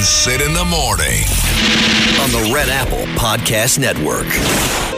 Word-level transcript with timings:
And 0.00 0.06
Sid 0.06 0.40
in 0.40 0.54
the 0.54 0.64
morning. 0.64 1.24
on 2.22 2.30
the 2.30 2.50
Red 2.54 2.70
Apple 2.70 3.04
Podcast 3.18 3.78
Network. 3.78 4.89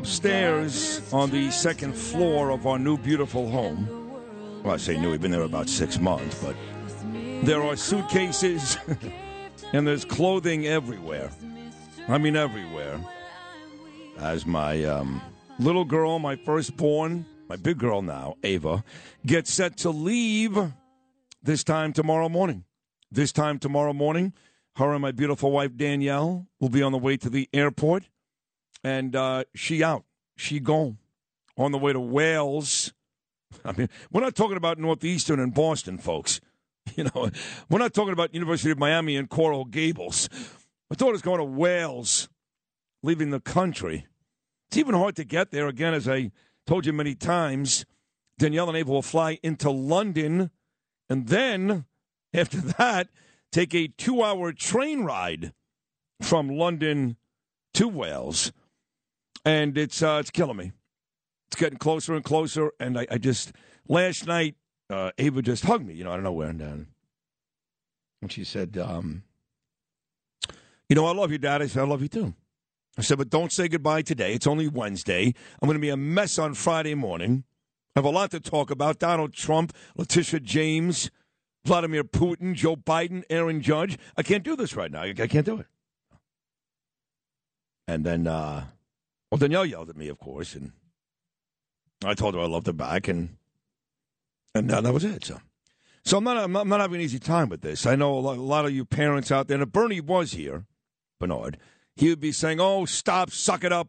Upstairs 0.00 1.12
on 1.12 1.28
the 1.28 1.50
second 1.50 1.92
floor 1.92 2.48
of 2.48 2.66
our 2.66 2.78
new 2.78 2.96
beautiful 2.96 3.50
home. 3.50 3.86
Well, 4.62 4.72
I 4.72 4.78
say 4.78 4.98
new, 4.98 5.10
we've 5.10 5.20
been 5.20 5.30
there 5.30 5.42
about 5.42 5.68
six 5.68 6.00
months, 6.00 6.42
but 6.42 6.56
there 7.42 7.62
are 7.62 7.76
suitcases 7.76 8.78
and 9.74 9.86
there's 9.86 10.06
clothing 10.06 10.66
everywhere. 10.66 11.30
I 12.08 12.16
mean, 12.16 12.34
everywhere. 12.34 12.98
As 14.16 14.46
my 14.46 14.84
um, 14.84 15.20
little 15.58 15.84
girl, 15.84 16.18
my 16.18 16.34
firstborn, 16.34 17.26
my 17.50 17.56
big 17.56 17.76
girl 17.76 18.00
now, 18.00 18.36
Ava, 18.42 18.82
gets 19.26 19.52
set 19.52 19.76
to 19.78 19.90
leave 19.90 20.58
this 21.42 21.62
time 21.62 21.92
tomorrow 21.92 22.30
morning. 22.30 22.64
This 23.12 23.32
time 23.32 23.58
tomorrow 23.58 23.92
morning, 23.92 24.32
her 24.76 24.94
and 24.94 25.02
my 25.02 25.12
beautiful 25.12 25.50
wife 25.50 25.76
Danielle 25.76 26.46
will 26.58 26.70
be 26.70 26.82
on 26.82 26.92
the 26.92 26.96
way 26.96 27.18
to 27.18 27.28
the 27.28 27.50
airport, 27.52 28.08
and 28.82 29.14
uh, 29.14 29.44
she 29.54 29.82
out, 29.82 30.04
she 30.36 30.60
gone, 30.60 30.98
on 31.56 31.72
the 31.72 31.78
way 31.78 31.92
to 31.92 32.00
Wales. 32.00 32.92
I 33.64 33.72
mean, 33.72 33.88
we're 34.10 34.20
not 34.20 34.34
talking 34.34 34.56
about 34.56 34.78
Northeastern 34.78 35.40
and 35.40 35.54
Boston, 35.54 35.98
folks. 35.98 36.40
You 36.96 37.04
know, 37.04 37.30
we're 37.68 37.78
not 37.78 37.94
talking 37.94 38.14
about 38.14 38.34
University 38.34 38.70
of 38.70 38.78
Miami 38.78 39.14
and 39.14 39.28
Coral 39.28 39.64
Gables. 39.64 40.28
My 40.88 40.96
daughter's 40.96 41.22
going 41.22 41.38
to 41.38 41.44
Wales, 41.44 42.28
leaving 43.02 43.30
the 43.30 43.38
country. 43.38 44.06
It's 44.68 44.78
even 44.78 44.94
hard 44.94 45.14
to 45.16 45.24
get 45.24 45.52
there. 45.52 45.68
Again, 45.68 45.94
as 45.94 46.08
I 46.08 46.32
told 46.66 46.86
you 46.86 46.92
many 46.92 47.14
times, 47.14 47.84
Danielle 48.38 48.68
and 48.68 48.78
Ava 48.78 48.90
will 48.90 49.02
fly 49.02 49.38
into 49.42 49.70
London, 49.70 50.50
and 51.08 51.28
then 51.28 51.84
after 52.32 52.60
that, 52.60 53.08
take 53.52 53.74
a 53.74 53.88
two-hour 53.88 54.52
train 54.52 55.02
ride 55.04 55.52
from 56.22 56.48
London 56.48 57.16
to 57.74 57.88
Wales, 57.88 58.52
and 59.44 59.76
it's 59.76 60.02
uh, 60.02 60.18
it's 60.20 60.30
killing 60.30 60.56
me. 60.56 60.72
It's 61.48 61.60
getting 61.60 61.78
closer 61.78 62.14
and 62.14 62.24
closer, 62.24 62.72
and 62.78 62.98
I, 62.98 63.06
I 63.10 63.18
just 63.18 63.52
last 63.88 64.26
night 64.26 64.54
uh, 64.88 65.10
Ava 65.18 65.42
just 65.42 65.64
hugged 65.64 65.86
me, 65.86 65.94
you 65.94 66.04
know, 66.04 66.12
out 66.12 66.18
of 66.18 66.24
nowhere, 66.24 66.50
and, 66.50 66.62
uh, 66.62 66.76
and 68.22 68.30
she 68.30 68.44
said, 68.44 68.76
um, 68.78 69.24
"You 70.88 70.96
know, 70.96 71.06
I 71.06 71.12
love 71.12 71.32
you, 71.32 71.38
Dad." 71.38 71.62
I 71.62 71.66
said, 71.66 71.82
"I 71.82 71.86
love 71.86 72.02
you 72.02 72.08
too." 72.08 72.34
I 72.98 73.02
said, 73.02 73.18
"But 73.18 73.30
don't 73.30 73.52
say 73.52 73.68
goodbye 73.68 74.02
today. 74.02 74.34
It's 74.34 74.46
only 74.46 74.68
Wednesday. 74.68 75.34
I'm 75.60 75.66
going 75.66 75.74
to 75.74 75.80
be 75.80 75.90
a 75.90 75.96
mess 75.96 76.38
on 76.38 76.54
Friday 76.54 76.94
morning. 76.94 77.44
I 77.96 78.00
have 78.00 78.04
a 78.04 78.10
lot 78.10 78.30
to 78.32 78.40
talk 78.40 78.70
about: 78.70 78.98
Donald 78.98 79.32
Trump, 79.32 79.72
Letitia 79.96 80.40
James." 80.40 81.10
Vladimir 81.62 82.04
Putin, 82.04 82.54
Joe 82.54 82.74
Biden, 82.74 83.22
Aaron 83.28 83.60
Judge. 83.60 83.98
I 84.16 84.22
can't 84.22 84.42
do 84.42 84.56
this 84.56 84.74
right 84.76 84.90
now. 84.90 85.02
I 85.02 85.08
I 85.08 85.26
can't 85.26 85.44
do 85.44 85.58
it. 85.58 85.66
And 87.86 88.02
then, 88.02 88.26
uh, 88.26 88.66
well, 89.30 89.38
Danielle 89.38 89.66
yelled 89.66 89.90
at 89.90 89.96
me, 89.96 90.08
of 90.08 90.18
course, 90.18 90.54
and 90.54 90.72
I 92.04 92.14
told 92.14 92.34
her 92.34 92.40
I 92.40 92.46
loved 92.46 92.66
her 92.66 92.72
back, 92.72 93.08
and 93.08 93.36
and 94.54 94.70
uh, 94.70 94.80
that 94.80 94.92
was 94.92 95.04
it. 95.04 95.24
So, 95.24 95.40
so 96.04 96.18
I'm 96.18 96.24
not, 96.24 96.36
I'm 96.38 96.52
not 96.52 96.60
I'm 96.62 96.68
not 96.68 96.80
having 96.80 96.96
an 96.96 97.02
easy 97.02 97.18
time 97.18 97.48
with 97.48 97.60
this. 97.60 97.86
I 97.86 97.94
know 97.96 98.16
a 98.16 98.20
lot, 98.20 98.38
a 98.38 98.42
lot 98.42 98.64
of 98.64 98.72
you 98.72 98.84
parents 98.84 99.30
out 99.30 99.48
there. 99.48 99.56
And 99.56 99.62
if 99.62 99.70
Bernie 99.70 100.00
was 100.00 100.32
here, 100.32 100.64
Bernard, 101.18 101.58
he 101.96 102.08
would 102.08 102.20
be 102.20 102.32
saying, 102.32 102.60
"Oh, 102.60 102.84
stop, 102.86 103.30
suck 103.30 103.64
it 103.64 103.72
up." 103.72 103.88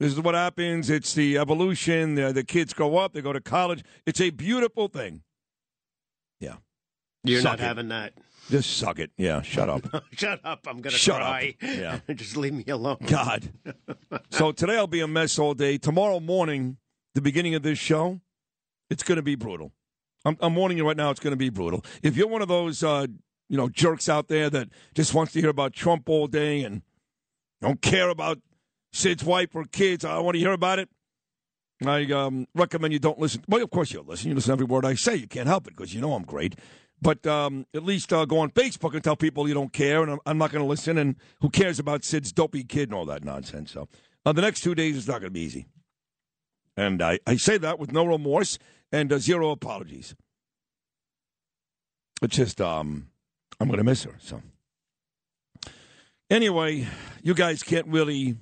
This 0.00 0.12
is 0.12 0.20
what 0.20 0.34
happens. 0.34 0.90
It's 0.90 1.14
the 1.14 1.38
evolution. 1.38 2.16
The, 2.16 2.32
the 2.32 2.42
kids 2.42 2.72
grow 2.72 2.96
up. 2.96 3.12
They 3.12 3.20
go 3.20 3.32
to 3.32 3.40
college. 3.40 3.84
It's 4.04 4.20
a 4.20 4.30
beautiful 4.30 4.88
thing. 4.88 5.22
Yeah. 6.40 6.56
You're 7.22 7.40
Suck 7.40 7.52
not 7.52 7.60
it. 7.60 7.62
having 7.62 7.88
that. 7.90 8.14
Just 8.50 8.76
suck 8.76 8.98
it. 8.98 9.10
Yeah, 9.16 9.40
shut 9.42 9.68
up. 9.68 9.82
Shut 10.12 10.40
up. 10.44 10.66
I'm 10.66 10.80
going 10.80 10.92
to 10.92 10.98
Shut 10.98 11.16
cry. 11.20 11.54
up. 11.62 11.68
Yeah. 11.68 12.00
Just 12.14 12.36
leave 12.36 12.52
me 12.52 12.64
alone. 12.68 12.98
God. 13.06 13.52
So 14.30 14.52
today 14.52 14.76
I'll 14.76 14.86
be 14.86 15.00
a 15.00 15.08
mess 15.08 15.38
all 15.38 15.54
day. 15.54 15.78
Tomorrow 15.78 16.20
morning, 16.20 16.76
the 17.14 17.20
beginning 17.22 17.54
of 17.54 17.62
this 17.62 17.78
show, 17.78 18.20
it's 18.90 19.02
going 19.02 19.16
to 19.16 19.22
be 19.22 19.34
brutal. 19.36 19.72
I'm, 20.24 20.36
I'm 20.40 20.54
warning 20.54 20.76
you 20.78 20.86
right 20.86 20.96
now, 20.96 21.10
it's 21.10 21.20
going 21.20 21.32
to 21.32 21.36
be 21.36 21.50
brutal. 21.50 21.84
If 22.02 22.16
you're 22.16 22.28
one 22.28 22.42
of 22.42 22.48
those, 22.48 22.82
uh, 22.82 23.06
you 23.48 23.56
know, 23.56 23.68
jerks 23.68 24.08
out 24.08 24.28
there 24.28 24.48
that 24.50 24.68
just 24.94 25.14
wants 25.14 25.32
to 25.32 25.40
hear 25.40 25.50
about 25.50 25.72
Trump 25.72 26.08
all 26.08 26.26
day 26.26 26.62
and 26.62 26.82
don't 27.60 27.80
care 27.80 28.08
about 28.08 28.38
Sid's 28.92 29.24
wife 29.24 29.54
or 29.54 29.64
kids, 29.64 30.04
I 30.04 30.18
want 30.18 30.34
to 30.34 30.40
hear 30.40 30.52
about 30.52 30.78
it. 30.78 30.88
I 31.86 32.04
um, 32.12 32.46
recommend 32.54 32.92
you 32.92 32.98
don't 32.98 33.18
listen. 33.18 33.42
Well, 33.48 33.62
of 33.62 33.70
course 33.70 33.92
you'll 33.92 34.04
listen. 34.04 34.28
You 34.28 34.34
listen 34.34 34.48
to 34.48 34.52
every 34.52 34.66
word 34.66 34.84
I 34.84 34.94
say. 34.94 35.16
You 35.16 35.26
can't 35.26 35.48
help 35.48 35.66
it 35.66 35.76
because 35.76 35.94
you 35.94 36.00
know 36.00 36.14
I'm 36.14 36.22
great. 36.22 36.56
But 37.02 37.26
um, 37.26 37.66
at 37.74 37.82
least 37.82 38.12
uh, 38.12 38.24
go 38.26 38.38
on 38.38 38.52
Facebook 38.52 38.94
and 38.94 39.02
tell 39.02 39.16
people 39.16 39.48
you 39.48 39.54
don't 39.54 39.72
care, 39.72 40.04
and 40.04 40.12
I'm, 40.12 40.20
I'm 40.24 40.38
not 40.38 40.52
going 40.52 40.62
to 40.62 40.68
listen. 40.68 40.98
And 40.98 41.16
who 41.40 41.50
cares 41.50 41.80
about 41.80 42.04
Sid's 42.04 42.32
dopey 42.32 42.62
kid 42.62 42.90
and 42.90 42.94
all 42.94 43.04
that 43.06 43.24
nonsense? 43.24 43.72
So 43.72 43.88
uh, 44.24 44.32
the 44.32 44.40
next 44.40 44.60
two 44.60 44.76
days 44.76 44.96
is 44.96 45.08
not 45.08 45.14
going 45.14 45.24
to 45.24 45.30
be 45.30 45.40
easy. 45.40 45.66
And 46.76 47.02
I, 47.02 47.18
I 47.26 47.36
say 47.36 47.58
that 47.58 47.80
with 47.80 47.90
no 47.90 48.06
remorse 48.06 48.56
and 48.92 49.12
uh, 49.12 49.18
zero 49.18 49.50
apologies. 49.50 50.14
It's 52.22 52.36
just 52.36 52.60
um, 52.60 53.08
I'm 53.58 53.66
going 53.66 53.78
to 53.78 53.84
miss 53.84 54.04
her. 54.04 54.14
So 54.20 54.40
anyway, 56.30 56.86
you 57.20 57.34
guys 57.34 57.64
can't 57.64 57.88
really 57.88 58.36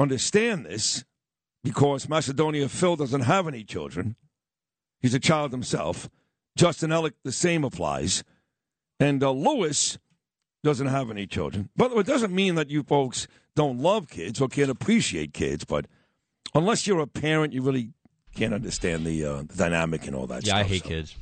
understand 0.00 0.66
this 0.66 1.04
because 1.62 2.08
Macedonia 2.08 2.68
Phil 2.68 2.96
doesn't 2.96 3.20
have 3.22 3.46
any 3.46 3.62
children. 3.62 4.16
He's 5.00 5.14
a 5.14 5.20
child 5.20 5.52
himself. 5.52 6.10
Justin 6.60 6.90
Ellick, 6.90 7.14
the 7.24 7.32
same 7.32 7.64
applies. 7.64 8.22
And 8.98 9.22
uh, 9.24 9.30
Lewis 9.30 9.98
doesn't 10.62 10.88
have 10.88 11.10
any 11.10 11.26
children. 11.26 11.70
But 11.74 11.90
it 11.92 12.04
doesn't 12.04 12.34
mean 12.34 12.54
that 12.56 12.68
you 12.68 12.82
folks 12.82 13.26
don't 13.56 13.78
love 13.78 14.08
kids 14.10 14.42
or 14.42 14.48
can't 14.48 14.68
appreciate 14.70 15.32
kids. 15.32 15.64
But 15.64 15.86
unless 16.54 16.86
you're 16.86 17.00
a 17.00 17.06
parent, 17.06 17.54
you 17.54 17.62
really 17.62 17.92
can't 18.34 18.52
understand 18.52 19.06
the, 19.06 19.24
uh, 19.24 19.36
the 19.48 19.54
dynamic 19.56 20.06
and 20.06 20.14
all 20.14 20.26
that 20.26 20.44
Yeah, 20.46 20.56
stuff. 20.56 20.66
I 20.66 20.68
hate 20.68 20.82
so- 20.82 20.88
kids. 20.90 21.16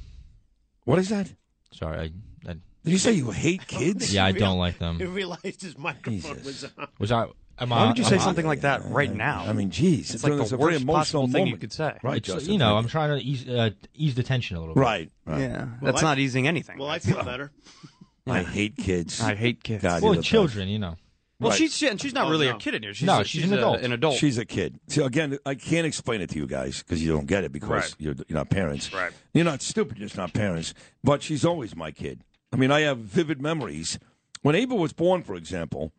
What 0.86 0.98
is 0.98 1.08
that? 1.10 1.32
Sorry, 1.70 1.98
I, 1.98 2.50
I 2.50 2.52
Did 2.54 2.92
you 2.92 2.98
say 2.98 3.12
you 3.12 3.30
hate 3.30 3.64
kids? 3.68 4.12
yeah, 4.12 4.24
I 4.24 4.32
don't 4.32 4.58
like 4.58 4.78
them. 4.80 4.98
He 4.98 5.04
realized 5.04 5.62
his 5.62 5.78
microphone 5.78 6.14
Jesus. 6.36 6.44
was 6.44 6.64
on. 6.78 6.88
Was 6.98 7.12
I? 7.12 7.26
Am 7.60 7.70
Why 7.70 7.78
I, 7.78 7.86
would 7.88 7.98
you 7.98 8.04
am 8.04 8.10
say 8.10 8.16
I- 8.16 8.20
something 8.20 8.46
like 8.46 8.60
that 8.60 8.84
right 8.86 9.12
now? 9.12 9.44
I 9.46 9.52
mean, 9.52 9.70
geez. 9.70 10.14
It's 10.14 10.22
like 10.22 10.32
the 10.48 10.56
worst 10.56 10.82
emotional 10.82 10.94
possible 10.94 11.28
thing 11.28 11.46
you 11.48 11.56
could 11.56 11.72
say. 11.72 11.96
Right, 12.02 12.18
It's, 12.18 12.28
Justin. 12.28 12.52
you 12.52 12.58
know, 12.58 12.74
thank 12.74 12.84
I'm 12.84 12.88
trying 12.88 13.18
to 13.18 13.24
ease, 13.24 13.48
uh, 13.48 13.70
ease 13.94 14.14
the 14.14 14.22
tension 14.22 14.56
a 14.56 14.60
little 14.60 14.74
bit. 14.74 14.80
Right. 14.80 15.10
right. 15.26 15.40
Yeah, 15.40 15.66
Well, 15.80 15.92
that's 15.92 16.02
I- 16.02 16.06
not 16.06 16.18
easing 16.18 16.46
anything. 16.46 16.78
Well, 16.78 16.88
I 16.88 16.98
feel 17.00 17.22
better. 17.24 17.50
I 18.26 18.42
hate 18.42 18.76
kids. 18.76 19.20
I 19.20 19.34
hate 19.34 19.64
kids. 19.64 19.82
God, 19.82 20.02
Well, 20.02 20.12
you're 20.14 20.22
the 20.22 20.26
children, 20.26 20.68
you 20.68 20.78
know. 20.78 20.96
Well, 21.40 21.50
Right. 21.50 21.58
she's 21.58 21.76
she, 21.76 21.86
and 21.88 22.00
she's 22.00 22.12
not 22.12 22.26
Oh, 22.26 22.30
really 22.30 22.46
no. 22.48 22.56
a 22.56 22.58
kid 22.58 22.74
in 22.74 22.82
here. 22.82 22.92
She's 22.92 23.06
No, 23.06 23.20
a, 23.20 23.24
she's 23.24 23.42
she's 23.42 23.50
an 23.50 23.56
a- 23.56 23.60
adult. 23.60 23.80
An 23.80 23.92
adult. 23.92 24.16
She's 24.16 24.38
a 24.38 24.44
kid. 24.44 24.78
So 24.88 25.04
again, 25.04 25.38
I 25.46 25.54
can't 25.54 25.86
explain 25.86 26.20
it 26.20 26.30
to 26.30 26.36
you 26.36 26.46
guys 26.48 26.82
because 26.82 27.02
you 27.02 27.12
don't 27.12 27.26
get 27.26 27.44
it 27.44 27.52
because 27.52 27.68
Right. 27.70 27.94
you're, 27.98 28.14
you're 28.26 28.36
not 28.38 28.50
parents. 28.50 28.92
Right. 28.92 29.12
You're 29.34 29.44
not 29.44 29.62
stupid. 29.62 29.98
You're 29.98 30.08
just 30.08 30.16
not 30.16 30.32
parents. 30.32 30.74
But 31.04 31.22
she's 31.22 31.44
always 31.44 31.74
my 31.76 31.90
kid. 31.92 32.22
I 32.52 32.56
mean, 32.56 32.70
I 32.72 32.80
have 32.80 32.98
vivid 32.98 33.40
memories. 33.40 33.98
When 34.42 34.54
Ava 34.56 34.74
was 34.74 34.92
born, 34.92 35.22
for 35.22 35.34
example, 35.36 35.92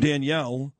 Danielle, 0.00 0.72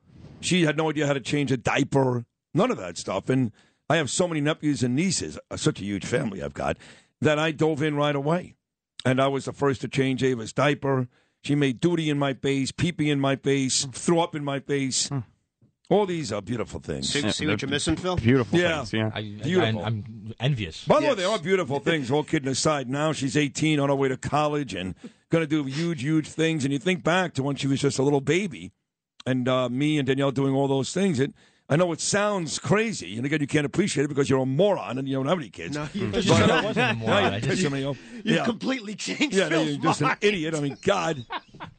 she 0.44 0.64
had 0.64 0.76
no 0.76 0.90
idea 0.90 1.06
how 1.06 1.12
to 1.12 1.20
change 1.20 1.50
a 1.52 1.56
diaper, 1.56 2.24
none 2.52 2.70
of 2.70 2.76
that 2.78 2.98
stuff. 2.98 3.28
And 3.28 3.52
I 3.88 3.96
have 3.96 4.10
so 4.10 4.28
many 4.28 4.40
nephews 4.40 4.82
and 4.82 4.94
nieces, 4.94 5.38
uh, 5.50 5.56
such 5.56 5.80
a 5.80 5.84
huge 5.84 6.04
family 6.04 6.42
I've 6.42 6.54
got, 6.54 6.76
that 7.20 7.38
I 7.38 7.50
dove 7.50 7.82
in 7.82 7.96
right 7.96 8.14
away. 8.14 8.54
And 9.04 9.20
I 9.20 9.28
was 9.28 9.44
the 9.44 9.52
first 9.52 9.80
to 9.82 9.88
change 9.88 10.22
Ava's 10.22 10.52
diaper. 10.52 11.08
She 11.42 11.54
made 11.54 11.80
duty 11.80 12.08
in 12.08 12.18
my 12.18 12.32
face, 12.32 12.72
pee 12.72 12.92
pee 12.92 13.10
in 13.10 13.20
my 13.20 13.36
face, 13.36 13.86
threw 13.92 14.20
up 14.20 14.34
in 14.34 14.44
my 14.44 14.60
face. 14.60 15.10
All 15.90 16.06
these 16.06 16.32
are 16.32 16.40
beautiful 16.40 16.80
things. 16.80 17.10
See, 17.10 17.30
see 17.30 17.46
what 17.46 17.60
you're 17.60 17.70
missing, 17.70 17.96
Phil? 17.96 18.16
beautiful. 18.16 18.58
Yeah. 18.58 18.78
things, 18.78 18.92
yeah. 18.94 19.10
I, 19.14 19.20
Beautiful. 19.42 19.82
I, 19.82 19.86
am 19.86 20.34
envious. 20.40 20.86
By 20.86 21.00
the 21.00 21.08
way, 21.08 21.14
they 21.14 21.24
are 21.24 21.38
beautiful 21.38 21.78
things. 21.78 22.10
All 22.10 22.24
kidding 22.24 22.48
aside, 22.48 22.88
now 22.88 23.12
she's 23.12 23.36
18 23.36 23.78
on 23.78 23.90
her 23.90 23.94
way 23.94 24.08
to 24.08 24.16
college 24.16 24.72
and 24.72 24.94
going 25.28 25.42
to 25.42 25.46
do 25.46 25.64
huge, 25.64 26.02
huge 26.02 26.28
things. 26.28 26.64
And 26.64 26.72
you 26.72 26.78
think 26.78 27.04
back 27.04 27.34
to 27.34 27.42
when 27.42 27.56
she 27.56 27.66
was 27.66 27.80
just 27.80 27.98
a 27.98 28.02
little 28.02 28.22
baby, 28.22 28.72
and 29.26 29.48
uh, 29.48 29.68
me 29.68 29.98
and 29.98 30.06
Danielle 30.06 30.30
doing 30.32 30.54
all 30.54 30.68
those 30.68 30.92
things. 30.92 31.20
It, 31.20 31.32
I 31.66 31.76
know 31.76 31.90
it 31.92 32.00
sounds 32.02 32.58
crazy, 32.58 33.16
and 33.16 33.24
again, 33.24 33.40
you 33.40 33.46
can't 33.46 33.64
appreciate 33.64 34.04
it 34.04 34.08
because 34.08 34.28
you're 34.28 34.40
a 34.42 34.44
moron 34.46 34.98
and 34.98 35.08
you 35.08 35.14
don't 35.14 35.24
have 35.26 35.38
any 35.38 35.48
kids. 35.48 35.74
No, 35.74 35.88
you, 35.94 36.10
Just 36.12 36.28
But- 36.28 36.36
said 36.36 36.50
I 36.50 36.62
wasn't 36.64 36.90
a 36.90 36.94
moron. 37.06 37.22
you're 37.24 37.32
I 37.32 37.40
just, 37.40 37.62
pissing 37.62 37.80
you 37.80 37.96
Yeah, 38.34 38.44
completely 38.44 38.94
changed 38.94 39.34
yeah, 39.34 39.48
Phil's 39.48 39.68
you're 39.70 39.78
just 39.82 40.02
an 40.02 40.16
idiot. 40.20 40.54
I 40.54 40.60
mean, 40.60 40.76
God. 40.82 41.24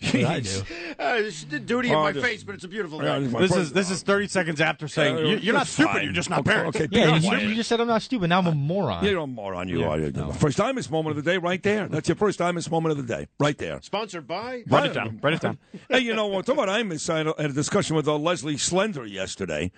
I 0.01 0.39
do. 0.39 0.49
Uh, 0.97 1.15
it's 1.17 1.43
the 1.43 1.59
duty 1.59 1.89
in 1.89 1.95
Oh, 1.95 2.03
my 2.03 2.13
just- 2.13 2.25
face, 2.25 2.43
but 2.43 2.55
it's 2.55 2.63
a 2.63 2.67
beautiful 2.69 3.03
Yeah, 3.03 3.19
thing. 3.19 3.31
this 3.31 3.51
is 3.51 3.51
This 3.51 3.57
is 3.57 3.73
this 3.73 3.91
is 3.91 4.01
30 4.03 4.27
seconds 4.29 4.61
after 4.61 4.87
saying 4.87 5.17
Uh, 5.17 5.19
you, 5.21 5.37
you're 5.37 5.53
not 5.53 5.67
stupid. 5.67 5.91
fine. 5.91 6.03
You're 6.05 6.13
just 6.13 6.29
not 6.29 6.39
Okay, 6.39 6.51
parents. 6.51 6.77
okay, 6.79 6.87
Yeah, 6.91 7.17
you, 7.17 7.49
you 7.49 7.55
just 7.55 7.67
said 7.67 7.81
I'm 7.81 7.87
not 7.87 8.01
stupid. 8.01 8.29
Now 8.29 8.39
I'm 8.39 8.47
a 8.47 8.55
moron. 8.55 9.03
You're 9.03 9.19
a 9.19 9.27
moron. 9.27 9.67
You 9.67 9.81
Yeah, 9.81 9.87
are. 9.89 10.11
no. 10.11 10.31
First 10.31 10.57
Imus 10.59 10.89
moment 10.89 11.17
of 11.17 11.23
the 11.23 11.29
day, 11.31 11.37
right 11.37 11.61
there. 11.61 11.87
That's 11.89 12.07
your 12.07 12.15
first 12.15 12.39
Imus 12.39 12.71
moment 12.71 12.97
of 12.97 13.05
the 13.05 13.13
day, 13.13 13.27
right 13.39 13.57
there. 13.57 13.81
Sponsored 13.81 14.25
by. 14.25 14.63
Write 14.67 14.85
it 14.91 14.93
down. 14.93 15.19
Write 15.21 15.33
it 15.33 15.41
down. 15.41 15.57
hey, 15.89 15.99
you 15.99 16.13
know, 16.15 16.27
what? 16.27 16.45
talk 16.45 16.55
about 16.55 16.69
Imus. 16.69 17.09
I 17.09 17.17
had 17.41 17.51
a 17.51 17.53
discussion 17.53 17.95
with 17.97 18.07
uh, 18.07 18.15
Leslie 18.17 18.57
Slender 18.57 19.05
yesterday, 19.05 19.71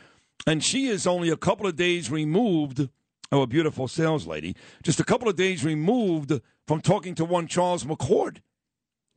and 0.45 0.63
she 0.63 0.88
is 0.88 1.07
only 1.07 1.30
a 1.30 1.38
couple 1.38 1.65
of 1.65 1.75
days 1.75 2.12
removed. 2.12 2.89
Oh, 3.31 3.42
a 3.42 3.48
beautiful 3.48 3.88
sales 3.88 4.25
lady. 4.27 4.56
Just 4.83 5.00
a 5.00 5.04
couple 5.04 5.27
of 5.27 5.36
days 5.36 5.65
removed 5.65 6.31
from 6.68 6.80
talking 6.80 7.15
to 7.15 7.25
one 7.25 7.48
Charles 7.48 7.83
McCord. 7.83 8.38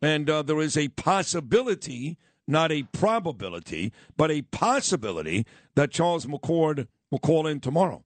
And 0.03 0.31
uh, 0.31 0.43
there 0.43 0.61
is 0.61 0.77
a 0.77 0.89
possibility, 0.89 2.17
not 2.47 2.73
a 2.73 2.85
probability, 2.85 3.93
but 4.17 4.31
a 4.31 4.43
possibility 4.43 5.47
that 5.75 5.91
Charles 5.91 6.27
McCord 6.27 6.89
will 7.11 7.19
call 7.19 7.47
in 7.47 7.61
tomorrow. 7.61 8.05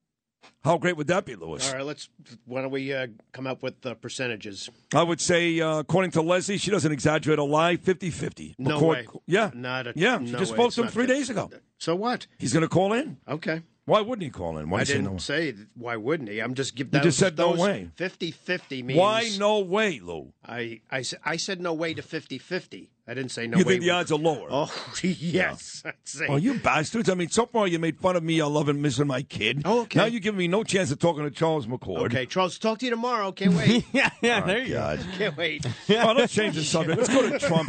How 0.62 0.78
great 0.78 0.96
would 0.96 1.06
that 1.08 1.24
be, 1.24 1.36
Lewis? 1.36 1.68
All 1.68 1.76
right, 1.76 1.84
let's. 1.86 2.08
Why 2.46 2.62
don't 2.62 2.70
we 2.70 2.92
uh, 2.92 3.06
come 3.32 3.46
up 3.46 3.62
with 3.62 3.84
uh, 3.84 3.94
percentages? 3.94 4.68
I 4.94 5.02
would 5.02 5.20
say, 5.20 5.60
uh, 5.60 5.78
according 5.78 6.10
to 6.12 6.22
Leslie, 6.22 6.58
she 6.58 6.70
doesn't 6.70 6.90
exaggerate 6.92 7.38
a 7.38 7.44
lie, 7.44 7.76
50 7.76 8.10
50. 8.10 8.54
No 8.58 8.82
way. 8.82 9.06
Yeah. 9.26 9.50
Not 9.54 9.88
a, 9.88 9.92
yeah, 9.94 10.18
she 10.18 10.32
no 10.32 10.38
just 10.38 10.52
way. 10.52 10.56
spoke 10.56 10.72
to 10.72 10.82
him 10.82 10.88
three 10.88 11.06
fit. 11.06 11.14
days 11.14 11.30
ago. 11.30 11.50
So 11.78 11.94
what? 11.94 12.26
He's 12.38 12.52
going 12.52 12.62
to 12.62 12.68
call 12.68 12.92
in. 12.92 13.18
Okay. 13.28 13.62
Why 13.86 14.00
wouldn't 14.00 14.22
he 14.24 14.30
call 14.30 14.56
in? 14.58 14.70
Why 14.70 14.80
I 14.80 14.84
did 14.84 14.88
you 14.88 14.94
say 14.94 14.98
didn't 15.00 15.12
no? 15.12 15.18
say 15.18 15.54
why 15.74 15.96
wouldn't 15.96 16.30
he. 16.30 16.40
I'm 16.40 16.54
just 16.54 16.74
giving. 16.74 16.94
You 16.94 17.00
just 17.00 17.18
said 17.18 17.36
no 17.36 17.52
way. 17.52 17.90
50-50 17.96 18.84
means. 18.84 18.98
Why 18.98 19.30
no 19.38 19.60
way, 19.60 20.00
Lou? 20.00 20.32
I 20.46 20.80
I 20.90 21.36
said 21.36 21.60
no 21.60 21.74
way 21.74 21.92
to 21.94 22.02
50-50. 22.02 22.88
I 23.06 23.12
didn't 23.12 23.32
say 23.32 23.46
no 23.46 23.58
you 23.58 23.64
way. 23.66 23.72
think 23.72 23.82
the 23.82 23.90
odds 23.90 24.10
are 24.10 24.18
lower? 24.18 24.48
Oh 24.50 24.74
yes. 25.02 25.82
I'd 25.84 25.92
say. 26.04 26.26
Oh, 26.26 26.36
you 26.36 26.54
bastards. 26.58 27.10
I 27.10 27.14
mean, 27.14 27.28
so 27.28 27.44
far 27.44 27.68
you 27.68 27.78
made 27.78 27.98
fun 27.98 28.16
of 28.16 28.22
me. 28.22 28.40
I 28.40 28.46
love 28.46 28.70
and 28.70 28.80
missing 28.80 29.06
my 29.06 29.20
kid. 29.20 29.60
Oh, 29.66 29.82
okay. 29.82 29.98
Now 29.98 30.04
you're 30.06 30.20
giving 30.20 30.38
me 30.38 30.48
no 30.48 30.64
chance 30.64 30.90
of 30.90 30.98
talking 31.00 31.22
to 31.22 31.30
Charles 31.30 31.66
McCord. 31.66 32.06
Okay, 32.06 32.24
Charles. 32.24 32.58
Talk 32.58 32.78
to 32.78 32.86
you 32.86 32.90
tomorrow. 32.90 33.30
Can't 33.32 33.52
wait. 33.54 33.84
yeah, 33.92 34.08
yeah. 34.22 34.40
Oh, 34.42 34.46
there 34.46 34.58
you 34.60 34.68
go. 34.68 34.74
God. 34.74 35.06
Can't 35.18 35.36
wait. 35.36 35.66
All 35.66 35.96
right, 35.96 36.16
let's 36.16 36.32
change 36.32 36.54
the 36.54 36.62
subject. 36.64 36.96
Let's 36.98 37.10
go 37.12 37.28
to 37.28 37.38
Trump. 37.38 37.68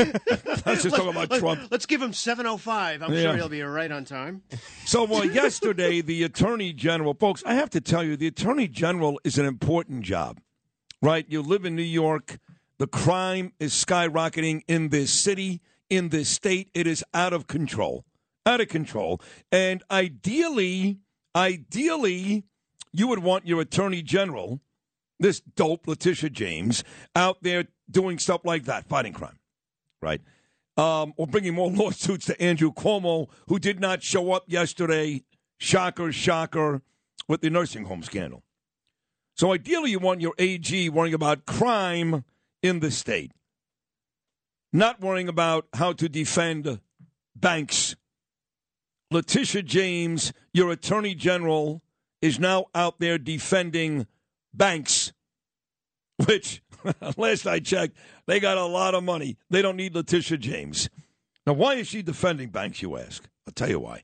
Let's 0.65 0.83
just 0.83 0.95
talk 0.95 1.07
about 1.13 1.29
Trump. 1.37 1.67
Let's 1.69 1.85
give 1.85 2.01
him 2.01 2.11
7:05. 2.11 3.01
I'm 3.03 3.13
Yeah. 3.13 3.21
sure 3.23 3.35
he'll 3.35 3.49
be 3.49 3.61
right 3.61 3.91
on 3.91 4.05
time. 4.05 4.41
So 4.85 5.03
uh, 5.13 5.23
yesterday, 5.23 5.99
the 5.99 6.23
Attorney 6.23 6.71
General, 6.71 7.13
folks, 7.13 7.43
I 7.45 7.55
have 7.55 7.69
to 7.71 7.81
tell 7.81 8.05
you, 8.05 8.15
the 8.15 8.27
Attorney 8.27 8.69
General 8.69 9.19
is 9.25 9.37
an 9.37 9.45
important 9.45 10.03
job, 10.03 10.39
right? 11.01 11.25
You 11.27 11.41
live 11.41 11.65
in 11.65 11.75
New 11.75 11.81
York. 11.83 12.39
The 12.77 12.87
crime 12.87 13.53
is 13.59 13.73
skyrocketing 13.73 14.61
in 14.67 14.89
this 14.89 15.11
city, 15.11 15.61
in 15.89 16.09
this 16.09 16.29
state. 16.29 16.69
It 16.73 16.87
is 16.87 17.03
out 17.13 17.33
of 17.33 17.47
control, 17.47 18.05
out 18.45 18.61
of 18.61 18.67
control. 18.67 19.21
And 19.51 19.83
ideally, 19.89 20.99
ideally, 21.35 22.43
you 22.91 23.07
would 23.07 23.19
want 23.19 23.47
your 23.47 23.61
Attorney 23.61 24.01
General, 24.01 24.59
this 25.19 25.39
dope 25.39 25.87
Letitia 25.87 26.29
James, 26.29 26.83
out 27.15 27.37
there 27.41 27.65
doing 27.89 28.19
stuff 28.19 28.41
like 28.43 28.65
that, 28.65 28.87
fighting 28.87 29.13
crime, 29.13 29.39
right? 30.01 30.21
um, 30.77 31.13
or 31.17 31.27
bringing 31.27 31.53
more 31.53 31.71
lawsuits 31.71 32.25
to 32.27 32.41
Andrew 32.41 32.71
Cuomo, 32.71 33.29
who 33.47 33.59
did 33.59 33.79
not 33.79 34.03
show 34.03 34.31
up 34.31 34.43
yesterday. 34.47 35.23
Shocker, 35.57 36.11
shocker, 36.11 36.81
with 37.27 37.41
the 37.41 37.49
nursing 37.49 37.85
home 37.85 38.03
scandal. 38.03 38.43
So 39.35 39.53
ideally, 39.53 39.91
you 39.91 39.99
want 39.99 40.21
your 40.21 40.33
AG 40.37 40.89
worrying 40.89 41.13
about 41.13 41.45
crime 41.45 42.25
in 42.65 42.79
the 42.79 42.91
state, 42.91 43.31
not 44.73 44.99
worrying 44.99 45.29
about 45.29 45.67
how 45.73 45.93
to 45.93 46.09
defend 46.09 46.79
banks. 47.35 47.95
Letitia 49.11 49.61
James, 49.63 50.33
your 50.53 50.71
attorney 50.71 51.13
general, 51.13 51.83
is 52.21 52.39
now 52.39 52.65
out 52.73 52.99
there 52.99 53.17
defending 53.17 54.07
banks, 54.53 55.13
which, 56.25 56.63
last 57.17 57.45
I 57.45 57.59
checked, 57.59 57.97
they 58.25 58.39
got 58.39 58.57
a 58.57 58.65
lot 58.65 58.95
of 58.95 59.03
money. 59.03 59.37
They 59.49 59.61
don't 59.61 59.77
need 59.77 59.93
Letitia 59.93 60.37
James. 60.37 60.89
Now, 61.45 61.53
why 61.53 61.75
is 61.75 61.87
she 61.87 62.01
defending 62.01 62.49
banks, 62.49 62.81
you 62.81 62.97
ask? 62.97 63.23
I'll 63.47 63.53
tell 63.53 63.69
you 63.69 63.79
why. 63.79 64.01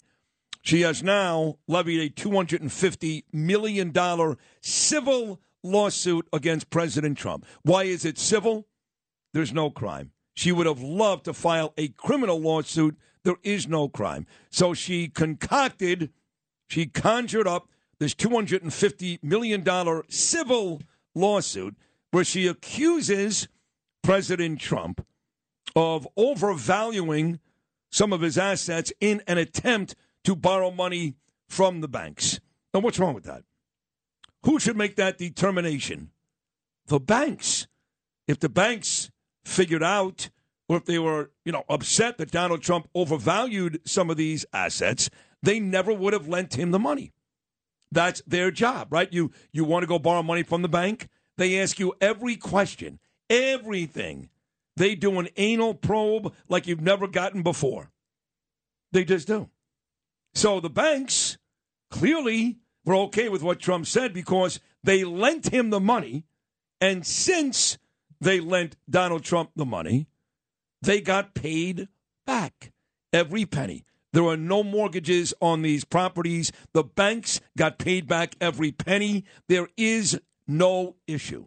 She 0.62 0.82
has 0.82 1.02
now 1.02 1.58
levied 1.68 2.00
a 2.00 2.14
$250 2.14 3.24
million 3.34 4.38
civil 4.62 5.42
lawsuit 5.64 6.28
against 6.34 6.70
President 6.70 7.18
Trump. 7.18 7.46
Why 7.64 7.84
is 7.84 8.06
it 8.06 8.18
civil? 8.18 8.68
There's 9.34 9.54
no 9.54 9.70
crime. 9.70 10.12
She 10.34 10.52
would 10.52 10.66
have 10.66 10.82
loved 10.82 11.26
to 11.26 11.34
file 11.34 11.74
a 11.78 11.90
criminal 11.90 12.40
lawsuit. 12.40 12.98
There 13.24 13.36
is 13.44 13.68
no 13.68 13.88
crime. 13.88 14.26
So 14.50 14.74
she 14.74 15.08
concocted, 15.08 16.12
she 16.68 16.86
conjured 16.88 17.48
up 17.48 17.68
this 18.00 18.16
$250 18.16 19.24
million 19.24 19.64
civil 20.10 20.82
lawsuit 21.14 21.76
where 22.12 22.24
she 22.24 22.48
accuses 22.48 23.48
President 24.02 24.60
Trump 24.60 25.06
of 25.76 26.08
overvaluing 26.18 27.40
some 27.92 28.14
of 28.14 28.22
his 28.22 28.38
assets 28.38 28.92
in 29.00 29.22
an 29.28 29.38
attempt 29.38 29.96
to 30.24 30.36
borrow 30.36 30.72
money 30.72 31.16
from 31.48 31.82
the 31.82 31.88
banks. 31.88 32.40
Now, 32.74 32.80
what's 32.80 33.00
wrong 33.00 33.14
with 33.14 33.26
that? 33.26 33.44
Who 34.44 34.60
should 34.60 34.78
make 34.78 34.96
that 34.96 35.18
determination? 35.18 36.12
The 36.88 37.00
banks. 37.00 37.68
If 38.28 38.40
the 38.40 38.50
banks 38.50 39.12
figured 39.46 39.84
out, 39.84 40.30
or 40.68 40.78
if 40.78 40.86
they 40.86 41.00
were, 41.00 41.32
you 41.44 41.52
know, 41.52 41.64
upset 41.70 42.18
that 42.18 42.32
Donald 42.32 42.62
Trump 42.62 42.88
overvalued 42.96 43.82
some 43.86 44.10
of 44.10 44.18
these 44.18 44.46
assets, 44.54 45.10
they 45.44 45.60
never 45.60 45.94
would 45.94 46.14
have 46.14 46.28
lent 46.28 46.56
him 46.56 46.72
the 46.72 46.80
money. 46.80 47.12
That's 47.92 48.22
their 48.26 48.52
job, 48.52 48.88
right? 48.92 49.12
You 49.12 49.32
you 49.52 49.66
want 49.66 49.84
to 49.84 49.88
go 49.88 50.00
borrow 50.00 50.24
money 50.24 50.44
from 50.44 50.62
the 50.62 50.70
bank? 50.70 51.10
They 51.38 51.60
ask 51.60 51.80
you 51.80 51.94
every 52.00 52.38
question, 52.38 53.00
everything. 53.30 54.30
They 54.78 54.96
do 54.96 55.20
an 55.20 55.28
anal 55.36 55.74
probe 55.74 56.34
like 56.48 56.68
you've 56.68 56.82
never 56.82 57.08
gotten 57.08 57.44
before. 57.44 57.92
They 58.94 59.04
just 59.04 59.28
do. 59.28 59.50
So 60.34 60.60
the 60.60 60.70
banks 60.70 61.38
clearly 61.90 62.60
were 62.86 62.96
okay 62.96 63.30
with 63.30 63.44
what 63.44 63.60
Trump 63.60 63.86
said 63.88 64.14
because 64.14 64.60
they 64.84 65.04
lent 65.04 65.50
him 65.50 65.70
the 65.70 65.80
money. 65.80 66.26
And 66.80 67.06
since 67.06 67.78
they 68.20 68.40
lent 68.40 68.76
Donald 68.90 69.24
Trump 69.24 69.52
the 69.56 69.66
money, 69.66 70.08
they 70.82 71.02
got 71.02 71.34
paid 71.34 71.88
back 72.26 72.72
every 73.14 73.46
penny. 73.46 73.86
There 74.14 74.26
are 74.26 74.38
no 74.38 74.64
mortgages 74.64 75.34
on 75.42 75.62
these 75.62 75.86
properties. 75.86 76.52
The 76.74 76.84
banks 76.84 77.40
got 77.58 77.78
paid 77.78 78.08
back 78.08 78.36
every 78.42 78.72
penny. 78.72 79.26
There 79.48 79.70
is 79.78 80.20
no 80.48 80.96
issue. 81.08 81.46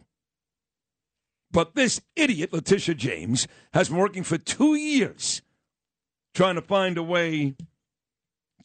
But 1.51 1.75
this 1.75 2.01
idiot, 2.15 2.51
Letitia 2.51 2.95
James, 2.95 3.47
has 3.73 3.89
been 3.89 3.97
working 3.97 4.23
for 4.23 4.37
two 4.37 4.75
years 4.75 5.41
trying 6.33 6.55
to 6.55 6.61
find 6.61 6.97
a 6.97 7.03
way 7.03 7.55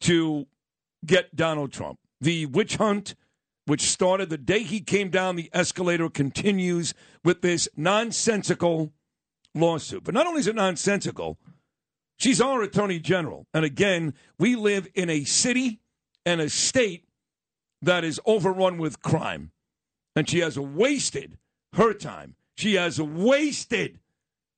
to 0.01 0.45
get 1.05 1.35
Donald 1.35 1.71
Trump. 1.71 2.00
The 2.21 2.45
witch 2.45 2.77
hunt, 2.77 3.15
which 3.65 3.81
started 3.81 4.29
the 4.29 4.37
day 4.37 4.63
he 4.63 4.79
came 4.79 5.09
down 5.09 5.35
the 5.35 5.49
escalator, 5.53 6.09
continues 6.09 6.93
with 7.23 7.41
this 7.41 7.67
nonsensical 7.75 8.93
lawsuit. 9.53 10.05
But 10.05 10.13
not 10.13 10.27
only 10.27 10.39
is 10.39 10.47
it 10.47 10.55
nonsensical, 10.55 11.37
She's 12.21 12.39
our 12.39 12.61
attorney 12.61 12.99
general. 12.99 13.47
And 13.51 13.65
again, 13.65 14.13
we 14.37 14.55
live 14.55 14.87
in 14.93 15.09
a 15.09 15.23
city 15.23 15.79
and 16.23 16.39
a 16.39 16.51
state 16.51 17.07
that 17.81 18.03
is 18.03 18.21
overrun 18.27 18.77
with 18.77 19.01
crime. 19.01 19.49
And 20.15 20.29
she 20.29 20.37
has 20.41 20.59
wasted 20.59 21.39
her 21.73 21.95
time. 21.95 22.35
She 22.55 22.75
has 22.75 23.01
wasted 23.01 23.97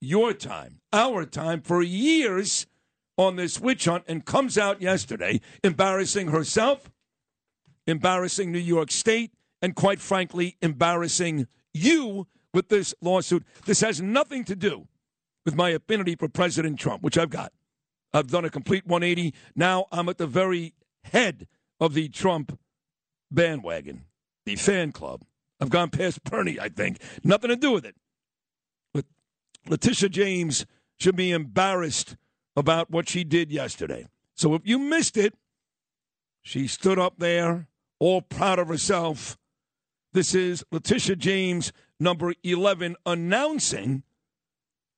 your 0.02 0.34
time, 0.34 0.82
our 0.92 1.24
time 1.26 1.62
for 1.62 1.82
years 1.82 2.68
on 3.18 3.38
this 3.38 3.62
witch 3.62 3.86
hunt 3.86 4.04
and 4.10 4.26
comes 4.26 4.58
out 4.58 4.82
yesterday 4.82 5.40
embarrassing 5.64 6.28
herself, 6.28 6.92
embarrassing 7.88 8.52
New 8.52 8.60
York 8.60 8.92
State, 8.92 9.34
and 9.62 9.76
quite 9.76 10.00
frankly, 10.00 10.58
embarrassing 10.62 11.48
you 11.74 12.28
with 12.54 12.70
this 12.70 12.94
lawsuit. 13.02 13.44
This 13.66 13.82
has 13.82 14.02
nothing 14.02 14.44
to 14.46 14.56
do 14.56 14.88
with 15.46 15.56
my 15.56 15.70
affinity 15.70 16.16
for 16.16 16.28
President 16.28 16.80
Trump, 16.80 17.02
which 17.04 17.18
I've 17.18 17.30
got. 17.30 17.52
I've 18.14 18.28
done 18.28 18.46
a 18.46 18.50
complete 18.50 18.86
180. 18.86 19.34
Now 19.56 19.86
I'm 19.92 20.08
at 20.08 20.18
the 20.18 20.28
very 20.28 20.74
head 21.06 21.48
of 21.80 21.94
the 21.94 22.10
Trump 22.10 22.58
bandwagon, 23.32 24.06
the 24.46 24.56
fan 24.56 24.92
club. 24.92 25.24
I've 25.60 25.70
gone 25.70 25.90
past 25.90 26.24
Bernie, 26.24 26.60
I 26.60 26.70
think. 26.70 27.02
Nothing 27.24 27.50
to 27.50 27.56
do 27.56 27.72
with 27.72 27.86
it. 27.86 27.96
But 28.94 29.06
Letitia 29.68 30.10
James 30.10 30.66
should 31.00 31.16
be 31.16 31.32
embarrassed 31.32 32.16
about 32.56 32.92
what 32.92 33.10
she 33.10 33.24
did 33.24 33.52
yesterday. 33.52 34.08
So 34.36 34.54
if 34.54 34.62
you 34.66 34.78
missed 34.78 35.18
it, 35.18 35.34
she 36.44 36.68
stood 36.68 37.00
up 37.00 37.16
there, 37.18 37.68
all 38.00 38.22
proud 38.22 38.60
of 38.60 38.68
herself. 38.68 39.38
This 40.14 40.36
is 40.36 40.64
Letitia 40.72 41.16
James, 41.16 41.74
number 42.00 42.34
11, 42.44 42.96
announcing 43.06 44.04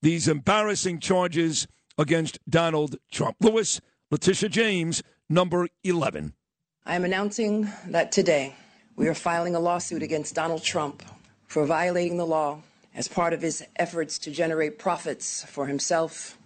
these 0.01 0.27
embarrassing 0.27 0.99
charges 0.99 1.67
against 1.97 2.39
Donald 2.49 2.97
Trump. 3.11 3.37
Lewis, 3.39 3.79
Letitia 4.11 4.49
James, 4.49 5.03
number 5.29 5.67
11. 5.83 6.33
I 6.85 6.95
am 6.95 7.05
announcing 7.05 7.69
that 7.87 8.11
today 8.11 8.55
we 8.95 9.07
are 9.07 9.13
filing 9.13 9.55
a 9.55 9.59
lawsuit 9.59 10.03
against 10.03 10.35
Donald 10.35 10.63
Trump 10.63 11.03
for 11.47 11.65
violating 11.65 12.17
the 12.17 12.25
law 12.25 12.61
as 12.93 13.07
part 13.07 13.33
of 13.33 13.41
his 13.41 13.63
efforts 13.75 14.17
to 14.19 14.31
generate 14.31 14.79
profits 14.79 15.43
for 15.45 15.67
himself, 15.67 16.37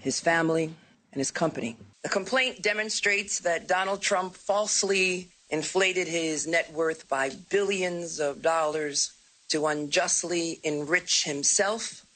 his 0.00 0.20
family, 0.20 0.64
and 1.12 1.20
his 1.20 1.30
company. 1.30 1.76
The 2.02 2.08
complaint 2.08 2.62
demonstrates 2.62 3.40
that 3.40 3.68
Donald 3.68 4.00
Trump 4.02 4.34
falsely 4.34 5.28
inflated 5.52 6.08
his 6.08 6.46
net 6.46 6.72
worth 6.72 7.06
by 7.08 7.30
billions 7.50 8.18
of 8.18 8.40
dollars 8.40 9.12
to 9.48 9.66
unjustly 9.66 10.58
enrich 10.64 11.24
himself 11.24 12.06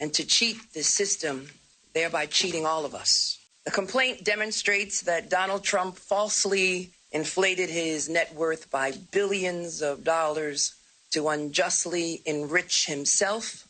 and 0.00 0.14
to 0.14 0.24
cheat 0.24 0.56
the 0.72 0.82
system, 0.82 1.48
thereby 1.92 2.24
cheating 2.24 2.64
all 2.64 2.86
of 2.86 2.94
us. 2.94 3.38
The 3.66 3.70
complaint 3.70 4.24
demonstrates 4.24 5.02
that 5.02 5.28
Donald 5.28 5.62
Trump 5.62 5.98
falsely 5.98 6.90
inflated 7.12 7.68
his 7.68 8.08
net 8.08 8.34
worth 8.34 8.70
by 8.70 8.92
billions 9.12 9.82
of 9.82 10.02
dollars 10.02 10.74
to 11.10 11.28
unjustly 11.28 12.22
enrich 12.24 12.86
himself 12.86 13.68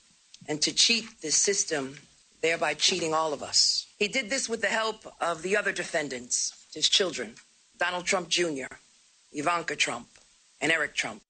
and 0.49 0.63
to 0.63 0.73
cheat 0.73 1.05
the 1.21 1.33
system, 1.33 1.97
thereby 2.43 2.75
cheating 2.75 3.13
all 3.13 3.33
of 3.33 3.43
us. 3.43 3.87
He 3.99 4.07
did 4.07 4.31
this 4.31 4.49
with 4.49 4.61
the 4.61 4.69
help 4.69 5.05
of 5.21 5.43
the 5.43 5.57
other 5.57 5.73
defendants, 5.73 6.67
his 6.73 6.89
children, 6.89 7.35
Donald 7.79 8.05
Trump 8.05 8.29
Jr., 8.29 8.67
Ivanka 9.37 9.77
Trump, 9.77 10.09
and 10.61 10.73
Eric 10.73 10.95
Trump. 10.95 11.23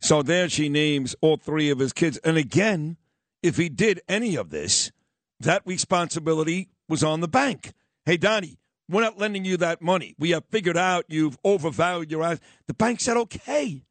So 0.00 0.22
there 0.22 0.48
she 0.48 0.68
names 0.68 1.14
all 1.20 1.36
three 1.36 1.70
of 1.70 1.78
his 1.78 1.92
kids. 1.92 2.18
And 2.18 2.36
again, 2.36 2.96
if 3.42 3.56
he 3.56 3.68
did 3.68 4.00
any 4.08 4.36
of 4.36 4.50
this, 4.50 4.92
that 5.40 5.62
responsibility 5.64 6.68
was 6.88 7.02
on 7.02 7.20
the 7.20 7.28
bank. 7.28 7.72
Hey, 8.04 8.16
Donnie, 8.16 8.58
we're 8.88 9.02
not 9.02 9.18
lending 9.18 9.44
you 9.44 9.56
that 9.58 9.80
money. 9.82 10.14
We 10.18 10.30
have 10.30 10.44
figured 10.50 10.76
out 10.76 11.04
you've 11.08 11.38
overvalued 11.44 12.10
your 12.10 12.22
ass. 12.22 12.40
The 12.66 12.74
bank 12.74 13.00
said 13.00 13.16
okay, 13.16 13.84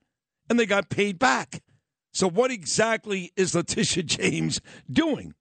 and 0.50 0.60
they 0.60 0.66
got 0.66 0.90
paid 0.90 1.18
back. 1.20 1.62
So, 2.12 2.30
what 2.30 2.52
exactly 2.52 3.32
is 3.36 3.56
Letitia 3.56 4.04
James 4.04 4.62
doing? 4.92 5.34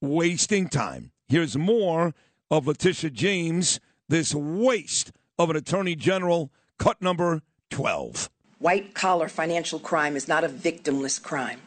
Wasting 0.00 0.68
time. 0.68 1.12
Here's 1.28 1.56
more 1.56 2.14
of 2.50 2.66
Letitia 2.66 3.10
James, 3.10 3.80
this 4.08 4.34
waste 4.34 5.12
of 5.38 5.50
an 5.50 5.56
attorney 5.56 5.96
general, 5.96 6.52
cut 6.78 7.00
number 7.02 7.42
12. 7.70 8.30
White 8.58 8.94
collar 8.94 9.28
financial 9.28 9.78
crime 9.78 10.16
is 10.16 10.28
not 10.28 10.44
a 10.44 10.48
victimless 10.48 11.20
crime. 11.22 11.60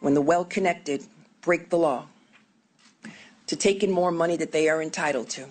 When 0.00 0.14
the 0.14 0.20
well 0.20 0.44
connected 0.44 1.04
break 1.40 1.70
the 1.70 1.78
law 1.78 2.06
to 3.46 3.56
take 3.56 3.82
in 3.82 3.90
more 3.90 4.10
money 4.10 4.36
that 4.36 4.52
they 4.52 4.68
are 4.68 4.82
entitled 4.82 5.28
to, 5.30 5.46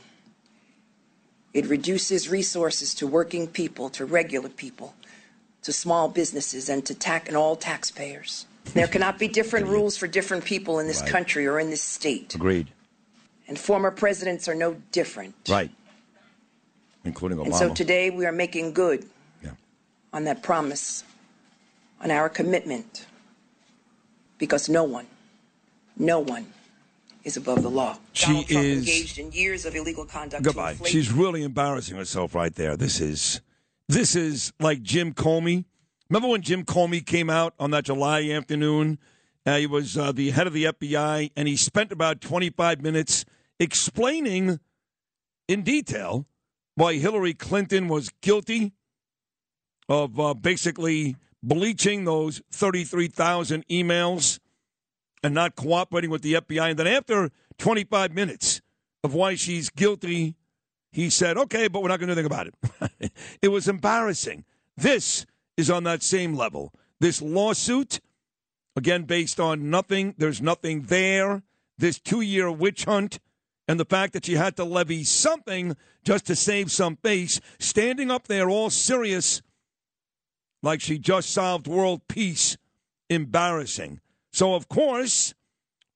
it 1.54 1.66
reduces 1.68 2.30
resources 2.30 2.94
to 2.96 3.08
working 3.08 3.48
people, 3.48 3.90
to 3.92 4.06
regular 4.06 4.50
people, 4.50 4.94
to 5.64 5.74
small 5.74 6.08
businesses, 6.08 6.70
and 6.70 6.86
to 6.86 6.96
tax 6.96 7.28
and 7.28 7.36
all 7.36 7.56
taxpayers. 7.56 8.46
There 8.74 8.88
cannot 8.88 9.20
be 9.20 9.28
different 9.28 9.68
rules 9.68 9.98
for 9.98 10.08
different 10.08 10.46
people 10.46 10.80
in 10.80 10.88
this 10.88 11.02
Right. 11.02 11.10
country 11.10 11.48
or 11.48 11.60
in 11.60 11.70
this 11.70 11.82
state. 11.82 12.36
Agreed. 12.36 12.68
And 13.48 13.60
former 13.60 13.92
presidents 13.92 14.48
are 14.48 14.56
no 14.56 14.76
different. 14.92 15.36
Right. 15.50 15.72
Including 17.04 17.40
Obama. 17.40 17.46
And 17.46 17.56
so 17.56 17.74
today 17.74 18.10
we 18.10 18.26
are 18.26 18.32
making 18.32 18.74
good. 18.74 19.10
On 20.14 20.24
that 20.26 20.44
promise, 20.44 21.04
on 22.02 22.12
our 22.12 22.30
commitment, 22.30 23.06
because 24.38 24.70
no 24.70 24.84
one, 24.84 25.08
no 25.98 26.20
one 26.20 26.48
is 27.24 27.38
above 27.38 27.62
the 27.62 27.70
law. 27.70 27.98
She 28.14 28.46
is- 28.50 28.80
engaged 28.80 29.18
in 29.20 29.32
years 29.32 29.66
of 29.66 29.76
illegal 29.76 30.06
conduct. 30.06 30.44
Goodbye. 30.44 30.78
She's 30.86 31.12
really 31.12 31.44
embarrassing 31.44 31.96
herself 31.98 32.36
right 32.36 32.54
there. 32.54 32.76
This 32.76 33.00
is 33.00 33.42
this 33.88 34.16
is 34.16 34.54
like 34.60 34.82
Jim 34.82 35.14
Comey. 35.14 35.66
Remember 36.10 36.30
when 36.30 36.42
Jim 36.42 36.64
Comey 36.66 37.06
came 37.06 37.30
out 37.30 37.54
on 37.60 37.72
that 37.72 37.86
July 37.86 38.30
afternoon? 38.30 39.00
Uh, 39.46 39.58
he 39.58 39.68
was 39.68 39.98
uh, 39.98 40.12
the 40.12 40.32
head 40.32 40.48
of 40.48 40.54
the 40.54 40.66
FBI, 40.66 41.32
and 41.36 41.48
he 41.48 41.56
spent 41.56 41.92
about 41.92 42.22
25 42.22 42.82
minutes 42.82 43.26
explaining 43.60 44.60
in 45.48 45.64
detail 45.64 46.28
why 46.76 46.94
Hillary 46.96 47.34
Clinton 47.34 47.88
was 47.88 48.10
guilty 48.22 48.74
of 49.92 50.18
uh, 50.22 50.34
basically 50.34 51.18
bleaching 51.44 52.06
those 52.06 52.42
33,000 52.50 53.68
emails 53.68 54.40
and 55.22 55.34
not 55.34 55.58
cooperating 55.58 56.10
with 56.10 56.22
the 56.22 56.36
FBI. 56.36 56.70
And 56.70 56.80
then 56.80 56.88
after 56.88 57.30
25 57.58 58.14
minutes 58.14 58.62
of 59.04 59.14
why 59.14 59.36
she's 59.36 59.70
guilty, 59.70 60.36
he 60.94 61.10
said, 61.10 61.38
okay, 61.38 61.68
but 61.68 61.82
we're 61.82 61.90
not 61.90 62.00
going 62.00 62.08
to 62.08 62.16
do 62.16 62.22
anything 62.22 62.26
about 62.26 62.48
it. 63.02 63.12
it 63.42 63.50
was 63.50 63.68
embarrassing. 63.68 64.46
This 64.78 65.26
is 65.58 65.70
on 65.70 65.84
that 65.84 66.04
same 66.04 66.36
level. 66.36 66.74
This 67.02 67.22
lawsuit, 67.22 68.00
again, 68.78 69.04
based 69.04 69.42
on 69.42 69.70
nothing, 69.70 70.16
there's 70.18 70.42
nothing 70.42 70.84
there. 70.84 71.44
This 71.78 72.00
two 72.00 72.22
year 72.22 72.50
witch 72.50 72.86
hunt, 72.86 73.20
and 73.68 73.78
the 73.78 73.86
fact 73.86 74.14
that 74.14 74.26
she 74.26 74.36
had 74.36 74.56
to 74.56 74.64
levy 74.64 75.04
something 75.04 75.76
just 76.06 76.28
to 76.28 76.36
save 76.36 76.72
some 76.72 76.96
face, 76.96 77.42
standing 77.60 78.10
up 78.10 78.28
there 78.28 78.50
all 78.50 78.70
serious, 78.70 79.42
like 80.62 80.82
she 80.82 80.98
just 80.98 81.30
solved 81.30 81.68
world 81.68 82.02
peace, 82.08 82.58
embarrassing. 83.10 84.00
So, 84.32 84.54
of 84.54 84.68
course, 84.68 85.34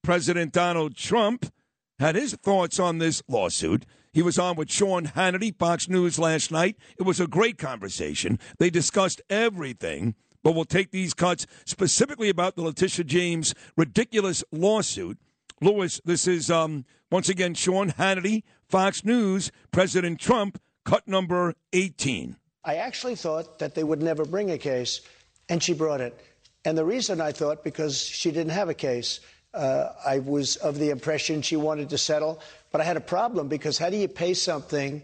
President 0.03 0.51
Donald 0.51 0.95
Trump 0.95 1.51
had 1.99 2.15
his 2.15 2.33
thoughts 2.33 2.79
on 2.79 2.97
this 2.97 3.23
lawsuit. 3.27 3.85
He 4.11 4.21
was 4.21 4.39
on 4.39 4.55
with 4.55 4.71
Sean 4.71 5.07
Hannity, 5.07 5.57
Fox 5.57 5.89
News, 5.89 6.19
last 6.19 6.51
night. 6.51 6.77
It 6.97 7.03
was 7.03 7.19
a 7.19 7.27
great 7.27 7.57
conversation. 7.57 8.39
They 8.59 8.69
discussed 8.69 9.21
everything, 9.29 10.15
but 10.43 10.53
we'll 10.53 10.65
take 10.65 10.91
these 10.91 11.13
cuts 11.13 11.45
specifically 11.65 12.29
about 12.29 12.55
the 12.55 12.61
Letitia 12.61 13.05
James 13.05 13.53
ridiculous 13.75 14.43
lawsuit. 14.51 15.17
Lewis, 15.61 16.01
this 16.05 16.27
is 16.27 16.51
um, 16.51 16.85
once 17.11 17.29
again 17.29 17.53
Sean 17.53 17.91
Hannity, 17.91 18.43
Fox 18.67 19.03
News, 19.05 19.51
President 19.71 20.19
Trump, 20.19 20.61
cut 20.85 21.07
number 21.07 21.53
18. 21.73 22.37
I 22.65 22.77
actually 22.77 23.15
thought 23.15 23.59
that 23.59 23.75
they 23.75 23.83
would 23.83 24.01
never 24.01 24.25
bring 24.25 24.49
a 24.51 24.57
case, 24.57 25.01
and 25.49 25.61
she 25.61 25.73
brought 25.73 26.01
it. 26.01 26.19
And 26.65 26.75
the 26.75 26.83
reason 26.83 27.21
I 27.21 27.31
thought, 27.31 27.63
because 27.63 28.01
she 28.01 28.31
didn't 28.31 28.53
have 28.53 28.69
a 28.69 28.73
case, 28.73 29.19
uh, 29.53 29.93
I 30.05 30.19
was 30.19 30.55
of 30.57 30.79
the 30.79 30.89
impression 30.89 31.41
she 31.41 31.55
wanted 31.55 31.89
to 31.91 31.97
settle. 31.97 32.41
But 32.71 32.81
I 32.81 32.83
had 32.83 32.97
a 32.97 33.01
problem 33.01 33.47
because 33.47 33.77
how 33.77 33.89
do 33.89 33.97
you 33.97 34.07
pay 34.07 34.33
something, 34.33 35.01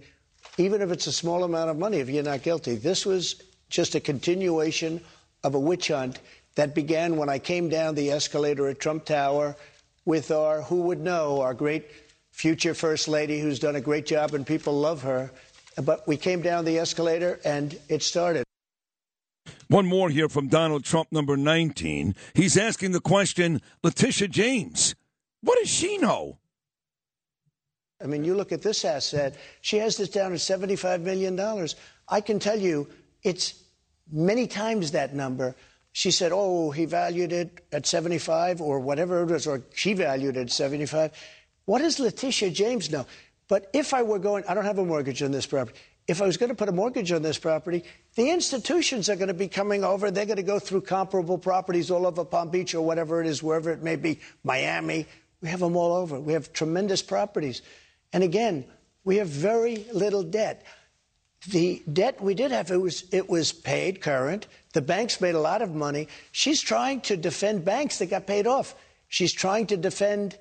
even 0.57 0.81
if 0.81 0.91
it's 0.91 1.07
a 1.07 1.11
small 1.11 1.43
amount 1.43 1.69
of 1.69 1.77
money, 1.77 1.97
if 1.97 2.09
you're 2.09 2.23
not 2.23 2.41
guilty? 2.41 2.75
This 2.75 3.05
was 3.05 3.41
just 3.69 3.95
a 3.95 3.99
continuation 3.99 4.99
of 5.43 5.55
a 5.55 5.59
witch 5.59 5.87
hunt 5.87 6.19
that 6.55 6.75
began 6.75 7.15
when 7.15 7.29
I 7.29 7.39
came 7.39 7.69
down 7.69 7.95
the 7.95 8.11
escalator 8.11 8.67
at 8.67 8.79
Trump 8.79 9.05
Tower 9.05 9.55
with 10.03 10.31
our, 10.31 10.63
who 10.63 10.81
would 10.81 10.99
know, 10.99 11.41
our 11.41 11.53
great 11.53 11.85
future 12.31 12.73
First 12.73 13.07
Lady 13.07 13.39
who's 13.39 13.59
done 13.59 13.75
a 13.75 13.81
great 13.81 14.05
job 14.05 14.33
and 14.33 14.45
people 14.45 14.73
love 14.73 15.03
her. 15.03 15.31
But 15.81 16.07
we 16.07 16.17
came 16.17 16.41
down 16.41 16.65
the 16.65 16.79
escalator 16.79 17.39
and 17.43 17.77
it 17.89 18.03
started. 18.03 18.43
One 19.67 19.85
more 19.85 20.09
here 20.09 20.27
from 20.27 20.47
Donald 20.47 20.83
Trump, 20.83 21.11
number 21.11 21.37
19. 21.37 22.15
He's 22.33 22.57
asking 22.57 22.91
the 22.91 22.99
question 22.99 23.61
Letitia 23.83 24.27
James, 24.27 24.95
what 25.41 25.57
does 25.59 25.69
she 25.69 25.97
know? 25.97 26.37
I 28.03 28.07
mean, 28.07 28.23
you 28.23 28.35
look 28.35 28.51
at 28.51 28.61
this 28.61 28.83
asset, 28.83 29.35
she 29.61 29.77
has 29.77 29.95
this 29.97 30.09
down 30.09 30.33
at 30.33 30.39
$75 30.39 31.01
million. 31.01 31.39
I 32.09 32.21
can 32.21 32.39
tell 32.39 32.59
you 32.59 32.87
it's 33.23 33.63
many 34.11 34.47
times 34.47 34.91
that 34.91 35.13
number. 35.13 35.55
She 35.93 36.11
said, 36.11 36.31
oh, 36.33 36.71
he 36.71 36.85
valued 36.85 37.31
it 37.31 37.65
at 37.71 37.85
75 37.85 38.61
or 38.61 38.79
whatever 38.79 39.21
it 39.21 39.31
was, 39.31 39.45
or 39.45 39.61
she 39.73 39.93
valued 39.93 40.37
it 40.37 40.41
at 40.41 40.51
75. 40.51 41.11
What 41.65 41.79
does 41.79 41.99
Letitia 41.99 42.49
James 42.49 42.89
know? 42.89 43.05
But 43.51 43.69
if 43.73 43.93
I 43.93 44.03
were 44.03 44.17
going, 44.17 44.45
I 44.47 44.53
don't 44.53 44.63
have 44.63 44.77
a 44.77 44.85
mortgage 44.85 45.21
on 45.21 45.31
this 45.31 45.45
property. 45.45 45.77
If 46.07 46.21
I 46.21 46.25
was 46.25 46.37
going 46.37 46.51
to 46.51 46.55
put 46.55 46.69
a 46.69 46.71
mortgage 46.71 47.11
on 47.11 47.21
this 47.21 47.37
property, 47.37 47.83
the 48.15 48.29
institutions 48.29 49.09
are 49.09 49.17
going 49.17 49.27
to 49.27 49.33
be 49.33 49.49
coming 49.49 49.83
over. 49.83 50.09
They're 50.09 50.25
going 50.25 50.37
to 50.37 50.41
go 50.41 50.57
through 50.57 50.83
comparable 50.83 51.37
properties 51.37 51.91
all 51.91 52.07
over 52.07 52.23
Palm 52.23 52.49
Beach 52.49 52.73
or 52.73 52.85
whatever 52.85 53.19
it 53.19 53.27
is, 53.27 53.43
wherever 53.43 53.69
it 53.69 53.83
may 53.83 53.97
be, 53.97 54.21
Miami. 54.45 55.05
We 55.41 55.49
have 55.49 55.59
them 55.59 55.75
all 55.75 55.91
over. 55.91 56.17
We 56.17 56.31
have 56.31 56.53
tremendous 56.53 57.01
properties. 57.01 57.61
And 58.13 58.23
again, 58.23 58.63
we 59.03 59.17
have 59.17 59.27
very 59.27 59.85
little 59.91 60.23
debt. 60.23 60.63
The 61.49 61.83
debt 61.91 62.21
we 62.21 62.35
did 62.35 62.51
have, 62.51 62.71
it 62.71 62.79
was, 62.79 63.03
it 63.11 63.29
was 63.29 63.51
paid 63.51 63.99
current. 63.99 64.47
The 64.71 64.81
banks 64.81 65.19
made 65.19 65.35
a 65.35 65.41
lot 65.41 65.61
of 65.61 65.75
money. 65.75 66.07
She's 66.31 66.61
trying 66.61 67.01
to 67.01 67.17
defend 67.17 67.65
banks 67.65 67.97
that 67.97 68.11
got 68.11 68.27
paid 68.27 68.47
off. 68.47 68.75
She's 69.09 69.33
trying 69.33 69.67
to 69.67 69.75
defend 69.75 70.37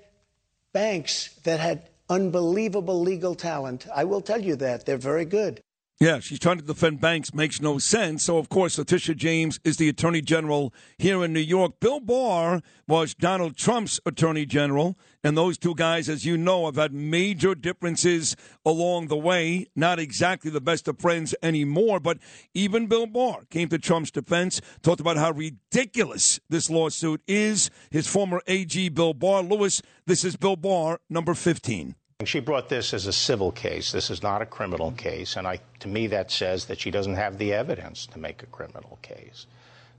banks 0.72 1.34
that 1.42 1.58
had 1.58 1.88
unbelievable 2.10 3.00
legal 3.00 3.34
talent. 3.34 3.86
I 3.94 4.04
will 4.04 4.20
tell 4.20 4.42
you 4.42 4.56
that. 4.56 4.84
They're 4.84 4.98
very 4.98 5.24
good. 5.24 5.62
Yeah, 6.02 6.20
she's 6.20 6.38
trying 6.38 6.56
to 6.56 6.64
defend 6.64 7.02
banks, 7.02 7.34
makes 7.34 7.60
no 7.60 7.76
sense. 7.76 8.24
So, 8.24 8.38
of 8.38 8.48
course, 8.48 8.78
Letitia 8.78 9.14
James 9.16 9.60
is 9.64 9.76
the 9.76 9.90
Attorney 9.90 10.22
General 10.22 10.72
here 10.96 11.22
in 11.22 11.34
New 11.34 11.40
York. 11.40 11.78
Bill 11.78 12.00
Barr 12.00 12.62
was 12.88 13.12
Donald 13.12 13.58
Trump's 13.58 14.00
Attorney 14.06 14.46
General, 14.46 14.96
and 15.22 15.36
those 15.36 15.58
two 15.58 15.74
guys, 15.74 16.08
as 16.08 16.24
you 16.24 16.38
know, 16.38 16.64
have 16.64 16.76
had 16.76 16.94
major 16.94 17.54
differences 17.54 18.34
along 18.64 19.08
the 19.08 19.16
way. 19.18 19.66
Not 19.76 19.98
exactly 19.98 20.50
the 20.50 20.62
best 20.62 20.88
of 20.88 20.98
friends 20.98 21.34
anymore, 21.42 22.00
but 22.00 22.16
even 22.54 22.86
Bill 22.86 23.06
Barr 23.06 23.44
came 23.50 23.68
to 23.68 23.78
Trump's 23.78 24.10
defense, 24.10 24.62
talked 24.80 25.00
about 25.00 25.18
how 25.18 25.32
ridiculous 25.32 26.40
this 26.48 26.70
lawsuit 26.70 27.20
is. 27.26 27.68
His 27.90 28.06
former 28.06 28.40
AG, 28.46 28.88
Bill 28.88 29.12
Barr. 29.12 29.42
Lewis, 29.42 29.82
this 30.06 30.24
is 30.24 30.36
Bill 30.36 30.56
Barr, 30.56 30.98
number 31.10 31.34
15. 31.34 31.94
She 32.24 32.40
brought 32.40 32.68
this 32.68 32.92
as 32.92 33.06
a 33.06 33.12
civil 33.12 33.50
case. 33.50 33.92
This 33.92 34.10
is 34.10 34.22
not 34.22 34.42
a 34.42 34.46
criminal 34.46 34.88
mm-hmm. 34.88 34.96
case, 34.96 35.36
and 35.36 35.46
I, 35.46 35.60
to 35.80 35.88
me, 35.88 36.06
that 36.08 36.30
says 36.30 36.66
that 36.66 36.80
she 36.80 36.90
doesn't 36.90 37.14
have 37.14 37.38
the 37.38 37.52
evidence 37.52 38.06
to 38.06 38.18
make 38.18 38.42
a 38.42 38.46
criminal 38.46 38.98
case. 39.02 39.46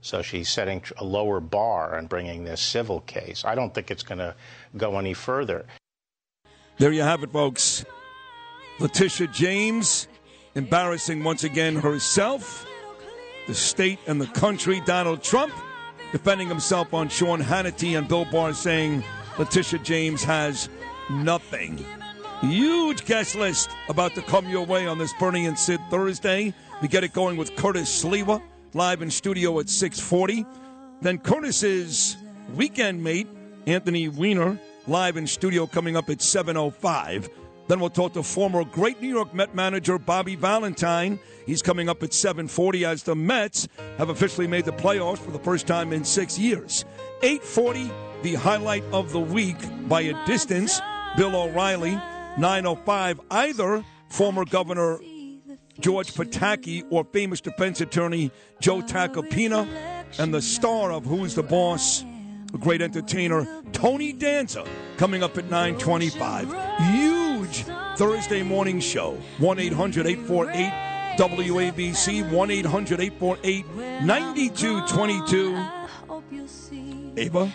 So 0.00 0.22
she's 0.22 0.48
setting 0.48 0.82
a 0.98 1.04
lower 1.04 1.40
bar 1.40 1.96
and 1.96 2.08
bringing 2.08 2.44
this 2.44 2.60
civil 2.60 3.00
case. 3.00 3.44
I 3.44 3.54
don't 3.54 3.72
think 3.72 3.90
it's 3.90 4.02
going 4.02 4.18
to 4.18 4.34
go 4.76 4.98
any 4.98 5.14
further. 5.14 5.64
There 6.78 6.92
you 6.92 7.02
have 7.02 7.22
it, 7.22 7.30
folks. 7.30 7.84
Letitia 8.80 9.28
James 9.28 10.08
embarrassing 10.54 11.22
once 11.22 11.44
again 11.44 11.76
herself, 11.76 12.66
the 13.46 13.54
state, 13.54 14.00
and 14.06 14.20
the 14.20 14.26
country. 14.26 14.80
Donald 14.84 15.22
Trump 15.22 15.52
defending 16.10 16.48
himself 16.48 16.92
on 16.92 17.08
Sean 17.08 17.40
Hannity 17.40 17.96
and 17.96 18.08
Bill 18.08 18.24
Barr 18.24 18.52
saying 18.52 19.04
Letitia 19.38 19.78
James 19.80 20.24
has 20.24 20.68
nothing. 21.10 21.84
Huge 22.42 23.04
guest 23.04 23.36
list 23.36 23.70
about 23.88 24.16
to 24.16 24.22
come 24.22 24.48
your 24.48 24.66
way 24.66 24.88
on 24.88 24.98
this 24.98 25.12
Bernie 25.20 25.46
and 25.46 25.56
Sid 25.56 25.80
Thursday. 25.90 26.52
We 26.82 26.88
get 26.88 27.04
it 27.04 27.12
going 27.12 27.36
with 27.36 27.54
Curtis 27.54 28.02
Sliwa 28.02 28.42
live 28.74 29.00
in 29.00 29.10
studio 29.10 29.60
at 29.60 29.68
640. 29.68 30.44
Then 31.00 31.18
Curtis's 31.18 32.16
weekend 32.54 33.02
mate, 33.04 33.28
Anthony 33.66 34.08
Weiner, 34.08 34.58
live 34.88 35.16
in 35.16 35.26
studio 35.28 35.68
coming 35.68 35.96
up 35.96 36.10
at 36.10 36.20
705. 36.20 37.28
Then 37.68 37.78
we'll 37.78 37.90
talk 37.90 38.14
to 38.14 38.24
former 38.24 38.64
great 38.64 39.00
New 39.00 39.08
York 39.08 39.32
Met 39.32 39.54
manager 39.54 39.96
Bobby 39.96 40.34
Valentine. 40.34 41.20
He's 41.46 41.62
coming 41.62 41.88
up 41.88 42.02
at 42.02 42.12
740 42.12 42.84
as 42.84 43.04
the 43.04 43.14
Mets 43.14 43.68
have 43.98 44.08
officially 44.08 44.48
made 44.48 44.64
the 44.64 44.72
playoffs 44.72 45.18
for 45.18 45.30
the 45.30 45.38
first 45.38 45.68
time 45.68 45.92
in 45.92 46.04
six 46.04 46.36
years. 46.38 46.84
840, 47.22 47.88
the 48.22 48.34
highlight 48.34 48.82
of 48.92 49.12
the 49.12 49.20
week 49.20 49.56
by 49.88 50.00
a 50.00 50.26
distance, 50.26 50.80
Bill 51.16 51.36
O'Reilly. 51.36 52.00
905, 52.38 53.20
either 53.30 53.84
former 54.08 54.44
Governor 54.44 54.98
George 55.80 56.12
Pataki 56.14 56.84
or 56.90 57.04
famous 57.04 57.40
defense 57.40 57.80
attorney 57.80 58.30
Joe 58.60 58.82
Tacopina, 58.82 59.66
and 60.18 60.32
the 60.32 60.42
star 60.42 60.92
of 60.92 61.04
Who's 61.04 61.34
the 61.34 61.42
Boss, 61.42 62.04
a 62.54 62.58
great 62.58 62.82
entertainer, 62.82 63.46
Tony 63.72 64.12
Danza, 64.12 64.66
coming 64.98 65.22
up 65.22 65.38
at 65.38 65.44
925. 65.44 66.48
Huge 66.94 67.64
Thursday 67.96 68.42
morning 68.42 68.80
show. 68.80 69.16
1 69.38 69.58
800 69.58 70.06
848 70.06 71.18
WABC, 71.18 72.30
1 72.30 72.50
800 72.50 73.00
848 73.00 73.66
9222. 74.04 75.56
Ava, 77.16 77.52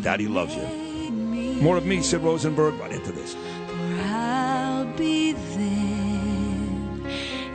Daddy 0.00 0.28
loves 0.28 0.54
you. 0.54 0.91
More 1.62 1.76
of 1.76 1.86
me, 1.86 2.02
Sid 2.02 2.22
Rosenberg, 2.22 2.74
right 2.80 2.90
into 2.90 3.12
this. 3.12 3.36
I'll 4.06 4.84
be 4.96 5.30
there 5.32 5.70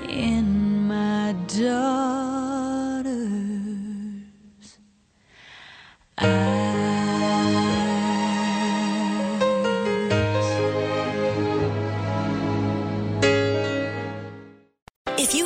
in 0.08 0.88
my 0.88 1.36
daughter's 1.48 2.08
If 15.18 15.36
you 15.36 15.46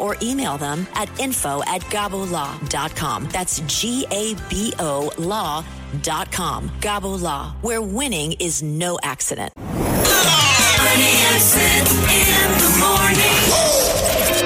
or 0.00 0.16
email 0.22 0.58
them 0.58 0.86
at 0.94 1.08
info 1.20 1.62
at 1.66 1.82
gabolaw.com. 1.82 3.28
That's 3.30 3.60
G 3.66 4.06
A 4.10 4.34
B 4.48 4.72
O 4.78 5.12
law.com. 5.18 6.70
Gabo 6.80 7.20
Law, 7.20 7.54
where 7.60 7.82
winning 7.82 8.32
is 8.40 8.62
no 8.62 8.98
accident. 9.02 9.52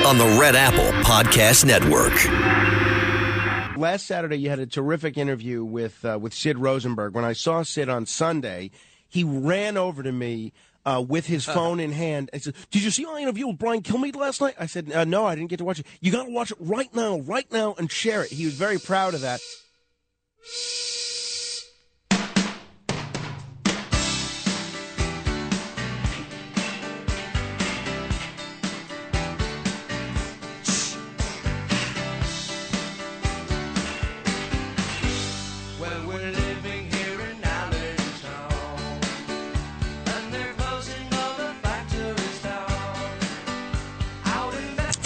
On 0.04 0.18
the 0.18 0.36
Red 0.38 0.54
Apple 0.56 0.90
Podcast 1.02 1.64
Network. 1.64 2.12
Last 3.76 4.06
Saturday, 4.06 4.36
you 4.36 4.50
had 4.50 4.58
a 4.58 4.66
terrific 4.66 5.16
interview 5.16 5.64
with 5.64 6.04
uh, 6.04 6.18
with 6.20 6.34
Sid 6.34 6.58
Rosenberg. 6.58 7.14
When 7.14 7.24
I 7.24 7.32
saw 7.32 7.62
Sid 7.62 7.88
on 7.88 8.06
Sunday, 8.06 8.70
he 9.08 9.24
ran 9.24 9.76
over 9.76 10.02
to 10.02 10.12
me 10.12 10.52
uh, 10.84 11.04
with 11.06 11.26
his 11.26 11.44
phone 11.44 11.80
in 11.80 11.92
hand 11.92 12.30
and 12.32 12.42
said, 12.42 12.54
"Did 12.70 12.82
you 12.82 12.90
see 12.90 13.04
my 13.04 13.20
interview 13.20 13.46
with 13.48 13.58
Brian 13.58 13.82
Kilmeade 13.82 14.16
last 14.16 14.40
night?" 14.40 14.54
I 14.58 14.66
said, 14.66 14.92
uh, 14.92 15.04
"No, 15.04 15.26
I 15.26 15.34
didn't 15.34 15.50
get 15.50 15.58
to 15.58 15.64
watch 15.64 15.80
it. 15.80 15.86
You 16.00 16.12
got 16.12 16.24
to 16.24 16.30
watch 16.30 16.50
it 16.50 16.58
right 16.60 16.94
now, 16.94 17.20
right 17.20 17.50
now, 17.52 17.74
and 17.78 17.90
share 17.90 18.22
it." 18.24 18.30
He 18.30 18.44
was 18.44 18.54
very 18.54 18.78
proud 18.78 19.14
of 19.14 19.20
that. 19.22 19.40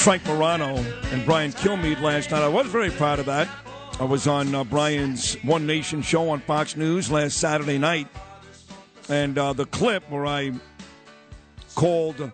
Frank 0.09 0.25
Morano 0.25 0.75
and 1.13 1.23
Brian 1.27 1.53
Kilmeade 1.53 2.01
last 2.01 2.31
night. 2.31 2.41
I 2.41 2.49
was 2.49 2.67
very 2.69 2.89
proud 2.89 3.19
of 3.19 3.27
that. 3.27 3.47
I 4.01 4.05
was 4.05 4.27
on 4.27 4.55
uh, 4.55 4.65
Brian's 4.65 5.35
One 5.43 5.67
Nation 5.67 6.01
show 6.01 6.31
on 6.31 6.41
Fox 6.41 6.79
News 6.79 7.11
last 7.11 7.37
Saturday 7.37 7.77
night, 7.77 8.09
and 9.11 9.37
uh, 9.37 9.53
the 9.53 9.67
clip 9.67 10.09
where 10.09 10.25
I 10.25 10.53
called 11.75 12.33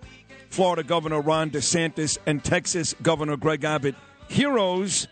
Florida 0.51 0.85
Governor 0.85 1.21
Ron 1.21 1.51
DeSantis 1.51 2.17
and 2.27 2.45
Texas 2.45 2.95
Governor 3.03 3.37
Greg 3.37 3.65
Abbott 3.65 3.97
heroes 4.29 5.09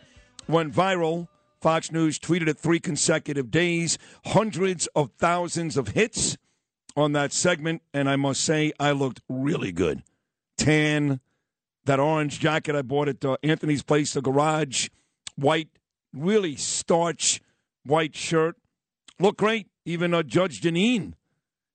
went 0.46 0.72
viral. 0.72 1.26
Fox 1.60 1.90
News 1.90 2.16
tweeted 2.20 2.46
it 2.46 2.60
three 2.60 2.78
consecutive 2.78 3.50
days, 3.50 3.98
hundreds 4.26 4.86
of 4.94 5.10
thousands 5.18 5.76
of 5.76 5.88
hits. 5.88 6.36
on 6.94 7.10
that 7.14 7.32
segment, 7.32 7.82
and 7.92 8.08
I 8.08 8.14
must 8.14 8.44
say 8.44 8.72
I 8.78 8.92
looked 8.92 9.20
really 9.28 9.72
good. 9.72 10.04
Tan, 10.56 11.18
that 11.84 12.00
orange 12.00 12.40
jacket 12.40 12.76
I 12.76 12.82
bought 12.82 13.08
at 13.08 13.24
uh, 13.24 13.36
Anthony's 13.42 13.82
place, 13.82 14.14
the 14.14 14.22
garage, 14.22 14.88
white, 15.36 15.68
really 16.12 16.56
starch 16.56 17.40
white 17.84 18.14
shirt. 18.14 18.56
Looked 19.18 19.38
great. 19.38 19.68
Even 19.84 20.14
uh, 20.14 20.22
Judge 20.22 20.60
Jeanine 20.60 21.14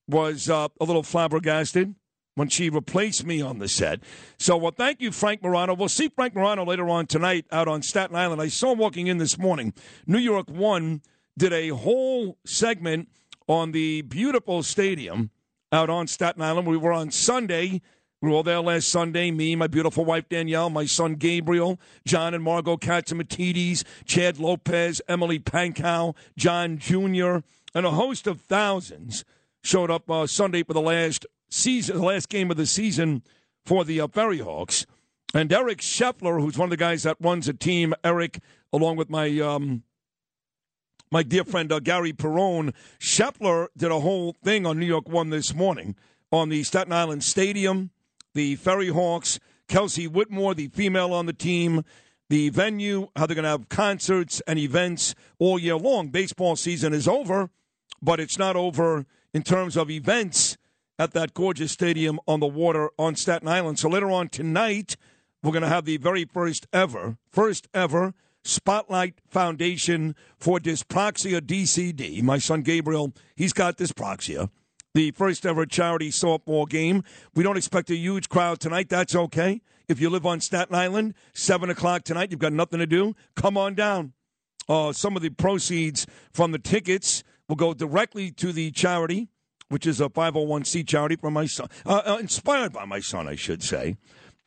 was 0.08 0.50
uh, 0.50 0.70
a 0.80 0.86
little 0.86 1.04
flabbergasted 1.04 1.96
when 2.36 2.50
she 2.50 2.70
replaced 2.70 3.26
me 3.26 3.42
on 3.42 3.60
the 3.60 3.68
set. 3.68 4.00
So, 4.38 4.56
well, 4.58 4.72
thank 4.72 5.02
you, 5.02 5.12
Frank 5.12 5.42
Morano. 5.42 5.74
We'll 5.74 5.90
see 5.90 6.08
Frank 6.08 6.36
Morano 6.36 6.64
later 6.64 6.88
on 6.88 7.08
tonight 7.08 7.46
out 7.52 7.68
on 7.68 7.82
Staten 7.82 8.16
Island. 8.16 8.42
I 8.42 8.48
saw 8.48 8.74
him 8.74 8.78
walking 8.78 9.08
in 9.08 9.18
this 9.18 9.38
morning. 9.38 9.74
New 10.06 10.20
York 10.20 10.50
One 10.50 11.02
did 11.38 11.52
a 11.52 11.70
whole 11.70 12.38
segment 12.46 13.10
on 13.48 13.72
the 13.72 14.04
beautiful 14.04 14.64
stadium 14.64 15.32
out 15.72 15.90
on 15.90 16.08
Staten 16.08 16.42
Island. 16.42 16.68
We 16.68 16.78
were 16.78 16.94
on 16.94 17.12
Sunday. 17.12 17.82
We 18.20 18.30
were 18.30 18.36
all 18.38 18.44
there 18.44 18.62
last 18.62 18.90
Sunday. 18.90 19.30
Me, 19.30 19.56
my 19.56 19.68
beautiful 19.68 20.04
wife 20.04 20.28
Danielle, 20.28 20.72
my 20.72 20.86
son 20.86 21.16
Gabriel, 21.16 21.80
John 22.04 22.34
and 22.34 22.44
Margot 22.44 22.76
Catsimatidis, 22.76 23.84
Chad 24.06 24.40
Lopez, 24.40 25.02
Emily 25.08 25.38
Pankow, 25.38 26.16
John 26.36 26.80
Jr., 26.80 27.38
and 27.76 27.86
a 27.86 27.92
host 27.92 28.26
of 28.26 28.42
thousands 28.42 29.24
showed 29.62 29.92
up 29.92 30.10
uh, 30.10 30.26
Sunday 30.26 30.64
for 30.64 30.74
the 30.74 30.82
last 30.82 31.28
season, 31.50 31.98
the 31.98 32.04
last 32.04 32.28
game 32.30 32.50
of 32.50 32.58
the 32.58 32.66
season 32.66 33.22
for 33.64 33.86
the 33.86 34.02
uh, 34.02 34.08
Ferry 34.08 34.40
Hawks. 34.40 34.88
And 35.36 35.54
Eric 35.54 35.80
Scheffler, 35.80 36.42
who's 36.42 36.58
one 36.58 36.68
of 36.68 36.72
the 36.72 36.78
guys 36.78 37.04
that 37.04 37.18
runs 37.20 37.48
a 37.48 37.54
team, 37.54 37.94
Eric, 38.04 38.40
along 38.74 38.96
with 38.96 39.12
my 39.12 39.40
um, 39.40 39.84
my 41.12 41.22
dear 41.22 41.44
friend 41.44 41.72
uh, 41.72 41.80
Gary 41.80 42.14
Perone, 42.14 42.74
Scheffler 43.00 43.68
did 43.78 43.92
a 43.92 44.00
whole 44.00 44.34
thing 44.44 44.66
on 44.66 44.80
New 44.80 44.88
York 44.88 45.08
One 45.08 45.30
this 45.30 45.54
morning 45.54 45.96
on 46.32 46.50
the 46.50 46.64
Staten 46.64 46.92
Island 46.92 47.24
Stadium, 47.24 47.92
the 48.38 48.56
Ferry 48.56 48.90
Hawks, 48.90 49.40
Kelsey 49.68 50.08
Whitmore, 50.08 50.54
the 50.54 50.68
female 50.68 51.12
on 51.12 51.26
the 51.26 51.34
team, 51.34 51.84
the 52.30 52.50
venue, 52.50 53.08
how 53.16 53.26
they're 53.26 53.34
going 53.34 53.44
to 53.44 53.50
have 53.50 53.68
concerts 53.68 54.44
and 54.46 54.60
events 54.60 55.16
all 55.40 55.58
year 55.58 55.76
long. 55.76 56.10
Baseball 56.10 56.56
season 56.56 56.94
is 56.94 57.08
over, 57.08 57.50
but 58.00 58.20
it's 58.20 58.38
not 58.38 58.56
over 58.56 59.08
in 59.34 59.42
terms 59.42 59.76
of 59.76 59.90
events 59.90 60.56
at 61.00 61.14
that 61.14 61.34
gorgeous 61.34 61.72
stadium 61.72 62.20
on 62.28 62.40
the 62.40 62.46
water 62.46 62.92
on 63.00 63.16
Staten 63.16 63.48
Island. 63.48 63.80
So 63.80 63.90
later 63.90 64.12
on 64.12 64.30
tonight, 64.30 64.98
we're 65.42 65.52
going 65.52 65.64
to 65.64 65.68
have 65.68 65.86
the 65.86 65.98
very 65.98 66.26
first 66.26 66.68
ever, 66.72 67.18
first 67.28 67.68
ever 67.74 68.14
Spotlight 68.44 69.16
Foundation 69.28 70.16
for 70.38 70.60
Dyspraxia 70.60 71.42
DCD. 71.42 72.22
My 72.22 72.38
son 72.38 72.62
Gabriel, 72.62 73.14
he's 73.36 73.52
got 73.54 73.78
dyspraxia. 73.78 74.52
The 74.94 75.12
first 75.12 75.46
ever 75.46 75.66
charity 75.66 76.10
softball 76.10 76.68
game. 76.68 77.04
We 77.36 77.44
don't 77.44 77.58
expect 77.58 77.90
a 77.90 77.96
huge 77.96 78.30
crowd 78.30 78.60
tonight. 78.60 78.90
That's 78.90 79.16
okay. 79.16 79.62
If 79.88 80.02
you 80.02 80.10
live 80.10 80.26
on 80.26 80.42
Staten 80.42 80.76
Island, 80.76 81.14
7 81.34 81.70
o'clock 81.70 82.04
tonight, 82.04 82.32
you've 82.32 82.40
got 82.40 82.52
nothing 82.52 82.80
to 82.80 82.88
do, 82.88 83.16
come 83.36 83.58
on 83.58 83.74
down. 83.74 84.14
Uh, 84.68 84.92
some 84.92 85.16
of 85.16 85.22
the 85.22 85.30
proceeds 85.30 86.06
from 86.34 86.52
the 86.52 86.60
tickets 86.60 87.24
will 87.48 87.56
go 87.56 87.74
directly 87.74 88.32
to 88.32 88.52
the 88.52 88.72
charity, 88.72 89.30
which 89.70 89.88
is 89.88 90.02
a 90.02 90.10
501c 90.10 90.86
charity 90.86 91.16
for 91.16 91.32
my 91.32 91.46
son, 91.46 91.70
uh, 91.86 92.02
uh, 92.06 92.18
inspired 92.20 92.74
by 92.74 92.84
my 92.84 93.00
son, 93.00 93.30
I 93.30 93.36
should 93.36 93.64
say. 93.64 93.96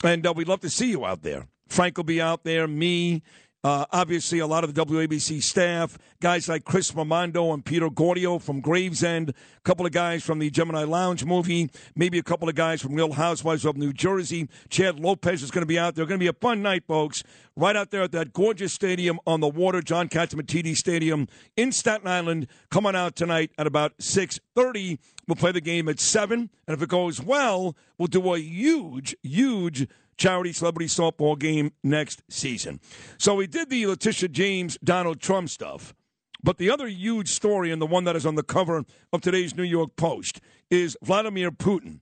And 0.04 0.26
uh, 0.26 0.34
we'd 0.34 0.48
love 0.48 0.60
to 0.60 0.70
see 0.70 0.90
you 0.90 1.06
out 1.06 1.22
there. 1.22 1.46
Frank 1.68 1.96
will 1.96 2.04
be 2.04 2.20
out 2.20 2.44
there, 2.44 2.66
me, 2.66 3.22
uh, 3.62 3.84
obviously, 3.92 4.38
a 4.38 4.46
lot 4.46 4.64
of 4.64 4.72
the 4.72 4.86
WABC 4.86 5.42
staff, 5.42 5.98
guys 6.20 6.48
like 6.48 6.64
Chris 6.64 6.92
Ramondo 6.92 7.52
and 7.52 7.62
Peter 7.62 7.90
Gordio 7.90 8.40
from 8.40 8.62
Gravesend, 8.62 9.30
a 9.30 9.34
couple 9.64 9.84
of 9.84 9.92
guys 9.92 10.22
from 10.22 10.38
the 10.38 10.48
Gemini 10.48 10.84
Lounge 10.84 11.26
movie, 11.26 11.70
maybe 11.94 12.18
a 12.18 12.22
couple 12.22 12.48
of 12.48 12.54
guys 12.54 12.80
from 12.80 12.94
Real 12.94 13.12
Housewives 13.12 13.66
of 13.66 13.76
New 13.76 13.92
Jersey. 13.92 14.48
Chad 14.70 14.98
Lopez 14.98 15.42
is 15.42 15.50
going 15.50 15.60
to 15.60 15.66
be 15.66 15.78
out 15.78 15.94
there. 15.94 16.06
Going 16.06 16.18
to 16.18 16.24
be 16.24 16.28
a 16.28 16.32
fun 16.32 16.62
night, 16.62 16.84
folks. 16.86 17.22
Right 17.54 17.76
out 17.76 17.90
there 17.90 18.02
at 18.02 18.12
that 18.12 18.32
gorgeous 18.32 18.72
stadium 18.72 19.20
on 19.26 19.40
the 19.40 19.48
water, 19.48 19.82
John 19.82 20.08
Catsimatidis 20.08 20.76
Stadium 20.76 21.28
in 21.54 21.70
Staten 21.70 22.08
Island. 22.08 22.46
Come 22.70 22.86
on 22.86 22.96
out 22.96 23.14
tonight 23.14 23.50
at 23.58 23.66
about 23.66 23.98
6.30. 23.98 24.98
We'll 25.28 25.36
play 25.36 25.52
the 25.52 25.60
game 25.60 25.86
at 25.90 26.00
7. 26.00 26.48
And 26.66 26.74
if 26.74 26.82
it 26.82 26.88
goes 26.88 27.20
well, 27.20 27.76
we'll 27.98 28.06
do 28.06 28.34
a 28.34 28.38
huge, 28.38 29.14
huge 29.22 29.86
charity 30.20 30.52
celebrity 30.52 30.86
softball 30.86 31.36
game 31.36 31.72
next 31.82 32.22
season. 32.28 32.78
So 33.18 33.34
we 33.34 33.46
did 33.46 33.70
the 33.70 33.86
Letitia 33.86 34.28
James 34.28 34.78
Donald 34.84 35.18
Trump 35.18 35.48
stuff. 35.48 35.94
But 36.42 36.58
the 36.58 36.70
other 36.70 36.86
huge 36.86 37.28
story, 37.28 37.72
and 37.72 37.82
the 37.82 37.86
one 37.86 38.04
that 38.04 38.16
is 38.16 38.26
on 38.26 38.34
the 38.34 38.42
cover 38.42 38.84
of 39.12 39.20
today's 39.20 39.56
New 39.56 39.64
York 39.64 39.96
Post, 39.96 40.40
is 40.70 40.96
Vladimir 41.02 41.50
Putin. 41.50 42.00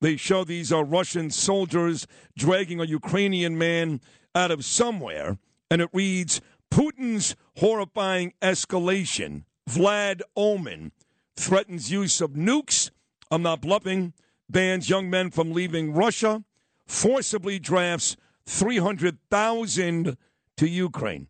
They 0.00 0.16
show 0.16 0.44
these 0.44 0.72
uh, 0.72 0.84
Russian 0.84 1.30
soldiers 1.30 2.06
dragging 2.36 2.80
a 2.80 2.84
Ukrainian 2.84 3.56
man 3.58 4.00
out 4.34 4.50
of 4.50 4.64
somewhere, 4.64 5.38
and 5.70 5.80
it 5.80 5.88
reads 5.92 6.40
Putin's 6.70 7.34
horrifying 7.56 8.34
escalation. 8.42 9.44
Vlad 9.68 10.20
Omen 10.36 10.92
threatens 11.36 11.90
use 11.90 12.20
of 12.20 12.32
nukes. 12.32 12.90
I'm 13.30 13.42
not 13.42 13.62
bluffing. 13.62 14.12
Bans 14.50 14.90
young 14.90 15.08
men 15.08 15.30
from 15.30 15.52
leaving 15.52 15.94
Russia 15.94 16.44
forcibly 16.86 17.58
drafts 17.58 18.16
300,000 18.46 20.16
to 20.56 20.68
Ukraine. 20.68 21.28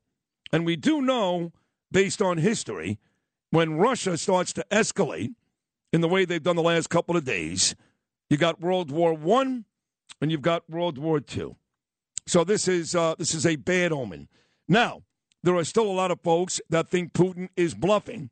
And 0.52 0.64
we 0.66 0.76
do 0.76 1.00
know, 1.00 1.52
based 1.90 2.20
on 2.20 2.38
history, 2.38 2.98
when 3.50 3.74
Russia 3.74 4.16
starts 4.16 4.52
to 4.54 4.66
escalate 4.70 5.34
in 5.92 6.00
the 6.00 6.08
way 6.08 6.24
they've 6.24 6.42
done 6.42 6.56
the 6.56 6.62
last 6.62 6.90
couple 6.90 7.16
of 7.16 7.24
days, 7.24 7.74
you 8.28 8.36
got 8.36 8.60
World 8.60 8.90
War 8.90 9.14
One 9.14 9.64
and 10.20 10.30
you've 10.30 10.42
got 10.42 10.68
World 10.68 10.98
War 10.98 11.20
Two. 11.20 11.56
So 12.26 12.42
this 12.42 12.66
is 12.68 12.94
uh, 12.94 13.14
this 13.18 13.34
is 13.34 13.46
a 13.46 13.56
bad 13.56 13.92
omen. 13.92 14.28
Now 14.68 15.02
there 15.42 15.54
are 15.54 15.64
still 15.64 15.86
a 15.86 15.92
lot 15.92 16.10
of 16.10 16.20
folks 16.20 16.60
that 16.70 16.88
think 16.88 17.12
Putin 17.12 17.48
is 17.56 17.74
bluffing, 17.74 18.30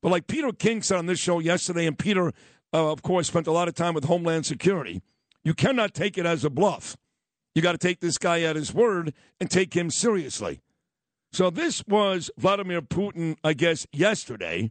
but 0.00 0.10
like 0.10 0.26
Peter 0.26 0.52
King 0.52 0.80
said 0.80 0.98
on 0.98 1.06
this 1.06 1.18
show 1.18 1.38
yesterday, 1.38 1.86
and 1.86 1.98
Peter, 1.98 2.28
uh, 2.72 2.92
of 2.92 3.02
course, 3.02 3.28
spent 3.28 3.46
a 3.46 3.52
lot 3.52 3.68
of 3.68 3.74
time 3.74 3.94
with 3.94 4.04
Homeland 4.04 4.46
Security. 4.46 5.02
You 5.44 5.54
cannot 5.54 5.94
take 5.94 6.18
it 6.18 6.26
as 6.26 6.44
a 6.44 6.50
bluff. 6.50 6.96
You 7.54 7.62
got 7.62 7.72
to 7.72 7.78
take 7.78 8.00
this 8.00 8.18
guy 8.18 8.42
at 8.42 8.56
his 8.56 8.72
word 8.72 9.12
and 9.40 9.50
take 9.50 9.74
him 9.74 9.90
seriously. 9.90 10.60
So 11.32 11.50
this 11.50 11.82
was 11.86 12.30
Vladimir 12.36 12.82
Putin, 12.82 13.36
I 13.42 13.54
guess, 13.54 13.86
yesterday. 13.92 14.70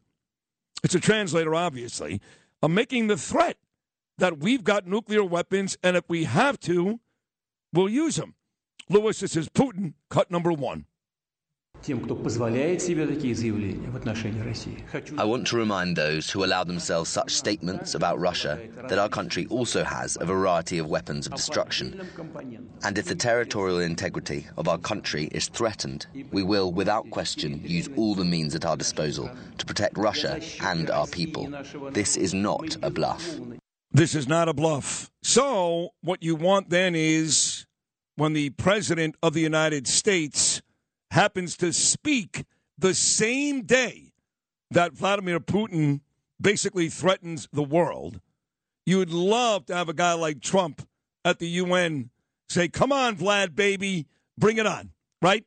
It's 0.83 0.95
a 0.95 0.99
translator, 0.99 1.53
obviously, 1.53 2.21
uh, 2.61 2.67
making 2.67 3.07
the 3.07 3.17
threat 3.17 3.57
that 4.17 4.39
we've 4.39 4.63
got 4.63 4.87
nuclear 4.87 5.23
weapons, 5.23 5.77
and 5.83 5.97
if 5.97 6.03
we 6.07 6.25
have 6.25 6.59
to, 6.61 6.99
we'll 7.73 7.89
use 7.89 8.15
them. 8.15 8.35
Lewis, 8.89 9.19
this 9.19 9.35
is 9.35 9.49
Putin, 9.49 9.93
cut 10.09 10.29
number 10.29 10.51
one. 10.51 10.85
I 11.89 11.93
want 15.23 15.47
to 15.47 15.57
remind 15.57 15.95
those 15.95 16.29
who 16.29 16.43
allow 16.43 16.63
themselves 16.63 17.09
such 17.09 17.33
statements 17.33 17.95
about 17.95 18.19
Russia 18.19 18.59
that 18.87 18.99
our 18.99 19.09
country 19.09 19.47
also 19.47 19.83
has 19.83 20.15
a 20.21 20.25
variety 20.25 20.77
of 20.77 20.87
weapons 20.87 21.25
of 21.25 21.33
destruction. 21.33 21.99
And 22.83 22.99
if 22.99 23.05
the 23.05 23.15
territorial 23.15 23.79
integrity 23.79 24.45
of 24.57 24.67
our 24.67 24.77
country 24.77 25.29
is 25.31 25.47
threatened, 25.47 26.05
we 26.31 26.43
will, 26.43 26.71
without 26.71 27.09
question, 27.09 27.61
use 27.63 27.89
all 27.97 28.13
the 28.13 28.25
means 28.25 28.53
at 28.53 28.63
our 28.63 28.77
disposal 28.77 29.31
to 29.57 29.65
protect 29.65 29.97
Russia 29.97 30.39
and 30.61 30.91
our 30.91 31.07
people. 31.07 31.49
This 31.91 32.15
is 32.15 32.31
not 32.31 32.77
a 32.83 32.91
bluff. 32.91 33.39
This 33.91 34.13
is 34.13 34.27
not 34.27 34.47
a 34.47 34.53
bluff. 34.53 35.09
So, 35.23 35.89
what 36.01 36.21
you 36.21 36.35
want 36.35 36.69
then 36.69 36.93
is 36.93 37.65
when 38.17 38.33
the 38.33 38.51
President 38.51 39.15
of 39.23 39.33
the 39.33 39.41
United 39.41 39.87
States 39.87 40.61
happens 41.11 41.55
to 41.57 41.71
speak 41.71 42.45
the 42.77 42.93
same 42.93 43.63
day 43.63 44.13
that 44.71 44.93
Vladimir 44.93 45.39
Putin 45.39 46.01
basically 46.39 46.89
threatens 46.89 47.47
the 47.51 47.63
world, 47.63 48.19
you 48.85 48.97
would 48.97 49.11
love 49.11 49.65
to 49.67 49.75
have 49.75 49.89
a 49.89 49.93
guy 49.93 50.13
like 50.13 50.41
Trump 50.41 50.87
at 51.23 51.39
the 51.39 51.47
UN 51.47 52.09
say, 52.49 52.67
Come 52.67 52.91
on, 52.91 53.17
Vlad, 53.17 53.55
baby, 53.55 54.07
bring 54.37 54.57
it 54.57 54.65
on, 54.65 54.91
right? 55.21 55.45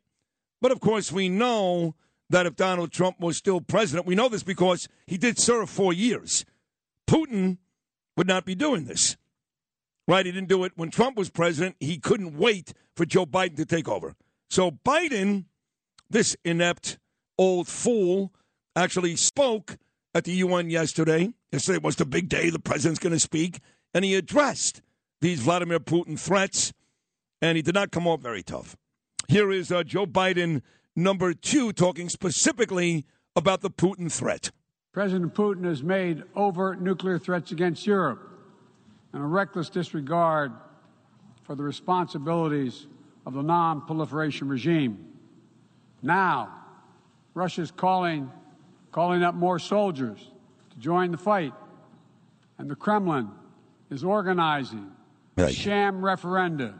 But 0.60 0.70
of 0.70 0.80
course, 0.80 1.10
we 1.10 1.28
know 1.28 1.94
that 2.30 2.46
if 2.46 2.56
Donald 2.56 2.92
Trump 2.92 3.20
was 3.20 3.36
still 3.36 3.60
president, 3.60 4.06
we 4.06 4.14
know 4.14 4.28
this 4.28 4.42
because 4.42 4.88
he 5.06 5.18
did 5.18 5.38
serve 5.38 5.68
four 5.68 5.92
years. 5.92 6.44
Putin 7.08 7.58
would 8.16 8.26
not 8.26 8.44
be 8.44 8.54
doing 8.54 8.84
this. 8.84 9.16
Right? 10.06 10.26
He 10.26 10.32
didn't 10.32 10.50
do 10.50 10.64
it 10.64 10.72
when 10.76 10.90
Trump 10.90 11.16
was 11.16 11.30
president. 11.30 11.76
He 11.80 11.96
couldn't 11.98 12.36
wait 12.36 12.74
for 12.94 13.06
Joe 13.06 13.24
Biden 13.24 13.56
to 13.56 13.64
take 13.64 13.88
over. 13.88 14.14
So 14.50 14.70
Biden, 14.70 15.46
this 16.14 16.36
inept 16.44 16.96
old 17.36 17.66
fool, 17.66 18.32
actually 18.76 19.16
spoke 19.16 19.76
at 20.14 20.22
the 20.22 20.32
UN 20.32 20.70
yesterday. 20.70 21.34
Yesterday 21.50 21.78
was 21.78 21.96
the 21.96 22.06
big 22.06 22.28
day. 22.28 22.50
The 22.50 22.60
president's 22.60 23.00
going 23.00 23.12
to 23.12 23.18
speak. 23.18 23.58
And 23.92 24.04
he 24.04 24.14
addressed 24.14 24.80
these 25.20 25.40
Vladimir 25.40 25.80
Putin 25.80 26.18
threats. 26.18 26.72
And 27.42 27.56
he 27.56 27.62
did 27.62 27.74
not 27.74 27.90
come 27.90 28.06
off 28.06 28.20
very 28.20 28.44
tough. 28.44 28.76
Here 29.26 29.50
is 29.50 29.72
uh, 29.72 29.82
Joe 29.82 30.06
Biden, 30.06 30.62
number 30.94 31.34
two, 31.34 31.72
talking 31.72 32.08
specifically 32.08 33.04
about 33.34 33.60
the 33.60 33.70
Putin 33.70 34.10
threat. 34.10 34.52
President 34.92 35.34
Putin 35.34 35.64
has 35.64 35.82
made 35.82 36.22
overt 36.36 36.80
nuclear 36.80 37.18
threats 37.18 37.50
against 37.50 37.88
Europe 37.88 38.30
and 39.12 39.20
a 39.20 39.26
reckless 39.26 39.68
disregard 39.68 40.52
for 41.42 41.56
the 41.56 41.64
responsibilities 41.64 42.86
of 43.26 43.34
the 43.34 43.42
non 43.42 43.80
proliferation 43.80 44.46
regime. 44.48 45.13
Now, 46.04 46.50
Russia's 47.32 47.70
calling, 47.70 48.30
calling 48.92 49.22
up 49.22 49.34
more 49.34 49.58
soldiers 49.58 50.18
to 50.70 50.78
join 50.78 51.10
the 51.10 51.16
fight, 51.16 51.54
and 52.58 52.70
the 52.70 52.76
Kremlin 52.76 53.30
is 53.90 54.04
organizing 54.04 54.92
a 55.38 55.50
sham 55.50 56.02
referenda 56.02 56.74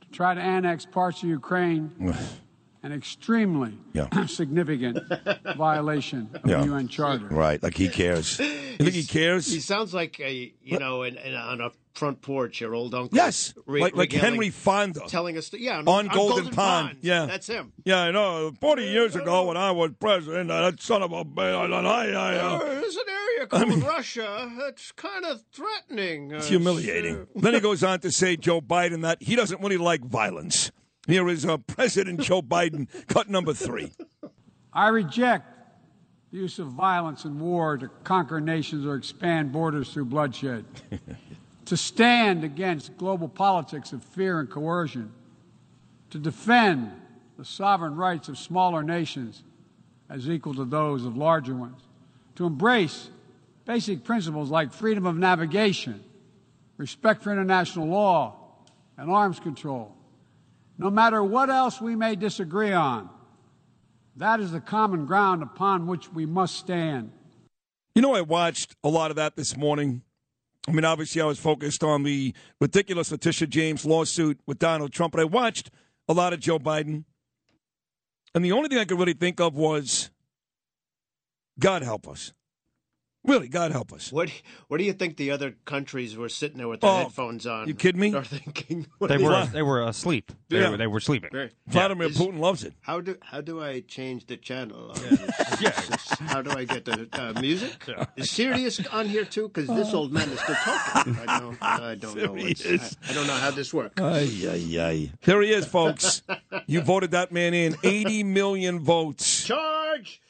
to 0.00 0.08
try 0.10 0.34
to 0.34 0.40
annex 0.40 0.86
parts 0.86 1.22
of 1.22 1.28
Ukraine, 1.28 1.92
an 2.82 2.92
extremely 2.92 3.78
significant 4.26 4.98
violation 5.56 6.28
of 6.34 6.48
Yeah. 6.48 6.60
the 6.62 6.66
UN 6.72 6.88
Charter. 6.88 7.26
Right, 7.28 7.62
like 7.62 7.76
he 7.76 7.88
cares. 7.88 8.38
You 8.38 8.46
think 8.78 8.90
he 8.94 9.04
cares? 9.04 9.46
He 9.52 9.60
sounds 9.60 9.94
like 9.94 10.18
a 10.20 10.52
you 10.62 10.78
know, 10.78 11.02
in, 11.02 11.16
in, 11.16 11.34
on 11.34 11.60
a 11.60 11.70
front 11.94 12.22
porch, 12.22 12.60
your 12.60 12.74
old 12.74 12.94
uncle. 12.94 13.14
Yes, 13.16 13.52
re- 13.66 13.80
like, 13.82 13.94
like 13.94 14.12
Henry 14.12 14.48
Fonda. 14.50 15.00
telling 15.08 15.36
us, 15.36 15.52
yeah, 15.52 15.78
on, 15.78 15.86
on 15.88 16.08
Golden, 16.08 16.50
Pond. 16.50 16.96
Yeah, 17.02 17.26
that's 17.26 17.46
him. 17.46 17.72
Yeah, 17.84 17.98
I 18.00 18.10
know. 18.10 18.52
Forty 18.60 18.84
years 18.84 19.14
ago, 19.14 19.46
when 19.46 19.56
I 19.56 19.70
was 19.72 19.92
president, 20.00 20.50
uh, 20.50 20.70
that 20.70 20.80
son 20.82 21.02
of 21.02 21.12
a 21.12 21.24
bitch, 21.24 21.64
and 21.64 21.74
I, 21.86 22.06
I, 22.10 22.34
uh, 22.36 22.58
There's 22.58 22.96
an 22.96 23.02
area 23.08 23.46
called 23.46 23.82
Russia 23.84 24.50
that's 24.58 24.90
kind 24.92 25.24
of 25.26 25.42
threatening. 25.52 26.32
it's 26.32 26.48
humiliating. 26.48 27.26
then 27.36 27.54
he 27.54 27.60
goes 27.60 27.84
on 27.84 28.00
to 28.00 28.10
say, 28.10 28.36
Joe 28.36 28.60
Biden, 28.60 29.02
that 29.02 29.22
he 29.22 29.36
doesn't 29.36 29.60
really 29.60 29.76
like 29.78 30.00
violence. 30.04 30.72
Here 31.06 31.28
is 31.28 31.44
uh, 31.44 31.56
President 31.58 32.20
Joe 32.20 32.42
Biden, 32.42 32.86
cut 33.08 33.28
number 33.28 33.52
three. 33.52 33.92
I 34.72 34.88
reject 34.88 35.46
the 36.30 36.38
use 36.38 36.60
of 36.60 36.68
violence 36.68 37.24
and 37.24 37.40
war 37.40 37.76
to 37.76 37.88
conquer 38.04 38.40
nations 38.40 38.86
or 38.86 38.94
expand 38.94 39.50
borders 39.50 39.92
through 39.92 40.04
bloodshed. 40.04 40.64
to 41.64 41.76
stand 41.76 42.44
against 42.44 42.96
global 42.96 43.28
politics 43.28 43.92
of 43.92 44.04
fear 44.04 44.38
and 44.38 44.48
coercion. 44.48 45.12
To 46.10 46.18
defend 46.18 46.92
the 47.36 47.44
sovereign 47.44 47.96
rights 47.96 48.28
of 48.28 48.38
smaller 48.38 48.84
nations 48.84 49.42
as 50.08 50.28
equal 50.28 50.54
to 50.54 50.64
those 50.64 51.04
of 51.04 51.16
larger 51.16 51.54
ones. 51.54 51.80
To 52.36 52.46
embrace 52.46 53.08
basic 53.64 54.04
principles 54.04 54.50
like 54.50 54.72
freedom 54.72 55.06
of 55.06 55.16
navigation, 55.16 56.04
respect 56.76 57.22
for 57.22 57.32
international 57.32 57.88
law, 57.88 58.36
and 58.96 59.10
arms 59.10 59.40
control. 59.40 59.96
No 60.78 60.90
matter 60.90 61.22
what 61.22 61.50
else 61.50 61.80
we 61.80 61.96
may 61.96 62.16
disagree 62.16 62.72
on, 62.72 63.08
that 64.16 64.40
is 64.40 64.52
the 64.52 64.60
common 64.60 65.06
ground 65.06 65.42
upon 65.42 65.86
which 65.86 66.12
we 66.12 66.26
must 66.26 66.56
stand. 66.56 67.12
You 67.94 68.02
know, 68.02 68.14
I 68.14 68.22
watched 68.22 68.74
a 68.82 68.88
lot 68.88 69.10
of 69.10 69.16
that 69.16 69.36
this 69.36 69.56
morning. 69.56 70.02
I 70.68 70.72
mean, 70.72 70.84
obviously, 70.84 71.20
I 71.20 71.26
was 71.26 71.38
focused 71.38 71.82
on 71.82 72.04
the 72.04 72.34
ridiculous 72.60 73.10
Letitia 73.10 73.48
James 73.48 73.84
lawsuit 73.84 74.38
with 74.46 74.58
Donald 74.58 74.92
Trump, 74.92 75.12
but 75.12 75.20
I 75.20 75.24
watched 75.24 75.70
a 76.08 76.12
lot 76.12 76.32
of 76.32 76.40
Joe 76.40 76.58
Biden. 76.58 77.04
And 78.34 78.44
the 78.44 78.52
only 78.52 78.68
thing 78.68 78.78
I 78.78 78.84
could 78.84 78.98
really 78.98 79.12
think 79.12 79.40
of 79.40 79.54
was 79.54 80.10
God 81.58 81.82
help 81.82 82.08
us. 82.08 82.32
Really, 83.24 83.46
God 83.46 83.70
help 83.70 83.92
us. 83.92 84.10
What 84.10 84.30
What 84.66 84.78
do 84.78 84.84
you 84.84 84.92
think 84.92 85.16
the 85.16 85.30
other 85.30 85.54
countries 85.64 86.16
were 86.16 86.28
sitting 86.28 86.58
there 86.58 86.66
with 86.66 86.80
their 86.80 86.90
Oh, 86.90 86.96
headphones 87.04 87.46
on? 87.46 87.68
you 87.68 87.74
kidding 87.74 88.00
me? 88.00 88.12
Are 88.14 88.24
thinking 88.24 88.86
They 89.00 89.16
were 89.16 89.30
that? 89.30 89.52
they 89.52 89.62
were 89.62 89.80
asleep. 89.86 90.32
They, 90.48 90.58
Yeah. 90.60 90.70
were, 90.70 90.76
they 90.76 90.88
were 90.88 90.98
sleeping. 90.98 91.30
Right. 91.32 91.52
Vladimir 91.68 92.08
Is- 92.08 92.18
Putin 92.18 92.40
loves 92.40 92.64
it. 92.64 92.74
How 92.80 93.00
do 93.00 93.16
how 93.22 93.40
do 93.40 93.62
I 93.62 93.80
change 93.80 94.26
the 94.26 94.36
channel? 94.36 94.90
on? 94.90 95.18
Yeah. 95.60 95.70
How 96.32 96.40
do 96.42 96.50
I 96.50 96.64
get 96.64 96.84
the 96.84 97.08
uh, 97.12 97.40
music? 97.40 97.84
Is 98.16 98.30
Sirius 98.30 98.84
on 98.88 99.06
here 99.08 99.24
too? 99.24 99.48
Because 99.48 99.68
this 99.68 99.92
old 99.94 100.12
man 100.12 100.28
is 100.30 100.40
still 100.40 100.54
talking. 100.56 101.16
I 101.28 101.38
don't. 101.40 101.58
I 101.62 101.94
don't 101.94 102.16
know. 102.16 102.32
What's, 102.42 102.64
I, 102.66 102.78
I 103.08 103.12
don't 103.12 103.26
know 103.26 103.34
how 103.34 103.50
this 103.50 103.72
works. 103.74 104.00
Ay, 104.00 104.28
ay, 104.48 104.78
ay. 104.80 105.10
There 105.24 105.42
he 105.42 105.52
is, 105.52 105.66
folks. 105.66 106.22
you 106.66 106.80
voted 106.80 107.10
that 107.12 107.32
man 107.32 107.54
in. 107.54 107.76
80 107.82 108.22
million 108.24 108.80
votes. 108.80 109.44
Charge! 109.44 110.21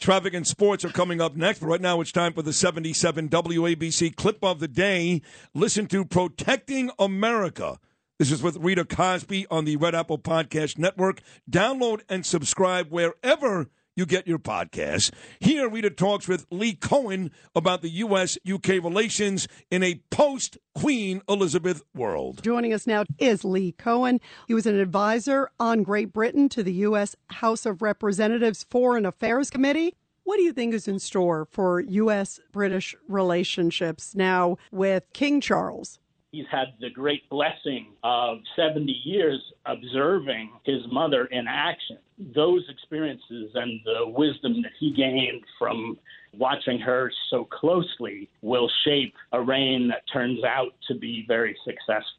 Traffic 0.00 0.32
and 0.32 0.46
sports 0.46 0.84
are 0.84 0.90
coming 0.90 1.20
up 1.20 1.34
next, 1.34 1.58
but 1.58 1.66
right 1.66 1.80
now 1.80 2.00
it's 2.00 2.12
time 2.12 2.32
for 2.32 2.42
the 2.42 2.52
77 2.52 3.28
WABC 3.28 4.14
clip 4.14 4.44
of 4.44 4.60
the 4.60 4.68
day. 4.68 5.22
Listen 5.54 5.86
to 5.88 6.04
Protecting 6.04 6.90
America. 7.00 7.80
This 8.16 8.30
is 8.30 8.40
with 8.40 8.56
Rita 8.58 8.84
Cosby 8.84 9.48
on 9.50 9.64
the 9.64 9.76
Red 9.76 9.96
Apple 9.96 10.18
Podcast 10.18 10.78
Network. 10.78 11.20
Download 11.50 12.02
and 12.08 12.24
subscribe 12.24 12.90
wherever 12.90 13.70
you 13.98 14.06
get 14.06 14.28
your 14.28 14.38
podcasts. 14.38 15.12
Here, 15.40 15.68
we 15.68 15.78
Rita 15.78 15.90
talks 15.90 16.28
with 16.28 16.46
Lee 16.50 16.74
Cohen 16.74 17.32
about 17.54 17.82
the 17.82 17.90
U.S. 17.90 18.38
UK 18.50 18.68
relations 18.68 19.48
in 19.70 19.82
a 19.82 20.00
post 20.10 20.56
Queen 20.74 21.20
Elizabeth 21.28 21.82
world. 21.94 22.42
Joining 22.42 22.72
us 22.72 22.86
now 22.86 23.04
is 23.18 23.44
Lee 23.44 23.72
Cohen. 23.72 24.20
He 24.46 24.54
was 24.54 24.66
an 24.66 24.78
advisor 24.78 25.50
on 25.58 25.82
Great 25.82 26.12
Britain 26.12 26.48
to 26.50 26.62
the 26.62 26.72
U.S. 26.74 27.16
House 27.28 27.66
of 27.66 27.82
Representatives 27.82 28.64
Foreign 28.70 29.04
Affairs 29.04 29.50
Committee. 29.50 29.96
What 30.22 30.36
do 30.36 30.42
you 30.42 30.52
think 30.52 30.74
is 30.74 30.86
in 30.86 31.00
store 31.00 31.48
for 31.50 31.80
U.S. 31.80 32.38
British 32.52 32.94
relationships 33.08 34.14
now 34.14 34.58
with 34.70 35.12
King 35.12 35.40
Charles? 35.40 35.98
He's 36.30 36.46
had 36.50 36.74
the 36.80 36.90
great 36.90 37.28
blessing 37.30 37.94
of 38.04 38.38
70 38.54 38.92
years 38.92 39.40
observing 39.64 40.52
his 40.64 40.82
mother 40.92 41.24
in 41.24 41.46
action. 41.48 41.98
Those 42.34 42.64
experiences 42.68 43.52
and 43.54 43.80
the 43.84 44.08
wisdom 44.08 44.62
that 44.62 44.72
he 44.78 44.92
gained 44.92 45.42
from 45.58 45.98
watching 46.36 46.78
her 46.80 47.10
so 47.30 47.44
closely 47.44 48.28
will 48.42 48.68
shape 48.84 49.14
a 49.32 49.40
reign 49.40 49.88
that 49.88 50.02
turns 50.12 50.42
out 50.44 50.74
to 50.88 50.94
be 50.94 51.24
very 51.26 51.56
successful. 51.64 52.18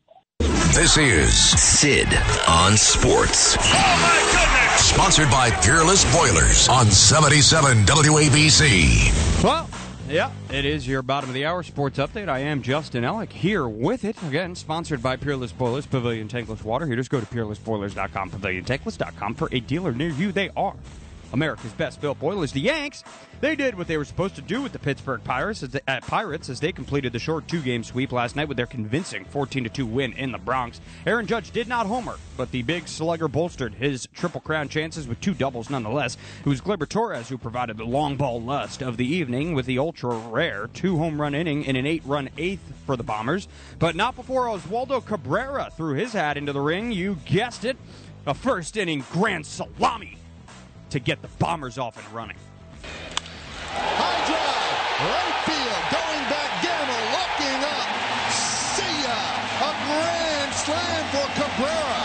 This 0.73 0.97
is 0.97 1.33
Sid 1.59 2.07
on 2.47 2.77
Sports. 2.77 3.57
Oh, 3.59 4.75
sponsored 4.77 5.29
by 5.29 5.51
Peerless 5.61 6.05
Boilers 6.15 6.69
on 6.69 6.85
77 6.85 7.85
WABC. 7.85 9.43
Well, 9.43 9.68
yeah, 10.09 10.31
it 10.51 10.65
is 10.65 10.87
your 10.87 11.01
bottom 11.01 11.29
of 11.29 11.33
the 11.33 11.45
hour 11.45 11.61
sports 11.63 11.99
update. 11.99 12.29
I 12.29 12.39
am 12.39 12.61
Justin 12.61 13.03
Ellick 13.03 13.31
here 13.31 13.67
with 13.67 14.03
it. 14.03 14.21
Again, 14.23 14.55
sponsored 14.55 15.03
by 15.03 15.15
Peerless 15.15 15.51
Boilers, 15.51 15.85
Pavilion 15.85 16.27
Tankless 16.27 16.63
Water. 16.63 16.93
Just 16.95 17.09
go 17.11 17.19
to 17.19 17.25
peerlessboilers.com, 17.27 18.31
paviliontankless.com 18.31 19.35
for 19.35 19.49
a 19.51 19.59
dealer 19.59 19.91
near 19.91 20.09
you. 20.09 20.31
They 20.31 20.49
are 20.57 20.75
America's 21.33 21.73
best 21.73 22.01
built 22.01 22.19
boilers. 22.19 22.51
The 22.51 22.61
Yanks, 22.61 23.03
they 23.41 23.55
did 23.55 23.77
what 23.77 23.87
they 23.87 23.97
were 23.97 24.05
supposed 24.05 24.35
to 24.35 24.41
do 24.41 24.61
with 24.61 24.71
the 24.71 24.79
Pittsburgh 24.79 25.23
Pirates 25.23 25.63
as 25.63 25.69
they, 25.69 25.81
uh, 25.87 25.99
Pirates 26.01 26.49
as 26.49 26.59
they 26.59 26.71
completed 26.71 27.13
the 27.13 27.19
short 27.19 27.47
two 27.47 27.61
game 27.61 27.83
sweep 27.83 28.11
last 28.11 28.35
night 28.35 28.47
with 28.47 28.57
their 28.57 28.65
convincing 28.65 29.25
14 29.25 29.69
2 29.69 29.85
win 29.85 30.13
in 30.13 30.31
the 30.31 30.37
Bronx. 30.37 30.81
Aaron 31.05 31.27
Judge 31.27 31.51
did 31.51 31.67
not 31.67 31.85
homer, 31.85 32.17
but 32.37 32.51
the 32.51 32.63
big 32.63 32.87
slugger 32.87 33.27
bolstered 33.27 33.75
his 33.75 34.07
triple 34.13 34.41
crown 34.41 34.69
chances 34.69 35.07
with 35.07 35.21
two 35.21 35.33
doubles 35.33 35.69
nonetheless. 35.69 36.17
It 36.39 36.49
was 36.49 36.61
Gleyber 36.61 36.87
Torres 36.87 37.29
who 37.29 37.37
provided 37.37 37.77
the 37.77 37.85
long 37.85 38.15
ball 38.15 38.41
lust 38.41 38.81
of 38.81 38.97
the 38.97 39.05
evening 39.05 39.53
with 39.53 39.65
the 39.65 39.79
ultra 39.79 40.15
rare 40.15 40.67
two 40.73 40.97
home 40.97 41.21
run 41.21 41.35
inning 41.35 41.63
in 41.63 41.75
an 41.75 41.85
eight 41.85 42.03
run 42.05 42.29
eighth 42.37 42.73
for 42.85 42.97
the 42.97 43.03
Bombers, 43.03 43.47
but 43.77 43.95
not 43.95 44.15
before 44.15 44.47
Oswaldo 44.47 45.05
Cabrera 45.05 45.71
threw 45.75 45.93
his 45.93 46.13
hat 46.13 46.37
into 46.37 46.53
the 46.53 46.61
ring. 46.61 46.91
You 46.91 47.17
guessed 47.25 47.65
it, 47.65 47.77
a 48.25 48.33
first 48.33 48.77
inning 48.77 49.03
grand 49.11 49.45
salami 49.45 50.18
to 50.89 50.99
get 50.99 51.21
the 51.21 51.27
Bombers 51.39 51.77
off 51.77 51.97
and 51.97 52.15
running. 52.15 52.37
High 53.71 54.25
drive, 54.25 55.09
right 55.09 55.37
field, 55.45 55.83
going 55.93 56.23
back, 56.29 56.51
Gamel 56.63 57.03
looking 57.15 57.61
up. 57.63 57.87
See 58.31 58.95
ya! 59.03 59.17
A 59.59 59.71
grand 59.85 60.53
slam 60.53 61.03
for 61.13 61.27
Cabrera. 61.39 62.01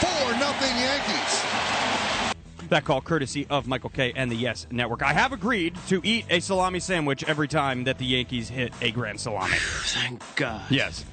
Four 0.00 0.32
nothing 0.38 0.76
Yankees. 0.78 2.68
That 2.68 2.84
call 2.84 3.00
courtesy 3.00 3.46
of 3.48 3.66
Michael 3.66 3.90
Kay 3.90 4.12
and 4.14 4.30
the 4.30 4.36
Yes 4.36 4.66
Network. 4.70 5.02
I 5.02 5.14
have 5.14 5.32
agreed 5.32 5.74
to 5.88 6.02
eat 6.04 6.26
a 6.28 6.40
salami 6.40 6.80
sandwich 6.80 7.24
every 7.24 7.48
time 7.48 7.84
that 7.84 7.96
the 7.98 8.04
Yankees 8.04 8.48
hit 8.50 8.74
a 8.82 8.90
grand 8.90 9.18
salami. 9.18 9.56
Thank 9.58 10.22
God. 10.36 10.62
Yes. 10.70 11.04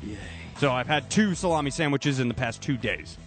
So 0.57 0.71
I've 0.71 0.87
had 0.87 1.09
two 1.09 1.33
salami 1.33 1.71
sandwiches 1.71 2.19
in 2.19 2.27
the 2.27 2.33
past 2.33 2.61
two 2.61 2.77
days, 2.77 3.17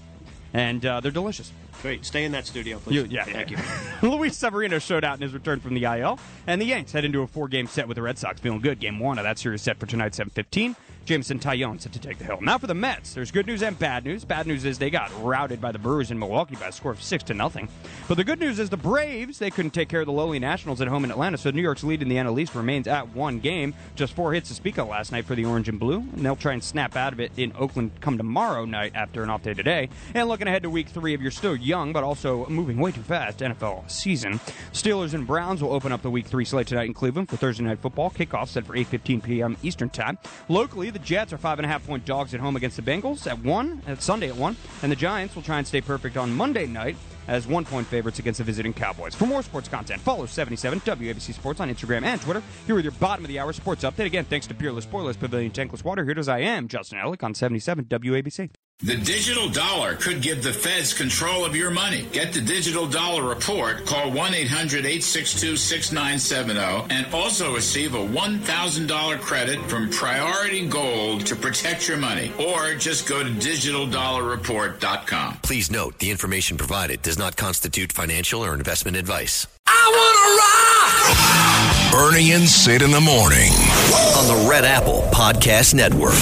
and 0.53 0.85
uh, 0.85 1.01
they're 1.01 1.11
delicious. 1.11 1.53
Great. 1.83 2.05
Stay 2.05 2.25
in 2.25 2.33
that 2.33 2.47
studio, 2.47 2.79
please. 2.79 2.97
You, 2.97 3.05
yeah, 3.05 3.25
Thank 3.25 3.51
yeah. 3.51 3.63
you. 4.03 4.11
Luis 4.11 4.37
Severino 4.37 4.79
showed 4.79 5.05
out 5.05 5.15
in 5.17 5.23
his 5.23 5.33
return 5.33 5.61
from 5.61 5.75
the 5.75 5.85
IL, 5.85 6.19
and 6.47 6.61
the 6.61 6.67
Yanks 6.67 6.93
head 6.93 7.05
into 7.05 7.23
a 7.23 7.27
four-game 7.27 7.69
set 7.69 7.87
with 7.87 7.95
the 7.95 8.03
Red 8.03 8.19
Sox, 8.19 8.41
feeling 8.41 8.61
good. 8.61 8.81
Game 8.81 8.99
one 8.99 9.19
of 9.19 9.25
that 9.25 9.39
series 9.39 9.63
set 9.63 9.79
for 9.79 9.87
tonight, 9.87 10.13
7:15. 10.13 10.75
Jameson 11.09 11.39
Taillon 11.39 11.81
set 11.81 11.93
to 11.93 11.99
take 11.99 12.19
the 12.19 12.25
hill. 12.25 12.39
Now 12.43 12.59
for 12.59 12.67
the 12.67 12.75
Mets, 12.75 13.15
there's 13.15 13.31
good 13.31 13.47
news 13.47 13.63
and 13.63 13.79
bad 13.79 14.05
news. 14.05 14.27
Bad 14.27 14.47
news 14.47 14.67
is 14.67 14.79
they 14.79 14.91
got 14.91 15.11
routed 15.25 15.59
by 15.59 15.73
the 15.73 15.79
Brewers 15.79 16.11
in 16.11 16.19
Milwaukee 16.19 16.55
by 16.57 16.69
a 16.69 16.73
score 16.73 16.93
of 16.93 17.03
six 17.03 17.25
to 17.25 17.35
nothing. 17.35 17.67
But 18.09 18.19
the 18.19 18.25
good 18.25 18.39
news 18.39 18.59
is 18.59 18.69
the 18.69 18.77
Braves 18.77 19.39
they 19.39 19.51
couldn't 19.51 19.71
take 19.71 19.89
care 19.89 20.01
of 20.01 20.07
the 20.07 20.13
lowly 20.13 20.39
Nationals 20.39 20.83
at 20.83 20.89
home 20.89 21.05
in 21.05 21.11
Atlanta, 21.11 21.39
so 21.39 21.51
New 21.51 21.63
York's 21.63 21.83
lead 21.83 22.03
in 22.03 22.11
the 22.11 22.17
NL 22.17 22.39
East 22.39 22.55
remains 22.55 22.87
at 22.87 23.09
one 23.15 23.39
game. 23.39 23.73
Just 23.97 24.13
four 24.13 24.35
hits 24.35 24.49
to 24.49 24.55
speak 24.55 24.77
of 24.77 24.89
last 24.89 25.11
night 25.11 25.25
for 25.25 25.35
the 25.35 25.47
Orange 25.47 25.71
and 25.71 25.81
Blue, 25.81 26.01
and 26.01 26.19
they'll 26.19 26.37
try 26.37 26.53
and 26.53 26.63
snap 26.63 26.95
out 26.95 27.15
of 27.15 27.21
it 27.21 27.33
in 27.39 27.55
Oakland 27.57 27.91
come 28.03 28.19
tomorrow 28.19 28.67
night 28.67 28.93
after 28.95 29.23
an 29.23 29.31
off 29.31 29.43
day 29.43 29.55
today. 29.55 29.89
And 30.13 30.29
looking 30.29 30.47
ahead 30.47 30.63
to 30.65 30.71
Week 30.71 30.89
Three 30.89 31.15
of 31.15 31.23
your 31.23 31.31
still 31.31 31.57
young, 31.57 31.95
but 31.95 32.05
also 32.05 32.47
moving 32.49 32.77
way 32.77 32.93
too 32.93 33.01
fast 33.01 33.39
NFL 33.39 33.91
season. 33.91 34.41
Steelers 34.73 35.15
and 35.15 35.27
Browns 35.27 35.63
will 35.63 35.73
open 35.73 35.91
up 35.91 36.03
the 36.03 36.11
Week 36.11 36.27
3 36.27 36.45
slate 36.45 36.67
tonight 36.67 36.85
in 36.87 36.93
Cleveland 36.93 37.31
for 37.31 37.39
Thursday 37.39 37.65
Night 37.65 37.79
Football. 37.79 38.11
Kickoff 38.11 38.49
set 38.49 38.67
for 38.67 38.75
8.15 38.75 39.23
p.m. 39.23 39.57
Eastern 39.63 39.89
Time. 39.89 40.19
Locally, 40.49 40.91
the 40.99 41.05
Jets 41.05 41.33
are 41.33 41.39
5.5 41.39 41.87
point 41.87 42.05
dogs 42.05 42.35
at 42.35 42.41
home 42.41 42.57
against 42.57 42.77
the 42.77 42.83
Bengals 42.83 43.27
at 43.27 43.39
1, 43.39 43.83
at 43.87 44.03
Sunday 44.03 44.29
at 44.29 44.37
1. 44.37 44.57
And 44.83 44.93
the 44.93 44.97
Giants 44.97 45.35
will 45.35 45.43
try 45.43 45.59
and 45.59 45.67
stay 45.67 45.81
perfect 45.81 46.17
on 46.17 46.35
Monday 46.35 46.67
night 46.67 46.97
as 47.27 47.47
one 47.47 47.65
point 47.65 47.87
favorites 47.87 48.19
against 48.19 48.39
the 48.39 48.45
visiting 48.45 48.73
Cowboys. 48.73 49.15
For 49.15 49.27
more 49.27 49.43
sports 49.43 49.69
content, 49.69 50.01
follow 50.01 50.27
77 50.27 50.81
WABC 50.81 51.35
Sports 51.35 51.61
on 51.61 51.71
Instagram 51.71 52.05
and 52.05 52.21
Twitter. 52.21 52.43
Here 52.67 52.75
with 52.75 52.85
your 52.85 52.93
bottom 52.93 53.25
of 53.25 53.29
the 53.29 53.39
hour 53.39 53.53
sports 53.53 53.85
update. 53.85 54.07
Again, 54.07 54.25
thanks 54.25 54.47
to 54.47 54.55
Peerless 54.55 54.87
Boilers 54.87 55.17
Pavilion 55.17 55.53
Tankless 55.53 55.85
Water. 55.85 56.05
Here 56.05 56.15
as 56.19 56.29
I 56.29 56.41
am, 56.41 56.69
Justin 56.69 56.99
Ellick 56.99 57.23
on 57.23 57.35
77 57.35 57.85
WABC. 57.85 58.51
The 58.81 58.97
digital 58.97 59.49
dollar 59.49 59.97
could 59.97 60.23
give 60.23 60.45
the 60.45 60.53
feds 60.53 60.95
control 60.95 61.45
of 61.45 61.57
your 61.57 61.69
money. 61.69 62.07
Get 62.13 62.33
the 62.33 62.41
digital 62.41 62.87
dollar 62.87 63.29
report. 63.29 63.85
Call 63.85 64.13
1 64.13 64.35
800 64.35 64.87
862 64.87 65.57
6970 65.57 66.95
and 66.95 67.13
also 67.13 67.57
receive 67.57 67.95
a 67.95 67.99
$1,000 67.99 69.19
credit 69.19 69.59
from 69.69 69.91
Priority 69.91 70.69
Gold 70.69 71.27
to 71.27 71.35
protect 71.35 71.89
your 71.89 71.97
money. 71.97 72.31
Or 72.39 72.75
just 72.75 73.09
go 73.09 73.25
to 73.25 73.31
digitaldollarreport.com. 73.31 75.39
Please 75.43 75.73
note 75.73 75.99
the 75.99 76.13
information 76.13 76.57
provided 76.57 77.03
does 77.03 77.19
not 77.19 77.37
constitute 77.37 77.91
financial 77.91 78.45
or 78.45 78.55
investment 78.55 78.97
advice. 78.97 79.49
I 79.67 79.91
want 79.91 80.15
to 81.91 81.97
rock! 81.99 82.13
Bernie 82.13 82.31
and 82.31 82.49
Sid 82.49 82.83
in 82.83 82.93
the 82.93 83.01
morning. 83.01 83.51
On 84.17 84.29
the 84.29 84.47
Red 84.49 84.65
Apple 84.65 85.03
Podcast 85.13 85.75
Network. 85.75 86.15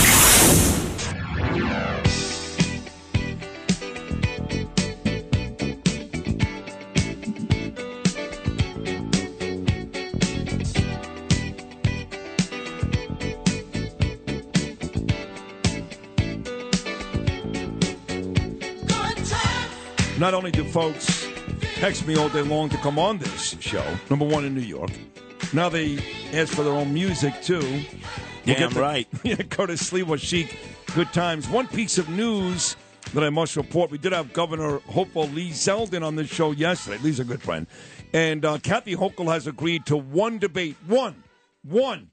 Not 20.18 20.32
only 20.32 20.50
do 20.50 20.64
folks 20.64 21.28
text 21.74 22.06
me 22.06 22.16
all 22.16 22.30
day 22.30 22.40
long 22.40 22.70
to 22.70 22.78
come 22.78 22.98
on 22.98 23.18
this 23.18 23.54
show, 23.60 23.84
number 24.08 24.24
one 24.24 24.46
in 24.46 24.54
New 24.54 24.62
York, 24.62 24.90
now 25.52 25.68
they 25.68 25.98
ask 26.32 26.54
for 26.54 26.62
their 26.62 26.72
own 26.72 26.92
music 26.94 27.34
too. 27.42 27.82
Damn 28.46 28.72
the- 28.72 28.80
right. 28.80 29.06
yeah, 29.24 29.36
Curtis 29.36 29.90
Sliwa 29.90 30.18
Chic, 30.18 30.56
good 30.94 31.12
times. 31.12 31.48
One 31.48 31.66
piece 31.68 31.98
of 31.98 32.08
news 32.08 32.76
that 33.12 33.22
I 33.24 33.28
must 33.28 33.56
report: 33.56 33.90
we 33.90 33.98
did 33.98 34.12
have 34.12 34.32
Governor 34.32 34.78
Hopeful 34.88 35.28
Lee 35.28 35.50
Zeldin 35.50 36.02
on 36.02 36.16
this 36.16 36.28
show 36.28 36.52
yesterday. 36.52 36.96
Lee's 37.02 37.20
a 37.20 37.24
good 37.24 37.42
friend, 37.42 37.66
and 38.14 38.42
uh, 38.44 38.56
Kathy 38.58 38.96
Hochul 38.96 39.30
has 39.30 39.46
agreed 39.46 39.84
to 39.86 39.98
one 39.98 40.38
debate, 40.38 40.76
one, 40.86 41.24
one, 41.62 42.10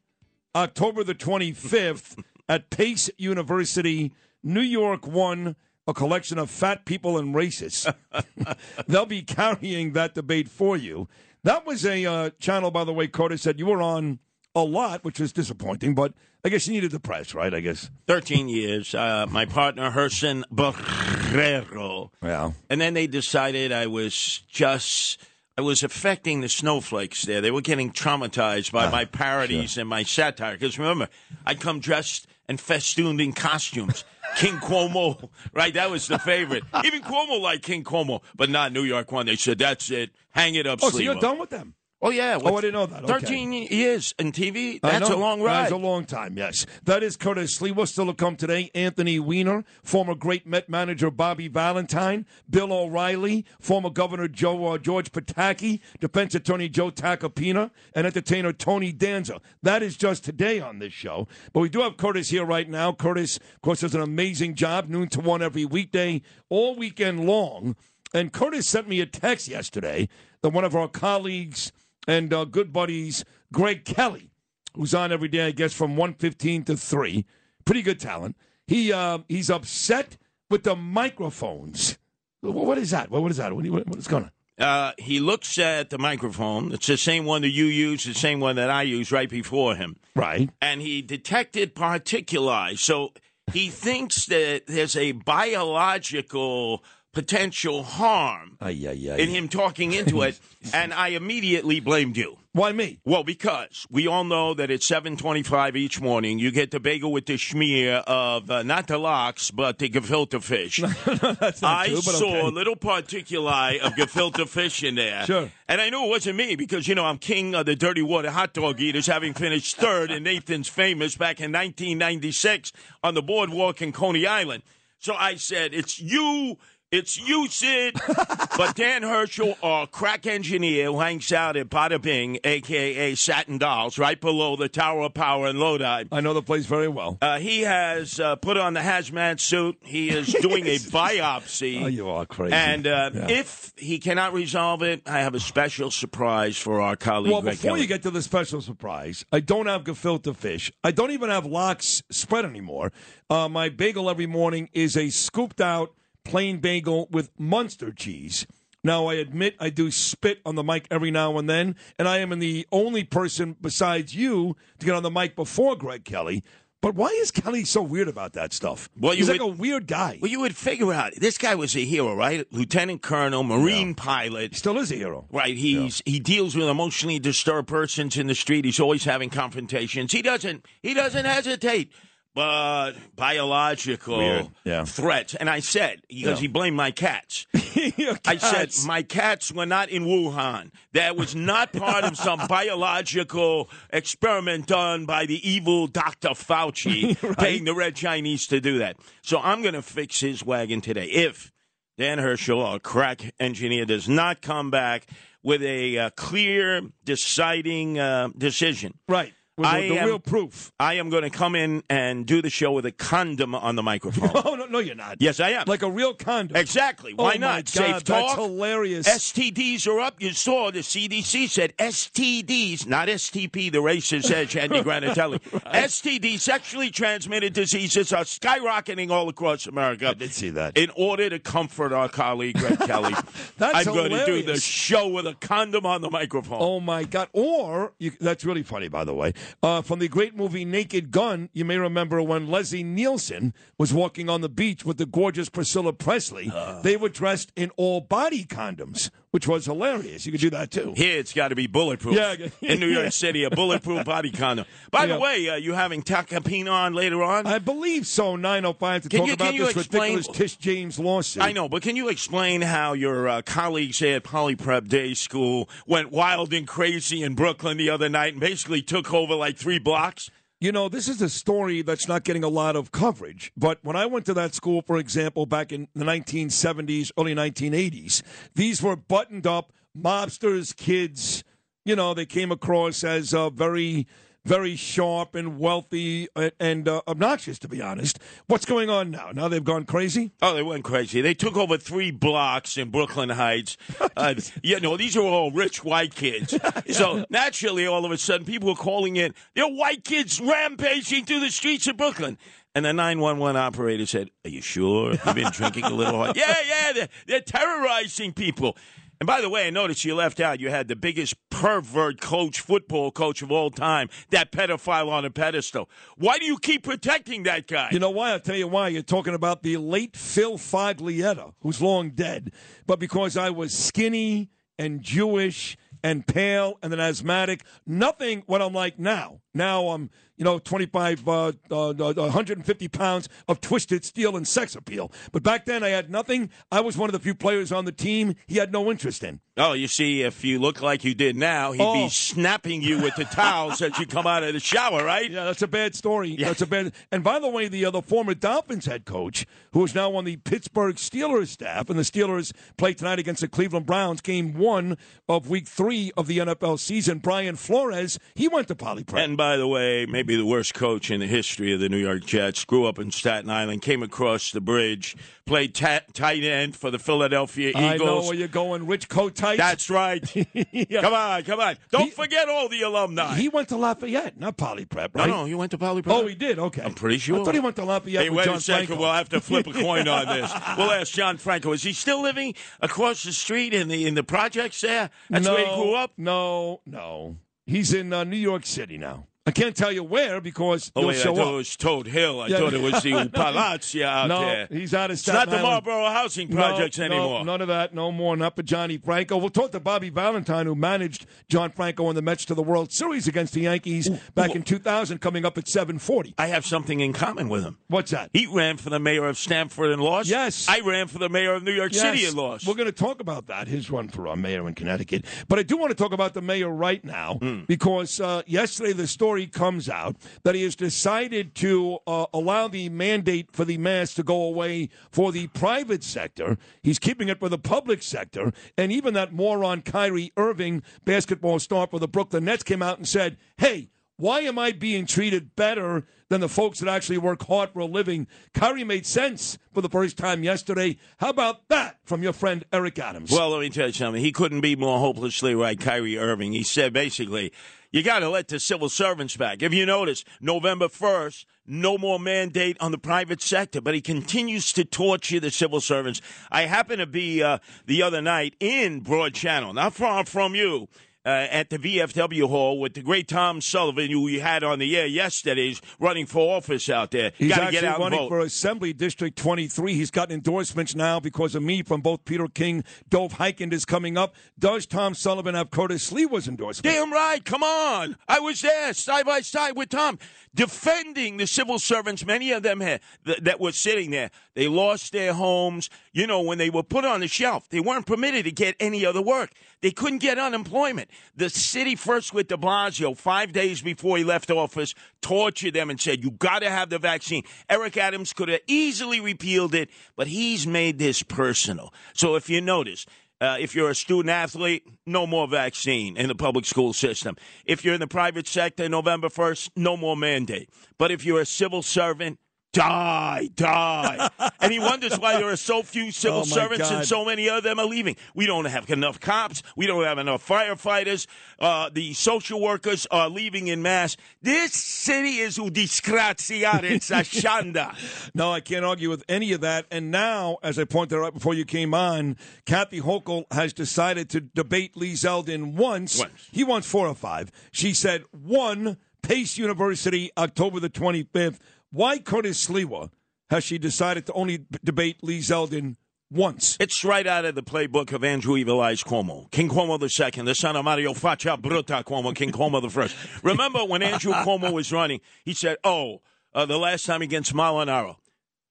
October 0.54 1.06
the 1.06 1.14
twenty 1.14 1.54
fifth 1.54 2.18
at 2.50 2.70
Pace 2.70 3.10
University, 3.18 4.12
New 4.44 4.60
York. 4.62 5.08
One. 5.08 5.56
A 5.86 5.94
collection 5.94 6.38
of 6.38 6.50
fat 6.50 6.86
people 6.86 7.18
and 7.18 7.36
racists. 7.36 7.94
They'll 8.88 9.06
be 9.06 9.22
carrying 9.22 9.94
that 9.94 10.14
debate 10.14 10.48
for 10.48 10.78
you. 10.78 11.10
That 11.44 11.66
was 11.66 11.86
a 11.86 12.06
uh, 12.06 12.30
channel, 12.40 12.72
by 12.72 12.86
the 12.86 12.94
way, 12.94 13.08
Curtis 13.08 13.42
said 13.42 13.60
you 13.60 13.66
were 13.66 13.82
on 13.82 14.20
a 14.56 14.62
lot, 14.62 15.04
which 15.04 15.20
was 15.20 15.34
disappointing, 15.34 15.96
but 15.96 16.14
I 16.46 16.50
guess 16.50 16.68
you 16.68 16.74
needed 16.74 16.92
the 16.92 17.00
press, 17.00 17.34
right? 17.34 17.54
I 17.54 17.60
guess. 17.60 17.90
13 18.08 18.50
years. 18.50 18.94
Uh, 18.94 19.26
my 19.30 19.46
partner, 19.46 19.92
Herson 19.92 20.44
Barrero. 20.54 22.10
Yeah. 22.22 22.52
And 22.70 22.82
then 22.82 22.94
they 22.94 23.08
decided 23.08 23.72
I 23.72 23.88
was 23.88 24.42
just. 24.50 25.22
I 25.56 25.62
was 25.62 25.84
affecting 25.84 26.42
the 26.42 26.50
snowflakes 26.50 27.26
there. 27.26 27.40
They 27.40 27.52
were 27.52 27.62
getting 27.62 27.92
traumatized 27.92 28.72
by 28.72 28.90
my 28.90 29.06
parodies 29.06 29.78
and 29.78 29.88
my 29.88 30.02
satire. 30.02 30.54
Because 30.54 30.80
remember, 30.80 31.10
I'd 31.46 31.60
come 31.60 31.80
dressed 31.80 32.26
and 32.48 32.60
festooned 32.60 33.22
in 33.22 33.34
costumes. 33.34 34.04
King 34.36 34.56
Cuomo, 34.58 35.30
right? 35.54 35.74
That 35.74 35.92
was 35.92 36.08
the 36.08 36.18
favorite. 36.20 36.64
Even 36.86 37.02
Cuomo 37.02 37.40
liked 37.40 37.64
King 37.64 37.84
Cuomo, 37.84 38.22
but 38.36 38.50
not 38.50 38.72
New 38.74 38.84
York 38.84 39.12
one. 39.12 39.26
They 39.28 39.36
said, 39.36 39.60
that's 39.60 39.92
it. 39.92 40.10
Hang 40.32 40.56
it 40.56 40.66
up, 40.66 40.80
Oh, 40.82 40.90
so 40.90 40.98
you're 40.98 41.14
Sleeper." 41.14 41.28
done 41.28 41.40
with 41.40 41.50
them? 41.52 41.76
Oh, 42.04 42.10
yeah. 42.10 42.38
Oh, 42.44 42.58
I 42.58 42.62
didn't 42.62 42.74
know 42.74 42.86
that. 42.86 43.04
Okay. 43.06 43.14
13 43.14 43.54
years 43.54 44.14
in 44.20 44.34
TV. 44.34 44.82
That's 44.82 45.10
a 45.10 45.16
long 45.16 45.42
ride. 45.42 45.62
That's 45.64 45.72
a 45.72 45.78
long 45.78 46.04
time, 46.04 46.38
yes. 46.38 46.66
That 46.84 47.02
is 47.02 47.16
Curtis 47.16 47.58
Sliwa. 47.58 47.88
Still 47.88 48.08
to 48.08 48.14
come 48.14 48.36
today. 48.36 48.70
Anthony 48.76 49.22
Weiner, 49.22 49.64
former 49.84 50.14
great 50.14 50.46
Met 50.46 50.68
manager 50.68 51.10
Bobby 51.10 51.48
Valentine, 51.48 52.26
Bill 52.50 52.74
O'Reilly, 52.74 53.46
former 53.62 53.90
Governor 53.90 54.28
Joe 54.28 54.66
uh, 54.66 54.78
George 54.78 55.14
Pataki, 55.14 55.80
defense 56.02 56.36
attorney 56.36 56.68
Joe 56.68 56.92
Tacopina, 56.92 57.72
and 57.96 58.06
entertainer 58.06 58.52
Tony 58.52 58.92
Danza. 58.92 59.40
That 59.62 59.82
is 59.82 59.96
just 59.96 60.26
today 60.26 60.60
on 60.60 60.80
this 60.80 60.92
show. 60.92 61.30
But 61.54 61.62
we 61.62 61.70
do 61.70 61.80
have 61.84 61.96
Curtis 61.96 62.32
here 62.32 62.44
right 62.44 62.70
now. 62.70 62.92
Curtis, 62.92 63.38
of 63.38 63.62
course, 63.62 63.80
does 63.80 63.96
an 63.96 64.02
amazing 64.02 64.56
job, 64.56 64.90
noon 64.90 65.08
to 65.08 65.22
one 65.22 65.42
every 65.42 65.64
weekday, 65.64 66.22
all 66.50 66.76
weekend 66.76 67.26
long. 67.26 67.78
And 68.14 68.34
Curtis 68.34 68.68
sent 68.68 68.90
me 68.90 69.00
a 69.00 69.06
text 69.06 69.48
yesterday 69.48 70.10
that 70.42 70.50
one 70.50 70.66
of 70.66 70.76
our 70.76 70.90
colleagues 70.90 71.72
and 72.08 72.34
uh, 72.34 72.46
good 72.46 72.72
buddies, 72.74 73.24
Greg 73.52 73.86
Kelly, 73.86 74.30
who's 74.76 74.94
on 74.94 75.12
every 75.12 75.28
day, 75.30 75.48
I 75.48 75.52
guess, 75.52 75.74
from 75.74 75.96
115 75.96 76.64
to 76.66 76.78
3. 76.78 77.26
Pretty 77.66 77.82
good 77.82 78.00
talent. 78.00 78.36
He 78.68 78.92
uh, 78.94 79.20
He's 79.30 79.50
upset 79.50 80.18
with 80.50 80.64
the 80.64 80.76
microphones. 80.76 81.98
What 82.42 82.78
is 82.78 82.92
that? 82.92 83.10
What 83.10 83.22
what 83.22 83.32
is 83.32 83.38
that? 83.38 83.54
What, 83.54 83.66
what- 83.68 83.88
what's 83.88 84.08
going 84.08 84.26
on? 84.26 84.32
Uh, 84.60 84.92
he 85.00 85.20
looks 85.20 85.58
at 85.58 85.90
the 85.90 85.98
microphone. 85.98 86.72
It's 86.74 86.86
the 86.86 86.96
same 86.98 87.26
one 87.26 87.42
that 87.42 87.50
you 87.50 87.66
use, 87.66 88.04
the 88.04 88.14
same 88.14 88.40
one 88.40 88.56
that 88.58 88.70
I 88.70 88.84
use 88.84 89.12
right 89.12 89.28
before 89.30 89.76
him. 89.76 89.96
Right. 90.16 90.48
And 90.62 90.80
he 90.80 91.02
detected 91.02 91.74
particuli. 91.74 92.78
So 92.78 93.14
he 93.52 93.70
thinks 93.70 94.28
that 94.28 94.68
there's 94.68 94.96
a 94.96 95.14
biological 95.14 96.84
potential 97.14 97.84
harm 97.84 98.58
Ay, 98.60 98.88
ay, 98.88 99.12
ay. 99.12 99.18
in 99.18 99.30
him 99.30 99.48
talking 99.48 99.94
into 99.94 100.24
it. 100.24 100.40
and 100.74 100.94
I 100.94 101.10
immediately 101.10 101.80
blamed 101.80 102.18
you. 102.18 102.38
Why 102.54 102.72
me? 102.72 103.00
Well, 103.04 103.24
because 103.24 103.88
we 103.90 104.06
all 104.06 104.24
know 104.24 104.54
that 104.54 104.70
at 104.70 104.82
7.25 104.82 105.76
each 105.76 106.00
morning, 106.00 106.38
you 106.38 106.52
get 106.52 106.70
the 106.70 106.80
bagel 106.80 107.12
with 107.12 107.26
the 107.26 107.34
schmear 107.34 108.04
of 108.06 108.50
uh, 108.50 108.62
not 108.62 108.86
the 108.86 109.00
lox, 109.00 109.50
but 109.50 109.80
the 109.80 109.90
gefilte 109.90 110.42
fish. 110.42 110.78
That's 111.40 111.64
not 111.64 111.80
I 111.80 111.88
true, 111.88 111.96
but 111.96 112.14
saw 112.14 112.28
okay. 112.28 112.40
a 112.42 112.50
little 112.50 112.76
particuli 112.76 113.80
of 113.80 113.94
gefilte 113.94 114.48
fish 114.48 114.84
in 114.84 114.96
there. 114.96 115.26
Sure. 115.34 115.50
And 115.70 115.80
I 115.80 115.90
knew 115.90 116.04
it 116.04 116.10
wasn't 116.10 116.38
me 116.38 116.56
because, 116.56 116.88
you 116.88 116.96
know, 116.96 117.06
I'm 117.06 117.18
king 117.18 117.56
of 117.56 117.66
the 117.66 117.76
dirty 117.76 118.02
water 118.02 118.30
hot 118.30 118.54
dog 118.54 118.80
eaters, 118.80 119.08
having 119.08 119.34
finished 119.34 119.78
third 119.78 120.12
in 120.12 120.24
Nathan's 120.24 120.68
Famous 120.68 121.16
back 121.16 121.40
in 121.40 121.52
1996 121.52 122.74
on 123.04 123.14
the 123.14 123.22
boardwalk 123.22 123.82
in 123.82 123.94
Coney 123.94 124.28
Island. 124.28 124.64
So 125.04 125.16
I 125.16 125.36
said, 125.36 125.74
it's 125.74 126.00
you. 126.00 126.58
It's 126.94 127.18
you, 127.18 127.48
Sid. 127.48 127.96
but 128.56 128.76
Dan 128.76 129.02
Herschel, 129.02 129.58
our 129.64 129.88
crack 129.88 130.28
engineer 130.28 130.92
who 130.92 131.00
hangs 131.00 131.32
out 131.32 131.58
at 131.58 131.68
Bada 131.68 132.00
Bing, 132.00 132.38
a.k.a. 132.44 133.16
Satin 133.16 133.58
Dolls, 133.58 133.98
right 133.98 134.22
below 134.22 134.56
the 134.56 134.70
Tower 134.70 135.02
of 135.06 135.16
Power 135.16 135.48
in 135.48 135.58
Lodi. 135.60 136.04
I 136.12 136.22
know 136.22 136.36
the 136.36 136.44
place 136.44 136.68
very 136.68 136.88
well. 136.88 137.18
Uh, 137.20 137.40
he 137.40 137.62
has 137.62 138.20
uh, 138.20 138.36
put 138.36 138.58
on 138.58 138.76
the 138.76 138.80
hazmat 138.82 139.40
suit. 139.40 139.78
He 139.82 140.10
is 140.12 140.28
doing 140.42 140.68
a 140.68 140.76
biopsy. 140.78 141.82
Oh, 141.84 141.88
you 141.88 142.10
are 142.10 142.28
crazy. 142.28 142.54
And 142.54 142.86
uh, 142.86 143.10
Yeah. 143.12 143.28
if 143.28 143.74
he 143.76 143.98
cannot 143.98 144.34
resolve 144.34 144.84
it, 144.84 145.02
I 145.08 145.22
have 145.22 145.34
a 145.34 145.40
special 145.40 145.90
surprise 145.90 146.58
for 146.60 146.80
our 146.80 146.96
colleague. 146.96 147.32
Well, 147.32 147.42
Greg 147.42 147.56
before 147.56 147.70
Kelly. 147.72 147.82
you 147.82 147.88
get 147.88 148.04
to 148.04 148.12
the 148.12 148.22
special 148.22 148.62
surprise, 148.62 149.26
I 149.32 149.40
don't 149.40 149.66
have 149.66 149.84
gefilte 149.84 150.36
fish. 150.36 150.72
I 150.84 150.92
don't 150.92 151.10
even 151.10 151.32
have 151.32 151.48
lox 151.48 152.04
spread 152.12 152.46
anymore. 152.46 152.92
Uh, 153.32 153.50
my 153.50 153.70
bagel 153.70 154.12
every 154.12 154.28
morning 154.28 154.70
is 154.74 154.96
a 154.96 155.10
scooped 155.10 155.60
out 155.60 155.92
plain 156.24 156.60
bagel 156.60 157.08
with 157.12 157.30
Munster 157.40 157.92
cheese. 157.92 158.46
Now, 158.86 159.06
I 159.06 159.14
admit 159.16 159.56
I 159.62 159.70
do 159.70 159.92
spit 159.92 160.40
on 160.46 160.56
the 160.56 160.64
mic 160.64 160.88
every 160.92 161.10
now 161.12 161.38
and 161.38 161.50
then, 161.50 161.76
and 161.98 162.06
I 162.08 162.18
am 162.18 162.38
the 162.40 162.68
only 162.72 163.06
person 163.06 163.56
besides 163.62 164.14
you 164.14 164.58
to 164.80 164.86
get 164.86 164.94
on 164.96 165.04
the 165.04 165.12
mic 165.12 165.36
before 165.38 165.78
Greg 165.78 166.04
Kelly. 166.04 166.44
But 166.82 166.96
why 166.96 167.08
is 167.22 167.32
Kelly 167.32 167.64
so 167.64 167.82
weird 167.82 168.10
about 168.10 168.34
that 168.34 168.52
stuff? 168.52 168.90
Well, 169.00 169.14
He's 169.14 169.30
like 169.30 169.40
would- 169.40 169.54
a 169.54 169.56
weird 169.56 169.88
guy. 169.88 170.20
Well, 170.22 170.30
you 170.30 170.42
would 170.42 170.54
figure 170.58 170.92
out 170.92 171.14
this 171.16 171.38
guy 171.38 171.56
was 171.56 171.78
a 171.78 171.86
hero, 171.86 172.14
right? 172.14 172.46
Lieutenant 172.52 173.02
Colonel, 173.02 173.42
Marine 173.44 173.96
pilot. 173.96 174.54
Still 174.54 174.78
is 174.78 174.92
a 174.92 174.96
hero. 174.96 175.26
Right. 175.32 175.56
He's 175.56 176.02
he 176.06 176.20
deals 176.20 176.54
with 176.58 176.68
emotionally 176.68 177.20
disturbed 177.20 177.70
persons 177.70 178.18
in 178.18 178.28
the 178.28 178.36
street. 178.36 178.66
He's 178.66 178.82
always 178.82 179.06
having 179.06 179.30
confrontations. 179.30 180.12
He 180.12 180.22
doesn't 180.22 180.66
he 180.82 180.94
doesn't 180.94 181.24
hesitate. 181.24 181.94
But 182.36 182.94
biological. 183.16 184.52
Yeah. 184.64 184.86
threats. 184.86 185.36
And 185.36 185.50
I 185.50 185.60
said, 185.60 186.02
because 186.08 186.40
Yeah. 186.40 186.42
he 186.42 186.48
blamed 186.48 186.76
my 186.76 186.92
cats. 186.92 187.46
Your 187.98 188.18
I 188.26 188.38
said, 188.38 188.72
my 188.88 189.04
cats 189.04 189.52
were 189.52 189.66
not 189.66 189.90
in 189.90 190.06
Wuhan. 190.06 190.72
That 190.94 191.16
was 191.16 191.36
not 191.36 191.74
part 191.74 192.04
of 192.06 192.18
some 192.18 192.40
biological 192.50 193.70
experiment 193.92 194.68
done 194.68 195.06
by 195.06 195.26
the 195.26 195.48
evil 195.48 195.88
Dr. 195.88 196.30
Fauci, 196.30 197.16
paying 197.38 197.66
the 197.66 197.76
red 197.76 197.96
Chinese 197.96 198.48
to 198.48 198.60
do 198.60 198.80
that. 198.80 198.98
So 199.22 199.40
I'm 199.40 199.62
going 199.62 199.76
to 199.76 199.82
fix 199.84 200.20
his 200.20 200.44
wagon 200.44 200.82
today. 200.82 201.06
If 201.06 201.52
Dan 201.98 202.18
Herschel, 202.18 202.62
our 202.62 202.80
crack 202.80 203.34
engineer, 203.40 203.86
does 203.86 204.10
not 204.10 204.42
come 204.42 204.72
back 204.72 205.06
with 205.44 205.62
a 205.62 205.98
uh, 206.00 206.10
clear, 206.12 206.82
deciding 207.04 208.00
uh, 208.00 208.30
decision. 208.38 208.98
Right. 209.08 209.34
With 209.56 209.70
the, 209.72 209.90
the 209.90 210.00
am- 210.00 210.08
real 210.08 210.18
proof. 210.20 210.72
I 210.80 210.96
am 210.96 211.12
going 211.12 211.22
to 211.24 211.30
come 211.30 211.54
in 211.56 211.84
and 211.88 212.26
do 212.26 212.42
the 212.42 212.50
show 212.50 212.72
with 212.72 212.88
a 212.88 212.92
condom 212.92 213.54
on 213.54 213.76
the 213.76 213.84
microphone. 213.84 214.32
Oh 214.46 214.56
no, 214.56 214.66
no, 214.66 214.80
you're 214.80 214.96
not. 214.96 215.18
yes, 215.20 215.40
I 215.40 215.52
am. 215.52 215.66
Like 215.68 215.84
a 215.84 215.90
real 215.90 216.14
condom. 216.14 216.58
Exactly. 216.58 217.14
Oh 217.18 217.24
Why 217.24 217.34
Oh, 217.36 217.40
not? 217.40 217.56
God, 217.66 217.70
Safe 217.70 218.04
that's 218.04 218.34
hilarious. 218.36 219.08
STDs 219.08 219.88
are 219.88 220.00
up. 220.00 220.22
You 220.22 220.32
saw 220.34 220.72
the 220.72 220.80
CDC 220.80 221.50
said 221.50 221.76
STDs, 221.78 222.88
not 222.88 223.08
STP, 223.08 223.72
the 223.72 223.80
racist 223.80 224.32
edge, 224.32 224.56
Andy 224.56 224.80
Granatelli. 224.84 225.40
STD, 225.40 226.40
sexually 226.40 226.90
transmitted 226.90 227.54
diseases, 227.54 228.12
are 228.14 228.24
skyrocketing 228.24 229.12
all 229.12 229.30
across 229.30 229.68
America. 229.68 230.10
I 230.10 230.14
did 230.14 230.32
see 230.34 230.50
that. 230.52 230.78
In 230.78 230.90
order 230.96 231.30
to 231.30 231.40
comfort 231.40 231.94
our 231.94 232.10
colleague, 232.10 232.58
Greg 232.58 232.80
Kelly, 232.88 233.14
That's 233.58 233.88
I'm 233.88 233.94
going 233.94 234.12
to 234.12 234.26
do 234.26 234.44
the 234.44 234.60
show 234.60 235.08
with 235.08 235.28
a 235.28 235.36
condom 235.36 235.86
on 235.86 236.02
the 236.02 236.10
microphone. 236.10 236.58
Oh 236.62 236.80
my 236.80 237.04
God! 237.04 237.30
Or 237.34 237.94
you, 238.00 238.12
that's 238.20 238.46
really 238.46 238.64
funny, 238.64 238.88
by 238.88 239.04
the 239.04 239.14
way. 239.14 239.34
Uh, 239.62 239.82
from 239.82 240.00
the 240.00 240.08
great 240.08 240.36
movie 240.36 240.66
Naked 240.66 241.12
Gun, 241.12 241.50
you 241.54 241.66
may 241.66 241.78
remember 241.78 242.22
when 242.22 242.48
Leslie 242.48 242.84
Nielsen 242.84 243.54
was 243.78 243.94
walking 243.94 244.30
on 244.30 244.42
the 244.42 244.50
beach 244.50 244.86
with 244.86 244.98
the 244.98 245.06
gorgeous 245.06 245.50
Priscilla 245.50 245.94
Presley. 245.94 246.52
Uh. 246.54 246.82
they 246.82 246.98
were 246.98 247.10
dressed 247.10 247.52
in 247.56 247.70
all 247.78 248.02
body 248.02 248.46
condoms, 248.46 249.10
which 249.34 249.48
was 249.48 249.66
hilarious. 249.66 250.28
You 250.28 250.32
could 250.32 250.42
do 250.42 250.52
that 250.52 250.70
too. 250.70 250.94
Here, 250.96 251.18
it's 251.18 251.34
got 251.34 251.48
to 251.48 251.56
be 251.56 251.66
bulletproof. 251.66 252.16
Yeah. 252.16 252.36
In 252.62 252.80
New 252.80 252.86
York 252.88 253.12
City, 253.12 253.44
a 253.46 253.50
bulletproof 253.50 254.06
body 254.06 254.30
condom. 254.30 254.68
By 254.92 255.08
the 255.08 255.18
way, 255.20 255.50
uh, 255.50 255.56
you 255.56 255.74
having 255.74 256.04
Tacopina 256.04 256.70
on 256.72 256.94
later 256.94 257.24
on? 257.24 257.48
I 257.48 257.58
believe 257.58 258.06
so. 258.06 258.36
Nine 258.36 258.64
oh 258.64 258.74
five 258.74 259.02
to 259.02 259.10
Can 259.10 259.22
talk 259.22 259.28
you- 259.30 259.34
about 259.34 259.54
this 259.54 259.76
explain- 259.76 260.18
ridiculous 260.18 260.38
Tish 260.38 260.56
James 260.58 261.00
lawsuit. 261.00 261.42
I 261.42 261.52
know, 261.52 261.68
but 261.68 261.82
can 261.82 261.96
you 261.96 262.10
explain 262.10 262.62
how 262.62 262.94
your 262.94 263.28
uh, 263.28 263.42
colleagues 263.42 263.98
here 263.98 264.18
at 264.18 264.24
Polyprep 264.24 264.88
Day 264.88 265.16
School 265.16 265.68
went 265.88 266.12
wild 266.12 266.54
and 266.54 266.68
crazy 266.68 267.24
in 267.24 267.34
Brooklyn 267.34 267.78
the 267.78 267.90
other 267.90 268.10
night 268.10 268.34
and 268.34 268.40
basically 268.40 268.84
took 268.84 269.12
over 269.12 269.34
like 269.34 269.58
three 269.58 269.80
blocks? 269.80 270.30
You 270.64 270.72
know, 270.72 270.88
this 270.88 271.10
is 271.10 271.22
a 271.22 271.28
story 271.28 271.82
that's 271.82 272.08
not 272.08 272.24
getting 272.24 272.46
a 272.46 272.48
lot 272.48 272.78
of 272.78 272.94
coverage. 272.94 273.52
But 273.58 273.80
when 273.84 273.98
I 273.98 274.06
went 274.06 274.26
to 274.28 274.34
that 274.36 274.56
school, 274.56 274.82
for 274.82 274.98
example, 274.98 275.46
back 275.46 275.74
in 275.74 275.90
the 275.94 276.06
1970s, 276.06 277.12
early 277.20 277.36
1980s, 277.36 278.22
these 278.56 278.82
were 278.82 278.96
buttoned 278.96 279.46
up 279.46 279.74
mobsters, 279.94 280.74
kids. 280.74 281.44
You 281.84 281.98
know, 281.98 282.14
they 282.14 282.26
came 282.26 282.50
across 282.50 283.04
as 283.04 283.34
uh, 283.34 283.50
very, 283.50 284.08
very 284.46 284.76
sharp 284.76 285.36
and 285.36 285.58
wealthy 285.60 286.28
and, 286.60 286.88
uh, 286.88 287.02
obnoxious, 287.08 287.58
to 287.60 287.68
be 287.68 287.82
honest. 287.82 288.20
What's 288.48 288.66
going 288.66 288.90
on 288.90 289.12
now? 289.12 289.32
Now 289.34 289.48
they've 289.48 289.64
gone 289.64 289.86
crazy? 289.86 290.32
Oh, 290.42 290.54
they 290.54 290.64
went 290.64 290.84
crazy. 290.84 291.22
They 291.22 291.34
took 291.34 291.56
over 291.56 291.78
three 291.78 292.12
blocks 292.12 292.78
in 292.78 292.90
Brooklyn 292.92 293.30
Heights. 293.30 293.78
Uh, 294.18 294.36
you 294.62 294.80
know, 294.80 294.98
these 294.98 295.16
are 295.16 295.22
all 295.24 295.52
rich 295.52 295.84
white 295.84 296.14
kids. 296.16 296.58
So 296.94 297.26
naturally, 297.30 297.88
all 297.88 298.06
of 298.06 298.12
a 298.12 298.18
sudden, 298.18 298.46
people 298.46 298.70
were 298.70 298.76
calling 298.76 299.16
in. 299.16 299.34
They're 299.56 299.68
white 299.68 300.04
kids 300.04 300.40
rampaging 300.40 301.26
through 301.26 301.40
the 301.40 301.50
streets 301.50 301.88
of 301.88 301.98
Brooklyn. 301.98 302.38
And 302.76 302.86
the 302.86 302.94
911 302.94 303.56
operator 303.60 304.06
said, 304.06 304.30
Are 304.46 304.50
you 304.50 304.62
sure? 304.62 305.12
You've 305.12 305.36
been 305.36 305.52
drinking 305.52 305.86
a 305.86 305.90
little 305.90 306.18
hard? 306.18 306.36
Yeah, 306.44 306.56
yeah, 306.68 306.92
they're, 306.94 307.10
they're 307.28 307.42
terrorizing 307.42 308.34
people. 308.34 308.76
And 309.20 309.28
by 309.28 309.42
the 309.42 309.50
way, 309.50 309.68
I 309.68 309.70
noticed 309.70 310.04
you 310.04 310.16
left 310.16 310.40
out. 310.40 310.60
You 310.60 310.70
had 310.70 310.88
the 310.88 310.96
biggest 310.96 311.36
pervert 311.50 312.20
coach, 312.20 312.60
football 312.60 313.12
coach 313.12 313.42
of 313.42 313.52
all 313.52 313.70
time, 313.70 314.10
that 314.32 314.52
pedophile 314.52 315.10
on 315.10 315.24
a 315.24 315.30
pedestal. 315.30 315.90
Why 316.18 316.38
do 316.38 316.46
you 316.46 316.58
keep 316.58 316.84
protecting 316.84 317.44
that 317.44 317.68
guy? 317.68 317.90
You 317.92 318.00
know 318.00 318.10
why? 318.10 318.32
I'll 318.32 318.40
tell 318.40 318.56
you 318.56 318.68
why. 318.68 318.90
You're 318.90 319.02
talking 319.02 319.34
about 319.34 319.64
the 319.64 319.78
late 319.78 320.18
Phil 320.18 320.58
Foglietta, 320.58 321.54
who's 321.62 321.82
long 321.82 322.10
dead. 322.10 322.52
But 322.86 323.00
because 323.00 323.38
I 323.38 323.50
was 323.50 323.78
skinny 323.78 324.50
and 324.78 325.02
Jewish 325.02 325.78
and 326.04 326.28
pale 326.28 326.78
and 326.84 326.92
an 326.94 327.00
asthmatic, 327.00 327.64
nothing 327.86 328.44
what 328.46 328.62
I'm 328.62 328.74
like 328.74 329.00
now. 329.00 329.43
Now 329.54 329.90
I'm, 329.90 330.10
you 330.36 330.44
know, 330.44 330.58
25, 330.60 331.28
uh, 331.28 331.52
uh, 331.70 331.90
uh, 331.90 331.94
150 332.14 332.88
pounds 332.88 333.30
of 333.48 333.62
twisted 333.62 334.04
steel 334.04 334.36
and 334.36 334.48
sex 334.48 334.76
appeal. 334.76 335.12
But 335.32 335.44
back 335.44 335.66
then 335.66 335.84
I 335.84 335.90
had 335.90 336.10
nothing. 336.10 336.50
I 336.72 336.82
was 336.82 336.98
one 336.98 337.08
of 337.10 337.14
the 337.14 337.20
few 337.20 337.36
players 337.36 337.72
on 337.72 337.86
the 337.86 337.92
team 337.92 338.36
he 338.48 338.58
had 338.58 338.72
no 338.72 338.90
interest 338.90 339.24
in. 339.24 339.40
Oh, 339.56 339.74
you 339.74 339.88
see, 339.88 340.24
if 340.24 340.44
you 340.44 340.58
look 340.58 340.82
like 340.82 341.04
you 341.04 341.14
did 341.14 341.36
now, 341.36 341.74
he'd 341.74 341.82
Oh. 341.84 341.94
be 342.06 342.10
snapping 342.10 342.82
you 342.82 342.98
with 343.00 343.16
the 343.16 343.26
towels 343.26 343.80
as 343.84 344.00
you 344.00 344.08
come 344.08 344.26
out 344.26 344.42
of 344.42 344.52
the 344.54 344.60
shower, 344.60 345.06
right? 345.06 345.30
Yeah, 345.30 345.44
that's 345.46 345.62
a 345.62 345.68
bad 345.68 345.94
story. 345.94 346.36
That's 346.36 346.62
a 346.64 346.66
bad. 346.66 346.92
And 347.12 347.24
by 347.24 347.38
the 347.38 347.48
way, 347.50 347.68
the 347.68 347.86
other 347.86 348.02
former 348.02 348.34
Dolphins 348.34 348.88
head 348.88 349.06
coach, 349.06 349.46
who 349.74 349.84
is 349.86 349.94
now 349.94 350.16
on 350.16 350.26
the 350.26 350.38
Pittsburgh 350.38 350.96
Steelers 350.96 351.50
staff, 351.50 351.88
and 351.92 352.00
the 352.00 352.04
Steelers 352.04 352.52
play 352.78 352.96
tonight 352.96 353.20
against 353.20 353.42
the 353.42 353.48
Cleveland 353.48 353.86
Browns, 353.86 354.22
game 354.22 354.56
one 354.56 354.98
of 355.30 355.48
Week 355.52 355.68
Three 355.68 356.12
of 356.18 356.26
the 356.26 356.40
NFL 356.40 356.80
season. 356.80 357.20
Brian 357.20 357.56
Flores, 357.56 358.18
he 358.34 358.48
went 358.48 358.68
to 358.70 358.76
Polyprep. 358.76 359.14
By 359.44 359.58
the 359.58 359.68
way, 359.68 360.06
maybe 360.06 360.38
the 360.38 360.46
worst 360.46 360.74
coach 360.74 361.12
in 361.12 361.20
the 361.20 361.28
history 361.28 361.74
of 361.74 361.82
the 361.82 361.90
New 361.90 361.98
York 361.98 362.24
Jets, 362.24 362.64
grew 362.64 362.86
up 362.86 362.98
in 362.98 363.12
Staten 363.12 363.50
Island, 363.50 363.82
came 363.82 364.02
across 364.02 364.52
the 364.52 364.62
bridge, 364.62 365.18
played 365.46 365.76
tight 365.76 366.44
end 366.46 366.78
for 366.78 366.90
the 366.90 366.98
Philadelphia 366.98 367.72
Eagles. 367.72 367.84
I 367.84 367.98
know 367.98 368.22
where 368.22 368.36
you're 368.36 368.48
going, 368.48 368.88
Rich 368.88 369.10
Kotite. 369.10 369.58
That's 369.58 369.90
right. 369.90 370.24
Come 371.02 371.14
on, 371.14 371.44
come 371.44 371.60
on. 371.60 371.76
Don't 371.92 372.14
forget 372.14 372.48
all 372.48 372.70
the 372.70 372.84
alumni. 372.84 373.36
He 373.36 373.50
went 373.50 373.68
to 373.68 373.76
Lafayette, 373.76 374.40
not 374.40 374.56
Polyprep, 374.58 375.14
no, 375.14 375.22
right? 375.22 375.30
no, 375.30 375.44
he 375.44 375.56
went 375.56 375.72
to 375.72 375.78
Poly 375.78 376.02
Prep. 376.02 376.16
Oh, 376.16 376.26
he 376.26 376.36
did. 376.36 376.58
Okay, 376.58 376.82
I'm 376.82 376.94
pretty 376.94 377.18
sure. 377.18 377.42
I 377.42 377.44
thought 377.44 377.54
he 377.54 377.60
went 377.60 377.76
to 377.76 377.84
Lafayette 377.84 378.24
Hey, 378.24 378.30
wait 378.30 378.46
John 378.46 378.56
a 378.56 378.60
second. 378.62 378.88
Franco. 378.88 379.04
We'll 379.04 379.14
have 379.14 379.28
to 379.30 379.42
flip 379.42 379.68
a 379.68 379.74
coin 379.74 380.08
on 380.08 380.26
this. 380.28 380.54
We'll 380.78 380.92
ask 380.92 381.12
John 381.12 381.36
Franco. 381.36 381.74
Is 381.74 381.84
he 381.84 381.92
still 381.92 382.22
living 382.22 382.56
across 382.80 383.24
the 383.24 383.34
street 383.34 383.74
in 383.74 383.90
the 383.90 384.08
in 384.08 384.16
the 384.16 384.24
projects 384.24 384.80
there? 384.80 385.10
That's 385.30 385.46
no, 385.46 385.56
where 385.56 385.66
he 385.66 385.76
grew 385.76 385.96
up. 385.96 386.14
No, 386.16 386.80
no. 386.86 387.38
He's 387.66 387.94
in 387.94 388.12
uh, 388.14 388.24
New 388.24 388.38
York 388.38 388.66
City 388.66 388.98
now. 388.98 389.28
I 389.46 389.52
can't 389.52 389.76
tell 389.76 389.92
you 389.92 390.06
where 390.06 390.40
because 390.40 390.90
Oh 390.96 391.08
wait, 391.08 391.18
I 391.18 391.24
thought 391.24 391.38
up. 391.38 391.48
it 391.50 391.52
was 391.56 391.76
Todt 391.76 392.08
Hill. 392.08 392.40
I 392.40 392.48
Yeah. 392.48 392.60
thought 392.60 392.74
it 392.74 392.82
was 392.82 393.04
the 393.04 393.30
Palazzo 393.34 394.02
out 394.06 394.30
no, 394.30 394.40
there. 394.40 394.68
he's 394.72 394.94
out 394.94 395.10
of 395.12 395.16
It's 395.16 395.22
Staten 395.24 395.50
not 395.50 395.58
the 395.58 395.62
Marlboro 395.62 396.06
housing 396.10 396.48
projects 396.48 396.98
no, 396.98 397.04
anymore. 397.06 397.44
none 397.44 397.60
of 397.60 397.68
that. 397.68 397.94
No 397.94 398.10
more. 398.10 398.38
Not 398.38 398.56
for 398.56 398.64
Johnny 398.64 398.96
Franco. 398.98 399.36
We'll 399.36 399.50
talk 399.50 399.72
to 399.72 399.82
Bobby 399.82 400.10
Valentine, 400.10 400.66
who 400.66 400.76
managed 400.76 401.26
John 401.50 401.72
Franco 401.72 402.08
and 402.08 402.16
the 402.18 402.22
Mets 402.22 402.46
to 402.46 402.54
the 402.56 402.64
World 402.64 402.94
Series 402.94 403.28
against 403.28 403.54
the 403.54 403.62
Yankees 403.62 404.10
back 404.34 404.56
in 404.56 404.64
2000, 404.64 405.18
coming 405.20 405.44
up 405.44 405.58
at 405.58 405.66
7:40. 405.68 406.36
I 406.38 406.48
have 406.48 406.66
something 406.66 407.02
in 407.02 407.12
common 407.12 407.50
with 407.50 407.64
him. 407.64 407.80
What's 407.90 408.12
that? 408.12 408.30
He 408.32 408.46
ran 408.48 408.78
for 408.78 408.92
the 408.92 409.00
mayor 409.00 409.26
of 409.28 409.38
Stamford 409.38 409.92
and 409.92 410.02
lost. 410.02 410.30
Yes. 410.30 410.68
I 410.70 410.80
ran 410.80 411.08
for 411.10 411.18
the 411.20 411.28
mayor 411.28 411.54
of 411.54 411.64
New 411.64 411.74
York 411.74 411.94
City 411.94 412.20
Yes. 412.20 412.30
and 412.30 412.38
lost. 412.38 412.66
We're 412.66 412.76
going 412.76 412.86
to 412.86 412.94
talk 412.94 413.20
about 413.20 413.48
that, 413.48 413.68
his 413.68 413.92
run 413.92 414.08
for 414.08 414.26
uh, 414.26 414.38
mayor 414.38 414.66
in 414.70 414.74
Connecticut. 414.74 415.26
But 415.50 415.60
I 415.60 415.64
do 415.64 415.76
want 415.76 415.90
to 415.92 415.96
talk 415.96 416.14
about 416.14 416.34
the 416.34 416.42
mayor 416.42 416.70
right 416.70 417.04
now 417.04 417.40
Hmm. 417.42 417.64
because 417.68 418.22
uh, 418.22 418.44
yesterday 418.48 418.94
the 418.94 419.06
story 419.06 419.33
comes 419.48 419.90
out 419.90 420.16
that 420.44 420.56
he 420.56 420.64
has 420.64 420.76
decided 420.76 421.56
to 421.56 422.00
uh, 422.08 422.26
allow 422.34 422.68
the 422.68 422.90
mandate 422.90 423.52
for 423.52 423.66
the 423.66 423.78
mask 423.78 424.16
to 424.16 424.24
go 424.24 424.44
away 424.44 424.90
for 425.12 425.32
the 425.32 425.48
private 425.48 426.04
sector. 426.04 426.58
He's 426.82 427.00
keeping 427.00 427.30
it 427.30 427.40
for 427.40 427.50
the 427.50 427.58
public 427.58 428.04
sector. 428.04 428.52
And 428.78 428.92
even 428.92 429.14
that 429.16 429.34
moron 429.34 429.82
Kyrie 429.82 430.32
Irving, 430.38 430.84
basketball 431.06 431.60
star 431.60 431.88
for 431.88 432.00
the 432.00 432.08
Brooklyn 432.08 432.46
Nets, 432.46 432.64
came 432.64 432.82
out 432.82 432.98
and 432.98 433.08
said, 433.08 433.38
hey, 433.58 433.90
why 434.18 434.42
am 434.42 434.60
I 434.60 434.72
being 434.72 435.06
treated 435.06 435.56
better 435.56 436.06
than 436.30 436.42
the 436.42 436.50
folks 436.50 436.80
that 436.80 436.90
actually 436.90 437.18
work 437.18 437.46
hard 437.46 437.72
for 437.72 437.80
a 437.80 437.86
living? 437.86 438.28
Kyrie 438.54 438.84
made 438.84 439.06
sense 439.06 439.58
for 439.74 439.82
the 439.82 439.90
first 439.90 440.18
time 440.18 440.44
yesterday. 440.44 440.98
How 441.18 441.30
about 441.30 441.68
that 441.70 441.98
from 442.06 442.22
your 442.22 442.34
friend 442.34 442.64
Eric 442.72 443.00
Adams? 443.00 443.32
Well, 443.32 443.50
let 443.50 443.62
me 443.62 443.70
tell 443.70 443.88
you 443.88 443.94
something. 443.94 444.22
He 444.22 444.32
couldn't 444.32 444.62
be 444.62 444.76
more 444.76 445.00
hopelessly 445.00 445.56
right, 445.56 445.80
Kyrie 445.80 446.18
Irving. 446.18 446.54
He 446.54 446.64
said 446.64 446.94
basically, 446.94 447.52
you 447.92 448.04
got 448.04 448.20
to 448.20 448.30
let 448.30 448.48
the 448.48 448.60
civil 448.60 448.90
servants 448.90 449.36
back. 449.36 449.62
If 449.62 449.74
you 449.74 449.86
notice, 449.86 450.24
November 450.42 450.88
1st, 450.88 451.46
no 451.66 451.98
more 451.98 452.20
mandate 452.20 452.78
on 452.80 452.92
the 452.92 452.98
private 452.98 453.42
sector, 453.42 453.82
but 453.82 453.94
he 453.94 454.02
continues 454.02 454.74
to 454.74 454.84
torture 454.84 455.40
the 455.40 455.52
civil 455.52 455.80
servants. 455.80 456.22
I 456.52 456.64
happened 456.64 457.00
to 457.00 457.06
be 457.06 457.42
uh, 457.42 457.60
the 457.86 458.02
other 458.04 458.22
night 458.22 458.56
in 458.60 459.00
Broad 459.00 459.34
Channel, 459.34 459.74
not 459.74 459.94
far 459.94 460.26
from 460.26 460.56
you. 460.56 460.88
Uh, 461.26 461.48
at 461.52 461.70
the 461.70 461.80
VFW 461.80 462.50
hall 462.50 462.82
with 462.82 462.96
the 462.96 463.02
great 463.02 463.30
Tom 463.30 463.62
Sullivan, 463.62 464.12
who 464.12 464.24
we 464.24 464.40
had 464.40 464.62
on 464.62 464.80
the 464.80 464.98
air 464.98 465.06
yesterday, 465.06 465.70
is 465.70 465.82
running 465.98 466.26
for 466.26 466.58
office 466.58 466.90
out 466.90 467.12
there. 467.12 467.32
He's 467.38 467.50
Got 467.50 467.56
to 467.56 467.62
actually 467.64 467.80
get 467.80 467.86
out 467.86 468.00
running 468.00 468.28
for 468.28 468.42
Assembly 468.42 468.92
District 468.92 469.38
23. 469.38 469.94
He's 469.94 470.12
got 470.12 470.34
endorsements 470.34 470.96
now 470.96 471.22
because 471.22 471.56
of 471.56 471.64
me 471.64 471.82
from 471.82 472.02
both 472.02 472.26
Peter 472.26 472.50
King, 472.50 472.84
Dov 473.10 473.36
Hikind 473.36 473.72
is 473.72 473.86
coming 473.86 474.18
up. 474.18 474.36
Does 474.60 474.86
Tom 474.86 475.14
Sullivan 475.14 475.56
have 475.56 475.72
Curtis 475.72 476.12
Sliwa's 476.12 476.50
endorsement? 476.50 476.94
Damn 476.94 477.14
right. 477.14 477.44
Come 477.46 477.64
on. 477.64 478.18
I 478.28 478.42
was 478.42 478.60
there 478.62 478.94
side 478.94 479.26
by 479.26 479.40
side 479.40 479.78
with 479.78 479.90
Tom 479.90 480.20
defending 480.56 481.38
the 481.38 481.48
civil 481.48 481.80
servants. 481.80 482.26
Many 482.26 482.52
of 482.52 482.64
them 482.64 482.80
had, 482.80 483.02
th- 483.26 483.40
that 483.40 483.60
were 483.60 483.72
sitting 483.72 484.12
there. 484.12 484.30
They 484.54 484.68
lost 484.68 485.12
their 485.12 485.34
homes. 485.34 485.90
You 486.12 486.28
know, 486.28 486.42
when 486.42 486.58
they 486.58 486.70
were 486.70 486.84
put 486.84 487.06
on 487.06 487.22
the 487.22 487.28
shelf, 487.28 487.70
they 487.70 487.80
weren't 487.80 488.06
permitted 488.06 488.46
to 488.46 488.52
get 488.52 488.76
any 488.80 489.06
other 489.06 489.22
work. 489.22 489.52
They 489.82 489.92
couldn't 489.92 490.20
get 490.20 490.38
unemployment. 490.38 491.10
The 491.36 491.50
city, 491.50 491.96
first 491.96 492.34
with 492.34 492.48
de 492.48 492.58
Blasio, 492.58 493.18
five 493.18 493.52
days 493.52 493.82
before 493.82 494.18
he 494.18 494.24
left 494.24 494.50
office, 494.52 494.94
tortured 495.22 495.74
them 495.74 495.90
and 495.90 496.00
said, 496.00 496.24
You 496.24 496.32
got 496.32 496.60
to 496.60 496.70
have 496.70 496.90
the 496.90 497.00
vaccine. 497.00 497.44
Eric 497.70 497.98
Adams 497.98 498.32
could 498.32 498.50
have 498.50 498.62
easily 498.68 499.20
repealed 499.20 499.76
it, 499.76 499.90
but 500.16 500.28
he's 500.28 500.68
made 500.68 501.00
this 501.00 501.24
personal. 501.24 501.94
So 502.14 502.36
if 502.36 502.50
you 502.50 502.62
notice, 502.62 503.06
uh, 503.44 503.58
if 503.60 503.76
you're 503.76 503.90
a 503.90 503.96
student 503.96 504.30
athlete, 504.30 504.88
no 505.06 505.28
more 505.28 505.50
vaccine 505.50 506.16
in 506.16 506.30
the 506.30 506.36
public 506.36 506.66
school 506.66 506.94
system. 506.94 507.36
If 507.66 507.84
you're 507.84 507.94
in 507.94 508.00
the 508.00 508.08
private 508.08 508.48
sector, 508.48 508.88
November 508.88 509.28
1st, 509.28 509.72
no 509.76 509.98
more 509.98 510.16
mandate. 510.16 510.70
But 510.98 511.12
if 511.12 511.26
you're 511.26 511.42
a 511.42 511.46
civil 511.46 511.82
servant, 511.82 512.40
die, 512.74 513.50
die. 513.56 514.30
and 514.60 514.74
he 514.74 514.80
wonders 514.80 515.18
why 515.18 515.38
there 515.38 515.48
are 515.50 515.56
so 515.56 515.82
few 515.84 516.12
civil 516.24 516.40
Oh, 516.40 516.44
servants 516.44 516.90
and 516.92 517.06
so 517.08 517.24
many 517.24 517.48
of 517.50 517.64
them 517.64 517.80
are 517.80 517.86
leaving. 517.86 518.16
We 518.36 518.46
don't 518.46 518.66
have 518.66 518.90
enough 518.90 519.20
cops. 519.20 519.64
We 519.78 519.88
don't 519.88 520.04
have 520.04 520.18
enough 520.18 520.46
firefighters. 520.46 521.28
Uh, 521.60 521.90
the 521.94 522.14
social 522.14 522.60
workers 522.62 523.08
are 523.12 523.30
leaving 523.30 523.68
in 523.68 523.82
mass. 523.82 524.18
This 524.42 524.74
city 524.74 525.38
is 525.38 525.58
disgraziata. 525.58 526.84
It's 526.84 527.12
a 527.12 527.22
shanda. 527.24 527.96
No, 528.36 528.52
I 528.52 528.62
can't 528.62 528.84
argue 528.84 529.10
with 529.10 529.24
any 529.30 529.54
of 529.54 529.62
that. 529.62 529.86
And 529.92 530.10
now, 530.10 530.58
as 530.64 530.80
I 530.80 530.86
pointed 530.86 531.20
out 531.20 531.34
before 531.36 531.54
you 531.54 531.66
came 531.66 531.94
on, 531.94 532.36
Kathy 532.66 533.00
Hochul 533.00 533.44
has 533.52 533.74
decided 533.74 534.30
to 534.32 534.42
debate 534.42 534.98
Lee 534.98 535.14
Zeldin 535.14 535.74
once. 535.76 536.18
Once. 536.20 536.50
He 536.52 536.64
wants 536.64 536.88
four 536.90 537.08
or 537.08 537.14
five. 537.14 537.52
She 537.72 537.94
said 537.94 538.24
one, 538.32 538.98
Pace 539.22 539.58
University, 539.58 540.32
October 540.36 540.80
the 540.80 540.90
25th. 540.90 541.60
Why 541.94 542.18
Curtis 542.18 542.68
Sliwa 542.68 543.12
has 543.52 543.64
she 543.64 543.78
decided 543.78 544.26
to 544.26 544.34
only 544.34 544.66
debate 544.84 545.18
Lee 545.22 545.42
Zeldin 545.42 545.96
once? 546.32 546.76
It's 546.80 547.06
right 547.06 547.28
out 547.28 547.46
of 547.46 547.54
the 547.54 547.62
playbook 547.62 548.12
of 548.14 548.24
Andrew 548.24 548.58
Evil 548.58 548.82
Eyes 548.82 549.04
Cuomo. 549.04 549.52
King 549.52 549.70
Cuomo 549.70 550.00
the 550.00 550.10
second, 550.10 550.46
the 550.46 550.56
son 550.56 550.76
of 550.76 550.84
Mario 550.86 551.14
Faccia 551.14 551.56
Bruta 551.56 552.04
Cuomo, 552.04 552.36
King 552.36 552.52
Cuomo 552.52 552.82
the 552.82 552.90
first. 552.90 553.16
Remember 553.44 553.86
when 553.86 554.02
Andrew 554.02 554.34
Cuomo 554.34 554.74
was 554.74 554.92
running, 554.92 555.22
he 555.46 555.54
said, 555.54 555.78
oh, 555.84 556.24
uh, 556.56 556.66
the 556.66 556.80
last 556.80 557.06
time 557.06 557.22
against 557.22 557.54
Molinaro, 557.54 558.16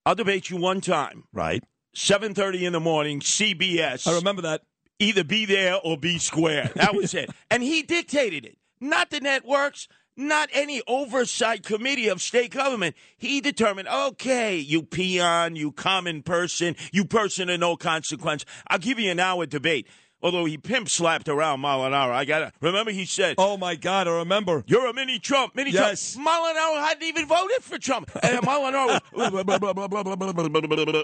I'll 0.05 0.15
debate 0.15 0.49
you 0.49 0.57
one 0.57 0.81
time. 0.81 1.23
Right. 1.31 1.63
7.30 1.95 2.63
in 2.63 2.73
the 2.73 2.81
morning, 2.81 3.21
CBS. 3.21 4.05
I 4.05 4.17
remember 4.17 4.41
that. 4.41 4.63
Either 4.99 5.23
be 5.23 5.45
there 5.45 5.77
or 5.81 5.97
be 5.97 6.17
square. 6.17 6.71
That 6.75 6.93
was 6.93 7.13
it. 7.13 7.29
And 7.49 7.63
he 7.63 7.83
dictated 7.83 8.43
it. 8.43 8.57
Not 8.81 9.11
the 9.11 9.21
networks, 9.21 9.87
not 10.15 10.49
any 10.53 10.81
oversight 10.87 11.63
committee 11.63 12.07
of 12.07 12.21
state 12.21 12.51
government. 12.51 12.95
He 13.17 13.41
determined, 13.41 13.87
okay, 13.87 14.57
you 14.57 14.83
peon, 14.83 15.55
you 15.55 15.71
common 15.71 16.23
person, 16.23 16.75
you 16.91 17.05
person 17.05 17.49
of 17.49 17.59
no 17.59 17.75
consequence. 17.75 18.45
I'll 18.67 18.79
give 18.79 18.99
you 18.99 19.11
an 19.11 19.19
hour 19.19 19.45
debate. 19.45 19.87
Although 20.21 20.45
he 20.45 20.57
pimp 20.57 20.87
slapped 20.87 21.27
around 21.27 21.59
Molinaro. 21.59 22.13
I 22.13 22.23
got 22.23 22.39
to 22.39 22.51
remember 22.61 22.91
he 22.91 23.03
said, 23.03 23.35
Oh, 23.37 23.57
my 23.57 23.75
God, 23.75 24.07
I 24.07 24.19
remember. 24.19 24.63
You're 24.67 24.87
a 24.87 24.93
mini 24.93 25.19
Trump, 25.19 25.53
mini 25.53 25.71
Yes. 25.71 26.13
Trump. 26.13 26.29
Molinaro 26.29 26.81
hadn't 26.81 27.03
even 27.03 27.25
voted 27.27 27.61
for 27.61 27.77
Trump. 27.77 28.09
And 28.23 28.37
Molinaro, 28.41 29.01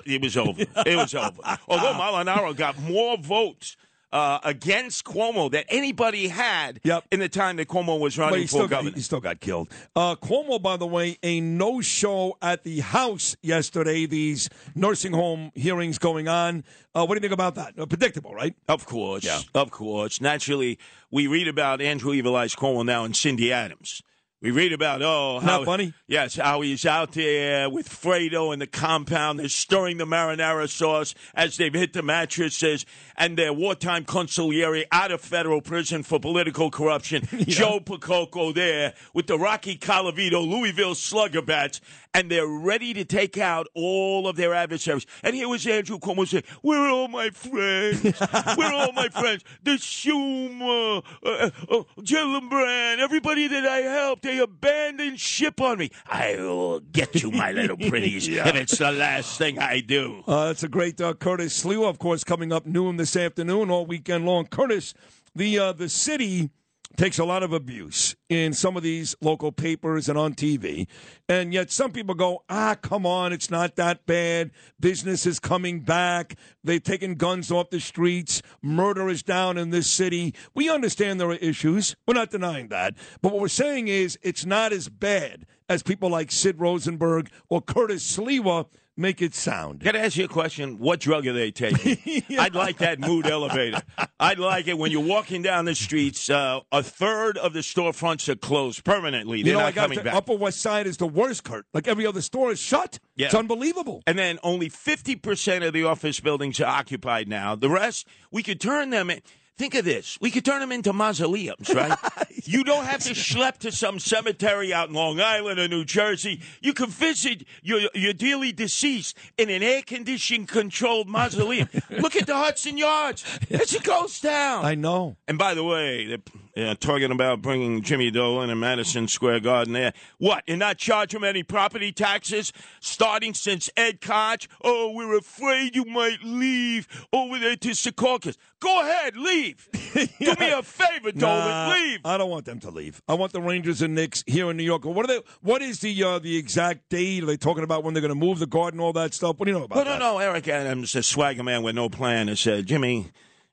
it 0.06 0.22
was 0.22 0.38
over. 0.38 0.62
It 0.62 0.96
was 0.96 1.14
over. 1.16 1.42
Although 1.68 1.94
Molinaro 2.00 2.56
got 2.56 2.80
more 2.80 3.18
votes 3.18 3.76
uh, 4.12 4.40
against 4.44 5.06
Cuomo 5.06 5.52
that 5.52 5.66
anybody 5.70 6.28
had 6.28 6.80
yep. 6.84 7.06
in 7.12 7.20
the 7.20 7.30
time 7.30 7.58
that 7.58 7.68
Cuomo 7.68 8.00
was 8.00 8.18
running 8.18 8.44
for 8.44 8.48
still, 8.48 8.68
governor. 8.68 8.96
he 8.96 9.02
still 9.02 9.20
got 9.20 9.40
killed. 9.40 9.70
Uh, 9.96 10.16
Cuomo, 10.16 10.62
by 10.62 10.78
the 10.78 10.88
way, 10.88 11.18
a 11.24 11.40
no 11.42 11.82
show 11.82 12.38
at 12.42 12.64
the 12.64 12.80
House 12.80 13.36
yesterday. 13.42 14.06
These 14.06 14.50
nursing 14.76 15.14
home 15.14 15.52
hearings 15.56 15.98
going 15.98 16.28
on. 16.28 16.64
Uh, 16.96 17.06
what 17.06 17.16
do 17.16 17.18
you 17.18 17.22
think 17.22 17.34
about 17.34 17.56
that? 17.56 17.80
Uh, 17.80 17.86
predictable, 17.86 18.34
right? 18.34 18.56
Of 18.68 18.86
course, 18.86 19.24
Yeah. 19.24 19.42
of 19.54 19.72
course. 19.72 20.20
Naturally, 20.22 20.80
we 21.12 21.28
read 21.28 21.48
about 21.48 21.82
Andrew 21.82 22.14
Evil 22.14 22.36
Eyes 22.36 22.56
Cuomo 22.56 22.86
now 22.86 23.04
and 23.06 23.16
Cindy 23.16 23.52
Adams. 23.52 24.02
We 24.42 24.52
read 24.52 24.72
about 24.72 25.02
oh, 25.02 25.42
how 25.42 25.58
Not 25.58 25.66
funny? 25.66 25.94
Yes, 26.08 26.38
how 26.38 26.62
he's 26.62 26.86
out 26.86 27.12
there 27.12 27.70
with 27.70 27.90
Fredo 27.90 28.54
in 28.54 28.60
the 28.60 28.68
compound. 28.68 29.38
They're 29.38 29.50
stirring 29.50 29.98
the 29.98 30.06
marinara 30.06 30.70
sauce 30.70 31.14
as 31.36 31.58
they've 31.58 31.74
hit 31.74 31.92
the 31.92 32.02
mattresses, 32.02 32.86
and 33.18 33.38
their 33.38 33.52
wartime 33.52 34.06
consigliere 34.06 34.86
out 34.94 35.12
of 35.12 35.20
federal 35.20 35.60
prison 35.60 36.04
for 36.04 36.22
political 36.22 36.72
corruption. 36.72 37.28
Joe 37.40 37.82
Percoco 37.82 38.56
there 38.56 38.94
with 39.14 39.28
the 39.28 39.38
Rocky 39.38 39.78
Colavito 39.78 40.48
Louisville 40.50 40.96
Slugger 40.96 41.42
bats, 41.42 41.82
and 42.14 42.32
they're 42.32 42.48
ready 42.48 42.94
to 42.94 43.04
take 43.04 43.38
out 43.38 43.68
all 43.76 44.26
of 44.26 44.38
their 44.38 44.54
adversaries. 44.54 45.06
And 45.22 45.36
here 45.36 45.50
was 45.50 45.68
Andrew 45.68 46.00
Cuomo 46.00 46.26
saying, 46.26 46.46
"We're 46.64 46.90
all 46.90 47.10
my 47.10 47.30
friends? 47.30 48.04
We're 48.58 48.74
all 48.74 48.94
my 48.94 49.10
friends? 49.10 49.44
The 49.64 49.72
Schumer, 49.72 51.04
uh, 51.24 51.50
uh, 51.70 51.84
Gillibrand, 52.00 53.00
everybody 53.00 53.48
that 53.48 53.66
I 53.66 53.80
helped, 53.80 54.29
they 54.30 54.38
abandoned 54.40 55.20
ship 55.20 55.60
on 55.62 55.80
me. 55.80 55.90
I 56.08 56.36
will 56.38 56.80
get 56.82 57.16
you, 57.22 57.32
my 57.32 57.52
little 57.52 57.78
pretties, 57.90 58.28
Yeah. 58.28 58.48
if 58.48 58.56
it's 58.56 58.78
the 58.78 58.92
last 58.92 59.38
thing 59.38 59.58
I 59.60 59.80
do." 59.82 60.24
Uh, 60.28 60.48
that's 60.48 60.64
a 60.64 60.68
great 60.68 61.02
uh, 61.02 61.14
Curtis 61.14 61.64
Sliwa, 61.64 61.90
of 61.90 61.98
course, 62.00 62.24
coming 62.24 62.52
up 62.54 62.66
noon 62.66 62.98
this 62.98 63.16
afternoon, 63.16 63.70
all 63.72 63.86
weekend 63.86 64.26
long. 64.26 64.46
Curtis, 64.46 64.94
the 65.36 65.58
uh, 65.58 65.72
the 65.74 65.90
city 65.90 66.52
takes 66.98 67.20
a 67.20 67.24
lot 67.26 67.44
of 67.44 67.54
abuse 67.54 68.16
in 68.30 68.52
some 68.54 68.76
of 68.76 68.84
these 68.84 69.16
local 69.22 69.52
papers 69.52 70.10
and 70.10 70.18
on 70.18 70.34
TV, 70.34 70.88
and 71.28 71.54
yet 71.54 71.72
some 71.72 71.92
people 71.92 72.16
go, 72.16 72.44
"Ah, 72.50 72.76
come 72.76 73.06
on, 73.06 73.32
it's 73.32 73.50
not 73.50 73.76
that 73.76 74.06
bad. 74.06 74.52
Business 74.80 75.26
is 75.26 75.40
coming 75.40 75.82
back. 75.82 76.36
They've 76.64 76.84
taken 76.84 77.16
guns 77.16 77.52
off 77.52 77.70
the 77.70 77.80
streets. 77.80 78.42
Murder 78.62 79.10
is 79.10 79.24
down 79.24 79.58
in 79.58 79.70
this 79.70 79.90
city. 79.90 80.34
We 80.54 80.70
understand 80.70 81.20
there 81.20 81.30
are 81.30 81.36
issues. 81.36 81.96
We're 82.08 82.16
not 82.16 82.32
denying 82.32 82.70
that, 82.70 82.96
but 83.22 83.32
what 83.32 83.42
we're 83.42 83.48
saying 83.48 83.88
is 83.88 84.18
it's 84.22 84.46
not 84.46 84.74
as 84.74 84.90
bad 84.90 85.46
as 85.70 85.84
people 85.84 86.10
like 86.10 86.32
Sid 86.32 86.60
Rosenberg 86.60 87.30
or 87.50 87.62
Curtis 87.62 88.18
Sliwa." 88.18 88.66
Make 89.00 89.22
it 89.22 89.34
sound. 89.34 89.80
Can 89.80 89.96
I 89.96 90.00
ask 90.00 90.18
you 90.18 90.26
a 90.26 90.28
question? 90.28 90.78
What 90.78 91.00
drug 91.00 91.26
are 91.26 91.32
they 91.32 91.52
taking? 91.52 92.22
I'd 92.38 92.54
like 92.54 92.80
that 92.80 93.00
mood 93.00 93.28
elevator. 93.28 93.82
I'd 94.20 94.40
like 94.40 94.68
it 94.68 94.78
when 94.78 94.92
you're 94.92 95.00
walking 95.00 95.42
down 95.42 95.64
the 95.64 95.74
streets. 95.74 96.30
Uh, 96.30 96.60
a 96.74 96.84
third 96.84 97.38
of 97.38 97.54
the 97.54 97.62
storefronts 97.62 98.28
are 98.28 98.36
closed 98.36 98.84
permanently. 98.84 99.42
They're 99.42 99.54
you 99.54 99.58
know, 99.58 99.64
not 99.64 99.74
coming 99.74 100.00
the 100.00 100.04
back. 100.04 100.16
Upper 100.16 100.36
West 100.36 100.60
Side 100.60 100.86
is 100.86 100.98
the 100.98 101.08
worst, 101.08 101.46
Kurt. 101.46 101.66
Like 101.74 101.88
every 101.88 102.06
other 102.06 102.22
store 102.22 102.52
is 102.52 102.60
shut. 102.60 103.00
Yeah. 103.16 103.28
It's 103.28 103.36
unbelievable. 103.36 104.04
And 104.06 104.20
then 104.20 104.38
only 104.44 104.70
50% 104.70 105.66
of 105.66 105.72
the 105.72 105.86
office 105.86 106.20
buildings 106.20 106.60
are 106.60 106.66
occupied 106.66 107.30
now. 107.30 107.56
The 107.56 107.70
rest, 107.70 108.06
we 108.32 108.44
could 108.44 108.60
turn 108.60 108.90
them 108.90 109.10
in. 109.10 109.22
Think 109.60 109.76
of 109.76 109.84
this. 109.84 110.18
We 110.22 110.32
could 110.32 110.46
turn 110.46 110.62
them 110.62 110.72
into 110.72 110.94
mausoleums, 110.94 111.74
right? 111.74 111.98
You 112.46 112.64
don't 112.64 112.86
have 112.86 113.04
to 113.04 113.12
schlep 113.12 113.58
to 113.60 113.72
some 113.72 114.00
cemetery 114.00 114.74
out 114.74 114.88
in 114.88 114.96
Long 114.96 115.20
Island 115.20 115.60
or 115.60 115.68
New 115.68 115.86
Jersey. 115.86 116.42
You 116.62 116.74
can 116.74 116.88
visit 116.88 117.46
your, 117.62 117.82
your 117.94 118.14
dearly 118.14 118.52
deceased 118.52 119.16
in 119.38 119.50
an 119.52 119.62
air 119.62 119.84
conditioned 119.84 120.48
controlled 120.48 121.08
mausoleum. 121.08 121.70
Look 121.92 122.16
at 122.16 122.26
the 122.26 122.36
Hudson 122.36 122.78
Yards. 122.78 123.24
It's 123.50 123.76
a 123.76 123.82
ghost 123.82 124.24
town. 124.24 124.66
I 124.66 124.74
know. 124.74 125.18
And 125.28 125.38
by 125.38 125.54
the 125.54 125.64
way, 125.64 126.08
they're 126.08 126.18
uh, 126.60 126.76
talking 126.76 127.12
about 127.12 127.42
bringing 127.42 127.82
Jimmy 127.82 128.12
Dolan 128.12 128.50
and 128.50 128.60
Madison 128.60 129.08
Square 129.08 129.42
Garden 129.42 129.74
there. 129.74 129.94
What? 130.18 130.44
And 130.48 130.60
not 130.60 130.78
charge 130.78 131.14
him 131.14 131.24
any 131.24 131.44
property 131.44 131.92
taxes 131.92 132.52
starting 132.80 133.34
since 133.34 133.70
Ed 133.78 134.02
Koch? 134.02 134.48
Oh, 134.64 134.92
we're 134.94 135.18
afraid 135.18 135.76
you 135.76 135.86
might 135.86 136.18
leave 136.24 136.88
over 137.14 137.40
there 137.40 137.56
to 137.56 137.70
Secaucus. 137.70 138.36
Go 138.60 138.82
ahead, 138.82 139.16
leave. 139.16 139.68
Do 139.94 140.36
me 140.40 140.52
a 140.52 140.62
favor, 140.62 141.12
Dolan. 141.12 141.48
Nah, 141.48 141.74
leave. 141.74 142.00
I 142.06 142.18
don't 142.18 142.30
want 142.30 142.46
them 142.46 142.60
to 142.62 142.70
leave. 142.72 143.02
I 143.08 143.14
want 143.14 143.32
the 143.32 143.42
Rangers 143.42 143.82
and 143.82 143.96
Knicks 143.96 144.24
here 144.28 144.50
in 144.52 144.58
New 144.58 144.64
York. 144.64 144.84
What 144.86 145.06
are 145.06 145.08
they? 145.08 145.22
What 145.42 145.62
is 145.62 145.80
the 145.80 146.04
uh, 146.04 146.20
the 146.20 146.36
exact 146.38 146.90
date? 146.90 147.24
Are 147.24 147.26
they 147.26 147.38
talking 147.38 147.64
about 147.64 147.84
when 147.84 147.94
they're 147.94 148.02
going 148.02 148.10
to 148.10 148.16
move 148.16 148.40
the 148.40 148.48
garden, 148.48 148.80
all 148.80 148.94
that 148.94 149.14
stuff? 149.14 149.38
What 149.40 149.46
do 149.46 149.52
you 149.54 149.58
know 149.60 149.66
about 149.66 149.78
No, 149.78 149.84
that? 149.86 150.00
no, 150.00 150.14
no. 150.14 150.20
Eric 150.20 150.48
Adams, 150.50 150.94
a 150.96 151.04
swagger 151.04 151.44
man 151.44 151.64
with 151.64 151.76
no 151.76 151.88
plan, 151.90 152.28
has 152.28 152.40
said, 152.42 152.66
Jimmy, 152.66 153.08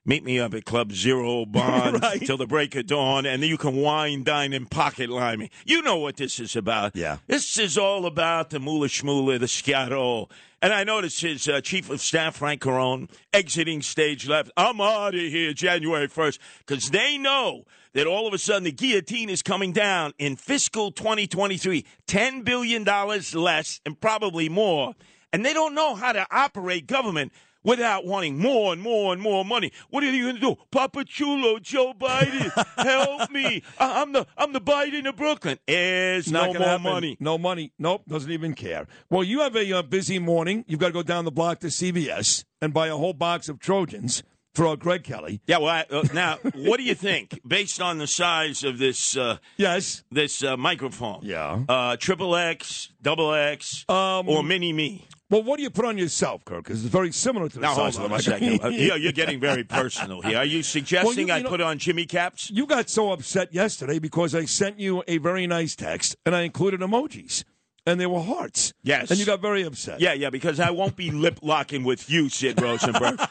meet 0.07 0.23
me 0.23 0.39
up 0.39 0.53
at 0.55 0.65
Club 0.65 0.91
Zero 0.93 1.45
Bond 1.45 2.01
Right. 2.01 2.19
till 2.25 2.37
the 2.37 2.47
break 2.47 2.73
of 2.75 2.87
dawn, 2.87 3.25
and 3.27 3.43
then 3.43 3.49
you 3.49 3.57
can 3.57 3.75
wine, 3.75 4.23
dine, 4.23 4.53
and 4.53 4.69
pocket 4.71 5.09
line 5.09 5.37
me. 5.39 5.51
You 5.65 5.81
know 5.83 5.97
what 5.97 6.17
this 6.17 6.39
is 6.39 6.55
about. 6.55 6.95
Yeah. 6.95 7.17
This 7.27 7.59
is 7.59 7.77
all 7.77 8.05
about 8.07 8.49
the 8.49 8.59
moolah 8.59 8.87
shmoolah, 8.87 9.39
the 9.39 9.45
schiaro. 9.45 10.31
And 10.59 10.73
I 10.73 10.83
noticed 10.83 11.21
his 11.21 11.47
uh, 11.47 11.61
chief 11.61 11.91
of 11.91 12.01
staff, 12.01 12.37
Frank 12.37 12.61
Carone, 12.61 13.09
exiting 13.31 13.83
stage 13.83 14.27
left. 14.27 14.49
I'm 14.57 14.81
out 14.81 15.13
of 15.13 15.19
here 15.21 15.53
January 15.53 16.07
1st 16.07 16.39
because 16.65 16.89
they 16.89 17.15
know 17.19 17.65
that 17.93 18.07
all 18.07 18.27
of 18.27 18.33
a 18.33 18.39
sudden 18.39 18.63
the 18.63 18.71
guillotine 18.71 19.29
is 19.29 19.43
coming 19.43 19.71
down 19.71 20.13
in 20.17 20.35
fiscal 20.35 20.91
2023. 20.91 21.85
$10 22.07 22.43
billion 22.43 22.83
less 22.83 23.81
and 23.85 23.99
probably 24.01 24.49
more. 24.49 24.95
And 25.31 25.45
they 25.45 25.53
don't 25.53 25.75
know 25.75 25.93
how 25.93 26.11
to 26.13 26.25
operate 26.31 26.87
government 26.87 27.33
without 27.63 28.05
wanting 28.05 28.37
more 28.39 28.73
and 28.73 28.81
more 28.81 29.13
and 29.13 29.21
more 29.21 29.43
money. 29.45 29.71
What 29.89 30.03
are 30.03 30.11
you 30.11 30.23
going 30.23 30.35
to 30.35 30.41
do? 30.41 30.55
Papa 30.71 31.05
Chulo, 31.05 31.59
Joe 31.59 31.93
Biden, 31.93 32.51
help 32.77 33.31
me. 33.31 33.63
I- 33.79 34.01
I'm 34.01 34.11
the 34.13 34.25
I'm 34.37 34.53
the 34.53 34.61
Biden 34.61 35.07
of 35.07 35.15
Brooklyn. 35.15 35.57
There's 35.67 36.31
Not 36.31 36.53
no 36.53 36.59
more 36.59 36.67
happen. 36.67 36.83
money. 36.83 37.17
No 37.19 37.37
money. 37.37 37.71
Nope. 37.79 38.03
Doesn't 38.07 38.31
even 38.31 38.53
care. 38.53 38.87
Well, 39.09 39.23
you 39.23 39.41
have 39.41 39.55
a 39.55 39.71
uh, 39.77 39.81
busy 39.81 40.19
morning. 40.19 40.65
You've 40.67 40.79
got 40.79 40.87
to 40.87 40.93
go 40.93 41.03
down 41.03 41.25
the 41.25 41.31
block 41.31 41.59
to 41.59 41.67
CVS 41.67 42.43
and 42.61 42.73
buy 42.73 42.87
a 42.87 42.95
whole 42.95 43.13
box 43.13 43.49
of 43.49 43.59
Trojans 43.59 44.23
for 44.53 44.65
uh, 44.67 44.75
Greg 44.75 45.03
Kelly. 45.03 45.41
Yeah, 45.45 45.57
well, 45.59 45.69
I, 45.69 45.85
uh, 45.95 46.03
now, 46.13 46.37
what 46.55 46.77
do 46.77 46.83
you 46.83 46.95
think, 46.95 47.39
based 47.47 47.79
on 47.81 47.97
the 47.99 48.07
size 48.07 48.63
of 48.63 48.77
this? 48.79 49.15
Uh, 49.15 49.37
yes, 49.57 50.03
this 50.11 50.43
uh, 50.43 50.57
microphone. 50.57 51.19
Yeah, 51.23 51.63
uh, 51.69 51.95
triple 51.97 52.35
X, 52.35 52.89
double 53.01 53.33
X, 53.33 53.85
Um, 53.87 54.27
or 54.27 54.41
mini 54.43 54.73
me. 54.73 55.07
Well, 55.29 55.43
what 55.43 55.57
do 55.57 55.63
you 55.63 55.69
put 55.69 55.83
on 55.83 55.97
yourself, 55.97 56.45
Kirk? 56.45 56.63
Because 56.63 56.85
it's 56.85 56.91
very 56.91 57.11
similar 57.11 57.49
to 57.49 57.55
the 57.55 57.61
Now 57.61 57.73
hold 57.73 57.93
size 57.93 57.99
on 57.99 58.05
of 58.05 58.11
the 58.11 58.23
second. 58.23 58.61
yeah, 58.73 58.95
you're 58.95 59.11
getting 59.11 59.41
very 59.41 59.65
personal 59.65 60.21
here. 60.21 60.37
Are 60.37 60.45
you 60.45 60.63
suggesting 60.63 61.27
you 61.27 61.33
I 61.33 61.41
know- 61.41 61.49
put 61.49 61.59
on 61.59 61.79
Jimmy 61.79 62.05
caps? 62.05 62.49
You 62.49 62.65
got 62.65 62.89
so 62.89 63.11
upset 63.11 63.53
yesterday 63.53 63.99
because 63.99 64.33
I 64.33 64.45
sent 64.45 64.79
you 64.79 65.03
a 65.05 65.17
very 65.17 65.45
nice 65.45 65.75
text 65.75 66.15
and 66.25 66.33
I 66.33 66.43
included 66.43 66.79
emojis, 66.79 67.43
and 67.87 67.99
they 67.99 68.05
were 68.05 68.21
hearts. 68.21 68.73
Yes. 68.83 69.09
and 69.09 69.19
you 69.19 69.25
got 69.25 69.41
very 69.41 69.63
upset. 69.63 69.99
Yeah, 69.99 70.13
yeah, 70.13 70.29
because 70.29 70.59
I 70.59 70.69
won't 70.69 70.95
be 70.95 71.09
lip 71.09 71.39
locking 71.41 71.83
with 71.83 72.09
you, 72.09 72.29
Sid 72.29 72.61
Rosenberg. 72.61 73.19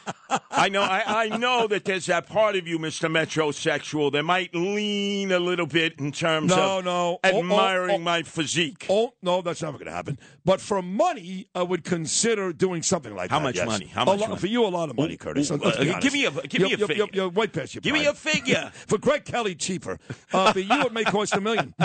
I 0.51 0.67
know, 0.69 0.81
I, 0.81 1.03
I 1.31 1.37
know 1.37 1.67
that 1.67 1.85
there's 1.85 2.07
that 2.07 2.27
part 2.27 2.55
of 2.57 2.67
you, 2.67 2.79
Mister 2.79 3.07
Metrosexual, 3.07 4.11
that 4.11 4.23
might 4.23 4.53
lean 4.53 5.31
a 5.31 5.39
little 5.39 5.67
bit 5.67 5.99
in 5.99 6.11
terms 6.11 6.49
No, 6.49 6.79
of 6.79 6.85
no. 6.85 6.91
Oh, 6.91 7.19
oh, 7.23 7.39
admiring 7.39 7.95
oh. 7.95 7.99
my 7.99 8.23
physique. 8.23 8.87
Oh 8.89 9.13
no, 9.21 9.41
that's 9.41 9.61
never 9.61 9.77
going 9.77 9.85
to 9.85 9.93
happen. 9.93 10.19
But 10.43 10.59
for 10.59 10.81
money, 10.81 11.47
I 11.55 11.63
would 11.63 11.83
consider 11.83 12.51
doing 12.51 12.81
something 12.83 13.15
like 13.15 13.29
How 13.29 13.39
that. 13.39 13.43
much 13.43 13.55
yes. 13.55 13.67
money? 13.67 13.85
How 13.85 14.01
A 14.03 14.05
much 14.05 14.19
lot- 14.19 14.29
money? 14.29 14.41
For 14.41 14.47
you, 14.47 14.65
a 14.65 14.67
lot 14.67 14.89
of 14.89 14.97
money, 14.97 15.15
Curtis. 15.15 15.51
ooh, 15.51 15.55
Let's 15.57 15.77
uh, 15.77 15.99
give 16.01 16.11
me 16.13 16.25
a- 16.25 16.31
give 16.31 16.61
me 16.61 16.73
a 16.73 16.77
You're- 16.77 16.79
you're- 16.79 16.87
figure. 16.87 17.05
You're, 17.13 17.29
way 17.29 17.47
past 17.47 17.75
your 17.75 17.81
Give 17.81 17.93
me 17.93 18.05
a 18.05 18.13
figure. 18.13 18.71
for 18.87 18.97
Greg 18.97 19.23
Kelly, 19.25 19.55
cheaper. 19.55 19.99
Uh, 20.33 20.51
for 20.51 20.59
you, 20.59 20.81
it 20.81 20.91
may 20.93 21.03
cost 21.03 21.35
a 21.35 21.41
million. 21.41 21.73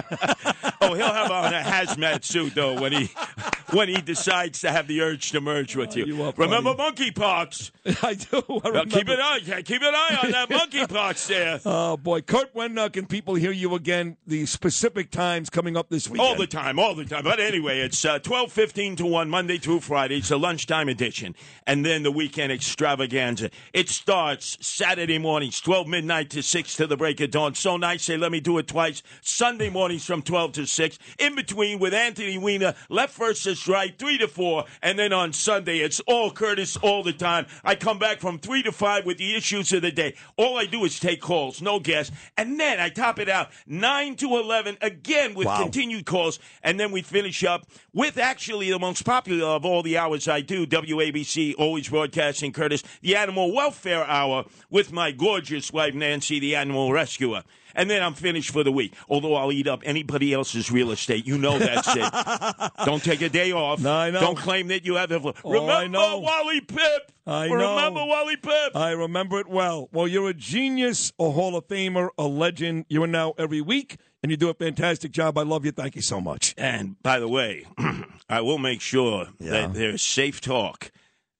Oh, 0.84 0.94
he'll 0.94 1.06
have 1.12 1.30
on 1.30 1.54
a 1.54 1.60
hazmat 1.60 2.24
suit 2.24 2.56
though 2.62 2.80
when 2.80 2.92
he 2.92 3.10
when 3.72 3.88
he 3.88 4.00
decides 4.00 4.60
to 4.60 4.70
have 4.70 4.86
the 4.86 5.00
urge 5.00 5.30
to 5.32 5.40
merge 5.40 5.74
with 5.76 5.96
you. 5.96 6.04
remember 6.36 6.74
monkeypox? 6.74 7.70
I 8.02 8.14
do. 8.14 8.42
I 8.64 8.70
Well, 8.70 8.84
keep 8.84 9.08
remember. 9.08 9.14
an 9.14 9.20
eye, 9.20 9.62
keep 9.62 9.82
an 9.82 9.94
eye 9.94 10.18
on 10.22 10.30
that 10.30 10.48
monkeypox 10.50 11.26
there. 11.26 11.60
Oh 11.64 11.96
boy, 11.96 12.20
Kurt, 12.20 12.50
when 12.54 12.78
uh, 12.78 12.88
can 12.88 13.06
people 13.06 13.34
hear 13.34 13.52
you 13.52 13.74
again? 13.74 14.16
The 14.26 14.46
specific 14.46 15.10
times 15.10 15.50
coming 15.50 15.76
up 15.76 15.88
this 15.88 16.08
weekend. 16.08 16.28
All 16.28 16.36
the 16.36 16.46
time, 16.46 16.78
all 16.78 16.94
the 16.94 17.04
time. 17.04 17.24
But 17.24 17.40
anyway, 17.40 17.80
it's 17.80 18.04
uh, 18.04 18.18
twelve 18.18 18.52
fifteen 18.52 18.96
to 18.96 19.06
one 19.06 19.28
Monday 19.30 19.58
through 19.58 19.80
Friday. 19.80 20.18
It's 20.18 20.30
a 20.30 20.36
lunchtime 20.36 20.88
edition, 20.88 21.34
and 21.66 21.84
then 21.84 22.02
the 22.02 22.12
weekend 22.12 22.52
extravaganza. 22.52 23.50
It 23.72 23.88
starts 23.88 24.58
Saturday 24.60 25.18
mornings, 25.18 25.60
twelve 25.60 25.86
midnight 25.88 26.30
to 26.30 26.42
six 26.42 26.76
to 26.76 26.86
the 26.86 26.96
break 26.96 27.20
of 27.20 27.30
dawn. 27.30 27.54
So 27.54 27.76
nice, 27.76 28.02
say 28.04 28.16
let 28.16 28.30
me 28.32 28.40
do 28.40 28.58
it 28.58 28.68
twice. 28.68 29.02
Sunday 29.22 29.70
mornings 29.70 30.04
from 30.04 30.22
twelve 30.22 30.52
to 30.52 30.66
six. 30.66 30.98
In 31.18 31.34
between 31.34 31.78
with 31.78 31.94
Anthony 31.94 32.38
Weiner, 32.38 32.51
left 32.88 33.14
versus 33.16 33.66
right, 33.68 33.96
three 33.98 34.18
to 34.18 34.28
four, 34.28 34.64
and 34.82 34.98
then 34.98 35.12
on 35.12 35.32
Sunday 35.32 35.78
it's 35.78 36.00
all 36.00 36.30
Curtis 36.30 36.76
all 36.78 37.02
the 37.02 37.12
time. 37.12 37.46
I 37.64 37.74
come 37.74 37.98
back 37.98 38.20
from 38.20 38.38
three 38.38 38.62
to 38.64 38.72
five 38.72 39.04
with 39.06 39.18
the 39.18 39.34
issues 39.36 39.72
of 39.72 39.82
the 39.82 39.92
day. 39.92 40.14
All 40.36 40.58
I 40.58 40.66
do 40.66 40.84
is 40.84 40.98
take 40.98 41.20
calls, 41.20 41.62
no 41.62 41.80
guests, 41.80 42.14
and 42.36 42.58
then 42.58 42.80
I 42.80 42.88
top 42.88 43.18
it 43.18 43.28
out 43.28 43.48
nine 43.66 44.16
to 44.16 44.26
eleven 44.36 44.76
again 44.80 45.34
with 45.34 45.46
Wow. 45.46 45.62
continued 45.62 46.06
calls, 46.06 46.38
and 46.62 46.78
then 46.78 46.90
we 46.92 47.02
finish 47.02 47.44
up 47.44 47.66
with 47.92 48.18
actually 48.18 48.70
the 48.70 48.78
most 48.78 49.04
popular 49.04 49.46
of 49.46 49.64
all 49.64 49.82
the 49.82 49.98
hours 49.98 50.28
I 50.28 50.40
do, 50.40 50.66
WABC, 50.66 51.54
always 51.58 51.88
broadcasting 51.88 52.52
Curtis, 52.52 52.82
the 53.00 53.16
Animal 53.16 53.54
Welfare 53.54 54.04
Hour 54.04 54.44
with 54.70 54.92
my 54.92 55.10
gorgeous 55.12 55.72
wife 55.72 55.94
Nancy, 55.94 56.38
the 56.40 56.56
Animal 56.56 56.92
Rescuer. 56.92 57.42
And 57.74 57.90
then 57.90 58.02
I'm 58.02 58.14
finished 58.14 58.50
for 58.50 58.64
the 58.64 58.72
week. 58.72 58.94
Although 59.08 59.34
I'll 59.34 59.52
eat 59.52 59.66
up 59.66 59.82
anybody 59.84 60.32
else's 60.32 60.70
real 60.70 60.90
estate. 60.90 61.26
You 61.26 61.38
know 61.38 61.58
that's 61.58 61.88
it. 61.88 62.72
Don't 62.86 63.02
take 63.02 63.22
a 63.22 63.28
day 63.28 63.52
off. 63.52 63.80
No, 63.80 63.92
I 63.94 64.10
know. 64.10 64.20
Don't 64.20 64.38
claim 64.38 64.68
that 64.68 64.84
you 64.84 64.96
have 64.96 65.10
it. 65.12 65.22
Oh, 65.24 65.34
Remember 65.50 65.72
I 65.72 65.86
know. 65.86 66.18
Wally 66.18 66.60
Pipp? 66.60 66.98
I 67.26 67.48
know. 67.48 67.54
Remember 67.54 68.04
Wally 68.04 68.36
Pipp? 68.36 68.70
I 68.74 68.90
remember 68.90 69.38
it 69.40 69.46
well. 69.48 69.88
Well, 69.92 70.08
you're 70.08 70.28
a 70.28 70.34
genius, 70.34 71.12
a 71.18 71.30
Hall 71.30 71.56
of 71.56 71.68
Famer, 71.68 72.08
a 72.18 72.26
legend. 72.26 72.86
You're 72.88 73.04
in 73.04 73.12
now 73.12 73.34
every 73.38 73.60
week, 73.60 73.96
and 74.22 74.30
you 74.30 74.36
do 74.36 74.48
a 74.48 74.54
fantastic 74.54 75.12
job. 75.12 75.38
I 75.38 75.42
love 75.42 75.64
you. 75.64 75.72
Thank 75.72 75.96
you 75.96 76.02
so 76.02 76.20
much. 76.20 76.54
And 76.58 77.00
by 77.02 77.20
the 77.20 77.28
way, 77.28 77.66
I 78.28 78.40
will 78.40 78.58
make 78.58 78.80
sure 78.80 79.28
that 79.38 79.74
there's 79.74 80.02
safe 80.02 80.40
talk 80.40 80.90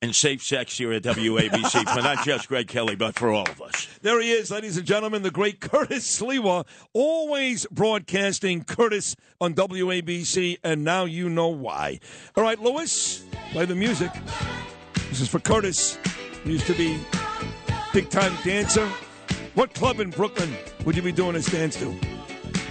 and 0.03 0.15
safe 0.15 0.43
sex 0.43 0.77
here 0.77 0.93
at 0.93 1.03
WABC 1.03 1.95
for 1.95 2.03
not 2.03 2.25
just 2.25 2.49
Greg 2.49 2.67
Kelly, 2.67 2.97
but 2.97 3.15
for 3.15 3.31
all 3.31 3.49
of 3.49 3.63
us. 3.63 3.87
There 4.03 4.21
he 4.21 4.33
is, 4.33 4.51
ladies 4.51 4.77
and 4.77 4.85
gentlemen, 4.85 5.23
the 5.23 5.31
great 5.31 5.61
Curtis 5.61 6.21
Sliwa, 6.21 6.67
always 6.93 7.67
broadcasting 7.67 8.65
Curtis 8.65 9.15
on 9.41 9.55
WABC, 9.55 10.59
and 10.65 10.85
now 10.85 11.05
you 11.05 11.29
know 11.29 11.49
why. 11.49 12.01
All 12.37 12.43
right, 12.43 12.59
Lewis, 12.59 13.25
play 13.53 13.65
the 13.65 13.77
music. 13.77 14.11
This 15.09 15.21
is 15.21 15.29
for 15.29 15.39
Curtis. 15.39 15.99
He 16.43 16.53
used 16.53 16.67
to 16.67 16.75
be 16.75 16.99
big 17.93 18.11
time 18.11 18.33
dancer. 18.45 18.87
What 19.55 19.73
club 19.75 20.01
in 20.01 20.11
Brooklyn 20.11 20.53
would 20.85 20.97
you 20.97 21.03
be 21.03 21.13
doing 21.13 21.37
a 21.37 21.41
dance 21.41 21.77
to? 21.77 22.22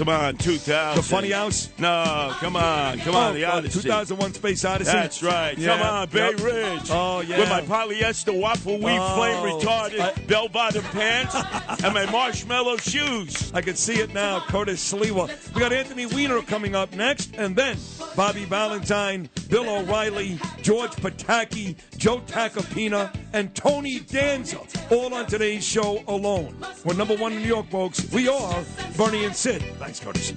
Come 0.02 0.10
on, 0.10 0.36
2000. 0.38 0.96
The 0.98 1.08
Funny 1.08 1.30
House? 1.30 1.70
No, 1.78 2.34
come 2.40 2.56
on, 2.56 2.98
come 3.02 3.14
on, 3.14 3.34
Oh, 3.34 3.34
the 3.36 3.46
uh, 3.46 3.58
Odyssey. 3.58 3.82
2001 3.84 4.34
Space 4.34 4.66
Odyssey? 4.66 4.92
That's 4.92 5.22
right. 5.22 5.56
Yeah, 5.56 5.78
Come 5.78 5.86
on, 5.86 6.10
Bay 6.10 6.32
yep. 6.32 6.40
Ridge. 6.40 6.88
Oh, 6.90 7.20
yeah. 7.20 7.38
With 7.38 7.50
my 7.50 7.62
polyester 7.62 8.36
waffle 8.36 8.80
weave 8.80 9.00
Oh, 9.00 9.16
flame 9.16 9.60
retarded 9.62 10.00
I- 10.00 10.20
bell 10.26 10.50
bottom 10.50 10.82
pants 10.86 11.36
and 11.84 11.94
my 11.94 12.10
marshmallow 12.10 12.78
shoes. 12.78 13.52
I 13.54 13.62
can 13.62 13.76
see 13.76 14.00
it 14.00 14.12
now, 14.12 14.40
Curtis 14.40 14.92
Sliwa. 14.92 15.54
We 15.54 15.60
got 15.62 15.72
Anthony 15.72 16.08
Weiner 16.08 16.42
coming 16.42 16.76
up 16.76 16.96
next, 16.96 17.36
and 17.36 17.56
then 17.56 17.78
Bobby 18.16 18.46
Valentine, 18.46 19.30
Bill 19.50 19.70
O'Reilly, 19.70 20.40
George 20.64 20.94
Pataki, 20.94 21.76
Joe 21.98 22.22
Tacopina, 22.22 23.16
and 23.34 23.54
Tony 23.54 24.00
Danza, 24.00 24.62
all 24.90 25.14
on 25.14 25.28
today's 25.28 25.64
show 25.64 26.04
alone. 26.08 26.58
We're 26.86 26.96
number 26.96 27.16
one 27.18 27.34
in 27.34 27.44
New 27.44 27.48
York, 27.48 27.70
folks. 27.70 28.12
We 28.12 28.28
are 28.28 28.64
Bernie 28.98 29.26
and 29.26 29.36
Sid. 29.36 29.64
Thanks, 29.92 30.00
Curtis. 30.06 30.32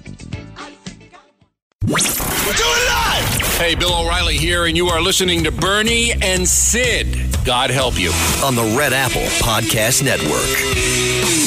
We're 1.87 2.53
doing 2.53 2.85
live! 2.87 3.57
Hey, 3.57 3.73
Bill 3.75 4.01
O'Reilly 4.01 4.35
here, 4.35 4.65
and 4.65 4.75
you 4.75 4.87
are 4.87 5.01
listening 5.01 5.45
to 5.45 5.51
Bernie 5.51 6.11
and 6.21 6.45
Sid. 6.45 7.45
God 7.45 7.69
help 7.69 7.97
you. 7.97 8.11
On 8.43 8.55
the 8.55 8.75
Red 8.77 8.91
Apple 8.91 9.21
Podcast 9.39 10.03
Network. 10.03 11.44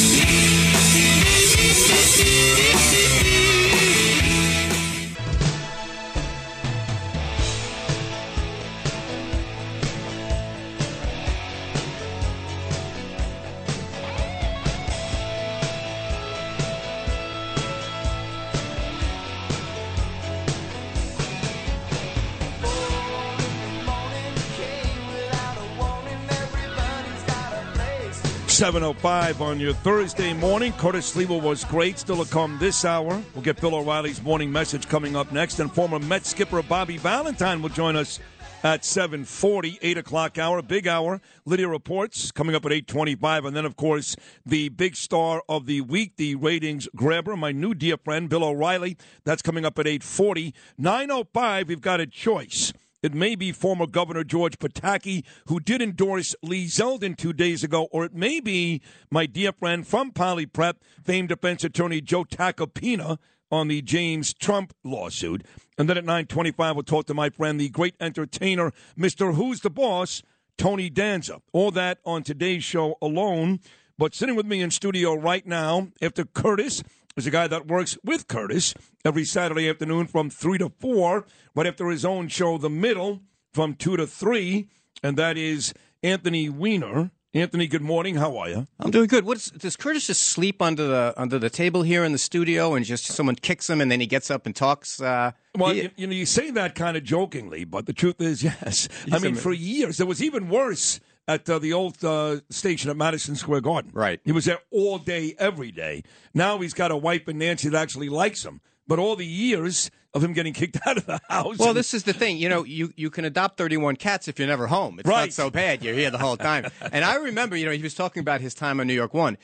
Seven 28.59 28.83
oh 28.83 28.93
five 28.93 29.41
on 29.41 29.61
your 29.61 29.73
Thursday 29.73 30.33
morning. 30.33 30.73
Curtis 30.73 31.15
Sliwa 31.15 31.41
was 31.41 31.65
great. 31.65 31.97
Still 31.97 32.25
to 32.25 32.29
come 32.29 32.59
this 32.59 32.85
hour. 32.85 33.23
We'll 33.33 33.45
get 33.45 33.61
Bill 33.61 33.77
O'Reilly's 33.77 34.21
morning 34.21 34.51
message 34.51 34.89
coming 34.89 35.15
up 35.15 35.31
next, 35.31 35.61
and 35.61 35.73
former 35.73 36.01
Met 36.01 36.27
skipper 36.27 36.61
Bobby 36.65 36.97
Valentine 36.97 37.63
will 37.63 37.69
join 37.69 37.95
us 37.95 38.19
at 38.65 38.83
7.40, 38.83 39.79
8 39.81 39.99
o'clock 39.99 40.39
hour, 40.39 40.61
big 40.61 40.89
hour. 40.89 41.21
Lydia 41.45 41.69
reports 41.69 42.33
coming 42.33 42.57
up 42.57 42.67
at 42.67 42.73
8.25. 42.73 43.47
And 43.47 43.57
then, 43.57 43.65
of 43.65 43.77
course, 43.77 44.17
the 44.45 44.71
big 44.71 44.97
star 44.97 45.45
of 45.49 45.67
the 45.67 45.83
week, 45.83 46.17
the 46.17 46.35
ratings 46.35 46.89
grabber, 46.97 47.37
my 47.37 47.53
new 47.53 47.75
dear 47.75 47.97
friend, 47.97 48.29
Bill 48.29 48.43
O'Reilly. 48.43 48.97
That's 49.23 49.41
coming 49.41 49.65
up 49.65 49.79
at 49.79 49.87
8.40. 49.87 50.53
9.05, 50.81 51.69
we've 51.69 51.81
got 51.81 52.01
a 52.01 52.09
choice. 52.09 52.73
It 53.01 53.15
may 53.15 53.37
be 53.37 53.53
former 53.53 53.87
Governor 53.87 54.25
George 54.25 54.59
Pataki, 54.59 55.25
who 55.47 55.61
did 55.61 55.81
endorse 55.81 56.35
Lee 56.43 56.67
Zeldin 56.67 57.17
two 57.17 57.33
days 57.33 57.63
ago, 57.63 57.89
or 57.93 58.05
it 58.05 58.13
may 58.13 58.41
be 58.41 58.83
my 59.09 59.25
dear 59.25 59.53
friend 59.53 59.87
from 59.87 60.11
Poly 60.11 60.47
Prep, 60.47 60.83
famed 61.05 61.29
defense 61.29 61.63
attorney 61.63 62.01
Joe 62.01 62.25
Tacopina 62.25 63.19
on 63.53 63.69
the 63.69 63.83
James 63.83 64.35
Trump 64.35 64.75
lawsuit. 64.83 65.45
And 65.79 65.89
then 65.89 65.97
at 65.97 66.05
925, 66.05 66.75
we'll 66.75 66.83
talk 66.83 67.07
to 67.07 67.15
my 67.15 67.31
friend, 67.31 67.61
the 67.61 67.69
great 67.69 67.95
entertainer, 68.01 68.73
Mr. 68.99 69.35
Who's 69.35 69.61
the 69.61 69.71
Boss, 69.71 70.23
Tony 70.57 70.91
Danza. 70.91 71.41
All 71.53 71.71
that 71.71 71.99
on 72.05 72.25
today's 72.25 72.65
show 72.65 72.97
alone. 73.01 73.61
But 73.97 74.15
sitting 74.15 74.35
with 74.35 74.47
me 74.47 74.61
in 74.61 74.71
studio 74.71 75.15
right 75.15 75.47
now, 75.47 75.89
after 76.03 76.25
Curtis, 76.25 76.83
is 77.19 77.27
a 77.27 77.31
guy 77.31 77.47
that 77.49 77.67
works 77.67 77.99
with 78.05 78.29
Curtis 78.29 78.75
every 79.05 79.25
Saturday 79.25 79.69
afternoon 79.69 80.07
from 80.07 80.31
3 80.31 80.59
to 80.59 80.71
4, 80.79 81.27
right 81.55 81.67
after 81.67 81.89
his 81.89 82.05
own 82.05 82.29
show, 82.29 82.59
The 82.59 82.71
Middle, 82.71 83.21
from 83.53 83.75
2 83.75 83.97
to 83.97 84.07
3. 84.07 84.69
And 85.03 85.17
that 85.17 85.37
is 85.37 85.75
Anthony 86.03 86.49
Weiner. 86.49 87.11
Anthony, 87.35 87.67
good 87.67 87.83
morning. 87.83 88.17
How 88.17 88.37
are 88.39 88.49
you? 88.49 88.67
I'm 88.81 88.91
doing 88.91 89.07
good. 89.07 89.25
What's, 89.27 89.51
does 89.51 89.77
Curtis 89.77 90.07
just 90.07 90.23
sleep 90.25 90.63
under 90.63 90.87
the 90.87 91.15
under 91.19 91.39
the 91.39 91.51
table 91.51 91.83
here 91.83 92.03
in 92.03 92.13
the 92.13 92.19
studio, 92.19 92.75
and 92.75 92.87
just 92.87 93.05
someone 93.05 93.35
kicks 93.37 93.69
him, 93.69 93.83
and 93.83 93.93
then 93.93 94.01
he 94.01 94.07
gets 94.07 94.31
up 94.31 94.47
and 94.47 94.57
talks? 94.57 94.99
Uh, 95.01 95.33
Well, 95.57 95.75
he- 95.75 95.83
you, 95.83 95.91
you 95.97 96.07
know, 96.07 96.15
you 96.15 96.25
say 96.25 96.51
that 96.53 96.75
kind 96.75 96.97
of 96.97 97.05
jokingly, 97.05 97.65
but 97.65 97.85
the 97.85 97.93
truth 97.93 98.21
is, 98.23 98.43
yes. 98.45 98.89
I 99.13 99.19
mean, 99.19 99.35
for 99.35 99.53
years, 99.53 100.01
it 100.01 100.07
was 100.09 100.23
even 100.23 100.49
worse 100.49 101.01
at 101.29 101.49
uh, 101.49 101.59
the 101.59 101.73
old 101.75 102.03
uh, 102.05 102.41
station 102.51 102.91
at 102.91 102.97
Madison 102.97 103.37
Square 103.37 103.61
Garden. 103.61 103.91
Right. 103.95 104.19
He 104.25 104.33
was 104.33 104.47
there 104.47 104.59
all 104.73 104.99
day, 104.99 105.37
every 105.39 105.71
day. 105.71 106.03
Now 106.35 106.59
he's 106.59 106.75
got 106.75 106.91
a 106.91 106.97
wife 106.97 107.29
and 107.29 107.39
Nancy 107.39 107.69
that 107.69 107.81
actually 107.81 108.09
likes 108.09 108.45
him. 108.45 108.61
But 108.89 108.99
all 108.99 109.15
the 109.15 109.27
years 109.27 109.91
of 110.15 110.25
him 110.25 110.33
getting 110.33 110.55
kicked 110.55 110.79
out 110.87 110.97
of 110.97 111.05
the 111.07 111.21
house. 111.29 111.59
Well, 111.59 111.69
and- 111.69 111.77
this 111.77 111.93
is 111.93 112.05
the 112.05 112.15
thing. 112.15 112.39
You 112.39 112.49
know, 112.49 112.65
you, 112.65 112.93
you 112.97 113.11
can 113.11 113.27
adopt 113.27 113.59
31 113.59 113.97
cats 113.97 114.27
if 114.27 114.39
you're 114.39 114.49
never 114.49 114.67
home. 114.67 114.99
It's 114.99 115.07
not 115.07 115.33
so 115.35 115.51
bad. 115.51 115.85
You're 115.85 115.95
here 115.95 116.11
the 116.11 116.19
whole 116.19 116.39
time. 116.39 116.67
and 116.93 117.05
I 117.05 117.17
remember, 117.17 117.55
you 117.57 117.67
know, 117.67 117.73
he 117.73 117.83
was 117.83 117.95
talking 117.95 118.21
about 118.21 118.41
his 118.41 118.55
time 118.55 118.81
on 118.81 118.87
New 118.87 118.95
York 118.95 119.13
One. 119.13 119.37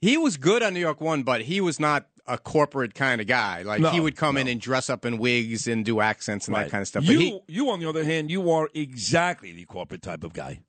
He 0.00 0.16
was 0.16 0.36
good 0.36 0.62
on 0.62 0.74
New 0.74 0.80
York 0.80 1.00
One, 1.00 1.24
but 1.24 1.42
he 1.42 1.60
was 1.60 1.80
not 1.80 2.06
a 2.26 2.38
corporate 2.38 2.94
kind 2.94 3.20
of 3.20 3.26
guy. 3.26 3.62
Like 3.62 3.80
No, 3.80 3.90
he 3.90 3.98
would 3.98 4.14
come 4.14 4.36
in 4.36 4.46
and 4.46 4.60
dress 4.60 4.88
up 4.88 5.04
in 5.04 5.18
wigs 5.18 5.66
and 5.66 5.84
do 5.84 6.00
accents 6.00 6.46
and 6.46 6.56
that 6.56 6.70
kind 6.70 6.82
of 6.82 6.86
stuff. 6.88 7.04
But 7.04 7.12
You, 7.12 7.18
he, 7.18 7.40
you, 7.48 7.70
on 7.70 7.80
the 7.80 7.88
other 7.88 8.04
hand, 8.04 8.30
you 8.30 8.48
are 8.52 8.68
exactly 8.74 9.50
the 9.52 9.64
corporate 9.64 10.02
type 10.02 10.22
of 10.22 10.32
guy. 10.32 10.60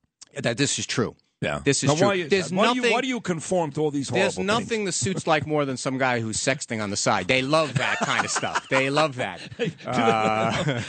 That 0.42 0.58
this 0.58 0.80
is 0.80 0.86
true. 0.86 1.16
Yeah. 1.42 1.60
This 1.64 1.84
is 1.84 1.90
Now, 1.90 1.96
true. 1.96 2.08
Why, 2.08 2.14
is 2.16 2.30
There's 2.30 2.50
that? 2.50 2.56
Why 2.56 2.64
do 2.64 2.76
nothing. 2.76 2.84
you, 2.86 2.92
why 2.94 3.02
do 3.02 3.08
you 3.08 3.20
conform 3.20 3.72
to 3.74 3.82
all 3.82 3.92
these 3.92 4.08
horrible 4.08 4.24
There's 4.24 4.36
things? 4.36 4.48
nothing 4.48 4.86
the 4.86 4.94
suits 4.94 5.28
like 5.28 5.46
more 5.46 5.66
than 5.66 5.76
some 5.76 5.98
guy 5.98 6.22
who's 6.22 6.38
sexting 6.38 6.82
on 6.82 6.90
the 6.90 6.96
side. 6.96 7.28
They 7.28 7.42
love 7.42 7.74
that 7.74 7.98
kind 8.00 8.24
of 8.24 8.32
stuff. 8.32 8.70
They 8.70 8.90
love 8.90 9.16
that. 9.18 9.42
Uh, 9.86 10.82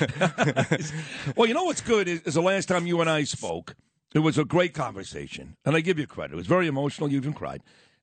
well, 1.36 1.48
you 1.48 1.54
know 1.54 1.64
what's 1.64 1.80
good 1.80 2.06
is, 2.08 2.20
is 2.22 2.34
the 2.34 2.42
last 2.42 2.66
time 2.66 2.86
you 2.86 3.00
and 3.00 3.10
I 3.10 3.24
spoke, 3.24 3.74
it 4.14 4.20
was 4.20 4.38
a 4.38 4.44
great 4.44 4.74
conversation, 4.74 5.56
and 5.64 5.74
I 5.74 5.80
give 5.80 5.98
you 5.98 6.06
credit. 6.06 6.34
It 6.34 6.36
was 6.36 6.46
very 6.46 6.68
emotional. 6.68 7.10
You 7.10 7.16
even 7.16 7.32
cried. 7.32 7.62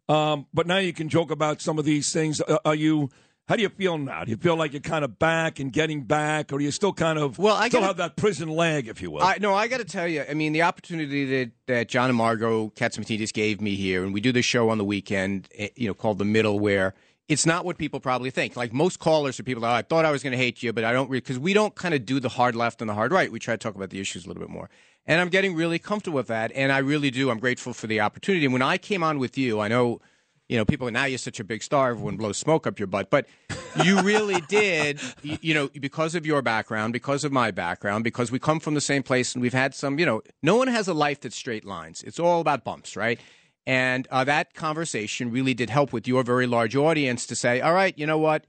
Um, 0.10 0.48
but 0.54 0.68
now 0.68 0.78
you 0.78 0.92
can 0.94 1.08
joke 1.08 1.32
about 1.32 1.62
some 1.62 1.80
of 1.80 1.86
these 1.86 2.12
things. 2.12 2.42
Uh, 2.42 2.58
are 2.66 2.76
you? 2.76 3.10
How 3.48 3.58
do 3.58 3.64
you 3.64 3.70
feel 3.70 3.98
now? 3.98 4.24
Do 4.24 4.32
you 4.32 4.38
feel 4.38 4.56
like 4.56 4.72
you're 4.72 4.80
kind 4.82 5.04
of 5.04 5.20
back 5.20 5.60
and 5.60 5.74
getting 5.74 6.04
back, 6.04 6.54
or 6.54 6.60
do 6.60 6.64
you 6.64 6.72
still 6.72 6.94
kind 6.94 7.20
of 7.20 7.38
Well, 7.38 7.56
I 7.56 7.68
still 7.68 7.82
gotta- 7.82 7.88
have 7.88 7.98
that 7.98 8.16
prison 8.16 8.48
leg, 8.50 8.88
if 8.88 9.02
you 9.02 9.12
will? 9.12 9.22
I, 9.22 9.38
no, 9.42 9.54
I 9.54 9.68
got 9.68 9.78
to 9.80 9.84
tell 9.84 10.08
you. 10.08 10.24
I 10.30 10.34
mean, 10.34 10.54
the 10.54 10.62
opportunity 10.62 11.26
that, 11.26 11.52
that 11.68 11.89
John 11.89 12.10
and 12.10 12.18
Margot 12.18 12.70
Catsimatidis 12.76 13.34
gave 13.34 13.60
me 13.60 13.76
here, 13.76 14.04
and 14.04 14.14
we 14.14 14.22
do 14.22 14.32
this 14.32 14.46
show 14.46 14.70
on 14.70 14.78
the 14.78 14.86
weekend, 14.86 15.50
eh, 15.56 15.70
you 15.76 15.88
know, 15.88 15.94
called 15.94 16.18
The 16.20 16.26
Middle, 16.26 16.60
where 16.60 16.94
it's 17.28 17.46
not 17.46 17.66
what 17.66 17.78
people 17.78 18.00
probably 18.00 18.30
think. 18.30 18.56
Like 18.56 18.72
most 18.72 19.00
callers 19.00 19.38
are 19.39 19.44
people, 19.44 19.66
oh, 19.66 19.70
I 19.70 19.82
thought 19.82 20.06
I 20.06 20.12
was 20.12 20.24
going 20.24 20.32
to 20.32 20.38
hate 20.38 20.64
you, 20.64 20.72
but 20.72 20.84
I 20.86 20.94
don't 20.94 21.12
because 21.12 21.39
we 21.39 21.54
don't 21.54 21.76
kind 21.76 21.94
of 21.94 22.06
do 22.06 22.20
the 22.22 22.30
hard 22.30 22.56
left 22.56 22.80
and 22.82 22.89
the 22.89 22.94
hard 22.94 23.12
right. 23.12 23.32
We 23.32 23.39
try 23.39 23.54
to 23.54 23.58
talk 23.58 23.76
about 23.76 23.89
the 23.89 24.00
issues 24.00 24.24
a 24.26 24.28
little 24.30 24.42
bit 24.42 24.50
more. 24.50 24.70
And 25.06 25.20
I'm 25.20 25.30
getting 25.30 25.56
really 25.56 25.80
comfortable 25.80 26.18
with 26.18 26.28
that, 26.28 26.52
and 26.54 26.72
I 26.72 26.78
really 26.78 27.10
do. 27.10 27.32
I'm 27.32 27.39
grateful 27.39 27.74
for 27.74 27.88
the 27.88 28.00
opportunity. 28.00 28.46
And 28.46 28.54
when 28.54 28.62
I 28.62 28.78
came 28.78 29.04
on 29.04 29.18
with 29.20 29.38
you, 29.38 29.60
I 29.60 29.68
know. 29.68 30.00
You 30.52 30.58
know, 30.58 30.66
people 30.66 30.91
now 30.91 31.06
you're 31.06 31.18
such 31.18 31.39
a 31.39 31.45
big 31.45 31.64
star, 31.64 31.91
everyone 31.91 32.18
blows 32.18 32.36
smoke 32.38 32.68
up 32.68 32.78
your 32.78 32.88
butt. 32.88 33.10
But 33.10 33.26
you 33.86 34.02
really 34.02 34.41
did, 34.49 34.99
you, 35.22 35.38
you 35.39 35.54
know, 35.54 35.70
because 35.80 36.14
of 36.14 36.26
your 36.26 36.41
background, 36.41 36.91
because 36.91 37.24
of 37.24 37.32
my 37.32 37.52
background, 37.52 38.04
because 38.04 38.34
we 38.34 38.38
come 38.38 38.60
from 38.60 38.74
the 38.74 38.82
same 38.82 39.02
place 39.02 39.34
and 39.34 39.41
we've 39.41 39.54
had 39.54 39.74
some, 39.74 39.97
you 39.97 40.06
know, 40.06 40.22
no 40.43 40.58
one 40.58 40.68
has 40.68 40.89
a 40.89 40.93
life 40.93 41.22
that's 41.22 41.38
straight 41.38 41.64
lines. 41.64 42.04
It's 42.04 42.20
all 42.20 42.41
about 42.41 42.66
bumps, 42.66 42.97
right? 42.97 43.18
And 43.66 44.06
uh, 44.12 44.26
that 44.26 44.54
conversation 44.54 45.32
really 45.32 45.54
did 45.54 45.70
help 45.70 45.93
with 45.93 46.06
your 46.06 46.22
very 46.22 46.47
large 46.47 46.76
audience 46.76 47.26
to 47.28 47.36
say, 47.36 47.62
all 47.62 47.74
right, 47.74 47.97
you 47.97 48.06
know 48.06 48.18
what? 48.18 48.45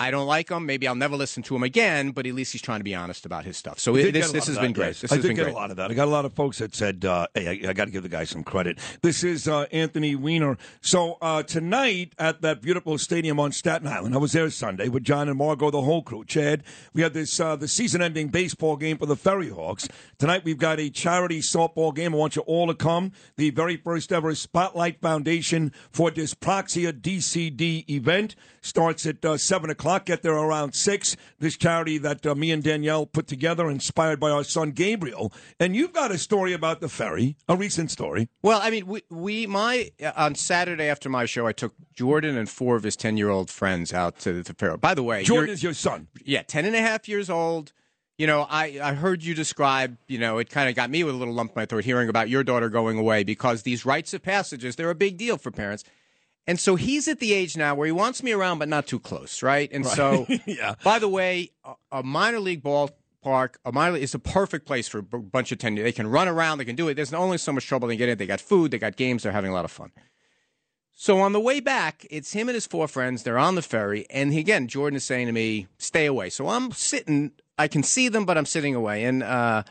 I 0.00 0.10
don't 0.10 0.26
like 0.26 0.50
him. 0.50 0.66
Maybe 0.66 0.88
I'll 0.88 0.96
never 0.96 1.14
listen 1.14 1.44
to 1.44 1.54
him 1.54 1.62
again, 1.62 2.10
but 2.10 2.26
at 2.26 2.34
least 2.34 2.50
he's 2.50 2.60
trying 2.62 2.80
to 2.80 2.84
be 2.84 2.96
honest 2.96 3.26
about 3.26 3.44
his 3.44 3.56
stuff. 3.56 3.78
So 3.78 3.94
did 3.94 4.12
this, 4.12 4.32
this 4.32 4.48
has 4.48 4.56
of 4.56 4.62
been 4.62 4.72
that, 4.72 4.78
great. 4.78 4.86
yes. 4.88 5.02
This 5.02 5.12
I 5.12 5.18
did 5.18 5.36
get 5.36 5.44
great. 5.44 5.52
a 5.52 5.56
lot 5.56 5.70
of 5.70 5.76
that. 5.76 5.88
I 5.88 5.94
got 5.94 6.08
a 6.08 6.10
lot 6.10 6.24
of 6.24 6.34
folks 6.34 6.58
that 6.58 6.74
said, 6.74 7.04
uh, 7.04 7.28
"Hey, 7.32 7.62
I, 7.64 7.70
I 7.70 7.72
got 7.74 7.84
to 7.84 7.92
give 7.92 8.02
the 8.02 8.08
guy 8.08 8.24
some 8.24 8.42
credit." 8.42 8.80
This 9.02 9.22
is 9.22 9.46
uh, 9.46 9.66
Anthony 9.70 10.16
Weiner. 10.16 10.58
So 10.80 11.16
uh, 11.22 11.44
tonight 11.44 12.12
at 12.18 12.42
that 12.42 12.60
beautiful 12.60 12.98
stadium 12.98 13.38
on 13.38 13.52
Staten 13.52 13.86
Island, 13.86 14.16
I 14.16 14.18
was 14.18 14.32
there 14.32 14.50
Sunday 14.50 14.88
with 14.88 15.04
John 15.04 15.28
and 15.28 15.38
Margot, 15.38 15.70
the 15.70 15.82
whole 15.82 16.02
crew. 16.02 16.24
Chad, 16.24 16.64
we 16.92 17.02
had 17.02 17.14
this 17.14 17.38
uh, 17.38 17.54
the 17.54 17.68
season-ending 17.68 18.28
baseball 18.28 18.76
game 18.76 18.98
for 18.98 19.06
the 19.06 19.16
Ferry 19.16 19.50
Hawks. 19.50 19.86
Tonight 20.18 20.42
we've 20.44 20.58
got 20.58 20.80
a 20.80 20.90
charity 20.90 21.38
softball 21.40 21.94
game. 21.94 22.14
I 22.14 22.18
want 22.18 22.34
you 22.34 22.42
all 22.42 22.66
to 22.66 22.74
come. 22.74 23.12
The 23.36 23.50
very 23.50 23.76
first 23.76 24.10
ever 24.10 24.34
Spotlight 24.34 25.00
Foundation 25.00 25.72
for 25.92 26.10
Dyspraxia 26.10 26.92
DCD 26.92 27.88
event 27.88 28.34
starts 28.60 29.06
at 29.06 29.24
uh, 29.24 29.36
seven 29.36 29.70
o'clock. 29.70 29.83
Clock 29.84 30.06
get 30.06 30.22
there 30.22 30.32
around 30.32 30.74
six. 30.74 31.14
This 31.40 31.58
charity 31.58 31.98
that 31.98 32.24
uh, 32.24 32.34
me 32.34 32.50
and 32.52 32.62
Danielle 32.62 33.04
put 33.04 33.26
together, 33.26 33.68
inspired 33.68 34.18
by 34.18 34.30
our 34.30 34.42
son 34.42 34.70
Gabriel. 34.70 35.30
And 35.60 35.76
you've 35.76 35.92
got 35.92 36.10
a 36.10 36.16
story 36.16 36.54
about 36.54 36.80
the 36.80 36.88
ferry, 36.88 37.36
a 37.50 37.54
recent 37.54 37.90
story. 37.90 38.30
Well, 38.40 38.60
I 38.62 38.70
mean, 38.70 38.86
we, 38.86 39.02
we 39.10 39.46
my 39.46 39.90
uh, 40.02 40.12
on 40.16 40.36
Saturday 40.36 40.84
after 40.84 41.10
my 41.10 41.26
show, 41.26 41.46
I 41.46 41.52
took 41.52 41.74
Jordan 41.92 42.38
and 42.38 42.48
four 42.48 42.76
of 42.76 42.82
his 42.82 42.96
ten 42.96 43.18
year 43.18 43.28
old 43.28 43.50
friends 43.50 43.92
out 43.92 44.18
to 44.20 44.42
the 44.42 44.54
ferry. 44.54 44.78
By 44.78 44.94
the 44.94 45.02
way, 45.02 45.22
Jordan 45.22 45.52
is 45.52 45.62
your 45.62 45.74
son. 45.74 46.08
yeah, 46.24 46.40
10 46.44 46.64
and 46.64 46.74
a 46.74 46.80
half 46.80 47.06
years 47.06 47.28
old. 47.28 47.74
You 48.16 48.26
know, 48.26 48.46
I, 48.48 48.80
I 48.82 48.94
heard 48.94 49.22
you 49.22 49.34
describe, 49.34 49.98
you 50.08 50.18
know, 50.18 50.38
it 50.38 50.48
kind 50.48 50.70
of 50.70 50.74
got 50.74 50.88
me 50.88 51.04
with 51.04 51.14
a 51.14 51.18
little 51.18 51.34
lump 51.34 51.50
in 51.50 51.60
my 51.60 51.66
throat 51.66 51.84
hearing 51.84 52.08
about 52.08 52.30
your 52.30 52.42
daughter 52.42 52.70
going 52.70 52.96
away 52.96 53.22
because 53.22 53.64
these 53.64 53.84
rites 53.84 54.14
of 54.14 54.22
passages, 54.22 54.76
they're 54.76 54.88
a 54.88 54.94
big 54.94 55.18
deal 55.18 55.36
for 55.36 55.50
parents. 55.50 55.84
And 56.46 56.60
so 56.60 56.76
he's 56.76 57.08
at 57.08 57.20
the 57.20 57.32
age 57.32 57.56
now 57.56 57.74
where 57.74 57.86
he 57.86 57.92
wants 57.92 58.22
me 58.22 58.32
around, 58.32 58.58
but 58.58 58.68
not 58.68 58.86
too 58.86 59.00
close, 59.00 59.42
right? 59.42 59.70
And 59.72 59.84
Right. 59.84 59.96
so, 59.96 60.26
Yeah. 60.46 60.74
by 60.84 60.98
the 60.98 61.08
way, 61.08 61.50
a, 61.64 61.74
a 61.90 62.02
minor 62.02 62.38
league 62.40 62.62
ballpark, 62.62 63.54
a 63.64 63.72
minor 63.72 63.94
league 63.94 64.02
is 64.02 64.14
a 64.14 64.18
perfect 64.18 64.66
place 64.66 64.86
for 64.86 64.98
a 64.98 65.02
bunch 65.02 65.52
of 65.52 65.58
10 65.58 65.76
They 65.76 65.92
can 65.92 66.06
run 66.06 66.28
around, 66.28 66.58
they 66.58 66.66
can 66.66 66.76
do 66.76 66.88
it. 66.88 66.94
There's 66.94 67.14
only 67.14 67.38
so 67.38 67.52
much 67.52 67.66
trouble 67.66 67.88
they 67.88 67.96
get 67.96 68.10
in. 68.10 68.18
They 68.18 68.26
got 68.26 68.40
food, 68.42 68.70
they 68.72 68.78
got 68.78 68.96
games, 68.96 69.22
they're 69.22 69.32
having 69.32 69.50
a 69.50 69.54
lot 69.54 69.64
of 69.64 69.70
fun. 69.70 69.90
So 70.96 71.18
on 71.20 71.32
the 71.32 71.40
way 71.40 71.60
back, 71.60 72.06
it's 72.10 72.32
him 72.34 72.48
and 72.48 72.54
his 72.54 72.66
four 72.66 72.86
friends. 72.88 73.22
They're 73.22 73.38
on 73.38 73.54
the 73.56 73.62
ferry, 73.62 74.06
and 74.10 74.32
he, 74.32 74.38
again, 74.40 74.68
Jordan 74.68 74.96
is 74.96 75.04
saying 75.04 75.26
to 75.26 75.32
me, 75.32 75.66
"Stay 75.76 76.06
away." 76.06 76.30
So 76.30 76.48
I'm 76.48 76.70
sitting. 76.70 77.32
I 77.58 77.66
can 77.68 77.82
see 77.82 78.08
them, 78.08 78.24
but 78.24 78.38
I'm 78.38 78.46
sitting 78.46 78.74
away. 78.76 79.02
And 79.04 79.22
uh, 79.22 79.64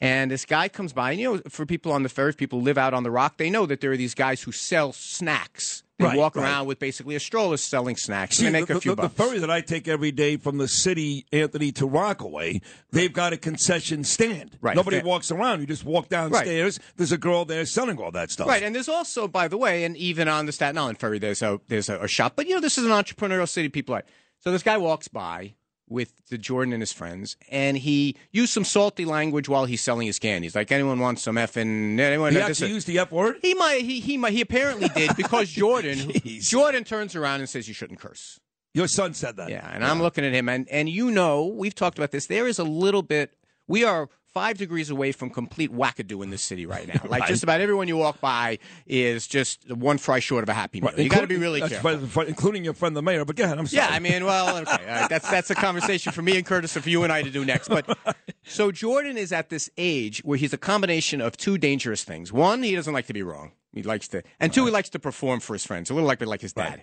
and 0.00 0.30
this 0.30 0.44
guy 0.44 0.68
comes 0.68 0.92
by. 0.92 1.10
And 1.12 1.20
you 1.20 1.34
know, 1.34 1.42
for 1.48 1.66
people 1.66 1.90
on 1.90 2.02
the 2.04 2.08
ferry, 2.08 2.28
if 2.30 2.36
people 2.36 2.60
live 2.62 2.78
out 2.78 2.94
on 2.94 3.02
the 3.02 3.10
rock, 3.10 3.36
they 3.36 3.50
know 3.50 3.66
that 3.66 3.80
there 3.80 3.90
are 3.92 3.96
these 3.96 4.14
guys 4.14 4.42
who 4.42 4.52
sell 4.52 4.92
snacks. 4.92 5.82
They 5.98 6.06
Right, 6.06 6.18
walk 6.18 6.34
right. 6.34 6.42
around 6.42 6.66
with 6.66 6.80
basically 6.80 7.14
a 7.14 7.20
stroller 7.20 7.56
selling 7.56 7.94
snacks. 7.94 8.38
See, 8.38 8.46
and 8.46 8.54
they 8.54 8.60
make 8.62 8.68
the, 8.68 8.78
a 8.78 8.80
few 8.80 8.96
the- 8.96 9.02
the 9.02 9.08
ferry 9.08 9.38
that 9.38 9.50
I 9.50 9.60
take 9.60 9.86
every 9.86 10.10
day 10.10 10.36
from 10.36 10.58
the 10.58 10.66
city, 10.66 11.24
Anthony, 11.30 11.70
to 11.72 11.86
Rockaway, 11.86 12.60
they've 12.90 13.12
got 13.12 13.32
a 13.32 13.36
concession 13.36 14.02
stand. 14.02 14.58
Right. 14.60 14.74
Nobody 14.74 14.98
Fa- 15.00 15.06
walks 15.06 15.30
around. 15.30 15.60
You 15.60 15.66
just 15.66 15.84
walk 15.84 16.08
downstairs. 16.08 16.80
There's 16.96 17.12
a 17.12 17.18
girl 17.18 17.44
there 17.44 17.64
selling 17.64 17.98
all 18.00 18.10
that 18.10 18.32
stuff. 18.32 18.48
Right, 18.48 18.64
and 18.64 18.74
there's 18.74 18.88
also, 18.88 19.28
by 19.28 19.46
the 19.46 19.56
way, 19.56 19.84
and 19.84 19.96
even 19.96 20.26
on 20.26 20.46
the 20.46 20.52
Staten 20.52 20.76
Island 20.78 20.98
ferry, 20.98 21.20
there's 21.20 21.42
a 21.42 21.60
there's 21.68 21.88
a, 21.88 22.00
a 22.00 22.08
shop. 22.08 22.32
But 22.34 22.48
you 22.48 22.54
know, 22.56 22.60
this 22.60 22.76
is 22.76 22.84
an 22.84 22.90
entrepreneurial 22.90 23.48
city. 23.48 23.68
People 23.68 23.94
are 23.94 24.02
so. 24.40 24.50
This 24.50 24.64
guy 24.64 24.76
walks 24.78 25.06
by 25.06 25.54
with 25.88 26.12
the 26.28 26.38
Jordan 26.38 26.72
and 26.72 26.82
his 26.82 26.92
friends, 26.92 27.36
and 27.50 27.76
he 27.76 28.16
used 28.32 28.52
some 28.52 28.64
salty 28.64 29.04
language 29.04 29.48
while 29.48 29.64
he's 29.64 29.80
selling 29.80 30.06
his 30.06 30.18
candies. 30.18 30.54
Like 30.54 30.72
anyone 30.72 30.98
wants 30.98 31.22
some 31.22 31.36
effing 31.36 31.98
anyone. 31.98 32.32
He 32.32 32.40
actually 32.40 32.70
used 32.70 32.86
the 32.86 32.98
F 32.98 33.12
word? 33.12 33.36
He 33.42 33.54
might. 33.54 33.82
He 33.82 34.00
he 34.00 34.16
might. 34.16 34.32
He 34.32 34.40
apparently 34.40 34.88
did 34.88 35.16
because 35.16 35.50
Jordan 35.50 36.12
Jordan 36.40 36.84
turns 36.84 37.14
around 37.14 37.40
and 37.40 37.48
says 37.48 37.68
you 37.68 37.74
shouldn't 37.74 38.00
curse. 38.00 38.40
Your 38.72 38.88
son 38.88 39.14
said 39.14 39.36
that. 39.36 39.50
Yeah, 39.50 39.68
and 39.72 39.84
I'm 39.84 40.02
looking 40.02 40.24
at 40.24 40.32
him, 40.32 40.48
and 40.48 40.68
and 40.68 40.88
you 40.88 41.10
know, 41.10 41.46
we've 41.46 41.74
talked 41.74 41.98
about 41.98 42.10
this. 42.10 42.26
There 42.26 42.48
is 42.48 42.58
a 42.58 42.64
little 42.64 43.02
bit. 43.02 43.36
We 43.68 43.84
are 43.84 44.08
five 44.34 44.58
degrees 44.58 44.90
away 44.90 45.12
from 45.12 45.30
complete 45.30 45.72
wackadoo 45.72 46.22
in 46.22 46.30
this 46.30 46.42
city 46.42 46.66
right 46.66 46.88
now. 46.88 47.00
Like 47.08 47.20
Right. 47.22 47.28
just 47.28 47.44
about 47.44 47.60
everyone 47.60 47.86
you 47.86 47.96
walk 47.96 48.20
by 48.20 48.58
is 48.86 49.26
just 49.28 49.70
one 49.72 49.96
fry 49.96 50.18
short 50.18 50.42
of 50.42 50.48
a 50.48 50.54
happy 50.54 50.80
meal. 50.80 50.92
You 50.98 51.08
got 51.08 51.20
to 51.20 51.26
be 51.28 51.36
really 51.36 51.60
careful. 51.60 51.98
fine, 52.08 52.26
including 52.26 52.64
your 52.64 52.74
friend 52.74 52.96
the 52.96 53.02
mayor. 53.02 53.24
But 53.24 53.36
go 53.36 53.44
ahead. 53.44 53.58
I'm 53.58 53.66
sorry. 53.68 53.86
Yeah, 53.86 53.94
I 53.94 54.00
mean, 54.00 54.24
well, 54.24 54.56
okay, 54.62 54.84
right, 54.86 55.08
that's 55.08 55.30
that's 55.30 55.50
a 55.50 55.54
conversation 55.54 56.12
for 56.12 56.20
me 56.22 56.36
and 56.36 56.44
Curtis, 56.44 56.74
and 56.74 56.82
for 56.82 56.90
you 56.90 57.04
and 57.04 57.12
I 57.12 57.22
to 57.22 57.30
do 57.30 57.44
next. 57.44 57.68
But 57.68 57.96
so 58.44 58.72
Jordan 58.72 59.16
is 59.16 59.32
at 59.32 59.48
this 59.50 59.70
age 59.78 60.20
where 60.24 60.36
he's 60.36 60.52
a 60.52 60.58
combination 60.58 61.20
of 61.20 61.36
two 61.36 61.56
dangerous 61.56 62.02
things. 62.02 62.32
One, 62.32 62.62
he 62.62 62.74
doesn't 62.74 62.92
like 62.92 63.06
to 63.06 63.12
be 63.14 63.22
wrong. 63.22 63.52
He 63.72 63.82
likes 63.82 64.08
to, 64.08 64.22
and 64.40 64.52
two, 64.52 64.64
he 64.66 64.70
likes 64.72 64.88
to 64.90 64.98
perform 64.98 65.40
for 65.40 65.52
his 65.52 65.64
friends. 65.66 65.90
A 65.90 65.94
little 65.94 66.06
like 66.08 66.20
like 66.24 66.40
his 66.40 66.52
dad. 66.52 66.82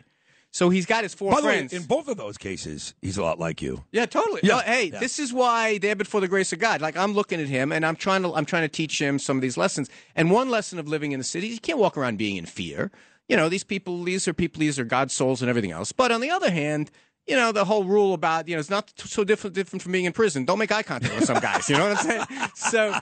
So 0.54 0.70
he's 0.70 0.86
got 0.86 1.04
his 1.04 1.14
four 1.14 1.32
By 1.32 1.39
the 1.41 1.47
way, 1.47 1.54
friends. 1.60 1.74
in 1.74 1.84
both 1.84 2.10
of 2.10 2.18
those 2.18 2.38
cases, 2.38 2.93
he's 3.02 3.18
a 3.18 3.24
lot 3.24 3.39
like 3.39 3.62
you. 3.62 3.84
Yeah, 3.93 4.06
totally. 4.06 4.41
Yeah. 4.43 4.58
Uh, 4.58 4.62
hey, 4.64 4.86
Yeah. 4.91 4.99
this 4.99 5.18
is 5.18 5.32
why 5.32 5.78
they're 5.78 5.95
before 5.95 6.20
the 6.20 6.28
grace 6.28 6.52
of 6.52 6.60
God. 6.60 6.82
Like 6.82 6.97
I'm 6.97 7.14
looking 7.14 7.39
at 7.39 7.47
him 7.47 7.72
and 7.72 7.86
I'm 7.86 7.95
trying 7.95 8.22
to 8.24 8.34
I'm 8.34 8.45
trying 8.45 8.64
to 8.64 8.68
teach 8.68 8.99
him 9.02 9.18
some 9.18 9.38
of 9.38 9.41
these 9.41 9.56
lessons. 9.58 9.89
And 10.16 10.30
one 10.30 10.49
lesson 10.49 10.78
of 10.78 10.88
living 10.89 11.14
in 11.14 11.20
the 11.20 11.24
city, 11.24 11.47
you 11.47 11.60
can't 11.60 11.80
walk 11.80 11.97
around 11.97 12.18
being 12.18 12.36
in 12.36 12.45
fear. 12.45 12.91
You 13.30 13.38
know, 13.38 13.47
these 13.47 13.64
people, 13.64 14.04
these 14.04 14.28
are 14.28 14.34
people, 14.34 14.60
these 14.60 14.78
are 14.78 14.84
God's 14.84 15.14
souls 15.14 15.41
and 15.41 15.49
everything 15.49 15.72
else. 15.72 15.93
But 15.93 16.12
on 16.12 16.20
the 16.20 16.30
other 16.30 16.52
hand, 16.52 16.91
you 17.28 17.36
know, 17.38 17.54
the 17.54 17.64
whole 17.64 17.86
rule 17.86 18.14
about, 18.14 18.49
you 18.49 18.56
know, 18.56 18.60
it's 18.60 18.70
not 18.70 18.91
so 18.97 19.24
different 19.24 19.56
different 19.56 19.82
from 19.84 19.93
being 19.93 20.04
in 20.06 20.12
prison. 20.12 20.43
Don't 20.43 20.60
make 20.60 20.72
eye 20.72 20.84
contact 20.84 21.16
with 21.16 21.24
some 21.26 21.39
guys. 21.39 21.70
You 21.70 21.78
know 21.78 21.88
what 21.89 21.97
I'm 21.99 22.04
saying? 22.04 22.26
So 22.56 22.99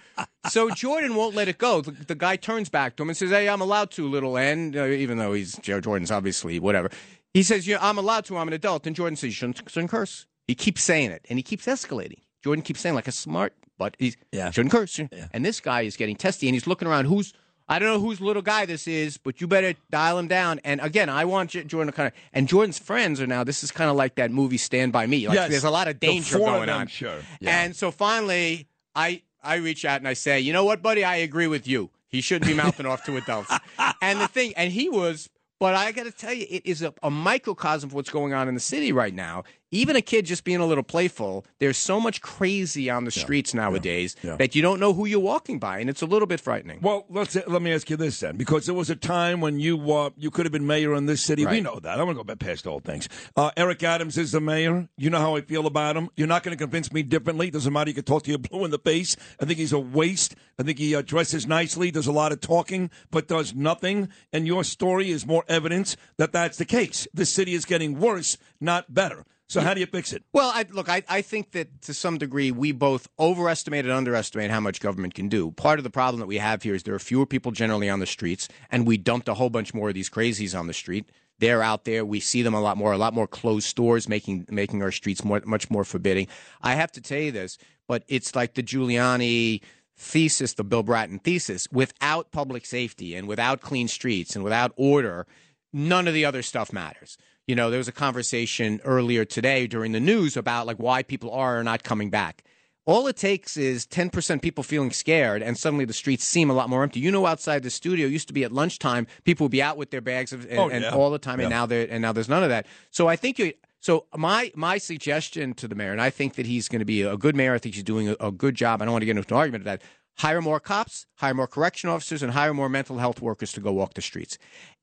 so 0.50 0.70
Jordan 0.70 1.16
won't 1.16 1.34
let 1.36 1.47
it 1.47 1.58
go. 1.58 1.82
The, 1.82 1.91
the 1.91 2.16
guy 2.16 2.36
turns 2.36 2.70
back 2.70 2.95
to 2.97 3.04
him 3.04 3.10
and 3.10 3.18
says, 3.18 3.32
Hey, 3.32 3.50
I'm 3.50 3.62
allowed 3.62 3.89
to, 3.91 4.08
little 4.08 4.38
N, 4.38 4.76
uh, 4.78 4.86
even 4.86 5.18
though 5.18 5.34
he's 5.34 5.56
Joe 5.58 5.82
Jordan's 5.82 6.12
obviously 6.12 6.60
whatever. 6.60 6.91
He 7.34 7.43
says, 7.43 7.67
yeah, 7.67 7.77
I'm 7.82 7.97
allowed 7.97 8.25
to. 8.25 8.38
I'm 8.38 8.47
an 8.47 8.53
adult. 8.53 8.88
And 8.88 8.95
Jordan 8.95 9.15
says, 9.15 9.27
you 9.27 9.32
shouldn't, 9.32 9.69
shouldn't 9.69 9.91
curse. 9.91 10.25
He 10.47 10.55
keeps 10.55 10.82
saying 10.84 11.11
it, 11.11 11.25
and 11.30 11.38
he 11.38 11.43
keeps 11.43 11.65
escalating. 11.67 12.19
Jordan 12.43 12.63
keeps 12.63 12.80
saying, 12.80 12.95
like 12.95 13.07
a 13.07 13.11
smart, 13.11 13.53
but 13.77 13.95
he 13.99 14.15
Yeah. 14.32 14.49
shouldn't 14.51 14.71
curse. 14.71 14.99
And 15.32 15.45
this 15.45 15.59
guy 15.59 15.82
is 15.82 15.95
getting 15.95 16.15
testy, 16.15 16.47
and 16.47 16.55
he's 16.55 16.65
looking 16.67 16.88
around. 16.88 17.05
Who's 17.05 17.34
I 17.71 17.77
don't 17.77 17.88
know 17.89 17.99
whose 17.99 18.19
little 18.19 18.41
guy 18.41 18.65
this 18.65 18.88
is, 18.88 19.17
but 19.17 19.39
you 19.41 19.47
better 19.47 19.75
dial 19.91 20.17
him 20.17 20.27
down. 20.27 20.59
And 20.63 20.82
again, 20.82 21.07
I 21.07 21.25
want 21.25 21.51
Jordan 21.51 21.86
to 21.86 21.91
kind 21.91 22.07
of. 22.07 22.13
And 22.34 22.47
Jordan's 22.47 22.80
friends 22.80 23.21
are 23.21 23.27
now. 23.27 23.43
This 23.43 23.63
is 23.63 23.69
kind 23.69 23.91
of 23.91 23.95
like 23.95 24.15
that 24.15 24.32
movie 24.32 24.57
Stand 24.57 24.91
by 24.91 25.05
Me. 25.05 25.27
Like 25.27 25.36
Yes. 25.36 25.51
there's 25.51 25.63
a 25.65 25.69
lot 25.69 25.88
of 25.88 25.99
danger 25.99 26.39
going 26.39 26.67
on. 26.67 26.88
sure. 26.88 27.19
Yeah. 27.39 27.61
And 27.61 27.75
so 27.75 27.91
finally, 27.91 28.67
I 28.95 29.21
I 29.43 29.57
reach 29.57 29.86
out 29.86 29.99
and 29.99 30.07
I 30.07 30.13
say, 30.13 30.39
you 30.39 30.51
know 30.51 30.65
what, 30.65 30.82
buddy, 30.82 31.03
I 31.03 31.17
agree 31.17 31.45
with 31.45 31.67
you. 31.67 31.91
He 32.07 32.21
shouldn't 32.21 32.47
be 32.49 32.55
mouthing 32.55 32.88
off 32.88 33.03
to 33.05 33.15
adults. 33.17 33.53
And 34.01 34.19
the 34.19 34.27
thing, 34.27 34.53
and 34.57 34.71
he 34.73 34.89
was, 34.89 35.30
but 35.60 35.76
I 35.76 35.91
got 35.91 36.03
to 36.03 36.12
tell 36.12 36.34
you, 36.34 36.45
it 36.49 36.66
is 36.66 36.82
a, 36.82 36.93
a 37.03 37.12
microcosm 37.12 37.89
of 37.89 37.93
what's 37.93 38.10
going 38.10 38.34
on 38.34 38.47
in 38.47 38.53
the 38.53 38.60
city 38.60 38.91
right 38.91 39.14
now. 39.14 39.43
Even 39.72 39.95
a 39.95 40.01
kid 40.01 40.26
just 40.26 40.43
being 40.43 40.59
a 40.59 40.65
little 40.65 40.84
playful, 40.84 41.45
there's 41.59 41.78
so 41.78 41.99
much 41.99 42.22
crazy 42.22 42.89
on 42.89 43.05
the 43.05 43.11
streets 43.11 43.53
nowadays 43.53 44.15
yeah. 44.24 44.36
that 44.38 44.55
you 44.55 44.63
don't 44.63 44.80
know 44.80 44.93
who 44.93 45.05
you're 45.05 45.20
walking 45.20 45.59
by, 45.59 45.78
and 45.78 45.89
it's 45.89 46.01
a 46.01 46.07
little 46.07 46.26
bit 46.26 46.39
frightening. 46.39 46.80
Well, 46.82 47.05
let's 47.07 47.36
let 47.36 47.61
me 47.61 47.72
ask 47.72 47.88
you 47.89 47.95
this 47.95 48.20
then, 48.20 48.36
because 48.36 48.65
there 48.65 48.74
was 48.74 48.89
a 48.89 48.95
time 48.95 49.41
when 49.41 49.59
you 49.59 49.91
uh, 49.91 50.09
you 50.17 50.32
could 50.32 50.45
have 50.45 50.51
been 50.51 50.65
mayor 50.65 50.95
in 50.95 51.05
this 51.05 51.22
city. 51.22 51.45
We 51.45 51.61
know 51.61 51.80
that. 51.80 51.99
I'm 51.99 52.05
going 52.05 52.15
to 52.15 52.15
go 52.15 52.24
back 52.24 52.39
past 52.39 52.65
old 52.65 52.84
things. 52.84 53.07
Uh, 53.36 53.51
Eric 53.55 53.84
Adams 53.84 54.17
is 54.17 54.32
the 54.32 54.41
mayor. 54.41 54.89
You 54.97 55.11
know 55.11 55.20
how 55.20 55.36
I 55.36 55.41
feel 55.41 55.67
about 55.67 55.95
him. 55.95 56.09
You're 56.15 56.28
not 56.28 56.41
going 56.41 56.57
to 56.57 56.61
convince 56.61 56.91
me 56.91 57.03
differently. 57.03 57.51
Doesn't 57.51 57.72
matter. 57.72 57.91
You 57.91 57.95
can 57.95 58.05
talk 58.05 58.24
to 58.24 58.32
you 58.32 58.39
blue 58.39 58.65
in 58.65 58.72
the 58.72 58.80
face. 58.80 59.15
I 59.39 59.45
think 59.45 59.59
he's 59.59 59.74
a 59.74 59.80
waste. 59.80 60.36
I 60.57 60.63
think 60.63 60.80
he 60.80 60.95
uh, 60.95 61.03
dresses 61.03 61.45
nicely, 61.45 61.91
does 61.91 62.07
a 62.07 62.11
lot 62.11 62.32
of 62.32 62.41
talking, 62.41 62.89
but 63.11 63.28
does 63.28 63.53
nothing. 63.53 64.09
And 64.34 64.47
your 64.47 64.63
story 64.63 65.11
is 65.11 65.28
more 65.28 65.43
evidence 65.47 65.95
that 66.17 66.32
that's 66.32 66.57
the 66.57 66.65
case. 66.65 67.07
The 67.13 67.26
city 67.26 67.53
is 67.53 67.65
getting 67.65 67.99
worse, 67.99 68.38
not 68.59 68.93
better. 68.93 69.26
So 69.50 69.62
how 69.62 69.74
do 69.74 69.80
you 69.80 69.88
fix 69.88 70.14
it? 70.14 70.24
Well, 70.32 70.52
I, 70.54 70.66
look, 70.70 70.89
I, 70.89 71.02
I 71.10 71.24
think 71.24 71.54
that 71.54 71.82
to 71.82 71.93
some 71.95 72.20
degree 72.20 72.52
we 72.52 72.72
both 72.72 73.10
overestimate 73.18 73.84
and 73.84 73.91
underestimate 73.91 74.52
how 74.52 74.60
much 74.60 74.80
government 74.80 75.16
can 75.16 75.28
do. 75.28 75.50
Part 75.52 75.80
of 75.80 75.84
the 75.84 75.89
problem 75.89 76.20
that 76.20 76.28
we 76.28 76.38
have 76.38 76.62
here 76.62 76.76
is 76.76 76.84
there 76.84 76.93
are 76.93 77.00
fewer 77.00 77.26
people 77.26 77.52
generally 77.52 77.89
on 77.89 78.00
the 78.00 78.06
streets, 78.06 78.47
and 78.70 78.86
we 78.86 78.97
dumped 78.97 79.28
a 79.28 79.34
whole 79.34 79.50
bunch 79.50 79.74
more 79.74 79.89
of 79.89 79.95
these 79.95 80.10
crazies 80.10 80.58
on 80.58 80.68
the 80.68 80.74
street. 80.74 81.10
They're 81.39 81.64
out 81.64 81.86
there. 81.86 82.06
We 82.06 82.20
see 82.20 82.43
them 82.43 82.54
a 82.54 82.62
lot 82.62 82.78
more. 82.78 82.91
A 82.91 82.97
lot 82.97 83.16
more 83.16 83.26
closed 83.26 83.66
stores 83.66 84.08
making 84.08 84.45
making 84.52 84.84
our 84.84 84.91
streets 84.91 85.24
more 85.24 85.41
much 85.45 85.72
more 85.72 85.84
forbidding. 85.84 86.28
I 86.62 86.76
have 86.76 86.91
to 86.91 87.02
tell 87.02 87.20
you 87.20 87.32
this, 87.32 87.58
but 87.88 88.04
it's 88.08 88.36
like 88.36 88.54
the 88.54 88.62
Giuliani 88.62 89.62
thesis, 89.97 90.54
the 90.54 90.64
Bill 90.64 90.84
Bratton 90.84 91.18
thesis. 91.18 91.68
Without 91.72 92.32
public 92.32 92.68
safety 92.68 93.16
and 93.16 93.28
without 93.28 93.62
clean 93.62 93.88
streets 93.88 94.36
and 94.36 94.43
without 94.43 94.74
order, 94.76 95.26
none 95.74 96.08
of 96.08 96.14
the 96.14 96.26
other 96.26 96.43
stuff 96.43 96.72
matters. 96.72 97.18
You 97.50 97.56
know, 97.56 97.72
there 97.72 97.80
was 97.80 97.88
a 97.88 97.91
conversation 97.91 98.80
earlier 98.86 99.26
today 99.26 99.66
during 99.66 99.91
the 99.91 100.00
news 100.00 100.38
about 100.38 100.68
like 100.68 100.78
why 100.78 101.02
people 101.02 101.32
are 101.32 101.58
or 101.60 101.64
not 101.64 101.82
coming 101.82 102.12
back. 102.12 102.43
All 102.86 103.08
it 103.08 103.18
takes 103.18 103.58
is 103.58 103.88
10% 103.88 104.43
people 104.43 104.64
feeling 104.64 104.91
scared, 104.91 105.41
and 105.41 105.58
suddenly 105.58 105.84
the 105.86 105.93
streets 105.93 106.24
seem 106.24 106.52
a 106.52 106.54
lot 106.54 106.70
more 106.70 106.84
empty. 106.84 107.00
You 107.00 107.10
know, 107.10 107.26
outside 107.26 107.64
the 107.64 107.72
studio 107.72 108.06
used 108.06 108.28
to 108.28 108.36
be 108.36 108.43
at 108.43 108.52
lunchtime, 108.52 109.08
people 109.24 109.45
would 109.45 109.52
be 109.52 109.64
out 109.64 109.78
with 109.78 109.89
their 109.89 110.00
bags 110.00 110.32
of, 110.32 110.45
and, 110.45 110.60
Oh, 110.60 110.70
and 110.70 110.86
all 110.86 111.10
the 111.10 111.18
time, 111.18 111.39
and 111.39 111.50
Yeah. 111.50 111.58
now 111.58 111.66
there 111.66 111.88
and 111.89 112.04
now 112.04 112.12
there's 112.12 112.30
none 112.30 112.43
of 112.43 112.50
that. 112.50 112.68
So 112.91 113.08
I 113.08 113.16
think 113.16 113.39
you. 113.39 113.54
So 113.80 114.06
my 114.16 114.52
my 114.54 114.78
suggestion 114.78 115.56
to 115.56 115.68
the 115.68 115.74
mayor, 115.74 115.91
and 115.91 116.02
I 116.02 116.12
think 116.12 116.36
that 116.36 116.45
he's 116.45 116.68
going 116.68 116.82
to 116.82 116.86
be 116.86 117.02
a 117.02 117.18
good 117.18 117.36
mayor. 117.36 117.56
I 117.56 117.58
think 117.58 117.74
he's 117.74 117.84
doing 117.84 118.10
a, 118.10 118.16
a 118.20 118.32
good 118.32 118.54
job. 118.54 118.80
I 118.80 118.86
don't 118.86 118.91
want 118.91 119.02
to 119.02 119.08
get 119.08 119.18
into 119.18 119.34
an 119.34 119.39
argument 119.39 119.62
of 119.64 119.66
that. 119.66 119.82
Hire 120.20 120.41
more 120.41 120.60
cops, 120.60 121.08
hire 121.16 121.34
more 121.34 121.47
correction 121.47 121.89
officers, 121.89 122.22
and 122.22 122.34
hire 122.34 122.54
more 122.54 122.70
mental 122.70 123.00
health 123.00 123.22
workers 123.24 123.54
to 123.54 123.60
go 123.62 123.72
walk 123.72 123.95
the 123.95 124.02
streets. 124.04 124.38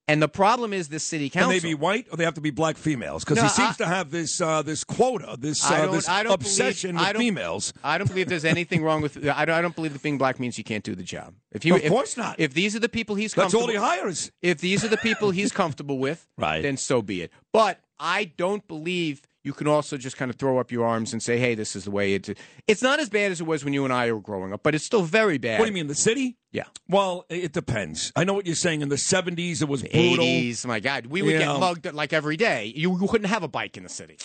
And 0.08 0.22
the 0.22 0.28
problem 0.28 0.72
is 0.72 0.88
this 0.88 1.02
city 1.02 1.28
Can 1.28 1.42
council. 1.42 1.58
they 1.60 1.68
be 1.68 1.74
white 1.74 2.06
or 2.12 2.16
they 2.16 2.22
have 2.24 2.34
to 2.34 2.40
be 2.40 2.50
black 2.50 2.76
females? 2.76 3.24
Because 3.24 3.38
No, 3.38 3.42
he 3.42 3.48
seems 3.48 3.70
I- 3.80 3.84
to 3.84 3.86
have 3.86 4.10
this 4.12 4.40
uh, 4.40 4.62
this 4.62 4.84
quota, 4.84 5.36
this 5.38 5.64
I 5.64 5.80
uh, 5.86 5.90
this 5.90 6.08
I 6.08 6.20
obsession 6.22 6.92
believe- 6.92 7.04
I 7.06 7.08
with 7.08 7.12
don't- 7.14 7.20
females. 7.22 7.72
I 7.82 7.98
don't 7.98 8.06
believe 8.06 8.28
there's 8.28 8.44
anything 8.44 8.84
wrong 8.84 9.02
with. 9.02 9.16
I 9.28 9.44
don't, 9.44 9.56
I 9.56 9.60
don't 9.62 9.74
believe 9.74 9.92
that 9.94 10.02
being 10.02 10.16
black 10.18 10.38
means 10.38 10.58
you 10.58 10.64
can't 10.64 10.84
do 10.84 10.94
the 10.94 11.02
job. 11.02 11.34
If 11.50 11.64
you, 11.64 11.74
Of 11.74 11.82
if- 11.82 11.90
course 11.90 12.16
not. 12.16 12.36
If 12.38 12.54
these 12.54 12.76
are 12.76 12.80
the 12.80 12.88
people 12.88 13.16
he's 13.16 13.34
That's 13.34 13.52
all 13.54 13.66
he 13.66 13.74
hires. 13.74 14.30
If 14.42 14.58
these 14.60 14.84
are 14.84 14.88
the 14.88 14.96
people 14.98 15.32
he's 15.32 15.50
comfortable 15.50 15.98
with, 15.98 16.26
Right. 16.38 16.62
then 16.62 16.76
so 16.76 17.02
be 17.02 17.22
it. 17.22 17.32
But 17.52 17.80
I 17.98 18.26
don't 18.36 18.66
believe 18.68 19.22
you 19.46 19.52
can 19.52 19.68
also 19.68 19.96
just 19.96 20.16
kind 20.16 20.28
of 20.30 20.36
throw 20.36 20.58
up 20.58 20.72
your 20.72 20.84
arms 20.84 21.12
and 21.12 21.22
say, 21.22 21.38
"Hey, 21.38 21.54
this 21.54 21.76
is 21.76 21.84
the 21.84 21.90
way 21.92 22.14
it." 22.14 22.36
It's 22.66 22.82
not 22.82 22.98
as 22.98 23.08
bad 23.08 23.30
as 23.30 23.40
it 23.40 23.46
was 23.46 23.64
when 23.64 23.72
you 23.72 23.84
and 23.84 23.92
I 23.92 24.12
were 24.12 24.20
growing 24.20 24.52
up, 24.52 24.62
but 24.64 24.74
it's 24.74 24.84
still 24.84 25.02
very 25.04 25.38
bad. 25.38 25.60
What 25.60 25.66
do 25.66 25.70
you 25.70 25.74
mean, 25.74 25.86
the 25.86 25.94
city? 25.94 26.36
Yeah. 26.52 26.64
Well, 26.88 27.24
it 27.30 27.52
depends. 27.52 28.12
I 28.16 28.24
know 28.24 28.34
what 28.34 28.44
you're 28.44 28.54
saying. 28.56 28.80
In 28.82 28.88
the 28.88 28.96
70s, 28.96 29.62
it 29.62 29.68
was 29.68 29.82
brutal. 29.82 30.24
80s, 30.24 30.66
my 30.66 30.80
God, 30.80 31.06
we 31.06 31.22
would 31.22 31.32
You 31.32 31.38
get 31.38 31.44
know. 31.46 31.58
mugged 31.58 31.92
like 31.94 32.12
every 32.12 32.36
day. 32.36 32.72
You, 32.74 32.96
couldn't 33.08 33.28
have 33.28 33.42
a 33.42 33.48
bike 33.48 33.76
in 33.76 33.82
the 33.84 33.88
city. 33.88 34.18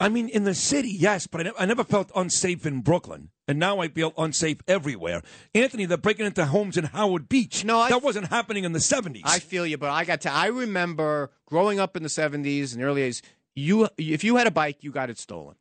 I 0.00 0.08
mean, 0.08 0.28
in 0.28 0.42
the 0.44 0.54
city, 0.54 0.88
yes, 0.90 1.26
but 1.28 1.40
I, 1.42 1.44
ne- 1.44 1.52
I 1.60 1.66
never 1.66 1.84
felt 1.84 2.10
unsafe 2.16 2.66
in 2.66 2.80
Brooklyn, 2.80 3.28
and 3.46 3.58
now 3.58 3.78
I 3.78 3.86
feel 3.86 4.12
unsafe 4.18 4.58
everywhere. 4.66 5.22
Anthony, 5.54 5.84
they're 5.86 5.96
breaking 5.96 6.26
into 6.26 6.44
homes 6.46 6.76
in 6.76 6.86
Howard 6.86 7.28
Beach. 7.28 7.64
No, 7.64 7.86
that 7.88 8.02
wasn't 8.02 8.26
happening 8.28 8.64
in 8.64 8.72
the 8.72 8.80
70s. 8.80 9.20
I 9.24 9.38
feel 9.38 9.64
you, 9.64 9.78
but 9.78 9.90
I 9.90 10.04
got 10.04 10.22
to. 10.22 10.32
I 10.32 10.46
remember 10.46 11.30
growing 11.46 11.78
up 11.78 11.96
in 11.96 12.02
the 12.02 12.08
'70s 12.08 12.74
and 12.74 12.82
early 12.82 13.02
'80s. 13.08 13.22
You, 13.54 13.88
if 13.98 14.24
you 14.24 14.36
had 14.36 14.46
a 14.46 14.50
bike, 14.50 14.78
you 14.82 14.90
got 14.90 15.10
it 15.10 15.18
stolen. 15.18 15.56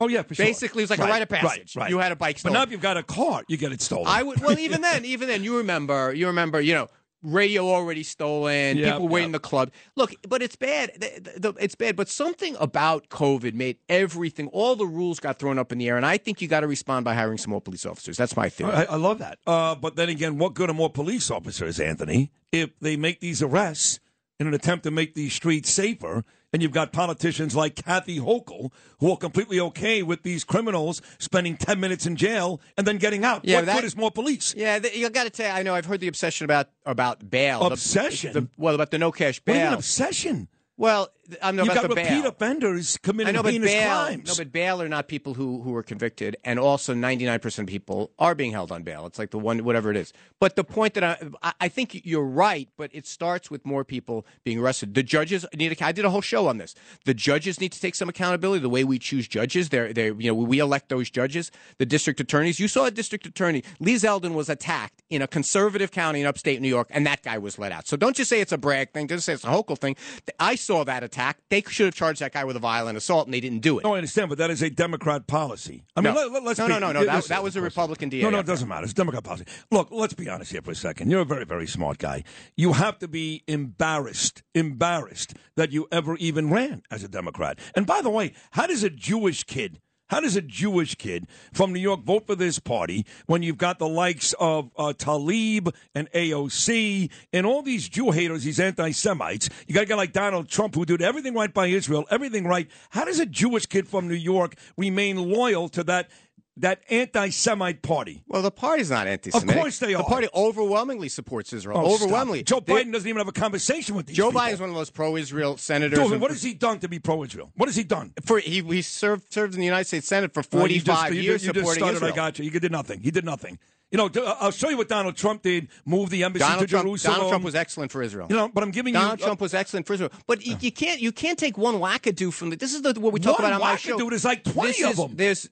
Oh 0.00 0.08
yeah, 0.08 0.22
for 0.22 0.34
sure. 0.34 0.46
Basically, 0.46 0.82
it 0.82 0.84
was 0.84 0.90
like 0.90 0.98
Right, 0.98 1.08
a 1.08 1.12
rite 1.12 1.22
of 1.22 1.28
passage. 1.28 1.76
Right, 1.76 1.82
right. 1.84 1.90
You 1.90 1.98
had 1.98 2.10
a 2.12 2.16
bike 2.16 2.42
But 2.42 2.52
now 2.52 2.62
if 2.62 2.70
you've 2.72 2.80
got 2.80 2.96
a 2.96 3.02
car, 3.04 3.44
you 3.46 3.56
get 3.56 3.72
it 3.72 3.80
stolen. 3.80 4.06
I 4.08 4.22
would. 4.22 4.40
Well, 4.40 4.58
even 4.58 4.80
then, 4.80 5.04
even 5.04 5.28
then, 5.28 5.44
you 5.44 5.58
remember. 5.58 6.12
You 6.12 6.26
remember. 6.28 6.60
You 6.60 6.74
know. 6.74 6.88
Radio 7.24 7.68
already 7.68 8.02
stolen. 8.02 8.76
Yep, 8.78 8.94
people 8.94 9.06
waiting 9.06 9.26
in 9.26 9.32
the 9.32 9.38
club. 9.38 9.70
Look, 9.94 10.12
but 10.28 10.42
it's 10.42 10.56
bad. 10.56 10.90
The- 10.96 11.38
the- 11.38 11.54
It's 11.60 11.76
bad. 11.76 11.94
But 11.94 12.08
something 12.08 12.56
about 12.58 13.10
COVID 13.10 13.54
made 13.54 13.76
everything. 13.88 14.48
All 14.48 14.74
the 14.74 14.86
rules 14.86 15.20
got 15.20 15.38
thrown 15.38 15.56
up 15.56 15.70
in 15.70 15.78
the 15.78 15.88
air, 15.88 15.96
and 15.96 16.04
I 16.04 16.16
think 16.18 16.42
you 16.42 16.48
got 16.48 16.60
to 16.60 16.66
respond 16.66 17.04
by 17.04 17.14
hiring 17.14 17.38
some 17.38 17.52
more 17.52 17.60
police 17.60 17.86
officers. 17.86 18.16
That's 18.16 18.36
my 18.36 18.48
theory. 18.48 18.72
I, 18.72 18.84
I 18.86 18.96
love 18.96 19.18
that. 19.20 19.38
Uh, 19.46 19.76
but 19.76 19.94
then 19.94 20.08
again, 20.08 20.36
what 20.36 20.54
good 20.54 20.68
are 20.68 20.74
more 20.74 20.90
police 20.90 21.30
officers, 21.30 21.78
Anthony, 21.78 22.32
if 22.50 22.76
they 22.80 22.96
make 22.96 23.20
these 23.20 23.40
arrests 23.40 24.00
in 24.40 24.48
an 24.48 24.54
attempt 24.54 24.82
to 24.82 24.90
make 24.90 25.14
these 25.14 25.32
streets 25.32 25.70
safer? 25.70 26.24
And 26.52 26.60
you've 26.60 26.72
got 26.72 26.92
politicians 26.92 27.56
like 27.56 27.76
Kathy 27.76 28.18
Hochul 28.18 28.70
who 29.00 29.10
are 29.10 29.16
completely 29.16 29.58
okay 29.58 30.02
with 30.02 30.22
these 30.22 30.44
criminals 30.44 31.00
spending 31.18 31.56
10 31.56 31.80
minutes 31.80 32.04
in 32.04 32.14
jail 32.14 32.60
and 32.76 32.86
then 32.86 32.98
getting 32.98 33.24
out. 33.24 33.44
Yeah, 33.44 33.56
what 33.56 33.66
that- 33.66 33.76
good 33.76 33.84
is 33.84 33.96
more 33.96 34.10
police? 34.10 34.54
Yeah, 34.56 34.78
th- 34.78 34.94
you 34.94 35.08
got 35.08 35.24
to 35.24 35.30
tell 35.30 35.54
I 35.56 35.62
know 35.62 35.74
I've 35.74 35.86
heard 35.86 36.00
the 36.00 36.08
obsession 36.08 36.44
about 36.44 36.68
about 36.84 37.30
bail. 37.30 37.60
The- 37.60 37.66
Obsession? 37.72 38.32
the- 38.34 38.48
well, 38.58 38.74
about 38.74 38.90
the 38.90 38.98
no 38.98 39.10
cash 39.12 39.40
bail. 39.40 39.56
you 39.56 39.64
mean 39.64 39.72
obsession? 39.72 40.48
Well, 40.76 41.08
I'm 41.40 41.56
You've 41.56 41.68
got 41.68 41.82
the 41.82 41.88
repeat 41.88 42.08
bail. 42.08 42.26
offenders 42.26 42.98
committing 42.98 43.36
I 43.36 43.42
know, 43.42 43.48
heinous 43.48 43.70
bail, 43.70 43.88
crimes. 44.04 44.28
no, 44.28 44.34
but 44.36 44.52
bail 44.52 44.82
are 44.82 44.88
not 44.88 45.06
people 45.06 45.34
who 45.34 45.62
who 45.62 45.74
are 45.76 45.82
convicted, 45.82 46.36
and 46.44 46.58
also 46.58 46.94
99 46.94 47.38
percent 47.38 47.68
of 47.68 47.72
people 47.72 48.10
are 48.18 48.34
being 48.34 48.50
held 48.50 48.72
on 48.72 48.82
bail. 48.82 49.06
It's 49.06 49.18
like 49.18 49.30
the 49.30 49.38
one, 49.38 49.62
whatever 49.64 49.90
it 49.90 49.96
is. 49.96 50.12
But 50.40 50.56
the 50.56 50.64
point 50.64 50.94
that 50.94 51.04
I, 51.04 51.16
I, 51.42 51.52
I 51.60 51.68
think 51.68 52.04
you're 52.04 52.24
right, 52.24 52.68
but 52.76 52.90
it 52.92 53.06
starts 53.06 53.50
with 53.50 53.64
more 53.64 53.84
people 53.84 54.26
being 54.42 54.58
arrested. 54.58 54.94
The 54.94 55.04
judges 55.04 55.46
need. 55.54 55.80
A, 55.80 55.84
I 55.84 55.92
did 55.92 56.04
a 56.04 56.10
whole 56.10 56.20
show 56.22 56.48
on 56.48 56.58
this. 56.58 56.74
The 57.04 57.14
judges 57.14 57.60
need 57.60 57.70
to 57.72 57.80
take 57.80 57.94
some 57.94 58.08
accountability. 58.08 58.60
The 58.60 58.68
way 58.68 58.82
we 58.82 58.98
choose 58.98 59.28
judges, 59.28 59.68
they're 59.68 59.92
they 59.92 60.06
you 60.06 60.28
know 60.30 60.34
we 60.34 60.58
elect 60.58 60.88
those 60.88 61.08
judges. 61.08 61.52
The 61.78 61.86
district 61.86 62.18
attorneys. 62.18 62.58
You 62.58 62.66
saw 62.66 62.86
a 62.86 62.90
district 62.90 63.26
attorney. 63.26 63.62
Lee 63.78 63.94
Zeldin 63.94 64.34
was 64.34 64.48
attacked 64.48 65.02
in 65.08 65.22
a 65.22 65.28
conservative 65.28 65.92
county 65.92 66.20
in 66.20 66.26
upstate 66.26 66.60
New 66.60 66.68
York, 66.68 66.88
and 66.90 67.06
that 67.06 67.22
guy 67.22 67.38
was 67.38 67.60
let 67.60 67.70
out. 67.70 67.86
So 67.86 67.96
don't 67.96 68.16
just 68.16 68.28
say 68.28 68.40
it's 68.40 68.52
a 68.52 68.58
Bragg 68.58 68.90
thing. 68.92 69.06
Don't 69.06 69.20
say 69.20 69.34
it's 69.34 69.44
a 69.44 69.48
Hochul 69.48 69.78
thing. 69.78 69.94
I 70.40 70.56
saw 70.56 70.82
that 70.84 71.04
attack. 71.12 71.38
They 71.50 71.62
should 71.68 71.86
have 71.86 71.94
charged 71.94 72.20
that 72.20 72.32
guy 72.32 72.44
with 72.44 72.56
a 72.56 72.60
violent 72.60 72.96
assault, 72.96 73.26
and 73.26 73.34
they 73.34 73.40
didn't 73.40 73.60
do 73.60 73.78
it. 73.78 73.84
No, 73.84 73.94
I 73.94 73.98
understand, 73.98 74.28
but 74.30 74.38
that 74.38 74.50
is 74.50 74.62
a 74.62 74.70
Democrat 74.70 75.26
policy. 75.26 75.84
I 75.94 76.00
mean, 76.00 76.14
No. 76.14 76.26
let, 76.28 76.42
us 76.46 76.58
No, 76.58 76.66
no, 76.66 76.78
no, 76.78 76.92
no, 76.92 77.04
that- 77.04 77.24
that 77.26 77.42
was 77.42 77.56
a. 77.56 77.62
Republican 77.62 78.08
DA 78.08 78.22
No, 78.22 78.30
no, 78.30 78.38
it 78.40 78.46
doesn't 78.46 78.68
matter. 78.68 78.84
It's 78.84 78.92
Democrat 78.92 79.22
policy. 79.24 79.44
Look, 79.70 79.88
let's 79.90 80.14
be 80.14 80.28
honest 80.28 80.50
here 80.50 80.62
for 80.62 80.72
a 80.72 80.74
second. 80.74 81.10
You're 81.10 81.20
a 81.20 81.24
very, 81.24 81.44
very 81.44 81.66
smart 81.66 81.98
guy. 81.98 82.24
You 82.56 82.72
have 82.72 82.98
to 82.98 83.08
be 83.08 83.44
embarrassed, 83.46 84.42
embarrassed 84.54 85.34
that 85.56 85.70
you 85.70 85.86
ever 85.92 86.16
even 86.16 86.50
ran 86.50 86.82
as 86.90 87.04
a 87.04 87.08
Democrat. 87.08 87.58
And 87.76 87.86
by 87.86 88.02
the 88.02 88.10
way, 88.10 88.32
how 88.52 88.66
does 88.66 88.82
a 88.82 88.90
Jewish 88.90 89.44
kid? 89.44 89.80
How 90.12 90.20
does 90.20 90.36
a 90.36 90.42
Jewish 90.42 90.96
kid 90.96 91.26
from 91.54 91.72
New 91.72 91.80
York 91.80 92.02
vote 92.02 92.26
for 92.26 92.34
this 92.34 92.58
party 92.58 93.06
when 93.24 93.42
you've 93.42 93.56
got 93.56 93.78
the 93.78 93.88
likes 93.88 94.34
of 94.38 94.70
uh, 94.76 94.92
Tlaib 94.94 95.74
and 95.94 96.12
AOC 96.12 97.10
and 97.32 97.46
all 97.46 97.62
these 97.62 97.88
Jew 97.88 98.10
haters, 98.10 98.44
these 98.44 98.60
anti 98.60 98.90
Semites? 98.90 99.48
You 99.66 99.74
got 99.74 99.84
a 99.84 99.86
guy 99.86 99.94
like 99.94 100.12
Donald 100.12 100.50
Trump 100.50 100.74
who 100.74 100.84
did 100.84 101.00
everything 101.00 101.32
right 101.32 101.54
by 101.54 101.68
Israel, 101.68 102.04
everything 102.10 102.46
right. 102.46 102.70
How 102.90 103.06
does 103.06 103.20
a 103.20 103.24
Jewish 103.24 103.64
kid 103.64 103.88
from 103.88 104.06
New 104.06 104.12
York 104.12 104.56
remain 104.76 105.16
loyal 105.16 105.70
to 105.70 105.84
that 105.84 106.10
that 106.58 106.82
anti-Semite 106.90 107.82
party? 107.82 108.22
Well, 108.28 108.42
the 108.42 108.50
party's 108.50 108.90
not 108.90 109.06
anti-Semitic. 109.06 109.56
Of 109.56 109.60
course 109.60 109.78
they 109.78 109.94
are. 109.94 109.98
The 110.02 110.04
party 110.08 110.28
overwhelmingly 110.34 111.08
supports 111.08 111.52
Israel. 111.52 111.78
Oh, 111.78 111.94
overwhelmingly. 111.94 112.42
Joe 112.42 112.60
Biden 112.60 112.92
doesn't 112.92 113.08
even 113.08 113.18
have 113.18 113.28
a 113.28 113.32
conversation 113.32 113.94
with 113.94 114.06
these 114.06 114.16
Joe 114.16 114.28
people. 114.28 114.42
Biden's 114.42 114.60
one 114.60 114.68
of 114.68 114.74
those 114.74 114.90
pro-Israel 114.90 115.56
senators. 115.56 115.98
Dude, 115.98 116.20
what 116.20 116.30
has 116.30 116.42
he 116.42 116.54
done 116.54 116.78
to 116.80 116.88
be 116.88 116.98
pro-Israel? 116.98 117.50
What 117.56 117.68
has 117.68 117.76
he 117.76 117.84
done? 117.84 118.12
For 118.24 118.38
he, 118.38 118.60
he 118.62 118.82
served 118.82 119.32
served 119.32 119.54
in 119.54 119.60
the 119.60 119.66
United 119.66 119.86
States 119.86 120.06
Senate 120.06 120.34
for 120.34 120.40
Uh, 120.40 120.64
you 120.66 120.80
45 120.80 120.84
just- 120.84 121.12
you 121.14 121.20
years 121.20 121.42
just, 121.42 121.44
you 121.46 121.52
just 121.52 121.58
supporting 121.60 121.80
started, 121.82 121.96
Israel. 121.96 122.12
I 122.12 122.16
got 122.16 122.38
you. 122.38 122.50
He 122.50 122.58
did 122.58 122.72
nothing. 122.72 123.00
He 123.00 123.10
did 123.10 123.24
nothing. 123.24 123.58
You 123.90 123.98
know, 123.98 124.08
I'll 124.40 124.50
show 124.50 124.70
you 124.70 124.78
what 124.78 124.88
Donald 124.88 125.16
Trump 125.16 125.42
did. 125.42 125.68
Move 125.84 126.08
the 126.08 126.24
embassy 126.24 126.42
Donald 126.44 126.60
to 126.60 126.66
Trump, 126.66 126.86
Jerusalem. 126.86 127.14
Donald 127.14 127.30
Trump 127.30 127.44
was 127.44 127.54
excellent 127.54 127.92
for 127.92 128.02
Israel. 128.02 128.26
You 128.30 128.36
know, 128.36 128.48
but 128.48 128.62
I'm 128.64 128.70
giving 128.70 128.94
Donald 128.94 129.18
you. 129.18 129.24
uh, 129.24 129.28
Trump 129.28 129.40
was 129.42 129.52
excellent 129.52 129.86
for 129.86 129.92
Israel. 129.92 130.10
But 130.26 130.46
you, 130.46 130.56
you 130.60 130.72
can't 130.72 130.98
you 131.00 131.12
can't 131.12 131.38
take 131.38 131.58
one 131.58 131.74
wackadoo 131.76 132.32
from 132.32 132.48
the. 132.50 132.56
This 132.56 132.72
is 132.74 132.80
the, 132.82 132.94
what 132.98 133.12
we 133.12 133.20
talk 133.20 133.38
about 133.38 133.52
on 133.52 133.60
my 133.60 133.76
show. 133.76 133.98
wackadoo, 133.98 134.08
there's 134.10 134.24
like 134.24 134.44
20 134.44 134.68
This 134.72 134.82
of 134.84 134.90
is- 134.90 134.96
them. 134.96 135.12
There's 135.16 135.48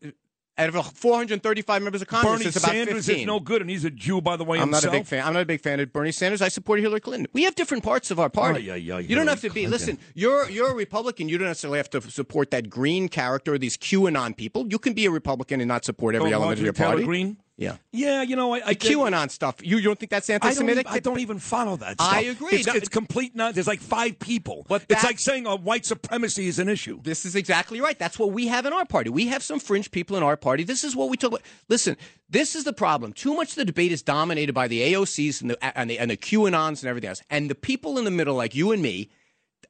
out 0.61 0.74
of 0.74 0.86
435 0.96 1.82
members 1.82 2.02
of 2.02 2.08
Congress, 2.08 2.32
Bernie 2.42 2.48
about 2.50 2.70
Sanders 2.70 3.06
15. 3.06 3.20
is 3.22 3.26
no 3.26 3.40
good, 3.40 3.61
and 3.61 3.70
he's 3.70 3.84
a 3.84 3.90
Jew, 3.90 4.20
by 4.20 4.36
the 4.36 4.44
way. 4.44 4.58
I'm 4.61 4.70
not 4.70 4.84
a 4.84 4.90
big 4.90 5.06
fan. 5.06 5.26
I'm 5.26 5.32
not 5.32 5.42
a 5.42 5.46
big 5.46 5.61
fan 5.61 5.80
of 5.80 5.92
Bernie 5.92 6.12
Sanders. 6.12 6.42
I 6.42 6.48
support 6.48 6.80
Hillary 6.80 7.00
Clinton. 7.00 7.26
We 7.32 7.44
have 7.44 7.54
different 7.54 7.82
parts 7.82 8.11
of 8.11 8.20
our 8.20 8.28
party. 8.30 8.70
Ay, 8.70 8.74
ay, 8.74 8.96
ay, 8.96 9.00
you 9.00 9.16
don't 9.16 9.26
have 9.26 9.40
to 9.40 9.48
Hillary 9.48 9.66
be. 9.66 9.66
Listen, 9.66 9.98
you're 10.14 10.48
you're 10.50 10.70
a 10.70 10.74
Republican. 10.74 11.28
You 11.28 11.38
don't 11.38 11.48
necessarily 11.48 11.78
have 11.78 11.90
to 11.90 12.00
support 12.02 12.50
that 12.50 12.68
Greene 12.70 13.08
character, 13.08 13.56
these 13.58 13.76
QAnon 13.76 14.36
people. 14.36 14.66
You 14.68 14.78
can 14.78 14.92
be 14.92 15.06
a 15.06 15.11
Republican 15.11 15.61
and 15.61 15.68
not 15.68 15.84
support 15.84 16.14
every 16.14 16.32
Oh, 16.32 16.36
element 16.36 16.58
of 16.58 16.64
your 16.64 16.72
party. 16.72 17.04
Greene? 17.04 17.38
Yeah. 17.61 17.76
Yeah, 17.92 18.22
you 18.22 18.36
know, 18.36 18.54
I, 18.54 18.62
I 18.64 18.72
The 18.72 18.88
QAnon 18.88 19.30
stuff. 19.30 19.56
You, 19.62 19.76
you 19.76 19.82
don't 19.82 19.98
think 19.98 20.08
that's 20.08 20.30
I 20.30 20.38
don't, 20.38 20.44
anti-Semitic? 20.46 20.86
even, 20.86 20.96
I 20.96 20.98
don't 20.98 21.20
even 21.20 21.38
follow 21.38 21.76
that. 21.76 22.00
Stuff. 22.00 22.11
I 22.11 22.22
agree. 22.22 22.52
It's, 22.52 22.66
No, 22.66 22.72
it's 22.72 22.88
complete 22.88 23.36
nonsense. 23.36 23.56
There's 23.56 23.66
like 23.66 23.80
five 23.80 24.18
people. 24.18 24.64
But 24.66 24.86
it's 24.88 25.04
like 25.04 25.18
saying 25.18 25.46
uh, 25.46 25.58
white 25.58 25.84
supremacy 25.84 26.48
is 26.48 26.58
an 26.58 26.70
issue. 26.70 27.02
This 27.02 27.26
is 27.26 27.36
exactly 27.36 27.82
right. 27.82 27.98
That's 27.98 28.18
what 28.18 28.32
we 28.32 28.46
have 28.46 28.64
in 28.64 28.72
our 28.72 28.86
party. 28.86 29.11
We 29.11 29.26
have 29.26 29.42
some 29.42 29.61
fringe 29.61 29.90
people 29.90 30.16
in 30.16 30.22
our 30.22 30.38
party. 30.38 30.64
This 30.64 30.84
is 30.84 30.96
what 30.96 31.11
we 31.11 31.18
talk 31.18 31.32
about. 31.32 31.42
Listen, 31.68 31.98
this 32.30 32.56
is 32.56 32.64
the 32.64 32.72
problem. 32.72 33.12
Too 33.12 33.34
much 33.34 33.50
of 33.50 33.56
the 33.56 33.66
debate 33.66 33.92
is 33.92 34.00
dominated 34.00 34.54
by 34.54 34.66
the 34.66 34.80
AOCs 34.94 35.42
and 35.42 35.50
the 35.50 35.78
and 35.78 35.90
the, 35.90 35.98
and 35.98 36.11
the 36.11 36.16
QAnons 36.16 36.80
and 36.80 36.84
everything 36.88 37.08
else. 37.11 37.22
And 37.28 37.50
the 37.50 37.54
people 37.54 37.98
in 37.98 38.04
the 38.04 38.11
middle, 38.11 38.36
like 38.36 38.54
you 38.54 38.72
and 38.72 38.80
me, 38.80 39.11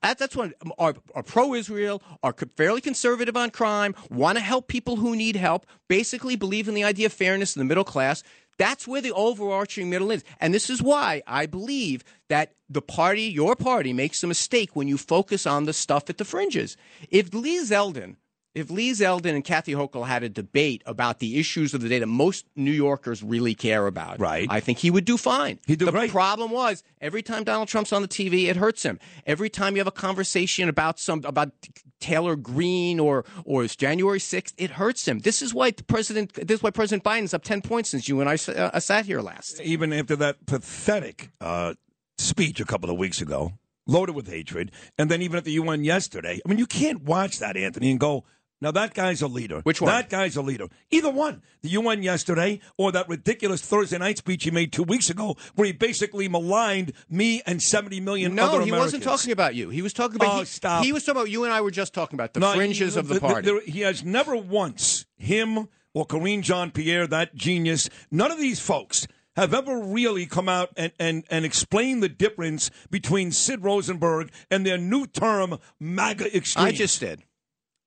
that's 0.03 0.37
what 0.37 0.55
are, 0.79 0.95
are 1.15 1.23
pro-Israel, 1.23 2.03
are 2.23 2.35
fairly 2.57 2.81
conservative 2.81 3.37
on 3.37 3.51
crime, 3.51 3.95
want 4.11 4.39
to 4.39 4.45
help 4.45 4.69
people 4.69 4.97
who 4.97 5.15
need 5.15 5.37
help, 5.37 5.67
basically 5.89 6.37
believe 6.37 6.69
in 6.69 6.75
the 6.75 6.85
idea 6.85 7.07
of 7.07 7.13
fairness 7.13 7.55
in 7.55 7.61
the 7.61 7.65
middle 7.65 7.85
class. 7.85 8.23
That's 8.59 8.87
where 8.87 9.01
the 9.01 9.13
overarching 9.13 9.89
middle 9.89 10.11
is. 10.11 10.23
And 10.39 10.53
this 10.53 10.69
is 10.69 10.83
why 10.83 11.23
I 11.27 11.47
believe 11.47 12.05
that 12.29 12.53
the 12.69 12.83
party, 12.83 13.23
your 13.23 13.57
party, 13.57 13.93
makes 13.95 14.23
a 14.23 14.27
mistake 14.27 14.77
when 14.77 14.87
you 14.87 14.99
focus 14.99 15.47
on 15.47 15.65
the 15.65 15.73
stuff 15.73 16.11
at 16.11 16.19
the 16.19 16.27
fringes. 16.27 16.77
If 17.11 17.33
Lee 17.33 17.63
Zeldin, 17.63 18.17
if 18.55 18.71
Lee 18.71 18.91
Zeldin 18.91 19.35
and 19.35 19.45
Kathy 19.45 19.75
Hochul 19.75 20.07
had 20.07 20.23
a 20.23 20.29
debate 20.29 20.83
about 20.85 21.21
the 21.21 21.39
issues 21.39 21.73
of 21.73 21.83
the 21.83 21.89
day 21.89 22.01
that 22.01 22.07
most 22.07 22.47
New 22.57 22.73
Yorkers 22.73 23.23
really 23.23 23.55
care 23.55 23.87
about, 23.87 24.19
right. 24.19 24.47
I 24.51 24.61
think 24.61 24.79
he 24.79 24.91
would 24.91 25.05
do 25.05 25.17
fine. 25.17 25.59
He'd 25.67 25.79
do 25.79 25.87
the 25.87 26.09
problem 26.09 26.51
was 26.51 26.83
every 27.01 27.23
time 27.23 27.45
Donald 27.45 27.69
Trump's 27.69 27.93
on 27.93 28.03
the 28.03 28.09
TV, 28.09 28.49
it 28.49 28.57
hurts 28.57 28.83
him. 28.83 28.99
Every 29.25 29.49
time 29.49 29.75
you 29.75 29.81
have 29.81 29.87
a 29.87 29.93
conversation 29.93 30.69
about 30.69 30.99
some 30.99 31.23
about 31.25 31.53
Taylor 32.01 32.35
Greene 32.35 32.99
or 32.99 33.25
or 33.45 33.63
it's 33.65 33.77
January 33.77 34.21
sixth, 34.21 34.55
it 34.59 34.73
hurts 34.73 35.07
him. 35.07 35.21
This 35.21 35.43
is 35.43 35.55
why 35.55 35.71
the 35.71 35.85
president. 35.85 36.35
This 36.35 36.59
is 36.59 36.63
why 36.63 36.71
President 36.71 37.05
Biden's 37.05 37.35
up 37.35 37.45
ten 37.45 37.63
points 37.63 37.91
since 37.91 38.09
you 38.09 38.21
and 38.21 38.29
I 38.29 38.35
uh, 38.35 38.81
sat 38.81 39.07
here 39.07 39.21
last. 39.21 39.61
Even 39.61 39.93
after 39.93 40.17
that 40.17 40.47
pathetic 40.47 41.31
uh, 41.41 41.75
speech 42.19 42.61
a 42.61 42.65
couple 42.65 42.91
of 42.91 42.97
weeks 42.97 43.21
ago, 43.21 43.53
loaded 43.87 44.17
with 44.17 44.29
hatred, 44.29 44.73
and 44.99 45.11
then 45.11 45.23
even 45.23 45.37
at 45.37 45.45
the 45.45 45.53
UN 45.53 45.85
yesterday, 45.85 46.41
I 46.45 46.49
mean, 46.49 46.59
you 46.59 46.67
can't 46.67 47.03
watch 47.03 47.39
that, 47.39 47.57
Anthony, 47.57 47.91
and 47.91 48.01
go. 48.01 48.25
Now 48.63 48.71
that 48.73 48.93
guy's 48.95 49.23
a 49.23 49.27
leader. 49.27 49.61
Which 49.63 49.81
one? 49.81 49.91
That 49.91 50.11
guy's 50.11 50.37
a 50.37 50.43
leader. 50.43 50.67
Either 50.91 51.11
one. 51.11 51.43
The 51.63 51.71
UN 51.71 52.03
yesterday 52.03 52.61
or 52.77 52.93
that 52.93 53.09
ridiculous 53.09 53.63
Thursday 53.63 53.97
night 53.99 54.19
speech 54.19 54.45
he 54.45 54.51
made 54.51 54.73
two 54.73 54.83
weeks 54.83 55.09
ago 55.09 55.37
where 55.55 55.67
he 55.67 55.73
basically 55.73 56.29
maligned 56.29 56.93
me 57.09 57.43
and 57.47 57.63
70 57.63 58.01
million 58.01 58.35
No, 58.35 58.47
other 58.47 58.63
he 58.65 58.73
wasn't 58.73 59.03
talking 59.03 59.33
about 59.33 59.55
you. 59.55 59.71
He 59.71 59.81
was 59.83 59.93
talking 59.93 60.17
about. 60.17 60.35
Oh, 60.37 60.39
he, 60.41 60.45
stop. 60.45 60.85
He 60.85 60.93
was 60.93 61.05
talking 61.05 61.21
about 61.23 61.31
you 61.31 61.45
and 61.45 61.53
I 61.53 61.61
were 61.63 61.71
just 61.71 61.95
talking 61.95 62.17
about 62.17 62.35
the 62.35 62.41
No, 62.41 62.53
fringes 62.53 62.95
he- 62.95 63.01
of 63.01 63.09
the 63.09 63.19
party. 63.21 63.47
there- 63.51 63.61
he 63.63 63.81
has 63.81 64.05
never 64.05 64.37
once, 64.37 65.07
him 65.17 65.69
or 65.95 66.05
Karine 66.07 66.43
Jean 66.43 66.71
Pierre, 66.71 67.07
that 67.07 67.35
genius, 67.35 67.89
none 68.11 68.31
of 68.31 68.39
these 68.39 68.61
folks 68.61 69.07
have 69.37 69.55
ever 69.55 69.79
really 69.81 70.27
come 70.27 70.49
out 70.49 70.69
and, 70.77 70.93
and, 70.99 71.25
and 71.31 71.45
explained 71.45 72.03
the 72.03 72.09
difference 72.09 72.71
between 72.91 73.33
Sid 73.33 73.65
Rosenberg 73.65 74.31
and 74.51 74.67
their 74.67 74.77
new 74.79 75.07
term 75.07 75.59
MAGA 75.81 76.37
extreme. 76.37 76.67
I 76.67 76.73
just 76.73 77.01
did. 77.01 77.23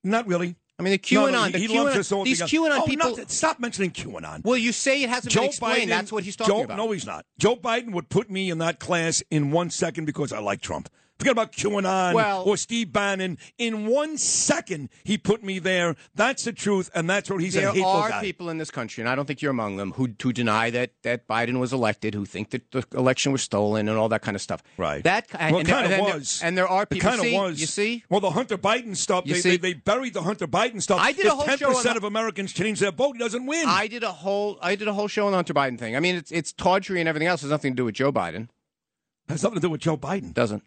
Not 0.03 0.27
really. 0.27 0.55
I 0.79 0.83
mean, 0.83 0.91
the 0.99 1.15
No, 1.15 1.25
QAnon, 1.27 1.31
no, 1.31 1.49
the 1.49 1.57
he 1.59 1.67
QAnon 1.67 2.23
these. 2.25 2.41
QAnon 2.41 2.79
Oh, 2.79 2.85
people. 2.85 3.15
not- 3.17 3.29
stop 3.31 3.59
mentioning 3.59 3.91
QAnon. 3.91 4.43
Well, 4.43 4.57
you 4.57 4.71
say 4.71 5.03
it 5.03 5.09
hasn't 5.09 5.31
Joe 5.31 5.41
been 5.41 5.49
explained. 5.49 5.83
Biden- 5.83 5.89
That's 5.89 6.11
what 6.11 6.23
he's 6.23 6.35
talking 6.35 6.53
Joe, 6.55 6.63
about. 6.63 6.77
No, 6.77 6.91
he's 6.91 7.05
not. 7.05 7.25
Joe 7.37 7.55
Biden 7.55 7.91
would 7.91 8.09
put 8.09 8.29
me 8.31 8.49
in 8.49 8.57
that 8.57 8.79
class 8.79 9.21
in 9.29 9.51
one 9.51 9.69
second 9.69 10.05
because 10.05 10.33
I 10.33 10.39
like 10.39 10.61
Trump. 10.61 10.89
Forget 11.19 11.31
about 11.31 11.51
QAnon 11.53 12.13
Well- 12.13 12.43
or 12.45 12.57
Steve 12.57 12.91
Bannon. 12.91 13.37
In 13.57 13.85
one 13.85 14.17
second, 14.17 14.89
he 15.03 15.17
put 15.17 15.43
me 15.43 15.59
there. 15.59 15.95
That's 16.15 16.43
the 16.43 16.51
truth, 16.51 16.89
and 16.95 17.09
that's 17.09 17.29
what 17.29 17.39
he's 17.39 17.53
there 17.53 17.69
a 17.69 17.71
hateful 17.71 17.89
are 17.89 18.09
guy. 18.09 18.21
people 18.21 18.49
in 18.49 18.57
this 18.57 18.71
country, 18.71 19.01
and 19.03 19.09
I 19.09 19.15
don't 19.15 19.25
think 19.25 19.41
you're 19.41 19.51
among 19.51 19.77
them, 19.77 19.91
who 19.93 20.09
who 20.21 20.33
deny 20.33 20.69
that 20.71 20.91
that 21.03 21.27
Biden 21.27 21.59
was 21.59 21.71
elected, 21.71 22.13
who 22.15 22.25
think 22.25 22.49
that 22.49 22.71
the 22.71 22.83
election 22.93 23.31
was 23.31 23.41
stolen, 23.43 23.87
and 23.87 23.97
all 23.97 24.09
that 24.09 24.21
kind 24.23 24.35
of 24.35 24.41
stuff. 24.41 24.63
Right. 24.75 25.03
That 25.03 25.27
well, 25.33 25.59
and 25.59 25.67
kind 25.67 25.85
there- 25.91 25.99
of 25.99 26.05
there- 26.07 26.15
was. 26.17 26.41
and 26.43 26.57
there 26.57 26.67
are 26.67 26.83
It 26.83 26.89
people. 26.89 27.09
kind 27.11 27.25
of 27.25 27.31
was. 27.31 27.61
You 27.61 27.67
see. 27.67 28.03
Well, 28.09 28.19
the 28.19 28.31
Hunter 28.31 28.57
Biden 28.57 28.97
stuff. 28.97 29.25
You 29.27 29.35
They, 29.35 29.39
see? 29.39 29.49
they, 29.51 29.57
they 29.57 29.73
buried 29.75 30.13
the 30.15 30.23
Hunter 30.23 30.47
Biden 30.47 30.81
stuff. 30.81 30.99
I 30.99 31.11
did 31.11 31.27
a 31.27 31.29
whole 31.31 31.45
ten 31.45 31.57
show 31.57 31.75
on 31.77 31.95
of 31.95 32.03
Americans 32.03 32.51
change 32.53 32.79
their 32.79 32.91
vote, 32.91 33.13
he 33.13 33.19
doesn't 33.19 33.45
win. 33.45 33.65
I 33.67 33.87
did 33.87 34.03
a 34.03 34.11
whole 34.11 34.57
I 34.61 34.75
did 34.75 34.87
a 34.87 34.93
whole 34.93 35.07
show 35.07 35.25
on 35.27 35.31
the 35.31 35.37
Hunter 35.37 35.53
Biden 35.53 35.77
thing. 35.77 35.95
I 35.95 35.99
mean, 35.99 36.15
it's 36.15 36.31
it's 36.31 36.51
tawdry 36.51 36.99
and 36.99 37.07
everything 37.07 37.27
else. 37.27 37.41
It 37.41 37.45
has 37.45 37.51
nothing 37.51 37.73
to 37.73 37.75
do 37.77 37.85
with 37.85 37.95
Joe 37.95 38.11
Biden. 38.11 38.49
has 39.29 39.43
nothing 39.43 39.55
to 39.55 39.61
do 39.61 39.69
with 39.69 39.81
Joe 39.81 39.95
Biden. 39.95 40.33
Doesn't. 40.33 40.63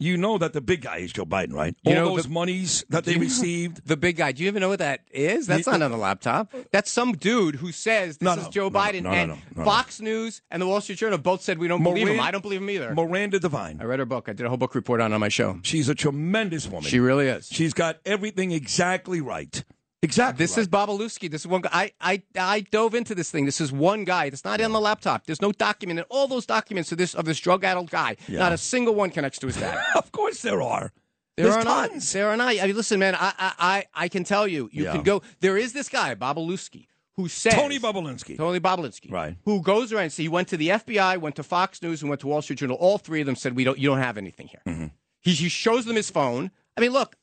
You 0.00 0.16
know 0.16 0.38
that 0.38 0.52
the 0.52 0.60
big 0.60 0.82
guy 0.82 0.98
is 0.98 1.12
Joe 1.12 1.24
Biden, 1.26 1.52
right? 1.52 1.74
You 1.82 1.96
All 1.96 2.04
know 2.04 2.14
those 2.14 2.24
the- 2.24 2.30
monies 2.30 2.84
that 2.88 3.04
they 3.04 3.16
received. 3.16 3.80
The 3.88 3.96
big 3.96 4.16
guy. 4.16 4.32
Do 4.32 4.42
you 4.44 4.48
even 4.48 4.60
know 4.60 4.68
what 4.68 4.78
that 4.78 5.00
is? 5.10 5.46
That's 5.46 5.66
not 5.66 5.82
on 5.82 5.90
the 5.90 5.96
laptop. 5.96 6.52
That's 6.70 6.90
some 6.90 7.12
dude 7.14 7.56
who 7.56 7.72
says 7.72 8.18
this 8.18 8.24
No, 8.24 8.34
is 8.34 8.44
no, 8.44 8.50
Joe 8.50 8.68
no, 8.68 8.78
Biden. 8.78 9.02
no, 9.02 9.10
no, 9.26 9.38
and. 9.56 9.64
Fox 9.64 10.00
News 10.00 10.40
and 10.50 10.62
the 10.62 10.66
Wall 10.66 10.80
Street 10.80 10.98
Journal 10.98 11.18
both 11.18 11.42
said 11.42 11.58
we 11.58 11.66
don't 11.68 11.82
believe 11.82 12.06
him. 12.06 12.20
I 12.20 12.30
don't 12.30 12.42
believe 12.42 12.60
him 12.62 12.70
either. 12.70 12.94
Miranda 12.94 13.40
Devine. 13.40 13.78
I 13.80 13.84
read 13.84 13.98
her 13.98 14.04
book. 14.04 14.28
I 14.28 14.32
did 14.34 14.46
a 14.46 14.48
whole 14.48 14.58
book 14.58 14.74
report 14.74 15.00
on 15.00 15.10
it 15.10 15.14
on 15.14 15.20
my 15.20 15.28
show. 15.28 15.58
She's 15.62 15.88
a 15.88 15.94
tremendous 15.94 16.66
woman. 16.68 16.88
She 16.88 17.00
really 17.00 17.26
is. 17.26 17.48
She's 17.50 17.74
got 17.74 17.98
everything 18.06 18.52
exactly 18.52 19.20
right. 19.20 19.64
Exactly. 20.02 20.44
This 20.44 20.56
is 20.56 20.68
Babaluski. 20.68 21.28
This 21.30 21.40
is 21.42 21.48
one 21.48 21.62
guy. 21.62 21.70
I, 21.72 21.92
I, 22.00 22.22
I 22.38 22.60
dove 22.60 22.94
into 22.94 23.14
this 23.16 23.30
thing. 23.32 23.46
This 23.46 23.60
is 23.60 23.72
one 23.72 24.04
guy. 24.04 24.26
It's 24.26 24.44
not 24.44 24.60
on 24.60 24.70
the 24.72 24.80
laptop. 24.80 25.26
There's 25.26 25.42
no 25.42 25.50
document. 25.50 25.98
And 25.98 26.06
all 26.08 26.28
those 26.28 26.46
documents 26.46 26.92
of 26.92 26.98
this 26.98 27.14
of 27.14 27.24
this 27.24 27.40
drug 27.40 27.64
addled 27.64 27.90
guy, 27.90 28.16
Yeah. 28.28 28.38
not 28.38 28.52
a 28.52 28.58
single 28.58 28.94
one 28.94 29.10
connects 29.10 29.38
to 29.40 29.48
his 29.48 29.56
dad. 29.56 29.82
of 29.96 30.12
course 30.12 30.40
there 30.42 30.62
are. 30.62 30.92
There 31.36 31.46
There's 31.46 31.56
are 31.56 31.64
not. 31.64 31.90
tons. 31.90 32.12
There 32.12 32.28
are 32.28 32.36
not. 32.36 32.48
I 32.60 32.66
mean, 32.66 32.76
listen, 32.76 32.98
man. 33.00 33.14
I, 33.16 33.32
I, 33.38 33.52
I, 33.58 33.84
I 34.04 34.08
can 34.08 34.22
tell 34.24 34.46
you. 34.46 34.68
You 34.72 34.84
Yeah. 34.84 34.92
can 34.92 35.02
go. 35.02 35.22
There 35.40 35.56
is 35.56 35.72
this 35.72 35.88
guy, 35.88 36.14
Babaluski, 36.14 36.86
who 37.16 37.28
says 37.28 37.54
Tony 37.54 37.78
Bobulinski. 37.80 38.36
Tony 38.36 38.60
Bobulinski, 38.60 39.10
Right. 39.10 39.36
Who 39.44 39.60
goes 39.62 39.92
around 39.92 40.04
and 40.04 40.12
says 40.12 40.22
he 40.22 40.28
went 40.28 40.46
to 40.48 40.56
the 40.56 40.68
FBI, 40.68 41.18
went 41.18 41.34
to 41.36 41.42
Fox 41.42 41.82
News, 41.82 42.02
and 42.02 42.08
went 42.08 42.20
to 42.22 42.28
Wall 42.28 42.42
Street 42.42 42.60
Journal. 42.60 42.76
All 42.76 42.98
three 42.98 43.20
of 43.20 43.26
them 43.26 43.34
said 43.36 43.56
we 43.56 43.64
don't. 43.64 43.78
You 43.78 43.88
don't 43.88 43.98
have 43.98 44.16
anything 44.16 44.46
here. 44.48 44.62
Mm-hmm. 44.66 44.86
He, 45.20 45.32
he 45.32 45.48
shows 45.48 45.84
them 45.86 45.96
his 45.96 46.08
phone. 46.10 46.52
I 46.76 46.80
mean, 46.80 46.92
look. 46.92 47.16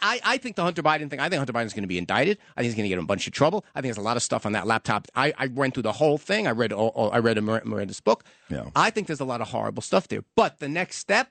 I, 0.00 0.20
I 0.24 0.36
think 0.38 0.56
the 0.56 0.62
Hunter 0.62 0.82
Biden 0.82 1.10
thing. 1.10 1.20
I 1.20 1.28
think 1.28 1.38
Hunter 1.38 1.52
Biden's 1.52 1.72
going 1.74 1.82
to 1.82 1.88
be 1.88 1.98
indicted. 1.98 2.38
I 2.56 2.60
think 2.60 2.66
he's 2.66 2.74
going 2.74 2.84
to 2.84 2.88
get 2.88 2.98
in 2.98 3.04
a 3.04 3.06
bunch 3.06 3.26
of 3.26 3.32
trouble. 3.32 3.64
I 3.74 3.80
think 3.80 3.92
there's 3.94 3.98
a 3.98 4.06
lot 4.06 4.16
of 4.16 4.22
stuff 4.22 4.46
on 4.46 4.52
that 4.52 4.66
laptop. 4.66 5.08
I, 5.14 5.32
I 5.38 5.48
went 5.48 5.74
through 5.74 5.82
the 5.84 5.92
whole 5.92 6.18
thing. 6.18 6.46
I 6.46 6.50
read 6.52 6.72
all, 6.72 6.88
all- 6.88 7.10
I 7.12 7.18
read 7.18 7.42
Mir- 7.42 7.62
Miranda's 7.64 8.00
book. 8.00 8.24
Yeah. 8.48 8.66
I 8.76 8.90
think 8.90 9.06
there's 9.08 9.20
a 9.20 9.24
lot 9.24 9.40
of 9.40 9.48
horrible 9.48 9.82
stuff 9.82 10.08
there. 10.08 10.22
But 10.36 10.58
the 10.60 10.68
next 10.68 10.96
step, 10.98 11.30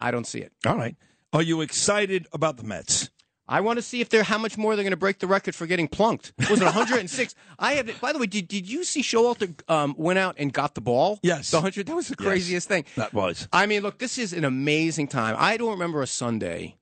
I 0.00 0.10
don't 0.10 0.26
see 0.26 0.38
it. 0.40 0.52
All 0.66 0.76
right. 0.76 0.96
Are 1.32 1.42
you 1.42 1.60
excited 1.60 2.26
about 2.32 2.56
the 2.56 2.62
Mets? 2.64 3.10
I 3.48 3.60
want 3.60 3.76
to 3.78 3.82
see 3.82 4.00
if 4.00 4.08
they're 4.08 4.22
how 4.22 4.38
much 4.38 4.56
more 4.56 4.76
they're 4.76 4.84
going 4.84 4.92
to 4.92 4.96
break 4.96 5.18
the 5.18 5.26
record 5.26 5.54
for 5.54 5.66
getting 5.66 5.88
plunked. 5.88 6.32
Was 6.48 6.60
it 6.60 6.64
106? 6.64 7.34
I 7.58 7.72
had. 7.74 8.00
By 8.00 8.12
the 8.12 8.18
way, 8.18 8.26
did, 8.26 8.46
did 8.48 8.68
you 8.68 8.84
see 8.84 9.02
Showalter 9.02 9.52
um, 9.68 9.94
went 9.98 10.18
out 10.18 10.36
and 10.38 10.52
got 10.52 10.74
the 10.74 10.80
ball? 10.80 11.18
Yes. 11.22 11.50
the 11.50 11.60
hundred. 11.60 11.86
That 11.86 11.96
was 11.96 12.08
the 12.08 12.16
Yes. 12.18 12.26
craziest 12.26 12.68
thing. 12.68 12.84
That 12.96 13.12
was. 13.12 13.48
I 13.52 13.66
mean, 13.66 13.82
look, 13.82 13.98
this 13.98 14.16
is 14.16 14.32
an 14.32 14.44
amazing 14.44 15.08
time. 15.08 15.34
I 15.38 15.56
don't 15.56 15.70
remember 15.72 16.02
a 16.02 16.06
Sunday 16.06 16.76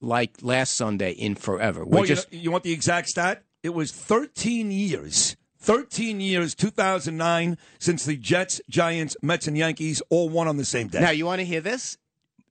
like 0.00 0.34
last 0.42 0.74
Sunday 0.74 1.12
in 1.12 1.34
forever. 1.34 1.84
We're 1.84 2.00
Well, 2.00 2.06
you, 2.06 2.14
know- 2.16 2.22
you 2.30 2.50
want 2.50 2.64
the 2.64 2.72
exact 2.72 3.08
stat? 3.08 3.42
It 3.62 3.70
was 3.70 3.92
13 3.92 4.70
years. 4.70 5.36
13 5.58 6.20
years, 6.20 6.54
2009, 6.54 7.58
since 7.80 8.04
the 8.04 8.16
Jets, 8.16 8.60
Giants, 8.68 9.16
Mets, 9.22 9.48
and 9.48 9.58
Yankees 9.58 10.00
all 10.10 10.28
won 10.28 10.46
on 10.46 10.58
the 10.58 10.64
same 10.64 10.86
day. 10.86 11.00
now. 11.00 11.10
You 11.10 11.26
want 11.26 11.40
to 11.40 11.44
hear 11.44 11.60
this? 11.60 11.98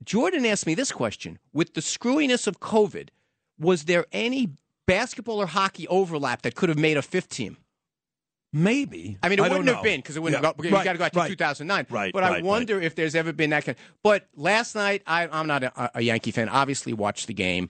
Jordan 0.04 0.46
asked 0.46 0.68
me 0.68 0.76
this 0.76 0.92
question: 0.92 1.40
With 1.54 1.74
the 1.74 1.82
screwiness 1.82 2.46
of 2.48 2.60
COVID, 2.60 3.10
was 3.58 3.86
there 3.86 4.06
any 4.12 4.50
basketball 4.86 5.42
or 5.42 5.46
hockey 5.48 5.88
overlap 5.88 6.42
that 6.42 6.56
could 6.56 6.68
have 6.68 6.78
made 6.78 6.98
a 6.98 7.02
fifth 7.02 7.30
team? 7.30 7.56
Maybe. 8.58 9.18
I 9.22 9.28
mean, 9.28 9.40
it 9.40 9.42
I 9.44 9.50
wouldn't 9.50 9.68
have 9.68 9.84
been 9.84 10.00
because 10.00 10.16
it 10.16 10.22
wouldn't 10.22 10.42
Yeah. 10.42 10.48
have 10.48 10.56
got, 10.58 10.66
you 10.66 10.72
Right, 10.74 10.86
got 10.86 10.94
to 10.94 10.98
go 10.98 11.04
out 11.04 11.12
to 11.14 11.20
right. 11.20 11.28
2009. 11.28 11.88
Right, 11.90 12.14
But 12.14 12.24
I 12.24 12.30
right, 12.30 12.44
wonder 12.44 12.80
if 12.82 12.96
there's 12.96 13.14
ever 13.14 13.34
been 13.34 13.50
that 13.50 13.66
kind. 13.66 13.78
But 14.02 14.28
last 14.38 14.76
night, 14.76 15.02
I, 15.06 15.28
I'm 15.28 15.46
not 15.46 15.64
a, 15.64 15.92
a 15.98 16.02
Yankee 16.02 16.32
fan. 16.32 16.48
Obviously, 16.48 16.94
watched 16.94 17.28
the 17.28 17.34
game. 17.34 17.70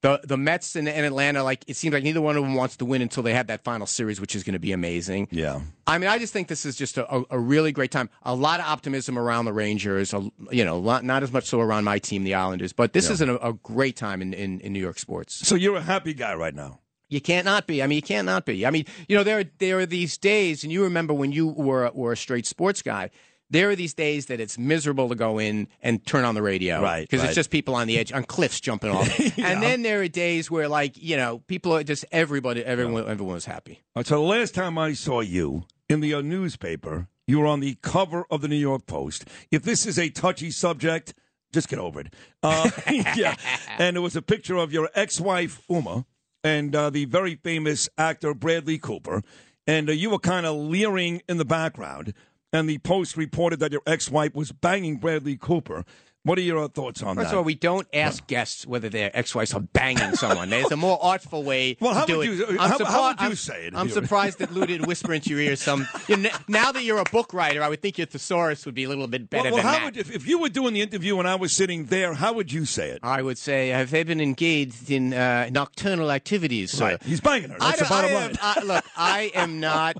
The 0.00 0.20
the 0.24 0.36
Mets 0.36 0.76
and, 0.76 0.86
and 0.86 1.06
Atlanta, 1.06 1.42
like 1.44 1.64
it 1.66 1.76
seems 1.76 1.94
like 1.94 2.02
neither 2.04 2.20
one 2.20 2.36
of 2.36 2.42
them 2.42 2.54
wants 2.54 2.76
to 2.78 2.84
win 2.84 3.00
until 3.00 3.22
they 3.22 3.32
have 3.32 3.46
that 3.46 3.64
final 3.64 3.86
series, 3.86 4.20
which 4.20 4.34
is 4.36 4.42
going 4.42 4.52
to 4.52 4.58
be 4.58 4.72
amazing. 4.72 5.28
Yeah. 5.30 5.60
I 5.86 5.96
mean, 5.96 6.10
I 6.10 6.18
just 6.18 6.32
think 6.32 6.48
this 6.48 6.66
is 6.66 6.76
just 6.76 6.98
a, 6.98 7.10
a, 7.10 7.24
a 7.30 7.38
really 7.38 7.72
great 7.72 7.90
time. 7.90 8.10
A 8.24 8.34
lot 8.34 8.60
of 8.60 8.66
optimism 8.66 9.16
around 9.16 9.46
the 9.46 9.54
Rangers. 9.54 10.12
A, 10.12 10.30
you 10.50 10.62
know, 10.64 10.78
lot, 10.78 11.04
not 11.04 11.22
as 11.22 11.32
much 11.32 11.44
so 11.46 11.58
around 11.60 11.84
my 11.84 11.98
team, 12.00 12.24
the 12.24 12.34
Islanders. 12.34 12.74
But 12.74 12.92
this 12.92 13.06
Yeah. 13.06 13.12
is 13.12 13.20
an, 13.22 13.30
a 13.40 13.54
great 13.54 13.96
time 13.96 14.20
in, 14.20 14.34
in, 14.34 14.60
in 14.60 14.74
New 14.74 14.80
York 14.80 14.98
sports. 14.98 15.36
So 15.46 15.54
you're 15.54 15.76
a 15.76 15.80
happy 15.80 16.12
guy 16.12 16.34
right 16.34 16.54
now. 16.54 16.80
You 17.08 17.20
can't 17.20 17.44
not 17.44 17.66
be. 17.66 17.82
I 17.82 17.86
mean, 17.86 17.96
you 17.96 18.02
can't 18.02 18.26
not 18.26 18.44
be. 18.46 18.66
I 18.66 18.70
mean, 18.70 18.86
you 19.08 19.16
know, 19.16 19.22
there 19.24 19.38
are, 19.40 19.44
there 19.58 19.78
are 19.78 19.86
these 19.86 20.16
days, 20.18 20.62
and 20.64 20.72
you 20.72 20.82
remember 20.84 21.12
when 21.14 21.32
you 21.32 21.46
were 21.48 21.90
were 21.94 22.12
a 22.12 22.16
straight 22.16 22.46
sports 22.46 22.82
guy. 22.82 23.10
There 23.50 23.68
are 23.70 23.76
these 23.76 23.94
days 23.94 24.26
that 24.26 24.40
it's 24.40 24.58
miserable 24.58 25.10
to 25.10 25.14
go 25.14 25.38
in 25.38 25.68
and 25.82 26.04
turn 26.04 26.24
on 26.24 26.34
the 26.34 26.42
radio, 26.42 26.80
Right, 26.82 27.02
Because 27.02 27.20
right. 27.20 27.26
it's 27.26 27.34
just 27.36 27.50
people 27.50 27.74
on 27.74 27.86
the 27.86 27.98
edge, 27.98 28.10
on 28.10 28.24
cliffs 28.24 28.58
jumping 28.58 28.90
off. 28.90 29.06
And 29.38 29.62
then 29.62 29.82
there 29.82 30.00
are 30.00 30.08
days 30.08 30.50
where, 30.50 30.66
like, 30.66 31.00
you 31.00 31.16
know, 31.16 31.38
people 31.46 31.72
are 31.76 31.84
just 31.84 32.06
everybody, 32.10 32.64
everyone, 32.64 33.06
everyone 33.06 33.34
was 33.34 33.44
happy. 33.44 33.82
Right, 33.94 34.06
so 34.06 34.14
the 34.16 34.22
last 34.22 34.54
time 34.54 34.78
I 34.78 34.94
saw 34.94 35.20
you 35.20 35.64
in 35.90 36.00
the 36.00 36.14
uh, 36.14 36.22
newspaper, 36.22 37.06
you 37.28 37.38
were 37.38 37.46
on 37.46 37.60
the 37.60 37.76
cover 37.82 38.24
of 38.30 38.40
the 38.40 38.48
New 38.48 38.56
York 38.56 38.86
Post. 38.86 39.26
If 39.50 39.62
this 39.62 39.86
is 39.86 39.98
a 39.98 40.08
touchy 40.08 40.50
subject, 40.50 41.14
just 41.52 41.68
get 41.68 41.78
over 41.78 42.00
it. 42.00 42.14
Uh, 42.42 42.70
yeah, 43.14 43.36
and 43.78 43.96
it 43.96 44.00
was 44.00 44.16
a 44.16 44.22
picture 44.22 44.56
of 44.56 44.72
your 44.72 44.88
ex-wife 44.94 45.60
Huma 45.68 46.06
and 46.44 46.76
uh, 46.76 46.90
the 46.90 47.06
very 47.06 47.34
famous 47.36 47.88
actor 47.98 48.34
Bradley 48.34 48.78
Cooper. 48.78 49.22
and 49.66 49.88
uh, 49.88 49.92
you 49.92 50.10
were 50.10 50.18
kind 50.18 50.44
of 50.46 50.54
leering 50.54 51.22
in 51.28 51.38
the 51.38 51.44
background. 51.44 52.12
And 52.52 52.68
the 52.68 52.78
Post 52.78 53.16
reported 53.16 53.58
that 53.60 53.72
your 53.72 53.80
ex-wife 53.84 54.34
was 54.34 54.52
banging 54.52 54.98
Bradley 54.98 55.36
Cooper. 55.36 55.84
What 56.24 56.38
are 56.38 56.42
your 56.42 56.68
thoughts 56.68 57.02
on 57.02 57.16
First 57.16 57.28
that? 57.28 57.34
of 57.34 57.38
all, 57.38 57.44
we 57.44 57.54
don't 57.54 57.86
ask 57.92 58.26
guests 58.26 58.66
whether 58.66 58.88
their 58.88 59.10
ex-wives 59.14 59.52
are 59.52 59.60
banging 59.60 60.14
someone. 60.16 60.48
There's 60.48 60.72
a 60.72 60.76
more 60.76 60.98
artful 61.02 61.42
way 61.44 61.76
Well, 61.80 61.92
to 61.92 61.98
how 62.00 62.06
do 62.06 62.16
would 62.18 62.28
it. 62.28 62.34
you- 62.50 62.58
how- 62.58 62.78
surpri- 62.78 62.86
how 62.86 63.08
would 63.08 63.20
you 63.20 63.26
I'm- 63.26 63.34
say 63.36 63.66
it 63.66 63.74
I'm 63.76 63.90
surprised 63.90 64.38
that 64.38 64.50
Lou 64.52 64.64
didn't 64.66 64.86
whisper 64.86 65.12
into 65.12 65.28
your 65.30 65.40
ear 65.40 65.54
some. 65.56 65.86
You 66.08 66.16
know, 66.16 66.30
now 66.48 66.72
that 66.72 66.82
you're 66.82 66.98
a 66.98 67.04
book 67.04 67.34
writer, 67.34 67.62
I 67.62 67.68
would 67.68 67.82
think 67.82 67.98
your 67.98 68.06
thesaurus 68.06 68.64
would 68.64 68.74
be 68.74 68.84
a 68.84 68.88
little 68.88 69.06
bit 69.06 69.28
better 69.28 69.50
well, 69.50 69.52
well, 69.54 69.62
than 69.62 69.66
how 69.66 69.78
that. 69.80 69.84
would 69.84 69.96
if, 69.98 70.14
if 70.14 70.26
you 70.26 70.38
were 70.38 70.48
doing 70.48 70.72
the 70.72 70.80
interview 70.80 71.18
and 71.18 71.28
I 71.28 71.34
was 71.34 71.54
sitting 71.54 71.84
there, 71.86 72.14
how 72.14 72.32
would 72.32 72.50
you 72.50 72.64
say 72.64 72.88
it? 72.90 73.00
I 73.02 73.20
would 73.20 73.36
say, 73.36 73.68
have 73.68 73.90
they 73.90 74.02
been 74.02 74.20
engaged 74.22 74.90
in 74.90 75.12
uh, 75.12 75.50
nocturnal 75.52 76.10
activities, 76.10 76.70
sir? 76.70 76.84
Right. 76.92 77.02
He's 77.02 77.20
banging 77.20 77.50
her. 77.50 77.58
That's 77.58 77.80
the 77.80 77.84
bottom 77.84 78.14
line. 78.14 78.34
I- 78.40 78.62
look, 78.64 78.84
I 78.96 79.30
am 79.34 79.60
not. 79.60 79.96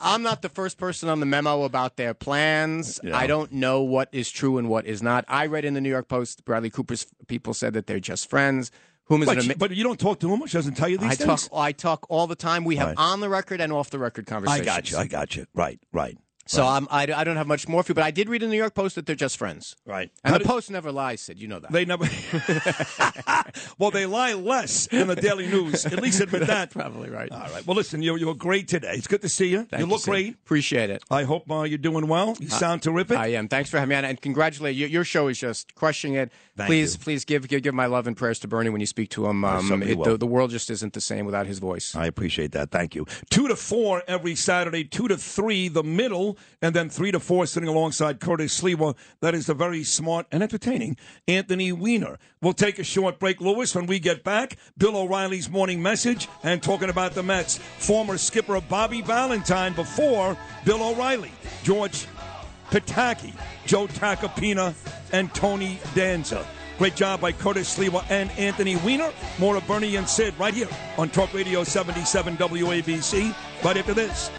I'm 0.00 0.22
not 0.22 0.42
the 0.42 0.48
first 0.48 0.78
person 0.78 1.08
on 1.08 1.20
the 1.20 1.26
memo 1.26 1.62
about 1.62 1.96
their 1.96 2.12
plans. 2.12 2.98
Yeah. 3.04 3.16
I 3.16 3.28
don't 3.28 3.52
know 3.52 3.82
what 3.82 4.08
is 4.10 4.30
true 4.32 4.58
and 4.58 4.68
what 4.68 4.84
is 4.86 5.00
not. 5.00 5.24
I 5.28 5.46
read 5.46 5.59
in 5.64 5.74
the 5.74 5.80
New 5.80 5.88
York 5.90 6.08
Post, 6.08 6.44
Bradley 6.44 6.70
Cooper's 6.70 7.06
people 7.28 7.54
said 7.54 7.72
that 7.74 7.86
they're 7.86 8.00
just 8.00 8.28
friends. 8.30 8.70
Whom 9.04 9.22
is 9.22 9.26
But, 9.28 9.38
ama- 9.44 9.56
but 9.56 9.70
you 9.72 9.82
don't 9.82 9.98
talk 9.98 10.20
to 10.20 10.32
him. 10.32 10.46
She 10.46 10.56
doesn't 10.56 10.74
tell 10.74 10.88
you 10.88 10.96
these 10.96 11.10
I 11.12 11.14
things. 11.16 11.48
talk. 11.48 11.58
I 11.58 11.72
talk 11.72 12.06
all 12.08 12.26
the 12.28 12.36
time. 12.36 12.64
We 12.64 12.76
have 12.76 12.88
Right. 12.88 12.96
on 12.98 13.18
the 13.20 13.28
record 13.28 13.60
and 13.60 13.72
off 13.72 13.90
the 13.90 13.98
record 13.98 14.26
conversations. 14.26 14.68
I 14.68 14.72
got 14.72 14.90
you. 14.92 14.96
I 14.98 15.06
got 15.06 15.36
you. 15.36 15.46
Right. 15.52 15.80
Right. 15.92 16.16
So 16.46 16.62
right. 16.62 16.76
I'm, 16.78 16.88
I, 16.90 17.02
I 17.14 17.22
don't 17.22 17.36
have 17.36 17.46
much 17.46 17.68
more 17.68 17.82
for 17.84 17.92
you, 17.92 17.94
but 17.94 18.02
I 18.02 18.10
did 18.10 18.28
read 18.28 18.42
in 18.42 18.48
the 18.48 18.54
New 18.54 18.60
York 18.60 18.74
Post 18.74 18.96
that 18.96 19.06
they're 19.06 19.14
just 19.14 19.36
friends. 19.36 19.76
Right. 19.86 20.10
And 20.24 20.32
How 20.32 20.38
the 20.38 20.44
did- 20.44 20.48
Post 20.50 20.70
never 20.70 20.90
lies, 20.90 21.20
Sid. 21.20 21.38
You 21.38 21.46
know 21.46 21.60
that. 21.60 21.70
They 21.70 21.84
never. 21.84 22.06
well, 23.78 23.90
they 23.90 24.06
lie 24.06 24.34
less 24.34 24.86
in 24.88 25.06
the 25.08 25.16
Daily 25.16 25.46
News. 25.46 25.86
At 25.86 26.00
least 26.02 26.20
admit 26.20 26.46
that. 26.46 26.70
Probably 26.70 27.10
right. 27.10 27.30
All 27.30 27.38
right. 27.52 27.66
Well, 27.66 27.76
listen, 27.76 28.02
you 28.02 28.16
you 28.16 28.26
were 28.26 28.34
great 28.34 28.68
today. 28.68 28.92
It's 28.94 29.06
good 29.06 29.22
to 29.22 29.28
see 29.28 29.48
you. 29.48 29.64
Thank 29.64 29.80
you 29.80 29.86
look 29.86 30.00
Sid. 30.00 30.10
great. 30.10 30.34
Appreciate 30.34 30.90
it. 30.90 31.02
I 31.10 31.24
hope 31.24 31.50
uh, 31.50 31.62
you're 31.62 31.78
doing 31.78 32.08
well. 32.08 32.36
You 32.40 32.48
sound 32.48 32.82
terrific. 32.82 33.16
I 33.16 33.28
am. 33.28 33.48
Thanks 33.48 33.70
for 33.70 33.78
having 33.78 33.90
me 33.90 33.96
on, 33.96 34.04
and 34.04 34.20
congratulate 34.20 34.76
you. 34.76 34.86
Your 34.86 35.04
show 35.04 35.28
is 35.28 35.38
just 35.38 35.74
crushing 35.74 36.14
it. 36.14 36.32
Thank 36.56 36.68
please, 36.68 36.94
you. 36.94 37.00
please 37.00 37.24
give, 37.24 37.46
give 37.48 37.62
give 37.62 37.74
my 37.74 37.86
love 37.86 38.06
and 38.06 38.16
prayers 38.16 38.38
to 38.40 38.48
Bernie 38.48 38.70
when 38.70 38.80
you 38.80 38.86
speak 38.86 39.10
to 39.10 39.26
him. 39.26 39.44
Um, 39.44 39.82
it- 39.82 40.00
the, 40.02 40.16
the 40.16 40.26
world 40.26 40.50
just 40.50 40.70
isn't 40.70 40.94
the 40.94 41.00
same 41.00 41.26
without 41.26 41.46
his 41.46 41.58
voice. 41.58 41.94
I 41.94 42.06
appreciate 42.06 42.52
that. 42.52 42.70
Thank 42.70 42.94
you. 42.94 43.06
Two 43.30 43.48
to 43.48 43.56
four 43.56 44.02
every 44.08 44.34
Saturday, 44.34 44.84
two 44.84 45.08
to 45.08 45.16
three, 45.16 45.68
the 45.68 45.82
middle, 45.82 46.29
and 46.62 46.74
then 46.74 46.88
three 46.90 47.10
to 47.12 47.20
four 47.20 47.46
sitting 47.46 47.68
alongside 47.68 48.20
Curtis 48.20 48.60
Sliwa. 48.60 48.96
That 49.20 49.34
is 49.34 49.46
the 49.46 49.54
very 49.54 49.84
smart 49.84 50.26
and 50.30 50.42
entertaining 50.42 50.96
Anthony 51.26 51.72
Weiner. 51.72 52.18
We'll 52.42 52.52
take 52.52 52.78
a 52.78 52.84
short 52.84 53.18
break, 53.18 53.40
Lewis. 53.40 53.74
When 53.74 53.86
we 53.86 53.98
get 53.98 54.24
back, 54.24 54.56
Bill 54.78 54.96
O'Reilly's 54.96 55.50
morning 55.50 55.82
message 55.82 56.28
and 56.42 56.62
talking 56.62 56.90
about 56.90 57.12
the 57.12 57.22
Mets. 57.22 57.58
Former 57.78 58.18
skipper 58.18 58.60
Bobby 58.60 59.02
Valentine 59.02 59.72
before 59.74 60.36
Bill 60.64 60.82
O'Reilly. 60.82 61.32
George 61.62 62.06
Pataki, 62.70 63.34
Joe 63.66 63.86
Tacopina, 63.86 64.74
and 65.12 65.32
Tony 65.34 65.78
Danza. 65.94 66.46
Great 66.80 66.96
job 66.96 67.20
by 67.20 67.30
Curtis 67.30 67.76
Sliwa 67.76 68.02
and 68.08 68.30
Anthony 68.38 68.76
Weiner. 68.76 69.12
More 69.38 69.56
of 69.56 69.66
Bernie 69.66 69.96
and 69.96 70.08
Sid 70.08 70.32
right 70.38 70.54
here 70.54 70.68
on 70.96 71.10
Talk 71.10 71.34
Radio 71.34 71.62
77 71.62 72.38
WABC. 72.38 73.34
Right 73.62 73.76
after 73.76 73.92
this. 73.92 74.30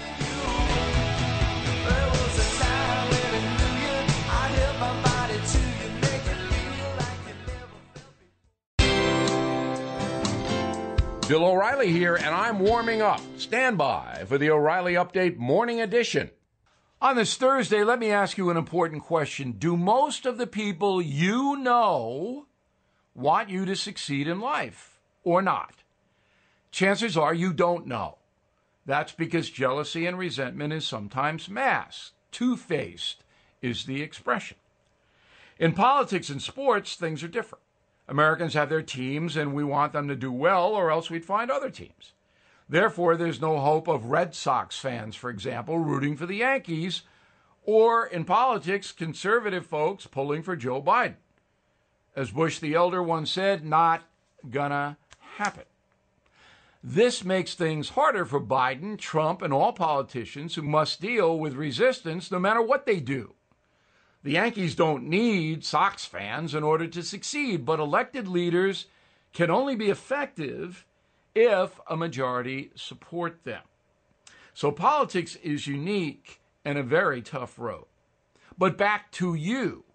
Bill 11.32 11.46
O'Reilly 11.46 11.94
here, 11.94 12.18
and 12.18 12.36
I'm 12.36 12.60
warming 12.60 13.02
up. 13.02 13.22
Stand 13.38 13.78
by 13.78 14.26
for 14.28 14.38
the 14.38 14.50
O'Reilly 14.50 14.96
Update 14.96 15.38
Morning 15.38 15.80
Edition. 15.80 16.30
On 17.02 17.16
this 17.16 17.38
Thursday, 17.38 17.86
let 17.86 18.00
me 18.00 18.12
ask 18.12 18.38
you 18.38 18.50
an 18.50 18.58
important 18.58 19.04
question. 19.04 19.54
Do 19.54 19.78
most 19.78 20.26
of 20.26 20.38
the 20.38 20.46
people 20.46 21.02
you 21.02 21.56
know 21.56 22.48
want 23.16 23.50
you 23.50 23.64
to 23.64 23.78
succeed 23.78 24.28
in 24.28 24.42
life 24.42 25.00
or 25.24 25.42
not? 25.42 25.84
Chances 26.70 27.16
are 27.16 27.34
you 27.34 27.54
don't 27.54 27.88
know. 27.88 28.18
That's 28.86 29.14
because 29.14 29.50
jealousy 29.50 30.06
and 30.06 30.20
resentment 30.20 30.74
is 30.74 30.86
sometimes 30.86 31.48
masked. 31.48 32.12
Two 32.34 32.58
faced 32.58 33.24
is 33.62 33.86
the 33.86 34.02
expression. 34.02 34.58
In 35.58 35.72
politics 35.72 36.30
and 36.30 36.42
sports, 36.42 36.96
things 36.96 37.24
are 37.24 37.30
different. 37.30 37.64
Americans 38.08 38.54
have 38.54 38.70
their 38.70 38.82
teams 38.82 39.38
and 39.38 39.54
we 39.54 39.64
want 39.64 39.94
them 39.94 40.08
to 40.08 40.16
do 40.16 40.32
well, 40.32 40.68
or 40.70 40.92
else 40.92 41.10
we'd 41.10 41.26
find 41.26 41.50
other 41.50 41.70
teams. 41.70 42.14
Therefore, 42.68 43.16
there's 43.16 43.42
no 43.42 43.60
hope 43.60 43.88
of 43.88 44.06
Red 44.06 44.34
Sox 44.34 44.78
fans, 44.78 45.16
for 45.16 45.30
example, 45.30 45.80
rooting 45.80 46.16
for 46.16 46.26
the 46.26 46.38
Yankees, 46.38 47.02
or 47.64 48.06
in 48.06 48.26
politics, 48.26 48.92
conservative 48.92 49.66
folks 49.66 50.08
pulling 50.08 50.42
for 50.42 50.56
Joe 50.56 50.82
Biden. 50.82 51.16
As 52.16 52.32
Bush 52.32 52.60
the 52.60 52.74
Elder 52.74 53.04
once 53.04 53.32
said, 53.32 53.66
not 53.66 54.04
gonna 54.50 54.98
happen. 55.36 55.64
This 56.84 57.24
makes 57.24 57.54
things 57.54 57.90
harder 57.90 58.26
for 58.26 58.42
Biden, 58.42 58.98
Trump, 58.98 59.42
and 59.42 59.54
all 59.54 59.72
politicians 59.72 60.56
who 60.56 60.64
must 60.64 61.00
deal 61.00 61.38
with 61.38 61.54
resistance 61.54 62.32
no 62.32 62.40
matter 62.40 62.62
what 62.62 62.86
they 62.86 63.00
do. 63.00 63.36
The 64.24 64.32
Yankees 64.32 64.76
don't 64.76 65.08
need 65.08 65.66
Sox 65.66 66.06
fans 66.06 66.54
in 66.54 66.64
order 66.64 66.88
to 66.88 67.02
succeed, 67.02 67.66
but 67.66 67.80
elected 67.80 68.28
leaders 68.28 68.86
can 69.34 69.50
only 69.50 69.76
be 69.76 69.90
effective 69.90 70.86
if 71.34 71.80
a 71.90 71.98
majority 71.98 72.72
support 72.76 73.44
them. 73.44 73.64
So 74.54 74.72
politics 74.72 75.38
is 75.38 75.66
unique 75.66 76.40
and 76.64 76.78
a 76.78 76.84
very 76.84 77.22
tough 77.22 77.58
road. 77.58 77.86
But 78.58 78.78
back 78.78 79.12
to 79.14 79.34
you. 79.34 79.86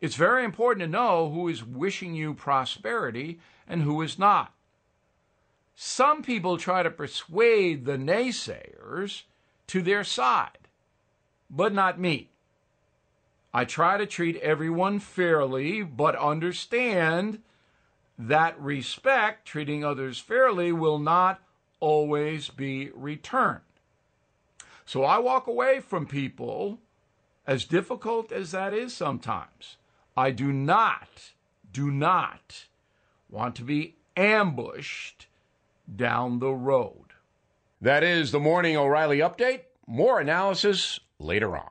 It's 0.00 0.14
very 0.14 0.44
important 0.44 0.84
to 0.84 0.90
know 0.90 1.30
who 1.30 1.48
is 1.48 1.62
wishing 1.62 2.14
you 2.14 2.32
prosperity 2.32 3.40
and 3.68 3.82
who 3.82 4.00
is 4.00 4.18
not. 4.18 4.54
Some 5.74 6.22
people 6.22 6.56
try 6.56 6.82
to 6.82 6.90
persuade 6.90 7.84
the 7.84 7.98
naysayers 7.98 9.22
to 9.66 9.82
their 9.82 10.04
side, 10.04 10.68
but 11.50 11.74
not 11.74 12.00
me. 12.00 12.30
I 13.52 13.64
try 13.64 13.96
to 13.96 14.06
treat 14.06 14.36
everyone 14.36 15.00
fairly, 15.00 15.82
but 15.82 16.14
understand 16.16 17.42
that 18.18 18.60
respect, 18.60 19.46
treating 19.46 19.84
others 19.84 20.18
fairly, 20.18 20.72
will 20.72 20.98
not 20.98 21.40
always 21.80 22.48
be 22.48 22.90
returned. 22.94 23.60
So 24.84 25.04
I 25.04 25.18
walk 25.18 25.46
away 25.46 25.80
from 25.80 26.06
people, 26.06 26.78
as 27.46 27.64
difficult 27.64 28.30
as 28.30 28.52
that 28.52 28.74
is 28.74 28.94
sometimes. 28.94 29.76
I 30.16 30.30
do 30.30 30.52
not, 30.52 31.32
do 31.72 31.90
not 31.90 32.66
want 33.28 33.56
to 33.56 33.62
be 33.62 33.96
ambushed 34.16 35.26
down 35.96 36.38
the 36.38 36.52
road. 36.52 37.14
That 37.80 38.04
is 38.04 38.30
the 38.30 38.40
Morning 38.40 38.76
O'Reilly 38.76 39.18
Update. 39.18 39.62
More 39.86 40.20
analysis 40.20 41.00
later 41.18 41.56
on. 41.56 41.70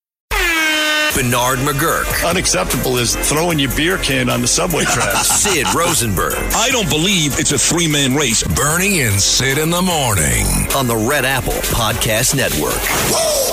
Bernard 1.15 1.59
McGurk. 1.59 2.27
Unacceptable 2.27 2.97
is 2.97 3.15
throwing 3.29 3.59
your 3.59 3.75
beer 3.75 3.97
can 3.97 4.29
on 4.29 4.41
the 4.41 4.47
subway 4.47 4.83
tracks. 4.85 5.27
Sid 5.27 5.67
Rosenberg. 5.75 6.33
I 6.55 6.69
don't 6.71 6.89
believe 6.89 7.39
it's 7.39 7.51
a 7.51 7.57
three 7.57 7.87
man 7.87 8.15
race. 8.15 8.43
Bernie 8.43 9.01
and 9.01 9.19
Sid 9.19 9.57
in 9.57 9.69
the 9.69 9.81
morning 9.81 10.45
on 10.75 10.87
the 10.87 10.95
Red 10.95 11.25
Apple 11.25 11.53
Podcast 11.73 12.35
Network. 12.35 12.73
And 12.75 13.50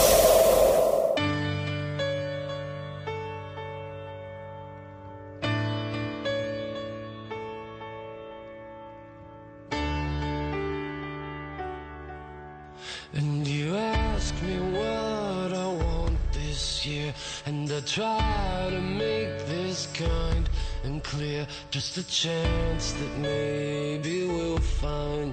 I 17.79 17.81
try 17.83 18.67
to 18.71 18.81
make 18.81 19.47
this 19.47 19.87
kind 19.95 20.51
and 20.83 21.01
clear. 21.05 21.47
Just 21.71 21.97
a 21.97 22.05
chance 22.09 22.91
that 22.95 23.19
maybe 23.19 24.27
we'll 24.27 24.59
find 24.59 25.33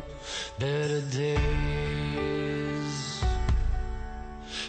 better 0.60 1.02
days. 1.10 1.34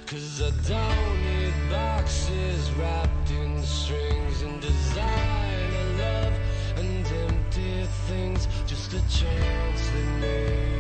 Cause 0.06 0.40
I 0.40 0.50
don't 0.66 1.24
need 1.26 1.52
boxes 1.68 2.72
wrapped 2.78 3.30
in 3.30 3.62
strings 3.62 4.40
and 4.40 4.58
designer 4.58 5.84
love 5.98 6.32
and 6.78 7.06
empty 7.28 7.84
things. 8.08 8.48
Just 8.66 8.94
a 8.94 9.00
chance 9.10 9.90
that 9.90 10.08
maybe 10.22 10.75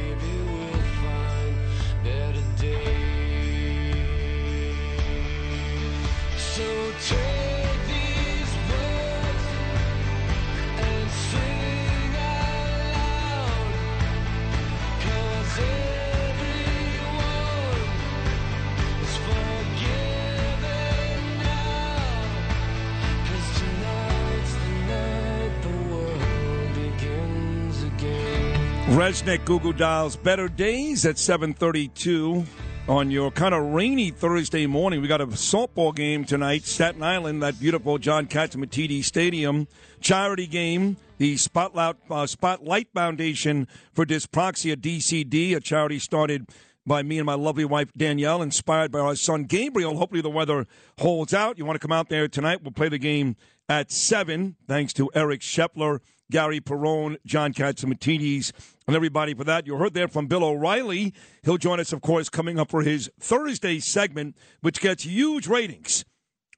Resnick 28.96 29.44
Goo 29.44 29.60
Goo 29.60 29.72
Dolls 29.72 30.16
Better 30.16 30.48
Days 30.48 31.04
at 31.04 31.18
732 31.18 32.44
on 32.88 33.10
your 33.10 33.32
kind 33.32 33.54
of 33.54 33.64
rainy 33.64 34.10
Thursday 34.10 34.66
morning. 34.66 35.00
We 35.00 35.08
got 35.08 35.20
a 35.20 35.26
softball 35.26 35.94
game 35.94 36.24
tonight, 36.24 36.64
Staten 36.64 37.02
Island, 37.02 37.42
that 37.42 37.58
beautiful 37.58 37.98
John 37.98 38.26
Catsimatidis 38.26 39.04
Stadium. 39.04 39.66
Charity 40.00 40.46
game, 40.46 40.96
the 41.18 41.36
Spotlight, 41.36 41.96
uh, 42.10 42.26
Spotlight 42.26 42.88
Foundation 42.94 43.66
for 43.92 44.06
Dyspraxia 44.06 44.76
DCD, 44.76 45.56
a 45.56 45.60
charity 45.60 45.98
started 45.98 46.46
by 46.86 47.02
me 47.02 47.18
and 47.18 47.26
my 47.26 47.34
lovely 47.34 47.64
wife 47.64 47.92
Danielle, 47.96 48.40
inspired 48.40 48.92
by 48.92 49.00
our 49.00 49.16
son 49.16 49.44
Gabriel. 49.44 49.96
Hopefully 49.96 50.20
the 50.20 50.30
weather 50.30 50.66
holds 51.00 51.34
out. 51.34 51.58
You 51.58 51.64
want 51.64 51.80
to 51.80 51.84
come 51.84 51.96
out 51.96 52.08
there 52.08 52.28
tonight? 52.28 52.62
We'll 52.62 52.70
play 52.70 52.88
the 52.88 52.98
game 52.98 53.34
at 53.68 53.90
7, 53.90 54.54
thanks 54.68 54.92
to 54.92 55.10
Eric 55.12 55.40
Shepler, 55.40 55.98
Gary 56.30 56.60
Perone, 56.60 57.16
John 57.26 57.52
Catsimatidis, 57.52 58.52
and 58.86 58.94
everybody 58.94 59.34
for 59.34 59.44
that. 59.44 59.66
You 59.66 59.76
heard 59.76 59.94
there 59.94 60.08
from 60.08 60.26
Bill 60.26 60.44
O'Reilly. 60.44 61.12
He'll 61.42 61.58
join 61.58 61.80
us, 61.80 61.92
of 61.92 62.00
course, 62.02 62.28
coming 62.28 62.58
up 62.58 62.70
for 62.70 62.82
his 62.82 63.10
Thursday 63.18 63.78
segment, 63.80 64.36
which 64.60 64.80
gets 64.80 65.04
huge 65.04 65.46
ratings. 65.46 66.04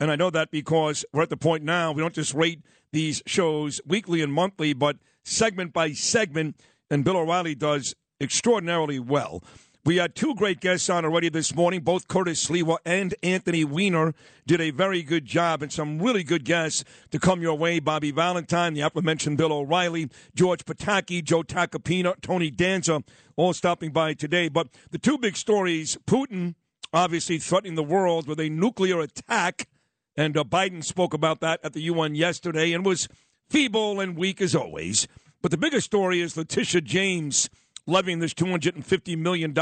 And 0.01 0.11
I 0.11 0.17
know 0.17 0.31
that 0.31 0.51
because 0.51 1.05
we're 1.13 1.23
at 1.23 1.31
the 1.31 1.37
point 1.37 1.65
now, 1.65 1.93
we 1.93 2.03
don't 2.03 2.15
just 2.15 2.35
rate 2.35 2.63
these 2.93 3.23
shows 3.27 3.81
weekly 3.87 4.23
and 4.23 4.33
monthly, 4.33 4.73
but 4.73 4.97
segment 5.25 5.73
by 5.73 5.93
segment. 5.93 6.61
And 6.91 7.05
Bill 7.05 7.17
O'Reilly 7.17 7.55
does 7.55 7.95
extraordinarily 8.21 8.99
well. 8.99 9.43
We 9.89 9.97
had 9.97 10.15
two 10.15 10.35
great 10.35 10.61
guests 10.61 10.91
on 10.91 11.07
already 11.07 11.31
this 11.31 11.55
morning. 11.55 11.81
Both 11.81 12.09
Curtis 12.09 12.47
Sliwa 12.47 12.77
and 12.85 13.15
Anthony 13.23 13.65
Weiner 13.65 14.13
did 14.47 14.61
a 14.61 14.69
very 14.69 15.03
good 15.03 15.25
job, 15.25 15.63
and 15.63 15.73
some 15.73 15.99
really 15.99 16.23
good 16.23 16.45
guests 16.45 16.85
to 17.11 17.19
come 17.19 17.41
your 17.41 17.57
way. 17.57 17.79
Bobby 17.79 18.11
Valentine, 18.11 18.75
the 18.75 18.83
aforementioned 18.83 19.39
Bill 19.39 19.51
O'Reilly, 19.51 20.11
George 20.35 20.67
Pataki, 20.67 21.25
Joe 21.25 21.43
Tacopina, 21.43 22.21
Tony 22.21 22.51
Danza, 22.51 23.03
all 23.35 23.55
stopping 23.55 23.91
by 23.91 24.13
today. 24.13 24.51
But 24.51 24.69
the 24.91 24.99
two 24.99 25.17
big 25.17 25.39
stories 25.39 25.97
Putin 26.07 26.55
obviously 26.93 27.39
threatening 27.39 27.75
the 27.75 27.83
world 27.83 28.29
with 28.29 28.41
a 28.41 28.51
nuclear 28.51 29.01
attack, 29.01 29.69
and 30.15 30.37
uh, 30.37 30.45
Biden 30.45 30.85
spoke 30.85 31.15
about 31.15 31.41
that 31.41 31.61
at 31.65 31.73
the 31.73 31.81
UN 31.85 32.15
yesterday 32.15 32.75
and 32.75 32.85
was 32.85 33.09
feeble 33.49 34.01
and 34.01 34.19
weak 34.19 34.43
as 34.43 34.55
always. 34.55 35.09
But 35.41 35.51
the 35.51 35.57
biggest 35.57 35.87
story 35.87 36.21
is 36.21 36.37
Letitia 36.37 36.83
James 36.83 37.49
levying 37.89 38.21
this 38.21 38.35
$250 38.35 39.19
million 39.19 39.55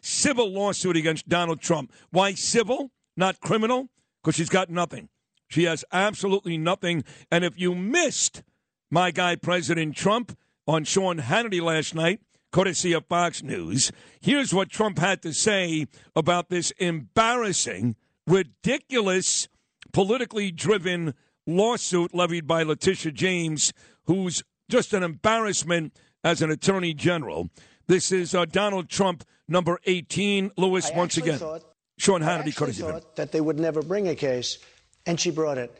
civil 0.00 0.50
lawsuit 0.50 0.96
against 0.96 1.28
Donald 1.28 1.60
Trump. 1.60 1.92
Why 2.10 2.34
civil, 2.34 2.92
not 3.16 3.40
criminal? 3.40 3.90
Because 4.22 4.36
she's 4.36 4.48
got 4.48 4.70
nothing. 4.70 5.08
She 5.48 5.64
has 5.64 5.84
absolutely 5.92 6.56
nothing. 6.56 7.04
And 7.30 7.44
if 7.44 7.58
you 7.58 7.74
missed 7.74 8.42
my 8.90 9.10
guy, 9.10 9.36
President 9.36 9.94
Trump, 9.94 10.38
on 10.66 10.84
Sean 10.84 11.18
Hannity 11.18 11.60
last 11.60 11.94
night, 11.94 12.20
courtesy 12.50 12.92
of 12.92 13.06
Fox 13.06 13.42
News, 13.42 13.92
here's 14.20 14.54
what 14.54 14.70
Trump 14.70 14.98
had 14.98 15.20
to 15.22 15.34
say 15.34 15.86
about 16.16 16.48
this 16.48 16.70
embarrassing, 16.78 17.96
ridiculous, 18.26 19.48
politically 19.92 20.50
driven 20.50 21.12
lawsuit 21.46 22.14
levied 22.14 22.46
by 22.46 22.62
Letitia 22.62 23.12
James, 23.12 23.72
who's 24.06 24.42
just 24.70 24.94
an 24.94 25.02
embarrassment 25.02 25.94
as 26.24 26.42
an 26.42 26.50
attorney 26.50 26.94
general. 26.94 27.50
This 27.86 28.10
is 28.10 28.34
uh, 28.34 28.46
Donald 28.46 28.88
Trump, 28.88 29.24
number 29.46 29.78
18. 29.84 30.52
Lewis, 30.56 30.90
I 30.90 30.96
once 30.96 31.16
again. 31.18 31.38
thought- 31.38 31.62
Sean 31.96 32.22
Hannity, 32.22 32.38
actually 32.38 32.52
courtesy 32.52 32.82
of 32.82 32.88
him. 32.88 32.94
thought 32.94 33.14
that 33.16 33.30
they 33.30 33.40
would 33.40 33.60
never 33.60 33.80
bring 33.80 34.08
a 34.08 34.16
case, 34.16 34.58
and 35.06 35.20
she 35.20 35.30
brought 35.30 35.58
it. 35.58 35.70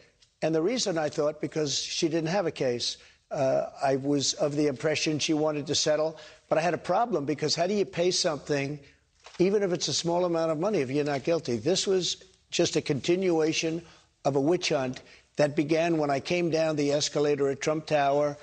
And 0.42 0.54
the 0.54 0.62
reason 0.62 0.96
I 0.96 1.08
thought 1.08 1.40
because 1.40 1.76
she 1.76 2.08
didn't 2.08 2.28
have 2.28 2.46
a 2.46 2.52
case, 2.52 2.98
uh, 3.32 3.70
I 3.82 3.96
was 3.96 4.34
of 4.34 4.54
the 4.54 4.68
impression 4.68 5.18
she 5.18 5.34
wanted 5.34 5.66
to 5.66 5.74
settle. 5.74 6.16
But 6.48 6.58
I 6.58 6.60
had 6.60 6.72
a 6.72 6.78
problem 6.78 7.24
because 7.24 7.56
how 7.56 7.66
do 7.66 7.74
you 7.74 7.84
pay 7.84 8.12
something, 8.12 8.78
even 9.40 9.64
if 9.64 9.72
it's 9.72 9.88
a 9.88 9.92
small 9.94 10.24
amount 10.24 10.52
of 10.52 10.60
money, 10.60 10.78
if 10.78 10.90
you're 10.90 11.04
not 11.04 11.24
guilty? 11.24 11.56
This 11.56 11.84
was 11.84 12.22
just 12.52 12.76
a 12.76 12.80
continuation 12.80 13.82
of 14.24 14.36
a 14.36 14.40
witch 14.40 14.68
hunt 14.68 15.00
that 15.34 15.56
began 15.56 15.98
when 15.98 16.10
I 16.10 16.20
came 16.20 16.48
down 16.48 16.76
the 16.76 16.92
escalator 16.92 17.48
at 17.48 17.60
Trump 17.60 17.86
Tower 17.86 18.36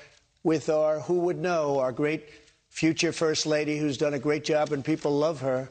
with 0.43 0.69
our, 0.69 0.99
who 0.99 1.19
would 1.19 1.37
know, 1.37 1.79
our 1.79 1.91
great 1.91 2.29
future 2.69 3.11
First 3.11 3.45
Lady 3.45 3.77
who's 3.77 3.97
done 3.97 4.13
a 4.13 4.19
great 4.19 4.43
job 4.43 4.71
and 4.71 4.83
people 4.83 5.17
love 5.17 5.41
her. 5.41 5.69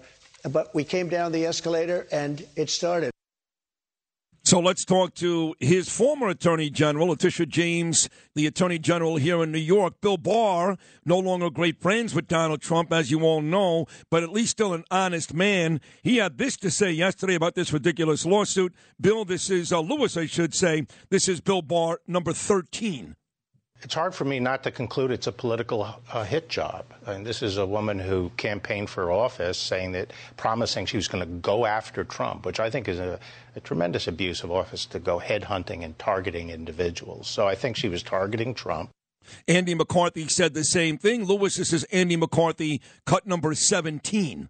But 0.49 0.75
we 0.75 0.85
came 0.85 1.09
down 1.09 1.33
the 1.33 1.47
escalator 1.47 2.07
and 2.13 2.45
it 2.57 2.71
started. 2.71 3.11
So 4.43 4.59
let's 4.59 4.85
talk 4.87 5.15
to 5.17 5.55
his 5.61 5.89
former 5.89 6.29
Attorney 6.29 6.71
General, 6.71 7.09
Letitia 7.09 7.47
James, 7.47 8.09
the 8.35 8.47
Attorney 8.47 8.79
General 8.79 9.17
here 9.17 9.43
in 9.43 9.53
New 9.53 9.59
York. 9.59 10.01
Bill 10.01 10.17
Barr, 10.17 10.79
no 11.05 11.19
longer 11.19 11.51
great 11.51 11.81
friends 11.81 12.15
with 12.15 12.27
Donald 12.27 12.63
Trump, 12.63 12.93
as 12.93 13.11
you 13.11 13.21
all 13.21 13.43
know, 13.43 13.87
but 14.11 14.23
at 14.23 14.33
least 14.33 14.53
still 14.53 14.73
an 14.73 14.85
honest 14.91 15.35
man. 15.35 15.81
He 16.03 16.17
had 16.17 16.39
this 16.39 16.57
to 16.59 16.71
say 16.71 16.91
yesterday 16.91 17.35
about 17.35 17.55
this 17.55 17.73
ridiculous 17.73 18.25
lawsuit. 18.25 18.75
Bill, 18.99 19.25
this 19.27 19.51
is 19.51 19.73
uh, 19.73 19.81
Lewis, 19.81 20.17
I 20.17 20.27
should 20.27 20.55
say. 20.55 20.87
This 21.11 21.29
is 21.29 21.41
Bill 21.41 21.63
Barr, 21.63 22.01
number 22.09 22.33
13. 22.33 23.17
It's 23.82 23.94
hard 23.94 24.15
for 24.15 24.27
me 24.27 24.40
not 24.40 24.62
to 24.65 24.70
conclude 24.70 25.11
it's 25.11 25.27
a 25.27 25.32
political 25.32 25.89
uh, 26.12 26.24
hit 26.24 26.51
job. 26.51 26.85
And 27.07 27.27
this 27.27 27.43
is 27.43 27.57
a 27.57 27.65
woman 27.65 27.98
who 27.98 28.31
campaigned 28.36 28.90
for 28.90 29.11
office 29.11 29.57
saying 29.57 29.93
that, 29.93 30.12
promising 30.36 30.85
she 30.85 30.98
was 30.98 31.09
going 31.09 31.24
to 31.24 31.35
go 31.40 31.65
after 31.65 32.05
Trump, 32.05 32.44
which 32.44 32.61
I 32.61 32.69
think 32.69 32.89
is 32.89 32.98
a, 32.98 33.19
a 33.57 33.61
tremendous 33.61 34.07
abuse 34.07 34.43
of 34.43 34.51
office 34.51 34.85
to 34.86 34.98
go 34.98 35.19
headhunting 35.19 35.82
and 35.82 35.98
targeting 35.98 36.51
individuals. 36.51 37.27
So 37.27 37.48
I 37.48 37.55
think 37.55 37.77
she 37.77 37.89
was 37.89 38.02
targeting 38.02 38.52
Trump. 38.52 38.90
Andy 39.48 39.74
McCarthy 39.74 40.28
said 40.28 40.52
the 40.52 40.65
same 40.65 40.98
thing. 40.98 41.24
Lewis, 41.24 41.57
this 41.57 41.73
is 41.73 41.85
Andy 41.85 42.16
McCarthy, 42.16 42.82
cut 43.07 43.27
number 43.27 43.55
17. 43.55 44.48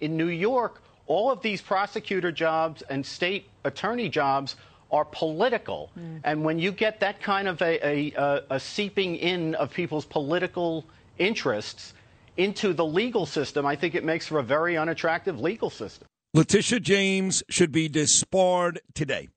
In 0.00 0.16
New 0.16 0.28
York, 0.28 0.82
all 1.06 1.30
of 1.30 1.42
these 1.42 1.60
prosecutor 1.60 2.30
jobs 2.30 2.82
and 2.82 3.04
state 3.04 3.48
attorney 3.64 4.08
jobs 4.08 4.56
are 4.94 5.04
political. 5.04 5.90
Mm. 5.98 6.20
And 6.24 6.44
when 6.44 6.58
you 6.58 6.70
get 6.72 7.00
that 7.00 7.20
kind 7.20 7.48
of 7.48 7.60
a, 7.60 7.86
a, 7.86 8.12
a, 8.16 8.42
a 8.50 8.60
seeping 8.60 9.16
in 9.16 9.54
of 9.56 9.72
people's 9.72 10.06
political 10.06 10.84
interests 11.18 11.92
into 12.36 12.72
the 12.72 12.84
legal 12.84 13.26
system, 13.26 13.66
I 13.66 13.76
think 13.76 13.94
it 13.94 14.04
makes 14.04 14.26
for 14.28 14.38
a 14.38 14.42
very 14.42 14.76
unattractive 14.76 15.40
legal 15.40 15.70
system. 15.70 16.06
Letitia 16.32 16.80
James 16.80 17.42
should 17.48 17.72
be 17.72 17.88
disbarred 17.88 18.80
today. 18.94 19.28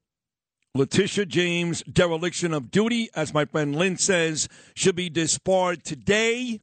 Letitia 0.73 1.25
James' 1.25 1.83
dereliction 1.83 2.53
of 2.53 2.69
duty, 2.69 3.09
as 3.15 3.33
my 3.33 3.45
friend 3.45 3.75
Lynn 3.75 3.97
says, 3.97 4.47
should 4.75 4.95
be 4.95 5.09
disbarred 5.09 5.83
today 5.83 6.61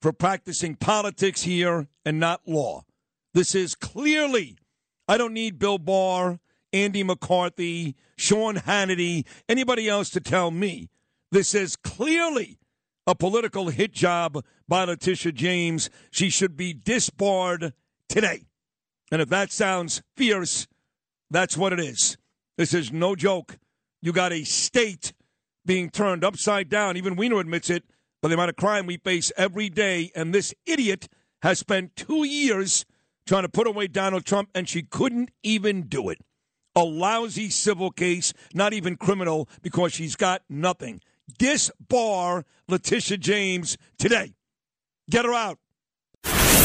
for 0.00 0.12
practicing 0.12 0.74
politics 0.74 1.42
here 1.42 1.86
and 2.04 2.18
not 2.18 2.40
law. 2.46 2.84
This 3.34 3.54
is 3.54 3.76
clearly, 3.76 4.56
I 5.06 5.16
don't 5.16 5.32
need 5.32 5.60
Bill 5.60 5.78
Barr, 5.78 6.40
Andy 6.72 7.02
McCarthy, 7.02 7.96
Sean 8.16 8.56
Hannity, 8.56 9.24
anybody 9.48 9.88
else 9.88 10.10
to 10.10 10.20
tell 10.20 10.50
me. 10.50 10.88
This 11.30 11.54
is 11.54 11.76
clearly 11.76 12.58
a 13.06 13.14
political 13.14 13.68
hit 13.68 13.92
job 13.92 14.44
by 14.68 14.84
Letitia 14.84 15.32
James. 15.32 15.90
She 16.10 16.30
should 16.30 16.56
be 16.56 16.72
disbarred 16.72 17.72
today. 18.08 18.46
And 19.10 19.20
if 19.20 19.28
that 19.28 19.52
sounds 19.52 20.02
fierce, 20.16 20.66
that's 21.30 21.56
what 21.56 21.72
it 21.72 21.80
is. 21.80 22.16
This 22.56 22.74
is 22.74 22.92
no 22.92 23.14
joke. 23.14 23.58
You 24.00 24.12
got 24.12 24.32
a 24.32 24.44
state 24.44 25.12
being 25.64 25.90
turned 25.90 26.24
upside 26.24 26.68
down. 26.68 26.96
Even 26.96 27.16
Weiner 27.16 27.38
admits 27.38 27.70
it 27.70 27.84
by 28.20 28.28
the 28.28 28.34
amount 28.34 28.50
of 28.50 28.56
crime 28.56 28.86
we 28.86 28.96
face 28.96 29.32
every 29.36 29.68
day. 29.68 30.10
And 30.14 30.34
this 30.34 30.54
idiot 30.66 31.08
has 31.42 31.58
spent 31.58 31.96
two 31.96 32.24
years 32.24 32.84
trying 33.26 33.42
to 33.42 33.48
put 33.48 33.66
away 33.66 33.86
Donald 33.86 34.24
Trump, 34.24 34.50
and 34.54 34.68
she 34.68 34.82
couldn't 34.82 35.30
even 35.42 35.82
do 35.82 36.08
it. 36.08 36.18
A 36.74 36.84
lousy 36.84 37.50
civil 37.50 37.90
case, 37.90 38.32
not 38.54 38.72
even 38.72 38.96
criminal, 38.96 39.48
because 39.60 39.92
she's 39.92 40.16
got 40.16 40.42
nothing. 40.48 41.00
Disbar 41.38 42.44
Letitia 42.68 43.18
James 43.18 43.76
today. 43.98 44.34
Get 45.10 45.24
her 45.24 45.34
out. 45.34 45.58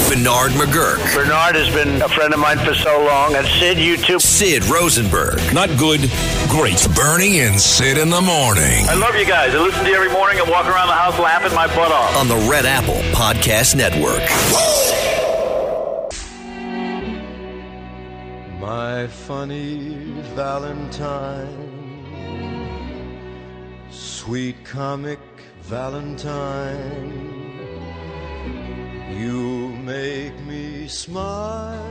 Bernard 0.10 0.52
McGurk. 0.52 0.98
Bernard 1.14 1.56
has 1.56 1.74
been 1.76 2.02
a 2.02 2.08
friend 2.08 2.34
of 2.34 2.40
mine 2.40 2.58
for 2.60 2.74
so 2.74 3.04
long. 3.04 3.36
And 3.36 3.46
Sid, 3.60 3.78
you 3.78 3.98
too. 3.98 4.20
Sid 4.20 4.64
Rosenberg. 4.66 5.38
Not 5.54 5.68
good, 5.78 6.00
great. 6.48 6.88
Bernie 6.96 7.42
and 7.42 7.60
Sid 7.60 7.98
in 7.98 8.10
the 8.10 8.22
morning. 8.22 8.88
I 8.88 8.96
love 8.96 9.16
you 9.16 9.26
guys. 9.26 9.54
I 9.54 9.60
listen 9.60 9.84
to 9.84 9.90
you 9.90 9.96
every 9.96 10.12
morning 10.12 10.40
and 10.40 10.50
walk 10.50 10.66
around 10.66 10.88
the 10.88 10.94
house 10.94 11.20
laughing 11.20 11.54
my 11.54 11.68
butt 11.68 11.92
off. 11.92 12.16
On 12.16 12.30
the 12.30 12.50
Red 12.50 12.66
Apple 12.66 13.02
Podcast 13.12 13.76
Network. 13.76 14.24
My 18.68 19.08
funny 19.08 19.96
Valentine, 20.36 21.48
sweet 23.90 24.66
comic 24.66 25.20
Valentine, 25.62 27.14
you 29.18 29.70
make 29.70 30.38
me 30.42 30.90
smile 30.90 31.82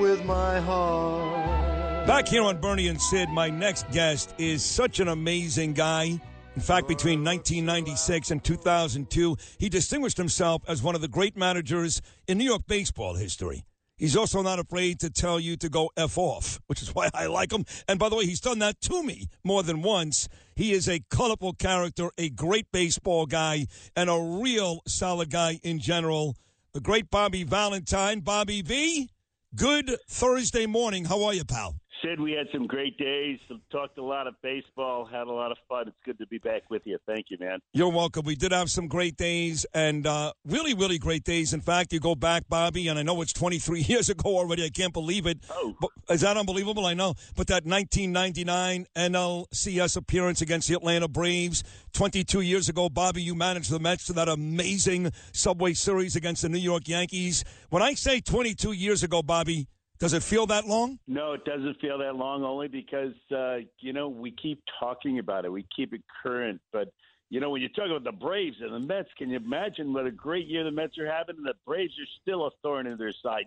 with 0.00 0.24
my 0.24 0.58
heart. 0.58 2.04
Back 2.08 2.26
here 2.26 2.42
on 2.42 2.60
Bernie 2.60 2.88
and 2.88 3.00
Sid, 3.00 3.28
my 3.28 3.48
next 3.48 3.88
guest 3.92 4.34
is 4.38 4.64
such 4.64 4.98
an 4.98 5.06
amazing 5.06 5.72
guy. 5.72 6.20
In 6.56 6.62
fact, 6.62 6.88
between 6.88 7.22
1996 7.22 8.32
and 8.32 8.42
2002, 8.42 9.36
he 9.58 9.68
distinguished 9.68 10.16
himself 10.16 10.62
as 10.66 10.82
one 10.82 10.96
of 10.96 11.00
the 11.00 11.06
great 11.06 11.36
managers 11.36 12.02
in 12.26 12.38
New 12.38 12.44
York 12.44 12.62
baseball 12.66 13.14
history. 13.14 13.67
He's 13.98 14.16
also 14.16 14.42
not 14.42 14.58
afraid 14.58 15.00
to 15.00 15.10
tell 15.10 15.40
you 15.40 15.56
to 15.56 15.68
go 15.68 15.90
F 15.96 16.16
off, 16.16 16.60
which 16.66 16.80
is 16.80 16.88
why 16.94 17.10
I 17.12 17.26
like 17.26 17.52
him. 17.52 17.64
And 17.86 17.98
by 17.98 18.08
the 18.08 18.16
way, 18.16 18.26
he's 18.26 18.40
done 18.40 18.60
that 18.60 18.80
to 18.82 19.02
me 19.02 19.28
more 19.44 19.62
than 19.62 19.82
once. 19.82 20.28
He 20.54 20.72
is 20.72 20.88
a 20.88 21.00
colorful 21.10 21.52
character, 21.52 22.10
a 22.16 22.30
great 22.30 22.70
baseball 22.72 23.26
guy, 23.26 23.66
and 23.94 24.08
a 24.08 24.40
real 24.42 24.80
solid 24.86 25.30
guy 25.30 25.60
in 25.62 25.78
general. 25.78 26.36
The 26.72 26.80
great 26.80 27.10
Bobby 27.10 27.44
Valentine. 27.44 28.20
Bobby 28.20 28.62
V, 28.62 29.10
good 29.54 29.96
Thursday 30.08 30.66
morning. 30.66 31.06
How 31.06 31.24
are 31.24 31.34
you, 31.34 31.44
pal? 31.44 31.76
Sid, 32.02 32.20
we 32.20 32.32
had 32.32 32.46
some 32.52 32.66
great 32.66 32.96
days. 32.96 33.38
Talked 33.72 33.98
a 33.98 34.04
lot 34.04 34.26
of 34.26 34.34
baseball. 34.42 35.04
Had 35.04 35.26
a 35.26 35.32
lot 35.32 35.50
of 35.50 35.58
fun. 35.68 35.88
It's 35.88 35.96
good 36.04 36.18
to 36.18 36.26
be 36.26 36.38
back 36.38 36.70
with 36.70 36.82
you. 36.84 36.98
Thank 37.06 37.26
you, 37.30 37.38
man. 37.40 37.58
You're 37.72 37.90
welcome. 37.90 38.24
We 38.24 38.36
did 38.36 38.52
have 38.52 38.70
some 38.70 38.86
great 38.86 39.16
days 39.16 39.66
and 39.74 40.06
uh, 40.06 40.32
really, 40.44 40.74
really 40.74 40.98
great 40.98 41.24
days. 41.24 41.52
In 41.52 41.60
fact, 41.60 41.92
you 41.92 41.98
go 41.98 42.14
back, 42.14 42.44
Bobby, 42.48 42.88
and 42.88 42.98
I 42.98 43.02
know 43.02 43.20
it's 43.22 43.32
23 43.32 43.80
years 43.88 44.08
ago 44.08 44.36
already. 44.36 44.64
I 44.64 44.70
can't 44.70 44.92
believe 44.92 45.26
it. 45.26 45.38
Oh. 45.50 45.74
But, 45.80 45.90
is 46.10 46.20
that 46.20 46.36
unbelievable? 46.36 46.86
I 46.86 46.94
know. 46.94 47.14
But 47.36 47.48
that 47.48 47.64
1999 47.64 48.86
NLCS 48.94 49.96
appearance 49.96 50.40
against 50.40 50.68
the 50.68 50.74
Atlanta 50.74 51.08
Braves, 51.08 51.64
22 51.94 52.42
years 52.42 52.68
ago, 52.68 52.88
Bobby, 52.88 53.22
you 53.22 53.34
managed 53.34 53.70
the 53.70 53.80
Mets 53.80 54.06
to 54.06 54.12
that 54.14 54.28
amazing 54.28 55.10
Subway 55.32 55.74
Series 55.74 56.16
against 56.16 56.42
the 56.42 56.48
New 56.48 56.58
York 56.58 56.86
Yankees. 56.86 57.44
When 57.70 57.82
I 57.82 57.94
say 57.94 58.20
22 58.20 58.72
years 58.72 59.02
ago, 59.02 59.22
Bobby, 59.22 59.66
does 59.98 60.12
it 60.12 60.22
feel 60.22 60.46
that 60.46 60.66
long? 60.66 60.98
No, 61.06 61.32
it 61.32 61.44
doesn't 61.44 61.80
feel 61.80 61.98
that 61.98 62.14
long. 62.14 62.44
Only 62.44 62.68
because 62.68 63.14
uh, 63.34 63.58
you 63.80 63.92
know 63.92 64.08
we 64.08 64.30
keep 64.30 64.62
talking 64.78 65.18
about 65.18 65.44
it. 65.44 65.52
We 65.52 65.66
keep 65.74 65.92
it 65.92 66.02
current. 66.22 66.60
But 66.72 66.92
you 67.30 67.40
know 67.40 67.50
when 67.50 67.62
you 67.62 67.68
talk 67.68 67.86
about 67.86 68.04
the 68.04 68.12
Braves 68.12 68.56
and 68.60 68.72
the 68.72 68.80
Mets, 68.80 69.08
can 69.18 69.30
you 69.30 69.36
imagine 69.36 69.92
what 69.92 70.06
a 70.06 70.10
great 70.10 70.46
year 70.46 70.64
the 70.64 70.70
Mets 70.70 70.98
are 70.98 71.10
having? 71.10 71.36
And 71.36 71.46
the 71.46 71.54
Braves 71.66 71.92
are 71.92 72.10
still 72.22 72.46
a 72.46 72.50
thorn 72.62 72.86
in 72.86 72.96
their 72.98 73.14
side. 73.22 73.44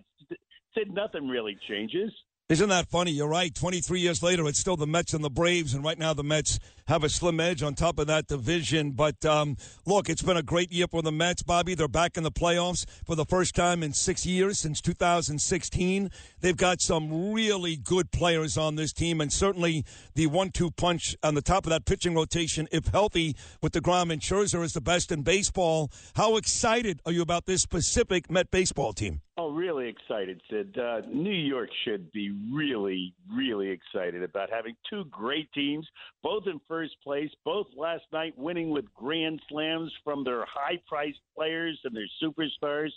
Said 0.74 0.92
nothing 0.92 1.28
really 1.28 1.56
changes. 1.68 2.12
Isn't 2.52 2.68
that 2.68 2.90
funny? 2.90 3.12
You're 3.12 3.28
right. 3.28 3.54
23 3.54 4.00
years 4.00 4.22
later, 4.22 4.46
it's 4.46 4.58
still 4.58 4.76
the 4.76 4.86
Mets 4.86 5.14
and 5.14 5.24
the 5.24 5.30
Braves, 5.30 5.72
and 5.72 5.82
right 5.82 5.98
now 5.98 6.12
the 6.12 6.22
Mets 6.22 6.58
have 6.86 7.02
a 7.02 7.08
slim 7.08 7.40
edge 7.40 7.62
on 7.62 7.72
top 7.72 7.98
of 7.98 8.08
that 8.08 8.26
division. 8.26 8.90
But 8.90 9.24
um, 9.24 9.56
look, 9.86 10.10
it's 10.10 10.20
been 10.20 10.36
a 10.36 10.42
great 10.42 10.70
year 10.70 10.86
for 10.86 11.00
the 11.00 11.10
Mets, 11.10 11.42
Bobby. 11.42 11.74
They're 11.74 11.88
back 11.88 12.18
in 12.18 12.24
the 12.24 12.30
playoffs 12.30 12.84
for 13.06 13.16
the 13.16 13.24
first 13.24 13.54
time 13.54 13.82
in 13.82 13.94
six 13.94 14.26
years 14.26 14.58
since 14.58 14.82
2016. 14.82 16.10
They've 16.42 16.54
got 16.54 16.82
some 16.82 17.32
really 17.32 17.74
good 17.74 18.10
players 18.10 18.58
on 18.58 18.74
this 18.74 18.92
team, 18.92 19.22
and 19.22 19.32
certainly 19.32 19.86
the 20.14 20.26
one-two 20.26 20.72
punch 20.72 21.16
on 21.22 21.34
the 21.34 21.40
top 21.40 21.64
of 21.64 21.70
that 21.70 21.86
pitching 21.86 22.14
rotation, 22.14 22.68
if 22.70 22.88
healthy, 22.88 23.34
with 23.62 23.72
DeGrom 23.72 24.12
and 24.12 24.20
Scherzer, 24.20 24.62
is 24.62 24.74
the 24.74 24.82
best 24.82 25.10
in 25.10 25.22
baseball. 25.22 25.90
How 26.16 26.36
excited 26.36 27.00
are 27.06 27.12
you 27.12 27.22
about 27.22 27.46
this 27.46 27.62
specific 27.62 28.30
Met 28.30 28.50
baseball 28.50 28.92
team? 28.92 29.22
Oh, 29.38 29.50
really 29.50 29.88
excited, 29.88 30.42
Sid. 30.50 30.76
Uh, 30.78 31.00
New 31.10 31.30
York 31.30 31.70
should 31.84 32.12
be 32.12 32.32
really, 32.52 33.14
really 33.34 33.70
excited 33.70 34.22
about 34.22 34.50
having 34.50 34.76
two 34.90 35.06
great 35.06 35.50
teams, 35.54 35.88
both 36.22 36.42
in 36.46 36.60
first 36.68 36.96
place, 37.02 37.30
both 37.42 37.66
last 37.74 38.04
night 38.12 38.36
winning 38.36 38.68
with 38.68 38.92
grand 38.92 39.40
slams 39.48 39.90
from 40.04 40.22
their 40.22 40.44
high 40.44 40.78
priced 40.86 41.20
players 41.34 41.80
and 41.84 41.96
their 41.96 42.04
superstars. 42.22 42.90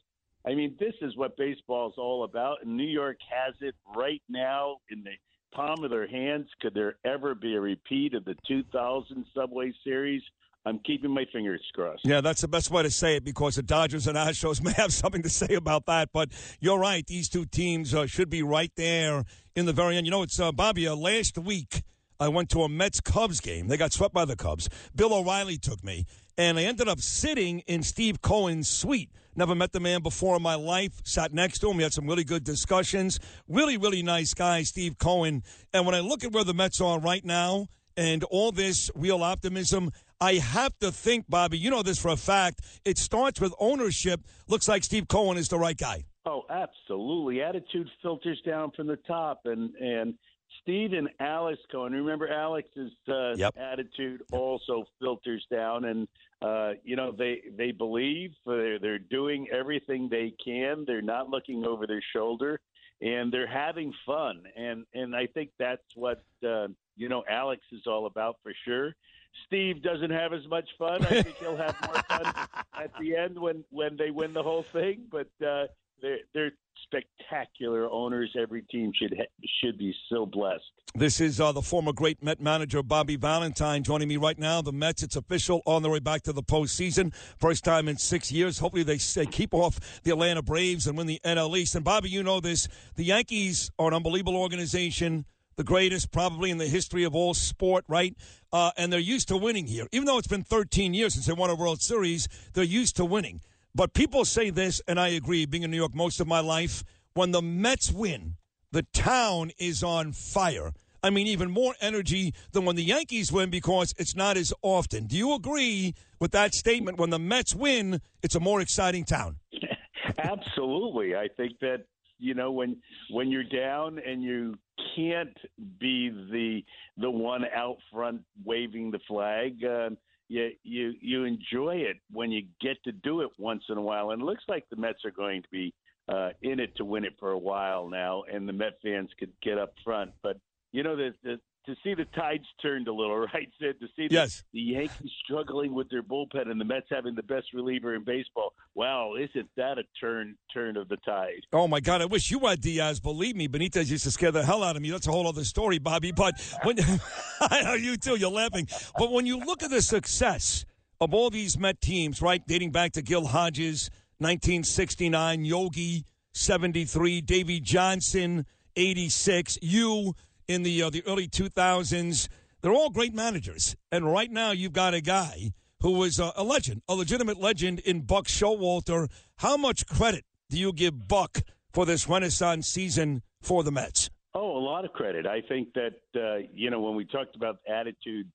I 0.45 0.55
mean, 0.55 0.75
this 0.77 0.93
is 1.01 1.15
what 1.15 1.37
baseball 1.37 1.87
is 1.87 1.95
all 1.97 2.25
about, 2.25 2.57
and 2.63 2.75
New 2.75 2.83
York 2.83 3.17
has 3.29 3.55
it 3.61 3.75
right 3.95 4.21
now 4.27 4.77
in 4.89 5.03
the 5.03 5.13
palm 5.53 5.85
of 5.85 5.89
their 5.89 6.07
hands. 6.07 6.47
Could 6.61 6.73
there 6.73 6.97
ever 7.05 7.33
be 7.33 7.55
a 7.55 7.61
repeat 7.61 8.13
of 8.13 8.25
the 8.25 8.35
2000 8.45 9.25
Subway 9.33 9.73
Series? 9.85 10.21
I'm 10.65 10.79
keeping 10.79 11.11
my 11.11 11.25
fingers 11.31 11.61
crossed. 11.73 12.01
Yeah, 12.05 12.21
that's 12.21 12.41
the 12.41 12.47
best 12.47 12.71
way 12.71 12.81
to 12.81 12.89
say 12.89 13.17
it 13.17 13.23
because 13.23 13.55
the 13.55 13.63
Dodgers 13.63 14.07
and 14.07 14.17
Astros 14.17 14.61
may 14.63 14.73
have 14.73 14.93
something 14.93 15.21
to 15.21 15.29
say 15.29 15.53
about 15.53 15.85
that. 15.85 16.09
But 16.11 16.29
you're 16.59 16.79
right; 16.79 17.05
these 17.05 17.29
two 17.29 17.45
teams 17.45 17.93
uh, 17.93 18.07
should 18.07 18.29
be 18.29 18.41
right 18.41 18.71
there 18.75 19.25
in 19.55 19.65
the 19.65 19.73
very 19.73 19.95
end. 19.95 20.07
You 20.07 20.11
know, 20.11 20.23
it's 20.23 20.39
uh, 20.39 20.51
Bobby. 20.51 20.87
Uh, 20.87 20.95
last 20.95 21.37
week, 21.37 21.83
I 22.19 22.29
went 22.29 22.49
to 22.51 22.63
a 22.63 22.69
Mets 22.69 22.99
Cubs 22.99 23.39
game. 23.41 23.67
They 23.67 23.77
got 23.77 23.93
swept 23.93 24.13
by 24.13 24.25
the 24.25 24.35
Cubs. 24.35 24.69
Bill 24.95 25.13
O'Reilly 25.13 25.57
took 25.57 25.83
me, 25.83 26.05
and 26.37 26.57
I 26.57 26.63
ended 26.63 26.87
up 26.87 26.99
sitting 26.99 27.59
in 27.61 27.83
Steve 27.83 28.21
Cohen's 28.21 28.67
suite. 28.67 29.11
Never 29.35 29.53
met 29.53 29.73
the 29.73 29.81
man 29.81 30.01
before 30.01 30.37
in 30.37 30.41
my 30.41 30.55
life. 30.55 31.01
Sat 31.03 31.33
next 31.33 31.59
to 31.59 31.69
him. 31.69 31.77
We 31.77 31.83
had 31.83 31.91
some 31.91 32.07
really 32.07 32.23
good 32.23 32.45
discussions. 32.45 33.19
Really, 33.49 33.75
really 33.75 34.01
nice 34.01 34.33
guy, 34.33 34.63
Steve 34.63 34.97
Cohen. 34.97 35.43
And 35.73 35.85
when 35.85 35.93
I 35.93 35.99
look 35.99 36.23
at 36.23 36.31
where 36.31 36.45
the 36.45 36.53
Mets 36.53 36.79
are 36.79 36.99
right 36.99 37.23
now 37.23 37.67
and 37.97 38.23
all 38.25 38.53
this 38.53 38.89
real 38.95 39.21
optimism, 39.23 39.91
I 40.21 40.35
have 40.35 40.77
to 40.79 40.91
think, 40.91 41.25
Bobby, 41.29 41.57
you 41.57 41.69
know 41.69 41.83
this 41.83 41.99
for 41.99 42.09
a 42.09 42.15
fact. 42.17 42.61
It 42.85 42.97
starts 42.97 43.41
with 43.41 43.53
ownership. 43.59 44.21
Looks 44.47 44.67
like 44.67 44.83
Steve 44.83 45.07
Cohen 45.07 45.37
is 45.37 45.49
the 45.49 45.59
right 45.59 45.77
guy. 45.77 46.05
Oh, 46.25 46.43
absolutely. 46.49 47.41
Attitude 47.41 47.89
filters 48.01 48.41
down 48.45 48.71
from 48.75 48.87
the 48.87 48.97
top, 49.07 49.41
and 49.45 49.75
and 49.75 50.15
Steve 50.61 50.93
and 50.93 51.09
Alex 51.19 51.59
Cohen. 51.71 51.93
Remember, 51.93 52.27
Alex's 52.27 52.91
uh, 53.07 53.35
Yep. 53.35 53.55
attitude 53.57 54.23
also 54.31 54.85
filters 54.99 55.45
down, 55.51 55.85
and 55.85 56.07
uh, 56.41 56.71
you 56.83 56.95
know 56.95 57.11
they 57.11 57.41
they 57.55 57.71
believe 57.71 58.31
they're 58.45 58.79
they're 58.79 58.97
doing 58.99 59.47
everything 59.51 60.07
they 60.09 60.33
can. 60.43 60.85
They're 60.87 61.01
not 61.01 61.29
looking 61.29 61.65
over 61.65 61.85
their 61.85 62.03
shoulder, 62.15 62.59
and 63.01 63.31
they're 63.31 63.45
having 63.45 63.93
fun. 64.05 64.43
And 64.55 64.85
and 64.95 65.15
I 65.15 65.27
think 65.27 65.51
that's 65.59 65.83
what 65.95 66.23
uh, 66.47 66.67
you 66.95 67.09
know 67.09 67.23
Alex 67.29 67.61
is 67.71 67.81
all 67.85 68.07
about 68.07 68.37
for 68.41 68.53
sure. 68.65 68.95
Steve 69.45 69.81
doesn't 69.81 70.11
have 70.11 70.33
as 70.33 70.47
much 70.47 70.67
fun. 70.77 71.03
I 71.05 71.21
think 71.21 71.37
he'll 71.37 71.57
have 71.57 71.75
more 71.85 72.01
fun 72.03 72.33
at 72.73 72.91
the 72.99 73.15
end 73.15 73.37
when 73.37 73.63
when 73.69 73.97
they 73.97 74.11
win 74.11 74.33
the 74.33 74.43
whole 74.43 74.63
thing. 74.63 75.05
But 75.11 75.29
uh, 75.45 75.65
they're 76.01 76.19
they're 76.33 76.51
spectacular 76.83 77.89
owners. 77.89 78.35
Every 78.39 78.61
team 78.63 78.91
should 78.95 79.15
ha- 79.17 79.47
should 79.61 79.77
be 79.77 79.93
so 80.09 80.25
blessed. 80.25 80.63
This 80.93 81.19
is 81.19 81.41
uh, 81.41 81.51
the 81.51 81.61
former 81.61 81.93
great 81.93 82.23
Met 82.23 82.39
manager 82.39 82.81
Bobby 82.81 83.15
Valentine 83.17 83.83
joining 83.83 84.07
me 84.07 84.17
right 84.17 84.37
now. 84.37 84.61
The 84.61 84.71
Mets, 84.71 85.03
it's 85.03 85.15
official, 85.15 85.61
on 85.65 85.81
their 85.81 85.91
way 85.91 85.99
back 85.99 86.21
to 86.23 86.33
the 86.33 86.43
postseason. 86.43 87.13
First 87.37 87.63
time 87.63 87.87
in 87.87 87.97
six 87.97 88.31
years. 88.31 88.59
Hopefully, 88.59 88.83
they 88.83 88.97
stay, 88.97 89.25
keep 89.25 89.53
off 89.53 90.01
the 90.03 90.11
Atlanta 90.11 90.41
Braves 90.41 90.87
and 90.87 90.97
win 90.97 91.07
the 91.07 91.19
NL 91.25 91.57
East. 91.57 91.75
And 91.75 91.83
Bobby, 91.83 92.09
you 92.09 92.23
know 92.23 92.39
this: 92.39 92.67
the 92.95 93.03
Yankees 93.03 93.71
are 93.77 93.87
an 93.87 93.93
unbelievable 93.93 94.37
organization, 94.37 95.25
the 95.57 95.64
greatest 95.64 96.11
probably 96.11 96.52
in 96.52 96.57
the 96.57 96.68
history 96.68 97.03
of 97.03 97.15
all 97.15 97.34
sport, 97.34 97.86
right? 97.88 98.15
Uh, 98.52 98.72
and 98.77 98.91
they're 98.91 98.99
used 98.99 99.27
to 99.30 99.38
winning 99.38 99.68
here, 99.68 99.88
even 99.91 100.06
though 100.06 100.18
it's 100.18 100.27
been 100.27 100.44
13 100.44 100.94
years 100.94 101.14
since 101.14 101.26
they 101.26 101.34
won 101.34 101.49
a 101.49 101.56
World 101.56 101.82
Series. 101.82 102.27
They're 102.53 102.64
used 102.64 102.95
to 102.98 103.06
winning. 103.06 103.41
But 103.73 103.94
people 103.94 104.23
say 104.23 104.49
this, 104.49 104.82
and 104.88 104.99
I 104.99 105.10
agree. 105.10 105.45
Being 105.45 105.64
in 105.64 105.72
New 105.72 105.77
York 105.77 105.94
most 105.94 106.19
of 106.19 106.27
my 106.27 106.40
life, 106.40 106.84
when 107.14 107.32
the 107.32 107.41
Mets 107.41 107.91
win, 107.91 108.36
the 108.72 108.84
town 108.94 109.52
is 109.57 109.84
on 109.84 110.14
fire. 110.14 110.72
I 111.03 111.10
mean, 111.10 111.27
even 111.27 111.52
more 111.52 111.76
energy 111.82 112.34
than 112.52 112.65
when 112.65 112.76
the 112.76 112.84
Yankees 112.84 113.32
win 113.32 113.49
because 113.49 113.94
it's 113.98 114.15
not 114.15 114.38
as 114.38 114.53
often. 114.61 115.06
Do 115.06 115.15
you 115.15 115.36
agree 115.36 115.94
with 116.19 116.32
that 116.32 116.56
statement? 116.56 116.98
When 116.98 117.11
the 117.11 117.19
Mets 117.19 117.53
win, 117.53 118.02
it's 118.23 118.36
a 118.36 118.40
more 118.40 118.60
exciting 118.60 119.03
town. 119.06 119.38
Absolutely, 120.18 121.15
I 121.15 121.27
think 121.38 121.60
that 121.60 121.86
you 122.19 122.33
know 122.33 122.51
when 122.51 122.77
when 123.11 123.29
you're 123.29 123.43
down 123.43 123.99
and 123.99 124.23
you 124.23 124.55
can't 124.95 125.37
be 125.79 126.09
the 126.31 126.63
the 126.97 127.09
one 127.09 127.43
out 127.55 127.77
front 127.91 128.21
waving 128.43 128.91
the 128.91 128.99
flag. 129.07 129.63
Uh, 129.63 129.89
you 130.27 130.51
you 130.63 130.93
you 131.01 131.23
enjoy 131.23 131.75
it 131.75 131.97
when 132.11 132.31
you 132.31 132.43
get 132.59 132.83
to 132.83 132.91
do 132.91 133.21
it 133.21 133.29
once 133.37 133.63
in 133.69 133.77
a 133.77 133.81
while, 133.81 134.11
and 134.11 134.21
it 134.21 134.25
looks 134.25 134.43
like 134.47 134.65
the 134.69 134.75
Mets 134.75 135.05
are 135.05 135.11
going 135.11 135.43
to 135.43 135.49
be 135.51 135.73
uh, 136.09 136.29
in 136.41 136.59
it 136.59 136.75
to 136.77 136.85
win 136.85 137.05
it 137.05 137.13
for 137.19 137.31
a 137.31 137.37
while 137.37 137.87
now, 137.87 138.23
and 138.31 138.47
the 138.47 138.53
Met 138.53 138.77
fans 138.83 139.09
could 139.19 139.31
get 139.43 139.57
up 139.57 139.73
front. 139.83 140.11
But 140.23 140.37
you 140.71 140.83
know 140.83 140.95
the 140.95 141.13
the 141.23 141.39
to 141.65 141.75
see 141.83 141.93
the 141.93 142.05
tides 142.15 142.45
turned 142.61 142.87
a 142.87 142.93
little, 142.93 143.17
right, 143.33 143.49
Sid? 143.59 143.79
To 143.79 143.87
see 143.95 144.07
the, 144.07 144.13
Yes. 144.13 144.43
the 144.53 144.59
Yankees 144.61 145.11
struggling 145.23 145.73
with 145.73 145.89
their 145.89 146.03
bullpen 146.03 146.49
and 146.49 146.59
the 146.59 146.65
Mets 146.65 146.87
having 146.91 147.15
the 147.15 147.23
best 147.23 147.47
reliever 147.53 147.95
in 147.95 148.03
baseball. 148.03 148.53
Wow, 148.75 149.13
isn't 149.15 149.49
that 149.57 149.77
a 149.77 149.83
turn 149.99 150.35
turn 150.53 150.77
of 150.77 150.87
the 150.89 150.97
tide? 150.97 151.41
Oh 151.53 151.67
my 151.67 151.79
God! 151.79 152.01
I 152.01 152.05
wish 152.05 152.29
you 152.31 152.39
had 152.39 152.61
Diaz. 152.61 152.99
Believe 152.99 153.35
me, 153.35 153.47
Benitez 153.47 153.89
used 153.89 154.03
to 154.05 154.11
scare 154.11 154.31
the 154.31 154.43
hell 154.45 154.63
out 154.63 154.75
of 154.75 154.81
me. 154.81 154.91
That's 154.91 155.07
a 155.07 155.11
whole 155.11 155.27
other 155.27 155.43
story, 155.43 155.79
Bobby. 155.79 156.11
But 156.11 156.35
when 156.63 156.77
I 157.41 157.63
know 157.63 157.73
you 157.73 157.97
too, 157.97 158.15
you're 158.17 158.29
laughing. 158.31 158.67
But 158.97 159.11
when 159.11 159.25
you 159.25 159.37
look 159.39 159.63
at 159.63 159.69
the 159.69 159.81
success 159.81 160.65
of 161.01 161.13
all 161.13 161.29
these 161.29 161.57
Met 161.57 161.81
teams, 161.81 162.21
right, 162.21 162.41
dating 162.47 162.71
back 162.71 162.93
to 162.93 163.01
Gil 163.01 163.25
Hodges, 163.27 163.89
1969, 164.19 165.45
Yogi, 165.45 166.05
73, 166.33 167.21
Davey 167.21 167.59
Johnson, 167.59 168.45
86, 168.75 169.57
you 169.61 170.13
in 170.47 170.63
the 170.63 170.84
uh, 170.84 170.89
the 170.89 171.03
early 171.05 171.27
2000s. 171.27 172.27
They're 172.61 172.73
all 172.73 172.89
great 172.89 173.13
managers, 173.13 173.76
and 173.91 174.11
right 174.11 174.31
now 174.31 174.51
you've 174.51 174.73
got 174.73 174.93
a 174.93 175.01
guy 175.01 175.53
who 175.81 175.91
was 175.91 176.19
uh, 176.19 176.31
a 176.35 176.43
legend, 176.43 176.81
a 176.88 176.95
legitimate 176.95 177.39
legend 177.39 177.80
in 177.80 178.01
Buck 178.01 178.26
Showalter. 178.26 179.07
How 179.38 179.57
much 179.57 179.85
credit 179.85 180.26
do 180.49 180.57
you 180.57 180.73
give 180.73 181.07
Buck 181.07 181.41
for 181.73 181.85
this 181.85 182.09
renaissance 182.09 182.67
season 182.67 183.22
for 183.41 183.63
the 183.63 183.72
Mets? 183.72 184.09
Oh, 184.34 184.57
a 184.57 184.59
lot 184.59 184.84
of 184.84 184.93
credit. 184.93 185.27
I 185.27 185.41
think 185.41 185.69
that 185.73 185.99
uh, 186.15 186.47
you 186.53 186.69
know 186.69 186.81
when 186.81 186.95
we 186.95 187.05
talked 187.05 187.35
about 187.35 187.57
attitude 187.67 188.31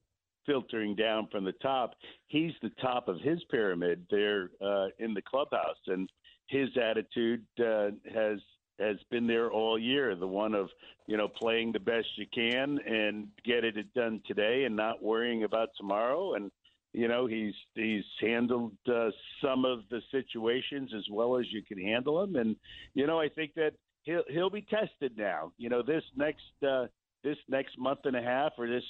filtering 0.46 0.94
down 0.94 1.28
from 1.30 1.44
the 1.44 1.52
top, 1.62 1.94
he's 2.28 2.52
the 2.62 2.70
top 2.80 3.08
of 3.08 3.20
his 3.20 3.38
pyramid 3.50 4.06
there 4.10 4.50
uh, 4.60 4.86
in 4.98 5.14
the 5.14 5.22
clubhouse, 5.22 5.76
and 5.86 6.08
his 6.46 6.68
attitude 6.80 7.44
uh, 7.58 7.90
has 8.12 8.38
has 8.80 8.96
been 9.10 9.26
there 9.26 9.50
all 9.50 9.78
year. 9.78 10.14
The 10.16 10.26
one 10.26 10.54
of 10.54 10.68
you 11.06 11.16
know 11.16 11.28
playing 11.28 11.72
the 11.72 11.80
best 11.80 12.06
you 12.16 12.26
can 12.32 12.78
and 12.86 13.28
get 13.44 13.64
it 13.64 13.92
done 13.94 14.20
today, 14.26 14.64
and 14.64 14.76
not 14.76 15.02
worrying 15.02 15.44
about 15.44 15.68
tomorrow. 15.76 16.34
And 16.34 16.50
you 16.92 17.08
know 17.08 17.26
he's 17.26 17.54
he's 17.74 18.04
handled 18.20 18.72
uh, 18.88 19.10
some 19.42 19.64
of 19.64 19.80
the 19.90 20.00
situations 20.10 20.90
as 20.96 21.04
well 21.10 21.38
as 21.38 21.46
you 21.50 21.62
can 21.62 21.78
handle 21.78 22.20
them, 22.20 22.36
and 22.36 22.56
you 22.94 23.06
know 23.06 23.20
I 23.20 23.28
think 23.28 23.54
that 23.54 23.72
he'll 24.02 24.24
he'll 24.28 24.50
be 24.50 24.62
tested 24.62 25.16
now. 25.16 25.52
You 25.58 25.68
know 25.68 25.82
this 25.82 26.04
next 26.16 26.42
uh, 26.66 26.86
this 27.22 27.36
next 27.48 27.78
month 27.78 28.00
and 28.04 28.16
a 28.16 28.22
half 28.22 28.52
or 28.58 28.68
this 28.68 28.84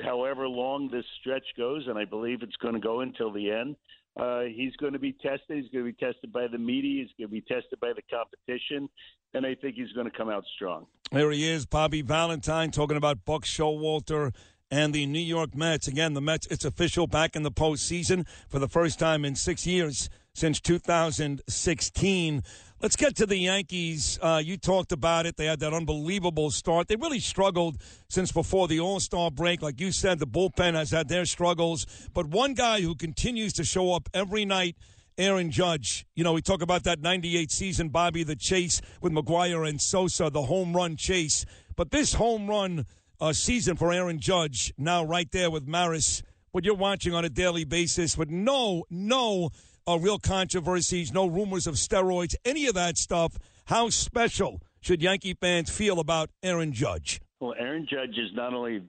however 0.00 0.46
long 0.46 0.88
this 0.88 1.04
stretch 1.20 1.46
goes, 1.56 1.86
and 1.88 1.98
I 1.98 2.04
believe 2.04 2.42
it's 2.42 2.56
going 2.56 2.74
to 2.74 2.80
go 2.80 3.00
until 3.00 3.32
the 3.32 3.50
end. 3.50 3.76
Uh, 4.18 4.42
he's 4.42 4.74
going 4.76 4.92
to 4.92 4.98
be 4.98 5.12
tested. 5.12 5.62
He's 5.62 5.70
going 5.70 5.84
to 5.84 5.92
be 5.92 5.92
tested 5.92 6.32
by 6.32 6.48
the 6.48 6.58
media. 6.58 7.04
He's 7.04 7.12
going 7.18 7.28
to 7.28 7.32
be 7.32 7.54
tested 7.54 7.78
by 7.80 7.92
the 7.94 8.02
competition, 8.10 8.88
and 9.34 9.46
I 9.46 9.54
think 9.54 9.76
he's 9.76 9.92
going 9.92 10.10
to 10.10 10.16
come 10.16 10.28
out 10.28 10.44
strong. 10.56 10.86
There 11.12 11.30
he 11.30 11.48
is, 11.48 11.66
Bobby 11.66 12.02
Valentine, 12.02 12.70
talking 12.70 12.96
about 12.96 13.24
Buck 13.24 13.44
Showalter 13.44 14.34
and 14.70 14.92
the 14.92 15.06
New 15.06 15.18
York 15.18 15.54
Mets. 15.54 15.88
Again, 15.88 16.14
the 16.14 16.20
Mets, 16.20 16.46
it's 16.48 16.64
official, 16.64 17.06
back 17.06 17.34
in 17.34 17.42
the 17.42 17.50
postseason 17.50 18.26
for 18.48 18.58
the 18.58 18.68
first 18.68 18.98
time 18.98 19.24
in 19.24 19.34
six 19.34 19.66
years 19.66 20.10
since 20.34 20.60
2016. 20.60 22.42
Let's 22.80 22.94
get 22.94 23.16
to 23.16 23.26
the 23.26 23.38
Yankees. 23.38 24.20
Uh, 24.22 24.40
you 24.44 24.56
talked 24.56 24.92
about 24.92 25.26
it. 25.26 25.36
They 25.36 25.46
had 25.46 25.58
that 25.60 25.74
unbelievable 25.74 26.50
start. 26.52 26.86
They 26.86 26.94
really 26.94 27.18
struggled 27.18 27.78
since 28.08 28.30
before 28.30 28.68
the 28.68 28.78
All 28.78 29.00
Star 29.00 29.32
break. 29.32 29.62
Like 29.62 29.80
you 29.80 29.90
said, 29.90 30.20
the 30.20 30.26
bullpen 30.28 30.74
has 30.74 30.92
had 30.92 31.08
their 31.08 31.24
struggles. 31.24 31.86
But 32.14 32.26
one 32.26 32.54
guy 32.54 32.80
who 32.82 32.94
continues 32.94 33.52
to 33.54 33.64
show 33.64 33.94
up 33.94 34.08
every 34.14 34.44
night 34.44 34.76
Aaron 35.18 35.50
Judge. 35.50 36.06
You 36.14 36.22
know, 36.22 36.32
we 36.32 36.40
talk 36.40 36.62
about 36.62 36.84
that 36.84 37.00
98 37.00 37.50
season, 37.50 37.88
Bobby, 37.88 38.22
the 38.22 38.36
chase 38.36 38.80
with 39.02 39.12
McGwire 39.12 39.68
and 39.68 39.80
Sosa, 39.80 40.30
the 40.30 40.42
home 40.42 40.74
run 40.74 40.96
chase. 40.96 41.44
But 41.76 41.90
this 41.90 42.14
home 42.14 42.46
run 42.48 42.86
uh, 43.20 43.32
season 43.32 43.76
for 43.76 43.92
Aaron 43.92 44.20
Judge, 44.20 44.72
now 44.78 45.04
right 45.04 45.30
there 45.32 45.50
with 45.50 45.66
Maris, 45.66 46.22
what 46.52 46.64
you're 46.64 46.74
watching 46.74 47.14
on 47.14 47.24
a 47.24 47.28
daily 47.28 47.64
basis 47.64 48.16
with 48.16 48.30
no, 48.30 48.84
no 48.90 49.50
uh, 49.88 49.98
real 49.98 50.18
controversies, 50.18 51.12
no 51.12 51.26
rumors 51.26 51.66
of 51.66 51.74
steroids, 51.74 52.34
any 52.44 52.66
of 52.66 52.74
that 52.74 52.96
stuff. 52.96 53.36
How 53.66 53.90
special 53.90 54.62
should 54.80 55.02
Yankee 55.02 55.34
fans 55.34 55.68
feel 55.68 55.98
about 55.98 56.30
Aaron 56.42 56.72
Judge? 56.72 57.20
Well, 57.40 57.54
Aaron 57.58 57.86
Judge 57.90 58.16
is 58.16 58.30
not 58.34 58.54
only 58.54 58.82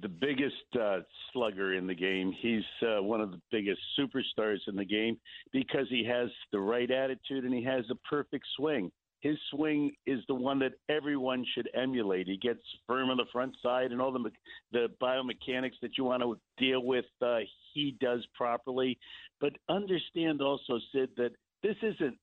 the 0.00 0.08
biggest 0.08 0.54
uh, 0.80 1.00
slugger 1.32 1.74
in 1.74 1.86
the 1.86 1.94
game, 1.94 2.32
he's 2.40 2.62
uh, 2.82 3.02
one 3.02 3.20
of 3.20 3.30
the 3.30 3.40
biggest 3.50 3.80
superstars 3.98 4.58
in 4.66 4.76
the 4.76 4.84
game 4.84 5.18
because 5.52 5.86
he 5.90 6.04
has 6.04 6.28
the 6.50 6.60
right 6.60 6.90
attitude 6.90 7.44
and 7.44 7.52
he 7.52 7.62
has 7.62 7.84
a 7.90 7.94
perfect 8.08 8.44
swing. 8.56 8.90
His 9.20 9.36
swing 9.50 9.92
is 10.04 10.18
the 10.26 10.34
one 10.34 10.58
that 10.60 10.72
everyone 10.88 11.44
should 11.54 11.68
emulate. 11.74 12.26
He 12.26 12.38
gets 12.38 12.60
firm 12.88 13.08
on 13.08 13.16
the 13.16 13.26
front 13.32 13.54
side 13.62 13.92
and 13.92 14.00
all 14.00 14.10
the 14.10 14.18
me- 14.18 14.30
the 14.72 14.88
biomechanics 15.00 15.78
that 15.80 15.96
you 15.96 16.04
want 16.04 16.22
to 16.22 16.36
deal 16.58 16.84
with. 16.84 17.04
Uh, 17.20 17.38
he 17.72 17.96
does 18.00 18.26
properly, 18.34 18.98
but 19.40 19.52
understand 19.68 20.42
also, 20.42 20.80
Sid, 20.92 21.10
that 21.16 21.30
this 21.62 21.76
isn't 21.82 22.18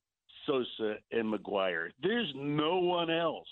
Sosa 0.45 0.95
and 1.11 1.33
McGwire. 1.33 1.89
There's 2.01 2.31
no 2.35 2.79
one 2.79 3.09
else 3.09 3.47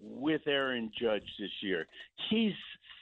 with 0.00 0.42
Aaron 0.46 0.90
Judge 1.00 1.24
this 1.38 1.50
year. 1.62 1.86
He's 2.30 2.52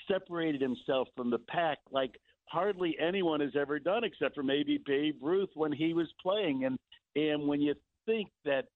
separated 0.09 0.61
himself 0.61 1.09
from 1.17 1.31
the 1.31 1.39
pack 1.39 1.79
like 1.91 2.15
hardly 2.47 2.97
anyone 3.01 3.41
has 3.41 3.57
ever 3.59 3.79
done, 3.79 4.05
except 4.05 4.35
for 4.35 4.43
maybe 4.43 4.79
Babe 4.85 5.17
Ruth 5.21 5.51
when 5.55 5.73
he 5.73 5.95
was 5.95 6.09
playing. 6.23 6.65
And 6.65 6.79
and 7.17 7.47
when 7.47 7.61
you 7.61 7.75
think 8.07 8.29
that 8.45 8.67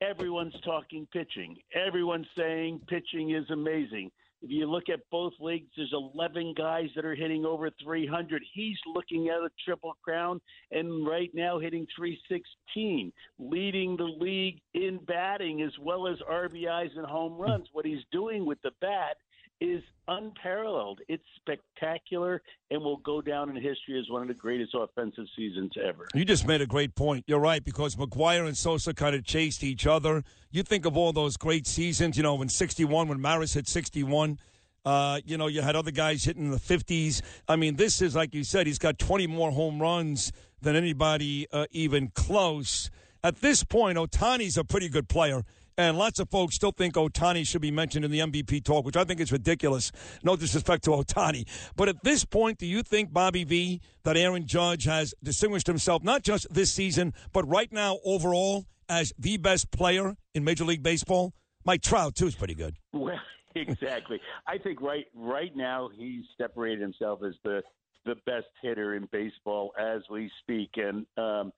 everyone's 0.00 0.54
talking 0.64 1.06
pitching, 1.12 1.56
everyone's 1.74 2.26
saying 2.36 2.80
pitching 2.88 3.30
is 3.30 3.48
amazing. 3.50 4.10
If 4.42 4.50
you 4.50 4.66
look 4.66 4.90
at 4.92 5.00
both 5.10 5.32
leagues, 5.40 5.70
there's 5.74 5.94
11 5.94 6.52
guys 6.54 6.90
that 6.94 7.06
are 7.06 7.14
hitting 7.14 7.46
over 7.46 7.70
300. 7.82 8.42
He's 8.52 8.76
looking 8.94 9.30
at 9.30 9.38
a 9.38 9.48
triple 9.64 9.96
crown 10.04 10.38
and 10.70 11.06
right 11.06 11.30
now 11.32 11.58
hitting 11.58 11.86
316, 11.96 13.10
leading 13.38 13.96
the 13.96 14.04
league 14.04 14.60
in 14.74 14.98
batting 15.06 15.62
as 15.62 15.72
well 15.80 16.06
as 16.06 16.18
RBIs 16.30 16.94
and 16.94 17.06
home 17.06 17.38
runs. 17.38 17.68
What 17.72 17.86
he's 17.86 18.04
doing 18.12 18.44
with 18.44 18.60
the 18.62 18.72
bat 18.82 19.16
is 19.60 19.82
unparalleled. 20.08 21.00
It's 21.08 21.24
spectacular 21.36 22.42
and 22.70 22.82
will 22.82 22.98
go 22.98 23.20
down 23.20 23.48
in 23.50 23.56
history 23.56 23.98
as 23.98 24.10
one 24.10 24.22
of 24.22 24.28
the 24.28 24.34
greatest 24.34 24.74
offensive 24.74 25.24
seasons 25.36 25.72
ever. 25.82 26.06
You 26.14 26.24
just 26.24 26.46
made 26.46 26.60
a 26.60 26.66
great 26.66 26.94
point. 26.94 27.24
You're 27.26 27.40
right 27.40 27.64
because 27.64 27.96
McGwire 27.96 28.46
and 28.46 28.56
Sosa 28.56 28.92
kind 28.94 29.14
of 29.14 29.24
chased 29.24 29.64
each 29.64 29.86
other. 29.86 30.22
You 30.50 30.62
think 30.62 30.84
of 30.84 30.96
all 30.96 31.12
those 31.12 31.36
great 31.36 31.66
seasons. 31.66 32.16
You 32.16 32.22
know, 32.22 32.34
when 32.34 32.48
'61, 32.48 33.08
when 33.08 33.20
Maris 33.20 33.54
hit 33.54 33.68
61. 33.68 34.38
Uh, 34.84 35.18
you 35.24 35.38
know, 35.38 35.46
you 35.46 35.62
had 35.62 35.76
other 35.76 35.90
guys 35.90 36.24
hitting 36.24 36.44
in 36.44 36.50
the 36.50 36.58
50s. 36.58 37.22
I 37.48 37.56
mean, 37.56 37.76
this 37.76 38.02
is 38.02 38.14
like 38.14 38.34
you 38.34 38.44
said. 38.44 38.66
He's 38.66 38.78
got 38.78 38.98
20 38.98 39.26
more 39.26 39.50
home 39.50 39.80
runs 39.80 40.30
than 40.60 40.76
anybody 40.76 41.46
uh, 41.50 41.64
even 41.70 42.08
close. 42.08 42.90
At 43.22 43.36
this 43.36 43.64
point, 43.64 43.96
Ohtani's 43.96 44.58
a 44.58 44.64
pretty 44.64 44.90
good 44.90 45.08
player. 45.08 45.42
And 45.76 45.98
lots 45.98 46.20
of 46.20 46.30
folks 46.30 46.54
still 46.54 46.70
think 46.70 46.94
Ohtani 46.94 47.44
should 47.46 47.60
be 47.60 47.72
mentioned 47.72 48.04
in 48.04 48.10
the 48.12 48.20
MVP 48.20 48.64
talk, 48.64 48.84
which 48.84 48.96
I 48.96 49.02
think 49.02 49.20
is 49.20 49.32
ridiculous. 49.32 49.90
No 50.22 50.36
disrespect 50.36 50.84
to 50.84 50.90
Ohtani. 50.90 51.46
But 51.74 51.88
at 51.88 51.96
this 52.04 52.24
point, 52.24 52.58
do 52.58 52.66
you 52.66 52.82
think, 52.82 53.12
Bobby 53.12 53.42
V, 53.42 53.80
that 54.04 54.16
Aaron 54.16 54.46
Judge 54.46 54.84
has 54.84 55.14
distinguished 55.22 55.66
himself 55.66 56.04
not 56.04 56.22
just 56.22 56.46
this 56.52 56.72
season, 56.72 57.12
but 57.32 57.48
right 57.48 57.72
now 57.72 57.98
overall 58.04 58.66
as 58.88 59.12
the 59.18 59.36
best 59.36 59.72
player 59.72 60.16
in 60.34 60.44
Major 60.44 60.64
League 60.64 60.82
Baseball? 60.82 61.34
Mike 61.64 61.82
Trout, 61.82 62.14
too, 62.14 62.26
is 62.26 62.34
pretty 62.34 62.54
good. 62.54 62.76
Well, 62.92 63.18
exactly. 63.56 64.20
I 64.48 64.58
think 64.58 64.80
right 64.80 65.06
right 65.14 65.54
now 65.54 65.88
he's 65.96 66.24
separated 66.36 66.80
himself 66.80 67.20
as 67.24 67.34
the 67.44 67.62
the 68.04 68.16
best 68.26 68.46
hitter 68.62 68.96
in 68.96 69.08
baseball 69.12 69.72
as 69.78 70.02
we 70.10 70.28
speak, 70.40 70.70
and 70.76 71.06
um, 71.16 71.52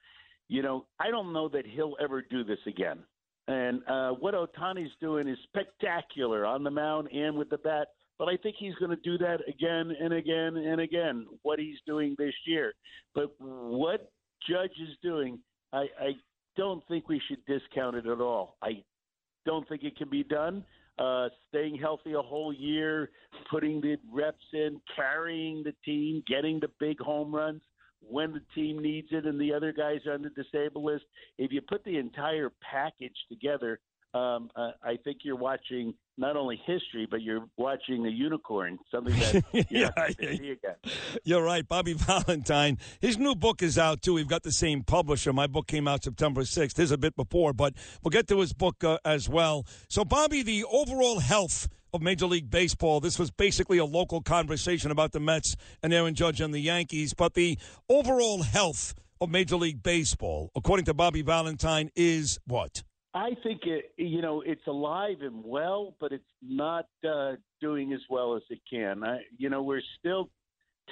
you 0.48 0.62
know 0.62 0.84
I 1.00 1.10
don't 1.10 1.32
know 1.32 1.48
that 1.48 1.64
he'll 1.66 1.96
ever 1.98 2.20
do 2.20 2.44
this 2.44 2.58
again. 2.66 2.98
And 3.48 3.80
uh, 3.88 4.10
what 4.10 4.34
Ohtani's 4.34 4.92
doing 5.00 5.28
is 5.28 5.38
spectacular 5.44 6.44
on 6.44 6.64
the 6.64 6.70
mound 6.70 7.08
and 7.12 7.36
with 7.36 7.48
the 7.50 7.58
bat. 7.58 7.88
But 8.18 8.28
I 8.28 8.36
think 8.36 8.56
he's 8.58 8.74
going 8.76 8.90
to 8.90 8.96
do 8.96 9.18
that 9.18 9.40
again 9.46 9.94
and 10.00 10.12
again 10.14 10.56
and 10.56 10.80
again. 10.80 11.26
What 11.42 11.58
he's 11.58 11.78
doing 11.86 12.16
this 12.18 12.34
year, 12.46 12.72
but 13.14 13.30
what 13.38 14.10
Judge 14.48 14.72
is 14.82 14.96
doing, 15.02 15.38
I, 15.72 15.86
I 16.00 16.12
don't 16.56 16.82
think 16.88 17.08
we 17.08 17.20
should 17.28 17.44
discount 17.46 17.96
it 17.96 18.06
at 18.06 18.20
all. 18.20 18.56
I 18.62 18.82
don't 19.44 19.68
think 19.68 19.84
it 19.84 19.96
can 19.96 20.08
be 20.08 20.24
done. 20.24 20.64
Uh, 20.98 21.28
staying 21.50 21.76
healthy 21.76 22.14
a 22.14 22.22
whole 22.22 22.54
year, 22.54 23.10
putting 23.50 23.82
the 23.82 23.98
reps 24.10 24.38
in, 24.54 24.80
carrying 24.96 25.62
the 25.62 25.74
team, 25.84 26.22
getting 26.26 26.58
the 26.58 26.70
big 26.80 26.98
home 26.98 27.34
runs 27.34 27.60
when 28.00 28.32
the 28.32 28.42
team 28.54 28.78
needs 28.80 29.08
it, 29.10 29.26
and 29.26 29.40
the 29.40 29.52
other 29.52 29.72
guys 29.72 30.00
are 30.06 30.14
on 30.14 30.22
the 30.22 30.30
disabled 30.30 30.84
list. 30.84 31.04
If 31.38 31.52
you 31.52 31.60
put 31.60 31.84
the 31.84 31.98
entire 31.98 32.52
package 32.70 33.16
together, 33.28 33.80
um, 34.14 34.50
uh, 34.56 34.70
I 34.82 34.96
think 35.04 35.18
you're 35.24 35.36
watching 35.36 35.92
not 36.16 36.36
only 36.36 36.56
history, 36.64 37.06
but 37.10 37.20
you're 37.20 37.44
watching 37.58 38.06
a 38.06 38.08
unicorn, 38.08 38.78
something 38.90 39.12
that 39.14 39.44
you're 39.52 39.64
Yeah, 39.68 39.90
not 39.96 40.16
see 40.16 40.52
again. 40.52 40.76
You're 41.24 41.42
right. 41.42 41.66
Bobby 41.68 41.92
Valentine. 42.26 42.78
His 43.00 43.18
new 43.18 43.34
book 43.34 43.62
is 43.62 43.76
out, 43.76 44.00
too. 44.00 44.14
We've 44.14 44.28
got 44.28 44.42
the 44.42 44.52
same 44.52 44.82
publisher. 44.84 45.32
My 45.34 45.46
book 45.46 45.66
came 45.66 45.86
out 45.86 46.04
September 46.04 46.42
6th. 46.42 46.76
His 46.78 46.90
a 46.90 46.96
bit 46.96 47.14
before, 47.16 47.52
but 47.52 47.74
we'll 48.02 48.10
get 48.10 48.26
to 48.28 48.40
his 48.40 48.54
book 48.54 48.82
uh, 48.82 48.98
as 49.04 49.28
well. 49.28 49.66
So, 49.88 50.04
Bobby, 50.04 50.42
the 50.42 50.64
overall 50.64 51.18
health 51.18 51.68
of 51.96 52.02
Major 52.02 52.26
League 52.26 52.50
Baseball. 52.50 53.00
This 53.00 53.18
was 53.18 53.30
basically 53.30 53.78
a 53.78 53.84
local 53.84 54.20
conversation 54.20 54.90
about 54.90 55.12
the 55.12 55.20
Mets 55.20 55.56
and 55.82 55.92
Aaron 55.92 56.14
Judge 56.14 56.40
and 56.40 56.54
the 56.54 56.60
Yankees, 56.60 57.14
but 57.14 57.34
the 57.34 57.58
overall 57.88 58.42
health 58.42 58.94
of 59.20 59.30
Major 59.30 59.56
League 59.56 59.82
Baseball, 59.82 60.50
according 60.54 60.84
to 60.84 60.94
Bobby 60.94 61.22
Valentine, 61.22 61.90
is 61.96 62.38
what? 62.46 62.84
I 63.14 63.30
think 63.42 63.62
it, 63.64 63.92
you 63.96 64.20
know 64.20 64.42
it's 64.42 64.66
alive 64.66 65.22
and 65.22 65.42
well, 65.42 65.96
but 65.98 66.12
it's 66.12 66.22
not 66.42 66.84
uh, 67.08 67.32
doing 67.62 67.94
as 67.94 68.00
well 68.10 68.36
as 68.36 68.42
it 68.50 68.60
can. 68.70 69.02
I, 69.02 69.20
you 69.38 69.48
know, 69.48 69.62
we're 69.62 69.80
still 69.98 70.28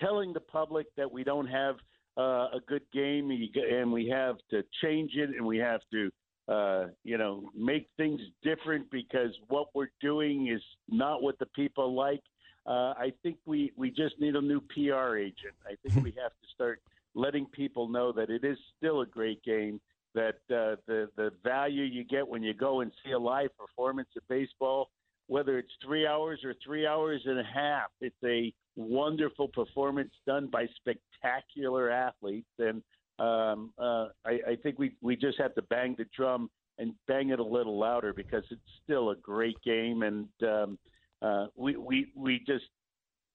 telling 0.00 0.32
the 0.32 0.40
public 0.40 0.86
that 0.96 1.12
we 1.12 1.22
don't 1.22 1.46
have 1.46 1.76
uh, 2.16 2.48
a 2.54 2.60
good 2.66 2.82
game, 2.94 3.30
and 3.30 3.92
we 3.92 4.08
have 4.08 4.36
to 4.50 4.62
change 4.82 5.12
it, 5.16 5.30
and 5.36 5.44
we 5.44 5.58
have 5.58 5.80
to, 5.92 6.10
uh, 6.48 6.86
you 7.04 7.16
know, 7.16 7.50
make 7.56 7.88
things 7.96 8.20
different 8.42 8.90
because 8.90 9.30
what 9.48 9.68
we're 9.74 9.90
doing 10.00 10.48
is 10.48 10.62
not 10.88 11.22
what 11.22 11.38
the 11.38 11.46
people 11.46 11.94
like. 11.94 12.22
Uh, 12.66 12.92
I 12.96 13.12
think 13.22 13.36
we 13.46 13.72
we 13.76 13.90
just 13.90 14.18
need 14.20 14.36
a 14.36 14.40
new 14.40 14.60
PR 14.60 15.16
agent. 15.16 15.54
I 15.66 15.74
think 15.82 16.02
we 16.04 16.10
have 16.22 16.32
to 16.32 16.48
start 16.54 16.80
letting 17.14 17.46
people 17.46 17.88
know 17.88 18.12
that 18.12 18.30
it 18.30 18.44
is 18.44 18.58
still 18.76 19.00
a 19.00 19.06
great 19.06 19.42
game. 19.42 19.80
That 20.14 20.36
uh, 20.50 20.76
the 20.86 21.08
the 21.16 21.32
value 21.42 21.82
you 21.84 22.04
get 22.04 22.26
when 22.26 22.42
you 22.42 22.54
go 22.54 22.80
and 22.80 22.92
see 23.04 23.12
a 23.12 23.18
live 23.18 23.50
performance 23.58 24.08
of 24.16 24.26
baseball, 24.28 24.90
whether 25.26 25.58
it's 25.58 25.72
three 25.84 26.06
hours 26.06 26.40
or 26.44 26.54
three 26.64 26.86
hours 26.86 27.22
and 27.24 27.38
a 27.38 27.44
half, 27.44 27.90
it's 28.00 28.16
a 28.24 28.52
wonderful 28.76 29.48
performance 29.48 30.12
done 30.26 30.48
by 30.48 30.66
spectacular 30.76 31.90
athletes. 31.90 32.50
And 32.58 32.82
um, 33.18 33.72
uh, 33.78 34.06
I, 34.24 34.38
I 34.48 34.56
think 34.62 34.78
we 34.78 34.96
we 35.00 35.16
just 35.16 35.38
have 35.38 35.54
to 35.54 35.62
bang 35.62 35.94
the 35.96 36.06
drum 36.16 36.50
and 36.78 36.94
bang 37.06 37.30
it 37.30 37.38
a 37.38 37.44
little 37.44 37.78
louder 37.78 38.12
because 38.12 38.44
it's 38.50 38.60
still 38.82 39.10
a 39.10 39.16
great 39.16 39.56
game. 39.62 40.02
And 40.02 40.28
um, 40.42 40.78
uh, 41.22 41.46
we 41.56 41.76
we 41.76 42.12
we 42.16 42.38
just 42.46 42.64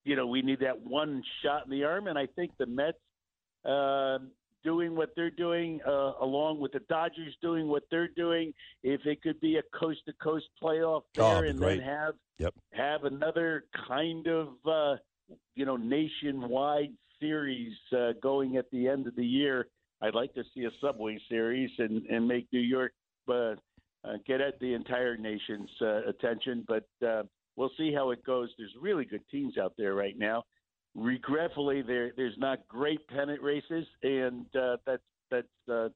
you 0.04 0.16
know 0.16 0.26
we 0.26 0.42
need 0.42 0.60
that 0.60 0.78
one 0.80 1.22
shot 1.42 1.64
in 1.64 1.70
the 1.70 1.84
arm. 1.84 2.06
And 2.08 2.18
I 2.18 2.26
think 2.26 2.52
the 2.58 2.66
Mets 2.66 2.98
uh, 3.64 4.18
doing 4.62 4.94
what 4.94 5.10
they're 5.16 5.30
doing, 5.30 5.80
uh, 5.86 6.12
along 6.20 6.60
with 6.60 6.72
the 6.72 6.80
Dodgers 6.80 7.34
doing 7.40 7.66
what 7.68 7.84
they're 7.90 8.08
doing. 8.08 8.52
If 8.82 9.06
it 9.06 9.22
could 9.22 9.40
be 9.40 9.56
a 9.56 9.62
coast 9.78 10.00
to 10.06 10.12
coast 10.22 10.46
playoff 10.62 11.02
Oh, 11.18 11.34
there, 11.34 11.44
it'd 11.44 11.50
and 11.52 11.58
great. 11.58 11.78
then 11.78 11.86
have 11.86 12.14
Yep. 12.38 12.54
have 12.72 13.04
another 13.04 13.64
kind 13.88 14.26
of 14.26 14.48
uh, 14.66 14.96
you 15.54 15.64
know 15.64 15.76
nationwide 15.76 16.92
series 17.20 17.72
uh, 17.96 18.12
going 18.22 18.56
at 18.56 18.70
the 18.70 18.88
end 18.88 19.06
of 19.06 19.14
the 19.16 19.26
year. 19.26 19.68
I'd 20.02 20.14
like 20.14 20.34
to 20.34 20.44
see 20.54 20.64
a 20.64 20.70
Subway 20.80 21.18
series 21.28 21.70
and 21.78 22.06
and 22.06 22.26
make 22.26 22.48
New 22.52 22.60
York 22.60 22.92
uh, 23.28 23.32
uh, 23.32 23.54
get 24.26 24.40
at 24.40 24.58
the 24.60 24.74
entire 24.74 25.16
nation's 25.16 25.70
uh, 25.80 26.08
attention, 26.08 26.64
but. 26.66 26.88
Uh, 27.06 27.22
We'll 27.56 27.72
see 27.76 27.92
how 27.92 28.10
it 28.10 28.24
goes. 28.24 28.48
There's 28.56 28.74
really 28.80 29.04
good 29.04 29.20
teams 29.30 29.58
out 29.58 29.74
there 29.76 29.94
right 29.94 30.16
now 30.16 30.44
regretfully, 30.94 31.82
there 31.82 32.12
there's 32.16 32.36
not 32.38 32.66
great 32.68 33.06
pennant 33.08 33.42
races, 33.42 33.86
and 34.02 34.46
uh, 34.56 34.76
that's 34.86 35.02
that's 35.30 35.46
uh, 35.68 35.88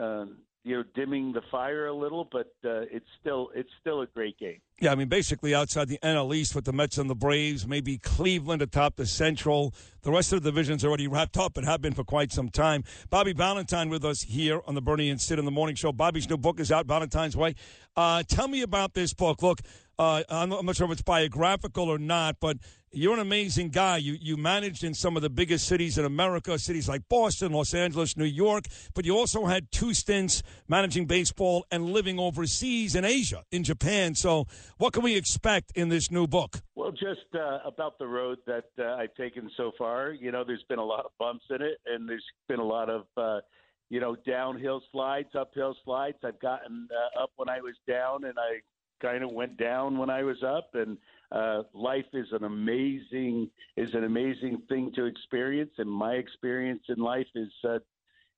uh, 0.00 0.26
you 0.66 0.76
know 0.76 0.84
dimming 0.96 1.32
the 1.32 1.42
fire 1.48 1.86
a 1.86 1.94
little, 1.94 2.28
but 2.30 2.52
uh, 2.64 2.82
it's 2.90 3.06
still 3.20 3.50
it's 3.54 3.70
still 3.80 4.02
a 4.02 4.06
great 4.06 4.36
game. 4.36 4.58
Yeah, 4.80 4.90
I 4.90 4.96
mean, 4.96 5.08
basically 5.08 5.54
outside 5.54 5.86
the 5.86 5.98
NL 6.02 6.34
East 6.34 6.56
with 6.56 6.64
the 6.64 6.72
Mets 6.72 6.98
and 6.98 7.08
the 7.08 7.14
Braves, 7.14 7.68
maybe 7.68 7.98
Cleveland 7.98 8.60
atop 8.60 8.96
the 8.96 9.06
Central. 9.06 9.72
The 10.02 10.10
rest 10.10 10.32
of 10.32 10.42
the 10.42 10.50
divisions 10.50 10.84
already 10.84 11.06
wrapped 11.06 11.38
up 11.38 11.56
and 11.56 11.64
have 11.66 11.80
been 11.80 11.94
for 11.94 12.02
quite 12.02 12.32
some 12.32 12.48
time. 12.48 12.82
Bobby 13.10 13.32
Valentine 13.32 13.88
with 13.88 14.04
us 14.04 14.22
here 14.22 14.60
on 14.66 14.74
the 14.74 14.82
Bernie 14.82 15.08
and 15.08 15.20
Sid 15.20 15.38
in 15.38 15.44
the 15.44 15.52
Morning 15.52 15.76
Show. 15.76 15.92
Bobby's 15.92 16.28
new 16.28 16.36
book 16.36 16.58
is 16.58 16.72
out, 16.72 16.86
Valentine's 16.86 17.36
Way. 17.36 17.54
Uh, 17.96 18.24
tell 18.26 18.48
me 18.48 18.62
about 18.62 18.94
this 18.94 19.14
book. 19.14 19.42
Look, 19.42 19.60
uh, 19.98 20.22
I'm, 20.28 20.50
not, 20.50 20.76
sure 20.76 20.86
if 20.86 20.92
it's 20.92 21.02
biographical 21.02 21.88
or 21.88 21.98
not, 21.98 22.36
but 22.38 22.58
you're 22.92 23.14
an 23.14 23.20
amazing 23.20 23.70
guy. 23.70 23.96
You 23.96 24.16
you 24.20 24.36
managed 24.36 24.84
in 24.84 24.94
some 24.94 25.16
of 25.16 25.22
the 25.22 25.30
biggest 25.30 25.66
cities 25.66 25.96
in 25.96 26.04
America, 26.04 26.58
cities 26.58 26.88
like 26.88 27.08
Boston, 27.08 27.52
Los 27.52 27.72
Angeles, 27.72 28.16
New 28.16 28.24
York, 28.24 28.64
but 28.94 29.04
you 29.04 29.16
also 29.16 29.46
had 29.46 29.70
two 29.70 29.94
stints 29.94 30.42
managing 30.68 31.06
baseball 31.06 31.66
and 31.70 31.90
living 31.90 32.18
overseas 32.18 32.94
in 32.94 33.04
Asia, 33.04 33.44
in 33.50 33.64
Japan. 33.64 34.14
So, 34.14 34.46
what 34.76 34.92
can 34.92 35.02
we 35.02 35.16
expect 35.16 35.72
in 35.74 35.88
this 35.88 36.10
new 36.10 36.26
book? 36.26 36.60
Well, 36.74 36.92
just 36.92 37.34
uh, 37.34 37.58
about 37.64 37.98
the 37.98 38.06
road 38.06 38.38
that 38.46 38.66
uh, 38.78 38.96
I've 38.96 39.14
taken 39.14 39.50
so 39.56 39.72
far. 39.78 40.12
You 40.12 40.30
know, 40.30 40.44
there's 40.44 40.64
been 40.68 40.78
a 40.78 40.84
lot 40.84 41.06
of 41.06 41.12
bumps 41.18 41.44
in 41.50 41.62
it, 41.62 41.78
and 41.86 42.08
there's 42.08 42.24
been 42.48 42.60
a 42.60 42.66
lot 42.66 42.90
of 42.90 43.06
uh, 43.16 43.40
you 43.88 44.00
know 44.00 44.14
downhill 44.26 44.82
slides, 44.92 45.30
uphill 45.34 45.74
slides. 45.84 46.18
I've 46.22 46.40
gotten 46.40 46.88
uh, 46.92 47.22
up 47.22 47.30
when 47.36 47.48
I 47.48 47.60
was 47.60 47.74
down, 47.88 48.24
and 48.24 48.34
I 48.38 48.60
kind 49.00 49.22
of 49.22 49.32
went 49.32 49.56
down 49.56 49.98
when 49.98 50.10
I 50.10 50.22
was 50.22 50.42
up, 50.42 50.70
and 50.74 50.98
uh, 51.32 51.62
life 51.74 52.06
is 52.12 52.28
an 52.32 52.44
amazing 52.44 53.50
is 53.76 53.94
an 53.94 54.04
amazing 54.04 54.62
thing 54.68 54.92
to 54.94 55.04
experience, 55.04 55.72
and 55.78 55.90
my 55.90 56.14
experience 56.14 56.82
in 56.88 56.98
life 56.98 57.26
is 57.34 57.52
uh, 57.64 57.78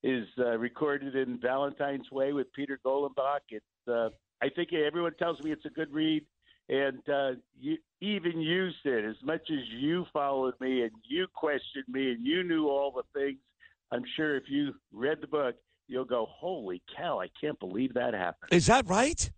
is 0.02 0.26
uh, 0.38 0.56
recorded 0.58 1.16
in 1.16 1.38
Valentine's 1.40 2.10
Way 2.10 2.32
with 2.32 2.52
Peter 2.52 2.78
Golenbock. 2.84 3.40
It's 3.50 3.88
uh, 3.88 4.10
I 4.42 4.48
think 4.48 4.72
everyone 4.72 5.14
tells 5.18 5.40
me 5.40 5.50
it's 5.50 5.66
a 5.66 5.70
good 5.70 5.92
read, 5.92 6.24
and 6.68 7.00
uh, 7.08 7.30
you, 7.58 7.76
even 8.00 8.40
you 8.40 8.70
said 8.82 9.04
as 9.04 9.16
much 9.22 9.50
as 9.50 9.64
you 9.76 10.06
followed 10.12 10.54
me 10.60 10.82
and 10.82 10.92
you 11.04 11.26
questioned 11.34 11.88
me 11.88 12.12
and 12.12 12.26
you 12.26 12.42
knew 12.42 12.68
all 12.68 12.92
the 12.92 13.18
things. 13.18 13.38
I'm 13.90 14.04
sure 14.16 14.36
if 14.36 14.44
you 14.48 14.74
read 14.92 15.18
the 15.20 15.26
book, 15.26 15.56
you'll 15.88 16.04
go, 16.04 16.26
"Holy 16.30 16.82
cow! 16.96 17.20
I 17.20 17.28
can't 17.40 17.58
believe 17.58 17.94
that 17.94 18.14
happened." 18.14 18.52
Is 18.52 18.66
that 18.66 18.88
right? 18.88 19.30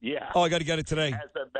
Yeah. 0.00 0.30
Oh, 0.34 0.40
I 0.42 0.48
got 0.48 0.58
to 0.58 0.64
get 0.64 0.78
it 0.78 0.86
today. 0.86 1.14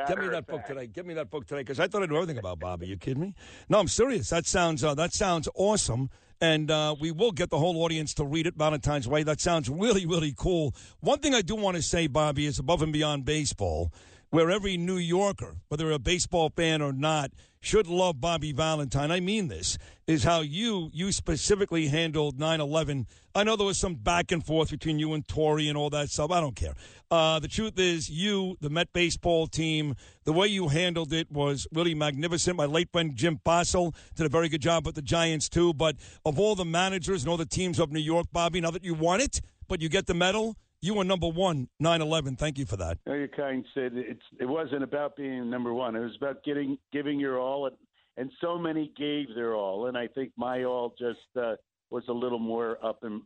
Get 0.07 0.17
me 0.17 0.27
that 0.29 0.47
book 0.47 0.65
today. 0.65 0.87
Get 0.87 1.05
me 1.05 1.13
that 1.13 1.29
book 1.29 1.45
today 1.45 1.61
because 1.61 1.79
I 1.79 1.87
thought 1.87 2.01
I 2.01 2.07
knew 2.07 2.15
everything 2.15 2.39
about 2.39 2.59
Bobby. 2.59 2.87
You 2.87 2.97
kidding 2.97 3.21
me? 3.21 3.35
No, 3.69 3.79
I'm 3.79 3.87
serious. 3.87 4.29
That 4.29 4.47
sounds 4.47 4.83
uh, 4.83 4.95
that 4.95 5.13
sounds 5.13 5.47
awesome, 5.53 6.09
and 6.39 6.71
uh, 6.71 6.95
we 6.99 7.11
will 7.11 7.31
get 7.31 7.51
the 7.51 7.59
whole 7.59 7.83
audience 7.83 8.15
to 8.15 8.25
read 8.25 8.47
it 8.47 8.55
Valentine's 8.55 9.07
Way. 9.07 9.21
That 9.23 9.39
sounds 9.39 9.69
really 9.69 10.07
really 10.07 10.33
cool. 10.35 10.73
One 11.01 11.19
thing 11.19 11.35
I 11.35 11.41
do 11.41 11.55
want 11.55 11.77
to 11.77 11.83
say, 11.83 12.07
Bobby, 12.07 12.47
is 12.47 12.57
above 12.57 12.81
and 12.81 12.91
beyond 12.91 13.25
baseball, 13.25 13.91
where 14.31 14.49
every 14.49 14.77
New 14.77 14.97
Yorker, 14.97 15.57
whether 15.67 15.91
a 15.91 15.99
baseball 15.99 16.49
fan 16.49 16.81
or 16.81 16.93
not, 16.93 17.31
should 17.59 17.85
love 17.85 18.19
Bobby 18.19 18.53
Valentine. 18.53 19.11
I 19.11 19.19
mean 19.19 19.47
this 19.47 19.77
is 20.07 20.23
how 20.23 20.41
you 20.41 20.89
you 20.93 21.11
specifically 21.11 21.87
handled 21.87 22.39
9/11. 22.39 23.05
I 23.35 23.43
know 23.43 23.55
there 23.55 23.67
was 23.67 23.77
some 23.77 23.95
back 23.95 24.31
and 24.31 24.43
forth 24.43 24.71
between 24.71 24.99
you 24.99 25.13
and 25.13 25.27
Torre 25.27 25.59
and 25.59 25.77
all 25.77 25.89
that 25.91 26.09
stuff. 26.09 26.31
I 26.31 26.41
don't 26.41 26.55
care. 26.55 26.73
Uh, 27.09 27.39
the 27.39 27.47
truth 27.47 27.77
is, 27.77 28.09
you, 28.09 28.57
the 28.61 28.69
Met 28.69 28.91
baseball 28.93 29.47
team, 29.47 29.95
the 30.23 30.33
way 30.33 30.47
you 30.47 30.69
handled 30.69 31.13
it 31.13 31.31
was 31.31 31.67
really 31.71 31.93
magnificent. 31.93 32.57
My 32.57 32.65
late 32.65 32.89
friend 32.91 33.15
Jim 33.15 33.39
Fassel 33.45 33.93
did 34.15 34.25
a 34.25 34.29
very 34.29 34.49
good 34.49 34.61
job 34.61 34.85
with 34.85 34.95
the 34.95 35.01
Giants 35.01 35.47
too. 35.49 35.73
But 35.73 35.97
of 36.25 36.39
all 36.39 36.55
the 36.55 36.65
managers 36.65 37.23
and 37.23 37.29
all 37.29 37.37
the 37.37 37.45
teams 37.45 37.79
of 37.79 37.91
New 37.91 37.99
York, 37.99 38.27
Bobby, 38.31 38.59
now 38.59 38.71
that 38.71 38.83
you 38.83 38.93
won 38.93 39.21
it, 39.21 39.39
but 39.67 39.81
you 39.81 39.89
get 39.89 40.07
the 40.07 40.13
medal, 40.13 40.55
you 40.81 40.95
were 40.95 41.03
number 41.03 41.27
one. 41.27 41.69
9/11. 41.81 42.37
Thank 42.37 42.57
you 42.57 42.65
for 42.65 42.77
that. 42.77 42.97
No, 43.05 43.13
your 43.13 43.27
kind 43.27 43.65
said 43.73 43.93
it 43.93 44.45
wasn't 44.45 44.83
about 44.83 45.15
being 45.15 45.49
number 45.49 45.73
one. 45.73 45.95
It 45.95 46.01
was 46.01 46.15
about 46.17 46.43
getting 46.43 46.77
giving 46.91 47.19
your 47.19 47.39
all, 47.39 47.67
and, 47.67 47.75
and 48.17 48.31
so 48.41 48.57
many 48.57 48.91
gave 48.97 49.33
their 49.35 49.55
all, 49.55 49.87
and 49.87 49.97
I 49.97 50.07
think 50.07 50.31
my 50.35 50.63
all 50.63 50.93
just 50.97 51.19
uh, 51.39 51.55
was 51.89 52.03
a 52.09 52.13
little 52.13 52.39
more 52.39 52.83
up 52.83 53.03
and 53.03 53.21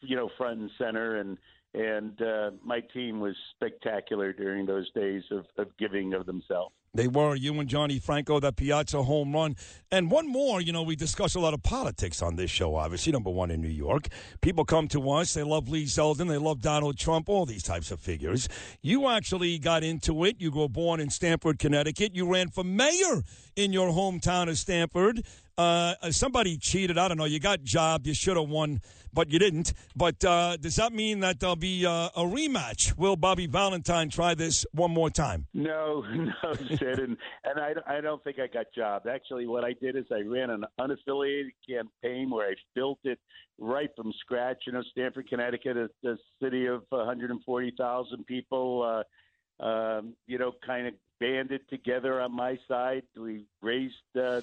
you 0.00 0.16
know 0.16 0.30
front 0.36 0.60
and 0.60 0.70
center, 0.78 1.16
and 1.16 1.38
and 1.74 2.20
uh, 2.20 2.50
my 2.64 2.80
team 2.80 3.20
was 3.20 3.34
spectacular 3.54 4.32
during 4.32 4.66
those 4.66 4.90
days 4.92 5.22
of, 5.30 5.44
of 5.56 5.68
giving 5.78 6.14
of 6.14 6.26
themselves. 6.26 6.74
They 6.94 7.08
were 7.08 7.34
you 7.34 7.58
and 7.58 7.70
Johnny 7.70 7.98
Franco, 7.98 8.38
that 8.40 8.56
Piazza 8.56 9.02
home 9.02 9.32
run. 9.32 9.56
And 9.90 10.10
one 10.10 10.30
more, 10.30 10.60
you 10.60 10.72
know, 10.72 10.82
we 10.82 10.94
discuss 10.94 11.34
a 11.34 11.40
lot 11.40 11.54
of 11.54 11.62
politics 11.62 12.20
on 12.20 12.36
this 12.36 12.50
show, 12.50 12.74
obviously, 12.74 13.12
number 13.12 13.30
one 13.30 13.50
in 13.50 13.62
New 13.62 13.68
York. 13.68 14.08
People 14.42 14.66
come 14.66 14.88
to 14.88 15.10
us, 15.10 15.32
they 15.32 15.42
love 15.42 15.70
Lee 15.70 15.86
Zeldin, 15.86 16.28
they 16.28 16.36
love 16.36 16.60
Donald 16.60 16.98
Trump, 16.98 17.30
all 17.30 17.46
these 17.46 17.62
types 17.62 17.90
of 17.92 17.98
figures. 17.98 18.46
You 18.82 19.08
actually 19.08 19.58
got 19.58 19.82
into 19.82 20.24
it. 20.26 20.36
You 20.38 20.50
were 20.50 20.68
born 20.68 21.00
in 21.00 21.08
Stamford, 21.08 21.58
Connecticut. 21.58 22.14
You 22.14 22.30
ran 22.30 22.48
for 22.48 22.62
mayor 22.62 23.22
in 23.56 23.72
your 23.72 23.88
hometown 23.88 24.50
of 24.50 24.58
Stamford. 24.58 25.24
Uh, 25.58 25.94
somebody 26.10 26.56
cheated. 26.56 26.98
I 26.98 27.08
don't 27.08 27.18
know. 27.18 27.24
You 27.24 27.38
got 27.38 27.62
jobbed. 27.62 28.06
You 28.06 28.14
should 28.14 28.36
have 28.36 28.48
won, 28.48 28.80
but 29.12 29.30
you 29.30 29.38
didn't. 29.38 29.72
But 29.94 30.24
uh, 30.24 30.56
does 30.56 30.76
that 30.76 30.92
mean 30.92 31.20
that 31.20 31.40
there'll 31.40 31.56
be 31.56 31.84
uh, 31.84 32.08
a 32.16 32.22
rematch? 32.22 32.96
Will 32.96 33.16
Bobby 33.16 33.46
Valentine 33.46 34.08
try 34.08 34.34
this 34.34 34.64
one 34.72 34.90
more 34.90 35.10
time? 35.10 35.46
No, 35.52 36.04
no, 36.14 36.54
Sid, 36.54 36.82
and 36.82 37.16
and 37.44 37.60
I, 37.60 37.74
I 37.86 38.00
don't 38.00 38.22
think 38.24 38.38
I 38.38 38.46
got 38.46 38.66
jobbed. 38.74 39.06
Actually, 39.06 39.46
what 39.46 39.64
I 39.64 39.74
did 39.74 39.96
is 39.96 40.04
I 40.10 40.20
ran 40.20 40.50
an 40.50 40.64
unaffiliated 40.80 41.52
campaign 41.68 42.30
where 42.30 42.48
I 42.48 42.54
built 42.74 43.00
it 43.04 43.18
right 43.58 43.90
from 43.96 44.12
scratch. 44.20 44.62
You 44.66 44.72
know, 44.72 44.82
Stamford, 44.90 45.28
Connecticut, 45.28 45.76
a, 45.76 46.08
a 46.08 46.16
city 46.42 46.66
of 46.66 46.82
140,000 46.88 48.26
people. 48.26 48.82
Uh, 48.82 49.02
um, 49.60 50.14
you 50.26 50.38
know, 50.38 50.52
kind 50.66 50.88
of 50.88 50.94
banded 51.20 51.60
together 51.70 52.20
on 52.20 52.34
my 52.34 52.58
side. 52.66 53.02
We 53.16 53.46
raised, 53.60 53.94
uh, 54.20 54.40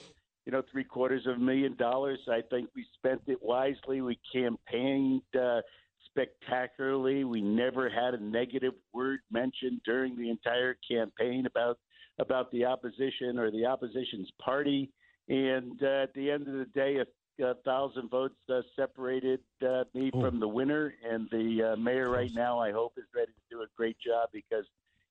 you 0.50 0.58
know, 0.58 0.64
three 0.72 0.84
quarters 0.84 1.28
of 1.28 1.36
a 1.36 1.40
million 1.40 1.76
dollars. 1.76 2.18
I 2.28 2.42
think 2.50 2.70
we 2.76 2.84
spent 2.96 3.22
it 3.28 3.38
wisely. 3.40 4.02
We 4.02 4.18
campaigned 4.34 5.22
uh, 5.40 5.62
spectacularly. 6.08 7.24
We 7.24 7.40
never 7.40 7.88
had 7.88 8.16
a 8.16 8.24
negative 8.24 8.74
word 8.92 9.20
mentioned 9.30 9.82
during 9.86 10.18
the 10.18 10.32
entire 10.32 10.76
campaign 10.90 11.46
about 11.46 11.78
about 12.18 12.52
the 12.52 12.66
opposition 12.66 13.38
or 13.38 13.52
the 13.52 13.68
opposition's 13.68 14.28
party. 14.44 14.90
And 15.28 15.80
uh, 15.84 16.02
at 16.02 16.16
the 16.16 16.32
end 16.32 16.48
of 16.48 16.54
the 16.56 16.66
day, 16.74 16.98
a, 16.98 17.46
a 17.46 17.54
thousand 17.64 18.10
votes 18.10 18.34
uh, 18.52 18.62
separated 18.76 19.42
uh, 19.64 19.84
me 19.94 20.10
from 20.20 20.40
the 20.40 20.48
winner. 20.48 20.96
And 21.08 21.30
the 21.30 21.74
uh, 21.74 21.76
mayor 21.76 22.10
right 22.10 22.32
now, 22.34 22.58
I 22.58 22.72
hope, 22.72 22.94
is 22.98 23.06
ready 23.16 23.34
to 23.34 23.56
do 23.56 23.62
a 23.62 23.68
great 23.78 23.98
job 24.04 24.30
because 24.34 24.66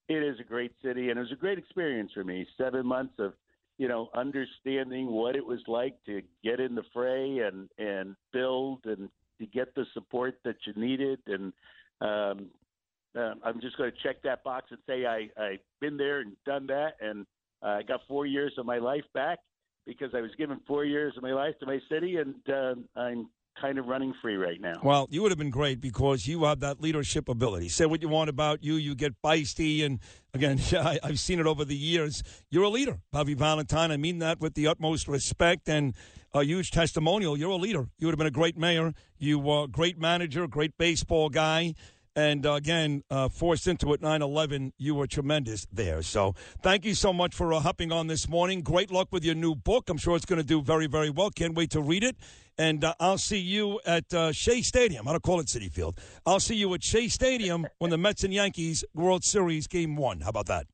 it 0.09 0.21
is 0.21 0.41
a 0.41 0.45
great 0.45 0.73
city 0.83 1.11
and 1.11 1.19
it 1.19 1.23
was 1.23 1.31
a 1.31 1.37
great 1.37 1.59
experience 1.59 2.11
for 2.13 2.25
me. 2.25 2.45
Seven 2.59 2.85
months 2.85 3.15
of 3.21 3.35
you 3.79 3.89
know 3.89 4.11
understanding 4.15 5.07
what 5.07 5.37
it 5.37 5.47
was 5.47 5.61
like 5.67 5.95
to 6.05 6.21
get 6.45 6.61
in 6.61 6.75
the 6.75 6.83
fray 6.93 7.39
and 7.39 7.69
and 7.79 8.15
build 8.33 8.81
and 8.85 9.09
to 9.41 9.47
get 9.47 9.75
the 9.75 9.87
support 9.95 10.39
that 10.45 10.57
you 10.67 10.73
needed. 10.75 11.21
And 11.27 11.53
um, 12.01 12.47
uh, 13.17 13.35
I'm 13.45 13.61
just 13.61 13.77
going 13.79 13.91
to 13.91 13.97
check 14.03 14.23
that 14.23 14.45
box 14.45 14.67
and 14.71 14.79
say 14.87 15.07
I 15.07 15.29
I've 15.41 15.61
been 15.81 15.97
there 15.97 16.21
and 16.21 16.33
done 16.45 16.67
that. 16.67 16.95
And 17.01 17.25
uh, 17.63 17.79
I 17.79 17.83
got 17.83 18.01
four 18.09 18.27
years 18.27 18.53
of 18.59 18.67
my 18.67 18.79
life 18.79 19.05
back 19.15 19.39
because 19.87 20.11
I 20.15 20.21
was 20.21 20.31
given 20.37 20.61
four 20.67 20.85
years 20.85 21.15
of 21.17 21.23
my 21.23 21.33
life 21.33 21.55
to 21.61 21.67
my 21.67 21.79
city. 21.89 22.17
And 22.17 22.35
uh, 22.49 22.75
I'm 22.99 23.29
kind 23.61 23.79
of 23.79 23.87
running 23.87 24.15
free 24.21 24.37
right 24.37 24.61
now. 24.61 24.81
Well, 24.83 25.09
you 25.11 25.23
would 25.23 25.31
have 25.31 25.39
been 25.39 25.51
great 25.51 25.81
because 25.81 26.27
you 26.27 26.45
have 26.45 26.61
that 26.61 26.81
leadership 26.81 27.29
ability. 27.29 27.69
Say 27.69 27.87
what 27.87 28.03
you 28.03 28.09
want 28.09 28.31
about 28.31 28.63
you. 28.63 28.75
You 28.75 28.95
get 28.95 29.15
feisty. 29.23 29.85
And 29.85 30.01
again, 30.35 30.61
I, 30.73 30.99
I've 31.03 31.19
seen 31.19 31.41
it 31.41 31.47
over 31.47 31.65
the 31.65 31.77
years. 31.77 32.23
You're 32.51 32.65
a 32.65 32.69
leader, 32.69 33.01
Bobby 33.13 33.35
Valentine. 33.35 33.91
I 33.91 33.97
mean 33.97 34.19
that 34.19 34.41
with 34.41 34.55
the 34.55 34.67
utmost 34.67 35.09
respect 35.09 35.69
and 35.69 35.95
a 36.33 36.45
huge 36.45 36.71
testimonial. 36.71 37.37
You're 37.37 37.51
a 37.51 37.57
leader. 37.57 37.89
You 37.99 38.07
would 38.07 38.13
have 38.13 38.19
been 38.19 38.27
a 38.27 38.31
great 38.31 38.57
mayor. 38.57 38.93
You 39.19 39.39
were 39.39 39.65
a 39.65 39.69
great 39.69 39.99
manager, 39.99 40.47
great 40.47 40.77
baseball 40.79 41.29
guy. 41.29 41.75
And 42.19 42.45
uh, 42.47 42.55
again, 42.55 43.05
uh, 43.13 43.29
forced 43.29 43.69
into 43.69 43.93
it 43.93 44.03
9 44.03 44.23
11, 44.23 44.73
you 44.77 44.97
were 44.97 45.07
tremendous 45.07 45.69
there. 45.73 46.03
So 46.03 46.35
thank 46.63 46.85
you 46.85 46.95
so 46.95 47.13
much 47.13 47.33
for 47.33 47.53
uh, 47.53 47.61
hopping 47.61 47.93
on 47.93 48.09
this 48.09 48.29
morning. 48.29 48.63
Great 48.63 48.91
luck 48.91 49.07
with 49.13 49.25
your 49.25 49.37
new 49.37 49.55
book. 49.55 49.89
I'm 49.89 49.99
sure 49.99 50.17
it's 50.17 50.25
going 50.25 50.41
to 50.41 50.45
do 50.45 50.61
very, 50.61 50.89
very 50.89 51.11
well. 51.11 51.31
Can't 51.31 51.55
wait 51.55 51.71
to 51.71 51.81
read 51.81 52.03
it. 52.03 52.17
And 52.59 52.83
uh, 52.83 52.95
I'll 52.99 53.19
see 53.19 53.39
you 53.39 53.79
at 53.87 54.13
uh, 54.13 54.33
Shea 54.33 54.63
Stadium. 54.63 55.07
I 55.07 55.13
don't 55.13 55.23
call 55.23 55.39
it 55.39 55.47
Citi 55.47 55.71
Field. 55.71 56.01
I'll 56.27 56.41
see 56.41 56.57
you 56.57 56.75
at 56.75 56.83
Shea 56.83 57.07
Stadium 57.07 57.69
when 57.79 57.93
the 57.93 57.99
Mets 57.99 58.25
and 58.25 58.35
Yankees 58.35 58.85
World 58.95 59.23
Series 59.23 59.69
Game 59.69 59.95
One. 59.95 60.23
How 60.23 60.31
about 60.31 60.47
that? 60.47 60.67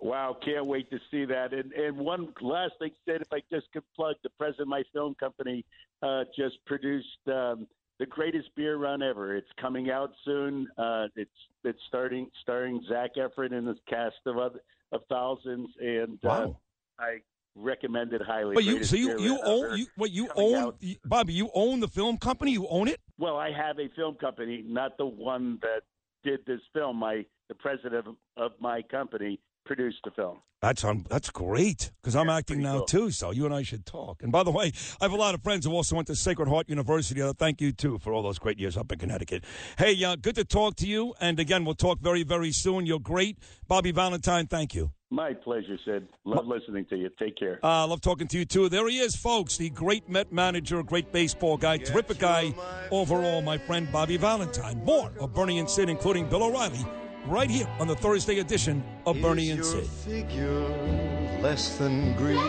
Wow, 0.00 0.36
can't 0.44 0.66
wait 0.66 0.90
to 0.90 0.98
see 1.08 1.24
that. 1.26 1.54
And 1.54 1.72
and 1.72 1.98
one 1.98 2.34
last 2.40 2.72
thing 2.80 2.90
said, 3.06 3.20
if 3.20 3.32
I 3.32 3.42
just 3.48 3.70
could 3.72 3.84
plug, 3.94 4.16
the 4.24 4.30
president 4.30 4.62
of 4.62 4.68
my 4.68 4.82
film 4.92 5.14
company 5.14 5.64
uh, 6.02 6.24
just 6.36 6.56
produced 6.66 7.28
um, 7.28 7.68
the 7.98 8.06
greatest 8.06 8.48
beer 8.56 8.76
run 8.76 9.02
ever. 9.02 9.36
It's 9.36 9.48
coming 9.60 9.90
out 9.90 10.12
soon. 10.24 10.66
Uh, 10.76 11.06
it's 11.16 11.30
it's 11.64 11.78
starting 11.88 12.28
starring 12.42 12.82
Zac 12.88 13.12
Efron 13.16 13.52
and 13.52 13.66
his 13.66 13.76
cast 13.88 14.16
of 14.26 14.38
other, 14.38 14.60
of 14.92 15.02
thousands, 15.08 15.68
and 15.80 16.18
uh, 16.24 16.28
Wow. 16.28 16.56
I 16.98 17.18
recommend 17.56 18.12
it 18.12 18.22
highly. 18.22 18.54
But 18.54 18.64
you, 18.64 18.84
so 18.84 18.96
you, 18.96 19.18
you 19.18 19.38
own, 19.44 19.78
you, 19.78 19.86
what 19.96 20.10
you 20.10 20.28
own, 20.36 20.54
out. 20.54 20.82
Bobby, 21.04 21.32
you 21.32 21.50
own 21.54 21.80
the 21.80 21.88
film 21.88 22.18
company? 22.18 22.52
You 22.52 22.66
own 22.68 22.88
it? 22.88 23.00
Well, 23.18 23.36
I 23.36 23.50
have 23.52 23.78
a 23.78 23.88
film 23.96 24.16
company, 24.16 24.64
not 24.66 24.96
the 24.98 25.06
one 25.06 25.58
that 25.62 25.82
did 26.24 26.40
this 26.46 26.60
film. 26.72 26.96
My 26.96 27.24
the 27.48 27.54
president 27.54 28.06
of, 28.06 28.16
of 28.36 28.52
my 28.60 28.82
company 28.82 29.38
produced 29.64 29.98
the 30.04 30.10
film. 30.10 30.38
That's 30.60 30.82
on. 30.82 31.04
That's 31.10 31.28
great 31.28 31.90
because 32.00 32.16
I'm 32.16 32.30
acting 32.30 32.62
now 32.62 32.78
cool. 32.78 32.86
too. 32.86 33.10
So 33.10 33.32
you 33.32 33.44
and 33.44 33.54
I 33.54 33.62
should 33.62 33.84
talk. 33.84 34.22
And 34.22 34.32
by 34.32 34.42
the 34.42 34.50
way, 34.50 34.72
I 35.00 35.04
have 35.04 35.12
a 35.12 35.16
lot 35.16 35.34
of 35.34 35.42
friends 35.42 35.66
who 35.66 35.72
also 35.72 35.94
went 35.94 36.06
to 36.08 36.16
Sacred 36.16 36.48
Heart 36.48 36.70
University. 36.70 37.20
Uh, 37.20 37.34
thank 37.34 37.60
you 37.60 37.70
too 37.70 37.98
for 37.98 38.14
all 38.14 38.22
those 38.22 38.38
great 38.38 38.58
years 38.58 38.76
up 38.76 38.90
in 38.90 38.98
Connecticut. 38.98 39.44
Hey, 39.76 40.02
uh, 40.02 40.16
good 40.16 40.36
to 40.36 40.44
talk 40.44 40.76
to 40.76 40.86
you. 40.86 41.14
And 41.20 41.38
again, 41.38 41.66
we'll 41.66 41.74
talk 41.74 42.00
very, 42.00 42.22
very 42.22 42.50
soon. 42.50 42.86
You're 42.86 42.98
great, 42.98 43.38
Bobby 43.68 43.92
Valentine. 43.92 44.46
Thank 44.46 44.74
you. 44.74 44.92
My 45.10 45.32
pleasure, 45.32 45.78
Sid. 45.84 46.08
Love 46.24 46.46
listening 46.46 46.86
to 46.86 46.96
you. 46.96 47.10
Take 47.20 47.36
care. 47.36 47.60
Uh, 47.62 47.86
love 47.86 48.00
talking 48.00 48.26
to 48.28 48.38
you 48.38 48.44
too. 48.44 48.68
There 48.68 48.88
he 48.88 48.98
is, 48.98 49.14
folks. 49.14 49.56
The 49.56 49.70
great 49.70 50.08
Met 50.08 50.32
manager, 50.32 50.82
great 50.82 51.12
baseball 51.12 51.56
guy, 51.56 51.76
terrific 51.76 52.18
guy 52.18 52.54
overall. 52.90 53.42
My 53.42 53.58
friend 53.58 53.86
Bobby 53.92 54.16
Valentine. 54.16 54.82
More 54.84 55.12
of 55.20 55.32
Bernie 55.34 55.58
and 55.58 55.70
Sid, 55.70 55.88
including 55.88 56.28
Bill 56.28 56.42
O'Reilly, 56.42 56.84
right 57.26 57.50
here 57.50 57.68
on 57.80 57.86
the 57.88 57.96
Thursday 57.96 58.38
edition 58.40 58.82
of 59.06 59.20
Bernie 59.20 59.50
and 59.50 59.60
Is 59.60 59.72
your 59.72 59.82
Sid. 59.82 59.90
figure 59.90 61.40
less 61.40 61.76
than 61.78 62.14
Greek? 62.16 62.40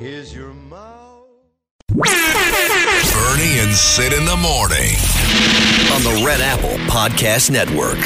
Is 0.00 0.34
your 0.34 0.52
mouth? 0.54 1.26
Bernie 1.88 3.58
and 3.60 3.72
Sid 3.72 4.12
in 4.12 4.24
the 4.24 4.36
morning 4.36 4.94
on 5.92 6.02
the 6.02 6.22
Red 6.26 6.40
Apple 6.40 6.76
Podcast 6.92 7.50
Network. 7.50 7.98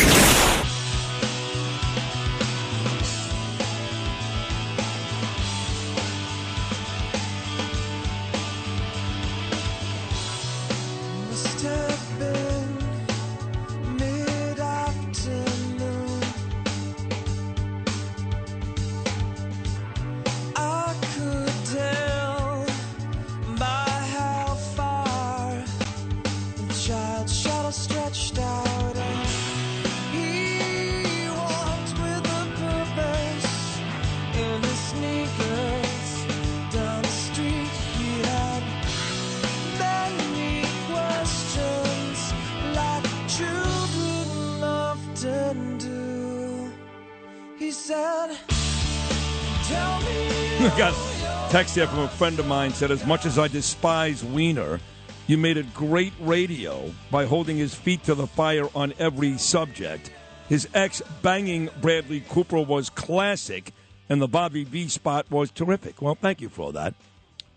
Text 51.65 51.77
here 51.77 51.86
from 51.86 52.01
a 52.01 52.09
friend 52.09 52.39
of 52.39 52.47
mine 52.47 52.70
said, 52.70 52.91
as 52.91 53.07
much 53.07 53.24
as 53.24 53.39
I 53.39 53.49
despise 53.49 54.23
Wiener, 54.23 54.81
you 55.27 55.39
made 55.39 55.57
it 55.57 55.73
great 55.73 56.12
radio 56.20 56.93
by 57.11 57.24
holding 57.24 57.57
his 57.57 57.74
feet 57.74 58.05
to 58.05 58.15
the 58.15 58.27
fire 58.27 58.69
on 58.74 58.93
every 58.99 59.39
subject. 59.39 60.11
His 60.51 60.69
ex 60.74 61.01
banging 61.23 61.70
Bradley 61.81 62.23
Cooper 62.28 62.61
was 62.61 62.91
classic, 62.91 63.73
and 64.11 64.20
the 64.20 64.28
Bobby 64.28 64.65
V 64.65 64.89
spot 64.89 65.31
was 65.31 65.51
terrific. 65.51 66.03
Well, 66.03 66.19
thank 66.20 66.43
you 66.43 66.51
for 66.51 66.65
all 66.65 66.73
that. 66.73 66.93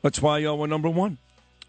That's 0.04 0.22
why 0.22 0.38
y'all 0.38 0.58
were 0.58 0.68
number 0.68 0.90
one. 0.90 1.18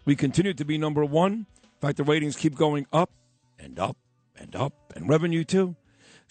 We 0.05 0.15
continue 0.15 0.53
to 0.53 0.63
be 0.63 0.77
number 0.77 1.03
one. 1.03 1.33
In 1.33 1.81
fact, 1.81 1.97
the 1.97 2.05
ratings 2.05 2.37
keep 2.37 2.55
going 2.55 2.87
up 2.93 3.11
and 3.59 3.77
up 3.77 3.97
and 4.37 4.55
up, 4.55 4.93
and 4.95 5.09
revenue 5.09 5.43
too. 5.43 5.75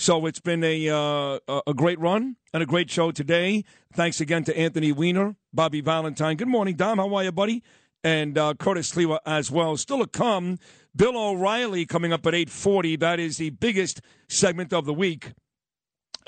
So 0.00 0.26
it's 0.26 0.38
been 0.38 0.62
a 0.62 0.88
uh, 0.88 1.40
a- 1.66 1.74
great 1.74 1.98
run 1.98 2.36
and 2.54 2.62
a 2.62 2.66
great 2.66 2.88
show 2.88 3.10
today. 3.10 3.64
Thanks 3.92 4.20
again 4.20 4.44
to 4.44 4.56
Anthony 4.56 4.92
Weiner, 4.92 5.34
Bobby 5.52 5.80
Valentine. 5.80 6.36
Good 6.36 6.46
morning, 6.46 6.76
Dom. 6.76 6.98
How 6.98 7.12
are 7.16 7.24
you, 7.24 7.32
buddy? 7.32 7.64
And 8.04 8.38
uh, 8.38 8.54
Curtis 8.54 8.92
Sliwa 8.92 9.18
as 9.26 9.50
well. 9.50 9.76
Still 9.76 9.98
to 9.98 10.06
come, 10.06 10.58
Bill 10.94 11.18
O'Reilly 11.18 11.84
coming 11.84 12.12
up 12.12 12.24
at 12.26 12.34
eight 12.34 12.48
forty. 12.48 12.94
That 12.94 13.18
is 13.18 13.38
the 13.38 13.50
biggest 13.50 14.00
segment 14.28 14.72
of 14.72 14.84
the 14.86 14.94
week. 14.94 15.32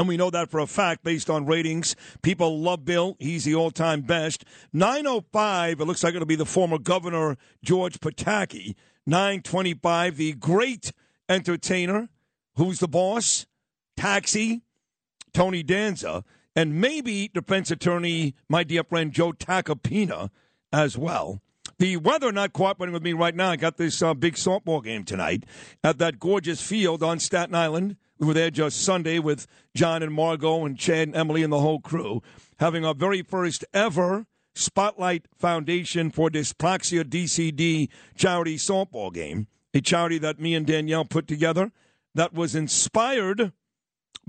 And 0.00 0.08
we 0.08 0.16
know 0.16 0.30
that 0.30 0.50
for 0.50 0.58
a 0.58 0.66
fact 0.66 1.04
based 1.04 1.30
on 1.30 1.46
ratings. 1.46 1.94
People 2.22 2.58
love 2.60 2.84
Bill. 2.84 3.16
He's 3.20 3.44
the 3.44 3.54
all 3.54 3.70
time 3.70 4.00
best. 4.00 4.44
905, 4.72 5.80
it 5.80 5.84
looks 5.84 6.02
like 6.02 6.14
it'll 6.14 6.26
be 6.26 6.34
the 6.36 6.46
former 6.46 6.78
governor, 6.78 7.36
George 7.62 8.00
Pataki. 8.00 8.74
925, 9.06 10.16
the 10.16 10.32
great 10.32 10.90
entertainer. 11.28 12.08
Who's 12.56 12.78
the 12.80 12.88
boss? 12.88 13.46
Taxi, 14.00 14.62
Tony 15.34 15.62
Danza. 15.62 16.24
And 16.56 16.80
maybe 16.80 17.28
defense 17.28 17.70
attorney, 17.70 18.34
my 18.48 18.64
dear 18.64 18.82
friend 18.82 19.12
Joe 19.12 19.32
Tacopina 19.32 20.30
as 20.72 20.96
well. 20.96 21.42
The 21.78 21.98
weather 21.98 22.32
not 22.32 22.54
cooperating 22.54 22.94
with 22.94 23.02
me 23.02 23.12
right 23.12 23.34
now. 23.34 23.50
I 23.50 23.56
got 23.56 23.76
this 23.76 24.00
uh, 24.00 24.14
big 24.14 24.36
softball 24.36 24.82
game 24.82 25.04
tonight 25.04 25.44
at 25.84 25.98
that 25.98 26.18
gorgeous 26.18 26.62
field 26.62 27.02
on 27.02 27.18
Staten 27.18 27.54
Island. 27.54 27.96
We 28.18 28.26
were 28.26 28.32
there 28.32 28.50
just 28.50 28.82
Sunday 28.82 29.18
with 29.18 29.46
John 29.74 30.02
and 30.02 30.14
Margot 30.14 30.64
and 30.64 30.78
Chad 30.78 31.08
and 31.08 31.16
Emily 31.16 31.42
and 31.42 31.52
the 31.52 31.60
whole 31.60 31.80
crew, 31.80 32.22
having 32.58 32.86
our 32.86 32.94
very 32.94 33.20
first 33.20 33.66
ever 33.74 34.26
Spotlight 34.54 35.26
Foundation 35.38 36.10
for 36.10 36.30
Dyspraxia 36.30 37.04
DCD 37.04 37.90
charity 38.16 38.56
softball 38.56 39.12
game, 39.12 39.46
a 39.74 39.82
charity 39.82 40.16
that 40.18 40.40
me 40.40 40.54
and 40.54 40.66
Danielle 40.66 41.04
put 41.04 41.26
together 41.26 41.70
that 42.14 42.32
was 42.32 42.54
inspired 42.54 43.52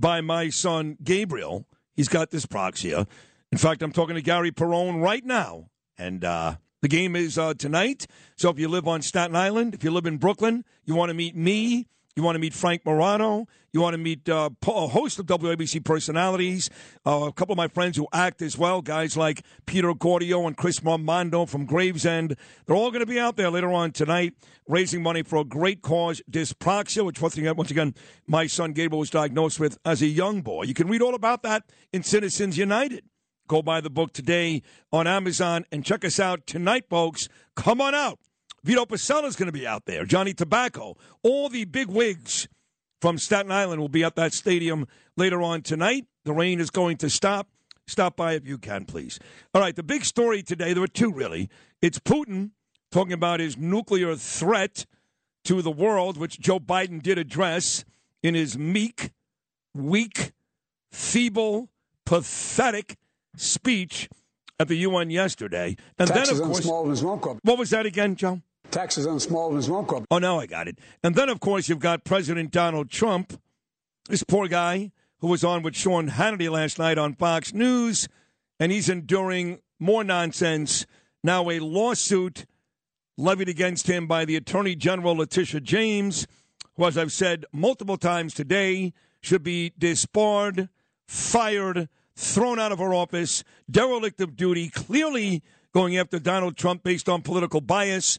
by 0.02 0.19
my 0.19 0.49
son 0.49 0.98
Gabriel. 1.03 1.68
He's 1.95 2.10
got 2.10 2.32
this 2.32 2.45
dyspraxia. 2.45 3.07
In 3.52 3.57
fact, 3.57 3.84
I'm 3.84 3.91
talking 3.91 4.15
to 4.15 4.22
Gary 4.22 4.52
Perone 4.52 5.02
right 5.02 5.23
now, 5.23 5.69
and 5.98 6.26
uh, 6.26 6.56
the 6.82 6.88
game 6.88 7.15
is 7.15 7.38
uh, 7.38 7.53
tonight. 7.53 8.07
So 8.36 8.49
if 8.49 8.57
you 8.57 8.68
live 8.68 8.88
on 8.88 9.02
Staten 9.02 9.36
Island, 9.36 9.76
if 9.76 9.84
you 9.84 9.91
live 9.91 10.07
in 10.07 10.18
Brooklyn, 10.18 10.65
you 10.84 10.95
want 10.95 11.10
to 11.10 11.14
meet 11.14 11.36
me 11.36 11.88
You 12.15 12.23
want 12.23 12.35
to 12.35 12.39
meet 12.39 12.53
Frank 12.53 12.85
Morano. 12.85 13.47
You 13.71 13.79
want 13.79 13.93
to 13.93 13.97
meet 13.97 14.27
uh, 14.27 14.49
a 14.67 14.88
host 14.88 15.17
of 15.19 15.27
WABC 15.27 15.83
personalities. 15.85 16.69
Uh, 17.05 17.25
a 17.27 17.31
couple 17.31 17.53
of 17.53 17.57
my 17.57 17.69
friends 17.69 17.95
who 17.95 18.07
act 18.11 18.41
as 18.41 18.57
well, 18.57 18.81
guys 18.81 19.15
like 19.15 19.43
Peter 19.65 19.93
Gordio 19.93 20.45
and 20.45 20.57
Chris 20.57 20.81
Marmondo 20.81 21.47
from 21.47 21.65
Gravesend. 21.65 22.35
They're 22.65 22.75
all 22.75 22.91
going 22.91 22.99
to 22.99 23.05
be 23.05 23.19
out 23.19 23.38
there 23.38 23.49
later 23.49 23.71
on 23.71 23.91
tonight 23.91 24.33
raising 24.67 25.01
money 25.01 25.23
for 25.23 25.38
a 25.38 25.43
great 25.45 25.81
cause, 25.81 26.21
dyspraxia, 26.29 27.05
which 27.05 27.21
once 27.21 27.38
again, 27.38 27.55
once 27.55 27.71
again, 27.71 27.95
my 28.27 28.47
son 28.47 28.73
Gabriel 28.73 28.99
was 28.99 29.09
diagnosed 29.09 29.59
with 29.59 29.77
as 29.85 30.01
a 30.01 30.07
young 30.07 30.41
boy. 30.41 30.63
You 30.63 30.73
can 30.73 30.88
read 30.88 31.01
all 31.01 31.15
about 31.15 31.43
that 31.43 31.63
in 31.93 32.03
Citizens 32.03 32.57
United. 32.57 33.05
Go 33.47 33.61
buy 33.61 33.81
the 33.81 33.89
book 33.89 34.13
today 34.13 34.63
on 34.91 35.07
Amazon 35.07 35.65
and 35.71 35.83
check 35.83 36.05
us 36.05 36.19
out 36.19 36.45
tonight, 36.45 36.85
folks. 36.89 37.27
Come 37.55 37.81
on 37.81 37.93
out. 37.93 38.19
Vito 38.63 38.85
Pacella's 38.85 39.35
going 39.35 39.47
to 39.47 39.51
be 39.51 39.65
out 39.65 39.85
there. 39.85 40.05
Johnny 40.05 40.33
Tobacco. 40.33 40.95
All 41.23 41.49
the 41.49 41.65
big 41.65 41.88
wigs 41.88 42.47
from 43.01 43.17
Staten 43.17 43.51
Island 43.51 43.81
will 43.81 43.89
be 43.89 44.03
at 44.03 44.15
that 44.15 44.33
stadium 44.33 44.88
later 45.17 45.41
on 45.41 45.63
tonight. 45.63 46.05
The 46.25 46.33
rain 46.33 46.59
is 46.59 46.69
going 46.69 46.97
to 46.97 47.09
stop. 47.09 47.47
Stop 47.88 48.15
by 48.15 48.33
if 48.33 48.47
you 48.47 48.57
can, 48.57 48.85
please. 48.85 49.19
All 49.53 49.61
right, 49.61 49.75
the 49.75 49.83
big 49.83 50.05
story 50.05 50.43
today, 50.43 50.73
there 50.73 50.81
were 50.81 50.88
two 50.88 51.11
really. 51.11 51.49
It's 51.81 51.99
Putin 51.99 52.51
talking 52.91 53.13
about 53.13 53.39
his 53.39 53.57
nuclear 53.57 54.15
threat 54.15 54.85
to 55.45 55.61
the 55.63 55.71
world, 55.71 56.17
which 56.17 56.39
Joe 56.39 56.59
Biden 56.59 57.01
did 57.01 57.17
address 57.17 57.83
in 58.21 58.35
his 58.35 58.57
meek, 58.57 59.11
weak, 59.73 60.33
feeble, 60.91 61.69
pathetic 62.05 62.97
speech 63.35 64.07
at 64.59 64.67
the 64.67 64.75
UN 64.75 65.09
yesterday. 65.09 65.75
And 65.97 66.07
Taxes 66.07 66.38
then, 66.38 66.47
of 66.47 66.51
course, 66.51 66.63
small 66.63 66.83
business 66.83 67.03
won't 67.03 67.21
go 67.21 67.39
what 67.41 67.57
was 67.57 67.71
that 67.71 67.88
again, 67.88 68.15
Joe? 68.15 68.41
Taxes 68.72 69.06
on 69.06 69.19
small 69.19 69.52
won't 69.52 69.88
go 69.88 69.98
up. 69.98 70.06
Oh, 70.10 70.18
now 70.18 70.39
I 70.39 70.45
got 70.45 70.68
it. 70.68 70.80
And 71.03 71.14
then, 71.15 71.30
of 71.30 71.39
course, 71.39 71.68
you've 71.68 71.80
got 71.80 72.03
President 72.03 72.52
Donald 72.52 72.89
Trump, 72.89 73.39
this 74.10 74.23
poor 74.23 74.48
guy 74.48 74.91
who 75.19 75.27
was 75.27 75.43
on 75.43 75.61
with 75.61 75.76
Sean 75.76 76.10
Hannity 76.10 76.49
last 76.49 76.80
night 76.80 76.98
on 76.98 77.14
Fox 77.14 77.53
News, 77.53 78.07
and 78.60 78.72
he's 78.72 78.89
enduring 78.89 79.60
more 79.80 80.03
nonsense. 80.03 80.85
Now, 81.23 81.49
a 81.49 81.60
lawsuit 81.60 82.45
levied 83.18 83.49
against 83.49 83.88
him 83.88 84.07
by 84.07 84.26
the 84.26 84.35
Attorney 84.35 84.76
General 84.76 85.15
Letitia 85.15 85.60
James, 85.60 86.26
who, 86.76 86.85
as 86.85 86.98
I've 86.98 87.11
said 87.11 87.45
multiple 87.52 87.98
times 87.98 88.34
today, 88.34 88.93
should 89.22 89.43
be 89.43 89.73
disbarred, 89.77 90.69
fired, 91.07 91.89
thrown 92.15 92.60
out 92.60 92.72
of 92.72 92.80
her 92.80 92.93
office, 92.93 93.43
derelict 93.69 94.22
of 94.22 94.35
duty, 94.35 94.69
clearly 94.69 95.43
going 95.73 95.98
after 95.98 96.19
Donald 96.19 96.57
Trump 96.57 96.84
based 96.84 97.07
on 97.07 97.22
political 97.22 97.61
bias. 97.61 98.18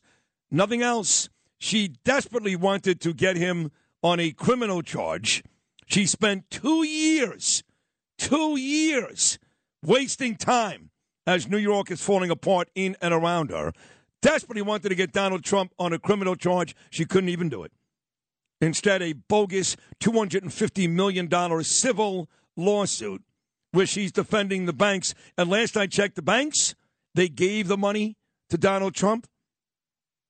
Nothing 0.53 0.83
else. 0.83 1.31
She 1.59 1.89
desperately 2.05 2.55
wanted 2.57 3.01
to 3.01 3.15
get 3.15 3.37
him 3.37 3.73
on 4.03 4.21
a 4.21 4.33
criminal 4.33 4.83
charge. 4.83 5.43
She 5.87 6.05
spent 6.05 6.51
two 6.51 6.85
years, 6.85 7.65
two 8.19 8.59
years 8.59 9.39
wasting 9.83 10.37
time 10.37 10.91
as 11.27 11.49
New 11.49 11.59
York 11.59 11.91
is 11.91 12.03
falling 12.03 12.31
apart 12.31 12.69
in 12.75 12.97
and 13.01 13.15
around 13.15 13.51
her. 13.51 13.73
Desperately 14.21 14.63
wanted 14.63 14.91
to 14.91 14.95
get 14.95 15.13
Donald 15.13 15.43
Trump 15.43 15.73
on 15.79 15.93
a 15.93 15.99
criminal 15.99 16.37
charge. 16.37 16.77
She 16.91 17.07
couldn't 17.07 17.31
even 17.31 17.49
do 17.49 17.65
it. 17.65 17.73
Instead, 18.61 19.03
a 19.03 19.15
bogus 19.15 19.77
$250 20.01 20.89
million 20.91 21.65
civil 21.65 22.29
lawsuit 22.57 23.23
where 23.73 23.87
she's 23.87 24.13
defending 24.13 24.67
the 24.67 24.73
banks. 24.73 25.15
And 25.39 25.49
last 25.49 25.77
I 25.77 25.87
checked, 25.87 26.17
the 26.17 26.23
banks, 26.23 26.75
they 27.15 27.29
gave 27.29 27.69
the 27.69 27.79
money 27.79 28.17
to 28.51 28.59
Donald 28.59 28.95
Trump. 28.95 29.27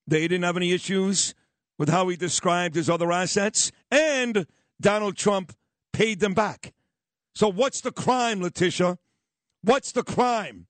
They 0.07 0.23
didn't 0.23 0.45
have 0.45 0.57
any 0.57 0.73
issues 0.73 1.35
with 1.79 1.89
how 1.89 2.09
he 2.09 2.17
described 2.17 2.75
his 2.75 2.91
other 2.91 3.11
assets, 3.13 3.73
and 3.91 4.47
Donald 4.81 5.17
Trump 5.17 5.55
paid 5.93 6.21
them 6.21 6.35
back. 6.35 6.73
So, 7.35 7.49
what's 7.49 7.81
the 7.81 7.93
crime, 7.93 8.41
Letitia? 8.41 8.99
What's 9.63 9.93
the 9.93 10.03
crime, 10.03 10.67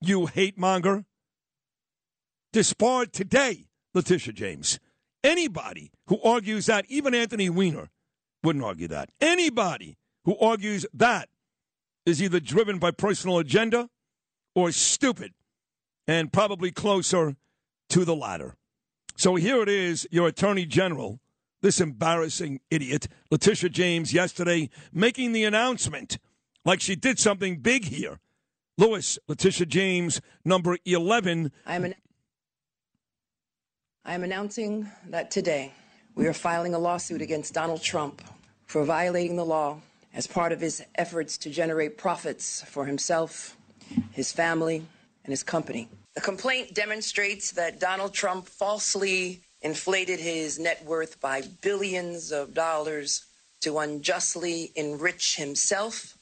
you 0.00 0.26
hate 0.26 0.58
monger? 0.58 1.04
Disbarred 2.52 3.12
today, 3.12 3.66
Letitia 3.94 4.32
James. 4.32 4.78
Anybody 5.22 5.90
who 6.06 6.20
argues 6.22 6.66
that, 6.66 6.84
even 6.88 7.14
Anthony 7.14 7.48
Weiner 7.50 7.90
wouldn't 8.42 8.64
argue 8.64 8.88
that. 8.88 9.10
Anybody 9.20 9.96
who 10.24 10.38
argues 10.38 10.86
that 10.92 11.28
is 12.04 12.22
either 12.22 12.40
driven 12.40 12.78
by 12.78 12.90
personal 12.90 13.38
agenda 13.38 13.88
or 14.54 14.70
stupid, 14.72 15.34
and 16.06 16.32
probably 16.32 16.70
closer 16.70 17.36
to 17.90 18.04
the 18.04 18.14
latter. 18.16 18.56
So 19.16 19.34
here 19.36 19.62
it 19.62 19.68
is, 19.68 20.06
your 20.10 20.28
Attorney 20.28 20.66
General, 20.66 21.20
this 21.62 21.80
embarrassing 21.80 22.60
idiot, 22.70 23.08
Letitia 23.30 23.70
James, 23.70 24.12
yesterday 24.12 24.68
making 24.92 25.32
the 25.32 25.44
announcement 25.44 26.18
like 26.64 26.80
she 26.80 26.96
did 26.96 27.18
something 27.18 27.58
big 27.58 27.86
here. 27.86 28.18
Lewis, 28.78 29.18
Letitia 29.26 29.66
James, 29.66 30.20
number 30.44 30.76
11. 30.84 31.50
I 31.64 31.76
am, 31.76 31.84
an- 31.86 31.94
I 34.04 34.14
am 34.14 34.22
announcing 34.22 34.90
that 35.08 35.30
today 35.30 35.72
we 36.14 36.26
are 36.26 36.34
filing 36.34 36.74
a 36.74 36.78
lawsuit 36.78 37.22
against 37.22 37.54
Donald 37.54 37.82
Trump 37.82 38.20
for 38.66 38.84
violating 38.84 39.36
the 39.36 39.44
law 39.44 39.80
as 40.12 40.26
part 40.26 40.52
of 40.52 40.60
his 40.60 40.84
efforts 40.96 41.38
to 41.38 41.50
generate 41.50 41.96
profits 41.96 42.62
for 42.62 42.84
himself, 42.86 43.56
his 44.12 44.32
family, 44.32 44.76
and 45.24 45.32
his 45.32 45.42
company. 45.42 45.88
The 46.16 46.22
complaint 46.22 46.74
demonstrates 46.74 47.52
that 47.52 47.78
Donald 47.78 48.14
Trump 48.14 48.48
falsely 48.48 49.42
inflated 49.60 50.18
his 50.18 50.58
net 50.58 50.82
worth 50.84 51.20
by 51.20 51.42
billions 51.60 52.32
of 52.32 52.54
dollars 52.54 53.26
to 53.60 53.78
unjustly 53.78 54.72
enrich 54.74 55.36
himself 55.36 56.16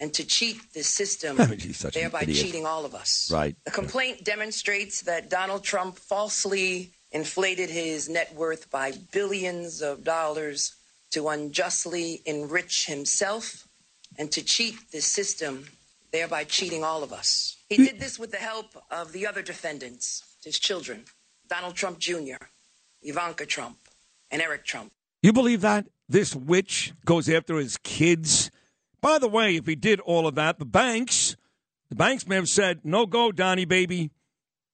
and 0.00 0.12
to 0.14 0.24
cheat 0.24 0.58
the 0.74 0.82
system, 0.82 1.38
She's 1.58 1.78
such 1.78 1.96
an 1.96 2.02
thereby 2.02 2.26
cheating 2.26 2.66
all 2.66 2.84
of 2.84 2.94
us. 2.94 3.30
Right. 3.32 3.56
The 3.64 3.70
complaint 3.70 4.22
demonstrates 4.22 5.00
that 5.02 5.30
Donald 5.30 5.64
Trump 5.64 5.98
falsely 5.98 6.92
inflated 7.10 7.70
his 7.70 8.08
net 8.08 8.34
worth 8.34 8.70
by 8.70 8.92
billions 9.12 9.80
of 9.80 10.04
dollars 10.04 10.76
to 11.12 11.28
unjustly 11.28 12.20
enrich 12.26 12.84
himself 12.84 13.66
and 14.18 14.30
to 14.32 14.42
cheat 14.42 14.76
the 14.92 15.00
system, 15.00 15.66
thereby 16.12 16.44
cheating 16.44 16.84
all 16.84 17.02
of 17.02 17.14
us. 17.14 17.57
He 17.68 17.76
did 17.76 18.00
this 18.00 18.18
with 18.18 18.30
the 18.30 18.38
help 18.38 18.82
of 18.90 19.12
the 19.12 19.26
other 19.26 19.42
defendants, 19.42 20.24
his 20.42 20.58
children, 20.58 21.04
Donald 21.48 21.74
Trump 21.74 21.98
Jr., 21.98 22.36
Ivanka 23.02 23.46
Trump, 23.46 23.76
and 24.30 24.40
Eric 24.40 24.64
Trump. 24.64 24.92
You 25.22 25.32
believe 25.32 25.60
that? 25.60 25.86
This 26.08 26.34
witch 26.34 26.94
goes 27.04 27.28
after 27.28 27.56
his 27.56 27.76
kids? 27.78 28.50
By 29.00 29.18
the 29.18 29.28
way, 29.28 29.56
if 29.56 29.66
he 29.66 29.74
did 29.74 30.00
all 30.00 30.26
of 30.26 30.34
that, 30.36 30.58
the 30.58 30.64
banks, 30.64 31.36
the 31.90 31.94
banks 31.94 32.26
may 32.26 32.36
have 32.36 32.48
said, 32.48 32.80
no 32.84 33.04
go, 33.04 33.30
Donnie, 33.30 33.66
baby. 33.66 34.10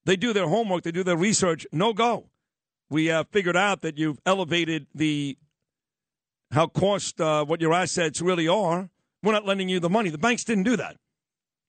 They 0.05 0.17
do 0.17 0.33
their 0.33 0.49
homework, 0.49 0.85
they 0.85 0.93
do 0.93 1.03
their 1.03 1.17
research, 1.17 1.67
no 1.73 1.93
go. 1.93 2.27
We 2.91 3.07
have 3.07 3.29
figured 3.29 3.57
out 3.57 3.83
that 3.83 3.99
you've 3.99 4.21
elevated 4.25 4.87
the 4.95 5.37
how 6.53 6.69
cost 6.69 7.21
uh, 7.21 7.45
what 7.45 7.61
your 7.61 7.75
assets 7.75 8.21
really 8.21 8.47
are. 8.47 8.89
We're 9.23 9.33
not 9.33 9.47
lending 9.47 9.69
you 9.69 9.81
the 9.81 9.91
money. 9.91 10.11
The 10.11 10.19
banks 10.19 10.45
didn't 10.45 10.65
do 10.65 10.77
that. 10.77 10.97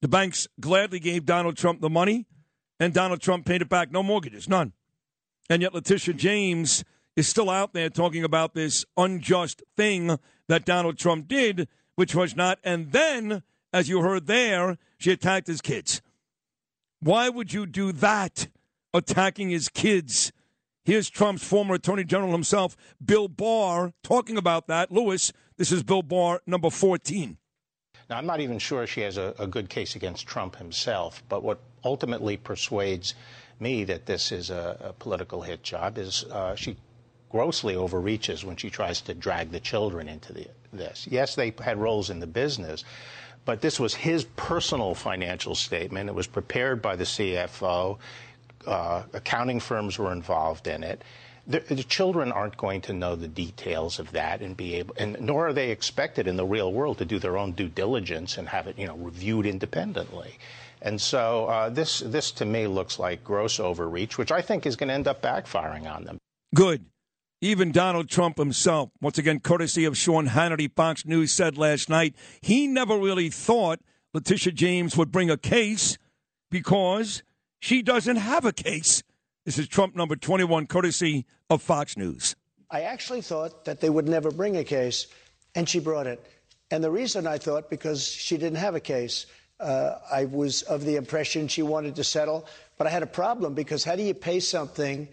The 0.02 0.08
banks 0.08 0.48
gladly 0.60 1.00
gave 1.00 1.26
Donald 1.26 1.58
Trump 1.58 1.82
the 1.82 1.90
money, 1.90 2.26
and 2.80 2.94
Donald 2.94 3.22
Trump 3.22 3.46
paid 3.46 3.62
it 3.62 3.70
back. 3.70 3.92
No 3.92 4.04
mortgages, 4.04 4.48
none. 4.50 4.74
And 5.50 5.62
yet 5.62 5.74
Letitia 5.74 6.14
James 6.14 6.84
is 7.16 7.28
still 7.28 7.50
out 7.50 7.74
there 7.74 7.90
talking 7.90 8.24
about 8.24 8.54
this 8.54 8.86
unjust 8.98 9.64
thing 9.78 10.18
that 10.48 10.66
Donald 10.66 10.98
Trump 10.98 11.28
did, 11.28 11.68
which 11.96 12.14
was 12.14 12.36
not. 12.36 12.60
And 12.64 12.92
then, 12.92 13.44
as 13.72 13.90
you 13.90 14.02
heard 14.02 14.28
there, 14.28 14.78
she 14.98 15.12
attacked 15.12 15.48
his 15.48 15.62
kids. 15.62 16.02
Why 17.00 17.30
would 17.30 17.54
you 17.54 17.66
do 17.66 17.92
that, 17.94 18.48
attacking 18.94 19.50
his 19.50 19.70
kids? 19.70 20.32
Here's 20.84 21.10
Trump's 21.10 21.44
former 21.44 21.76
Attorney 21.76 22.04
General 22.04 22.32
himself, 22.32 22.76
Bill 23.04 23.28
Barr, 23.28 23.94
talking 24.04 24.38
about 24.38 24.68
that. 24.68 24.92
Lewis, 24.92 25.32
this 25.58 25.72
is 25.72 25.84
Bill 25.84 26.04
Barr, 26.04 26.42
number 26.46 26.70
14. 26.70 27.38
Now, 28.10 28.18
I'm 28.18 28.26
not 28.26 28.40
even 28.40 28.60
sure 28.60 28.86
she 28.86 29.02
has 29.02 29.18
a, 29.18 29.34
a 29.40 29.48
good 29.48 29.70
case 29.70 29.96
against 29.96 30.28
Trump 30.28 30.58
himself, 30.58 31.24
but 31.28 31.44
what 31.44 31.60
ultimately 31.84 32.38
persuades 32.38 33.16
me 33.60 33.84
that 33.86 34.06
this 34.06 34.32
is 34.32 34.50
a, 34.50 34.78
a 34.80 34.94
political 34.94 35.42
hit 35.42 35.64
job 35.64 35.98
is 35.98 36.24
uh, 36.26 36.56
she 36.56 36.78
grossly 37.30 37.76
overreaches 37.76 38.46
when 38.46 38.56
she 38.56 38.70
tries 38.70 39.02
to 39.02 39.14
drag 39.14 39.52
the 39.52 39.60
children 39.60 40.08
into 40.08 40.34
the, 40.34 40.48
this. 40.72 41.08
Yes, 41.10 41.36
they 41.36 41.54
had 41.62 41.78
roles 41.78 42.10
in 42.10 42.20
the 42.20 42.28
business, 42.28 42.84
but 43.44 43.62
this 43.62 43.80
was 43.80 43.94
his 43.94 44.26
personal 44.36 44.94
financial 44.96 45.56
statement. 45.56 46.10
It 46.10 46.16
was 46.16 46.28
prepared 46.28 46.82
by 46.82 46.96
the 46.96 47.04
CFO. 47.04 47.98
Uh, 48.66 49.04
accounting 49.14 49.60
firms 49.60 49.98
were 50.00 50.12
involved 50.12 50.68
in 50.68 50.84
it. 50.84 51.04
The, 51.48 51.60
the 51.60 51.84
children 51.84 52.32
aren't 52.32 52.58
going 52.58 52.82
to 52.82 52.94
know 52.94 53.16
the 53.16 53.28
details 53.28 54.00
of 54.00 54.12
that 54.14 54.42
and 54.42 54.58
be 54.58 54.76
able, 54.76 54.96
and 54.98 55.16
nor 55.20 55.48
are 55.48 55.54
they 55.54 55.70
expected 55.70 56.28
in 56.28 56.38
the 56.38 56.46
real 56.46 56.74
world 56.74 56.98
to 56.98 57.06
do 57.06 57.20
their 57.20 57.38
own 57.38 57.52
due 57.52 57.70
diligence 57.70 58.38
and 58.38 58.50
have 58.50 58.66
it, 58.66 58.80
you 58.80 58.88
know, 58.88 58.96
reviewed 58.96 59.46
independently. 59.46 60.40
And 60.82 61.00
so 61.00 61.46
uh, 61.46 61.70
this, 61.70 62.00
this 62.00 62.32
to 62.34 62.46
me 62.46 62.68
looks 62.68 63.00
like 63.00 63.24
gross 63.24 63.60
overreach, 63.60 64.18
which 64.18 64.32
I 64.32 64.42
think 64.42 64.66
is 64.66 64.76
going 64.76 64.90
to 64.90 64.94
end 64.94 65.08
up 65.08 65.22
backfiring 65.22 65.90
on 65.92 66.04
them. 66.04 66.18
Good. 66.54 66.86
Even 67.42 67.72
Donald 67.72 68.10
Trump 68.10 68.38
himself, 68.38 68.90
once 69.02 69.18
again, 69.18 69.40
courtesy 69.40 69.86
of 69.86 69.98
Sean 69.98 70.30
Hannity, 70.30 70.72
Fox 70.74 71.06
News, 71.06 71.32
said 71.32 71.58
last 71.58 71.90
night 71.90 72.16
he 72.42 72.66
never 72.66 72.98
really 72.98 73.30
thought 73.30 73.80
Letitia 74.14 74.54
James 74.54 74.96
would 74.96 75.12
bring 75.12 75.30
a 75.30 75.38
case 75.38 75.98
because 76.50 77.22
she 77.60 77.82
doesn't 77.82 78.16
have 78.16 78.46
a 78.46 78.54
case. 78.54 79.04
This 79.46 79.60
is 79.60 79.68
Trump 79.68 79.96
number 79.96 80.16
21, 80.16 80.66
courtesy 80.66 81.28
of 81.52 81.62
Fox 81.62 81.96
News. 81.98 82.36
I 82.72 82.82
actually 82.82 83.22
thought 83.22 83.66
that 83.66 83.80
they 83.80 83.92
would 83.92 84.08
never 84.08 84.32
bring 84.32 84.58
a 84.58 84.64
case, 84.64 85.06
and 85.54 85.70
she 85.70 85.80
brought 85.80 86.08
it. 86.08 86.20
And 86.72 86.84
the 86.84 86.90
reason 86.90 87.28
I 87.28 87.38
thought, 87.38 87.70
because 87.70 88.08
she 88.08 88.38
didn't 88.38 88.58
have 88.58 88.74
a 88.74 88.80
case, 88.80 89.28
uh, 89.60 90.00
I 90.12 90.26
was 90.26 90.64
of 90.64 90.84
the 90.84 90.96
impression 90.96 91.48
she 91.48 91.62
wanted 91.62 91.96
to 91.98 92.04
settle. 92.04 92.48
But 92.80 92.88
I 92.88 92.90
had 92.90 93.04
a 93.04 93.08
problem 93.08 93.54
because 93.54 93.84
how 93.84 93.96
do 93.96 94.02
you 94.02 94.16
pay 94.16 94.40
something, 94.40 95.08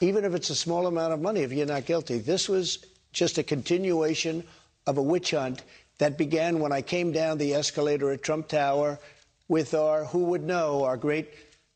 even 0.00 0.24
if 0.24 0.34
it's 0.34 0.50
a 0.50 0.56
small 0.56 0.88
amount 0.88 1.12
of 1.12 1.20
money, 1.20 1.42
if 1.42 1.52
you're 1.52 1.64
not 1.64 1.86
guilty? 1.86 2.18
This 2.18 2.48
was 2.48 2.84
just 3.12 3.38
a 3.38 3.44
continuation 3.44 4.42
of 4.88 4.98
a 4.98 5.02
witch 5.02 5.30
hunt 5.30 5.62
that 5.98 6.18
began 6.18 6.58
when 6.58 6.72
I 6.72 6.82
came 6.82 7.12
down 7.12 7.38
the 7.38 7.54
escalator 7.54 8.10
at 8.10 8.24
Trump 8.24 8.48
Tower 8.48 8.98
with 9.46 9.72
our, 9.72 10.04
who 10.04 10.24
would 10.24 10.42
know, 10.42 10.82
our 10.82 10.96
great 10.96 11.28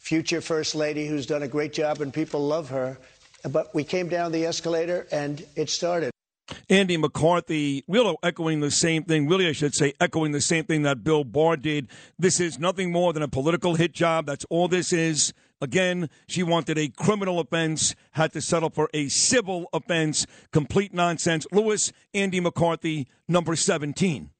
future 0.02 0.40
First 0.40 0.74
Lady 0.74 1.06
who's 1.06 1.26
done 1.26 1.44
a 1.44 1.48
great 1.48 1.72
job 1.72 2.00
and 2.00 2.12
people 2.12 2.44
love 2.44 2.68
her. 2.70 2.98
But 3.48 3.72
we 3.72 3.84
came 3.84 4.08
down 4.08 4.32
the 4.32 4.44
escalator 4.44 5.06
and 5.12 5.44
it 5.54 5.70
started. 5.70 6.10
Andy 6.68 6.96
McCarthy, 6.96 7.84
really 7.86 8.16
echoing 8.22 8.60
the 8.60 8.70
same 8.70 9.04
thing, 9.04 9.28
really, 9.28 9.46
I 9.46 9.52
should 9.52 9.74
say, 9.74 9.94
echoing 10.00 10.32
the 10.32 10.40
same 10.40 10.64
thing 10.64 10.82
that 10.82 11.04
Bill 11.04 11.22
Barr 11.22 11.56
did. 11.56 11.88
This 12.18 12.40
is 12.40 12.58
nothing 12.58 12.90
more 12.90 13.12
than 13.12 13.22
a 13.22 13.28
political 13.28 13.76
hit 13.76 13.92
job. 13.92 14.26
That's 14.26 14.44
all 14.50 14.66
this 14.66 14.92
is. 14.92 15.32
Again, 15.60 16.10
she 16.26 16.42
wanted 16.42 16.78
a 16.78 16.88
criminal 16.88 17.38
offense, 17.38 17.94
had 18.10 18.32
to 18.32 18.40
settle 18.40 18.70
for 18.70 18.90
a 18.92 19.08
civil 19.08 19.68
offense. 19.72 20.26
Complete 20.52 20.92
nonsense. 20.92 21.46
Lewis, 21.52 21.92
Andy 22.12 22.40
McCarthy, 22.40 23.06
number 23.28 23.54
17. 23.54 24.30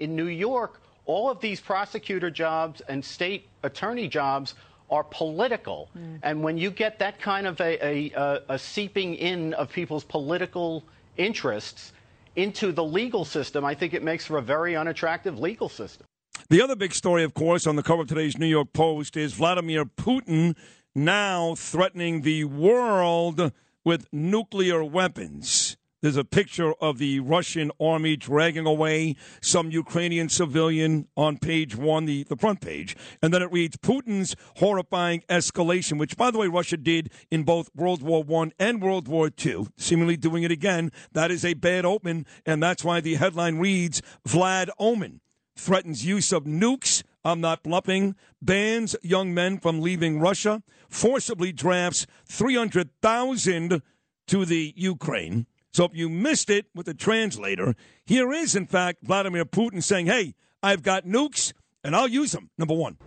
In 0.00 0.16
New 0.16 0.26
York, 0.26 0.82
all 1.10 1.28
of 1.28 1.40
these 1.40 1.60
prosecutor 1.60 2.30
jobs 2.30 2.80
and 2.88 3.04
state 3.04 3.48
attorney 3.64 4.06
jobs 4.06 4.54
are 4.90 5.04
political. 5.04 5.88
Mm. 5.96 6.18
And 6.22 6.42
when 6.42 6.56
you 6.56 6.70
get 6.70 7.00
that 7.00 7.20
kind 7.20 7.46
of 7.46 7.60
a, 7.60 7.84
a, 7.84 8.12
a, 8.16 8.42
a 8.50 8.58
seeping 8.58 9.14
in 9.14 9.54
of 9.54 9.72
people's 9.72 10.04
political 10.04 10.84
interests 11.16 11.92
into 12.36 12.70
the 12.70 12.84
legal 12.84 13.24
system, 13.24 13.64
I 13.64 13.74
think 13.74 13.92
it 13.92 14.04
makes 14.04 14.24
for 14.26 14.38
a 14.38 14.42
very 14.42 14.76
unattractive 14.76 15.38
legal 15.38 15.68
system. 15.68 16.06
The 16.48 16.62
other 16.62 16.76
big 16.76 16.94
story, 16.94 17.24
of 17.24 17.34
course, 17.34 17.66
on 17.66 17.76
the 17.76 17.82
cover 17.82 18.02
of 18.02 18.08
today's 18.08 18.38
New 18.38 18.46
York 18.46 18.72
Post 18.72 19.16
is 19.16 19.34
Vladimir 19.34 19.84
Putin 19.84 20.56
now 20.94 21.54
threatening 21.56 22.22
the 22.22 22.44
world 22.44 23.52
with 23.84 24.06
nuclear 24.12 24.84
weapons. 24.84 25.76
There's 26.02 26.16
a 26.16 26.24
picture 26.24 26.72
of 26.80 26.98
the 26.98 27.20
Russian 27.20 27.70
army 27.78 28.16
dragging 28.16 28.66
away 28.66 29.16
some 29.42 29.70
Ukrainian 29.70 30.30
civilian 30.30 31.08
on 31.16 31.36
page 31.36 31.76
one, 31.76 32.06
the, 32.06 32.24
the 32.24 32.36
front 32.36 32.62
page. 32.62 32.96
And 33.22 33.34
then 33.34 33.42
it 33.42 33.52
reads 33.52 33.76
Putin's 33.76 34.34
horrifying 34.56 35.22
escalation, 35.28 35.98
which, 35.98 36.16
by 36.16 36.30
the 36.30 36.38
way, 36.38 36.48
Russia 36.48 36.78
did 36.78 37.12
in 37.30 37.42
both 37.42 37.68
World 37.74 38.02
War 38.02 38.24
I 38.42 38.50
and 38.58 38.80
World 38.80 39.08
War 39.08 39.30
II, 39.44 39.66
seemingly 39.76 40.16
doing 40.16 40.42
it 40.42 40.50
again. 40.50 40.90
That 41.12 41.30
is 41.30 41.44
a 41.44 41.54
bad 41.54 41.84
omen. 41.84 42.24
And 42.46 42.62
that's 42.62 42.82
why 42.82 43.00
the 43.00 43.16
headline 43.16 43.58
reads 43.58 44.00
Vlad 44.26 44.70
Omen 44.78 45.20
threatens 45.54 46.04
use 46.04 46.32
of 46.32 46.44
nukes. 46.44 47.02
I'm 47.22 47.40
not 47.40 47.62
bluffing. 47.62 48.16
Bans 48.40 48.96
young 49.02 49.34
men 49.34 49.58
from 49.58 49.80
leaving 49.80 50.18
Russia. 50.18 50.62
Forcibly 50.88 51.52
drafts 51.52 52.06
300,000 52.26 53.82
to 54.26 54.44
the 54.44 54.72
Ukraine. 54.76 55.46
So 55.72 55.84
if 55.84 55.94
you 55.94 56.08
missed 56.08 56.50
it 56.50 56.66
with 56.74 56.86
the 56.86 56.94
translator, 56.94 57.74
here 58.04 58.32
is, 58.32 58.56
in 58.56 58.66
fact, 58.66 59.04
Vladimir 59.04 59.44
Putin 59.44 59.82
saying, 59.82 60.06
hey, 60.06 60.34
I've 60.62 60.82
got 60.82 61.06
nukes. 61.06 61.52
And 61.82 61.96
I'll 61.96 62.08
use 62.08 62.32
them, 62.32 62.50
number 62.58 62.74
one. 62.74 62.98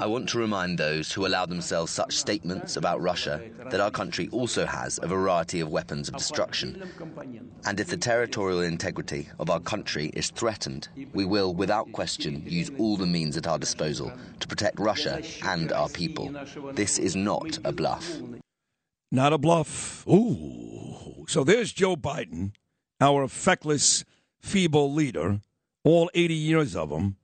I 0.00 0.06
want 0.06 0.28
to 0.30 0.38
remind 0.38 0.78
those 0.78 1.12
who 1.12 1.26
allow 1.26 1.44
themselves 1.44 1.92
such 1.92 2.16
statements 2.16 2.78
about 2.78 3.02
Russia 3.02 3.42
that 3.70 3.78
our 3.78 3.90
country 3.90 4.30
also 4.32 4.64
has 4.64 4.98
a 5.02 5.06
variety 5.06 5.60
of 5.60 5.68
weapons 5.68 6.08
of 6.08 6.16
destruction. 6.16 6.90
And 7.66 7.78
if 7.78 7.88
the 7.88 7.98
territorial 7.98 8.62
integrity 8.62 9.28
of 9.38 9.50
our 9.50 9.60
country 9.60 10.10
is 10.14 10.30
threatened, 10.30 10.88
we 11.12 11.26
will, 11.26 11.52
without 11.52 11.92
question, 11.92 12.42
use 12.46 12.70
all 12.78 12.96
the 12.96 13.04
means 13.06 13.36
at 13.36 13.46
our 13.46 13.58
disposal 13.58 14.10
to 14.40 14.48
protect 14.48 14.80
Russia 14.80 15.22
and 15.44 15.70
our 15.70 15.90
people. 15.90 16.34
This 16.72 16.98
is 16.98 17.14
not 17.14 17.58
a 17.62 17.72
bluff. 17.72 18.10
Not 19.16 19.32
a 19.32 19.38
bluff. 19.38 20.06
Ooh. 20.06 21.24
So 21.26 21.42
there's 21.42 21.72
Joe 21.72 21.96
Biden, 21.96 22.52
our 23.00 23.28
feckless, 23.28 24.04
feeble 24.42 24.92
leader, 24.92 25.40
all 25.84 26.10
80 26.12 26.34
years 26.34 26.76
of 26.76 26.90
him, 26.90 27.16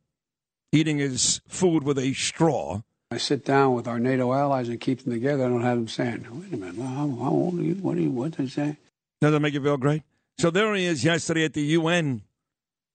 eating 0.72 0.96
his 0.96 1.42
food 1.46 1.84
with 1.84 1.98
a 1.98 2.14
straw. 2.14 2.80
I 3.10 3.18
sit 3.18 3.44
down 3.44 3.74
with 3.74 3.86
our 3.86 3.98
NATO 3.98 4.32
allies 4.32 4.70
and 4.70 4.80
keep 4.80 5.04
them 5.04 5.12
together. 5.12 5.44
I 5.44 5.48
don't 5.48 5.60
have 5.60 5.76
them 5.76 5.86
saying, 5.86 6.26
wait 6.30 6.54
a 6.54 6.56
minute, 6.56 6.82
how, 6.82 7.14
how 7.20 7.30
old 7.30 7.58
are 7.58 7.62
you? 7.62 7.74
What 7.74 7.96
do 7.96 8.02
you, 8.04 8.10
what 8.10 8.32
they 8.38 8.46
say? 8.46 8.78
Does 9.20 9.32
that 9.32 9.40
make 9.40 9.52
you 9.52 9.62
feel 9.62 9.76
great? 9.76 10.02
So 10.38 10.50
there 10.50 10.74
he 10.74 10.86
is 10.86 11.04
yesterday 11.04 11.44
at 11.44 11.52
the 11.52 11.60
UN, 11.60 12.22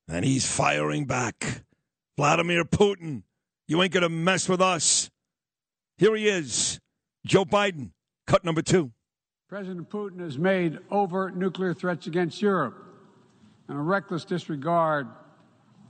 and 0.07 0.26
he's 0.26 0.52
firing 0.52 1.06
back. 1.06 1.61
Vladimir 2.18 2.65
Putin, 2.65 3.22
you 3.68 3.80
ain't 3.84 3.94
going 3.94 4.02
to 4.02 4.10
mess 4.10 4.49
with 4.49 4.60
us. 4.60 5.11
Here 5.99 6.15
he 6.15 6.28
is, 6.28 6.80
Joe 7.28 7.45
Biden, 7.45 7.91
cut 8.28 8.44
number 8.44 8.62
two. 8.62 8.91
President 9.48 9.90
Putin 9.90 10.20
has 10.20 10.38
made 10.38 10.78
overt 10.91 11.36
nuclear 11.36 11.74
threats 11.74 12.06
against 12.06 12.41
Europe 12.41 12.76
and 13.70 13.78
a 13.78 13.82
reckless 13.82 14.26
disregard 14.26 15.08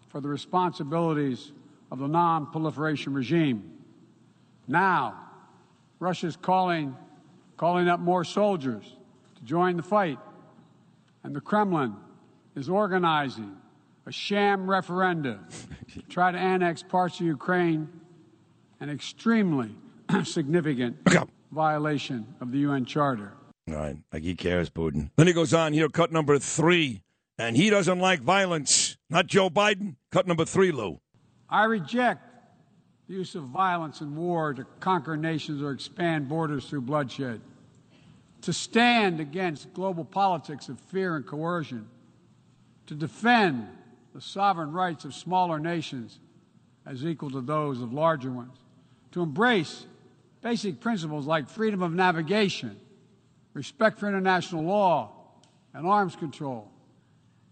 for 0.10 0.22
the 0.22 0.30
responsibilities 0.30 1.52
of 1.92 2.00
the 2.00 2.08
non 2.08 2.46
proliferation 2.52 3.14
regime. 3.14 3.74
Now, 4.68 5.20
Russia's 6.00 6.36
calling, 6.36 6.96
calling 7.58 7.88
up 7.88 8.00
more 8.00 8.24
soldiers 8.24 8.86
to 9.36 9.44
join 9.44 9.76
the 9.76 9.84
fight, 9.84 10.20
and 11.24 11.36
the 11.36 11.42
Kremlin 11.42 11.96
is 12.56 12.70
organizing 12.70 13.58
a 14.06 14.12
sham 14.12 14.68
referenda 14.68 15.40
to 15.94 16.02
try 16.04 16.32
to 16.32 16.38
annex 16.38 16.84
parts 16.84 17.20
of 17.20 17.26
Ukraine, 17.26 17.90
an 18.80 18.90
extremely 18.90 19.76
significant 20.24 20.98
violation 21.52 22.36
of 22.42 22.52
the 22.52 22.60
UN 22.60 22.86
Charter. 22.86 23.34
All 23.70 23.76
right, 23.76 23.98
like 24.14 24.24
he 24.24 24.36
cares, 24.36 24.70
Putin. 24.70 25.10
Then 25.18 25.28
he 25.28 25.34
goes 25.34 25.54
on 25.54 25.74
here, 25.74 25.90
cut 25.90 26.12
number 26.12 26.40
three, 26.40 27.04
and 27.38 27.58
he 27.58 27.70
doesn't 27.70 28.00
like 28.00 28.22
violence. 28.22 28.98
Not 29.10 29.28
Joe 29.28 29.50
Biden. 29.50 29.96
Cut 30.12 30.28
number 30.28 30.46
three, 30.46 30.72
Lou. 30.72 31.00
I 31.50 31.66
reject 31.66 32.22
the 33.08 33.14
use 33.14 33.36
of 33.36 33.44
violence 33.44 34.02
and 34.02 34.16
war 34.16 34.54
to 34.54 34.66
conquer 34.80 35.16
nations 35.16 35.62
or 35.62 35.72
expand 35.72 36.28
borders 36.28 36.66
through 36.70 36.82
bloodshed. 36.82 37.42
To 38.42 38.54
stand 38.54 39.20
against 39.20 39.74
global 39.74 40.06
politics 40.06 40.70
of 40.70 40.80
fear 40.80 41.16
and 41.16 41.26
coercion. 41.26 41.88
To 42.88 42.96
defend 42.96 43.68
the 44.14 44.22
sovereign 44.22 44.72
rights 44.72 45.06
of 45.06 45.14
smaller 45.14 45.60
nations 45.60 46.20
as 46.86 47.06
equal 47.06 47.30
to 47.32 47.42
those 47.42 47.82
of 47.82 47.94
larger 47.94 48.32
ones. 48.32 48.58
To 49.12 49.22
embrace 49.22 49.86
basic 50.42 50.80
principles 50.80 51.26
like 51.26 51.50
freedom 51.50 51.82
of 51.82 51.94
navigation, 51.94 52.80
respect 53.54 54.00
for 54.00 54.08
international 54.08 54.64
law, 54.64 55.12
and 55.74 55.86
arms 55.86 56.16
control. 56.16 56.72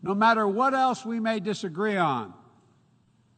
No 0.02 0.14
matter 0.14 0.48
what 0.48 0.74
else 0.74 1.06
we 1.06 1.20
may 1.20 1.40
disagree 1.40 1.98
on, 1.98 2.34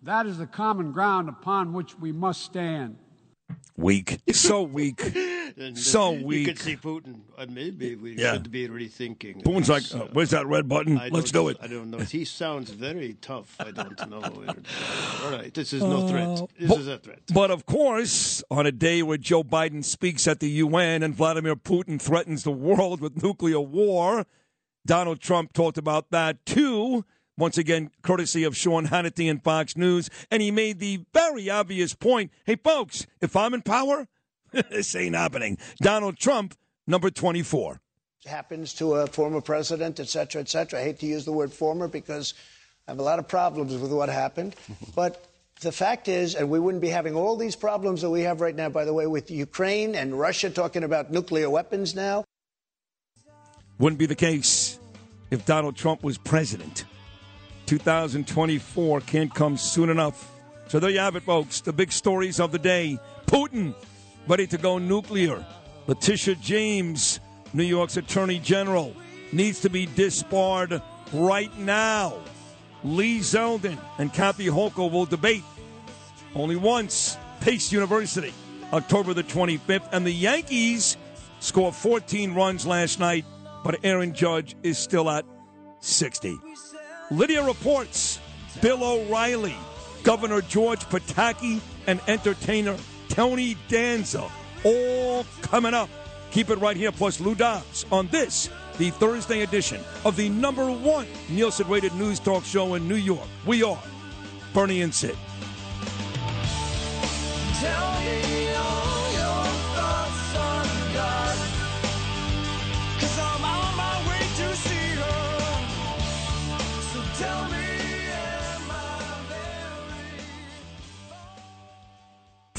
that 0.04 0.26
is 0.26 0.38
the 0.38 0.48
common 0.48 0.92
ground 0.92 1.30
upon 1.30 1.74
which 1.74 1.98
we 1.98 2.12
must 2.12 2.42
stand. 2.42 2.98
Weak. 3.76 4.20
So 4.32 4.64
weak. 4.64 5.18
And, 5.58 5.78
so 5.78 6.12
we 6.12 6.46
could 6.46 6.60
see 6.60 6.76
Putin. 6.76 7.22
Uh, 7.38 7.46
maybe 7.50 7.96
we 7.96 8.18
Yeah. 8.18 8.34
should 8.34 8.52
be 8.52 8.68
rethinking. 8.68 9.44
Putin's 9.44 9.70
like, 9.70 9.84
uh, 9.94 10.08
where's 10.14 10.32
that 10.32 10.46
red 10.48 10.68
button? 10.68 11.00
Let's 11.12 11.32
don't- 11.32 11.52
it. 11.52 11.58
I 11.62 11.68
don't 11.68 11.90
know. 11.90 12.00
He 12.00 12.26
sounds 12.26 12.70
very 12.72 13.16
tough. 13.22 13.56
I 13.60 13.72
don't 13.72 14.10
know. 14.10 14.22
All 15.24 15.32
right, 15.32 15.54
this 15.54 15.74
is 15.74 15.82
no 15.82 16.06
Uh, 16.06 16.08
threat. 16.10 16.50
This 16.60 16.70
but- 16.70 16.80
is 16.80 16.88
a 16.88 16.98
threat. 16.98 17.22
But 17.34 17.52
of 17.52 17.66
course, 17.66 18.44
on 18.52 18.66
a 18.66 18.72
day 18.72 19.02
where 19.04 19.18
Joe 19.18 19.44
Biden 19.44 19.84
speaks 19.84 20.28
at 20.28 20.40
the 20.40 20.50
UN 20.50 21.04
and 21.04 21.16
Vladimir 21.16 21.56
Putin 21.56 22.02
threatens 22.02 22.44
the 22.44 22.52
world 22.52 23.02
with 23.02 23.22
nuclear 23.24 23.60
war, 23.62 24.26
Donald 24.86 25.20
Trump 25.20 25.54
talked 25.54 25.78
about 25.78 26.12
that 26.12 26.46
too. 26.46 27.06
Once 27.38 27.58
again, 27.58 27.92
courtesy 28.02 28.44
of 28.44 28.58
Sean 28.58 28.88
Hannity 28.88 29.30
and 29.30 29.44
Fox 29.44 29.78
News. 29.78 30.10
And 30.32 30.42
he 30.42 30.50
made 30.50 30.80
the 30.80 31.02
very 31.14 31.50
obvious 31.50 31.94
point 31.94 32.32
hey, 32.46 32.56
folks, 32.56 33.06
if 33.22 33.36
I'm 33.36 33.54
in 33.54 33.62
power, 33.62 34.08
this 34.70 34.96
ain't 34.96 35.16
happening. 35.16 35.58
Donald 35.78 36.18
Trump, 36.18 36.56
number 36.86 37.10
24. 37.10 37.80
happens 38.26 38.74
to 38.76 38.94
a 38.96 39.08
former 39.08 39.42
president, 39.42 40.00
et 40.00 40.08
cetera, 40.08 40.42
et 40.42 40.50
cetera. 40.50 40.80
I 40.80 40.84
hate 40.84 41.00
to 41.00 41.06
use 41.06 41.26
the 41.26 41.32
word 41.32 41.54
former 41.54 41.88
because 41.88 42.34
I 42.88 42.92
have 42.92 43.00
a 43.00 43.04
lot 43.04 43.20
of 43.20 43.28
problems 43.28 43.76
with 43.76 43.92
what 43.92 44.10
happened. 44.10 44.56
But 44.96 45.24
The 45.60 45.72
fact 45.72 46.08
is, 46.08 46.36
and 46.36 46.52
we 46.52 46.60
wouldn't 46.60 46.84
be 46.84 46.90
having 46.90 47.16
all 47.16 47.36
these 47.36 47.56
problems 47.56 48.02
that 48.02 48.12
we 48.12 48.22
have 48.22 48.42
right 48.42 48.56
now, 48.56 48.70
by 48.70 48.86
the 48.86 48.94
way, 48.94 49.08
with 49.08 49.32
Ukraine 49.32 49.96
and 49.96 50.14
Russia 50.14 50.52
talking 50.52 50.84
about 50.84 51.10
nuclear 51.12 51.50
weapons 51.50 51.96
now. 51.96 52.24
Wouldn't 53.80 53.98
be 53.98 54.06
the 54.06 54.16
case 54.16 54.78
if 55.32 55.46
Donald 55.46 55.76
Trump 55.76 56.04
was 56.04 56.18
president. 56.20 56.86
2024 57.66 59.02
can't 59.02 59.34
come 59.34 59.58
soon 59.58 59.90
enough. 59.90 60.32
So 60.68 60.80
there 60.80 60.92
you 60.92 61.00
have 61.00 61.16
it, 61.16 61.24
folks. 61.24 61.62
The 61.62 61.74
big 61.74 61.92
stories 61.92 62.40
of 62.40 62.52
the 62.52 62.60
day. 62.60 63.00
Putin, 63.26 63.74
ready 64.28 64.48
to 64.48 64.58
go 64.58 64.78
nuclear. 64.78 65.46
Letitia 65.88 66.36
James, 66.36 67.20
New 67.54 67.64
York's 67.64 67.98
Attorney 67.98 68.40
General, 68.40 68.94
needs 69.32 69.62
to 69.62 69.70
be 69.70 69.86
disbarred 69.86 70.82
right 71.14 71.56
now. 71.58 72.14
Lee 72.84 73.20
Zeldin 73.20 73.78
and 73.98 74.14
Kathy 74.14 74.48
Hochul 74.48 74.92
will 74.92 75.06
debate 75.06 75.44
only 76.36 76.56
once. 76.56 77.18
Pace 77.40 77.72
University, 77.72 78.34
October 78.74 79.14
the 79.14 79.24
25th. 79.24 79.88
And 79.92 80.06
the 80.06 80.12
Yankees 80.12 80.98
scored 81.40 81.76
14 81.76 82.34
runs 82.34 82.66
last 82.66 83.00
night, 83.00 83.26
but 83.64 83.80
Aaron 83.84 84.14
Judge 84.14 84.56
is 84.64 84.78
still 84.78 85.10
at 85.10 85.26
60. 85.80 86.38
Lydia 87.12 87.44
reports 87.46 88.20
Bill 88.62 88.84
O'Reilly, 88.84 89.56
Governor 90.04 90.42
George 90.42 90.82
Pataki, 90.86 91.62
and 91.86 92.02
entertainer 92.08 92.76
Tony 93.18 93.58
Danza. 93.68 94.30
All 94.64 95.26
coming 95.42 95.74
up. 95.74 95.90
Keep 96.30 96.52
it 96.52 96.60
right 96.60 96.78
here, 96.78 96.92
plus 96.92 97.20
Lou 97.20 97.34
Dobbs 97.34 97.84
on 97.92 98.08
this, 98.10 98.48
the 98.78 98.92
Thursday 98.92 99.42
edition 99.42 99.82
of 100.06 100.16
the 100.16 100.30
number 100.30 100.70
one 100.72 101.08
Nielsen 101.28 101.68
rated 101.68 101.96
news 101.96 102.20
talk 102.20 102.46
show 102.46 102.76
in 102.76 102.88
New 102.88 102.94
York. 102.94 103.28
We 103.48 103.64
are 103.64 103.82
Bernie 104.54 104.84
and 104.84 104.94
Sid. 104.94 105.18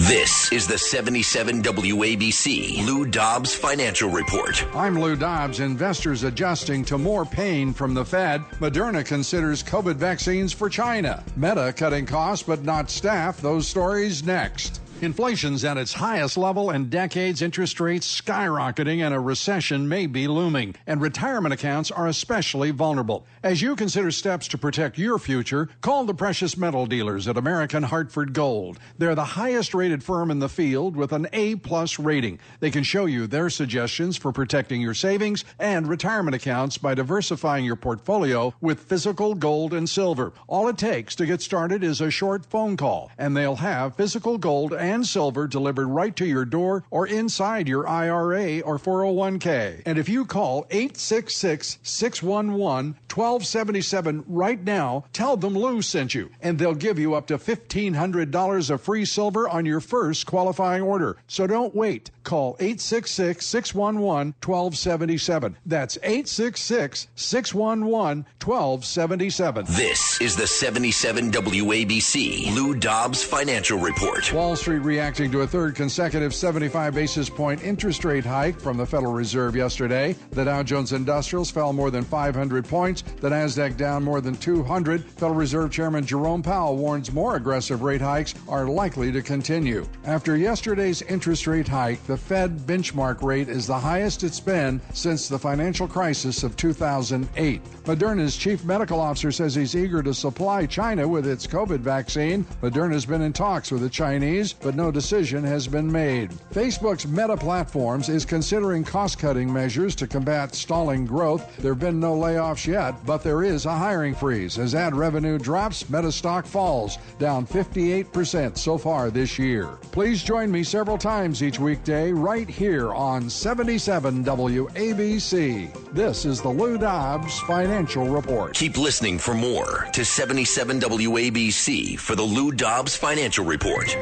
This 0.09 0.51
is 0.53 0.67
the 0.67 0.79
77 0.79 1.63
WABC 1.63 2.87
Lou 2.87 3.05
Dobbs 3.05 3.55
Financial 3.55 4.09
Report. 4.09 4.65
I'm 4.75 4.99
Lou 4.99 5.17
Dobbs. 5.17 5.61
Investors 5.61 6.23
adjusting 6.23 6.83
to 6.87 6.97
more 6.97 7.27
pain 7.27 7.75
from 7.75 7.93
the 7.93 8.07
Fed. 8.07 8.41
Moderna 8.59 9.05
considers 9.05 9.63
COVID 9.63 9.97
vaccines 9.97 10.51
for 10.51 10.71
China. 10.71 11.23
Meta 11.37 11.75
cutting 11.77 12.07
costs 12.07 12.43
but 12.43 12.63
not 12.65 12.89
staff. 12.89 13.43
Those 13.43 13.69
stories 13.69 14.25
next. 14.25 14.81
Inflation's 15.01 15.65
at 15.65 15.77
its 15.77 15.93
highest 15.93 16.37
level 16.37 16.73
in 16.73 16.91
decades, 16.91 17.41
interest 17.41 17.79
rates 17.79 18.21
skyrocketing, 18.21 19.01
and 19.01 19.15
a 19.15 19.21
recession 19.21 19.89
may 19.89 20.09
be 20.09 20.27
looming. 20.27 20.75
And 20.89 21.01
retirement 21.01 21.55
accounts 21.55 21.93
are 21.93 22.09
especially 22.09 22.73
vulnerable. 22.73 23.25
As 23.41 23.63
you 23.63 23.77
consider 23.77 24.11
steps 24.11 24.49
to 24.49 24.59
protect 24.59 24.99
your 24.99 25.21
future, 25.21 25.69
call 25.83 26.05
the 26.05 26.15
precious 26.15 26.57
metal 26.57 26.85
dealers 26.85 27.29
at 27.29 27.37
American 27.37 27.85
Hartford 27.85 28.33
Gold. 28.33 28.81
They're 28.99 29.15
the 29.15 29.25
highest 29.25 29.73
rated 29.73 30.03
firm 30.03 30.33
in 30.33 30.41
the 30.41 30.49
field 30.49 30.97
with 30.97 31.13
an 31.13 31.29
A 31.33 31.55
plus 31.55 32.01
rating. 32.01 32.41
They 32.59 32.73
can 32.73 32.83
show 32.83 33.07
you 33.07 33.29
their 33.29 33.51
suggestions 33.51 34.17
for 34.17 34.33
protecting 34.33 34.81
your 34.81 34.95
savings 34.95 35.45
and 35.61 35.87
retirement 35.87 36.35
accounts 36.35 36.77
by 36.77 36.95
diversifying 36.95 37.65
your 37.65 37.77
portfolio 37.77 38.53
with 38.61 38.81
physical 38.81 39.37
gold 39.37 39.73
and 39.75 39.89
silver. 39.89 40.33
All 40.49 40.67
it 40.67 40.77
takes 40.77 41.15
to 41.17 41.27
get 41.27 41.41
started 41.41 41.85
is 41.85 42.01
a 42.01 42.11
short 42.11 42.45
phone 42.47 42.77
call, 42.77 43.13
and 43.17 43.37
they'll 43.37 43.57
have 43.57 43.95
physical 43.95 44.39
gold 44.39 44.75
and 44.75 44.88
silver 45.05 45.47
delivered 45.47 45.87
right 45.89 46.15
to 46.17 46.27
your 46.27 46.45
door 46.45 46.85
or 46.91 47.07
inside 47.07 47.69
your 47.69 47.89
IRA 47.89 48.61
or 48.61 48.79
401k. 48.79 49.83
And 49.87 49.99
if 49.99 50.09
you 50.09 50.25
call 50.25 50.67
866 50.71 51.79
611 51.83 52.97
1277 53.13 54.25
right 54.27 54.63
now, 54.63 55.05
tell 55.13 55.37
them 55.37 55.55
Lou 55.55 55.83
sent 55.83 56.15
you, 56.15 56.31
and 56.41 56.59
they'll 56.59 56.75
give 56.75 56.99
you 56.99 57.15
up 57.15 57.27
to 57.27 57.39
$1,500 57.39 58.71
of 58.71 58.81
free 58.81 59.05
silver 59.05 59.49
on 59.49 59.67
your 59.67 59.81
first 59.81 60.27
qualifying 60.27 60.83
order. 60.83 61.17
So 61.27 61.47
don't 61.47 61.75
wait. 61.75 62.11
Call 62.29 62.57
866 62.61 63.47
611 63.47 64.35
1277. 64.45 65.57
That's 65.65 65.97
866 66.03 67.09
611 67.15 68.27
1277. 68.45 69.65
This 69.71 70.21
is 70.21 70.37
the 70.37 70.47
77 70.47 71.33
WABC 71.33 72.55
Lou 72.55 72.75
Dobbs 72.75 73.25
Financial 73.25 73.79
Report. 73.79 74.31
Wall 74.35 74.57
Street 74.57 74.81
reacting 74.81 75.33
to 75.33 75.41
a 75.41 75.47
third 75.47 75.75
consecutive 75.75 76.35
75 76.35 76.95
basis 76.95 77.31
point 77.31 77.65
interest 77.65 78.05
rate 78.05 78.27
hike 78.27 78.61
from 78.61 78.77
the 78.77 78.85
Federal 78.85 79.15
Reserve 79.15 79.57
yesterday. 79.57 80.15
The 80.33 80.45
Dow 80.45 80.63
Jones 80.63 80.93
Industrials 80.93 81.51
fell 81.51 81.73
more 81.73 81.91
than 81.91 82.05
500 82.05 82.67
points, 82.67 83.01
the 83.23 83.31
Nasdaq 83.31 83.79
down 83.79 84.05
more 84.05 84.21
than 84.21 84.35
200. 84.35 85.03
Federal 85.03 85.33
Reserve 85.33 85.73
Chairman 85.73 86.05
Jerome 86.05 86.43
Powell 86.43 86.77
warns 86.77 87.11
more 87.11 87.37
aggressive 87.37 87.81
rate 87.81 88.03
hikes 88.03 88.35
are 88.49 88.67
likely 88.67 89.11
to 89.13 89.23
continue. 89.23 89.89
After 90.05 90.37
yesterday's 90.37 91.01
interest 91.01 91.47
rate 91.47 91.69
hike, 91.69 92.05
the 92.05 92.18
Fed 92.19 92.59
benchmark 92.59 93.23
rate 93.23 93.49
is 93.49 93.67
the 93.67 93.79
highest 93.79 94.23
it's 94.23 94.41
been 94.41 94.81
since 94.93 95.29
the 95.29 95.39
financial 95.39 95.89
crisis 95.89 96.43
of 96.43 96.57
2008. 96.57 97.63
Moderna's 97.85 98.37
chief 98.37 98.65
medical 98.65 99.01
officer 99.01 99.33
says 99.33 99.55
he's 99.55 99.75
eager 99.75 100.03
to 100.03 100.13
supply 100.13 100.67
China 100.67 101.09
with 101.09 101.27
its 101.27 101.47
COVID 101.47 101.79
vaccine. 101.79 102.45
Moderna's 102.63 103.07
been 103.07 103.23
in 103.23 103.33
talks 103.33 103.71
with 103.71 103.81
the 103.81 103.89
Chinese, 103.89 104.53
but 104.53 104.75
no 104.75 104.91
decision 104.91 105.43
has 105.45 105.67
been 105.67 105.91
made. 105.91 106.31
Facebook's 106.53 107.07
Meta 107.07 107.37
Platforms 107.37 108.09
is 108.09 108.25
considering 108.25 108.85
cost 108.85 109.19
cutting 109.19 109.51
measures 109.51 109.95
to 109.95 110.07
combat 110.07 110.55
stalling 110.55 111.07
growth. 111.07 111.57
There 111.57 111.73
have 111.73 111.81
been 111.81 112.01
no 112.01 112.15
layoffs 112.15 112.67
yet, 112.67 112.95
but 113.07 113.23
there 113.23 113.43
is 113.43 113.65
a 113.65 113.75
hiring 113.75 114.15
freeze. 114.15 114.59
As 114.59 114.75
ad 114.75 114.95
revenue 114.95 115.39
drops, 115.39 115.89
Meta 115.89 116.13
stock 116.13 116.47
falls, 116.47 116.99
down 117.19 117.47
58% 117.47 118.59
so 118.59 118.77
far 118.77 119.11
this 119.11 119.39
year. 119.39 119.67
Please 119.93 120.23
join 120.23 120.51
me 120.51 120.63
several 120.63 120.99
times 120.99 121.43
each 121.43 121.59
weekday 121.59 122.08
right 122.13 122.49
here 122.49 122.95
on 122.95 123.29
77 123.31 124.25
WABC. 124.25 125.93
This 125.93 126.25
is 126.25 126.41
the 126.41 126.49
Lou 126.49 126.79
Dobbs 126.79 127.39
Financial 127.41 128.07
Report. 128.09 128.55
Keep 128.55 128.79
listening 128.79 129.19
for 129.19 129.35
more 129.35 129.87
to 129.93 130.05
77 130.05 130.81
WABC 130.81 131.99
for 131.99 132.15
the 132.15 132.23
Lou 132.23 132.53
Dobbs 132.53 132.97
Financial 132.97 133.45
Report. 133.45 133.97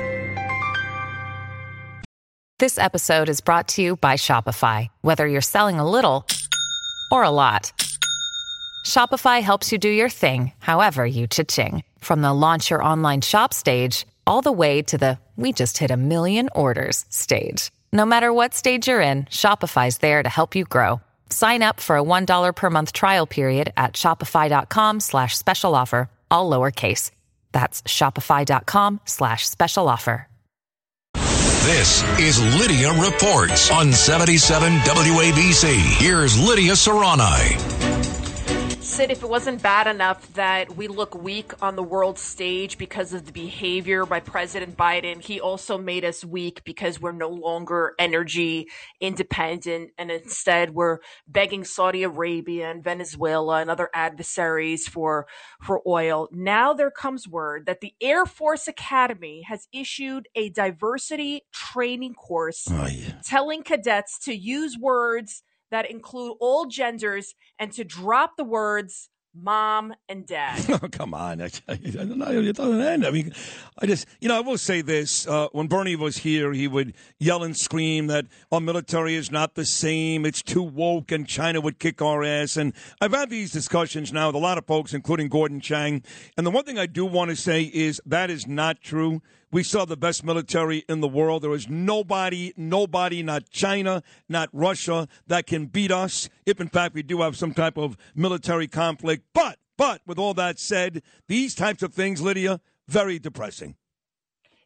This 2.59 2.79
episode 2.79 3.29
is 3.29 3.43
brought 3.43 3.69
to 3.69 3.83
you 3.83 3.97
by 3.97 4.15
Shopify. 4.15 4.89
Whether 5.03 5.27
you're 5.27 5.43
selling 5.43 5.79
a 5.79 5.91
little 5.91 6.27
or 7.13 7.23
a 7.23 7.31
lot, 7.31 7.73
Shopify 8.87 9.43
helps 9.43 9.73
you 9.73 9.79
do 9.79 9.91
your 9.91 10.09
thing, 10.09 10.53
however 10.59 11.05
you 11.05 11.27
cha-ching. 11.27 11.83
From 11.99 12.23
the 12.23 12.33
launch 12.33 12.71
your 12.71 12.83
online 12.83 13.21
shop 13.21 13.53
stage, 13.53 14.07
all 14.27 14.41
the 14.41 14.53
way 14.53 14.81
to 14.83 14.97
the 14.97 15.19
we 15.37 15.53
just 15.53 15.77
hit 15.77 15.91
a 15.91 15.97
million 15.99 16.49
orders 16.55 17.05
stage. 17.11 17.71
No 17.93 18.07
matter 18.07 18.33
what 18.33 18.55
stage 18.55 18.89
you're 18.89 19.01
in, 19.03 19.25
Shopify's 19.27 19.99
there 19.99 20.23
to 20.23 20.29
help 20.29 20.57
you 20.57 20.65
grow. 20.65 21.01
Sign 21.29 21.63
up 21.63 21.81
for 21.81 21.97
a 21.99 22.03
$1 22.03 22.57
per 22.57 22.71
month 22.71 22.93
trial 22.93 23.27
period 23.27 23.73
at 23.77 23.93
shopify.com 23.93 25.01
slash 25.01 25.37
special 25.37 25.75
offer, 25.75 26.09
all 26.31 26.51
lowercase. 26.51 27.11
That's 27.53 27.83
shopify.com 27.83 29.01
slash 29.05 29.47
special 29.47 29.89
offer. 29.89 30.29
This 31.67 32.05
is 32.21 32.41
Lydia 32.61 32.93
Reports 32.93 33.73
on 33.73 33.93
77 33.93 34.73
WABC. 34.79 35.77
Here's 35.99 36.39
Lydia 36.39 36.75
Serrani. 36.75 37.86
Sid, 38.87 39.11
if 39.11 39.25
it 39.25 39.29
wasn't 39.29 39.61
bad 39.63 39.89
enough 39.89 40.33
that 40.35 40.77
we 40.77 40.87
look 40.87 41.15
weak 41.17 41.53
on 41.61 41.75
the 41.75 41.83
world 41.83 42.21
stage 42.21 42.79
because 42.79 43.13
of 43.13 43.27
the 43.27 43.33
behavior 43.33 44.07
by 44.07 44.21
President 44.21 44.77
Biden, 44.77 45.21
he 45.21 45.41
also 45.41 45.77
made 45.77 46.05
us 46.05 46.25
weak 46.25 46.63
because 46.65 47.01
we're 47.01 47.11
no 47.11 47.29
longer 47.29 47.95
energy 47.99 48.69
independent 49.01 49.91
and 49.99 50.13
instead 50.13 50.71
we're 50.71 51.01
begging 51.27 51.65
Saudi 51.65 52.05
Arabia 52.05 52.71
and 52.71 52.83
Venezuela 52.83 53.61
and 53.61 53.71
other 53.71 53.91
adversaries 53.93 54.87
for 54.87 55.27
for 55.61 55.83
oil. 55.87 56.29
Now 56.31 56.73
there 56.73 56.93
comes 56.93 57.27
word 57.29 57.67
that 57.67 57.81
the 57.81 57.93
Air 58.01 58.25
Force 58.25 58.69
Academy 58.69 59.43
has 59.43 59.67
issued 59.73 60.29
a 60.37 60.49
diversity 60.51 61.43
training 61.53 62.15
course 62.15 62.67
oh, 62.71 62.89
telling 63.25 63.65
cadets 63.65 64.17
to 64.21 64.35
use 64.35 64.79
words 64.79 65.43
that 65.71 65.91
include 65.91 66.37
all 66.41 66.67
genders 66.67 67.35
and 67.59 67.73
to 67.73 67.85
drop 67.85 68.37
the 68.37 68.45
words 68.45 69.09
mom 69.37 69.95
and 70.09 70.27
dad. 70.27 70.65
Oh, 70.77 70.89
come 70.91 71.15
on. 71.15 71.41
I, 71.41 71.49
I, 71.69 71.77
don't 71.77 72.19
know, 72.19 72.31
it 72.31 72.57
doesn't 72.57 72.81
end. 72.83 73.07
I 73.07 73.11
mean, 73.11 73.33
I 73.79 73.87
just, 73.87 74.07
you 74.21 74.29
know, 74.29 74.37
I 74.37 74.41
will 74.41 74.59
say 74.59 74.83
this. 74.83 75.27
Uh, 75.27 75.49
when 75.53 75.69
Bernie 75.69 75.97
was 75.97 76.19
here, 76.19 76.53
he 76.53 76.69
would 76.69 76.93
yell 77.19 77.43
and 77.43 77.57
scream 77.57 78.09
that 78.09 78.27
our 78.53 78.61
military 78.61 79.15
is 79.15 79.31
not 79.31 79.55
the 79.55 79.65
same. 79.65 80.27
It's 80.27 80.43
too 80.43 80.63
woke 80.63 81.13
and 81.13 81.27
China 81.27 81.63
would 81.63 81.79
kick 81.79 82.03
our 82.03 82.23
ass. 82.23 82.59
And 82.59 82.75
I've 83.01 83.13
had 83.13 83.31
these 83.31 83.53
discussions 83.53 84.13
now 84.13 84.29
with 84.29 84.37
a 84.37 84.39
lot 84.41 84.59
of 84.59 84.67
folks, 84.67 84.93
including 84.93 85.29
Gordon 85.29 85.61
Chang. 85.61 86.03
And 86.37 86.47
the 86.47 86.51
one 86.51 86.65
thing 86.65 86.79
I 86.79 86.87
do 86.87 87.07
want 87.07 87.31
to 87.31 87.37
say 87.37 87.63
is 87.63 88.01
that 88.05 88.29
is 88.29 88.47
not 88.47 88.83
true. 88.83 89.23
We 89.57 89.63
saw 89.63 89.87
the 89.87 89.97
best 89.97 90.23
military 90.23 90.85
in 90.87 91.01
the 91.01 91.09
world. 91.09 91.41
There 91.43 91.55
is 91.55 91.67
nobody, 91.67 92.53
nobody, 92.59 93.23
not 93.23 93.49
China, 93.49 94.03
not 94.29 94.51
Russia, 94.53 95.09
that 95.29 95.47
can 95.47 95.65
beat 95.65 95.91
us. 95.91 96.29
If 96.45 96.61
in 96.61 96.69
fact 96.69 96.95
we 96.95 97.03
do 97.03 97.23
have 97.23 97.39
some 97.39 97.55
type 97.55 97.79
of 97.79 97.97
military 98.15 98.69
conflict. 98.69 99.25
But, 99.33 99.59
but 99.79 100.03
with 100.07 100.19
all 100.19 100.35
that 100.35 100.59
said, 100.59 101.03
these 101.27 101.55
types 101.55 101.83
of 101.83 101.95
things, 101.95 102.21
Lydia, 102.21 102.61
very 102.87 103.19
depressing. 103.19 103.77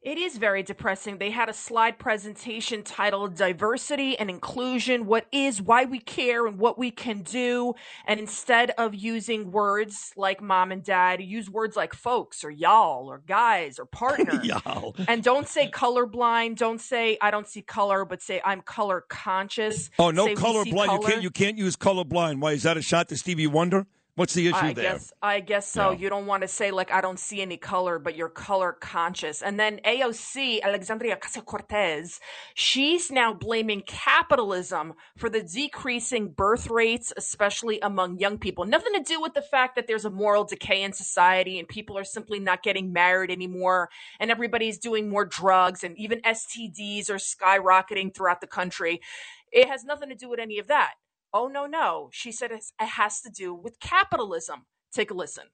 It 0.03 0.17
is 0.17 0.39
very 0.39 0.63
depressing. 0.63 1.19
They 1.19 1.29
had 1.29 1.51
a 1.51 1.53
slide 1.53 1.99
presentation 1.99 2.83
titled 2.83 3.35
Diversity 3.35 4.19
and 4.19 4.31
Inclusion 4.31 5.05
What 5.05 5.27
is, 5.31 5.61
Why 5.61 5.85
We 5.85 5.99
Care, 5.99 6.47
and 6.47 6.59
What 6.59 6.79
We 6.79 6.91
Can 6.91 7.21
Do. 7.21 7.75
And 8.07 8.19
instead 8.19 8.71
of 8.79 8.95
using 8.95 9.53
words 9.53 10.15
like 10.17 10.41
mom 10.41 10.73
and 10.73 10.83
dad, 10.83 11.21
use 11.21 11.51
words 11.51 11.77
like 11.77 11.93
folks 11.93 12.45
or 12.45 12.51
y'all 12.51 13.11
or 13.11 13.19
guys 13.27 13.79
or 13.79 13.85
partner. 13.85 14.41
y'all. 14.43 14.97
And 15.07 15.23
don't 15.23 15.47
say 15.47 15.71
colorblind. 15.71 16.57
Don't 16.57 16.81
say 16.81 17.19
I 17.21 17.31
don't 17.31 17.47
see 17.47 17.61
color, 17.61 18.07
but 18.07 18.23
say 18.23 18.41
I'm 18.43 18.63
color 18.63 19.05
conscious. 19.07 19.91
Oh, 19.99 20.11
no 20.11 20.25
"We 20.25 20.35
color. 20.35 20.65
You 20.65 21.01
can't, 21.07 21.23
you 21.23 21.31
can't 21.31 21.59
use 21.59 21.77
color 21.77 22.05
blind. 22.05 22.41
Why 22.41 22.53
is 22.53 22.63
that 22.63 22.79
a 22.79 22.83
shot 22.83 23.11
to 23.11 23.19
Stevie 23.19 23.49
Wonder? 23.49 23.87
What's 24.17 24.35
the 24.35 24.49
issue 24.49 24.57
I 24.57 24.73
there? 24.73 24.93
guess 24.93 25.13
I 25.23 25.41
guess 25.41 25.71
so. 25.71 25.91
Yeah. 25.91 25.99
You 25.99 26.09
don't 26.11 26.27
want 26.27 26.43
to 26.43 26.49
say 26.49 26.71
like 26.71 26.93
I 26.93 27.01
don't 27.01 27.19
see 27.19 27.41
any 27.41 27.57
color, 27.57 27.99
but 27.99 28.17
you're 28.17 28.29
color 28.29 28.73
conscious. 28.73 29.43
And 29.43 29.59
then 29.59 29.81
AOC 29.85 30.63
Alexandria 30.63 31.17
Ocasio 31.17 31.45
Cortez, 31.45 32.21
she's 32.55 33.11
now 33.11 33.33
blaming 33.33 33.83
capitalism 33.87 34.95
for 35.17 35.31
the 35.31 35.43
decreasing 35.43 36.29
birth 36.29 36.69
rates, 36.69 37.13
especially 37.17 37.81
among 37.81 38.19
young 38.19 38.39
people. 38.39 38.65
Nothing 38.65 38.95
to 38.95 39.03
do 39.03 39.21
with 39.21 39.35
the 39.35 39.43
fact 39.43 39.77
that 39.77 39.87
there's 39.87 40.05
a 40.05 40.11
moral 40.11 40.45
decay 40.45 40.83
in 40.83 40.93
society 40.93 41.59
and 41.59 41.69
people 41.69 41.97
are 41.97 42.05
simply 42.05 42.39
not 42.41 42.63
getting 42.63 42.93
married 42.93 43.31
anymore, 43.31 43.89
and 44.19 44.31
everybody's 44.31 44.79
doing 44.79 45.09
more 45.09 45.25
drugs, 45.25 45.85
and 45.85 45.97
even 45.99 46.21
STDs 46.23 47.09
are 47.11 47.15
skyrocketing 47.15 48.15
throughout 48.15 48.41
the 48.41 48.47
country. 48.47 49.01
It 49.53 49.69
has 49.69 49.85
nothing 49.85 50.09
to 50.11 50.15
do 50.15 50.29
with 50.29 50.41
any 50.41 50.59
of 50.59 50.69
that. 50.69 50.95
Oh, 51.33 51.47
no, 51.49 51.67
no. 51.67 52.09
She 52.13 52.33
said 52.33 52.51
it 52.51 52.65
has 52.79 53.21
to 53.23 53.31
do 53.31 53.55
with 53.55 53.79
capitalism. 53.81 54.67
Take 54.93 55.11
a 55.11 55.15
listen. 55.15 55.45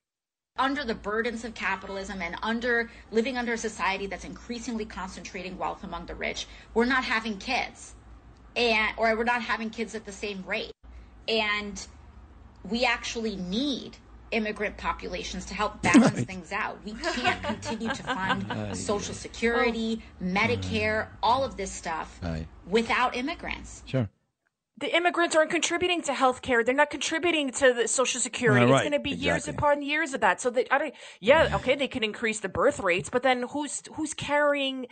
under 0.59 0.85
the 0.85 0.95
burdens 0.95 1.45
of 1.45 1.55
capitalism 1.55 2.23
and 2.23 2.35
under 2.43 2.91
living 3.11 3.37
under 3.37 3.53
a 3.53 3.59
society 3.59 4.07
that's 4.07 4.25
increasingly 4.25 4.87
concentrating 4.87 5.59
wealth 5.59 5.85
among 5.85 6.07
the 6.07 6.15
rich, 6.15 6.47
we're 6.73 6.87
not 6.87 7.05
having 7.05 7.37
kids. 7.39 7.95
And 8.57 8.95
or 8.97 9.15
we're 9.17 9.25
not 9.25 9.43
having 9.43 9.69
kids 9.69 9.95
at 9.95 10.07
the 10.07 10.13
same 10.13 10.43
rate. 10.47 10.73
And 11.29 11.87
we 12.65 12.87
actually 12.87 13.37
need 13.37 13.99
immigrant 14.31 14.77
populations 14.79 15.45
to 15.47 15.55
help 15.55 15.83
balance 15.83 16.23
things 16.23 16.53
out. 16.53 16.79
We 16.85 16.95
can't 16.95 17.43
continue 17.43 17.89
to 17.91 18.03
fund 18.03 18.47
Aye, 18.51 18.73
social 18.73 19.15
security, 19.15 20.03
oh. 20.03 20.25
Medicare, 20.25 21.09
all 21.23 21.45
of 21.45 21.57
this 21.59 21.71
stuff 21.71 22.19
Aye. 22.23 22.47
without 22.67 23.15
immigrants. 23.15 23.83
Sure. 23.87 24.09
The 24.79 24.95
immigrants 24.95 25.35
aren't 25.35 25.51
contributing 25.51 26.03
to 26.03 26.13
healthcare. 26.13 26.65
They're 26.65 26.75
not 26.75 26.91
contributing 26.91 27.51
to 27.53 27.73
the 27.73 27.89
Social 27.89 28.21
Security. 28.21 28.67
Yeah, 28.67 28.73
It's 28.73 28.83
going 28.83 28.93
to 28.93 28.99
be 28.99 29.11
years 29.11 29.49
upon 29.49 29.83
years 29.83 30.13
of 30.13 30.21
that. 30.21 30.41
So 30.41 30.51
that 30.51 30.69
I 30.71 30.79
don't. 30.79 30.95
Yeah, 31.19 31.57
okay, 31.57 31.77
they 31.77 31.89
can 31.89 32.05
increase 32.05 32.41
the 32.41 32.51
birth 32.51 32.81
rates, 32.81 33.09
but 33.09 33.23
then 33.23 33.45
who's 33.51 33.83
who's 33.95 34.13
carrying? 34.13 34.87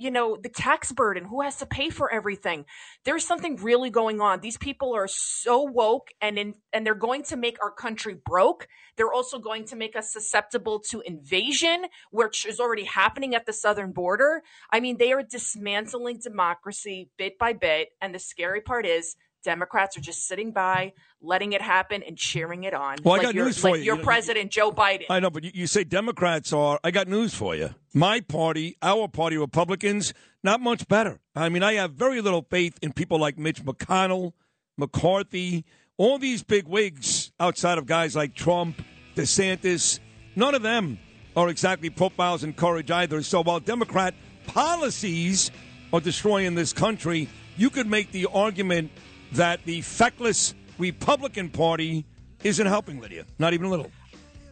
You 0.00 0.12
know 0.12 0.36
the 0.40 0.48
tax 0.48 0.92
burden. 0.92 1.24
Who 1.24 1.42
has 1.42 1.56
to 1.56 1.66
pay 1.66 1.90
for 1.90 2.12
everything? 2.12 2.66
There's 3.04 3.26
something 3.26 3.56
really 3.56 3.90
going 3.90 4.20
on. 4.20 4.40
These 4.40 4.56
people 4.56 4.94
are 4.94 5.08
so 5.08 5.62
woke, 5.62 6.10
and 6.20 6.38
in, 6.38 6.54
and 6.72 6.86
they're 6.86 6.94
going 6.94 7.24
to 7.24 7.36
make 7.36 7.58
our 7.60 7.72
country 7.72 8.14
broke. 8.14 8.68
They're 8.96 9.12
also 9.12 9.38
going 9.40 9.64
to 9.66 9.76
make 9.76 9.96
us 9.96 10.12
susceptible 10.12 10.80
to 10.90 11.00
invasion, 11.00 11.86
which 12.10 12.46
is 12.46 12.60
already 12.60 12.84
happening 12.84 13.34
at 13.34 13.46
the 13.46 13.52
southern 13.52 13.90
border. 13.92 14.42
I 14.72 14.78
mean, 14.78 14.98
they 14.98 15.12
are 15.12 15.22
dismantling 15.22 16.18
democracy 16.22 17.10
bit 17.16 17.38
by 17.38 17.52
bit. 17.52 17.88
And 18.00 18.14
the 18.14 18.18
scary 18.20 18.60
part 18.60 18.86
is 18.86 19.16
Democrats 19.48 19.96
are 19.96 20.02
just 20.02 20.28
sitting 20.28 20.50
by, 20.52 20.92
letting 21.22 21.54
it 21.54 21.62
happen 21.62 22.02
and 22.02 22.18
cheering 22.18 22.64
it 22.64 22.74
on. 22.74 22.98
Well, 23.02 23.18
I 23.18 23.22
got 23.22 23.34
your, 23.34 23.46
news 23.46 23.56
for 23.56 23.70
like 23.70 23.78
you. 23.78 23.84
Your 23.86 23.94
You 23.94 24.02
know, 24.02 24.04
president, 24.04 24.50
Joe 24.50 24.70
Biden. 24.70 25.06
I 25.08 25.20
know, 25.20 25.30
but 25.30 25.42
you, 25.42 25.50
you 25.54 25.66
say 25.66 25.84
Democrats 25.84 26.52
are. 26.52 26.78
I 26.84 26.90
got 26.90 27.08
news 27.08 27.32
for 27.32 27.56
you. 27.56 27.74
My 27.94 28.20
party, 28.20 28.76
our 28.82 29.08
party, 29.08 29.38
Republicans, 29.38 30.12
not 30.44 30.60
much 30.60 30.86
better. 30.86 31.18
I 31.34 31.48
mean, 31.48 31.62
I 31.62 31.72
have 31.74 31.92
very 31.92 32.20
little 32.20 32.46
faith 32.50 32.78
in 32.82 32.92
people 32.92 33.18
like 33.18 33.38
Mitch 33.38 33.64
McConnell, 33.64 34.34
McCarthy, 34.76 35.64
all 35.96 36.18
these 36.18 36.42
big 36.42 36.68
wigs 36.68 37.32
outside 37.40 37.78
of 37.78 37.86
guys 37.86 38.14
like 38.14 38.34
Trump, 38.34 38.82
DeSantis. 39.16 39.98
None 40.36 40.54
of 40.54 40.60
them 40.60 40.98
are 41.34 41.48
exactly 41.48 41.88
profiles 41.88 42.44
in 42.44 42.52
courage 42.52 42.90
either. 42.90 43.22
So 43.22 43.42
while 43.42 43.60
Democrat 43.60 44.12
policies 44.46 45.50
are 45.90 46.00
destroying 46.00 46.54
this 46.54 46.74
country, 46.74 47.30
you 47.56 47.70
could 47.70 47.86
make 47.86 48.12
the 48.12 48.26
argument 48.26 48.90
that 49.32 49.64
the 49.64 49.80
feckless 49.82 50.54
Republican 50.78 51.50
Party 51.50 52.04
isn't 52.44 52.66
helping 52.66 53.00
Lydia. 53.00 53.24
Not 53.38 53.52
even 53.52 53.66
a 53.66 53.70
little. 53.70 53.90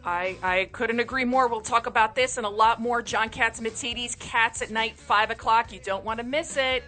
I, 0.03 0.37
I 0.41 0.69
couldn't 0.71 0.99
agree 0.99 1.25
more. 1.25 1.47
We'll 1.47 1.61
talk 1.61 1.85
about 1.85 2.15
this 2.15 2.37
and 2.37 2.45
a 2.45 2.49
lot 2.49 2.79
more. 2.79 3.01
John 3.01 3.29
Catsimatidis, 3.29 4.17
Cats 4.17 4.61
at 4.61 4.71
Night, 4.71 4.97
5 4.97 5.31
o'clock. 5.31 5.73
You 5.73 5.81
don't 5.83 6.05
want 6.05 6.19
to 6.19 6.25
miss 6.25 6.55
it. 6.55 6.83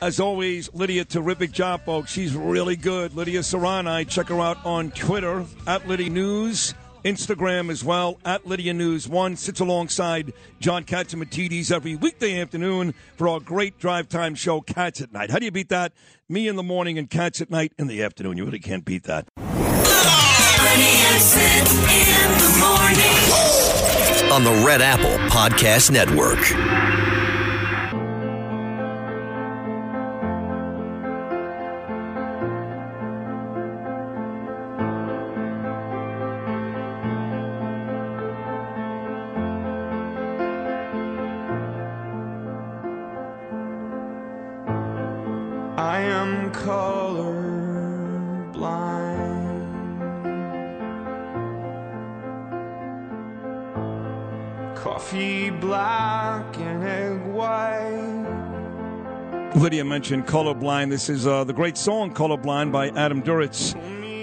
As 0.00 0.20
always, 0.20 0.72
Lydia, 0.72 1.04
terrific 1.04 1.52
job, 1.52 1.84
folks. 1.84 2.10
She's 2.10 2.34
really 2.34 2.76
good. 2.76 3.14
Lydia 3.14 3.40
Serrani, 3.40 4.08
check 4.08 4.28
her 4.28 4.40
out 4.40 4.64
on 4.64 4.90
Twitter 4.92 5.44
at 5.66 5.86
Lydia 5.86 6.10
News, 6.10 6.74
Instagram 7.04 7.70
as 7.70 7.82
well 7.84 8.18
at 8.24 8.46
Lydia 8.46 8.74
News 8.74 9.08
One. 9.08 9.36
Sits 9.36 9.60
alongside 9.60 10.32
John 10.60 10.84
Catsimatidis 10.84 11.72
every 11.72 11.96
weekday 11.96 12.40
afternoon 12.40 12.94
for 13.16 13.28
our 13.28 13.40
great 13.40 13.78
drive 13.78 14.08
time 14.08 14.34
show, 14.34 14.60
Cats 14.60 15.00
at 15.00 15.12
Night. 15.12 15.30
How 15.30 15.38
do 15.38 15.44
you 15.44 15.50
beat 15.50 15.68
that? 15.70 15.92
Me 16.28 16.48
in 16.48 16.56
the 16.56 16.62
morning 16.62 16.98
and 16.98 17.10
Cats 17.10 17.40
at 17.40 17.50
Night 17.50 17.72
in 17.78 17.86
the 17.86 18.02
afternoon. 18.02 18.36
You 18.36 18.44
really 18.44 18.58
can't 18.58 18.84
beat 18.84 19.04
that. 19.04 19.28
On 24.32 24.44
the 24.44 24.64
Red 24.64 24.80
Apple 24.80 25.18
Podcast 25.28 25.90
Network. 25.90 26.91
Coffee 55.12 55.50
black 55.50 56.56
and 56.56 56.82
egg 56.82 57.20
white. 57.34 58.24
Lydia 59.54 59.84
mentioned 59.84 60.26
Colorblind. 60.26 60.88
This 60.88 61.10
is 61.10 61.26
uh, 61.26 61.44
the 61.44 61.52
great 61.52 61.76
song 61.76 62.14
Colorblind 62.14 62.72
by 62.72 62.88
Adam 62.88 63.22
Duritz 63.22 63.74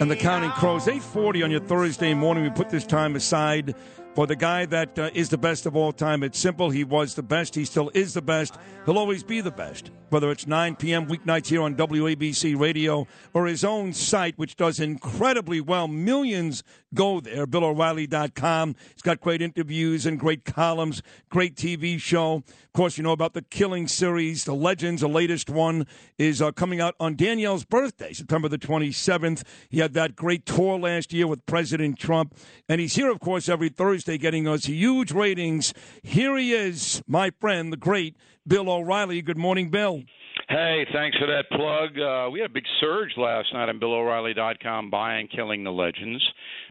and 0.01 0.09
the 0.09 0.15
Counting 0.15 0.49
Crows. 0.49 0.87
840 0.87 1.43
on 1.43 1.51
your 1.51 1.59
Thursday 1.59 2.15
morning. 2.15 2.43
We 2.43 2.49
put 2.49 2.71
this 2.71 2.87
time 2.87 3.15
aside 3.15 3.75
for 4.15 4.27
the 4.27 4.35
guy 4.35 4.65
that 4.65 4.97
uh, 4.97 5.09
is 5.13 5.29
the 5.29 5.37
best 5.37 5.65
of 5.65 5.75
all 5.75 5.91
time. 5.91 6.23
It's 6.23 6.39
simple. 6.39 6.69
He 6.69 6.83
was 6.83 7.15
the 7.15 7.23
best. 7.23 7.55
He 7.55 7.65
still 7.65 7.91
is 7.93 8.13
the 8.13 8.21
best. 8.21 8.57
He'll 8.85 8.97
always 8.97 9.23
be 9.23 9.41
the 9.41 9.51
best. 9.51 9.91
Whether 10.09 10.31
it's 10.31 10.47
9 10.47 10.75
p.m. 10.77 11.07
weeknights 11.07 11.47
here 11.47 11.61
on 11.61 11.75
WABC 11.75 12.59
Radio 12.59 13.07
or 13.33 13.45
his 13.45 13.63
own 13.63 13.93
site, 13.93 14.37
which 14.39 14.55
does 14.55 14.79
incredibly 14.79 15.61
well. 15.61 15.87
Millions 15.87 16.63
go 16.95 17.19
there, 17.19 17.45
BillO'Reilly.com. 17.45 18.75
He's 18.93 19.03
got 19.03 19.21
great 19.21 19.43
interviews 19.43 20.07
and 20.07 20.19
great 20.19 20.45
columns, 20.45 21.03
great 21.29 21.55
TV 21.55 21.99
show. 21.99 22.37
Of 22.37 22.73
course, 22.73 22.97
you 22.97 23.03
know 23.03 23.11
about 23.11 23.33
the 23.33 23.43
Killing 23.43 23.87
series, 23.87 24.45
The 24.45 24.55
Legends. 24.55 25.01
The 25.01 25.09
latest 25.09 25.51
one 25.51 25.85
is 26.17 26.41
uh, 26.41 26.51
coming 26.51 26.81
out 26.81 26.95
on 26.99 27.15
Danielle's 27.15 27.65
birthday, 27.65 28.13
September 28.13 28.47
the 28.47 28.57
27th. 28.57 29.43
He 29.69 29.79
had 29.79 29.93
that 29.93 30.15
great 30.15 30.47
tour 30.47 30.79
last 30.79 31.13
year 31.13 31.27
with 31.27 31.45
President 31.45 31.99
Trump. 31.99 32.35
And 32.67 32.81
he's 32.81 32.95
here, 32.95 33.11
of 33.11 33.19
course, 33.19 33.47
every 33.47 33.69
Thursday 33.69 33.98
getting 34.05 34.47
us 34.47 34.65
huge 34.65 35.11
ratings. 35.11 35.73
Here 36.03 36.37
he 36.37 36.53
is, 36.53 37.01
my 37.07 37.31
friend, 37.39 37.71
the 37.71 37.77
great 37.77 38.15
Bill 38.47 38.69
O'Reilly. 38.69 39.21
Good 39.21 39.37
morning, 39.37 39.69
Bill. 39.69 40.03
Hey, 40.47 40.85
thanks 40.91 41.17
for 41.17 41.27
that 41.27 41.45
plug. 41.51 41.99
Uh, 41.99 42.29
we 42.31 42.39
had 42.39 42.49
a 42.49 42.53
big 42.53 42.65
surge 42.79 43.11
last 43.17 43.53
night 43.53 43.69
on 43.69 43.79
BillO'Reilly.com 43.79 44.89
buying 44.89 45.27
Killing 45.27 45.63
the 45.63 45.71
Legends, 45.71 46.23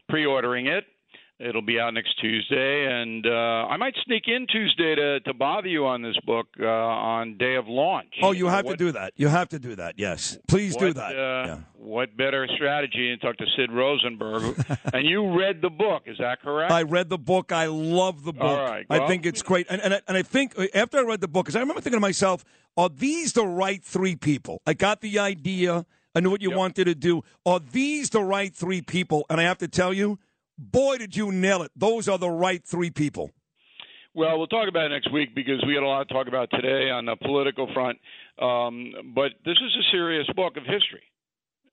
pre 0.08 0.26
ordering 0.26 0.66
it. 0.66 0.84
It'll 1.40 1.62
be 1.62 1.78
out 1.78 1.94
next 1.94 2.18
Tuesday, 2.20 2.86
and 2.90 3.24
uh, 3.24 3.30
I 3.70 3.76
might 3.76 3.94
sneak 4.04 4.24
in 4.26 4.48
Tuesday 4.48 4.96
to, 4.96 5.20
to 5.20 5.32
bother 5.32 5.68
you 5.68 5.86
on 5.86 6.02
this 6.02 6.16
book 6.26 6.48
uh, 6.58 6.64
on 6.66 7.38
day 7.38 7.54
of 7.54 7.68
launch. 7.68 8.12
Oh, 8.20 8.32
you 8.32 8.48
have 8.48 8.64
What- 8.64 8.72
to 8.72 8.76
do 8.76 8.90
that. 8.90 9.12
You 9.14 9.28
have 9.28 9.48
to 9.50 9.60
do 9.60 9.76
that. 9.76 9.94
Yes, 9.98 10.36
please 10.48 10.74
do 10.76 10.92
that. 10.92 11.12
Uh, 11.16 11.46
Yeah. 11.46 11.58
What 11.76 12.16
better 12.16 12.48
strategy? 12.56 13.12
And 13.12 13.20
talk 13.20 13.36
to 13.36 13.46
Sid 13.56 13.70
Rosenberg, 13.70 14.56
and 14.92 15.06
you 15.06 15.38
read 15.38 15.62
the 15.62 15.70
book. 15.70 16.02
Is 16.06 16.18
that 16.18 16.42
correct? 16.42 16.72
I 16.72 16.82
read 16.82 17.08
the 17.08 17.18
book. 17.18 17.52
I 17.52 17.66
love 17.66 18.24
the 18.24 18.32
book. 18.32 18.42
All 18.42 18.64
right, 18.68 18.84
I 18.90 19.06
think 19.06 19.24
it's 19.24 19.42
great. 19.42 19.68
And, 19.70 19.80
and, 19.80 19.94
I, 19.94 20.00
and 20.08 20.16
I 20.16 20.22
think 20.22 20.58
uh, 20.58 20.66
after 20.74 20.98
I 20.98 21.02
read 21.02 21.20
the 21.20 21.28
book, 21.28 21.44
because 21.46 21.54
I 21.54 21.60
remember 21.60 21.80
thinking 21.80 21.98
to 21.98 22.00
myself, 22.00 22.44
are 22.76 22.88
these 22.88 23.32
the 23.34 23.46
right 23.46 23.82
three 23.84 24.16
people? 24.16 24.60
I 24.66 24.74
got 24.74 25.02
the 25.02 25.20
idea. 25.20 25.86
I 26.16 26.20
knew 26.20 26.30
what 26.30 26.42
you 26.42 26.50
wanted 26.50 26.86
to 26.86 26.96
do. 26.96 27.22
Are 27.46 27.60
these 27.60 28.10
the 28.10 28.22
right 28.24 28.52
three 28.52 28.82
people? 28.82 29.24
And 29.30 29.40
I 29.40 29.44
have 29.44 29.58
to 29.58 29.68
tell 29.68 29.94
you, 29.94 30.18
boy, 30.58 30.98
did 30.98 31.16
you 31.16 31.32
nail 31.32 31.62
it. 31.62 31.70
Those 31.76 32.08
are 32.08 32.18
the 32.18 32.30
right 32.30 32.62
three 32.64 32.90
people. 32.90 33.30
Well, 34.14 34.36
we'll 34.38 34.48
talk 34.48 34.68
about 34.68 34.86
it 34.86 34.88
next 34.88 35.12
week 35.12 35.34
because 35.34 35.62
we 35.66 35.74
had 35.74 35.82
a 35.82 35.86
lot 35.86 36.08
to 36.08 36.12
talk 36.12 36.26
about 36.26 36.50
today 36.50 36.90
on 36.90 37.04
the 37.04 37.14
political 37.16 37.72
front. 37.72 37.98
Um, 38.40 39.12
but 39.14 39.32
this 39.44 39.56
is 39.56 39.76
a 39.78 39.90
serious 39.92 40.26
book 40.34 40.56
of 40.56 40.64
history, 40.64 41.04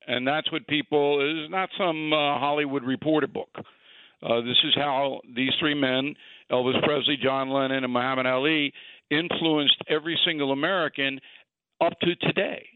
and 0.06 0.28
that's 0.28 0.52
what 0.52 0.68
people 0.68 1.22
is 1.22 1.50
not 1.50 1.70
some 1.78 2.14
uh, 2.14 2.38
Hollywood 2.38 2.84
reporter 2.84 3.28
book. 3.28 3.50
Uh, 4.22 4.42
this 4.42 4.58
is 4.64 4.76
how 4.76 5.22
these 5.36 5.52
three 5.60 5.74
men, 5.74 6.16
Elvis 6.52 6.82
Presley, 6.84 7.18
John 7.22 7.50
Lennon, 7.50 7.84
and 7.84 7.94
Muhammad 7.94 8.26
Ali, 8.26 8.74
influenced 9.10 9.78
every 9.88 10.20
single 10.26 10.52
American 10.52 11.20
up 11.82 11.94
to 12.02 12.16
today. 12.16 12.68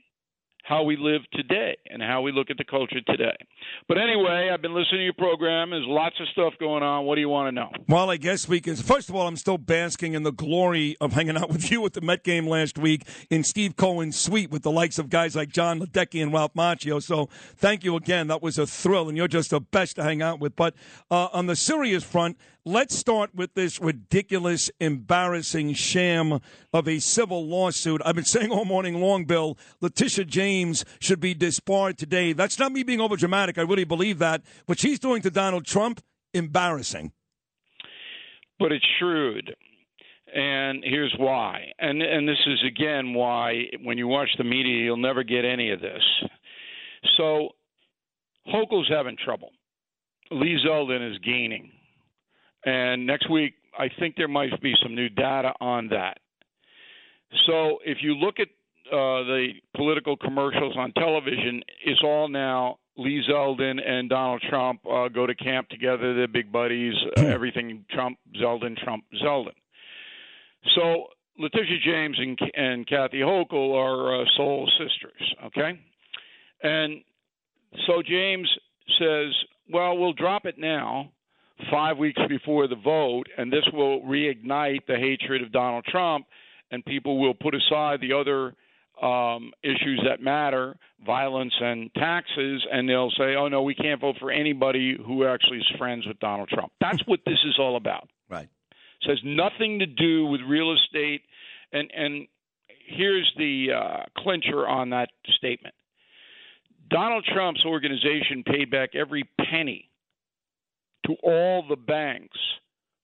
How 0.64 0.84
we 0.84 0.98
live 0.98 1.22
today 1.34 1.78
and 1.90 2.02
how 2.02 2.22
we 2.22 2.32
look 2.32 2.50
at 2.50 2.58
the 2.58 2.66
culture 2.66 3.02
today. 3.08 3.36
But 3.88 3.98
anyway, 3.98 4.50
I've 4.54 4.62
been 4.62 4.74
listening 4.74 5.00
to 5.00 5.04
your 5.04 5.14
program. 5.14 5.72
There's 5.72 5.86
lots 5.88 6.16
of 6.20 6.28
stuff 6.30 6.54
going 6.60 6.84
on. 6.84 7.06
What 7.06 7.16
do 7.16 7.22
you 7.22 7.30
want 7.30 7.48
to 7.48 7.52
know? 7.52 7.70
Well, 7.88 8.12
I 8.12 8.18
guess 8.18 8.48
we 8.48 8.62
can. 8.62 8.76
First 8.76 9.10
of 9.10 9.16
all, 9.16 9.28
I'm 9.28 9.38
still 9.38 9.58
basking 9.58 10.14
in 10.14 10.24
the 10.24 10.32
glory 10.32 10.96
of 11.02 11.14
hanging 11.14 11.38
out 11.38 11.50
with 11.52 11.72
you 11.72 11.86
at 11.86 11.94
the 11.94 12.02
Met 12.02 12.24
game 12.24 12.48
last 12.48 12.78
week 12.78 13.08
in 13.30 13.44
Steve 13.44 13.76
Cohen's 13.76 14.18
suite 14.18 14.52
with 14.52 14.64
the 14.64 14.72
likes 14.72 15.00
of 15.00 15.10
guys 15.10 15.36
like 15.36 15.50
Jon 15.50 15.80
Ledecky 15.80 16.22
and 16.22 16.32
Ralph 16.32 16.54
Macchio. 16.54 17.02
So 17.02 17.30
thank 17.56 17.84
you 17.84 17.96
again. 17.96 18.28
That 18.28 18.42
was 18.42 18.58
a 18.58 18.68
thrill, 18.68 19.08
and 19.10 19.18
you're 19.18 19.28
just 19.28 19.50
the 19.50 19.60
best 19.60 19.96
to 19.96 20.04
hang 20.04 20.22
out 20.22 20.40
with. 20.40 20.56
But 20.56 20.76
uh, 21.10 21.30
on 21.34 21.48
the 21.48 21.56
serious 21.56 22.04
front, 22.04 22.38
let's 22.66 22.96
start 22.96 23.34
with 23.34 23.54
this 23.56 23.80
ridiculous, 23.82 24.70
embarrassing 24.80 25.74
sham 25.74 26.40
of 26.74 26.88
a 26.88 27.00
civil 27.00 27.48
lawsuit. 27.48 28.02
I've 28.06 28.16
been 28.16 28.26
saying 28.26 28.52
all 28.52 28.66
morning 28.66 29.02
long, 29.02 29.26
Bill, 29.26 29.58
Letitia 29.82 30.26
James 30.26 30.86
should 31.00 31.20
be 31.20 31.34
disbarred 31.34 31.98
today. 31.98 32.34
That's 32.34 32.60
not 32.60 32.72
me 32.72 32.84
being 32.84 33.00
overdramatic. 33.00 33.49
I 33.58 33.62
really 33.64 33.84
believe 33.86 34.20
that. 34.20 34.42
What 34.66 34.80
she's 34.80 35.00
doing 35.00 35.22
to 35.24 35.32
Donald 35.32 35.66
Trump, 35.66 36.02
embarrassing. 36.34 37.12
but 38.60 38.72
it's 38.72 38.86
shrewd. 39.00 39.56
And 40.34 40.84
here's 40.84 41.14
why. 41.18 41.72
And 41.80 42.02
and 42.04 42.28
this 42.28 42.38
is 42.46 42.60
again 42.68 43.14
why 43.14 43.64
when 43.84 43.98
you 43.98 44.08
watch 44.08 44.30
the 44.38 44.44
media 44.44 44.84
you'll 44.84 44.98
never 44.98 45.24
get 45.24 45.44
any 45.44 45.72
of 45.72 45.82
this. 45.82 46.04
So 47.18 47.50
Hochul's 48.48 48.90
having 48.90 49.18
trouble. 49.24 49.50
Lee 50.32 50.60
Zeldin 50.66 51.12
is 51.12 51.18
gaining. 51.20 51.72
And 52.64 53.08
next 53.08 53.30
week 53.32 53.56
I 53.78 53.88
think 54.00 54.16
there 54.18 54.28
might 54.28 54.62
be 54.62 54.74
some 54.84 54.94
new 54.94 55.10
data 55.10 55.54
on 55.60 55.88
that. 55.90 56.20
So 57.48 57.80
if 57.86 58.00
you 58.02 58.14
look 58.16 58.40
at 58.40 58.50
uh, 58.92 59.24
the 59.24 59.50
political 59.76 60.18
commercials 60.18 60.76
on 60.78 60.92
television, 60.94 61.62
it's 61.86 62.02
all 62.04 62.28
now 62.28 62.78
Lee 62.98 63.24
Zeldin 63.30 63.80
and 63.86 64.10
Donald 64.10 64.44
Trump 64.50 64.82
uh, 64.86 65.08
go 65.08 65.26
to 65.26 65.34
camp 65.34 65.70
together. 65.70 66.14
They're 66.14 66.28
big 66.28 66.52
buddies. 66.52 66.94
Uh, 67.18 67.22
everything 67.28 67.86
Trump, 67.92 68.18
Zeldin, 68.42 68.78
Trump, 68.78 69.06
Zeldin. 69.24 69.56
So 70.76 71.06
Letitia 71.38 71.78
James 71.84 72.18
and, 72.20 72.38
and 72.56 72.88
Kathy 72.88 73.20
Hochul 73.20 73.74
are 73.74 74.22
uh, 74.22 74.26
soul 74.36 74.70
sisters. 74.78 75.36
Okay, 75.46 75.80
and 76.62 77.02
so 77.88 78.02
James 78.02 78.50
says, 79.00 79.34
"Well, 79.72 79.98
we'll 79.98 80.14
drop 80.14 80.46
it 80.46 80.58
now." 80.58 81.12
Five 81.70 81.98
weeks 81.98 82.22
before 82.30 82.68
the 82.68 82.78
vote, 82.78 83.28
and 83.38 83.52
this 83.52 83.66
will 83.74 84.02
reignite 84.04 84.86
the 84.88 84.96
hatred 84.96 85.42
of 85.42 85.52
Donald 85.52 85.84
Trump, 85.84 86.26
and 86.72 86.86
people 86.86 87.20
will 87.20 87.34
put 87.34 87.54
aside 87.54 88.00
the 88.00 88.14
other 88.14 88.56
um, 89.02 89.52
issues 89.64 90.02
that 90.08 90.22
matter, 90.22 90.76
violence 91.06 91.54
and 91.60 91.94
taxes, 91.96 92.66
and 92.72 92.88
they'll 92.88 93.12
say, 93.12 93.36
"Oh 93.36 93.48
no, 93.48 93.62
we 93.62 93.76
can't 93.76 94.02
vote 94.02 94.18
for 94.20 94.32
anybody 94.32 94.98
who 95.06 95.26
actually 95.26 95.60
is 95.60 95.72
friends 95.78 96.06
with 96.06 96.20
Donald 96.20 96.50
Trump." 96.50 96.72
That's 96.82 97.02
what 97.06 97.20
this 97.26 97.40
is 97.46 97.58
all 97.60 97.78
about. 97.78 98.10
Right. 98.30 98.50
It 99.02 99.10
has 99.10 99.20
nothing 99.24 99.80
to 99.80 99.86
do 99.86 100.26
with 100.26 100.42
real 100.42 100.74
estate, 100.74 101.22
and 101.72 101.90
and 101.96 102.28
here's 102.86 103.32
the 103.38 103.68
uh, 103.74 104.04
clincher 104.18 104.68
on 104.68 104.90
that 104.90 105.10
statement. 105.36 105.76
Donald 106.90 107.26
Trump's 107.32 107.64
organization 107.66 108.44
paid 108.46 108.72
back 108.72 108.96
every 108.96 109.30
penny 109.40 109.90
to 111.06 111.16
all 111.24 111.64
the 111.68 111.76
banks 111.76 112.38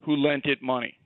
who 0.02 0.16
lent 0.16 0.46
it 0.46 0.60
money. 0.60 0.98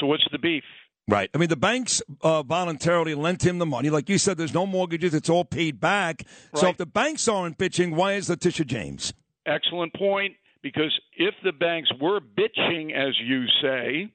So 0.00 0.06
what's 0.06 0.26
the 0.32 0.38
beef? 0.38 0.64
Right. 1.08 1.30
I 1.34 1.38
mean, 1.38 1.48
the 1.48 1.56
banks 1.56 2.02
uh, 2.22 2.42
voluntarily 2.42 3.14
lent 3.14 3.46
him 3.46 3.58
the 3.58 3.66
money. 3.66 3.90
Like 3.90 4.08
you 4.08 4.18
said, 4.18 4.38
there's 4.38 4.54
no 4.54 4.66
mortgages. 4.66 5.14
It's 5.14 5.30
all 5.30 5.44
paid 5.44 5.80
back. 5.80 6.24
So 6.54 6.68
if 6.68 6.78
the 6.78 6.86
banks 6.86 7.28
aren't 7.28 7.58
bitching, 7.58 7.94
why 7.94 8.14
is 8.14 8.28
Letitia 8.28 8.66
James? 8.66 9.12
Excellent 9.46 9.94
point. 9.94 10.34
Because 10.62 10.98
if 11.16 11.34
the 11.44 11.52
banks 11.52 11.88
were 12.00 12.18
bitching, 12.18 12.92
as 12.92 13.14
you 13.22 13.44
say, 13.62 14.12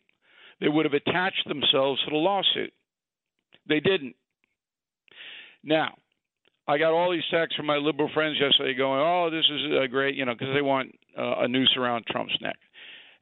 they 0.60 0.68
would 0.68 0.86
have 0.86 0.94
attached 0.94 1.48
themselves 1.48 2.04
to 2.04 2.12
the 2.12 2.18
lawsuit. 2.18 2.74
They 3.70 3.80
didn't. 3.80 4.16
Now, 5.64 5.96
I 6.68 6.78
got 6.78 6.92
all 6.94 7.12
these 7.12 7.24
texts 7.32 7.56
from 7.56 7.68
my 7.68 7.78
liberal 7.78 8.10
friends 8.14 8.38
yesterday 8.40 8.74
going, 8.74 9.00
"Oh, 9.00 9.30
this 9.30 9.46
is 9.50 9.62
uh, 9.82 9.88
great," 9.88 10.16
you 10.16 10.26
know, 10.26 10.34
because 10.34 10.54
they 10.54 10.62
want 10.62 10.94
uh, 11.18 11.36
a 11.40 11.48
noose 11.48 11.76
around 11.78 12.06
Trump's 12.08 12.38
neck. 12.42 12.58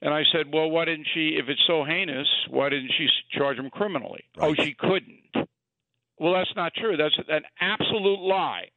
And 0.01 0.13
I 0.13 0.23
said, 0.31 0.53
"Well, 0.53 0.69
why 0.69 0.85
didn't 0.85 1.07
she? 1.13 1.35
If 1.37 1.49
it's 1.49 1.61
so 1.67 1.83
heinous, 1.83 2.27
why 2.49 2.69
didn't 2.69 2.91
she 2.97 3.07
charge 3.37 3.57
him 3.57 3.69
criminally?" 3.69 4.23
Oh, 4.37 4.53
she 4.53 4.73
couldn't. 4.73 5.47
Well, 6.17 6.33
that's 6.33 6.53
not 6.55 6.73
true. 6.73 6.97
That's 6.97 7.17
an 7.27 7.43
absolute 7.59 8.19
lie. 8.19 8.69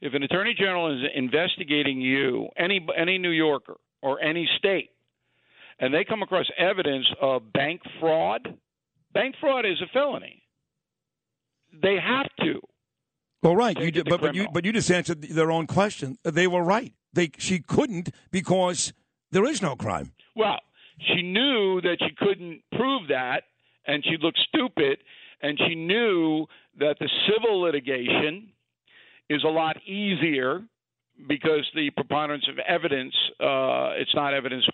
If 0.00 0.14
an 0.14 0.22
attorney 0.22 0.54
general 0.54 0.94
is 0.94 1.10
investigating 1.14 2.00
you, 2.00 2.48
any 2.56 2.86
any 2.96 3.18
New 3.18 3.30
Yorker 3.30 3.76
or 4.02 4.20
any 4.20 4.48
state, 4.58 4.90
and 5.78 5.92
they 5.92 6.04
come 6.04 6.22
across 6.22 6.46
evidence 6.58 7.06
of 7.20 7.52
bank 7.52 7.80
fraud, 8.00 8.58
bank 9.12 9.34
fraud 9.40 9.64
is 9.64 9.80
a 9.82 9.86
felony. 9.92 10.42
They 11.82 11.96
have 11.96 12.28
to. 12.40 12.60
Well, 13.42 13.56
right. 13.56 13.78
You 13.78 13.90
did, 13.90 14.08
but, 14.08 14.20
but 14.20 14.34
you 14.34 14.48
but 14.52 14.64
you 14.64 14.72
just 14.72 14.90
answered 14.90 15.22
their 15.22 15.50
own 15.50 15.66
question. 15.66 16.18
They 16.22 16.46
were 16.46 16.62
right. 16.62 16.94
They 17.12 17.30
she 17.38 17.58
couldn't 17.60 18.10
because 18.30 18.92
there 19.30 19.44
is 19.44 19.60
no 19.60 19.76
crime. 19.76 20.12
Well, 20.36 20.60
she 20.98 21.22
knew 21.22 21.80
that 21.82 21.96
she 22.00 22.14
couldn't 22.16 22.62
prove 22.76 23.08
that, 23.08 23.42
and 23.86 24.04
she 24.04 24.16
looked 24.20 24.38
stupid, 24.48 24.98
and 25.42 25.58
she 25.66 25.74
knew 25.74 26.46
that 26.78 26.96
the 26.98 27.08
civil 27.28 27.60
litigation 27.60 28.48
is 29.28 29.42
a 29.44 29.48
lot 29.48 29.76
easier 29.86 30.62
because 31.28 31.68
the 31.74 31.90
preponderance 31.90 32.46
of 32.48 32.58
evidence, 32.58 33.14
uh, 33.40 33.94
it's 33.96 34.14
not 34.14 34.34
evidence 34.34 34.64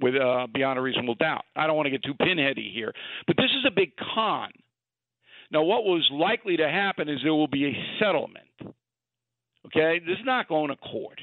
with 0.00 0.14
uh, 0.14 0.46
beyond 0.52 0.78
a 0.78 0.82
reasonable 0.82 1.14
doubt. 1.14 1.44
I 1.54 1.66
don't 1.66 1.76
want 1.76 1.86
to 1.86 1.90
get 1.90 2.02
too 2.04 2.14
pinheady 2.14 2.72
here, 2.72 2.92
but 3.26 3.36
this 3.36 3.50
is 3.50 3.64
a 3.66 3.70
big 3.70 3.92
con. 4.14 4.50
Now, 5.50 5.62
what 5.62 5.84
was 5.84 6.06
likely 6.12 6.56
to 6.56 6.68
happen 6.68 7.08
is 7.08 7.20
there 7.22 7.32
will 7.32 7.46
be 7.46 7.66
a 7.66 7.84
settlement. 8.00 8.48
Okay, 9.66 10.00
this 10.00 10.18
is 10.18 10.24
not 10.24 10.48
going 10.48 10.68
to 10.68 10.76
court. 10.76 11.20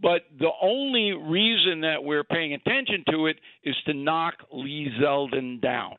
But 0.00 0.22
the 0.38 0.50
only 0.62 1.12
reason 1.12 1.80
that 1.80 2.04
we're 2.04 2.24
paying 2.24 2.54
attention 2.54 3.04
to 3.10 3.26
it 3.26 3.36
is 3.64 3.74
to 3.86 3.94
knock 3.94 4.34
Lee 4.52 4.90
Zeldin 5.00 5.60
down. 5.60 5.96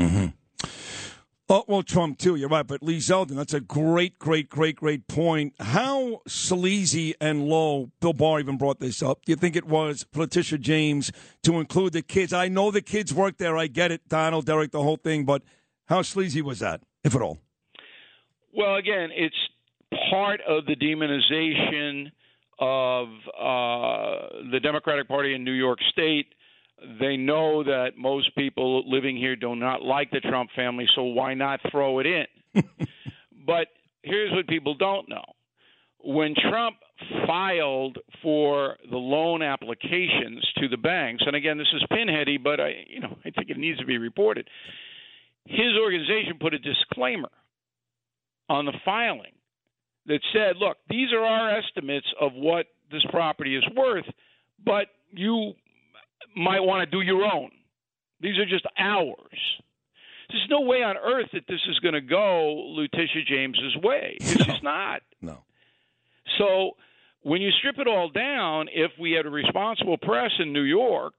Mm-hmm. 0.00 0.26
Oh, 1.50 1.64
well, 1.68 1.82
Trump 1.82 2.16
too. 2.16 2.34
You're 2.34 2.48
right, 2.48 2.66
but 2.66 2.82
Lee 2.82 2.96
Zeldin. 2.96 3.36
That's 3.36 3.52
a 3.52 3.60
great, 3.60 4.18
great, 4.18 4.48
great, 4.48 4.76
great 4.76 5.06
point. 5.06 5.52
How 5.60 6.22
sleazy 6.26 7.14
and 7.20 7.44
low? 7.44 7.90
Bill 8.00 8.14
Barr 8.14 8.40
even 8.40 8.56
brought 8.56 8.80
this 8.80 9.02
up. 9.02 9.26
Do 9.26 9.32
you 9.32 9.36
think 9.36 9.54
it 9.54 9.66
was 9.66 10.06
Letitia 10.14 10.56
James 10.56 11.12
to 11.42 11.60
include 11.60 11.92
the 11.92 12.00
kids? 12.00 12.32
I 12.32 12.48
know 12.48 12.70
the 12.70 12.80
kids 12.80 13.12
work 13.12 13.36
there. 13.36 13.58
I 13.58 13.66
get 13.66 13.92
it, 13.92 14.08
Donald, 14.08 14.46
Derek, 14.46 14.70
the 14.70 14.82
whole 14.82 14.96
thing. 14.96 15.26
But 15.26 15.42
how 15.88 16.00
sleazy 16.00 16.40
was 16.40 16.60
that, 16.60 16.80
if 17.04 17.14
at 17.14 17.20
all? 17.20 17.38
Well, 18.54 18.76
again, 18.76 19.10
it's 19.12 19.36
part 20.10 20.40
of 20.48 20.64
the 20.64 20.74
demonization 20.74 22.12
of 22.62 23.08
uh, 23.08 24.28
the 24.52 24.60
Democratic 24.62 25.08
Party 25.08 25.34
in 25.34 25.42
New 25.42 25.52
York 25.52 25.80
State. 25.90 26.26
they 27.00 27.16
know 27.16 27.64
that 27.64 27.98
most 27.98 28.32
people 28.36 28.88
living 28.88 29.16
here 29.16 29.34
do 29.34 29.56
not 29.56 29.82
like 29.82 30.12
the 30.12 30.20
Trump 30.20 30.48
family, 30.54 30.86
so 30.94 31.02
why 31.02 31.34
not 31.34 31.58
throw 31.72 31.98
it 31.98 32.06
in? 32.06 32.26
but 33.46 33.66
here's 34.02 34.30
what 34.30 34.46
people 34.46 34.76
don't 34.76 35.08
know. 35.08 35.24
When 36.04 36.36
Trump 36.36 36.76
filed 37.26 37.98
for 38.22 38.76
the 38.88 38.96
loan 38.96 39.42
applications 39.42 40.48
to 40.58 40.68
the 40.68 40.76
banks, 40.76 41.24
and 41.26 41.34
again, 41.34 41.58
this 41.58 41.72
is 41.74 41.82
pinheady, 41.90 42.40
but 42.40 42.60
I, 42.60 42.74
you 42.88 43.00
know, 43.00 43.16
I 43.24 43.30
think 43.30 43.50
it 43.50 43.56
needs 43.56 43.80
to 43.80 43.86
be 43.86 43.98
reported. 43.98 44.48
His 45.46 45.76
organization 45.80 46.34
put 46.40 46.54
a 46.54 46.60
disclaimer 46.60 47.30
on 48.48 48.66
the 48.66 48.72
filing 48.84 49.32
that 50.06 50.20
said, 50.32 50.56
"Look, 50.56 50.78
these 50.88 51.12
are 51.12 51.24
our 51.24 51.50
estimates 51.50 52.06
of 52.20 52.34
what 52.34 52.66
this 52.90 53.04
property 53.10 53.56
is 53.56 53.64
worth, 53.74 54.08
but 54.64 54.88
you 55.10 55.54
might 56.36 56.60
want 56.60 56.88
to 56.88 56.96
do 56.96 57.02
your 57.02 57.24
own. 57.24 57.50
These 58.20 58.38
are 58.38 58.46
just 58.46 58.66
ours." 58.78 59.60
There's 60.28 60.48
no 60.48 60.62
way 60.62 60.82
on 60.82 60.96
earth 60.96 61.28
that 61.32 61.46
this 61.46 61.60
is 61.68 61.78
going 61.80 61.94
to 61.94 62.00
go 62.00 62.72
Letitia 62.74 63.22
James's 63.26 63.76
way. 63.76 64.16
It's 64.20 64.46
just 64.46 64.62
not. 64.62 65.02
No. 65.20 65.44
So 66.38 66.76
when 67.22 67.42
you 67.42 67.50
strip 67.58 67.78
it 67.78 67.86
all 67.86 68.08
down, 68.08 68.68
if 68.72 68.92
we 68.98 69.12
had 69.12 69.26
a 69.26 69.30
responsible 69.30 69.98
press 69.98 70.30
in 70.38 70.52
New 70.52 70.62
York, 70.62 71.12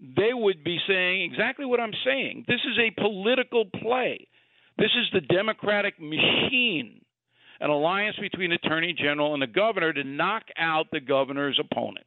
they 0.00 0.32
would 0.32 0.62
be 0.64 0.78
saying 0.86 1.30
exactly 1.30 1.66
what 1.66 1.80
I'm 1.80 1.94
saying. 2.04 2.44
This 2.46 2.60
is 2.70 2.78
a 2.78 2.90
political 3.00 3.64
play. 3.64 4.28
This 4.78 4.90
is 4.96 5.06
the 5.12 5.20
Democratic 5.20 6.00
machine, 6.00 7.02
an 7.60 7.70
alliance 7.70 8.16
between 8.20 8.52
Attorney 8.52 8.94
General 8.94 9.34
and 9.34 9.42
the 9.42 9.46
governor 9.46 9.92
to 9.92 10.02
knock 10.02 10.44
out 10.56 10.86
the 10.90 11.00
governor's 11.00 11.60
opponent. 11.60 12.06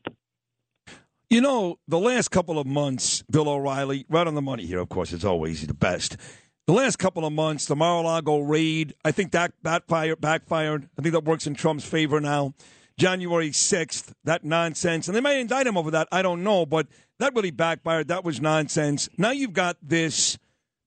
You 1.29 1.41
know, 1.41 1.79
the 1.87 1.99
last 1.99 2.29
couple 2.29 2.59
of 2.59 2.67
months, 2.67 3.23
Bill 3.29 3.49
O'Reilly, 3.49 4.05
right 4.09 4.27
on 4.27 4.35
the 4.35 4.41
money 4.41 4.65
here, 4.65 4.79
of 4.79 4.89
course, 4.89 5.13
it's 5.13 5.25
always 5.25 5.65
the 5.65 5.73
best. 5.73 6.17
The 6.65 6.73
last 6.73 6.97
couple 6.97 7.25
of 7.25 7.33
months, 7.33 7.65
the 7.65 7.75
Mar-a-Lago 7.75 8.39
raid, 8.39 8.93
I 9.03 9.11
think 9.11 9.31
that 9.31 9.53
backfired, 9.63 10.21
backfired. 10.21 10.89
I 10.97 11.01
think 11.01 11.13
that 11.13 11.25
works 11.25 11.45
in 11.45 11.55
Trump's 11.55 11.85
favor 11.85 12.21
now. 12.21 12.53
January 12.97 13.49
6th, 13.49 14.13
that 14.23 14.43
nonsense. 14.45 15.07
And 15.07 15.17
they 15.17 15.21
might 15.21 15.37
indict 15.37 15.67
him 15.67 15.77
over 15.77 15.91
that. 15.91 16.07
I 16.11 16.21
don't 16.21 16.43
know, 16.43 16.65
but 16.65 16.87
that 17.19 17.33
really 17.35 17.51
backfired. 17.51 18.07
That 18.07 18.23
was 18.23 18.39
nonsense. 18.39 19.09
Now 19.17 19.31
you've 19.31 19.53
got 19.53 19.77
this. 19.81 20.37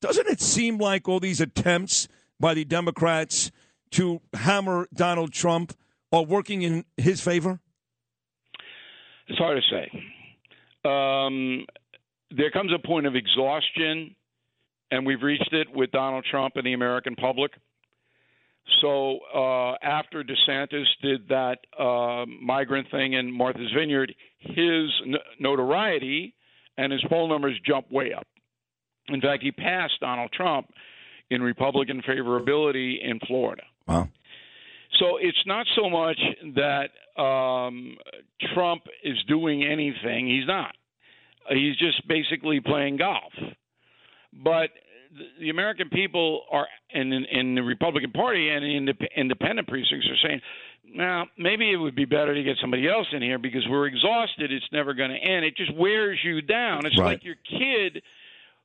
Doesn't 0.00 0.28
it 0.28 0.40
seem 0.40 0.78
like 0.78 1.08
all 1.08 1.20
these 1.20 1.40
attempts 1.40 2.08
by 2.38 2.54
the 2.54 2.64
Democrats 2.64 3.50
to 3.96 4.20
hammer 4.34 4.88
Donald 4.92 5.32
Trump 5.32 5.72
are 6.12 6.22
working 6.22 6.62
in 6.62 6.84
his 6.96 7.20
favor? 7.20 7.60
It's 9.28 9.38
hard 9.38 9.60
to 9.60 9.74
say. 9.74 10.88
Um, 10.88 11.64
there 12.30 12.50
comes 12.50 12.72
a 12.72 12.86
point 12.86 13.06
of 13.06 13.16
exhaustion, 13.16 14.14
and 14.90 15.06
we've 15.06 15.22
reached 15.22 15.52
it 15.52 15.68
with 15.74 15.90
Donald 15.92 16.26
Trump 16.30 16.56
and 16.56 16.66
the 16.66 16.74
American 16.74 17.16
public. 17.16 17.52
So 18.82 19.20
uh, 19.34 19.74
after 19.82 20.22
DeSantis 20.22 20.84
did 21.00 21.28
that 21.28 21.58
uh, 21.78 22.26
migrant 22.26 22.90
thing 22.90 23.14
in 23.14 23.32
Martha's 23.32 23.72
Vineyard, 23.74 24.14
his 24.40 24.90
n- 25.06 25.14
notoriety 25.40 26.34
and 26.76 26.92
his 26.92 27.02
poll 27.08 27.28
numbers 27.28 27.58
jumped 27.64 27.90
way 27.90 28.12
up. 28.12 28.26
In 29.08 29.20
fact, 29.20 29.42
he 29.42 29.52
passed 29.52 29.94
Donald 30.00 30.32
Trump 30.32 30.68
in 31.30 31.42
Republican 31.42 32.02
favorability 32.02 32.96
in 33.02 33.20
Florida. 33.26 33.62
Wow. 33.86 34.08
So 34.98 35.18
it's 35.20 35.42
not 35.46 35.66
so 35.76 35.90
much 35.90 36.18
that 36.54 36.90
um, 37.20 37.96
Trump 38.54 38.82
is 39.04 39.16
doing 39.28 39.64
anything. 39.64 40.26
He's 40.26 40.46
not. 40.46 40.74
He's 41.50 41.76
just 41.76 42.06
basically 42.08 42.60
playing 42.60 42.96
golf. 42.96 43.32
But 44.32 44.70
the 45.40 45.50
American 45.50 45.88
people 45.90 46.42
are, 46.50 46.66
in, 46.90 47.12
in 47.12 47.54
the 47.54 47.62
Republican 47.62 48.10
Party 48.12 48.48
and 48.48 48.64
in 48.64 48.84
the 48.86 48.94
independent 49.16 49.68
precincts, 49.68 50.06
are 50.08 50.28
saying, 50.28 50.40
now 50.94 51.26
maybe 51.38 51.70
it 51.72 51.76
would 51.76 51.94
be 51.94 52.04
better 52.04 52.34
to 52.34 52.42
get 52.42 52.56
somebody 52.60 52.88
else 52.88 53.06
in 53.12 53.22
here 53.22 53.38
because 53.38 53.64
we're 53.68 53.86
exhausted. 53.86 54.52
It's 54.52 54.66
never 54.72 54.94
going 54.94 55.10
to 55.10 55.16
end. 55.16 55.44
It 55.44 55.56
just 55.56 55.74
wears 55.74 56.18
you 56.24 56.42
down. 56.42 56.86
It's 56.86 56.98
Right. 56.98 57.06
like 57.12 57.24
your 57.24 57.36
kid 57.48 58.02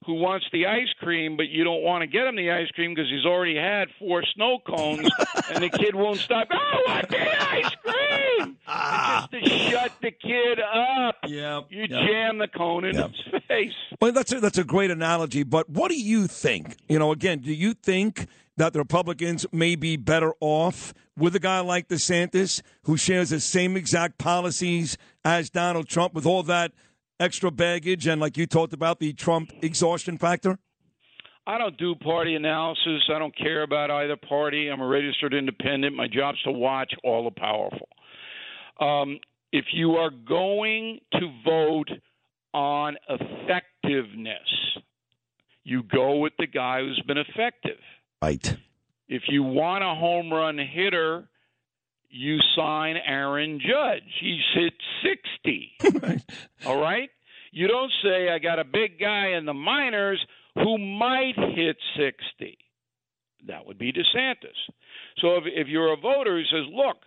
who 0.06 0.14
wants 0.16 0.46
the 0.52 0.66
ice 0.66 0.92
cream, 1.00 1.38
but 1.38 1.48
you 1.50 1.64
don't 1.64 1.84
want 1.84 2.02
to 2.02 2.08
get 2.08 2.26
him 2.26 2.36
the 2.36 2.50
ice 2.52 2.70
cream 2.72 2.94
because 2.96 3.10
he's 3.10 3.26
already 3.26 3.56
had 3.56 3.88
four 4.00 4.24
snow 4.36 4.58
cones, 4.66 5.08
and 5.54 5.64
the 5.64 5.70
kid 5.70 5.96
won't 5.96 6.18
stop. 6.20 6.48
Oh, 6.52 6.56
I 6.88 6.94
want 6.96 7.10
the 7.10 7.42
ice 7.50 7.76
cream! 7.84 8.58
Ah. 8.74 9.28
It's 9.34 9.48
just 9.50 9.64
to 9.64 9.70
shut 9.70 9.92
the 10.02 10.12
kid 10.12 10.60
up. 10.60 11.16
Yeah, 11.28 11.62
you 11.70 11.86
yeah. 11.90 12.06
jam 12.06 12.38
the 12.38 12.48
cone 12.48 12.86
in 12.86 12.96
Yep. 12.96 13.12
his 13.12 13.42
face. 13.48 13.74
Well, 14.00 14.12
that's 14.14 14.32
a, 14.32 14.40
that's 14.40 14.58
a 14.58 14.64
great 14.64 14.90
analogy. 14.92 15.44
But 15.44 15.70
what 15.70 15.90
do 15.92 16.00
you 16.00 16.26
think? 16.28 16.78
You 16.88 16.98
know, 16.98 17.12
again, 17.12 17.40
do 17.40 17.54
you 17.54 17.74
think 17.74 18.28
that 18.58 18.72
the 18.74 18.80
Republicans 18.80 19.46
may 19.52 19.76
be 19.76 19.98
better 19.98 20.34
off 20.40 20.94
with 21.18 21.36
a 21.36 21.40
guy 21.40 21.60
like 21.60 21.90
DeSantis 21.90 22.62
who 22.84 22.96
shares 22.98 23.30
the 23.32 23.40
same 23.42 23.76
exact 23.76 24.18
policies 24.18 24.98
as 25.26 25.50
Donald 25.50 25.88
Trump 25.90 26.14
with 26.14 26.26
all 26.26 26.44
that 26.44 26.72
extra 27.22 27.52
baggage 27.52 28.08
and, 28.08 28.20
like 28.20 28.36
you 28.36 28.48
talked 28.48 28.74
about, 28.74 29.00
the 29.00 29.14
Trump 29.14 29.52
exhaustion 29.62 30.18
factor? 30.18 30.58
I 31.48 31.58
don't 31.58 31.78
do 31.78 31.96
party 31.96 32.36
analysis. 32.36 33.04
I 33.14 33.20
don't 33.20 33.36
care 33.36 33.64
about 33.64 33.90
either 33.90 34.16
party. 34.16 34.70
I'm 34.70 34.82
a 34.82 34.88
registered 34.88 35.34
independent. 35.34 35.96
My 35.96 36.08
job's 36.08 36.42
to 36.44 36.52
watch 36.52 36.94
all 37.04 37.24
the 37.24 37.32
powerful. 37.32 37.88
Um, 38.80 39.20
if 39.52 39.66
you 39.74 39.94
are 39.94 40.12
going 40.12 41.00
to 41.14 41.32
vote 41.46 41.90
on 42.54 42.96
effectiveness, 43.10 44.38
you 45.64 45.84
go 45.84 46.18
with 46.18 46.34
the 46.38 46.48
guy 46.48 46.82
who's 46.82 47.02
been 47.08 47.18
effective. 47.18 47.80
Right. 48.22 48.58
If 49.08 49.24
you 49.28 49.44
want 49.44 49.84
a 49.84 49.94
home 49.96 50.32
run 50.32 50.58
hitter, 50.58 51.28
you 52.12 52.38
sign 52.56 52.98
Aaron 52.98 53.60
Judge. 53.60 54.04
He's 54.20 54.42
hit 54.54 54.74
60. 55.04 56.24
All 56.66 56.80
right? 56.80 57.10
You 57.52 57.68
don't 57.68 57.92
say, 58.04 58.30
I 58.30 58.40
got 58.40 58.60
a 58.60 58.64
big 58.64 59.00
guy 59.00 59.30
in 59.38 59.46
the 59.46 59.54
minors 59.54 60.26
who 60.56 60.78
might 60.78 61.36
hit 61.56 61.78
60. 61.98 62.58
That 63.48 63.66
would 63.66 63.78
be 63.78 63.92
DeSantis. 63.92 64.58
So 65.18 65.36
if, 65.36 65.44
if 65.46 65.68
you're 65.68 65.94
a 65.94 65.98
voter 65.98 66.38
who 66.38 66.44
says, 66.46 66.72
look, 66.72 66.98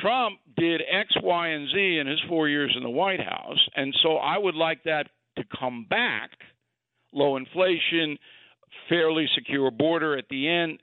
Trump 0.00 0.38
did 0.56 0.82
X, 0.90 1.14
Y, 1.22 1.48
and 1.48 1.68
Z 1.68 1.98
in 1.98 2.06
his 2.06 2.20
four 2.28 2.48
years 2.48 2.72
in 2.76 2.82
the 2.82 2.90
White 2.90 3.20
House, 3.20 3.58
and 3.76 3.94
so 4.02 4.16
I 4.16 4.38
would 4.38 4.54
like 4.54 4.84
that 4.84 5.08
to 5.36 5.44
come 5.58 5.86
back 5.88 6.30
low 7.12 7.36
inflation, 7.36 8.18
fairly 8.88 9.28
secure 9.34 9.70
border 9.70 10.16
at 10.16 10.28
the 10.28 10.48
end. 10.48 10.78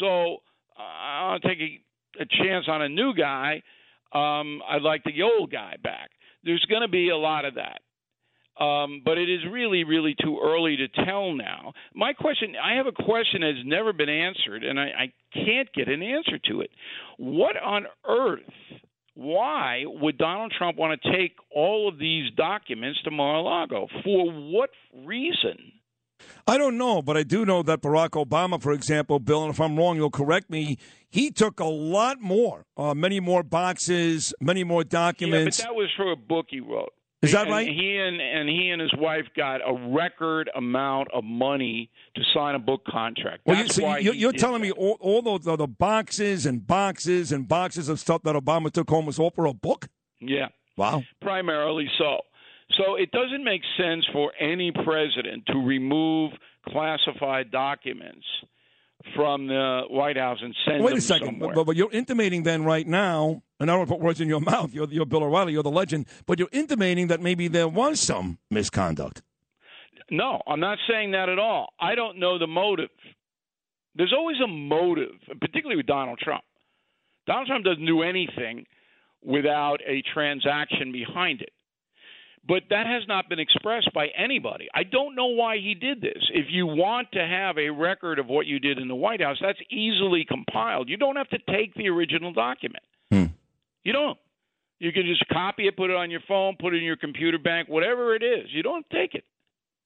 So 0.00 0.38
uh, 0.78 0.82
I'll 0.82 1.40
take 1.40 1.58
a, 1.60 1.80
a 2.20 2.26
chance 2.42 2.66
on 2.68 2.82
a 2.82 2.88
new 2.88 3.14
guy. 3.14 3.62
Um, 4.12 4.62
I'd 4.68 4.82
like 4.82 5.02
the 5.04 5.22
old 5.22 5.50
guy 5.50 5.76
back. 5.82 6.10
There's 6.44 6.64
going 6.68 6.82
to 6.82 6.88
be 6.88 7.10
a 7.10 7.16
lot 7.16 7.44
of 7.44 7.54
that. 7.54 7.80
Um, 8.62 9.02
but 9.04 9.18
it 9.18 9.30
is 9.30 9.40
really, 9.50 9.84
really 9.84 10.16
too 10.20 10.40
early 10.42 10.76
to 10.76 10.88
tell 11.04 11.32
now. 11.32 11.72
My 11.94 12.12
question 12.12 12.54
I 12.62 12.76
have 12.76 12.86
a 12.86 12.92
question 12.92 13.42
that 13.42 13.54
has 13.54 13.64
never 13.64 13.92
been 13.92 14.08
answered, 14.08 14.64
and 14.64 14.80
I, 14.80 14.84
I 14.84 15.12
can't 15.32 15.72
get 15.74 15.88
an 15.88 16.02
answer 16.02 16.38
to 16.50 16.62
it. 16.62 16.70
What 17.18 17.56
on 17.56 17.86
earth, 18.08 18.40
why 19.14 19.84
would 19.86 20.18
Donald 20.18 20.52
Trump 20.56 20.76
want 20.76 21.00
to 21.00 21.12
take 21.12 21.36
all 21.54 21.88
of 21.88 21.98
these 21.98 22.32
documents 22.36 23.00
to 23.04 23.12
Mar 23.12 23.36
a 23.36 23.42
Lago? 23.42 23.86
For 24.04 24.32
what 24.32 24.70
reason? 25.04 25.72
I 26.46 26.58
don't 26.58 26.76
know, 26.78 27.02
but 27.02 27.16
I 27.16 27.22
do 27.22 27.44
know 27.44 27.62
that 27.62 27.80
Barack 27.82 28.10
Obama, 28.10 28.60
for 28.60 28.72
example, 28.72 29.18
Bill, 29.18 29.44
and 29.44 29.52
if 29.52 29.60
I'm 29.60 29.76
wrong, 29.76 29.96
you'll 29.96 30.10
correct 30.10 30.50
me, 30.50 30.78
he 31.08 31.30
took 31.30 31.60
a 31.60 31.64
lot 31.64 32.20
more, 32.20 32.64
uh, 32.76 32.94
many 32.94 33.20
more 33.20 33.42
boxes, 33.42 34.34
many 34.40 34.64
more 34.64 34.84
documents. 34.84 35.58
Yeah, 35.58 35.66
but 35.66 35.70
that 35.70 35.76
was 35.76 35.88
for 35.96 36.12
a 36.12 36.16
book 36.16 36.46
he 36.50 36.60
wrote. 36.60 36.92
Is 37.20 37.32
that 37.32 37.42
And 37.42 37.50
right? 37.50 37.66
He 37.66 37.96
and 37.96 38.20
and 38.20 38.48
he 38.48 38.70
and 38.70 38.80
his 38.80 38.92
wife 38.96 39.24
got 39.36 39.56
a 39.56 39.90
record 39.92 40.48
amount 40.54 41.08
of 41.12 41.24
money 41.24 41.90
to 42.14 42.22
sign 42.32 42.54
a 42.54 42.60
book 42.60 42.84
contract. 42.88 43.40
well, 43.44 43.56
you, 43.56 43.62
That's 43.64 43.74
so 43.74 43.82
why 43.82 43.98
you, 43.98 44.12
you're 44.12 44.32
telling 44.32 44.62
me 44.62 44.70
all, 44.70 44.96
all 45.00 45.20
those 45.20 45.40
the, 45.40 45.56
the 45.56 45.66
boxes 45.66 46.46
and 46.46 46.64
boxes 46.64 47.32
and 47.32 47.48
boxes 47.48 47.88
of 47.88 47.98
stuff 47.98 48.22
that 48.22 48.36
Obama 48.36 48.70
took 48.70 48.88
home 48.88 49.04
was 49.04 49.18
all 49.18 49.30
for 49.30 49.46
a 49.46 49.52
book? 49.52 49.88
Yeah. 50.20 50.48
Wow. 50.76 51.02
Primarily 51.20 51.90
so. 51.98 52.18
So 52.78 52.94
it 52.94 53.10
doesn't 53.10 53.44
make 53.44 53.62
sense 53.76 54.06
for 54.12 54.32
any 54.40 54.72
president 54.72 55.44
to 55.46 55.58
remove 55.58 56.32
classified 56.68 57.50
documents 57.50 58.24
from 59.14 59.46
the 59.46 59.82
White 59.88 60.16
House 60.16 60.38
and 60.40 60.54
send 60.64 60.78
them. 60.78 60.84
Wait 60.84 60.96
a 60.96 61.00
second, 61.00 61.38
but, 61.40 61.64
but 61.64 61.76
you're 61.76 61.92
intimating 61.92 62.42
then 62.42 62.64
right 62.64 62.86
now, 62.86 63.42
and 63.60 63.70
I 63.70 63.76
don't 63.76 63.88
put 63.88 64.00
words 64.00 64.20
in 64.20 64.28
your 64.28 64.40
mouth. 64.52 64.72
You're, 64.72 64.88
you're 64.90 65.06
Bill 65.06 65.24
O'Reilly. 65.24 65.52
You're 65.52 65.62
the 65.62 65.70
legend, 65.70 66.06
but 66.26 66.38
you're 66.38 66.48
intimating 66.52 67.08
that 67.08 67.20
maybe 67.20 67.48
there 67.48 67.68
was 67.68 68.00
some 68.00 68.38
misconduct. 68.50 69.22
No, 70.10 70.40
I'm 70.46 70.60
not 70.60 70.78
saying 70.88 71.12
that 71.12 71.28
at 71.28 71.38
all. 71.38 71.68
I 71.80 71.94
don't 71.94 72.18
know 72.18 72.38
the 72.38 72.46
motive. 72.46 72.88
There's 73.94 74.14
always 74.16 74.36
a 74.42 74.46
motive, 74.46 75.12
particularly 75.40 75.76
with 75.76 75.86
Donald 75.86 76.18
Trump. 76.18 76.44
Donald 77.26 77.46
Trump 77.46 77.64
doesn't 77.64 77.84
do 77.84 78.02
anything 78.02 78.64
without 79.22 79.80
a 79.86 80.02
transaction 80.14 80.92
behind 80.92 81.42
it. 81.42 81.50
But 82.46 82.62
that 82.70 82.86
has 82.86 83.02
not 83.08 83.28
been 83.28 83.38
expressed 83.38 83.92
by 83.92 84.06
anybody. 84.16 84.68
I 84.74 84.82
don't 84.82 85.14
know 85.14 85.26
why 85.26 85.56
he 85.58 85.74
did 85.74 86.00
this. 86.00 86.22
If 86.32 86.46
you 86.48 86.66
want 86.66 87.12
to 87.12 87.20
have 87.26 87.58
a 87.58 87.68
record 87.70 88.18
of 88.18 88.26
what 88.26 88.46
you 88.46 88.58
did 88.58 88.78
in 88.78 88.88
the 88.88 88.94
White 88.94 89.20
House, 89.20 89.36
that's 89.40 89.58
easily 89.70 90.24
compiled. 90.26 90.88
You 90.88 90.96
don't 90.96 91.16
have 91.16 91.28
to 91.30 91.38
take 91.50 91.74
the 91.74 91.88
original 91.88 92.32
document. 92.32 92.82
Hmm. 93.10 93.26
You 93.84 93.92
don't. 93.92 94.18
You 94.80 94.92
can 94.92 95.04
just 95.06 95.26
copy 95.28 95.66
it, 95.66 95.76
put 95.76 95.90
it 95.90 95.96
on 95.96 96.10
your 96.10 96.20
phone, 96.28 96.56
put 96.58 96.72
it 96.72 96.78
in 96.78 96.84
your 96.84 96.96
computer 96.96 97.38
bank, 97.38 97.68
whatever 97.68 98.14
it 98.14 98.22
is. 98.22 98.46
You 98.50 98.62
don't 98.62 98.86
take 98.90 99.14
it. 99.14 99.24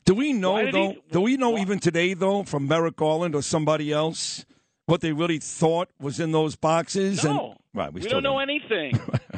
Do 0.05 0.15
we 0.15 0.33
know 0.33 0.71
though? 0.71 0.91
he- 0.91 1.03
do 1.11 1.21
we 1.21 1.37
know 1.37 1.59
even 1.59 1.79
today 1.79 2.15
though 2.15 2.43
from 2.43 2.69
Merrick 2.69 2.97
Garland 2.97 3.35
or 3.35 3.43
somebody 3.43 3.93
else 3.93 4.45
what 4.87 5.01
they 5.01 5.13
really 5.13 5.39
thought 5.39 5.89
was 6.01 6.21
in 6.21 6.33
those 6.33 6.57
boxes? 6.57 7.25
No. 7.25 7.51
And, 7.51 7.59
right. 7.73 7.93
We, 7.93 8.01
We, 8.03 8.09
don't 8.09 8.23
know 8.23 8.39
anything. 8.39 8.99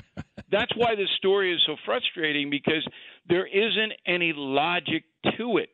That's 0.55 0.77
why 0.77 0.95
this 0.95 1.11
story 1.17 1.53
is 1.53 1.61
so 1.67 1.75
frustrating 1.85 2.49
because 2.49 2.87
there 3.29 3.45
isn't 3.45 3.93
any 4.07 4.33
logic 4.35 5.03
to 5.37 5.59
it. 5.59 5.71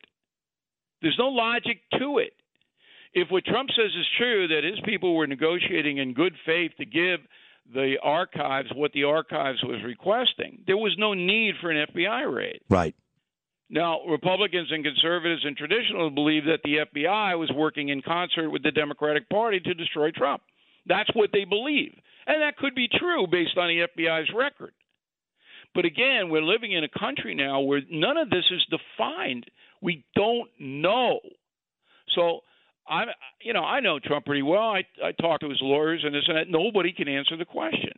There's 1.03 1.19
no 1.19 1.29
logic 1.29 1.83
to 1.99 2.19
it. 2.19 2.33
If 3.13 3.31
what 3.31 3.45
Trump 3.45 3.69
says 3.77 3.91
is 3.99 4.07
true, 4.17 4.49
that 4.49 4.65
his 4.65 4.81
people 4.85 5.15
were 5.15 5.27
negotiating 5.27 5.99
in 5.99 6.15
good 6.15 6.33
faith 6.47 6.73
to 6.79 6.87
give 6.87 7.21
the 7.75 7.97
archives 8.03 8.71
what 8.75 8.93
the 8.93 9.05
archives 9.05 9.63
was 9.63 9.83
requesting, 9.85 10.63
there 10.67 10.79
was 10.79 10.95
no 10.97 11.13
need 11.13 11.57
for 11.61 11.71
an 11.71 11.87
FBI 11.95 12.35
raid. 12.35 12.61
Right. 12.71 12.95
Now, 13.69 14.03
Republicans 14.07 14.69
and 14.71 14.83
conservatives 14.83 15.45
and 15.45 15.57
traditionalists 15.57 16.15
believe 16.15 16.45
that 16.47 16.61
the 16.65 16.79
FBI 16.87 17.39
was 17.39 17.53
working 17.55 17.91
in 17.91 18.01
concert 18.01 18.49
with 18.51 18.63
the 18.63 18.73
Democratic 18.73 19.29
Party 19.29 19.61
to 19.61 19.75
destroy 19.75 20.11
Trump. 20.11 20.43
That's 20.91 21.09
what 21.15 21.31
they 21.33 21.45
believe. 21.45 21.95
And 22.27 22.43
that 22.43 22.57
could 22.57 22.75
be 22.75 22.89
true 22.89 23.27
based 23.31 23.57
on 23.57 23.69
the 23.69 23.87
FBI's 23.87 24.29
record. 24.35 24.73
But 25.73 25.85
again, 25.85 26.31
we're 26.31 26.43
living 26.43 26.73
in 26.73 26.83
a 26.83 26.99
country 26.99 27.33
now 27.33 27.61
where 27.61 27.81
none 27.89 28.17
of 28.17 28.29
this 28.29 28.45
is 28.51 28.67
defined. 28.71 29.47
We 29.81 30.05
don't 30.17 30.51
know. 30.59 31.21
So 32.17 32.41
I 32.89 33.05
you 33.41 33.53
know, 33.53 33.63
I 33.63 33.79
know 33.79 34.01
Trump 34.01 34.27
pretty 34.27 34.43
well. 34.43 34.63
I 34.63 34.83
I 35.03 35.13
talk 35.13 35.41
to 35.41 35.49
his 35.49 35.61
lawyers 35.63 36.03
and 36.05 36.13
this 36.13 36.25
and 36.27 36.37
that. 36.37 36.51
Nobody 36.51 36.93
can 36.93 37.07
answer 37.07 37.37
the 37.37 37.45
question. 37.45 37.93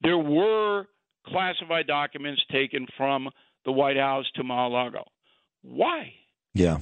There 0.00 0.16
were 0.18 0.86
classified 1.26 1.86
documents 1.86 2.40
taken 2.50 2.86
from 2.96 3.28
the 3.66 3.72
White 3.72 3.98
House 3.98 4.24
to 4.36 4.42
Mar-a-Lago. 4.42 5.04
Why? 5.62 6.14
Yeah. 6.54 6.78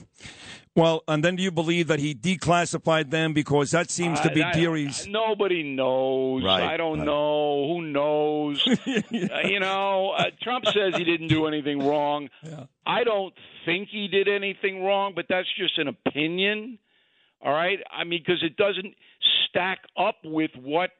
Well, 0.74 1.02
and 1.08 1.24
then 1.24 1.34
do 1.34 1.42
you 1.42 1.50
believe 1.50 1.88
that 1.88 1.98
he 1.98 2.14
declassified 2.14 3.10
them 3.10 3.32
because 3.32 3.72
that 3.72 3.90
seems 3.90 4.20
to 4.20 4.30
be 4.30 4.44
I- 4.44 4.52
Deary's? 4.52 5.08
Nobody 5.08 5.64
knows. 5.64 6.44
Right, 6.44 6.62
I 6.62 6.76
don't 6.76 6.98
right. 6.98 7.06
know. 7.06 7.66
Who 7.68 7.82
knows? 7.82 8.64
Uh, 8.88 9.46
you 9.46 9.58
know, 9.60 10.10
uh, 10.16 10.26
Trump 10.42 10.64
says 10.66 10.94
he 10.96 11.04
didn't 11.04 11.28
do 11.28 11.46
anything 11.46 11.80
wrong. 11.80 12.28
I 12.86 13.04
don't 13.04 13.34
think 13.64 13.88
he 13.90 14.08
did 14.08 14.28
anything 14.28 14.82
wrong, 14.84 15.12
but 15.14 15.26
that's 15.28 15.48
just 15.58 15.78
an 15.78 15.88
opinion. 15.88 16.78
All 17.42 17.52
right? 17.52 17.78
I 17.92 18.04
mean, 18.04 18.22
because 18.24 18.42
it 18.42 18.56
doesn't 18.56 18.94
stack 19.48 19.80
up 19.96 20.16
with 20.24 20.50
what 20.56 20.90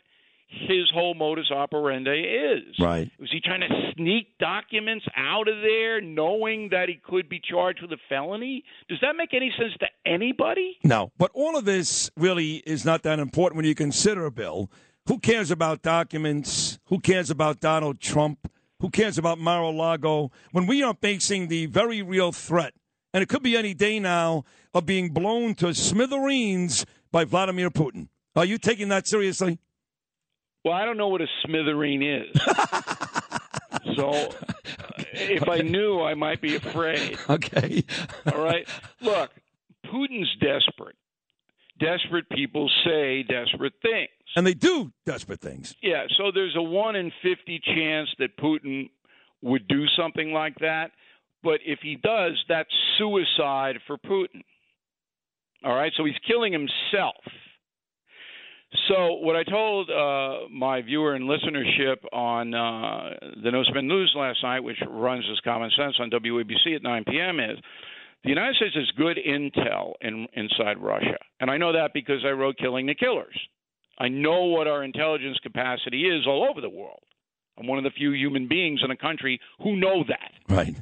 his 0.49 0.91
whole 0.93 1.15
modus 1.15 1.51
operandi 1.51 2.21
is. 2.21 2.75
Right. 2.81 3.11
Was 3.21 3.31
he 3.31 3.41
trying 3.41 3.61
to 3.61 3.93
sneak 3.95 4.39
documents 4.39 5.05
out 5.17 5.47
of 5.47 5.57
there 5.63 6.01
knowing 6.01 6.71
that 6.71 6.89
he 6.89 6.97
could 6.97 7.29
be 7.29 7.41
charged 7.41 7.83
with 7.83 7.93
a 7.93 7.99
felony? 8.09 8.65
Does 8.89 8.99
that 9.03 9.15
make 9.17 9.35
any 9.35 9.53
sense 9.59 9.75
to 9.81 9.87
anybody? 10.11 10.79
No, 10.83 11.13
but 11.19 11.31
all 11.35 11.57
of 11.57 11.65
this 11.65 12.11
really 12.17 12.57
is 12.67 12.85
not 12.85 13.03
that 13.03 13.19
important 13.19 13.57
when 13.57 13.67
you 13.67 13.75
consider, 13.75 14.31
Bill. 14.31 14.71
Who 15.07 15.19
cares 15.19 15.51
about 15.51 15.83
documents? 15.83 16.79
Who 16.87 16.99
cares 16.99 17.31
about 17.31 17.61
Donald 17.61 18.01
Trump? 18.01 18.51
Who 18.81 18.91
cares 18.91 19.19
about 19.19 19.39
Mar-a-Lago? 19.39 20.31
When 20.53 20.67
we 20.67 20.83
are 20.83 20.95
facing 20.95 21.49
the 21.49 21.67
very 21.67 22.01
real 22.01 22.33
threat, 22.33 22.75
and 23.13 23.23
it 23.23 23.29
could 23.29 23.43
be 23.43 23.57
any 23.57 23.75
day 23.75 23.99
now, 23.99 24.45
of 24.75 24.87
being 24.87 25.11
blown 25.11 25.55
to 25.57 25.75
smithereens 25.75 26.87
by 27.11 27.25
Vladimir 27.25 27.71
Putin. 27.71 28.09
Are 28.37 28.45
you 28.45 28.59
taking 28.59 28.89
that 28.89 29.09
seriously? 29.09 29.59
Well, 30.69 30.77
I 30.77 30.85
don't 30.85 30.99
know 30.99 31.09
what 31.09 31.23
a 31.23 31.27
smithereen 31.47 32.25
is. 32.25 32.43
so 33.97 34.11
uh, 34.11 34.33
if 35.15 35.49
I 35.49 35.63
knew, 35.63 36.03
I 36.03 36.13
might 36.13 36.43
be 36.43 36.57
afraid. 36.57 37.17
Okay. 37.31 37.85
All 38.31 38.45
right. 38.45 38.69
Look, 39.01 39.31
Putin's 39.87 40.29
desperate. 40.43 40.97
Desperate 41.81 42.29
people 42.29 42.71
say 42.85 43.23
desperate 43.23 43.73
things. 43.81 44.11
And 44.37 44.47
they 44.47 44.53
do 44.53 44.93
desperate 45.07 45.41
things. 45.41 45.75
Yeah, 45.83 46.05
so 46.19 46.33
there's 46.35 46.55
a 46.55 46.63
1 46.63 46.97
in 46.97 47.13
50 47.23 47.61
chance 47.65 48.11
that 48.19 48.37
Putin 48.37 48.91
would 49.41 49.67
do 49.69 49.87
something 49.97 50.35
like 50.35 50.57
that. 50.61 50.91
But 51.43 51.61
if 51.65 51.79
he 51.81 51.97
does, 51.97 52.39
that's 52.47 52.69
suicide 52.99 53.77
for 53.87 53.97
Putin. 53.97 54.43
All 55.65 55.75
right, 55.75 55.93
so 55.97 56.05
he's 56.05 56.19
killing 56.27 56.53
himself. 56.53 57.25
So, 58.89 59.15
what 59.15 59.35
I 59.35 59.45
told 59.45 59.89
uh, 59.89 60.49
my 60.51 60.83
viewer 60.83 61.15
and 61.15 61.25
listenership 61.25 61.97
on 62.13 62.55
uh, 62.55 63.15
the 63.43 63.51
No 63.51 63.63
Spin 63.65 63.89
News 63.89 64.13
last 64.15 64.43
night, 64.43 64.61
which 64.61 64.77
runs 64.87 65.25
as 65.31 65.41
Common 65.41 65.71
Sense 65.77 65.97
on 66.01 66.11
WABC 66.11 66.77
at 66.77 66.83
9 66.83 67.05
p.m., 67.09 67.41
is 67.41 67.59
the 68.25 68.29
United 68.29 68.57
States 68.57 68.75
has 68.75 68.91
good 68.97 69.17
intel 69.17 69.93
in, 70.03 70.27
inside 70.35 70.79
Russia. 70.79 71.17
And 71.41 71.51
I 71.51 71.57
know 71.57 71.73
that 71.73 71.93
because 71.95 72.25
I 72.27 72.31
wrote 72.31 72.59
Killing 72.59 72.87
the 72.87 72.95
Killers. 72.95 73.39
I 73.99 74.09
know 74.09 74.45
what 74.45 74.67
our 74.67 74.85
intelligence 74.85 75.39
capacity 75.43 76.03
is 76.03 76.27
all 76.27 76.47
over 76.49 76.61
the 76.61 76.69
world. 76.69 77.03
I'm 77.59 77.67
one 77.67 77.79
of 77.79 77.85
the 77.85 77.91
few 77.91 78.13
human 78.13 78.49
beings 78.49 78.81
in 78.85 78.91
a 78.91 78.97
country 78.97 79.41
who 79.63 79.77
know 79.77 80.05
that. 80.09 80.33
Right. 80.55 80.77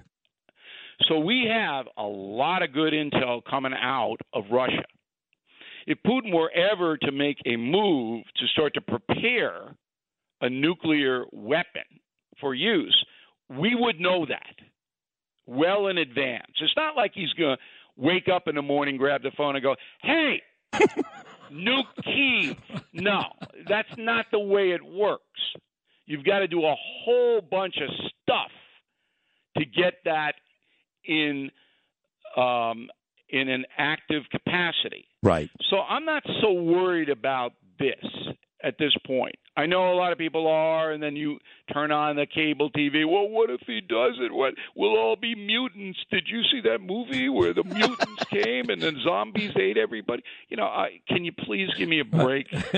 So 1.09 1.19
we 1.19 1.49
have 1.51 1.87
a 1.97 2.03
lot 2.03 2.63
of 2.63 2.73
good 2.73 2.93
intel 2.93 3.43
coming 3.45 3.73
out 3.75 4.17
of 4.33 4.45
Russia. 4.51 4.85
If 5.87 5.99
Putin 6.07 6.35
were 6.35 6.51
ever 6.51 6.97
to 6.97 7.13
make 7.13 7.39
a 7.47 7.57
move 7.57 8.25
to 8.37 8.47
start 8.49 8.75
to 8.75 8.81
prepare 8.81 9.75
a 10.41 10.51
nuclear 10.51 11.25
weapon 11.33 11.85
for 12.41 12.55
use, 12.55 13.05
we 13.49 13.75
would 13.75 14.01
know 14.01 14.27
that 14.27 14.55
well 15.47 15.87
in 15.87 15.99
advance. 15.99 16.53
It's 16.61 16.77
not 16.77 16.97
like 16.97 17.13
he's 17.15 17.33
going 17.35 17.57
to 17.57 17.63
wake 17.97 18.29
up 18.29 18.49
in 18.49 18.57
the 18.57 18.63
morning, 18.63 18.97
grab 18.97 19.23
the 19.23 19.31
phone, 19.37 19.57
and 19.57 19.63
go, 19.63 19.77
hey, 20.03 20.43
nuke 21.53 21.85
Kiev. 22.03 22.57
No, 22.93 23.23
that's 23.69 23.97
not 23.97 24.27
the 24.33 24.41
way 24.41 24.73
it 24.73 24.85
works. 24.85 25.23
You've 26.07 26.25
got 26.25 26.41
to 26.41 26.49
do 26.49 26.65
a 26.65 26.75
whole 26.77 27.41
bunch 27.41 27.77
of 27.79 27.89
stuff 28.23 28.51
to 29.57 29.65
get 29.65 29.95
that 30.05 30.35
in 31.05 31.51
um, 32.37 32.89
in 33.28 33.48
an 33.48 33.65
active 33.77 34.23
capacity. 34.31 35.07
Right. 35.23 35.51
So 35.70 35.78
I'm 35.78 36.05
not 36.05 36.23
so 36.40 36.53
worried 36.53 37.09
about 37.09 37.53
this 37.78 38.05
at 38.62 38.78
this 38.78 38.93
point. 39.07 39.36
I 39.57 39.65
know 39.65 39.93
a 39.93 39.97
lot 39.97 40.12
of 40.12 40.19
people 40.19 40.47
are, 40.48 40.93
and 40.93 41.03
then 41.03 41.16
you 41.16 41.39
turn 41.73 41.90
on 41.90 42.16
the 42.16 42.27
cable 42.27 42.70
TV. 42.70 43.09
Well, 43.09 43.28
what 43.28 43.48
if 43.48 43.61
he 43.66 43.81
does 43.81 44.15
it? 44.20 44.32
What 44.32 44.53
we'll 44.74 44.97
all 44.98 45.16
be 45.16 45.35
mutants? 45.35 45.98
Did 46.11 46.24
you 46.27 46.43
see 46.51 46.61
that 46.69 46.81
movie 46.82 47.31
where 47.31 47.55
the 47.55 47.65
mutants 47.65 48.24
came 48.31 48.69
and 48.69 48.82
then 48.82 48.98
zombies 49.03 49.53
ate 49.57 49.78
everybody? 49.78 50.23
You 50.48 50.59
know, 50.59 50.65
I, 50.65 51.01
can 51.09 51.24
you 51.24 51.32
please 51.32 51.70
give 51.78 51.89
me 51.89 52.01
a 52.01 52.05
break? 52.05 52.51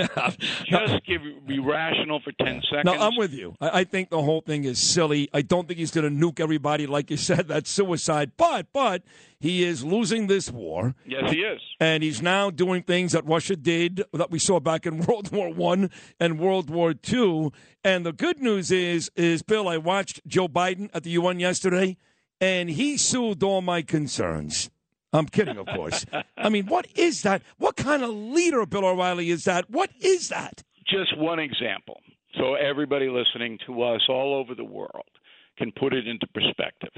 Just 0.66 1.04
give 1.04 1.22
be 1.46 1.58
rational 1.58 2.20
for 2.20 2.32
ten 2.32 2.62
seconds. 2.70 2.84
No, 2.84 2.92
I'm 2.92 3.16
with 3.16 3.32
you. 3.32 3.56
I, 3.60 3.80
I 3.80 3.84
think 3.84 4.10
the 4.10 4.22
whole 4.22 4.40
thing 4.40 4.62
is 4.64 4.78
silly. 4.78 5.28
I 5.34 5.42
don't 5.42 5.66
think 5.66 5.78
he's 5.80 5.90
going 5.90 6.08
to 6.08 6.26
nuke 6.26 6.38
everybody, 6.38 6.86
like 6.86 7.10
you 7.10 7.16
said. 7.16 7.48
That's 7.48 7.70
suicide. 7.70 8.32
But, 8.36 8.66
but 8.72 9.02
he 9.40 9.62
is 9.62 9.84
losing 9.84 10.26
this 10.26 10.50
war. 10.50 10.94
Yes, 11.06 11.30
he 11.30 11.38
is. 11.38 11.60
And 11.80 12.02
he's 12.02 12.20
now 12.20 12.50
doing 12.50 12.82
things 12.82 13.12
that 13.12 13.26
Russia 13.26 13.56
did 13.56 14.02
that 14.12 14.30
we 14.30 14.38
saw 14.38 14.60
back 14.60 14.86
in 14.86 14.98
World 15.06 15.32
War 15.32 15.52
One 15.52 15.90
and 16.18 16.38
World 16.38 16.70
War 16.70 16.94
Two. 16.94 17.52
And 17.84 18.04
the 18.04 18.12
good 18.12 18.40
news 18.40 18.70
is, 18.70 19.10
is 19.16 19.42
Bill, 19.42 19.68
I 19.68 19.76
watched 19.76 20.20
Joe 20.26 20.48
Biden 20.48 20.90
at 20.92 21.04
the 21.04 21.10
UN 21.10 21.40
yesterday, 21.40 21.96
and 22.40 22.70
he 22.70 22.96
soothed 22.96 23.42
all 23.42 23.62
my 23.62 23.82
concerns. 23.82 24.70
I'm 25.12 25.26
kidding, 25.26 25.56
of 25.56 25.66
course. 25.66 26.04
I 26.36 26.48
mean, 26.50 26.66
what 26.66 26.86
is 26.94 27.22
that? 27.22 27.42
What 27.56 27.76
kind 27.76 28.02
of 28.02 28.10
leader, 28.10 28.66
Bill 28.66 28.84
O'Reilly, 28.84 29.30
is 29.30 29.44
that? 29.44 29.70
What 29.70 29.90
is 30.00 30.28
that? 30.28 30.62
just 30.88 31.16
one 31.18 31.38
example. 31.38 32.00
So 32.38 32.54
everybody 32.54 33.08
listening 33.08 33.58
to 33.66 33.82
us 33.82 34.00
all 34.08 34.34
over 34.34 34.54
the 34.54 34.64
world 34.64 35.08
can 35.56 35.72
put 35.72 35.92
it 35.92 36.06
into 36.06 36.26
perspective. 36.28 36.92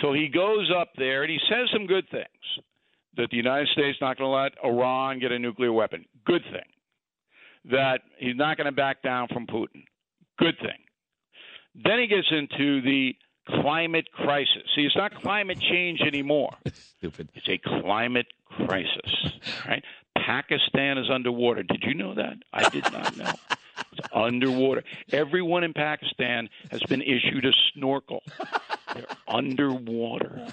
So 0.00 0.12
he 0.12 0.28
goes 0.28 0.70
up 0.76 0.90
there 0.96 1.22
and 1.22 1.30
he 1.30 1.38
says 1.48 1.68
some 1.72 1.86
good 1.86 2.08
things. 2.10 2.26
That 3.16 3.30
the 3.30 3.36
United 3.36 3.68
States 3.68 3.96
is 3.96 4.00
not 4.00 4.16
going 4.16 4.28
to 4.28 4.36
let 4.36 4.52
Iran 4.62 5.18
get 5.18 5.32
a 5.32 5.38
nuclear 5.38 5.72
weapon. 5.72 6.04
Good 6.24 6.42
thing. 6.44 7.72
That 7.72 8.02
he's 8.18 8.36
not 8.36 8.56
going 8.56 8.66
to 8.66 8.72
back 8.72 9.02
down 9.02 9.26
from 9.32 9.46
Putin. 9.46 9.82
Good 10.38 10.56
thing. 10.60 10.78
Then 11.74 11.98
he 11.98 12.06
gets 12.06 12.28
into 12.30 12.80
the 12.82 13.16
climate 13.60 14.06
crisis. 14.12 14.62
See, 14.76 14.82
it's 14.82 14.96
not 14.96 15.14
climate 15.22 15.58
change 15.60 16.00
anymore. 16.00 16.54
Stupid. 16.72 17.30
It's 17.34 17.48
a 17.48 17.58
climate 17.80 18.26
crisis. 18.44 19.32
Right? 19.66 19.82
Pakistan 20.16 20.98
is 20.98 21.06
underwater. 21.10 21.62
Did 21.62 21.82
you 21.82 21.94
know 21.94 22.14
that? 22.14 22.34
I 22.52 22.68
did 22.68 22.84
not 22.92 23.16
know. 23.16 23.32
Underwater. 24.12 24.84
Everyone 25.12 25.64
in 25.64 25.72
Pakistan 25.72 26.48
has 26.70 26.82
been 26.84 27.02
issued 27.02 27.44
a 27.44 27.52
snorkel. 27.72 28.22
They're 28.94 29.04
underwater. 29.26 30.46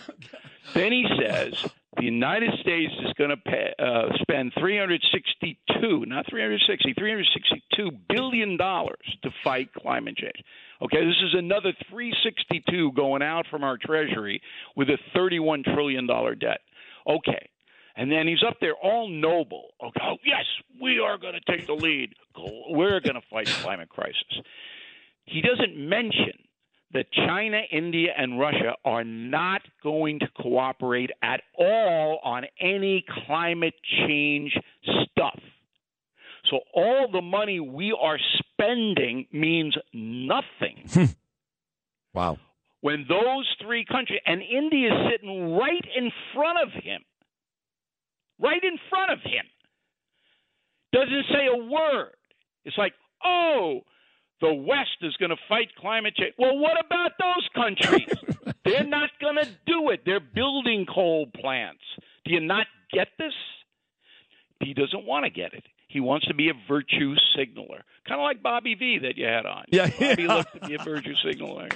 Then 0.73 0.91
he 0.91 1.05
says 1.19 1.65
the 1.97 2.03
United 2.03 2.51
States 2.59 2.93
is 3.05 3.13
going 3.13 3.29
to 3.29 3.83
uh, 3.83 4.17
spend 4.21 4.53
362, 4.59 6.05
not 6.05 6.25
360, 6.29 6.93
362 6.93 7.91
billion 8.09 8.57
dollars 8.57 9.17
to 9.23 9.29
fight 9.43 9.69
climate 9.73 10.17
change. 10.17 10.43
Okay, 10.81 11.05
this 11.05 11.15
is 11.23 11.33
another 11.37 11.71
362 11.89 12.91
going 12.93 13.21
out 13.21 13.45
from 13.49 13.63
our 13.63 13.77
treasury 13.77 14.41
with 14.75 14.89
a 14.89 14.97
31 15.13 15.63
trillion 15.63 16.05
dollar 16.05 16.35
debt. 16.35 16.59
Okay. 17.07 17.49
And 17.97 18.11
then 18.11 18.27
he's 18.27 18.43
up 18.45 18.57
there 18.59 18.73
all 18.73 19.07
noble. 19.07 19.69
Okay, 19.81 20.01
oh, 20.03 20.17
yes, 20.25 20.43
we 20.81 20.99
are 20.99 21.17
going 21.17 21.33
to 21.33 21.51
take 21.51 21.65
the 21.65 21.73
lead. 21.73 22.13
We're 22.69 22.99
going 22.99 23.15
to 23.15 23.21
fight 23.29 23.47
the 23.47 23.53
climate 23.53 23.89
crisis. 23.89 24.41
He 25.25 25.41
doesn't 25.41 25.77
mention 25.77 26.33
that 26.93 27.11
China, 27.11 27.61
India, 27.71 28.13
and 28.17 28.39
Russia 28.39 28.75
are 28.83 29.03
not 29.03 29.61
going 29.81 30.19
to 30.19 30.27
cooperate 30.41 31.11
at 31.21 31.41
all 31.57 32.19
on 32.23 32.45
any 32.59 33.03
climate 33.25 33.73
change 34.07 34.57
stuff. 35.03 35.39
So 36.49 36.59
all 36.73 37.09
the 37.11 37.21
money 37.21 37.59
we 37.59 37.97
are 37.99 38.19
spending 38.37 39.27
means 39.31 39.75
nothing. 39.93 40.87
wow. 42.13 42.37
When 42.81 43.05
those 43.09 43.47
three 43.61 43.83
countries, 43.83 44.19
and 44.25 44.41
India 44.41 44.93
is 44.93 45.11
sitting 45.11 45.55
right 45.55 45.85
in 45.97 46.11
front 46.33 46.59
of 46.61 46.83
him, 46.83 47.01
right 48.39 48.63
in 48.63 48.77
front 48.89 49.11
of 49.11 49.19
him, 49.21 49.45
doesn't 50.91 51.25
say 51.31 51.47
a 51.47 51.63
word. 51.63 52.15
It's 52.63 52.77
like, 52.77 52.93
oh, 53.23 53.81
the 54.41 54.53
West 54.53 54.97
is 55.01 55.15
going 55.17 55.29
to 55.29 55.37
fight 55.47 55.69
climate 55.79 56.15
change. 56.15 56.33
Well, 56.37 56.57
what 56.57 56.77
about 56.83 57.11
those 57.19 57.47
countries? 57.53 58.09
They're 58.65 58.83
not 58.83 59.09
going 59.21 59.35
to 59.35 59.47
do 59.65 59.89
it. 59.89 60.01
They're 60.05 60.19
building 60.19 60.85
coal 60.85 61.27
plants. 61.39 61.83
Do 62.25 62.33
you 62.33 62.39
not 62.41 62.67
get 62.91 63.09
this? 63.17 63.33
He 64.59 64.73
doesn't 64.73 65.05
want 65.05 65.25
to 65.25 65.29
get 65.29 65.53
it. 65.53 65.63
He 65.87 65.99
wants 65.99 66.27
to 66.27 66.33
be 66.33 66.49
a 66.49 66.53
virtue 66.67 67.15
signaler, 67.37 67.83
kind 68.07 68.19
of 68.19 68.23
like 68.23 68.41
Bobby 68.41 68.75
V 68.75 68.99
that 69.03 69.17
you 69.17 69.25
had 69.25 69.45
on. 69.45 69.65
Yeah, 69.69 69.89
Bobby 69.89 70.23
yeah. 70.23 70.27
loves 70.27 70.47
to 70.53 70.67
be 70.67 70.75
a 70.75 70.83
virtue 70.83 71.13
signaler. 71.15 71.69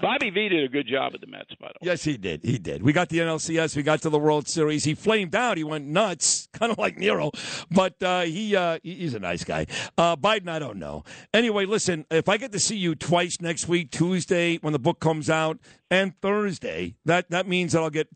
Bobby 0.00 0.30
V 0.30 0.48
did 0.48 0.64
a 0.64 0.68
good 0.68 0.86
job 0.86 1.12
at 1.14 1.20
the 1.20 1.26
Mets, 1.26 1.54
by 1.60 1.68
the 1.68 1.84
way. 1.84 1.90
Yes, 1.90 2.04
he 2.04 2.16
did. 2.16 2.42
He 2.44 2.58
did. 2.58 2.82
We 2.82 2.92
got 2.92 3.08
the 3.08 3.18
NLCS. 3.18 3.74
We 3.76 3.82
got 3.82 4.02
to 4.02 4.10
the 4.10 4.18
World 4.18 4.48
Series. 4.48 4.84
He 4.84 4.94
flamed 4.94 5.34
out. 5.34 5.56
He 5.56 5.64
went 5.64 5.86
nuts, 5.86 6.48
kind 6.52 6.70
of 6.70 6.78
like 6.78 6.98
Nero. 6.98 7.30
But 7.70 8.00
uh, 8.02 8.22
he 8.22 8.54
uh, 8.54 8.78
he's 8.82 9.14
a 9.14 9.18
nice 9.20 9.44
guy. 9.44 9.66
Uh, 9.96 10.16
Biden, 10.16 10.48
I 10.48 10.58
don't 10.58 10.78
know. 10.78 11.04
Anyway, 11.32 11.64
listen. 11.66 12.04
If 12.10 12.28
I 12.28 12.36
get 12.36 12.52
to 12.52 12.60
see 12.60 12.76
you 12.76 12.94
twice 12.94 13.40
next 13.40 13.66
week, 13.66 13.90
Tuesday 13.90 14.58
when 14.58 14.72
the 14.72 14.78
book 14.78 15.00
comes 15.00 15.28
out, 15.30 15.58
and 15.90 16.12
Thursday, 16.20 16.96
that 17.04 17.30
that 17.30 17.48
means 17.48 17.72
that 17.72 17.82
I'll 17.82 17.90
get 17.90 18.08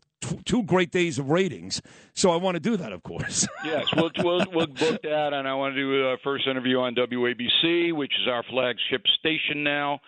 two 0.45 0.63
great 0.63 0.91
days 0.91 1.19
of 1.19 1.29
ratings. 1.29 1.81
So 2.13 2.31
I 2.31 2.35
want 2.37 2.55
to 2.55 2.59
do 2.59 2.77
that, 2.77 2.91
of 2.91 3.03
course. 3.03 3.47
Yes, 3.65 3.85
we'll, 3.95 4.09
we'll, 4.19 4.45
we'll 4.53 4.67
book 4.67 5.01
that, 5.03 5.33
and 5.33 5.47
I 5.47 5.53
want 5.53 5.75
to 5.75 5.81
do 5.81 6.05
our 6.07 6.17
first 6.23 6.47
interview 6.47 6.79
on 6.79 6.95
WABC, 6.95 7.93
which 7.93 8.13
is 8.21 8.27
our 8.27 8.41
flagship 8.49 9.03
station 9.19 9.63
now, 9.63 9.99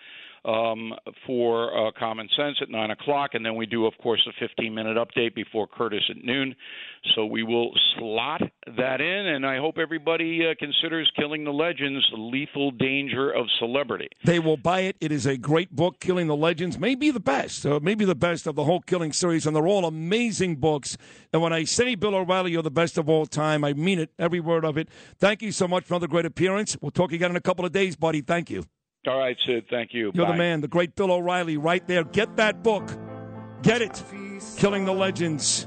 um, 0.44 0.92
for 1.26 1.88
uh, 1.88 1.90
Common 1.98 2.28
Sense 2.36 2.56
at 2.60 2.68
9 2.68 2.90
o'clock. 2.90 3.30
And 3.34 3.44
then 3.44 3.56
we 3.56 3.66
do, 3.66 3.86
of 3.86 3.94
course, 4.02 4.26
a 4.28 4.32
15 4.40 4.74
minute 4.74 4.96
update 4.96 5.34
before 5.34 5.66
Curtis 5.66 6.02
at 6.10 6.24
noon. 6.24 6.54
So 7.14 7.26
we 7.26 7.42
will 7.42 7.72
slot 7.98 8.42
that 8.76 9.00
in, 9.00 9.26
and 9.26 9.44
I 9.44 9.58
hope 9.58 9.76
everybody 9.76 10.46
uh, 10.46 10.54
considers 10.58 11.10
Killing 11.16 11.44
the 11.44 11.52
Legends 11.52 12.04
the 12.12 12.20
lethal 12.20 12.70
danger 12.70 13.30
of 13.30 13.46
celebrity. 13.58 14.08
They 14.24 14.38
will 14.38 14.56
buy 14.56 14.80
it. 14.80 14.96
It 15.00 15.10
is 15.10 15.26
a 15.26 15.36
great 15.36 15.74
book, 15.74 15.98
Killing 15.98 16.28
the 16.28 16.36
Legends. 16.36 16.78
may 16.78 16.94
be 16.94 17.10
the 17.10 17.20
best, 17.20 17.66
uh, 17.66 17.80
maybe 17.82 18.04
the 18.04 18.14
best 18.14 18.46
of 18.46 18.54
the 18.54 18.64
whole 18.64 18.80
Killing 18.80 19.12
series, 19.12 19.46
and 19.46 19.56
they're 19.56 19.66
all 19.66 19.84
amazing 19.84 20.56
books. 20.56 20.96
And 21.32 21.42
when 21.42 21.52
I 21.52 21.64
say 21.64 21.96
Bill 21.96 22.14
O'Reilly, 22.14 22.52
you're 22.52 22.62
the 22.62 22.70
best 22.70 22.98
of 22.98 23.08
all 23.08 23.26
time, 23.26 23.64
I 23.64 23.72
mean 23.72 23.98
it, 23.98 24.10
every 24.18 24.40
word 24.40 24.64
of 24.64 24.78
it. 24.78 24.88
Thank 25.18 25.42
you 25.42 25.50
so 25.50 25.66
much 25.66 25.84
for 25.84 25.94
another 25.94 26.08
great 26.08 26.26
appearance. 26.26 26.76
We'll 26.80 26.92
talk 26.92 27.12
again 27.12 27.30
in 27.30 27.36
a 27.36 27.40
couple 27.40 27.64
of 27.64 27.72
days, 27.72 27.96
buddy. 27.96 28.20
Thank 28.20 28.48
you. 28.50 28.64
All 29.06 29.18
right, 29.18 29.36
Sid, 29.46 29.64
thank 29.68 29.92
you. 29.92 30.12
You're 30.14 30.26
Bye. 30.26 30.32
the 30.32 30.38
man, 30.38 30.60
the 30.60 30.68
great 30.68 30.94
Bill 30.94 31.10
O'Reilly, 31.10 31.56
right 31.56 31.86
there. 31.88 32.04
Get 32.04 32.36
that 32.36 32.62
book. 32.62 32.88
Get 33.62 33.82
it. 33.82 34.02
Killing 34.56 34.84
the 34.84 34.92
Legends. 34.92 35.66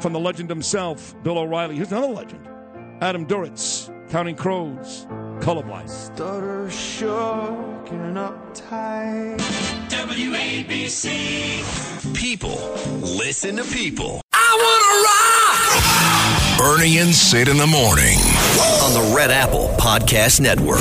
From 0.00 0.12
the 0.12 0.20
legend 0.20 0.48
himself, 0.48 1.14
Bill 1.22 1.38
O'Reilly. 1.38 1.76
Here's 1.76 1.92
another 1.92 2.12
legend. 2.12 2.48
Adam 3.00 3.26
Duritz, 3.26 3.90
Counting 4.10 4.34
Crows, 4.34 5.06
Colorblind. 5.40 5.88
Stutter 5.88 6.70
shook 6.70 7.90
and 7.90 8.16
uptight. 8.16 9.38
WABC. 9.88 11.62
People 12.14 12.56
listen 13.16 13.56
to 13.56 13.64
people. 13.64 14.20
I 14.32 14.56
want 14.62 14.82
to 16.58 16.68
rock! 16.68 16.78
Bernie 16.78 16.98
and 16.98 17.14
Sid 17.14 17.48
in 17.48 17.56
the 17.56 17.66
morning. 17.66 18.18
On 18.82 18.92
the 18.92 19.12
Red 19.14 19.30
Apple 19.30 19.68
Podcast 19.78 20.40
Network. 20.40 20.78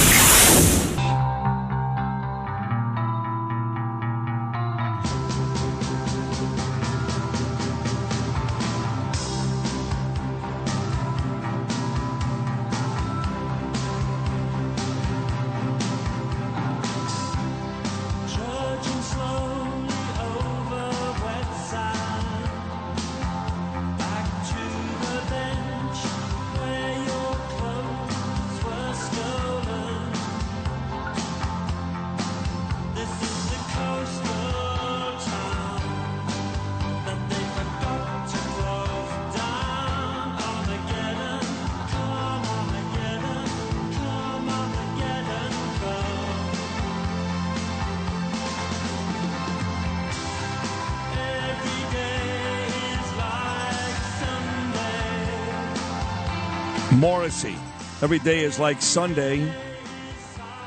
Every 57.27 58.19
day 58.19 58.45
is 58.45 58.57
like 58.57 58.81
Sunday. 58.81 59.51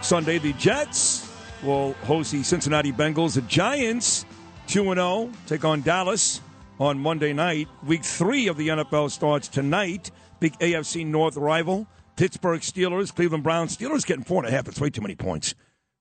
Sunday, 0.02 0.36
the 0.36 0.52
Jets 0.54 1.32
will 1.62 1.94
host 2.04 2.32
the 2.32 2.42
Cincinnati 2.42 2.92
Bengals. 2.92 3.34
The 3.34 3.40
Giants, 3.42 4.26
2 4.66 4.84
0, 4.84 5.30
take 5.46 5.64
on 5.64 5.80
Dallas 5.80 6.42
on 6.78 6.98
Monday 6.98 7.32
night. 7.32 7.68
Week 7.86 8.04
three 8.04 8.46
of 8.48 8.58
the 8.58 8.68
NFL 8.68 9.10
starts 9.10 9.48
tonight. 9.48 10.10
Big 10.38 10.58
AFC 10.58 11.06
North 11.06 11.38
rival. 11.38 11.86
Pittsburgh 12.16 12.60
Steelers, 12.60 13.14
Cleveland 13.14 13.42
Browns. 13.42 13.74
Steelers 13.74 14.04
getting 14.04 14.24
four 14.24 14.44
and 14.44 14.52
a 14.52 14.54
half. 14.54 14.68
It's 14.68 14.78
way 14.78 14.90
too 14.90 15.00
many 15.00 15.14
points. 15.14 15.54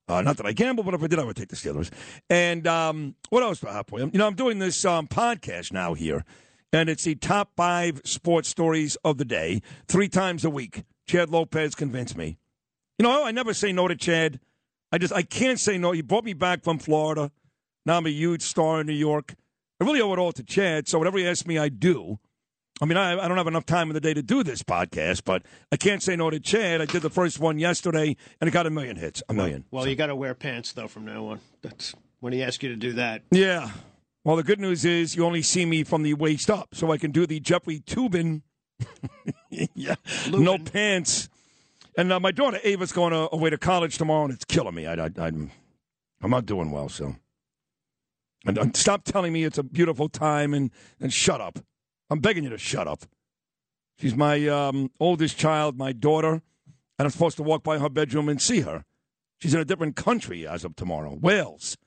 Uh, 0.10 0.22
not 0.22 0.36
that 0.36 0.46
I 0.46 0.52
gamble, 0.52 0.84
but 0.84 0.94
if 0.94 1.02
I 1.02 1.08
did, 1.08 1.20
I 1.20 1.24
would 1.24 1.38
take 1.38 1.48
the 1.48 1.56
Steelers. 1.56 1.90
And 2.30 2.68
um, 2.68 3.16
what 3.30 3.44
else 3.44 3.62
do 3.62 3.70
I 3.70 3.74
have 3.74 3.86
you? 3.94 4.00
You 4.00 4.20
know, 4.20 4.28
I'm 4.28 4.36
doing 4.36 4.60
this 4.60 4.84
um, 4.84 5.08
podcast 5.08 5.72
now 5.72 5.94
here, 5.94 6.26
and 6.72 6.90
it's 6.90 7.04
the 7.04 7.16
top 7.16 7.52
five 7.56 8.02
sports 8.06 8.50
stories 8.50 8.96
of 9.04 9.18
the 9.18 9.26
day, 9.26 9.62
three 9.88 10.10
times 10.10 10.46
a 10.46 10.50
week. 10.50 10.84
Chad 11.08 11.30
Lopez 11.30 11.76
convinced 11.76 12.16
me. 12.16 12.38
You 12.98 13.04
know, 13.04 13.26
I 13.26 13.32
never 13.32 13.54
say 13.54 13.72
no 13.72 13.88
to 13.88 13.96
Chad. 13.96 14.40
I 14.92 14.98
just 14.98 15.14
I 15.14 15.24
can't 15.24 15.60
say 15.60 15.78
no. 15.78 15.92
He 15.92 16.02
brought 16.02 16.24
me 16.24 16.34
back 16.34 16.64
from 16.64 16.80
Florida. 16.80 17.32
Now 17.86 17.98
I'm 17.98 18.06
a 18.06 18.12
huge 18.12 18.42
star 18.42 18.82
in 18.82 18.88
New 18.88 18.94
York. 18.94 19.36
I 19.80 19.86
really 19.86 20.02
owe 20.02 20.12
it 20.14 20.20
all 20.20 20.32
to 20.34 20.44
Chad. 20.44 20.88
So 20.88 20.98
whatever 20.98 21.18
he 21.18 21.26
asks 21.26 21.48
me, 21.48 21.58
I 21.58 21.70
do. 21.70 22.20
I 22.82 22.86
mean, 22.86 22.98
I, 22.98 23.20
I 23.20 23.28
don't 23.28 23.38
have 23.38 23.48
enough 23.48 23.66
time 23.66 23.90
in 23.90 23.94
the 23.94 24.00
day 24.00 24.14
to 24.14 24.22
do 24.22 24.44
this 24.44 24.64
podcast, 24.64 25.24
but 25.26 25.44
I 25.72 25.76
can't 25.76 26.02
say 26.02 26.16
no 26.16 26.30
to 26.30 26.40
Chad. 26.40 26.82
I 26.82 26.86
did 26.86 27.02
the 27.02 27.10
first 27.10 27.40
one 27.40 27.60
yesterday, 27.60 28.16
and 28.40 28.48
it 28.48 28.52
got 28.52 28.68
a 28.68 28.70
million 28.70 28.96
hits. 28.96 29.22
A 29.28 29.34
million. 29.34 29.66
Well, 29.72 29.88
you 29.88 29.96
got 29.96 30.08
to 30.08 30.16
wear 30.16 30.34
pants 30.34 30.72
though 30.74 30.88
from 30.88 31.06
now 31.06 31.26
on. 31.28 31.40
That's 31.62 31.94
when 32.20 32.32
he 32.34 32.42
asks 32.44 32.64
you 32.64 32.70
to 32.70 32.76
do 32.76 32.94
that. 32.94 33.24
Yeah. 33.32 33.72
Well, 34.30 34.36
the 34.36 34.44
good 34.44 34.60
news 34.60 34.86
is 34.86 35.16
you 35.16 35.26
only 35.26 35.42
see 35.42 35.66
me 35.66 35.84
from 35.84 36.04
the 36.04 36.14
waist 36.14 36.52
up, 36.52 36.76
so 36.76 36.92
I 36.92 37.00
can 37.00 37.10
do 37.10 37.26
the 37.26 37.40
Jeffrey 37.40 37.80
Toobin. 37.80 38.44
yeah, 39.50 39.96
no 40.30 40.60
pants. 40.60 41.30
And 41.98 42.14
uh, 42.14 42.20
my 42.20 42.30
daughter 42.30 42.60
Ava's 42.64 42.92
going 42.92 43.12
uh, 43.12 43.30
away 43.32 43.50
to 43.50 43.58
college 43.58 43.98
tomorrow, 43.98 44.26
and 44.26 44.34
it's 44.36 44.46
killing 44.46 44.76
me. 44.76 44.86
I, 44.86 44.94
I, 44.94 45.10
I'm, 45.18 45.50
I'm 46.22 46.30
not 46.30 46.46
doing 46.46 46.70
well. 46.70 46.90
So, 46.90 47.16
and 48.46 48.60
uh, 48.60 48.68
stop 48.76 49.04
telling 49.04 49.34
me 49.34 49.46
it's 49.46 49.58
a 49.58 49.64
beautiful 49.64 50.10
time, 50.10 50.54
and 50.54 50.70
and 51.00 51.12
shut 51.12 51.42
up. 51.42 51.58
I'm 52.12 52.20
begging 52.20 52.44
you 52.44 52.52
to 52.52 52.60
shut 52.60 52.88
up. 52.88 53.06
She's 53.98 54.14
my 54.14 54.48
um, 54.48 54.92
oldest 55.00 55.40
child, 55.40 55.76
my 55.76 55.92
daughter, 55.92 56.34
and 56.34 56.44
I'm 57.00 57.10
supposed 57.10 57.38
to 57.38 57.44
walk 57.44 57.64
by 57.64 57.80
her 57.80 57.90
bedroom 57.90 58.30
and 58.30 58.40
see 58.40 58.60
her. 58.60 58.86
She's 59.40 59.56
in 59.56 59.60
a 59.60 59.66
different 59.66 59.96
country 59.96 60.48
as 60.48 60.64
of 60.64 60.76
tomorrow, 60.76 61.18
Wales. 61.20 61.78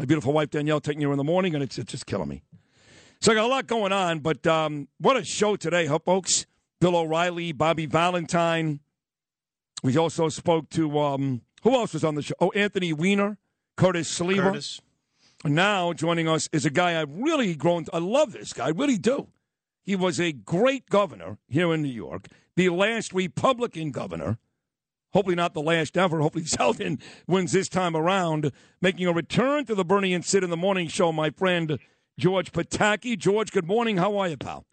My 0.00 0.06
beautiful 0.06 0.32
wife 0.32 0.48
Danielle 0.48 0.80
taking 0.80 1.02
her 1.02 1.12
in 1.12 1.18
the 1.18 1.24
morning, 1.24 1.54
and 1.54 1.62
it's, 1.62 1.76
it's 1.76 1.92
just 1.92 2.06
killing 2.06 2.30
me. 2.30 2.42
So 3.20 3.32
I 3.32 3.34
got 3.34 3.44
a 3.44 3.48
lot 3.48 3.66
going 3.66 3.92
on, 3.92 4.20
but 4.20 4.46
um, 4.46 4.88
what 4.96 5.18
a 5.18 5.22
show 5.22 5.56
today, 5.56 5.84
huh, 5.84 5.98
folks? 5.98 6.46
Bill 6.80 6.96
O'Reilly, 6.96 7.52
Bobby 7.52 7.84
Valentine. 7.84 8.80
We 9.82 9.98
also 9.98 10.30
spoke 10.30 10.70
to 10.70 10.98
um, 10.98 11.42
who 11.64 11.74
else 11.74 11.92
was 11.92 12.02
on 12.02 12.14
the 12.14 12.22
show? 12.22 12.32
Oh, 12.40 12.50
Anthony 12.52 12.94
Weiner, 12.94 13.36
Curtis 13.76 14.18
Sliwa. 14.18 14.40
Curtis. 14.40 14.80
Now 15.44 15.92
joining 15.92 16.26
us 16.26 16.48
is 16.50 16.64
a 16.64 16.70
guy 16.70 16.98
I've 16.98 17.12
really 17.12 17.54
grown. 17.54 17.84
To, 17.84 17.96
I 17.96 17.98
love 17.98 18.32
this 18.32 18.54
guy, 18.54 18.68
I 18.68 18.70
really 18.70 18.96
do. 18.96 19.28
He 19.82 19.96
was 19.96 20.18
a 20.18 20.32
great 20.32 20.88
governor 20.88 21.36
here 21.46 21.74
in 21.74 21.82
New 21.82 21.90
York, 21.90 22.28
the 22.56 22.70
last 22.70 23.12
Republican 23.12 23.90
governor. 23.90 24.38
Hopefully 25.12 25.36
not 25.36 25.54
the 25.54 25.62
last 25.62 25.96
ever. 25.96 26.20
Hopefully 26.20 26.44
Zeldin 26.46 27.00
wins 27.26 27.52
this 27.52 27.68
time 27.68 27.96
around, 27.96 28.52
making 28.80 29.06
a 29.06 29.12
return 29.12 29.64
to 29.66 29.74
the 29.74 29.84
Bernie 29.84 30.14
and 30.14 30.24
Sid 30.24 30.44
in 30.44 30.50
the 30.50 30.56
Morning 30.56 30.88
Show. 30.88 31.12
My 31.12 31.30
friend 31.30 31.78
George 32.18 32.52
Pataki. 32.52 33.18
George, 33.18 33.50
good 33.50 33.66
morning. 33.66 33.96
How 33.96 34.16
are 34.18 34.28
you, 34.28 34.36
pal? 34.36 34.64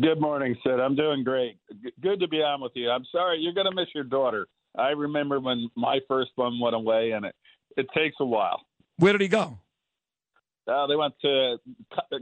Good 0.00 0.20
morning, 0.20 0.56
Sid. 0.64 0.80
I'm 0.80 0.96
doing 0.96 1.22
great. 1.22 1.56
Good 2.00 2.20
to 2.20 2.28
be 2.28 2.38
on 2.38 2.60
with 2.60 2.72
you. 2.74 2.90
I'm 2.90 3.04
sorry 3.12 3.38
you're 3.38 3.54
going 3.54 3.66
to 3.70 3.74
miss 3.74 3.88
your 3.94 4.04
daughter. 4.04 4.46
I 4.76 4.90
remember 4.90 5.40
when 5.40 5.68
my 5.76 6.00
first 6.08 6.30
one 6.34 6.58
went 6.60 6.74
away, 6.74 7.12
and 7.12 7.24
it 7.24 7.34
it 7.76 7.86
takes 7.94 8.16
a 8.20 8.24
while. 8.24 8.60
Where 8.96 9.12
did 9.12 9.20
he 9.20 9.28
go? 9.28 9.58
Uh, 10.66 10.86
they 10.86 10.94
went 10.96 11.14
to 11.22 11.56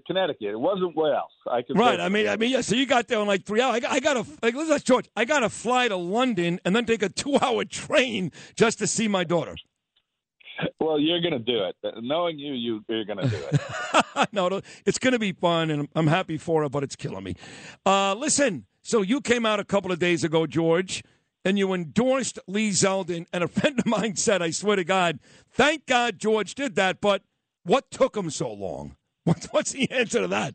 Connecticut. 0.07 0.49
It 0.49 0.61
wasn't 0.61 0.97
Wales. 0.97 1.31
I 1.51 1.63
can 1.63 1.77
Right. 1.77 2.01
I 2.01 2.09
mean, 2.09 2.29
I 2.29 2.37
mean, 2.37 2.51
yeah. 2.51 2.61
So 2.63 2.75
you 2.77 2.87
got 2.87 3.09
there 3.09 3.21
in 3.21 3.27
like 3.27 3.45
three 3.45 3.61
hours. 3.61 3.77
I 3.77 3.81
got, 3.81 3.93
I 3.93 4.01
got 4.01 4.15
to 4.15 4.27
like, 4.43 4.55
listen, 4.55 4.79
George. 4.85 5.09
I 5.17 5.25
got 5.25 5.41
to 5.41 5.49
fly 5.51 5.89
to 5.89 5.97
London 5.97 6.61
and 6.65 6.75
then 6.75 6.87
take 6.87 7.03
a 7.03 7.09
two-hour 7.23 7.65
train 7.67 8.33
just 8.57 8.79
to 8.79 8.87
see 8.87 9.09
my 9.09 9.25
daughter. 9.25 9.57
Well, 10.81 10.99
you're 10.99 11.21
going 11.21 11.33
to 11.35 11.39
do 11.39 11.65
it. 11.65 11.77
Knowing 12.03 12.39
you, 12.39 12.53
you 12.55 12.85
you're 12.89 13.05
going 13.05 13.19
to 13.19 13.29
do 13.29 13.37
it. 13.53 14.29
no, 14.33 14.61
it's 14.87 14.99
going 14.99 15.13
to 15.13 15.19
be 15.19 15.33
fun, 15.33 15.71
and 15.71 15.89
I'm- 15.95 16.07
happy 16.09 16.39
for 16.39 16.65
it, 16.65 16.71
but 16.73 16.83
it's 16.83 16.97
killing 16.97 17.23
me. 17.25 17.35
Uh, 17.87 18.15
listen, 18.15 18.67
so 18.83 19.03
you 19.03 19.21
came 19.21 19.45
out 19.47 19.61
a 19.61 19.65
couple 19.65 19.93
of 19.93 19.99
days 19.99 20.25
ago, 20.25 20.47
George, 20.47 21.05
and 21.45 21.59
you 21.59 21.73
endorsed 21.75 22.39
Lee 22.49 22.71
Zeldin, 22.71 23.27
and 23.33 23.45
a 23.45 23.49
friend 23.59 23.79
of 23.79 23.87
mine 23.87 24.17
said, 24.17 24.43
I 24.43 24.51
swear 24.51 24.77
to 24.77 24.85
God, 24.85 25.21
thank 25.53 25.87
God 25.87 26.19
George 26.19 26.55
did 26.57 26.75
that, 26.75 27.01
but 27.01 27.23
what 27.69 27.91
took 27.91 28.15
them 28.15 28.31
so 28.31 28.53
long? 28.53 28.97
What, 29.29 29.47
what's 29.51 29.73
the 29.73 29.91
answer 29.91 30.23
to 30.23 30.29
that? 30.29 30.55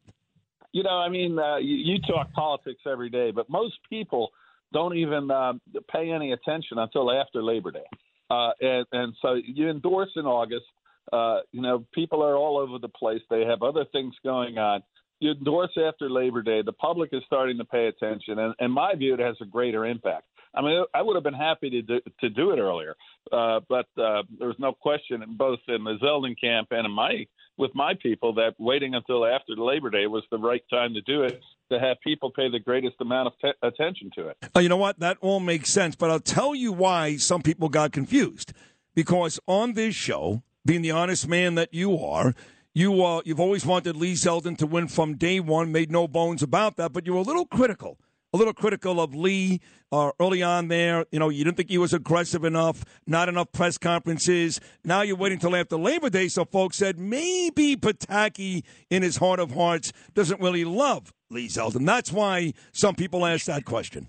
you 0.74 0.82
know, 0.82 0.98
I 0.98 1.08
mean, 1.08 1.40
uh, 1.40 1.58
you, 1.58 1.76
you 1.76 2.00
talk 2.02 2.34
politics 2.34 2.82
every 2.92 3.10
day, 3.10 3.32
but 3.32 3.50
most 3.50 3.76
people 3.90 4.32
don't 4.74 4.98
even 4.98 5.30
uh, 5.30 5.54
pay 5.92 6.12
any 6.12 6.34
attention 6.34 6.80
until 6.80 7.12
after 7.12 7.42
Labor 7.44 7.72
Day. 7.72 7.86
Uh, 8.30 8.50
and, 8.60 8.86
and 8.92 9.14
so 9.22 9.36
you 9.46 9.70
endorse 9.70 10.10
in 10.16 10.26
August. 10.26 10.66
Uh, 11.12 11.40
you 11.52 11.62
know, 11.62 11.86
people 11.94 12.24
are 12.24 12.36
all 12.36 12.58
over 12.58 12.80
the 12.80 12.90
place. 12.90 13.22
They 13.30 13.42
have 13.42 13.62
other 13.62 13.86
things 13.92 14.16
going 14.24 14.58
on. 14.58 14.82
You 15.20 15.32
endorse 15.32 15.78
after 15.78 16.10
Labor 16.10 16.42
Day. 16.42 16.64
The 16.64 16.74
public 16.74 17.12
is 17.14 17.22
starting 17.28 17.60
to 17.60 17.66
pay 17.66 17.88
attention, 17.88 18.40
and 18.40 18.56
in 18.60 18.72
my 18.72 18.96
view, 18.96 19.14
it 19.14 19.20
has 19.20 19.36
a 19.42 19.46
greater 19.46 19.86
impact. 19.86 20.26
I 20.54 20.62
mean, 20.62 20.84
I 20.94 21.02
would 21.02 21.16
have 21.16 21.24
been 21.24 21.34
happy 21.34 21.70
to 21.72 21.82
do, 21.82 22.00
to 22.22 22.30
do 22.30 22.52
it 22.52 22.60
earlier, 22.60 22.96
uh, 23.32 23.62
but 23.68 23.88
uh, 23.98 24.24
there 24.38 24.48
was 24.48 24.60
no 24.60 24.74
question, 24.74 25.24
both 25.38 25.60
in 25.68 25.84
the 25.84 25.98
Zeldin 26.02 26.36
camp 26.40 26.68
and 26.72 26.86
in 26.86 26.92
my 26.92 27.26
with 27.58 27.72
my 27.76 27.94
people, 28.02 28.34
that 28.34 28.56
waiting 28.58 28.96
until 28.96 29.26
after 29.26 29.54
Labor 29.56 29.92
Day 29.92 30.08
was 30.08 30.24
the 30.32 30.40
right 30.40 30.64
time 30.72 30.94
to 30.96 31.02
do 31.02 31.22
it 31.22 31.40
to 31.72 31.80
have 31.80 31.98
people 32.02 32.32
pay 32.32 32.50
the 32.50 32.60
greatest 32.60 32.96
amount 33.00 33.28
of 33.28 33.34
te- 33.40 33.68
attention 33.68 34.10
to 34.16 34.28
it. 34.28 34.38
You 34.60 34.70
know 34.70 34.78
what? 34.78 35.00
That 35.00 35.18
all 35.22 35.40
makes 35.40 35.70
sense, 35.70 35.96
but 35.96 36.10
I'll 36.10 36.20
tell 36.20 36.56
you 36.56 36.72
why 36.72 37.18
some 37.18 37.42
people 37.42 37.70
got 37.70 37.92
confused. 37.92 38.54
Because 38.96 39.40
on 39.48 39.74
this 39.74 39.96
show, 39.96 40.44
being 40.66 40.82
the 40.82 40.92
honest 40.92 41.28
man 41.28 41.56
that 41.56 41.74
you 41.74 41.98
are, 42.00 42.34
you 42.74 43.04
uh, 43.04 43.22
you've 43.26 43.40
always 43.40 43.66
wanted 43.66 43.96
Lee 43.96 44.14
Zeldin 44.14 44.58
to 44.58 44.66
win 44.66 44.88
from 44.88 45.16
day 45.16 45.40
one, 45.40 45.72
made 45.72 45.92
no 45.92 46.08
bones 46.08 46.42
about 46.42 46.76
that, 46.78 46.92
but 46.92 47.06
you 47.06 47.14
were 47.14 47.20
a 47.20 47.24
little 47.24 47.46
critical. 47.46 48.00
A 48.34 48.38
little 48.38 48.54
critical 48.54 49.00
of 49.00 49.14
Lee 49.14 49.62
uh, 49.92 50.10
early 50.20 50.42
on 50.42 50.68
there. 50.68 51.06
You 51.12 51.20
know, 51.20 51.30
you 51.30 51.44
didn't 51.44 51.56
think 51.58 51.70
he 51.70 51.78
was 51.78 51.94
aggressive 51.94 52.44
enough, 52.44 52.84
not 53.06 53.30
enough 53.30 53.52
press 53.52 53.78
conferences. 53.78 54.60
Now 54.84 55.04
you're 55.04 55.16
waiting 55.16 55.36
until 55.36 55.56
after 55.56 55.78
Labor 55.78 56.10
Day, 56.10 56.28
so 56.30 56.44
folks 56.44 56.78
said 56.78 56.98
maybe 56.98 57.76
Pataki, 57.76 58.64
in 58.90 59.04
his 59.04 59.18
heart 59.18 59.40
of 59.40 59.52
hearts, 59.52 59.94
doesn't 60.16 60.42
really 60.42 60.66
love 60.66 61.14
Lee 61.30 61.48
Zeldin. 61.48 61.86
That's 61.86 62.12
why 62.12 62.54
some 62.72 62.96
people 62.96 63.24
ask 63.24 63.46
that 63.46 63.66
question. 63.66 64.08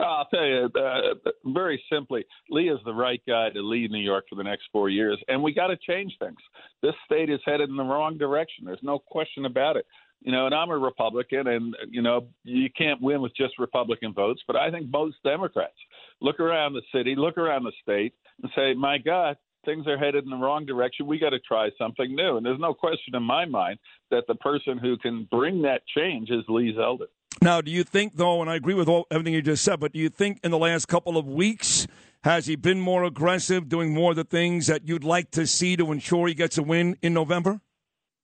I'll 0.00 0.26
tell 0.26 0.44
you 0.44 0.70
uh, 0.78 1.30
very 1.44 1.82
simply, 1.90 2.24
Lee 2.50 2.68
is 2.68 2.78
the 2.84 2.92
right 2.92 3.20
guy 3.26 3.50
to 3.50 3.60
lead 3.60 3.90
New 3.90 4.00
York 4.00 4.26
for 4.28 4.34
the 4.34 4.44
next 4.44 4.64
four 4.72 4.88
years, 4.88 5.18
and 5.28 5.42
we 5.42 5.54
got 5.54 5.68
to 5.68 5.76
change 5.76 6.12
things. 6.18 6.36
This 6.82 6.94
state 7.04 7.30
is 7.30 7.40
headed 7.44 7.68
in 7.68 7.76
the 7.76 7.82
wrong 7.82 8.18
direction. 8.18 8.64
There's 8.64 8.78
no 8.82 8.98
question 8.98 9.46
about 9.46 9.76
it. 9.76 9.86
You 10.22 10.32
know, 10.32 10.46
and 10.46 10.54
I'm 10.54 10.70
a 10.70 10.78
Republican, 10.78 11.46
and 11.46 11.76
you 11.88 12.02
know 12.02 12.26
you 12.42 12.68
can't 12.76 13.00
win 13.00 13.20
with 13.20 13.36
just 13.36 13.58
Republican 13.58 14.12
votes, 14.12 14.42
but 14.46 14.56
I 14.56 14.70
think 14.70 14.90
most 14.90 15.16
Democrats 15.22 15.76
look 16.20 16.40
around 16.40 16.72
the 16.72 16.82
city, 16.92 17.14
look 17.16 17.38
around 17.38 17.64
the 17.64 17.72
state, 17.82 18.14
and 18.42 18.50
say, 18.56 18.74
"My 18.74 18.98
God, 18.98 19.36
things 19.64 19.86
are 19.86 19.98
headed 19.98 20.24
in 20.24 20.30
the 20.30 20.36
wrong 20.36 20.66
direction. 20.66 21.06
We 21.06 21.18
got 21.18 21.30
to 21.30 21.38
try 21.40 21.70
something 21.78 22.14
new." 22.14 22.38
And 22.38 22.44
there's 22.44 22.58
no 22.58 22.74
question 22.74 23.14
in 23.14 23.22
my 23.22 23.44
mind 23.44 23.78
that 24.10 24.24
the 24.26 24.34
person 24.36 24.78
who 24.78 24.96
can 24.96 25.28
bring 25.30 25.62
that 25.62 25.82
change 25.96 26.30
is 26.30 26.44
Lee 26.48 26.74
Zeldin. 26.74 27.06
Now, 27.42 27.60
do 27.60 27.70
you 27.70 27.84
think, 27.84 28.14
though, 28.16 28.40
and 28.40 28.50
I 28.50 28.56
agree 28.56 28.74
with 28.74 28.88
all, 28.88 29.06
everything 29.10 29.34
you 29.34 29.42
just 29.42 29.62
said, 29.62 29.78
but 29.78 29.92
do 29.92 29.98
you 29.98 30.08
think 30.08 30.40
in 30.42 30.50
the 30.50 30.58
last 30.58 30.86
couple 30.86 31.18
of 31.18 31.26
weeks 31.26 31.86
has 32.24 32.46
he 32.46 32.56
been 32.56 32.80
more 32.80 33.04
aggressive, 33.04 33.68
doing 33.68 33.92
more 33.92 34.10
of 34.12 34.16
the 34.16 34.24
things 34.24 34.66
that 34.66 34.88
you'd 34.88 35.04
like 35.04 35.30
to 35.32 35.46
see 35.46 35.76
to 35.76 35.92
ensure 35.92 36.26
he 36.26 36.34
gets 36.34 36.58
a 36.58 36.62
win 36.62 36.96
in 37.02 37.12
November? 37.14 37.60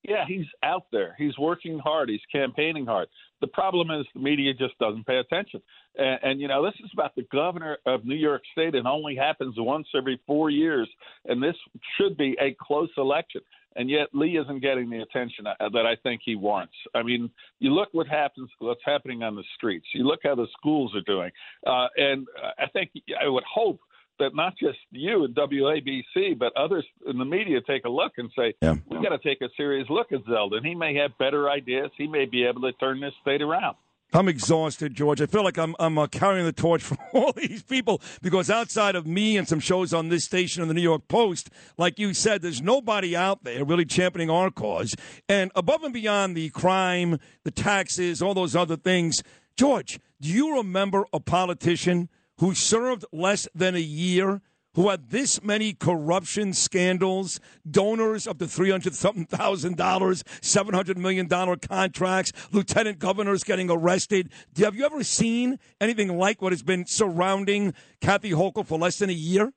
Yeah, 0.03 0.24
he's 0.27 0.47
out 0.65 0.87
there. 0.91 1.15
He's 1.16 1.39
working 1.39 1.79
hard. 1.79 2.09
He's 2.09 2.20
campaigning 2.31 2.87
hard. 2.87 3.09
The 3.41 3.47
problem 3.47 3.91
is 3.91 4.07
the 4.15 4.20
media 4.20 4.53
just 4.53 4.77
doesn't 4.79 5.07
pay 5.07 5.19
attention. 5.19 5.62
And, 5.97 6.19
and 6.23 6.41
you 6.41 6.49
know, 6.49 6.65
this 6.65 6.74
is 6.85 6.91
about 6.93 7.15
the 7.15 7.27
governor 7.33 7.79
of 7.87 8.05
New 8.05 8.16
York 8.16 8.43
State. 8.53 8.74
It 8.74 8.85
only 8.85 9.15
happens 9.15 9.55
once 9.59 9.87
every 9.97 10.20
four 10.27 10.51
years, 10.51 10.89
and 11.27 11.43
this 11.43 11.55
should 11.97 12.16
be 12.16 12.37
a 12.40 12.56
close 12.61 12.90
election. 12.97 13.43
And 13.74 13.89
yet, 13.89 14.09
Lee 14.13 14.37
isn't 14.37 14.61
getting 14.61 14.90
the 14.90 15.01
attention 15.01 15.47
uh, 15.47 15.55
that 15.72 15.87
I 15.87 15.97
think 16.03 16.21
he 16.24 16.37
wants. 16.37 16.74
I 16.95 17.03
mean, 17.03 17.31
you 17.59 17.71
look 17.71 17.89
what 17.93 18.06
happens, 18.06 18.51
what's 18.59 18.82
happening 18.85 19.22
on 19.22 19.35
the 19.35 19.45
streets. 19.56 19.87
You 19.95 20.05
look 20.05 20.21
how 20.24 20.35
the 20.35 20.47
schools 20.59 20.93
are 20.95 21.01
doing, 21.03 21.31
uh, 21.66 21.87
and 21.97 22.27
I 22.59 22.66
think 22.72 22.90
I 23.19 23.29
would 23.29 23.45
hope 23.51 23.81
that 24.22 24.34
not 24.34 24.54
just 24.56 24.78
you 24.92 25.24
and 25.24 25.34
WABC, 25.34 26.38
but 26.38 26.56
others 26.56 26.86
in 27.06 27.18
the 27.18 27.24
media 27.24 27.60
take 27.66 27.84
a 27.84 27.88
look 27.88 28.12
and 28.18 28.30
say, 28.36 28.54
yeah. 28.62 28.76
we've 28.88 29.02
got 29.02 29.10
to 29.10 29.18
take 29.18 29.40
a 29.42 29.48
serious 29.56 29.88
look 29.90 30.12
at 30.12 30.24
Zeldin. 30.24 30.64
He 30.64 30.74
may 30.74 30.94
have 30.94 31.10
better 31.18 31.51
ideas. 31.51 31.90
He 31.98 32.06
may 32.06 32.24
be 32.26 32.44
able 32.44 32.62
to 32.62 32.72
turn 32.74 33.01
this 33.01 33.12
state 33.20 33.42
around. 33.42 33.76
I'm 34.14 34.28
exhausted, 34.28 34.94
George. 34.94 35.22
I 35.22 35.26
feel 35.26 35.42
like 35.42 35.59
I'm 35.59 35.74
I'm 35.80 35.98
uh, 35.98 36.06
carrying 36.06 36.44
the 36.44 36.52
torch 36.52 36.82
for 36.82 36.98
all 37.14 37.32
these 37.32 37.62
people 37.62 38.01
because 38.20 38.51
outside 38.51 38.94
of 38.94 39.06
me 39.06 39.38
and 39.38 39.48
some 39.48 39.59
shows 39.59 39.94
on 39.94 40.10
this 40.10 40.24
station 40.24 40.60
and 40.60 40.70
the 40.70 40.74
New 40.74 40.82
York 40.82 41.09
Post, 41.09 41.48
like 41.78 41.98
you 41.98 42.12
said, 42.12 42.42
there's 42.42 42.60
nobody 42.60 43.16
out 43.16 43.42
there 43.42 43.64
really 43.64 43.86
championing 43.86 44.30
our 44.30 44.51
cause. 44.51 44.94
And 45.28 45.51
above 45.54 45.82
and 45.82 45.94
beyond 45.94 46.36
the 46.36 46.51
crime, 46.51 47.18
the 47.44 47.51
taxes, 47.51 48.20
all 48.20 48.34
those 48.34 48.54
other 48.54 48.76
things, 48.76 49.22
George, 49.56 49.98
do 50.20 50.28
you 50.28 50.56
remember 50.56 51.06
a 51.12 51.18
politician 51.18 52.10
who 52.43 52.54
served 52.56 53.04
less 53.12 53.46
than 53.54 53.77
a 53.77 53.80
year? 53.80 54.43
Who 54.74 54.88
had 54.88 55.11
this 55.11 55.45
many 55.45 55.74
corruption 55.74 56.54
scandals, 56.54 57.38
donors 57.71 58.27
up 58.27 58.38
to 58.38 58.48
three 58.48 58.71
hundred 58.71 58.95
thousand 58.95 59.77
dollars, 59.77 60.24
seven 60.40 60.74
hundred 60.74 60.98
million 60.98 61.29
dollar 61.29 61.56
contracts, 61.56 62.32
lieutenant 62.51 62.98
governors 62.98 63.45
getting 63.45 63.71
arrested. 63.71 64.32
Have 64.56 64.74
you 64.74 64.85
ever 64.85 65.04
seen 65.04 65.61
anything 65.80 66.19
like 66.19 66.43
what 66.43 66.51
has 66.51 66.64
been 66.64 66.85
surrounding 66.85 67.74
Kathy 68.01 68.30
Hochul 68.30 68.66
for 68.66 68.77
less 68.77 68.98
than 68.98 69.09
a 69.09 69.12
year? 69.12 69.53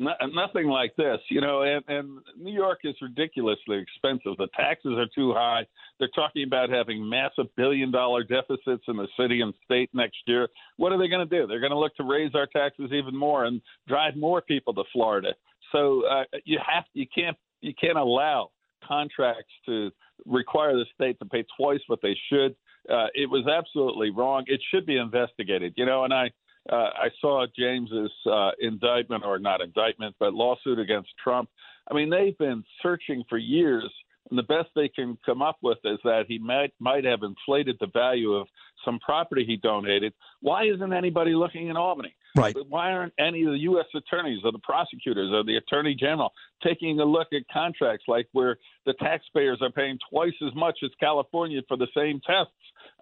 No, 0.00 0.12
nothing 0.32 0.68
like 0.68 0.94
this, 0.96 1.18
you 1.28 1.40
know. 1.40 1.62
And, 1.62 1.82
and 1.88 2.18
New 2.40 2.52
York 2.52 2.80
is 2.84 2.94
ridiculously 3.02 3.78
expensive. 3.78 4.36
The 4.38 4.46
taxes 4.56 4.92
are 4.96 5.08
too 5.12 5.32
high. 5.32 5.66
They're 5.98 6.08
talking 6.14 6.44
about 6.44 6.70
having 6.70 7.06
massive 7.08 7.46
billion-dollar 7.56 8.24
deficits 8.24 8.84
in 8.86 8.96
the 8.96 9.08
city 9.18 9.40
and 9.40 9.52
state 9.64 9.90
next 9.92 10.18
year. 10.26 10.48
What 10.76 10.92
are 10.92 10.98
they 10.98 11.08
going 11.08 11.28
to 11.28 11.38
do? 11.38 11.48
They're 11.48 11.58
going 11.58 11.72
to 11.72 11.78
look 11.78 11.96
to 11.96 12.04
raise 12.04 12.32
our 12.36 12.46
taxes 12.46 12.90
even 12.92 13.16
more 13.16 13.46
and 13.46 13.60
drive 13.88 14.14
more 14.16 14.40
people 14.40 14.72
to 14.74 14.84
Florida. 14.92 15.34
So 15.72 16.06
uh, 16.06 16.24
you 16.44 16.58
have 16.64 16.84
you 16.94 17.06
can't 17.12 17.36
you 17.60 17.74
can't 17.78 17.98
allow 17.98 18.50
contracts 18.86 19.52
to 19.66 19.90
require 20.26 20.74
the 20.76 20.86
state 20.94 21.18
to 21.18 21.24
pay 21.24 21.44
twice 21.58 21.80
what 21.88 21.98
they 22.02 22.16
should. 22.30 22.54
Uh, 22.88 23.08
it 23.14 23.28
was 23.28 23.46
absolutely 23.48 24.10
wrong. 24.10 24.44
It 24.46 24.60
should 24.70 24.86
be 24.86 24.96
investigated, 24.96 25.74
you 25.76 25.84
know. 25.84 26.04
And 26.04 26.14
I 26.14 26.30
uh, 26.70 26.90
I 26.94 27.08
saw 27.20 27.46
James's 27.56 28.12
uh, 28.30 28.50
indictment, 28.60 29.24
or 29.24 29.38
not 29.38 29.60
indictment, 29.60 30.14
but 30.18 30.34
lawsuit 30.34 30.78
against 30.78 31.10
Trump. 31.22 31.48
I 31.90 31.94
mean, 31.94 32.10
they've 32.10 32.36
been 32.38 32.64
searching 32.82 33.24
for 33.28 33.38
years, 33.38 33.90
and 34.30 34.38
the 34.38 34.42
best 34.42 34.68
they 34.74 34.88
can 34.88 35.16
come 35.24 35.40
up 35.40 35.56
with 35.62 35.78
is 35.84 35.98
that 36.04 36.24
he 36.28 36.38
might 36.38 36.72
might 36.78 37.04
have 37.04 37.22
inflated 37.22 37.76
the 37.80 37.88
value 37.92 38.34
of 38.34 38.46
some 38.84 38.98
property 39.00 39.44
he 39.46 39.56
donated. 39.56 40.12
Why 40.40 40.64
isn't 40.64 40.92
anybody 40.92 41.34
looking 41.34 41.68
in 41.68 41.76
Albany? 41.76 42.14
Right. 42.36 42.54
But 42.54 42.68
why 42.68 42.92
aren't 42.92 43.14
any 43.18 43.44
of 43.44 43.52
the 43.52 43.58
U.S. 43.60 43.86
attorneys 43.94 44.40
or 44.44 44.52
the 44.52 44.58
prosecutors 44.58 45.30
or 45.32 45.44
the 45.44 45.56
attorney 45.56 45.94
general 45.94 46.32
taking 46.62 47.00
a 47.00 47.04
look 47.04 47.28
at 47.32 47.42
contracts 47.52 48.04
like 48.06 48.28
where 48.32 48.56
the 48.86 48.92
taxpayers 48.94 49.58
are 49.62 49.70
paying 49.70 49.98
twice 50.10 50.34
as 50.46 50.54
much 50.54 50.78
as 50.84 50.90
California 51.00 51.60
for 51.66 51.76
the 51.76 51.88
same 51.96 52.20
tests? 52.26 52.52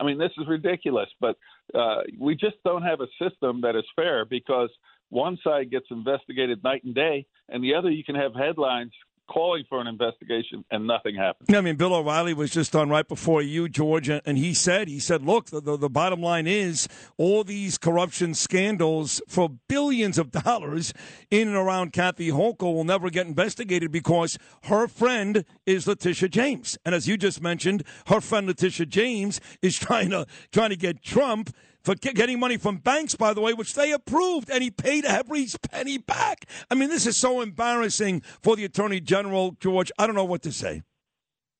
I 0.01 0.05
mean, 0.05 0.19
this 0.19 0.33
is 0.39 0.47
ridiculous. 0.47 1.09
But 1.21 1.37
uh, 1.75 2.03
we 2.19 2.35
just 2.35 2.57
don't 2.65 2.83
have 2.83 3.01
a 3.01 3.09
system 3.21 3.61
that 3.63 3.77
is 3.77 3.85
fair 3.97 4.25
because 4.25 4.71
one 5.09 5.39
side 5.43 5.71
gets 5.71 5.87
investigated 5.91 6.63
night 6.65 6.85
and 6.85 6.95
day, 6.95 7.27
and 7.49 7.63
the 7.63 7.75
other 7.75 7.91
you 7.91 8.05
can 8.05 8.15
have 8.15 8.35
headlines 8.35 8.93
calling 9.27 9.65
for 9.69 9.81
an 9.81 9.87
investigation 9.87 10.65
and 10.71 10.87
nothing 10.87 11.15
happens. 11.17 11.53
I 11.53 11.61
mean, 11.61 11.77
Bill 11.77 11.95
O'Reilly 11.95 12.35
was 12.35 12.51
just 12.51 12.75
on 12.75 12.89
right 12.89 13.07
before 13.07 13.43
you, 13.43 13.69
George, 13.69 14.09
and 14.09 14.39
he 14.39 14.55
said, 14.55 14.89
he 14.89 14.99
said, 14.99 15.23
look, 15.23 15.47
the, 15.47 15.61
the, 15.61 15.77
the, 15.77 15.91
bottom 15.91 16.21
line 16.21 16.47
is 16.47 16.89
all 17.17 17.43
these 17.43 17.79
corruption 17.79 18.35
scandals 18.35 19.21
for 19.29 19.49
billions 19.69 20.19
of 20.19 20.31
dollars 20.31 20.93
in 21.31 21.49
and 21.49 21.57
around 21.57 21.93
Kathy 21.93 22.31
Hochul 22.31 22.75
will 22.75 22.85
never 22.85 23.11
get 23.11 23.27
investigated 23.27 23.91
because 23.91 24.39
her 24.65 24.87
friend 24.89 25.45
is 25.65 25.87
Letitia 25.87 26.29
James. 26.29 26.77
And 26.85 26.95
as 26.95 27.09
you 27.09 27.17
just 27.17 27.41
mentioned, 27.41 27.83
her 28.09 28.21
friend 28.21 28.47
Letitia 28.47 28.87
James 28.87 29.41
is 29.63 29.79
trying 29.79 30.11
to 30.11 30.27
trying 30.53 30.71
to 30.71 30.77
get 30.77 31.03
Trump 31.03 31.55
for 31.87 31.95
getting 31.95 32.41
money 32.41 32.57
from 32.57 32.79
banks, 32.79 33.15
by 33.15 33.33
the 33.33 33.41
way, 33.41 33.55
which 33.55 33.75
they 33.75 33.93
approved, 33.93 34.51
and 34.51 34.61
he 34.61 34.73
paid 34.73 35.05
every 35.05 35.47
penny 35.71 35.99
back. 35.99 36.45
I 36.69 36.75
mean, 36.75 36.91
this 36.91 37.07
is 37.07 37.17
so 37.17 37.41
embarrassing 37.41 38.23
for 38.43 38.57
the 38.57 38.65
Attorney 38.65 38.99
General, 38.99 39.53
George. 39.61 39.93
I 39.97 40.07
don't 40.07 40.17
know 40.17 40.25
what 40.25 40.43
to 40.43 40.53
say. 40.53 40.83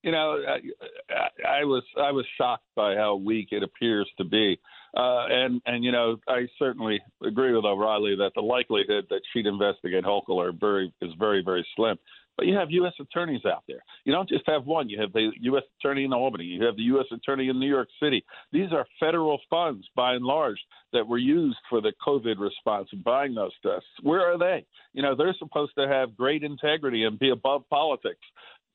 You 0.03 0.11
know, 0.11 0.43
I, 0.49 1.61
I 1.61 1.65
was 1.65 1.85
I 1.97 2.11
was 2.11 2.27
shocked 2.37 2.67
by 2.75 2.97
how 2.97 3.15
weak 3.15 3.49
it 3.53 3.63
appears 3.63 4.09
to 4.19 4.25
be, 4.25 4.59
uh, 4.97 5.27
and 5.29 5.61
and 5.65 5.85
you 5.85 5.93
know 5.93 6.17
I 6.29 6.49
certainly 6.59 7.01
agree 7.25 7.55
with 7.55 7.65
O'Reilly 7.65 8.17
that 8.17 8.33
the 8.35 8.43
likelihood 8.43 9.07
that 9.11 9.21
she'd 9.33 9.47
investigate 9.47 10.05
Hochul 10.05 10.45
are 10.45 10.53
very 10.53 10.93
is 11.03 11.13
very 11.19 11.43
very 11.45 11.67
slim. 11.77 11.99
But 12.37 12.47
you 12.47 12.55
have 12.55 12.71
U.S. 12.71 12.93
attorneys 13.01 13.45
out 13.47 13.65
there. 13.67 13.83
You 14.05 14.13
don't 14.13 14.29
just 14.29 14.45
have 14.47 14.67
one. 14.67 14.89
You 14.89 15.01
have 15.01 15.13
the 15.13 15.31
U.S. 15.41 15.63
attorney 15.81 16.05
in 16.05 16.13
Albany. 16.13 16.45
You 16.45 16.65
have 16.65 16.77
the 16.77 16.83
U.S. 16.83 17.07
attorney 17.13 17.49
in 17.49 17.59
New 17.59 17.69
York 17.69 17.89
City. 18.01 18.25
These 18.53 18.73
are 18.73 18.87
federal 19.01 19.41
funds, 19.49 19.87
by 19.97 20.15
and 20.15 20.25
large, 20.25 20.59
that 20.93 21.07
were 21.07 21.19
used 21.19 21.59
for 21.71 21.81
the 21.81 21.93
COVID 22.07 22.39
response 22.39 22.89
and 22.93 23.03
buying 23.03 23.35
those 23.35 23.53
tests. 23.63 23.89
Where 24.03 24.33
are 24.33 24.39
they? 24.39 24.67
You 24.93 25.03
know, 25.03 25.15
they're 25.15 25.35
supposed 25.39 25.73
to 25.79 25.89
have 25.89 26.17
great 26.17 26.43
integrity 26.43 27.05
and 27.05 27.19
be 27.19 27.31
above 27.31 27.69
politics. 27.71 28.21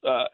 Uh, 0.08 0.26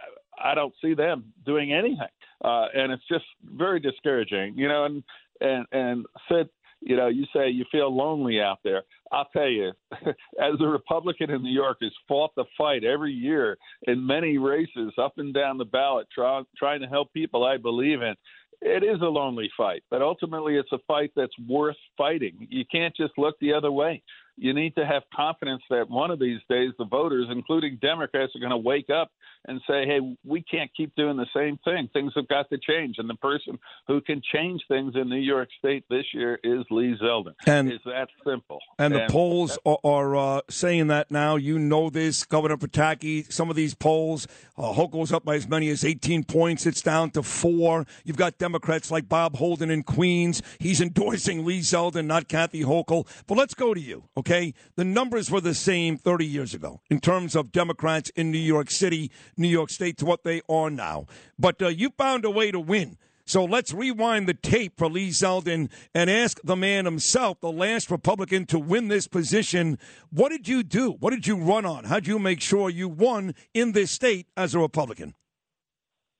I 0.41 0.55
don't 0.55 0.73
see 0.81 0.93
them 0.93 1.33
doing 1.45 1.73
anything, 1.73 2.07
uh, 2.43 2.67
and 2.73 2.91
it's 2.91 3.07
just 3.09 3.25
very 3.43 3.79
discouraging. 3.79 4.57
You 4.57 4.69
know, 4.69 4.85
and 4.85 5.03
and 5.41 5.65
and 5.71 6.05
Sid, 6.29 6.49
you 6.81 6.95
know, 6.95 7.07
you 7.07 7.25
say 7.35 7.49
you 7.49 7.65
feel 7.71 7.95
lonely 7.95 8.41
out 8.41 8.59
there. 8.63 8.83
I'll 9.11 9.27
tell 9.33 9.47
you, 9.47 9.71
as 9.91 10.53
a 10.59 10.67
Republican 10.67 11.29
in 11.31 11.43
New 11.43 11.53
York 11.53 11.77
has 11.81 11.91
fought 12.07 12.31
the 12.35 12.45
fight 12.57 12.83
every 12.83 13.13
year 13.13 13.57
in 13.83 14.05
many 14.05 14.37
races 14.37 14.93
up 14.97 15.13
and 15.17 15.33
down 15.33 15.57
the 15.57 15.65
ballot, 15.65 16.07
try, 16.13 16.41
trying 16.57 16.81
to 16.81 16.87
help 16.87 17.11
people 17.13 17.43
I 17.43 17.57
believe 17.57 18.01
in. 18.01 18.15
It 18.61 18.83
is 18.83 19.01
a 19.01 19.05
lonely 19.05 19.49
fight, 19.55 19.83
but 19.91 20.01
ultimately 20.01 20.55
it's 20.55 20.71
a 20.71 20.79
fight 20.87 21.11
that's 21.15 21.37
worth 21.47 21.75
fighting. 21.95 22.47
You 22.49 22.65
can't 22.71 22.95
just 22.95 23.13
look 23.17 23.35
the 23.39 23.53
other 23.53 23.71
way 23.71 24.01
you 24.37 24.53
need 24.53 24.75
to 24.75 24.85
have 24.85 25.03
confidence 25.15 25.63
that 25.69 25.89
one 25.89 26.11
of 26.11 26.19
these 26.19 26.39
days 26.49 26.71
the 26.77 26.85
voters, 26.85 27.27
including 27.31 27.77
Democrats, 27.81 28.33
are 28.35 28.39
going 28.39 28.51
to 28.51 28.57
wake 28.57 28.89
up 28.89 29.11
and 29.45 29.61
say, 29.67 29.85
hey, 29.85 29.99
we 30.25 30.41
can't 30.43 30.69
keep 30.75 30.93
doing 30.95 31.17
the 31.17 31.25
same 31.35 31.57
thing. 31.63 31.89
Things 31.93 32.11
have 32.15 32.27
got 32.27 32.49
to 32.49 32.57
change. 32.57 32.95
And 32.97 33.09
the 33.09 33.15
person 33.15 33.57
who 33.87 34.01
can 34.01 34.21
change 34.33 34.61
things 34.67 34.93
in 34.95 35.09
New 35.09 35.19
York 35.19 35.49
State 35.57 35.85
this 35.89 36.05
year 36.13 36.39
is 36.43 36.65
Lee 36.69 36.95
Zeldin. 37.01 37.33
And, 37.45 37.71
is 37.71 37.79
that 37.85 38.09
simple? 38.25 38.59
And, 38.77 38.93
and 38.93 39.09
the 39.09 39.11
polls 39.11 39.57
are, 39.65 39.77
are 39.83 40.15
uh, 40.15 40.41
saying 40.49 40.87
that 40.87 41.11
now. 41.11 41.35
You 41.37 41.57
know 41.59 41.89
this, 41.89 42.25
Governor 42.25 42.57
Pataki. 42.57 43.31
Some 43.31 43.49
of 43.49 43.55
these 43.55 43.73
polls, 43.73 44.27
uh, 44.57 44.73
Hochul's 44.73 45.13
up 45.13 45.23
by 45.23 45.35
as 45.35 45.47
many 45.47 45.69
as 45.69 45.85
18 45.85 46.25
points. 46.25 46.65
It's 46.65 46.81
down 46.81 47.11
to 47.11 47.23
four. 47.23 47.85
You've 48.03 48.17
got 48.17 48.37
Democrats 48.37 48.91
like 48.91 49.07
Bob 49.07 49.37
Holden 49.37 49.71
in 49.71 49.83
Queens. 49.83 50.41
He's 50.59 50.81
endorsing 50.81 51.45
Lee 51.45 51.59
Zeldin, 51.59 52.05
not 52.05 52.27
Kathy 52.27 52.63
Hochul. 52.63 53.07
But 53.27 53.37
let's 53.37 53.53
go 53.53 53.73
to 53.73 53.79
you, 53.79 54.03
okay? 54.17 54.26
Okay? 54.27 54.53
The 54.75 54.83
numbers 54.83 55.31
were 55.31 55.41
the 55.41 55.53
same 55.53 55.97
30 55.97 56.25
years 56.25 56.53
ago 56.53 56.81
in 56.89 56.99
terms 56.99 57.35
of 57.35 57.51
Democrats 57.51 58.09
in 58.11 58.31
New 58.31 58.37
York 58.37 58.69
City, 58.69 59.11
New 59.37 59.47
York 59.47 59.69
State, 59.69 59.97
to 59.97 60.05
what 60.05 60.23
they 60.23 60.41
are 60.49 60.69
now. 60.69 61.05
But 61.39 61.61
uh, 61.61 61.69
you 61.69 61.91
found 61.97 62.25
a 62.25 62.29
way 62.29 62.51
to 62.51 62.59
win. 62.59 62.97
So 63.25 63.43
let's 63.43 63.73
rewind 63.73 64.27
the 64.27 64.33
tape 64.33 64.77
for 64.77 64.89
Lee 64.89 65.09
Zeldin 65.09 65.69
and 65.93 66.09
ask 66.09 66.39
the 66.43 66.55
man 66.55 66.85
himself, 66.85 67.41
the 67.41 67.51
last 67.51 67.91
Republican 67.91 68.45
to 68.47 68.59
win 68.59 68.87
this 68.87 69.07
position. 69.07 69.77
What 70.11 70.29
did 70.29 70.47
you 70.47 70.63
do? 70.63 70.91
What 70.91 71.11
did 71.11 71.27
you 71.27 71.35
run 71.35 71.65
on? 71.65 71.85
How 71.85 71.95
did 71.95 72.07
you 72.07 72.19
make 72.19 72.39
sure 72.39 72.69
you 72.69 72.87
won 72.87 73.35
in 73.53 73.73
this 73.73 73.91
state 73.91 74.27
as 74.37 74.55
a 74.55 74.59
Republican? 74.59 75.13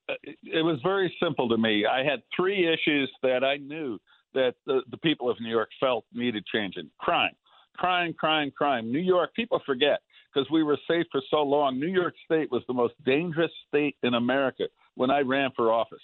Uh, 0.10 0.16
it 0.44 0.64
was 0.64 0.80
very 0.84 1.14
simple 1.22 1.48
to 1.50 1.58
me. 1.58 1.86
I 1.86 2.04
had 2.04 2.24
three 2.36 2.68
issues 2.68 3.10
that 3.24 3.44
I 3.44 3.58
knew 3.58 4.00
that 4.34 4.56
the, 4.66 4.82
the 4.92 4.98
people 4.98 5.30
of 5.30 5.38
New 5.40 5.50
York 5.50 5.70
felt 5.80 6.06
needed 6.14 6.46
changing 6.46 6.90
crime, 7.00 7.34
crime, 7.78 8.14
crime, 8.14 8.52
crime. 8.52 8.92
New 8.92 9.00
York, 9.00 9.34
people 9.36 9.62
forget 9.66 10.00
because 10.34 10.50
we 10.52 10.64
were 10.64 10.78
safe 10.88 11.06
for 11.12 11.22
so 11.30 11.38
long. 11.38 11.80
New 11.80 11.88
York 11.88 12.14
State 12.26 12.52
was 12.52 12.64
the 12.68 12.74
most 12.74 12.94
dangerous 13.06 13.52
state 13.68 13.96
in 14.04 14.14
America 14.14 14.66
when 14.96 15.10
I 15.10 15.20
ran 15.22 15.52
for 15.56 15.72
office. 15.72 16.02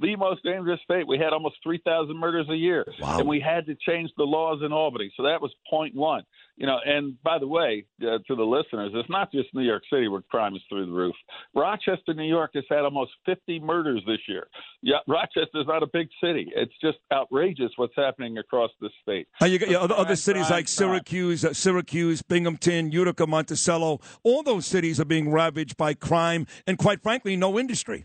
The 0.00 0.16
most 0.16 0.42
dangerous 0.44 0.80
state. 0.84 1.06
We 1.06 1.18
had 1.18 1.32
almost 1.32 1.56
3,000 1.62 2.16
murders 2.16 2.46
a 2.50 2.54
year. 2.54 2.86
Wow. 3.00 3.18
And 3.18 3.28
we 3.28 3.40
had 3.40 3.66
to 3.66 3.74
change 3.86 4.10
the 4.16 4.24
laws 4.24 4.60
in 4.64 4.72
Albany. 4.72 5.12
So 5.16 5.24
that 5.24 5.40
was 5.40 5.52
point 5.68 5.94
one. 5.94 6.22
You 6.56 6.66
know, 6.66 6.78
and 6.84 7.20
by 7.22 7.38
the 7.38 7.46
way, 7.46 7.84
uh, 8.02 8.18
to 8.26 8.34
the 8.34 8.42
listeners, 8.42 8.90
it's 8.94 9.08
not 9.08 9.30
just 9.30 9.48
New 9.54 9.62
York 9.62 9.84
City 9.92 10.08
where 10.08 10.22
crime 10.22 10.56
is 10.56 10.62
through 10.68 10.86
the 10.86 10.92
roof. 10.92 11.14
Rochester, 11.54 12.14
New 12.14 12.28
York 12.28 12.50
has 12.54 12.64
had 12.68 12.80
almost 12.80 13.12
50 13.26 13.60
murders 13.60 14.02
this 14.06 14.18
year. 14.26 14.48
Yeah, 14.82 14.96
Rochester's 15.06 15.66
not 15.66 15.84
a 15.84 15.88
big 15.92 16.08
city. 16.22 16.50
It's 16.56 16.72
just 16.80 16.98
outrageous 17.12 17.70
what's 17.76 17.94
happening 17.96 18.38
across 18.38 18.70
the 18.80 18.90
state. 19.02 19.28
And 19.40 19.52
you 19.52 19.60
got 19.60 19.72
other, 19.74 19.94
crime, 19.94 20.06
other 20.06 20.16
cities 20.16 20.46
crime, 20.46 20.58
like 20.58 20.68
Syracuse, 20.68 21.44
uh, 21.44 21.52
Syracuse, 21.52 22.22
Binghamton, 22.22 22.90
Utica, 22.90 23.26
Monticello. 23.26 24.00
All 24.24 24.42
those 24.42 24.66
cities 24.66 24.98
are 24.98 25.04
being 25.04 25.30
ravaged 25.30 25.76
by 25.76 25.94
crime 25.94 26.46
and, 26.66 26.76
quite 26.76 27.02
frankly, 27.02 27.36
no 27.36 27.56
industry. 27.58 28.04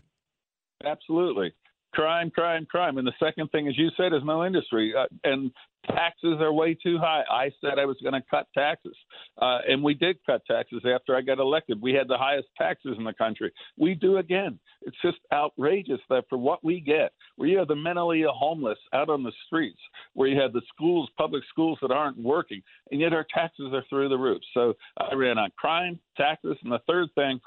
Absolutely 0.84 1.54
crime, 1.94 2.30
crime, 2.30 2.66
crime. 2.66 2.98
And 2.98 3.06
the 3.06 3.12
second 3.22 3.50
thing, 3.50 3.68
as 3.68 3.78
you 3.78 3.88
said, 3.96 4.12
is 4.12 4.22
no 4.24 4.44
industry. 4.44 4.92
Uh, 4.96 5.06
and 5.24 5.50
taxes 5.86 6.38
are 6.40 6.52
way 6.52 6.74
too 6.74 6.98
high. 6.98 7.22
I 7.30 7.50
said 7.60 7.78
I 7.78 7.84
was 7.84 7.96
going 8.02 8.14
to 8.14 8.22
cut 8.30 8.46
taxes, 8.54 8.96
uh, 9.40 9.58
and 9.68 9.82
we 9.82 9.94
did 9.94 10.16
cut 10.26 10.42
taxes 10.46 10.82
after 10.84 11.16
I 11.16 11.20
got 11.20 11.38
elected. 11.38 11.80
We 11.80 11.92
had 11.92 12.08
the 12.08 12.16
highest 12.16 12.48
taxes 12.58 12.96
in 12.98 13.04
the 13.04 13.12
country. 13.12 13.52
We 13.78 13.94
do 13.94 14.18
again. 14.18 14.58
It's 14.82 14.96
just 15.02 15.18
outrageous 15.32 16.00
that 16.10 16.24
for 16.28 16.38
what 16.38 16.62
we 16.64 16.80
get, 16.80 17.12
where 17.36 17.48
you 17.48 17.58
have 17.58 17.68
the 17.68 17.76
mentally 17.76 18.24
homeless 18.26 18.78
out 18.92 19.08
on 19.08 19.22
the 19.22 19.32
streets, 19.46 19.80
where 20.14 20.28
you 20.28 20.40
have 20.40 20.52
the 20.52 20.62
schools, 20.74 21.08
public 21.16 21.42
schools 21.48 21.78
that 21.82 21.90
aren't 21.90 22.18
working, 22.18 22.62
and 22.90 23.00
yet 23.00 23.12
our 23.12 23.26
taxes 23.32 23.72
are 23.72 23.84
through 23.88 24.08
the 24.08 24.18
roof. 24.18 24.42
So 24.52 24.74
I 24.98 25.14
ran 25.14 25.38
on 25.38 25.50
crime, 25.56 25.98
taxes, 26.16 26.56
and 26.62 26.72
the 26.72 26.80
third 26.86 27.08
thing 27.14 27.40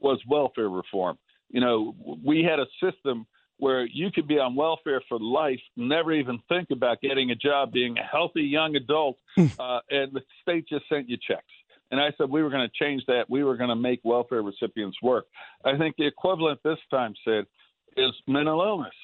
was 0.00 0.20
welfare 0.28 0.68
reform. 0.68 1.18
You 1.50 1.60
know, 1.60 1.94
we 2.24 2.42
had 2.42 2.58
a 2.58 2.66
system 2.82 3.26
where 3.62 3.86
you 3.86 4.10
could 4.10 4.26
be 4.26 4.40
on 4.40 4.56
welfare 4.56 5.00
for 5.08 5.20
life, 5.20 5.60
never 5.76 6.10
even 6.12 6.36
think 6.48 6.72
about 6.72 7.00
getting 7.00 7.30
a 7.30 7.34
job, 7.36 7.70
being 7.70 7.96
a 7.96 8.02
healthy 8.02 8.42
young 8.42 8.74
adult, 8.74 9.16
uh, 9.38 9.78
and 9.88 10.12
the 10.12 10.20
state 10.42 10.66
just 10.68 10.84
sent 10.88 11.08
you 11.08 11.16
checks. 11.16 11.44
And 11.92 12.00
I 12.00 12.10
said 12.18 12.28
we 12.28 12.42
were 12.42 12.50
going 12.50 12.68
to 12.68 12.84
change 12.84 13.04
that. 13.06 13.30
We 13.30 13.44
were 13.44 13.56
going 13.56 13.68
to 13.68 13.76
make 13.76 14.00
welfare 14.02 14.42
recipients 14.42 14.96
work. 15.00 15.26
I 15.64 15.78
think 15.78 15.94
the 15.96 16.08
equivalent 16.08 16.58
this 16.64 16.78
time, 16.90 17.14
said, 17.24 17.44
is 17.96 18.10
mental 18.26 18.60
illness. 18.62 18.94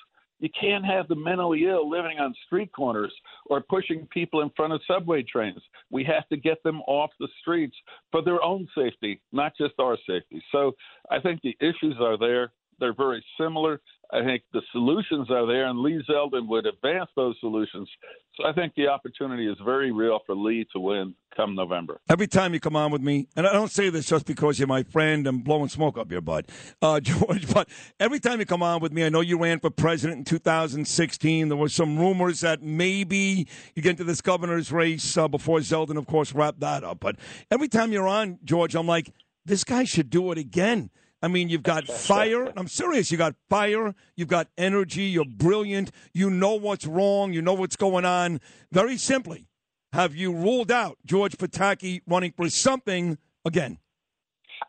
You 0.40 0.48
can't 0.60 0.84
have 0.84 1.06
the 1.06 1.14
mentally 1.14 1.64
ill 1.66 1.88
living 1.88 2.18
on 2.18 2.34
street 2.46 2.72
corners 2.72 3.14
or 3.46 3.60
pushing 3.60 4.08
people 4.12 4.40
in 4.40 4.50
front 4.56 4.72
of 4.72 4.80
subway 4.88 5.22
trains. 5.22 5.62
We 5.92 6.02
have 6.02 6.28
to 6.30 6.36
get 6.36 6.60
them 6.64 6.80
off 6.88 7.10
the 7.20 7.28
streets 7.40 7.76
for 8.10 8.22
their 8.22 8.42
own 8.42 8.66
safety, 8.76 9.20
not 9.30 9.52
just 9.56 9.74
our 9.78 9.96
safety. 10.04 10.42
So 10.50 10.72
I 11.12 11.20
think 11.20 11.42
the 11.42 11.56
issues 11.60 11.94
are 12.00 12.18
there. 12.18 12.50
They're 12.80 12.94
very 12.94 13.24
similar. 13.40 13.80
I 14.10 14.24
think 14.24 14.42
the 14.52 14.62
solutions 14.72 15.30
are 15.30 15.46
there, 15.46 15.66
and 15.66 15.80
Lee 15.80 16.02
Zeldin 16.08 16.48
would 16.48 16.64
advance 16.64 17.10
those 17.14 17.36
solutions. 17.40 17.88
So 18.36 18.46
I 18.46 18.52
think 18.54 18.74
the 18.74 18.88
opportunity 18.88 19.46
is 19.46 19.56
very 19.62 19.92
real 19.92 20.20
for 20.24 20.34
Lee 20.34 20.66
to 20.72 20.80
win 20.80 21.14
come 21.36 21.54
November. 21.54 22.00
Every 22.08 22.26
time 22.26 22.54
you 22.54 22.60
come 22.60 22.74
on 22.74 22.90
with 22.90 23.02
me, 23.02 23.28
and 23.36 23.46
I 23.46 23.52
don't 23.52 23.70
say 23.70 23.90
this 23.90 24.06
just 24.06 24.24
because 24.24 24.58
you're 24.58 24.66
my 24.66 24.82
friend 24.82 25.26
and 25.26 25.44
blowing 25.44 25.68
smoke 25.68 25.98
up 25.98 26.10
your 26.10 26.22
butt, 26.22 26.48
uh, 26.80 27.00
George, 27.02 27.52
but 27.52 27.68
every 28.00 28.18
time 28.18 28.40
you 28.40 28.46
come 28.46 28.62
on 28.62 28.80
with 28.80 28.92
me, 28.92 29.04
I 29.04 29.10
know 29.10 29.20
you 29.20 29.38
ran 29.38 29.60
for 29.60 29.68
president 29.68 30.18
in 30.18 30.24
2016. 30.24 31.48
There 31.48 31.56
were 31.56 31.68
some 31.68 31.98
rumors 31.98 32.40
that 32.40 32.62
maybe 32.62 33.46
you 33.74 33.82
get 33.82 33.90
into 33.90 34.04
this 34.04 34.22
governor's 34.22 34.72
race 34.72 35.18
uh, 35.18 35.28
before 35.28 35.58
Zeldin, 35.58 35.98
of 35.98 36.06
course, 36.06 36.32
wrapped 36.32 36.60
that 36.60 36.82
up. 36.82 37.00
But 37.00 37.16
every 37.50 37.68
time 37.68 37.92
you're 37.92 38.08
on, 38.08 38.38
George, 38.42 38.74
I'm 38.74 38.86
like, 38.86 39.12
this 39.44 39.64
guy 39.64 39.84
should 39.84 40.08
do 40.08 40.32
it 40.32 40.38
again. 40.38 40.90
I 41.20 41.28
mean, 41.28 41.48
you've 41.48 41.64
got 41.64 41.86
fire. 41.86 42.52
I'm 42.56 42.68
serious. 42.68 43.10
You 43.10 43.18
got 43.18 43.34
fire. 43.50 43.94
You've 44.16 44.28
got 44.28 44.48
energy. 44.56 45.04
You're 45.04 45.24
brilliant. 45.24 45.90
You 46.12 46.30
know 46.30 46.54
what's 46.54 46.86
wrong. 46.86 47.32
You 47.32 47.42
know 47.42 47.54
what's 47.54 47.76
going 47.76 48.04
on. 48.04 48.40
Very 48.70 48.96
simply, 48.96 49.48
have 49.92 50.14
you 50.14 50.32
ruled 50.32 50.70
out 50.70 50.98
George 51.04 51.36
Pataki 51.36 52.02
running 52.06 52.32
for 52.36 52.48
something 52.48 53.18
again? 53.44 53.78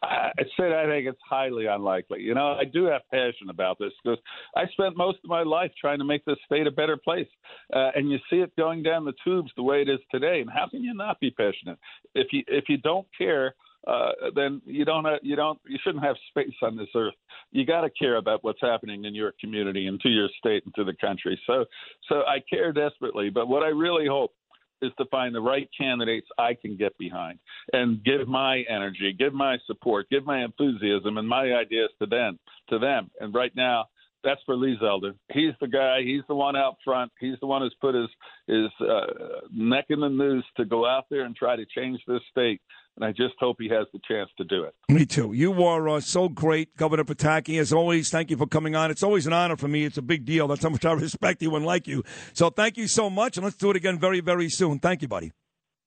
I 0.01 0.31
said 0.55 0.71
I 0.71 0.85
think 0.85 1.07
it's 1.07 1.19
highly 1.27 1.65
unlikely. 1.65 2.21
You 2.21 2.33
know, 2.33 2.53
I 2.53 2.63
do 2.63 2.85
have 2.85 3.01
passion 3.11 3.49
about 3.49 3.77
this 3.79 3.91
because 4.03 4.19
I 4.55 4.65
spent 4.67 4.95
most 4.95 5.17
of 5.23 5.29
my 5.29 5.43
life 5.43 5.71
trying 5.79 5.99
to 5.99 6.05
make 6.05 6.23
this 6.25 6.37
state 6.45 6.67
a 6.67 6.71
better 6.71 6.95
place, 6.95 7.27
uh, 7.73 7.91
and 7.95 8.09
you 8.09 8.17
see 8.29 8.37
it 8.37 8.55
going 8.55 8.83
down 8.83 9.03
the 9.03 9.13
tubes 9.23 9.51
the 9.57 9.63
way 9.63 9.81
it 9.81 9.89
is 9.89 9.99
today. 10.11 10.41
And 10.41 10.49
how 10.49 10.69
can 10.69 10.83
you 10.83 10.93
not 10.93 11.19
be 11.19 11.31
passionate 11.31 11.79
if 12.15 12.27
you 12.31 12.43
if 12.47 12.65
you 12.69 12.77
don't 12.77 13.07
care? 13.17 13.55
Uh, 13.87 14.11
then 14.35 14.61
you 14.65 14.85
don't 14.85 15.05
have, 15.05 15.19
you 15.23 15.35
don't 15.35 15.59
you 15.67 15.77
shouldn't 15.83 16.03
have 16.03 16.15
space 16.29 16.55
on 16.61 16.75
this 16.75 16.89
earth. 16.95 17.13
You 17.51 17.65
got 17.65 17.81
to 17.81 17.89
care 17.89 18.17
about 18.17 18.43
what's 18.43 18.61
happening 18.61 19.05
in 19.05 19.15
your 19.15 19.33
community 19.39 19.87
and 19.87 19.99
to 20.01 20.09
your 20.09 20.27
state 20.37 20.63
and 20.65 20.75
to 20.75 20.83
the 20.83 20.93
country. 20.93 21.39
So 21.47 21.65
so 22.07 22.21
I 22.27 22.39
care 22.49 22.73
desperately. 22.73 23.29
But 23.29 23.47
what 23.47 23.63
I 23.63 23.69
really 23.69 24.07
hope 24.07 24.33
is 24.81 24.91
to 24.97 25.05
find 25.05 25.33
the 25.35 25.41
right 25.41 25.69
candidates 25.77 26.27
I 26.37 26.53
can 26.53 26.77
get 26.77 26.97
behind 26.97 27.39
and 27.73 28.03
give 28.03 28.27
my 28.27 28.63
energy, 28.69 29.13
give 29.17 29.33
my 29.33 29.57
support, 29.67 30.09
give 30.09 30.25
my 30.25 30.43
enthusiasm 30.43 31.17
and 31.17 31.27
my 31.27 31.53
ideas 31.53 31.89
to 31.99 32.05
them. 32.05 32.39
To 32.69 32.79
them. 32.79 33.09
And 33.19 33.33
right 33.33 33.53
now, 33.55 33.85
that's 34.23 34.41
for 34.45 34.55
Lee 34.55 34.77
Zeldin. 34.81 35.15
He's 35.31 35.53
the 35.61 35.67
guy. 35.67 36.01
He's 36.03 36.23
the 36.27 36.35
one 36.35 36.55
out 36.55 36.75
front. 36.83 37.11
He's 37.19 37.39
the 37.39 37.47
one 37.47 37.61
who's 37.61 37.75
put 37.79 37.95
his 37.95 38.09
his 38.47 38.67
uh, 38.85 39.05
neck 39.53 39.85
in 39.89 40.01
the 40.01 40.09
noose 40.09 40.43
to 40.57 40.65
go 40.65 40.85
out 40.85 41.05
there 41.09 41.23
and 41.23 41.35
try 41.35 41.55
to 41.55 41.65
change 41.65 42.01
this 42.05 42.21
state. 42.29 42.61
And 42.99 43.07
I 43.07 43.11
just 43.11 43.35
hope 43.39 43.57
he 43.59 43.69
has 43.69 43.87
the 43.93 43.99
chance 44.05 44.29
to 44.37 44.43
do 44.43 44.63
it. 44.63 44.75
Me 44.89 45.05
too. 45.05 45.31
You 45.31 45.63
are 45.63 45.87
uh, 45.87 45.99
so 46.01 46.27
great, 46.27 46.75
Governor 46.75 47.05
Pataki. 47.05 47.57
As 47.59 47.71
always, 47.71 48.09
thank 48.09 48.29
you 48.29 48.35
for 48.35 48.45
coming 48.45 48.75
on. 48.75 48.91
It's 48.91 49.03
always 49.03 49.25
an 49.25 49.31
honor 49.31 49.55
for 49.55 49.69
me. 49.69 49.85
It's 49.85 49.97
a 49.97 50.01
big 50.01 50.25
deal. 50.25 50.49
That's 50.49 50.63
how 50.63 50.69
much 50.69 50.83
I 50.83 50.91
respect 50.93 51.41
you 51.41 51.55
and 51.55 51.65
like 51.65 51.87
you. 51.87 52.03
So 52.33 52.49
thank 52.49 52.75
you 52.75 52.87
so 52.87 53.09
much, 53.09 53.37
and 53.37 53.45
let's 53.45 53.55
do 53.55 53.69
it 53.71 53.77
again 53.77 53.99
very, 53.99 54.19
very 54.19 54.49
soon. 54.49 54.79
Thank 54.79 55.01
you, 55.01 55.07
buddy. 55.07 55.31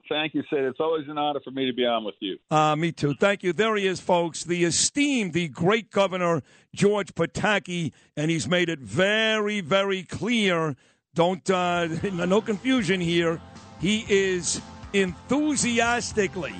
Thank 0.08 0.34
you, 0.34 0.42
Sid. 0.50 0.64
It's 0.64 0.80
always 0.80 1.08
an 1.08 1.16
honor 1.18 1.40
for 1.44 1.50
me 1.50 1.66
to 1.66 1.72
be 1.72 1.84
on 1.84 2.04
with 2.04 2.16
you. 2.20 2.38
Uh, 2.50 2.76
me 2.76 2.92
too. 2.92 3.14
Thank 3.14 3.42
you. 3.42 3.52
There 3.52 3.76
he 3.76 3.86
is, 3.86 4.00
folks. 4.00 4.44
The 4.44 4.64
esteemed, 4.64 5.32
the 5.32 5.48
great 5.48 5.90
Governor 5.90 6.42
George 6.74 7.14
Pataki, 7.14 7.92
and 8.16 8.30
he's 8.30 8.48
made 8.48 8.68
it 8.68 8.80
very, 8.80 9.60
very 9.60 10.02
clear. 10.02 10.76
Don't 11.14 11.48
uh, 11.50 11.86
no 12.12 12.40
confusion 12.40 13.00
here. 13.00 13.40
He 13.80 14.04
is 14.08 14.60
enthusiastically, 14.92 16.54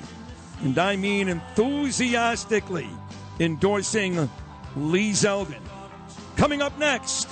and 0.63 0.77
I 0.79 0.95
mean 0.95 1.27
enthusiastically, 1.29 2.89
endorsing 3.39 4.29
Lee 4.75 5.11
Zeldin. 5.11 5.61
Coming 6.35 6.61
up 6.61 6.77
next, 6.79 7.29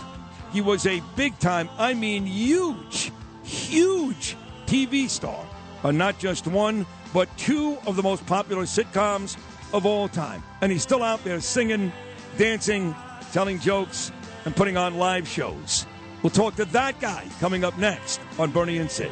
he 0.52 0.62
was 0.62 0.86
a 0.86 1.02
big 1.16 1.38
time, 1.40 1.70
I 1.78 1.94
mean 1.94 2.26
huge, 2.26 3.12
huge 3.44 4.36
TV 4.66 5.10
star 5.10 5.46
on 5.84 5.98
not 5.98 6.20
just 6.20 6.46
one, 6.46 6.86
but 7.14 7.30
two 7.38 7.78
of 7.88 7.96
the 7.96 8.04
most 8.04 8.26
popular 8.26 8.64
sitcoms 8.64 9.38
of 9.74 9.86
all 9.86 10.08
time. 10.08 10.44
And 10.62 10.72
he's 10.72 10.84
still 10.84 11.04
out 11.04 11.24
there 11.24 11.40
singing, 11.40 11.92
dancing, 12.38 12.96
telling 13.32 13.60
jokes, 13.60 14.12
and 14.46 14.56
putting 14.56 14.78
on 14.78 14.98
live 14.98 15.28
shows. 15.28 15.86
We'll 16.22 16.30
talk 16.30 16.56
to 16.58 16.66
that 16.66 17.00
guy 17.00 17.28
coming 17.40 17.64
up 17.64 17.78
next 17.78 18.20
on 18.38 18.52
Bernie 18.52 18.78
and 18.78 18.92
Sid. 18.92 19.12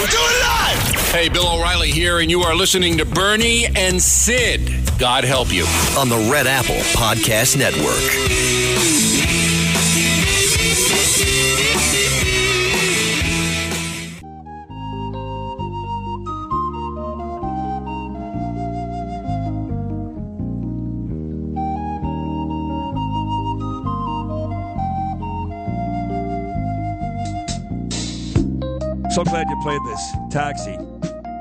We're 0.00 0.06
doing 0.06 0.24
it 0.24 0.42
live! 0.42 1.12
Hey, 1.12 1.28
Bill 1.28 1.46
O'Reilly 1.46 1.90
here, 1.90 2.20
and 2.20 2.30
you 2.30 2.40
are 2.40 2.54
listening 2.54 2.96
to 2.98 3.04
Bernie 3.04 3.66
and 3.76 4.00
Sid. 4.00 4.98
God 4.98 5.24
help 5.24 5.52
you. 5.52 5.66
On 5.98 6.08
the 6.08 6.30
Red 6.32 6.46
Apple 6.46 6.76
Podcast 6.94 7.58
Network. 7.58 8.59
So 29.20 29.24
glad 29.24 29.50
you 29.50 29.56
played 29.60 29.82
this. 29.84 30.12
Taxi. 30.30 30.78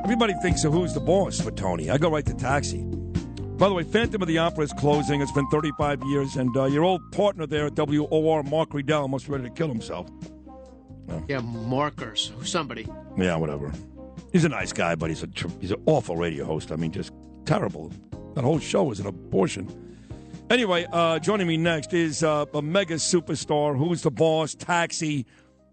Everybody 0.04 0.34
thinks 0.42 0.66
of 0.66 0.74
who's 0.74 0.94
the 0.94 1.00
boss 1.00 1.40
for 1.40 1.50
Tony. 1.50 1.90
I 1.90 1.98
go 1.98 2.12
right 2.12 2.26
to 2.26 2.34
Taxi. 2.34 2.84
By 2.84 3.70
the 3.70 3.74
way, 3.74 3.84
Phantom 3.84 4.22
of 4.22 4.28
the 4.28 4.38
Opera 4.38 4.66
is 4.66 4.74
closing. 4.74 5.22
It's 5.22 5.32
been 5.32 5.48
35 5.48 6.04
years, 6.04 6.36
and 6.36 6.54
uh, 6.58 6.66
your 6.66 6.84
old 6.84 7.10
partner 7.14 7.48
there 7.48 7.68
at 7.68 7.76
WOR, 7.78 8.44
Mark 8.44 8.74
Riedel, 8.74 9.08
must 9.08 9.28
be 9.28 9.32
ready 9.32 9.46
to 9.46 9.50
kill 9.52 9.70
himself. 9.70 10.10
Yeah, 11.30 11.40
markers. 11.40 12.34
Somebody. 12.44 12.86
Yeah, 13.16 13.38
whatever. 13.38 13.72
He's 14.34 14.44
a 14.44 14.50
nice 14.50 14.74
guy, 14.74 14.96
but 14.96 15.10
he's 15.10 15.24
a 15.24 15.30
he's 15.62 15.72
an 15.72 15.82
awful 15.86 16.18
radio 16.18 16.44
host. 16.44 16.74
I 16.74 16.76
mean, 16.76 16.92
just 16.92 17.14
terrible. 17.46 17.94
That 18.36 18.44
whole 18.44 18.60
show 18.60 18.92
is 18.92 19.00
an 19.00 19.08
abortion. 19.08 19.70
Anyway, 20.50 20.86
uh, 20.92 21.20
joining 21.20 21.48
me 21.48 21.56
next 21.56 21.94
is 21.94 22.24
uh, 22.24 22.44
a 22.54 22.62
mega 22.62 22.96
superstar. 22.96 23.78
Who's 23.78 24.02
the 24.02 24.12
boss? 24.12 24.54
Taxi. 24.54 25.26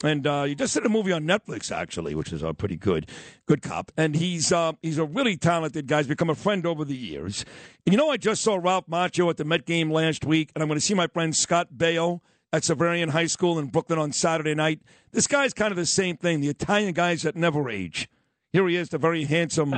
And 0.05 0.27
uh, 0.27 0.45
he 0.45 0.55
just 0.55 0.75
did 0.75 0.85
a 0.85 0.89
movie 0.89 1.13
on 1.13 1.25
Netflix, 1.25 1.75
actually, 1.75 2.15
which 2.15 2.33
is 2.33 2.45
uh, 2.45 2.53
pretty 2.53 2.77
good. 2.77 3.11
Good 3.47 3.63
cop. 3.63 3.93
And 3.97 4.15
he's 4.15 4.53
uh, 4.53 4.73
he's 4.83 4.99
a 4.99 5.05
really 5.05 5.37
talented 5.37 5.87
guy. 5.87 5.99
He's 5.99 6.07
become 6.07 6.31
a 6.31 6.35
friend 6.35 6.67
over 6.67 6.85
the 6.85 6.97
years. 6.97 7.45
And 7.87 7.93
you 7.93 7.97
know, 7.97 8.11
I 8.11 8.17
just 8.17 8.43
saw 8.43 8.57
Ralph 8.57 8.87
Macchio 8.87 9.31
at 9.31 9.37
the 9.37 9.45
Met 9.45 9.65
game 9.65 9.91
last 9.91 10.25
week, 10.25 10.51
and 10.55 10.63
I'm 10.63 10.69
going 10.69 10.79
to 10.79 10.85
see 10.85 10.95
my 10.95 11.07
friend 11.07 11.35
Scott 11.35 11.69
Baio 11.77 12.21
at 12.53 12.63
Xaverian 12.63 13.11
High 13.11 13.27
School 13.27 13.59
in 13.59 13.67
Brooklyn 13.67 13.99
on 13.99 14.13
Saturday 14.13 14.55
night. 14.55 14.81
This 15.13 15.27
guy's 15.27 15.53
kind 15.53 15.73
of 15.73 15.77
the 15.77 15.87
same 15.87 16.17
thing. 16.17 16.41
The 16.41 16.49
Italian 16.49 16.93
guys 16.93 17.23
that 17.23 17.37
never 17.37 17.71
age. 17.71 18.09
Here 18.53 18.67
he 18.69 18.77
is, 18.77 18.89
the 18.91 18.99
very 18.99 19.25
handsome 19.25 19.75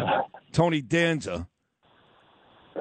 Tony 0.52 0.82
Danza. 0.82 1.48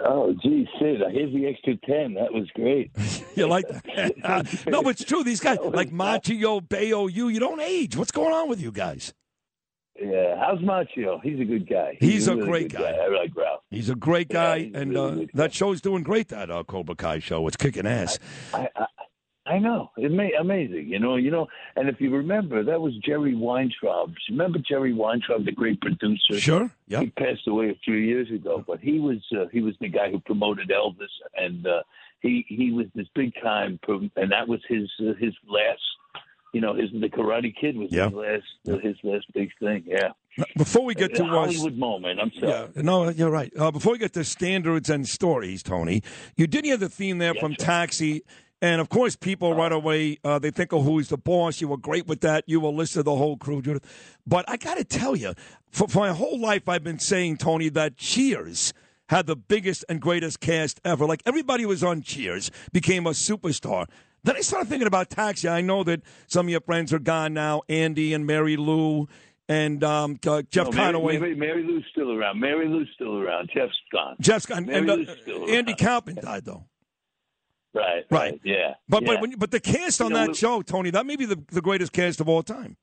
Oh, 0.06 0.34
gee, 0.42 0.68
Sid, 0.80 1.02
here's 1.12 1.34
the 1.34 1.48
extra 1.48 1.76
10. 1.78 2.14
That 2.16 2.34
was 2.34 2.48
great. 2.54 2.92
you 3.36 3.48
like 3.48 3.68
that? 3.68 4.66
no, 4.68 4.84
but 4.84 4.90
it's 4.92 5.04
true. 5.04 5.24
These 5.24 5.40
guys, 5.40 5.58
like 5.62 5.90
Macchio, 5.90 6.62
Baio, 6.68 7.12
you, 7.12 7.30
you 7.30 7.40
don't 7.40 7.60
age. 7.62 7.96
What's 7.96 8.12
going 8.12 8.34
on 8.34 8.50
with 8.50 8.62
you 8.62 8.72
guys? 8.72 9.14
Yeah, 10.00 10.36
how's 10.40 10.60
Macchio? 10.60 11.20
He's 11.24 11.40
a 11.40 11.46
good 11.46 11.68
guy. 11.68 11.98
He's, 12.00 12.28
a, 12.28 12.36
really 12.36 12.48
great 12.48 12.72
good 12.72 12.82
guy. 12.82 12.92
I 12.92 13.08
like 13.08 13.36
Ralph. 13.36 13.62
He's 13.72 13.90
a 13.90 13.96
great 13.96 14.30
guy, 14.30 14.60
he's 14.60 14.76
a 14.76 14.78
and 14.80 14.92
really 14.92 15.24
uh, 15.24 15.28
that 15.34 15.54
show's 15.54 15.82
doing 15.82 16.04
great. 16.04 16.28
That 16.28 16.52
uh, 16.52 16.64
Cobra 16.64 16.96
Kai 16.96 17.18
show, 17.20 17.48
it's 17.48 17.58
kicking 17.58 17.88
ass. 17.88 18.20
I, 18.54 18.70
I, 18.76 18.82
I 18.84 19.06
know. 19.60 19.92
It 19.98 20.12
may, 20.12 20.32
amazing. 20.40 20.88
You 20.90 21.00
know, 21.00 21.16
you 21.16 21.32
know. 21.32 21.48
And 21.76 21.90
if 21.90 22.02
you 22.02 22.14
remember, 22.14 22.64
that 22.64 22.82
was 22.82 22.94
Jerry 23.06 23.36
Weintraub. 23.36 24.14
Remember 24.30 24.60
Jerry 24.60 24.94
Weintraub, 24.94 25.46
the 25.46 25.52
great 25.52 25.80
producer? 25.82 26.38
Sure. 26.40 26.70
Yeah. 26.88 27.02
He 27.02 27.08
passed 27.12 27.48
away 27.48 27.70
a 27.70 27.80
few 27.86 27.96
years 27.96 28.30
ago, 28.32 28.64
but 28.68 28.80
he 28.80 29.00
was 29.00 29.18
uh, 29.32 29.46
he 29.52 29.62
was 29.62 29.74
the 29.80 29.90
guy 29.90 30.12
who 30.12 30.20
promoted 30.20 30.70
Elvis, 30.70 31.08
and 31.36 31.66
uh, 31.66 31.82
he 32.20 32.46
he 32.48 32.72
was 32.72 32.88
this 32.96 33.08
big 33.16 33.34
time, 33.42 33.80
and 33.88 34.32
that 34.32 34.48
was 34.48 34.60
his 34.68 34.90
uh, 35.00 35.14
his 35.20 35.34
last. 35.48 35.82
You 36.54 36.62
know, 36.62 36.74
his 36.74 36.90
the 36.92 37.10
Karate 37.10 37.54
Kid 37.60 37.78
was 37.78 37.90
Yeah. 37.92 38.06
his 38.06 38.14
last 38.14 38.44
uh, 38.70 38.78
his 38.80 38.96
last 39.04 39.26
big 39.34 39.50
thing. 39.60 39.84
Yeah. 39.86 40.10
Before 40.56 40.86
we 40.86 40.94
get 40.94 41.16
to 41.16 41.24
a 41.24 41.26
uh, 41.26 41.30
Hollywood 41.30 41.78
moment, 41.78 42.20
I'm 42.20 42.32
sorry. 42.40 42.70
Yeah, 42.76 42.82
no, 42.84 43.10
you're 43.10 43.32
right. 43.32 43.52
Uh, 43.58 43.72
before 43.72 43.94
we 43.94 43.98
get 43.98 44.14
to 44.14 44.24
standards 44.24 44.90
and 44.90 45.08
stories, 45.08 45.64
Tony, 45.64 46.04
you 46.36 46.46
did 46.48 46.64
hear 46.64 46.78
the 46.78 46.90
theme 46.90 47.18
there 47.18 47.34
from 47.34 47.56
Taxi. 47.56 48.24
And 48.62 48.82
of 48.82 48.90
course, 48.90 49.16
people 49.16 49.54
right 49.54 49.72
away 49.72 50.18
uh, 50.24 50.40
they 50.40 50.52
think 50.52 50.74
of 50.74 50.84
who's 50.84 51.10
the 51.10 51.18
boss. 51.18 51.62
You 51.62 51.68
were 51.68 51.78
great 51.78 52.08
with 52.08 52.22
that. 52.22 52.44
You 52.48 52.60
were 52.60 52.70
listed 52.70 53.06
the 53.06 53.16
whole 53.16 53.38
crew, 53.38 53.62
Judith. 53.62 53.86
But 54.26 54.50
I 54.50 54.58
got 54.58 54.78
to 54.78 54.84
tell 54.84 55.16
you, 55.16 55.34
for, 55.70 55.88
for 55.88 56.00
my 56.00 56.12
whole 56.14 56.40
life, 56.40 56.68
I've 56.68 56.84
been 56.84 57.00
saying, 57.00 57.38
Tony, 57.38 57.70
that 57.70 57.98
Cheers 57.98 58.74
had 59.10 59.28
the 59.28 59.36
biggest 59.36 59.86
and 59.88 60.02
greatest 60.02 60.40
cast 60.40 60.82
ever. 60.84 61.06
Like 61.06 61.22
everybody 61.26 61.66
was 61.66 61.84
on 61.84 62.02
Cheers, 62.02 62.52
became 62.74 63.06
a 63.06 63.12
superstar. 63.12 63.88
Then 64.24 64.36
I 64.36 64.42
started 64.42 64.68
thinking 64.68 64.88
about 64.88 65.10
Taxi. 65.10 65.48
I 65.48 65.62
know 65.62 65.84
that 65.84 66.02
some 66.26 66.48
of 66.48 66.50
your 66.50 66.62
friends 66.62 66.92
are 66.92 67.00
gone 67.00 67.34
now, 67.34 67.62
Andy 67.70 68.14
and 68.14 68.26
Mary 68.26 68.58
Lou 68.58 69.08
and 69.48 69.84
um, 69.84 70.20
uh, 70.28 70.42
Jeff 70.50 70.66
No, 70.66 70.72
Mary, 70.72 70.94
Conaway. 70.94 71.20
Mary, 71.20 71.36
Mary 71.36 71.64
Lou's 71.64 71.86
still 71.92 72.12
around. 72.12 72.40
Mary 72.40 72.68
Lou's 72.68 72.90
still 72.96 73.18
around. 73.18 73.50
Jeff's 73.54 73.72
gone. 73.92 74.18
Jeff's 74.20 74.46
gone. 74.46 74.66
Mary 74.66 74.80
And, 74.80 74.90
uh, 74.90 74.94
Lou's 74.96 75.18
still 75.22 75.44
around. 75.44 75.50
Andy 75.52 75.76
Kaufman 75.76 76.16
died, 76.16 76.44
though. 76.44 76.66
Right. 77.74 78.04
Right. 78.10 78.40
Yeah. 78.44 78.74
But 78.90 79.04
yeah. 79.04 79.08
but 79.08 79.22
when, 79.22 79.32
but 79.38 79.52
the 79.52 79.60
cast 79.60 80.00
You 80.00 80.08
on 80.08 80.14
know, 80.14 80.20
that 80.20 80.28
we- 80.30 80.34
show, 80.36 80.62
Tony, 80.62 80.90
that 80.92 81.06
may 81.06 81.16
be 81.16 81.26
the, 81.26 81.42
the 81.52 81.62
greatest 81.62 81.92
cast 81.94 82.20
of 82.22 82.30
all 82.30 82.44
time. 82.44 82.78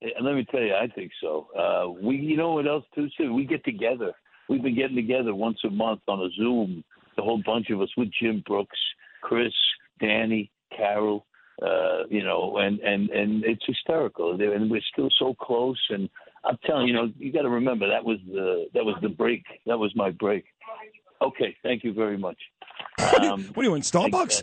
And 0.00 0.24
let 0.24 0.34
me 0.36 0.46
tell 0.48 0.60
you, 0.60 0.74
I 0.74 0.86
think 0.86 1.10
so. 1.20 1.48
Uh, 1.58 1.90
we, 2.00 2.16
you 2.16 2.36
know 2.36 2.52
what 2.52 2.68
else 2.68 2.84
too? 2.94 3.08
Too, 3.18 3.34
we 3.34 3.44
get 3.44 3.64
together. 3.64 4.12
We've 4.48 4.62
been 4.62 4.76
getting 4.76 4.94
together 4.96 5.34
once 5.34 5.58
a 5.64 5.70
month 5.70 6.02
on 6.06 6.20
a 6.20 6.30
Zoom, 6.36 6.84
the 7.16 7.22
whole 7.22 7.42
bunch 7.44 7.70
of 7.70 7.80
us 7.80 7.88
with 7.96 8.08
Jim 8.22 8.42
Brooks, 8.46 8.78
Chris, 9.22 9.52
Danny, 10.00 10.50
Carol. 10.74 11.26
Uh, 11.60 12.06
you 12.08 12.22
know, 12.22 12.58
and 12.58 12.78
and 12.78 13.10
and 13.10 13.42
it's 13.44 13.64
hysterical. 13.66 14.40
And 14.40 14.70
we're 14.70 14.80
still 14.92 15.08
so 15.18 15.34
close. 15.34 15.80
And 15.90 16.08
I'm 16.44 16.56
telling 16.64 16.86
you, 16.86 16.94
you 16.94 17.00
know, 17.00 17.12
you 17.18 17.32
got 17.32 17.42
to 17.42 17.48
remember 17.50 17.88
that 17.88 18.04
was 18.04 18.18
the 18.28 18.66
that 18.74 18.84
was 18.84 18.94
the 19.02 19.08
break. 19.08 19.42
That 19.66 19.76
was 19.76 19.92
my 19.96 20.12
break. 20.12 20.44
Okay, 21.20 21.56
thank 21.64 21.82
you 21.82 21.92
very 21.92 22.16
much. 22.16 22.38
Um, 23.20 23.44
what 23.54 23.64
are 23.64 23.68
you 23.68 23.74
in 23.74 23.82
Starbucks? 23.82 24.42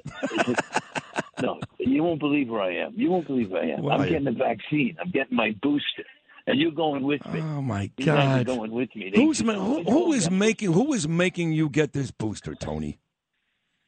no, 1.42 1.60
you 1.80 2.04
won't 2.04 2.20
believe 2.20 2.50
where 2.50 2.62
I 2.62 2.76
am. 2.78 2.94
You 2.96 3.12
won't 3.12 3.28
believe 3.28 3.52
where 3.52 3.64
I 3.64 3.70
am. 3.72 3.88
I'm 3.88 4.02
you? 4.04 4.10
getting 4.10 4.26
the 4.26 4.32
vaccine. 4.32 4.98
I'm 5.00 5.12
getting 5.12 5.36
my 5.36 5.56
booster, 5.62 6.04
and 6.48 6.60
you're 6.60 6.72
going 6.72 7.04
with 7.04 7.26
me. 7.28 7.42
Oh 7.42 7.62
my 7.62 7.92
God. 8.04 8.48
You're 8.48 8.56
going 8.58 8.72
with 8.72 8.96
me. 8.96 9.12
They- 9.14 9.22
Who's 9.22 9.44
ma- 9.44 9.54
who, 9.54 9.84
who 9.84 10.14
is 10.14 10.30
making 10.32 10.74
who 10.74 10.94
is 10.94 11.08
making 11.08 11.54
you 11.54 11.70
get 11.70 11.94
this 11.94 12.12
booster, 12.12 12.56
Tony? 12.56 13.00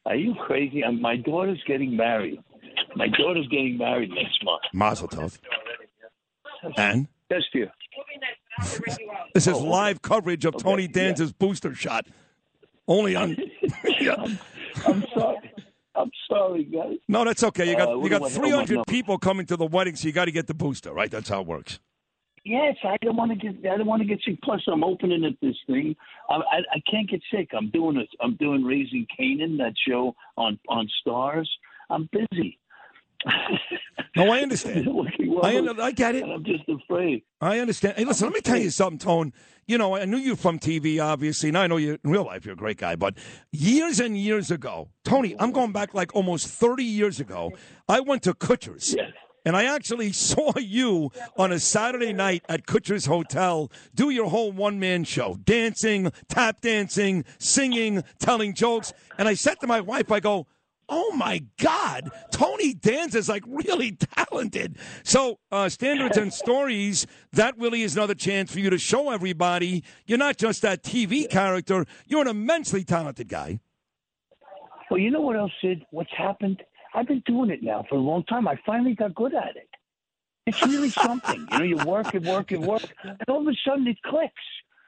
Are 0.06 0.16
you 0.16 0.34
crazy? 0.34 0.82
Um 0.84 1.00
my 1.00 1.16
daughter's 1.16 1.62
getting 1.66 1.96
married. 1.96 2.40
My 2.96 3.08
daughter's 3.08 3.48
getting 3.48 3.76
married 3.78 4.10
next 4.10 4.42
month. 4.44 4.62
Mazel 4.72 5.08
tov. 5.08 5.38
And 6.76 7.08
Just 7.30 7.46
here. 7.52 7.70
this 9.34 9.46
Oh, 9.46 9.52
is 9.52 9.60
live 9.60 10.02
coverage 10.02 10.44
of 10.44 10.56
Tony 10.56 10.88
Danza's 10.88 11.32
booster 11.32 11.74
shot. 11.74 12.06
Only 12.88 13.14
on. 13.14 13.36
I'm 14.86 15.04
sorry. 15.14 15.52
I'm 15.94 16.10
sorry, 16.28 16.64
guys. 16.64 16.96
No, 17.08 17.24
that's 17.24 17.42
okay. 17.42 17.68
You 17.68 17.76
got 17.76 17.88
Uh, 17.88 17.98
you 18.00 18.08
got 18.08 18.18
do 18.20 18.24
I- 18.24 18.28
oh, 18.28 18.40
my 18.40 18.64
300 18.64 18.86
people 18.86 19.18
coming 19.18 19.46
to 19.46 19.56
the 19.56 19.66
wedding, 19.66 19.94
so 19.96 20.06
you 20.08 20.12
got 20.12 20.26
to 20.26 20.32
get 20.32 20.46
the 20.46 20.54
booster, 20.54 20.92
right? 20.92 21.10
That's 21.10 21.28
how 21.28 21.40
it 21.40 21.46
works. 21.46 21.80
Yes, 22.44 22.76
I 22.84 22.96
don't 23.02 23.16
want 23.16 23.30
to 23.32 23.36
get. 23.36 23.70
I 23.70 23.76
don't 23.76 23.86
want 23.86 24.00
to 24.00 24.08
get 24.08 24.20
sick. 24.24 24.40
Plus, 24.42 24.62
I'm 24.72 24.82
opening 24.82 25.24
up 25.24 25.34
this 25.42 25.56
thing. 25.66 25.94
I, 26.30 26.36
I, 26.36 26.58
I 26.76 26.82
can't 26.90 27.10
get 27.10 27.20
sick. 27.30 27.50
I'm 27.54 27.68
doing 27.70 27.96
it. 27.98 28.08
I'm 28.22 28.36
doing 28.36 28.64
Raising 28.64 29.06
Kanan, 29.18 29.58
that 29.58 29.74
show 29.86 30.14
on 30.36 30.58
on 30.68 30.88
Starz. 31.04 31.46
I'm 31.90 32.08
busy. 32.12 32.58
No, 34.16 34.32
I 34.32 34.40
understand. 34.40 34.88
I, 35.42 35.58
I 35.80 35.92
get 35.92 36.14
it. 36.14 36.24
I'm 36.24 36.44
just 36.44 36.64
afraid. 36.68 37.22
I 37.40 37.58
understand. 37.60 37.96
Hey, 37.96 38.04
listen, 38.04 38.26
let 38.26 38.34
me 38.34 38.40
tell 38.40 38.58
you 38.58 38.70
something, 38.70 38.98
Tone. 38.98 39.32
You 39.66 39.78
know, 39.78 39.96
I 39.96 40.06
knew 40.06 40.16
you 40.16 40.34
from 40.34 40.58
TV, 40.58 41.02
obviously, 41.02 41.50
and 41.50 41.58
I 41.58 41.66
know 41.66 41.76
you 41.76 41.98
in 42.02 42.10
real 42.10 42.24
life. 42.24 42.44
You're 42.44 42.54
a 42.54 42.56
great 42.56 42.78
guy. 42.78 42.96
But 42.96 43.18
years 43.52 44.00
and 44.00 44.16
years 44.16 44.50
ago, 44.50 44.88
Tony, 45.04 45.36
I'm 45.38 45.52
going 45.52 45.72
back 45.72 45.94
like 45.94 46.14
almost 46.14 46.48
30 46.48 46.82
years 46.82 47.20
ago. 47.20 47.52
I 47.88 48.00
went 48.00 48.22
to 48.24 48.34
Kutsher's. 48.34 48.96
And 49.44 49.56
I 49.56 49.64
actually 49.64 50.12
saw 50.12 50.52
you 50.58 51.10
on 51.36 51.52
a 51.52 51.60
Saturday 51.60 52.12
night 52.12 52.44
at 52.48 52.66
Kutsher's 52.66 53.06
Hotel 53.06 53.70
do 53.94 54.10
your 54.10 54.28
whole 54.28 54.52
one 54.52 54.80
man 54.80 55.04
show 55.04 55.38
dancing, 55.44 56.10
tap 56.28 56.60
dancing, 56.60 57.24
singing, 57.38 58.02
telling 58.18 58.54
jokes. 58.54 58.92
And 59.16 59.28
I 59.28 59.34
said 59.34 59.60
to 59.60 59.66
my 59.66 59.80
wife, 59.80 60.10
I 60.10 60.20
go, 60.20 60.46
Oh 60.88 61.12
my 61.12 61.44
God, 61.60 62.10
Tony 62.32 62.72
Danza 62.72 63.18
is 63.18 63.28
like 63.28 63.44
really 63.46 63.92
talented. 64.16 64.78
So, 65.02 65.38
uh, 65.52 65.68
standards 65.68 66.16
and 66.16 66.32
stories, 66.32 67.06
that 67.32 67.58
really 67.58 67.82
is 67.82 67.96
another 67.96 68.14
chance 68.14 68.52
for 68.52 68.60
you 68.60 68.70
to 68.70 68.78
show 68.78 69.10
everybody 69.10 69.84
you're 70.06 70.18
not 70.18 70.38
just 70.38 70.62
that 70.62 70.82
TV 70.82 71.28
character, 71.28 71.84
you're 72.06 72.22
an 72.22 72.28
immensely 72.28 72.84
talented 72.84 73.28
guy. 73.28 73.60
Well, 74.90 74.98
you 74.98 75.10
know 75.10 75.20
what 75.20 75.36
else, 75.36 75.52
Sid? 75.60 75.84
What's 75.90 76.10
happened? 76.16 76.62
I've 76.94 77.06
been 77.06 77.22
doing 77.26 77.50
it 77.50 77.62
now 77.62 77.84
for 77.88 77.96
a 77.96 78.00
long 78.00 78.24
time. 78.24 78.48
I 78.48 78.58
finally 78.64 78.94
got 78.94 79.14
good 79.14 79.34
at 79.34 79.56
it. 79.56 79.68
It's 80.46 80.62
really 80.66 80.88
something. 81.04 81.46
You 81.52 81.58
know, 81.58 81.64
you 81.64 81.76
work 81.84 82.14
and 82.14 82.26
work 82.26 82.50
and 82.52 82.66
work, 82.66 82.82
and 83.02 83.18
all 83.28 83.42
of 83.42 83.46
a 83.46 83.56
sudden 83.66 83.86
it 83.86 83.98
clicks. 84.04 84.32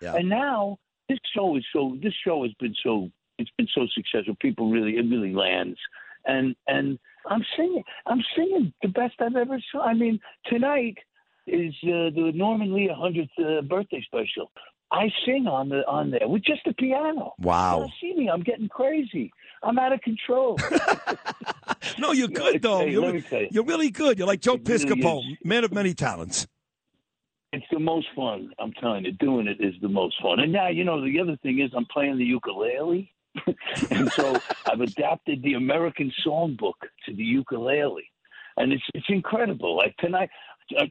Yeah. 0.01 0.15
And 0.15 0.29
now 0.29 0.79
this 1.09 1.19
show 1.35 1.57
is 1.57 1.65
so. 1.73 1.97
This 2.03 2.15
show 2.25 2.43
has 2.45 2.53
been 2.59 2.75
so. 2.83 3.11
It's 3.41 3.51
been 3.57 3.69
so 3.75 3.87
successful. 3.95 4.37
People 4.41 4.71
really, 4.71 4.97
it 4.97 5.09
really 5.11 5.35
lands. 5.35 5.79
And 6.27 6.55
and 6.69 6.99
I'm 7.27 7.45
singing. 7.57 7.83
I'm 8.07 8.23
singing 8.37 8.73
the 8.83 8.89
best 8.89 9.15
I've 9.21 9.37
ever 9.37 9.59
sung. 9.73 9.83
I 9.83 9.95
mean, 9.95 10.21
tonight 10.47 10.99
is 11.47 11.75
uh, 11.85 12.11
the 12.15 12.33
Norman 12.35 12.75
Lear 12.75 12.91
100th 12.91 13.29
uh, 13.39 13.63
birthday 13.63 14.03
special. 14.07 14.51
I 14.93 15.09
sing 15.25 15.47
on 15.47 15.69
the 15.69 15.87
on 15.87 16.11
there 16.11 16.29
with 16.29 16.45
just 16.45 16.63
the 16.67 16.73
piano. 16.75 17.33
Wow. 17.39 17.83
You 17.85 17.89
see 18.01 18.19
me? 18.19 18.29
I'm 18.29 18.43
getting 18.43 18.69
crazy. 18.69 19.33
I'm 19.63 19.79
out 19.79 19.93
of 19.93 20.01
control. 20.03 20.59
No, 21.99 22.13
you're 22.13 22.29
good 22.29 22.63
though. 22.63 22.81
Hey, 22.81 22.91
you're, 22.91 23.17
you. 23.17 23.49
you're 23.51 23.65
really 23.65 23.91
good. 23.91 24.19
You're 24.19 24.27
like 24.27 24.41
Joe 24.41 24.55
It 24.55 24.65
Piscopo, 24.65 25.21
is. 25.21 25.39
man 25.45 25.65
of 25.65 25.73
many 25.73 25.95
talents. 25.95 26.47
It's 27.53 27.67
the 27.73 27.81
most 27.81 28.07
fun. 28.15 28.53
I'm 28.59 28.73
telling 28.75 29.05
you, 29.05 29.13
doing 29.13 29.49
it 29.49 29.61
is 29.61 29.75
the 29.83 29.89
most 29.89 30.15
fun. 30.23 30.41
And 30.41 30.53
now, 30.53 30.69
you 30.69 30.85
know, 30.85 31.03
the 31.05 31.19
other 31.21 31.37
thing 31.43 31.61
is 31.61 31.71
I'm 31.77 31.87
playing 31.87 32.19
the 32.19 32.25
ukulele. 32.25 33.13
and 33.91 34.11
so 34.13 34.37
I've 34.67 34.81
adapted 34.81 35.43
the 35.43 35.55
American 35.55 36.13
songbook 36.27 36.75
to 37.07 37.15
the 37.15 37.23
ukulele. 37.23 38.11
And 38.57 38.73
it's 38.73 38.83
it's 38.95 39.07
incredible. 39.09 39.77
Like 39.77 39.97
tonight, 39.99 40.29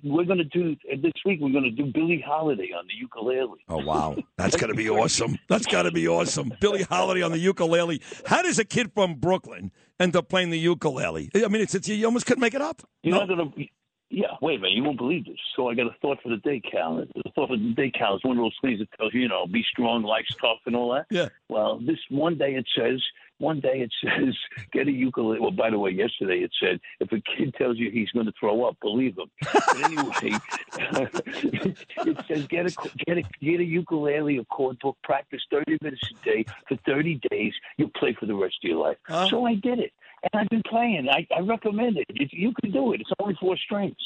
we're 0.04 0.26
going 0.26 0.40
to 0.40 0.44
do, 0.46 0.76
this 1.02 1.14
week, 1.26 1.40
we're 1.42 1.52
going 1.52 1.64
to 1.64 1.72
do 1.72 1.92
Billie 1.92 2.24
Holiday 2.26 2.72
on 2.78 2.86
the 2.88 2.94
ukulele. 2.96 3.60
Oh 3.68 3.84
wow, 3.84 4.16
that's 4.38 4.56
gonna 4.56 4.74
be 4.74 4.90
awesome. 4.90 5.38
That's 5.50 5.66
gotta 5.66 5.92
be 5.92 6.08
awesome. 6.08 6.54
Billie 6.60 6.84
Holiday 6.84 7.22
on 7.22 7.32
the 7.32 7.38
ukulele. 7.38 8.02
How 8.26 8.42
does 8.42 8.60
a 8.60 8.66
kid 8.66 8.92
from 8.94 9.16
Brooklyn 9.16 9.72
end 10.00 10.16
up 10.16 10.30
playing 10.30 10.50
the 10.50 10.60
ukulele? 10.60 11.30
I 11.36 11.48
mean, 11.48 11.62
it's, 11.62 11.76
it's 11.76 11.88
you 11.88 12.06
almost 12.06 12.26
couldn't 12.26 12.42
make 12.42 12.54
it 12.54 12.62
up. 12.62 12.82
You're 13.04 13.16
not 13.16 13.28
going 13.28 13.52
to. 13.52 13.66
Yeah, 14.12 14.28
wait 14.42 14.58
a 14.58 14.62
minute. 14.62 14.76
You 14.76 14.84
won't 14.84 14.98
believe 14.98 15.26
this. 15.26 15.38
So 15.56 15.70
I 15.70 15.76
got 15.76 15.86
a 15.86 15.96
thought 16.02 16.18
for 16.24 16.30
the 16.30 16.38
day, 16.38 16.60
Cal. 16.60 16.96
The 16.98 17.32
thought 17.36 17.50
for 17.50 17.58
the 17.58 17.74
day, 17.76 17.92
Cal, 17.92 18.16
is 18.16 18.24
one 18.24 18.38
of 18.38 18.44
those 18.44 18.58
things 18.62 18.80
that 18.80 18.92
tells 18.98 19.14
you, 19.14 19.22
you 19.22 19.28
know, 19.28 19.46
be 19.46 19.64
strong, 19.70 20.02
life's 20.02 20.34
tough, 20.42 20.58
and 20.66 20.76
all 20.76 20.94
that. 20.94 21.06
Yeah. 21.12 21.30
Well, 21.48 21.80
this 21.80 22.00
one 22.10 22.38
day 22.38 22.56
it 22.56 22.68
says, 22.76 23.04
one 23.38 23.60
day 23.60 23.82
it 23.82 23.94
says, 24.04 24.36
get 24.72 24.88
a 24.88 24.92
ukulele. 24.92 25.40
Well, 25.40 25.52
by 25.52 25.70
the 25.70 25.78
way, 25.78 25.92
yesterday 25.92 26.40
it 26.40 26.52
said, 26.60 26.80
if 27.00 27.12
a 27.12 27.22
kid 27.22 27.54
tells 27.56 27.78
you 27.78 27.92
he's 27.92 28.10
going 28.12 28.26
to 28.26 28.34
throw 28.40 28.66
up, 28.66 28.78
believe 28.82 29.18
him. 29.18 29.30
But 29.54 29.84
anyway, 29.84 30.40
it 30.78 32.26
says, 32.28 32.48
get 32.48 32.66
a 32.66 32.76
get 33.06 33.18
a 33.18 33.24
get 33.42 33.60
a 33.60 33.64
ukulele, 33.64 34.38
a 34.38 34.46
chord 34.46 34.80
book, 34.80 34.98
practice 35.04 35.42
30 35.52 35.78
minutes 35.82 36.02
a 36.12 36.26
day 36.26 36.46
for 36.68 36.78
30 36.86 37.22
days. 37.30 37.54
You'll 37.78 37.92
play 37.92 38.16
for 38.20 38.26
the 38.26 38.36
rest 38.36 38.58
of 38.64 38.70
your 38.70 38.80
life. 38.80 38.98
Uh-huh. 39.08 39.28
So 39.30 39.46
I 39.46 39.56
did 39.56 39.80
it, 39.80 39.94
and 40.24 40.42
I've 40.42 40.50
been 40.50 40.64
playing. 40.70 41.08
I, 41.10 41.28
I 41.36 41.42
recommend 41.42 41.98
it. 41.98 42.06
If 42.10 42.30
you 42.32 42.54
can 42.62 42.72
do 42.72 42.94
it. 42.94 43.02
It's 43.02 43.10
only 43.20 43.36
four 43.40 43.58
strings. 43.58 43.98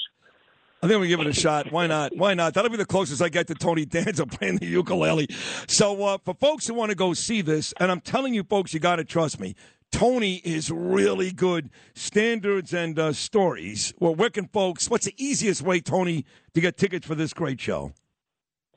I 0.82 0.88
think 0.88 1.00
we 1.00 1.08
give 1.08 1.22
it 1.22 1.27
a 1.27 1.33
shot. 1.33 1.72
Why 1.72 1.88
not? 1.88 2.11
Why 2.17 2.33
not? 2.33 2.53
That'll 2.53 2.69
be 2.69 2.75
the 2.75 2.85
closest 2.85 3.22
I 3.22 3.30
get 3.30 3.48
to 3.48 3.56
Tony 3.56 3.85
Danza 3.90 4.25
playing 4.25 4.58
the 4.58 4.66
ukulele. 4.66 5.27
So 5.67 6.03
uh, 6.03 6.17
for 6.25 6.33
folks 6.33 6.67
who 6.67 6.74
want 6.74 6.90
to 6.90 6.95
go 6.95 7.14
see 7.14 7.42
this, 7.42 7.74
and 7.80 7.90
I'm 7.90 8.01
telling 8.01 8.33
you, 8.33 8.43
folks, 8.43 8.74
you 8.74 8.82
got 8.82 8.98
to 8.98 9.06
trust 9.06 9.40
me. 9.40 9.56
Tony 9.92 10.42
is 10.43 10.69
really 10.69 11.32
good. 11.32 11.69
Standards 11.93 12.74
and 12.74 13.00
uh, 13.00 13.14
stories. 13.14 13.93
Well, 14.00 14.14
where 14.14 14.30
can 14.30 14.48
folks? 14.48 14.90
What's 14.90 15.06
the 15.06 15.14
easiest 15.17 15.61
way, 15.61 15.80
Tony, 15.80 16.25
to 16.53 16.59
get 16.59 16.77
tickets 16.77 17.08
for 17.08 17.16
this 17.16 17.32
great 17.32 17.61
show? 17.61 17.93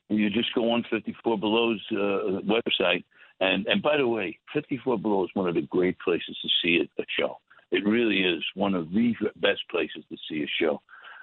You 0.09 0.31
just 0.31 0.55
go 0.55 0.71
on 0.71 0.85
54 0.89 1.39
Below's 1.39 1.85
uh, 1.91 2.41
website. 2.45 3.03
And 3.41 3.67
and 3.67 3.83
by 3.83 3.97
the 3.97 4.09
way, 4.09 4.39
54 4.55 4.99
Below 4.99 5.25
is 5.25 5.31
one 5.35 5.49
of 5.49 5.55
the 5.55 5.63
great 5.63 5.99
places 5.99 6.37
to 6.43 6.49
see 6.63 6.79
a, 6.79 7.03
a 7.03 7.05
show. 7.19 7.39
It 7.71 7.85
really 7.85 8.21
is 8.21 8.43
one 8.55 8.75
of 8.75 8.91
the 8.91 9.15
best 9.37 9.61
places 9.71 10.05
to 10.11 10.17
see 10.29 10.43
a 10.43 10.47
show. 10.61 10.81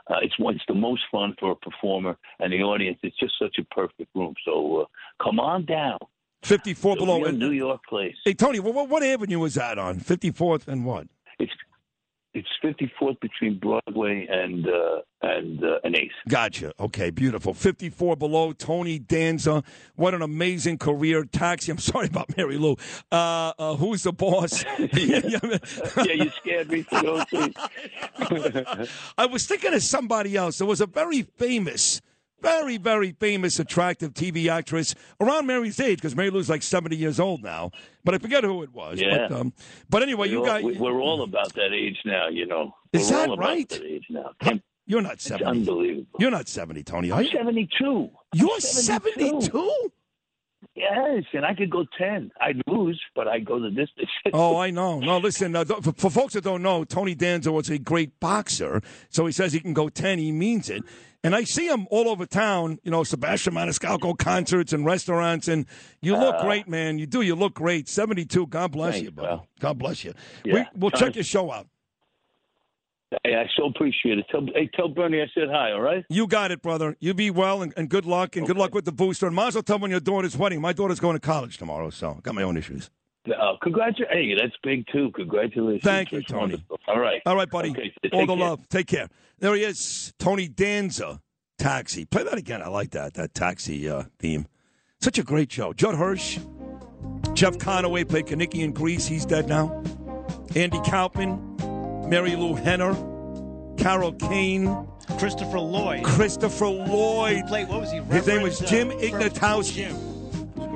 Uh, 0.09 0.17
it's 0.21 0.35
it's 0.37 0.63
the 0.67 0.73
most 0.75 1.01
fun 1.11 1.35
for 1.39 1.51
a 1.51 1.55
performer 1.55 2.17
and 2.39 2.51
the 2.51 2.57
audience. 2.57 2.99
It's 3.03 3.17
just 3.17 3.33
such 3.39 3.57
a 3.59 3.63
perfect 3.73 4.09
room. 4.13 4.35
So 4.45 4.81
uh, 4.81 5.23
come 5.23 5.39
on 5.39 5.65
down. 5.65 5.97
54 6.43 6.97
below. 6.97 7.21
real 7.21 7.31
New 7.31 7.51
York 7.51 7.81
place. 7.87 8.15
Hey, 8.25 8.33
Tony, 8.33 8.59
what, 8.59 8.89
what 8.89 9.01
avenue 9.01 9.43
is 9.45 9.55
that 9.55 9.79
on? 9.79 10.01
54th 10.01 10.67
and 10.67 10.85
what? 10.85 11.07
It's 11.39 11.53
it's 12.33 12.47
54th 12.63 13.19
between 13.19 13.59
Broadway 13.59 14.27
and 14.29 14.67
uh, 14.67 15.01
and 15.21 15.63
uh, 15.63 15.79
and 15.83 15.95
Eighth. 15.95 16.11
Gotcha. 16.27 16.73
Okay, 16.79 17.11
beautiful. 17.11 17.53
54 17.53 18.15
below, 18.15 18.53
Tony 18.53 18.97
Danza. 18.97 19.63
What 19.95 20.13
an 20.13 20.21
amazing 20.21 20.79
career. 20.79 21.25
Taxi. 21.25 21.71
I'm 21.71 21.77
sorry 21.79 22.07
about 22.07 22.29
Marilu. 22.29 22.79
Uh, 23.11 23.53
uh, 23.57 23.75
who's 23.75 24.03
the 24.03 24.13
boss? 24.13 24.63
yeah, 24.79 26.13
you 26.13 26.29
scared 26.31 26.71
me 26.71 26.81
for 26.83 27.01
those 27.01 27.25
things. 27.25 27.55
I 29.17 29.25
was 29.27 29.45
thinking 29.45 29.73
of 29.73 29.83
somebody 29.83 30.35
else. 30.35 30.57
There 30.57 30.67
was 30.67 30.81
a 30.81 30.87
very 30.87 31.21
famous, 31.21 32.01
very, 32.43 32.77
very 32.77 33.11
famous, 33.13 33.57
attractive 33.59 34.13
TV 34.13 34.47
actress 34.49 34.93
around 35.19 35.47
Mary's 35.47 35.79
age, 35.79 35.97
because 35.97 36.13
Marilu's 36.13 36.49
like 36.49 36.61
70 36.61 36.95
years 36.95 37.19
old 37.19 37.41
now. 37.41 37.71
But 38.03 38.13
I 38.13 38.17
forget 38.19 38.43
who 38.43 38.61
it 38.61 38.71
was. 38.73 38.99
Yeah. 39.01 39.27
But, 39.29 39.39
um, 39.39 39.53
but 39.89 40.03
anyway, 40.03 40.27
We're 40.29 40.39
you 40.39 40.45
guys. 40.45 40.63
we- 40.63 40.77
we're 40.77 41.01
all 41.01 41.23
about 41.23 41.53
that 41.55 41.73
age 41.73 41.97
now. 42.05 42.27
You 42.27 42.45
know, 42.45 42.75
Is 42.91 43.09
we're 43.09 43.27
that 43.27 43.37
right? 43.37 43.67
That 43.69 43.83
age 43.83 44.05
now. 44.09 44.31
You're 44.85 45.01
not 45.01 45.21
70. 45.21 45.45
unbelievable. 45.49 46.19
You're 46.19 46.29
not 46.31 46.49
70, 46.49 46.83
Tony. 46.83 47.09
Are 47.09 47.21
I'm 47.21 47.27
72. 47.27 48.09
You're 48.33 48.51
I'm 48.53 48.59
72? 48.59 49.91
Yes, 50.75 51.23
and 51.33 51.45
I 51.45 51.53
could 51.53 51.69
go 51.69 51.85
10. 51.97 52.31
I'd 52.41 52.61
lose. 52.67 52.99
but 53.15 53.27
I 53.27 53.39
go 53.39 53.59
the 53.59 53.69
distance. 53.69 54.09
Oh, 54.33 54.57
I 54.57 54.71
know. 54.71 54.99
No, 54.99 55.17
listen, 55.17 55.55
uh, 55.55 55.63
th- 55.63 55.81
for, 55.81 55.93
for 55.93 56.09
folks 56.09 56.33
that 56.33 56.43
don't 56.43 56.61
know, 56.61 56.83
Tony 56.83 57.13
Danza 57.15 57.51
was 57.51 57.69
a 57.69 57.77
great 57.77 58.19
boxer. 58.19 58.81
So 59.09 59.25
he 59.25 59.31
says 59.31 59.53
he 59.53 59.59
can 59.59 59.73
go 59.73 59.89
10, 59.89 60.17
he 60.19 60.31
means 60.31 60.69
it. 60.69 60.83
And 61.25 61.33
I 61.35 61.45
see 61.45 61.67
him 61.69 61.87
all 61.89 62.09
over 62.09 62.25
town, 62.25 62.79
you 62.83 62.91
know, 62.91 63.03
Sebastian 63.05 63.53
Maniscalco 63.53 64.17
concerts 64.17 64.73
and 64.73 64.85
restaurants. 64.85 65.47
And 65.47 65.65
you 66.01 66.17
look 66.17 66.35
Uh, 66.35 66.43
great, 66.43 66.67
man. 66.67 66.97
You 66.99 67.05
do. 67.05 67.21
You 67.21 67.35
look 67.35 67.53
great. 67.53 67.87
72. 67.87 68.47
God 68.47 68.71
bless 68.73 68.95
Thanks, 68.95 69.05
you, 69.05 69.11
bro. 69.11 69.47
God 69.61 69.77
bless 69.77 70.03
you. 70.03 70.13
Yeah. 70.43 70.53
We, 70.53 70.65
we'll 70.75 70.91
check 70.91 71.15
your 71.15 71.23
show 71.23 71.49
out. 71.49 71.67
Hey, 73.23 73.35
I 73.35 73.45
so 73.57 73.65
appreciate 73.65 74.17
it. 74.19 74.25
Tell, 74.31 74.45
hey, 74.53 74.69
tell 74.73 74.87
Bernie 74.87 75.21
I 75.21 75.25
said 75.33 75.49
hi. 75.51 75.71
All 75.71 75.81
right. 75.81 76.05
You 76.09 76.27
got 76.27 76.51
it, 76.51 76.61
brother. 76.61 76.95
You 76.99 77.13
be 77.13 77.29
well 77.31 77.61
and, 77.61 77.73
and 77.77 77.89
good 77.89 78.05
luck 78.05 78.35
and 78.35 78.45
good 78.47 78.57
luck 78.57 78.73
with 78.73 78.85
the 78.85 78.91
booster. 78.91 79.27
And 79.27 79.35
Mazel 79.35 79.63
tov 79.63 79.81
when 79.81 79.91
your 79.91 79.99
daughter's 79.99 80.37
wedding. 80.37 80.61
My 80.61 80.73
daughter's 80.73 80.99
going 80.99 81.15
to 81.15 81.19
college 81.19 81.57
tomorrow, 81.57 81.89
so 81.89 82.15
I 82.17 82.21
got 82.21 82.35
my 82.35 82.43
own 82.43 82.57
issues. 82.57 82.89
Uh, 83.27 83.53
congratulations. 83.61 84.09
Hey, 84.11 84.35
that's 84.39 84.55
big 84.63 84.85
too. 84.91 85.09
Congratulations. 85.15 85.83
Thank 85.83 86.11
you, 86.11 86.19
That's 86.19 86.31
Tony. 86.31 86.41
wonderful. 86.41 86.79
All 86.87 86.99
right. 86.99 87.21
All 87.25 87.35
right, 87.37 87.49
buddy. 87.49 87.69
Okay, 87.71 87.93
All 88.11 88.25
the 88.25 88.35
care. 88.35 88.45
love. 88.45 88.67
Take 88.67 88.87
care. 88.87 89.07
There 89.39 89.55
he 89.55 89.63
is, 89.63 90.13
Tony 90.19 90.47
Danza, 90.49 91.21
Taxi. 91.57 92.03
Play 92.05 92.23
that 92.23 92.37
again. 92.37 92.61
I 92.61 92.67
like 92.67 92.91
that, 92.91 93.13
that 93.13 93.33
taxi 93.33 93.87
uh, 93.89 94.03
theme. 94.19 94.45
Such 94.99 95.19
a 95.19 95.23
great 95.23 95.51
show. 95.51 95.71
Judd 95.73 95.95
Hirsch, 95.95 96.37
Jeff 97.33 97.57
Conaway 97.57 98.07
played 98.07 98.25
Kenickie 98.25 98.61
in 98.63 98.73
Grease. 98.73 99.05
He's 99.05 99.25
dead 99.25 99.47
now. 99.47 99.81
Andy 100.55 100.79
Kaufman, 100.81 101.39
Marilu 102.03 102.57
Henner, 102.57 102.93
Carol 103.77 104.13
Kane, 104.13 104.87
Christopher 105.17 105.59
Lloyd. 105.59 106.03
Christopher 106.03 106.67
Lloyd. 106.67 107.47
Played, 107.47 107.69
what 107.69 107.81
was 107.81 107.91
he? 107.91 107.99
His 107.99 108.27
name 108.27 108.41
was 108.41 108.59
Jim 108.59 108.89
uh, 108.89 108.95
Ignatowski. 108.95 109.73
Jim. 109.73 110.12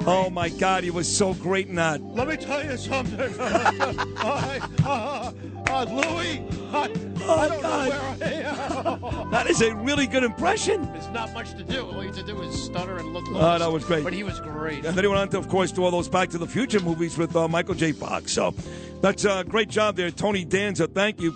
Oh, 0.05 0.29
my 0.29 0.49
God. 0.49 0.83
He 0.83 0.91
was 0.91 1.07
so 1.13 1.33
great 1.33 1.67
in 1.67 1.75
that. 1.75 2.01
Let 2.01 2.27
me 2.27 2.37
tell 2.37 2.63
you 2.63 2.77
something. 2.77 3.19
I, 3.39 4.59
uh, 4.85 5.31
uh, 5.69 5.83
Louis, 5.83 6.43
I, 6.71 6.83
I 6.83 6.87
don't 6.87 7.61
know 7.61 7.89
where 7.89 8.01
I 8.01 9.21
am. 9.21 9.31
That 9.31 9.47
is 9.47 9.61
a 9.61 9.75
really 9.75 10.07
good 10.07 10.23
impression. 10.23 10.83
There's 10.93 11.07
not 11.09 11.33
much 11.33 11.51
to 11.55 11.63
do. 11.63 11.85
All 11.85 12.01
you 12.01 12.07
have 12.07 12.15
to 12.17 12.23
do 12.23 12.41
is 12.41 12.61
stutter 12.61 12.97
and 12.97 13.13
look 13.13 13.27
lost. 13.29 13.61
Oh, 13.61 13.65
that 13.65 13.71
was 13.71 13.83
great. 13.83 14.03
But 14.03 14.13
he 14.13 14.23
was 14.23 14.39
great. 14.39 14.85
And 14.85 14.95
then 14.95 15.03
he 15.03 15.07
went 15.07 15.19
on 15.19 15.29
to, 15.29 15.37
of 15.37 15.49
course, 15.49 15.71
do 15.71 15.83
all 15.83 15.91
those 15.91 16.07
Back 16.07 16.29
to 16.29 16.37
the 16.37 16.47
Future 16.47 16.79
movies 16.79 17.17
with 17.17 17.35
uh, 17.35 17.47
Michael 17.47 17.75
J. 17.75 17.91
Fox. 17.91 18.31
So 18.31 18.53
that's 19.01 19.25
a 19.25 19.43
great 19.43 19.69
job 19.69 19.95
there, 19.95 20.11
Tony 20.11 20.45
Danza. 20.45 20.87
Thank 20.87 21.21
you. 21.21 21.35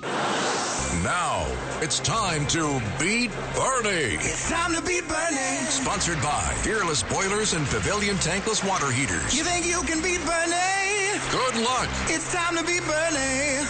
Now 1.03 1.47
it's 1.81 1.99
time 1.99 2.45
to 2.47 2.81
beat 2.99 3.31
Bernie. 3.55 4.19
It's 4.19 4.49
time 4.49 4.75
to 4.75 4.81
beat 4.81 5.07
Bernie. 5.07 5.65
Sponsored 5.69 6.21
by 6.21 6.53
Peerless 6.63 7.01
Boilers 7.03 7.53
and 7.53 7.65
Pavilion 7.65 8.17
Tankless 8.17 8.67
Water 8.67 8.91
Heaters. 8.91 9.35
You 9.35 9.43
think 9.43 9.65
you 9.65 9.81
can 9.83 10.03
beat 10.03 10.19
Bernie? 10.25 11.19
Good 11.31 11.63
luck. 11.63 11.87
It's 12.07 12.33
time 12.33 12.57
to 12.57 12.65
beat 12.65 12.83
Bernie. 12.85 13.65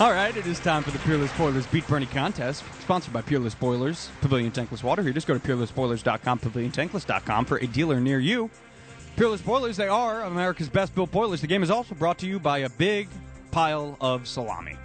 All 0.00 0.12
right, 0.12 0.36
it 0.36 0.46
is 0.46 0.60
time 0.60 0.82
for 0.82 0.90
the 0.90 0.98
Peerless 1.00 1.32
Boilers 1.38 1.66
Beat 1.66 1.86
Bernie 1.88 2.06
contest, 2.06 2.64
sponsored 2.80 3.12
by 3.12 3.22
Peerless 3.22 3.54
Boilers, 3.54 4.10
Pavilion 4.20 4.52
Tankless 4.52 4.82
Water 4.82 5.02
Here, 5.02 5.12
Just 5.12 5.26
Go 5.26 5.36
to 5.36 5.40
peerlessboilers.com, 5.40 6.38
paviliontankless.com 6.40 7.44
for 7.44 7.58
a 7.58 7.66
dealer 7.66 8.00
near 8.00 8.18
you. 8.18 8.50
Peerless 9.16 9.42
Boilers, 9.42 9.76
they 9.76 9.88
are 9.88 10.22
America's 10.22 10.68
best 10.68 10.94
built 10.94 11.10
boilers. 11.10 11.40
The 11.40 11.46
game 11.46 11.62
is 11.62 11.70
also 11.70 11.94
brought 11.94 12.18
to 12.18 12.26
you 12.26 12.38
by 12.38 12.58
a 12.58 12.68
big 12.68 13.08
pile 13.50 13.96
of 14.00 14.28
salami. 14.28 14.76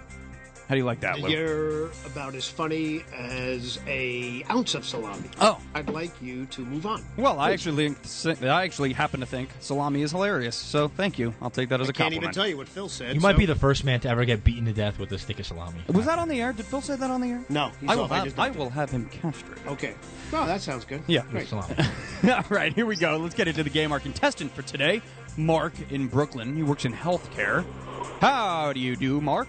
How 0.68 0.76
do 0.76 0.78
you 0.78 0.86
like 0.86 1.02
that, 1.02 1.20
Lou? 1.20 1.30
You're 1.30 1.88
about 2.06 2.36
as 2.36 2.48
funny 2.48 3.04
as 3.14 3.80
a 3.86 4.44
ounce 4.50 4.76
of 4.76 4.86
salami. 4.86 5.30
Oh. 5.42 5.60
I'd 5.76 5.90
like 5.90 6.12
you 6.22 6.46
to 6.48 6.62
move 6.62 6.86
on. 6.86 7.04
Well, 7.18 7.40
I 7.40 7.52
actually, 7.52 7.94
I 8.42 8.64
actually 8.64 8.94
happen 8.94 9.20
to 9.20 9.26
think 9.26 9.50
salami 9.60 10.04
is 10.04 10.12
hilarious. 10.12 10.56
So 10.56 10.88
thank 10.88 11.20
you. 11.20 11.34
I'll 11.42 11.50
take 11.50 11.70
that 11.70 11.82
as 11.82 11.88
I 11.88 11.90
a 11.90 11.94
can't 11.94 12.06
compliment. 12.14 12.24
even 12.24 12.34
tell 12.34 12.48
you 12.48 12.58
what 12.58 12.70
Phil 12.70 12.88
said. 12.88 13.14
You 13.14 13.22
might 13.22 13.34
so- 13.34 13.40
be 13.40 13.46
the 13.46 13.56
first 13.56 13.84
man 13.84 14.00
to 14.02 14.10
ever 14.10 14.24
get 14.26 14.44
beaten 14.44 14.66
to 14.66 14.74
death 14.74 15.00
with 15.00 15.12
a 15.12 15.18
stick 15.18 15.40
of 15.40 15.46
salami. 15.46 15.82
Was 15.90 16.06
that 16.06 16.18
on 16.18 16.30
the 16.30 16.42
air? 16.42 16.54
Did 16.54 16.66
Phil 16.66 16.82
say 16.82 16.96
that 16.96 17.12
on 17.12 17.20
the 17.22 17.30
air? 17.30 17.44
No, 17.50 17.72
he's 17.82 17.90
I 17.90 17.96
will 17.96 18.04
off. 18.06 18.12
I 18.12 18.18
have, 18.20 18.40
I 18.40 18.50
will 18.52 18.70
have 18.70 18.90
him 18.90 19.06
castrated. 19.10 19.68
Okay. 19.68 19.96
No, 20.32 20.46
that 20.46 20.62
sounds 20.62 20.86
good. 20.86 21.04
Yeah. 21.08 21.24
Great. 21.30 21.52
All 21.54 22.44
right, 22.50 22.74
here 22.74 22.86
we 22.86 22.96
go. 22.96 23.18
Let's 23.18 23.36
get 23.36 23.48
into 23.48 23.64
the 23.64 23.70
game. 23.70 23.92
Our 23.92 24.00
contestant 24.00 24.52
for 24.54 24.62
today, 24.62 25.02
Mark 25.38 25.74
in 25.92 26.08
Brooklyn. 26.08 26.56
He 26.56 26.64
works 26.64 26.86
in 26.86 26.94
healthcare. 26.94 27.66
How 28.22 28.72
do 28.74 28.80
you 28.80 28.96
do, 28.96 29.20
Mark? 29.20 29.48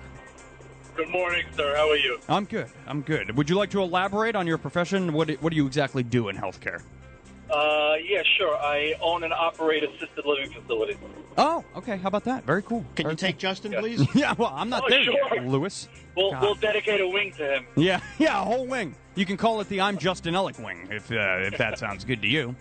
Good 0.96 1.08
morning, 1.08 1.44
sir. 1.56 1.74
How 1.76 1.90
are 1.90 1.96
you? 1.96 2.20
I'm 2.28 2.44
good. 2.44 2.68
I'm 2.86 3.02
good. 3.02 3.36
Would 3.36 3.50
you 3.50 3.56
like 3.56 3.70
to 3.70 3.82
elaborate 3.82 4.36
on 4.36 4.46
your 4.46 4.58
profession? 4.58 5.12
What 5.12 5.28
What 5.42 5.50
do 5.50 5.56
you 5.56 5.66
exactly 5.66 6.02
do 6.04 6.28
in 6.28 6.36
healthcare? 6.36 6.82
Uh, 7.50 7.94
yeah, 8.02 8.22
sure. 8.38 8.56
I 8.56 8.94
own 9.00 9.22
and 9.24 9.32
operate 9.32 9.82
assisted 9.84 10.24
living 10.24 10.50
facilities. 10.52 10.96
Oh, 11.36 11.64
okay. 11.76 11.96
How 11.98 12.08
about 12.08 12.24
that? 12.24 12.44
Very 12.44 12.62
cool. 12.62 12.84
Can 12.94 13.10
you 13.10 13.16
take 13.16 13.38
Justin, 13.38 13.72
please? 13.72 14.06
yeah. 14.14 14.34
Well, 14.38 14.52
I'm 14.54 14.68
not 14.70 14.84
Oh, 14.84 14.88
there 14.88 15.02
sure. 15.04 15.14
yet, 15.34 15.46
Lewis. 15.46 15.88
We'll, 16.16 16.30
God. 16.30 16.42
we'll 16.42 16.54
dedicate 16.54 17.00
a 17.00 17.08
wing 17.08 17.32
to 17.38 17.56
him. 17.56 17.66
Yeah, 17.76 18.00
yeah, 18.18 18.40
a 18.40 18.44
whole 18.44 18.66
wing. 18.66 18.94
You 19.16 19.26
can 19.26 19.36
call 19.36 19.60
it 19.60 19.68
the 19.68 19.80
"I'm 19.80 19.98
Justin 19.98 20.34
Ellick" 20.34 20.62
wing 20.64 20.88
if 20.90 21.10
uh, 21.10 21.40
if 21.42 21.58
that 21.58 21.78
sounds 21.78 22.04
good 22.04 22.22
to 22.22 22.28
you. 22.28 22.54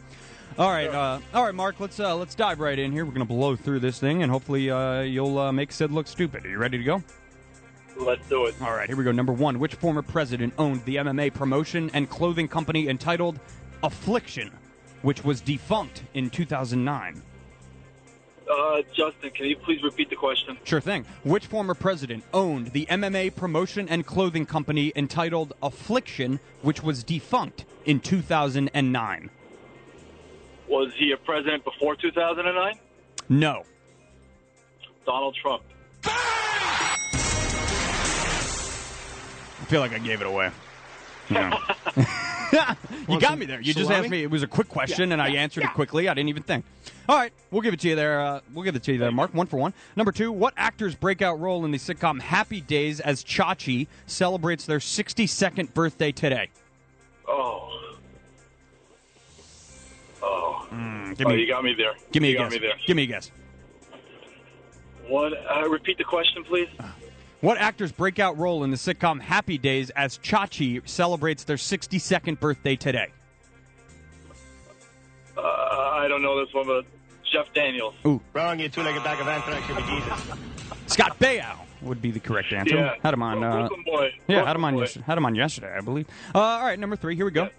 All 0.58 0.70
right, 0.70 0.90
uh, 0.90 1.20
all 1.34 1.44
right, 1.46 1.56
Mark. 1.56 1.80
Let's 1.80 2.00
uh, 2.00 2.16
let's 2.16 2.36
dive 2.36 2.60
right 2.60 2.78
in 2.78 2.92
here. 2.92 3.06
We're 3.06 3.14
gonna 3.14 3.26
blow 3.26 3.56
through 3.56 3.80
this 3.80 4.00
thing, 4.00 4.22
and 4.24 4.32
hopefully 4.32 4.70
uh, 4.70 5.02
you'll 5.02 5.38
uh, 5.38 5.52
make 5.52 5.72
Sid 5.72 5.92
look 5.92 6.08
stupid. 6.08 6.46
Are 6.46 6.50
you 6.50 6.58
ready 6.58 6.78
to 6.78 6.84
go? 6.84 7.04
Let's 7.96 8.28
do 8.28 8.46
it. 8.46 8.56
All 8.62 8.74
right, 8.74 8.88
here 8.88 8.98
we 8.98 9.04
go. 9.04 9.12
Number 9.12 9.34
one: 9.34 9.60
Which 9.60 9.76
former 9.76 10.02
president 10.02 10.54
owned 10.58 10.84
the 10.86 10.98
MMA 10.98 11.34
promotion 11.34 11.90
and 11.94 12.10
clothing 12.10 12.48
company 12.48 12.88
entitled 12.88 13.40
Affliction, 13.84 14.52
which 15.02 15.24
was 15.24 15.42
defunct 15.42 16.04
in 16.14 16.30
2009? 16.30 17.22
Uh, 18.50 18.82
Justin, 18.94 19.30
can 19.32 19.46
you 19.46 19.56
please 19.56 19.82
repeat 19.84 20.10
the 20.10 20.16
question? 20.16 20.58
Sure 20.64 20.82
thing. 20.82 21.06
Which 21.24 21.48
former 21.48 21.74
president 21.74 22.24
owned 22.34 22.68
the 22.68 22.86
MMA 22.88 23.36
promotion 23.36 23.88
and 23.90 24.06
clothing 24.06 24.46
company 24.46 24.92
entitled 24.96 25.54
Affliction, 25.64 26.40
which 26.62 26.84
was 26.84 27.04
defunct 27.04 27.66
in 27.86 28.00
2009? 28.00 29.30
Was 30.68 30.92
he 30.98 31.12
a 31.12 31.18
president 31.18 31.64
before 31.64 31.96
2009? 31.96 32.80
No. 33.30 33.64
Donald 35.06 35.36
Trump. 35.36 35.64
I 39.64 39.66
feel 39.66 39.80
like 39.80 39.94
I 39.94 39.98
gave 40.00 40.20
it 40.20 40.28
away. 40.28 40.52
No. 41.30 41.58
you 43.08 43.18
got 43.18 43.38
me 43.38 43.46
there. 43.46 43.62
You 43.62 43.74
just 43.74 43.90
asked 43.90 44.10
me. 44.10 44.22
It 44.22 44.30
was 44.30 44.44
a 44.44 44.48
quick 44.48 44.68
question, 44.68 45.08
Yeah, 45.08 45.14
and 45.14 45.22
I 45.22 45.30
yeah, 45.30 45.40
answered 45.40 45.64
yeah. 45.64 45.70
it 45.70 45.74
quickly. 45.74 46.10
I 46.10 46.14
didn't 46.14 46.28
even 46.28 46.44
think. 46.44 46.66
All 47.08 47.16
right, 47.16 47.32
we'll 47.50 47.62
give 47.62 47.74
it 47.74 47.80
to 47.80 47.88
you 47.88 47.96
there. 47.96 48.20
Uh, 48.20 48.42
we'll 48.54 48.66
give 48.66 48.76
it 48.76 48.84
to 48.84 48.92
you 48.92 48.98
there, 48.98 49.10
Mark. 49.10 49.34
One 49.34 49.48
for 49.48 49.56
one. 49.56 49.74
Number 49.96 50.12
two, 50.12 50.34
what 50.34 50.54
actor's 50.58 50.96
breakout 50.96 51.40
role 51.40 51.64
in 51.64 51.72
the 51.72 51.78
sitcom 51.78 52.20
Happy 52.20 52.60
Days 52.60 53.00
as 53.00 53.24
Chachi 53.24 53.88
celebrates 54.06 54.66
their 54.66 54.80
62nd 54.80 55.74
birthday 55.74 56.12
today? 56.12 56.50
Oh. 57.26 57.96
Oh. 60.22 60.68
Mm, 60.74 61.18
give 61.18 61.26
oh, 61.26 61.30
me- 61.30 61.40
you 61.40 61.48
got 61.48 61.64
me 61.64 61.74
there. 61.74 61.94
Give 62.12 62.22
me 62.22 62.32
you 62.32 62.36
a 62.36 62.38
got 62.38 62.52
guess. 62.52 62.60
me 62.60 62.68
there. 62.68 62.76
Give 62.86 62.98
me 62.98 63.04
a 63.04 63.08
guess. 63.08 63.32
What? 65.08 65.32
Uh, 65.34 65.70
repeat 65.70 65.98
the 65.98 66.04
question, 66.04 66.44
please. 66.44 66.68
What 67.44 67.58
actor's 67.58 67.92
breakout 67.92 68.38
role 68.38 68.64
in 68.64 68.72
the 68.72 68.78
sitcom 68.78 69.20
Happy 69.20 69.58
Days 69.58 69.90
as 69.90 70.18
Chachi 70.20 70.88
celebrates 70.88 71.44
their 71.44 71.58
62nd 71.58 72.40
birthday 72.40 72.78
today? 72.78 73.12
Uh, 75.36 75.42
I 75.42 76.08
don't 76.08 76.22
know 76.22 76.40
this 76.40 76.54
one, 76.54 76.66
but 76.66 76.86
Jeff 77.30 77.54
Daniels. 77.54 77.96
Ooh. 78.08 78.22
Wrong, 78.32 78.60
you 78.60 78.70
two-legged 78.70 79.04
bag 79.04 79.20
of 79.20 79.28
anthrax. 79.28 79.68
Should 79.68 79.76
be 79.76 79.84
Jesus. 79.84 80.38
Scott 80.88 81.20
Baio 81.20 81.58
would 81.82 82.02
be 82.02 82.12
the 82.12 82.20
correct 82.22 82.54
answer. 82.54 82.78
Yeah. 82.78 82.96
Had 83.04 83.14
him 83.14 83.22
on. 83.22 83.44
Uh, 83.44 83.68
boy. 83.86 84.14
yeah, 84.30 84.46
had 84.46 84.56
him 84.56 84.64
on. 84.64 84.76
Boy. 84.76 84.80
Yesterday, 84.84 85.06
had 85.06 85.18
him 85.18 85.26
on 85.26 85.36
yesterday, 85.36 85.76
I 85.78 85.82
believe. 85.82 86.08
Uh, 86.34 86.40
all 86.40 86.64
right, 86.64 86.80
number 86.80 86.96
three. 86.96 87.18
Here 87.18 87.26
we 87.26 87.32
go. 87.32 87.50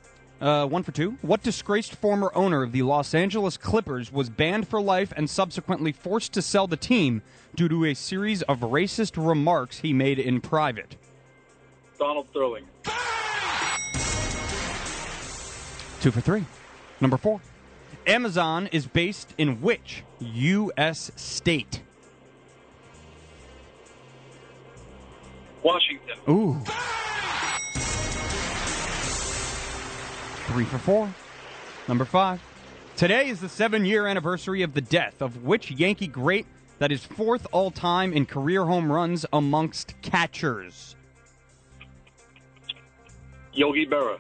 Uh, 0.41 0.67
one 0.67 0.83
for 0.83 0.93
two. 0.93 1.19
What 1.21 1.43
disgraced 1.43 1.95
former 1.97 2.33
owner 2.35 2.63
of 2.63 2.73
the 2.73 2.81
Los 2.81 3.13
Angeles 3.13 3.59
Clippers 3.59 4.11
was 4.11 4.31
banned 4.31 4.67
for 4.67 4.81
life 4.81 5.13
and 5.15 5.29
subsequently 5.29 5.93
forced 5.93 6.33
to 6.33 6.41
sell 6.41 6.67
the 6.67 6.79
team 6.79 7.21
due 7.57 7.69
to 7.69 7.85
a 7.85 7.95
series 7.95 8.43
of 8.43 8.61
racist 8.61 9.13
remarks 9.17 9.79
he 9.79 9.93
made 9.93 10.19
in 10.19 10.41
private? 10.41 10.97
Donald 11.99 12.27
Sterling. 12.31 12.65
Two 16.01 16.11
for 16.11 16.21
three. 16.21 16.45
Number 17.01 17.17
four. 17.17 17.41
Amazon 18.07 18.69
is 18.73 18.87
based 18.87 19.35
in 19.39 19.61
which 19.63 20.05
U.S. 20.21 21.11
state? 21.17 21.81
Washington. 25.63 26.19
Ooh. 26.29 26.61
Three 30.47 30.65
for 30.65 30.79
four. 30.79 31.15
Number 31.89 32.05
five. 32.05 32.43
Today 32.97 33.29
is 33.29 33.41
the 33.41 33.49
seven 33.49 33.85
year 33.85 34.07
anniversary 34.07 34.63
of 34.63 34.75
the 34.75 34.81
death 34.81 35.23
of 35.23 35.43
which 35.43 35.71
Yankee 35.71 36.07
great 36.07 36.47
that 36.79 36.93
is 36.93 37.05
fourth 37.05 37.47
all 37.53 37.71
time 37.71 38.13
in 38.13 38.27
career 38.27 38.65
home 38.65 38.91
runs 38.91 39.25
amongst 39.33 39.95
catchers? 40.03 40.97
Yogi 43.53 43.87
Berra. 43.87 44.19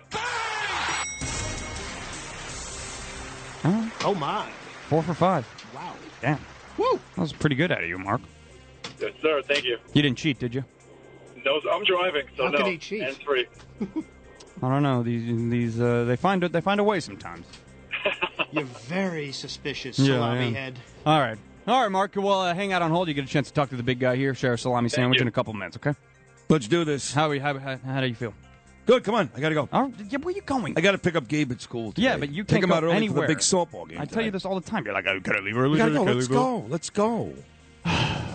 Oh 4.05 4.15
my. 4.15 4.49
Four 4.89 5.03
for 5.03 5.15
five. 5.15 5.47
Wow. 5.75 5.95
Damn. 6.21 6.39
Woo! 6.77 7.01
That 7.15 7.21
was 7.23 7.33
pretty 7.33 7.57
good 7.57 7.73
out 7.73 7.83
of 7.83 7.89
you, 7.89 7.99
Mark. 7.99 8.21
Yes, 9.01 9.13
sir. 9.23 9.43
Thank 9.43 9.65
you. 9.65 9.79
You 9.93 10.03
didn't 10.03 10.19
cheat, 10.19 10.39
did 10.39 10.55
you? 10.55 10.65
No, 11.45 11.61
I'm 11.73 11.85
driving, 11.85 12.27
so 12.37 12.45
How 12.45 12.51
no. 12.51 12.59
could 12.59 12.67
he 12.67 12.79
cheat? 12.79 13.03
Hands 13.03 13.17
free. 13.19 13.47
I 14.63 14.69
don't 14.69 14.83
know. 14.83 15.03
These 15.03 15.51
these 15.51 15.81
uh, 15.81 16.05
they 16.05 16.17
find 16.17 16.45
it. 16.45 16.53
they 16.53 16.61
find 16.61 16.81
a 16.81 16.85
way 16.85 17.01
sometimes. 17.01 17.47
You're 18.53 18.65
very 18.65 19.33
suspicious, 19.33 19.99
Yeah, 19.99 20.15
salami 20.15 20.47
am. 20.49 20.55
head. 20.55 20.79
All 21.07 21.21
right. 21.21 21.39
All 21.67 21.81
right, 21.81 21.91
Mark. 21.91 22.13
Well, 22.15 22.43
uh, 22.43 22.55
hang 22.55 22.73
out 22.73 22.83
on 22.83 22.91
hold. 22.91 23.09
You 23.09 23.15
get 23.15 23.25
a 23.25 23.29
chance 23.29 23.49
to 23.49 23.55
talk 23.55 23.71
to 23.71 23.77
the 23.77 23.83
big 23.83 23.99
guy 23.99 24.17
here. 24.17 24.35
Share 24.35 24.53
a 24.53 24.59
salami 24.59 24.91
sandwich 24.91 25.21
in 25.21 25.29
a 25.29 25.31
couple 25.31 25.55
minutes, 25.55 25.79
okay? 25.79 25.99
Let's 26.51 26.69
do 26.69 26.85
this. 26.85 27.15
How, 27.15 27.31
are 27.31 27.35
you, 27.35 27.41
how, 27.41 27.59
how, 27.59 27.79
how 27.79 28.01
do 28.03 28.07
you 28.07 28.15
feel? 28.15 28.35
Good. 28.85 29.03
Come 29.03 29.15
on. 29.15 29.31
I 29.35 29.41
got 29.41 29.49
to 29.49 29.55
go. 29.55 29.69
All 29.73 29.85
right, 29.85 29.95
yeah, 30.11 30.19
where 30.19 30.33
are 30.33 30.37
you 30.37 30.43
going? 30.43 30.75
I 30.77 30.83
got 30.83 30.93
to 30.93 30.99
pick 30.99 31.17
up 31.17 31.27
Gabe 31.27 31.53
at 31.53 31.63
school. 31.63 31.93
Today. 31.93 32.07
Yeah, 32.07 32.19
but 32.19 32.31
you 32.31 32.45
can't 32.45 32.63
him 32.63 32.69
go 32.69 32.77
out 32.77 32.85
early 32.85 32.95
anywhere. 32.97 33.23
for 33.23 33.29
the 33.29 33.35
big 33.35 33.39
softball 33.39 33.89
game. 33.89 33.99
I 33.99 34.05
tell 34.05 34.23
you 34.23 34.31
this 34.31 34.45
all 34.45 34.61
the 34.61 34.71
time. 34.71 34.85
You're 34.85 34.93
like, 34.93 35.07
oh, 35.07 35.21
can 35.21 35.37
I 35.37 35.39
leave 35.39 35.57
early? 35.57 35.73
We 35.73 35.79
gotta 35.79 35.95
go. 35.95 36.03
Let's 36.03 36.29
go. 36.29 36.59
Let's 36.69 36.91
go. 36.91 37.33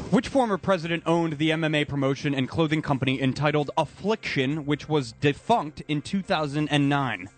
Which 0.10 0.28
former 0.28 0.58
president 0.58 1.04
owned 1.06 1.34
the 1.34 1.52
MMA 1.52 1.88
promotion 1.88 2.34
and 2.34 2.50
clothing 2.50 2.82
company 2.82 3.22
entitled 3.22 3.70
Affliction, 3.78 4.66
which 4.66 4.90
was 4.90 5.12
defunct 5.12 5.84
in 5.88 6.02
2009? 6.02 7.30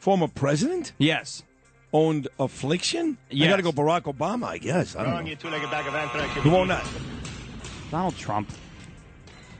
Former 0.00 0.26
president? 0.26 0.94
Yes. 0.98 1.44
Owned 1.92 2.28
Affliction? 2.38 3.16
I 3.30 3.34
Yes. 3.34 3.48
got 3.50 3.56
to 3.56 3.62
go 3.62 3.72
Barack 3.72 4.02
Obama, 4.02 4.44
I 4.46 4.58
guess. 4.58 4.94
I 4.94 5.02
don't 5.04 5.12
Wrong, 5.12 5.24
know. 5.24 5.30
you 5.30 5.36
two-legged 5.36 5.70
bag 5.70 5.86
of 5.86 5.94
anthrax. 5.94 6.32
Who 6.42 6.54
owned 6.54 6.70
that? 6.70 6.86
Donald 7.90 8.16
Trump. 8.16 8.50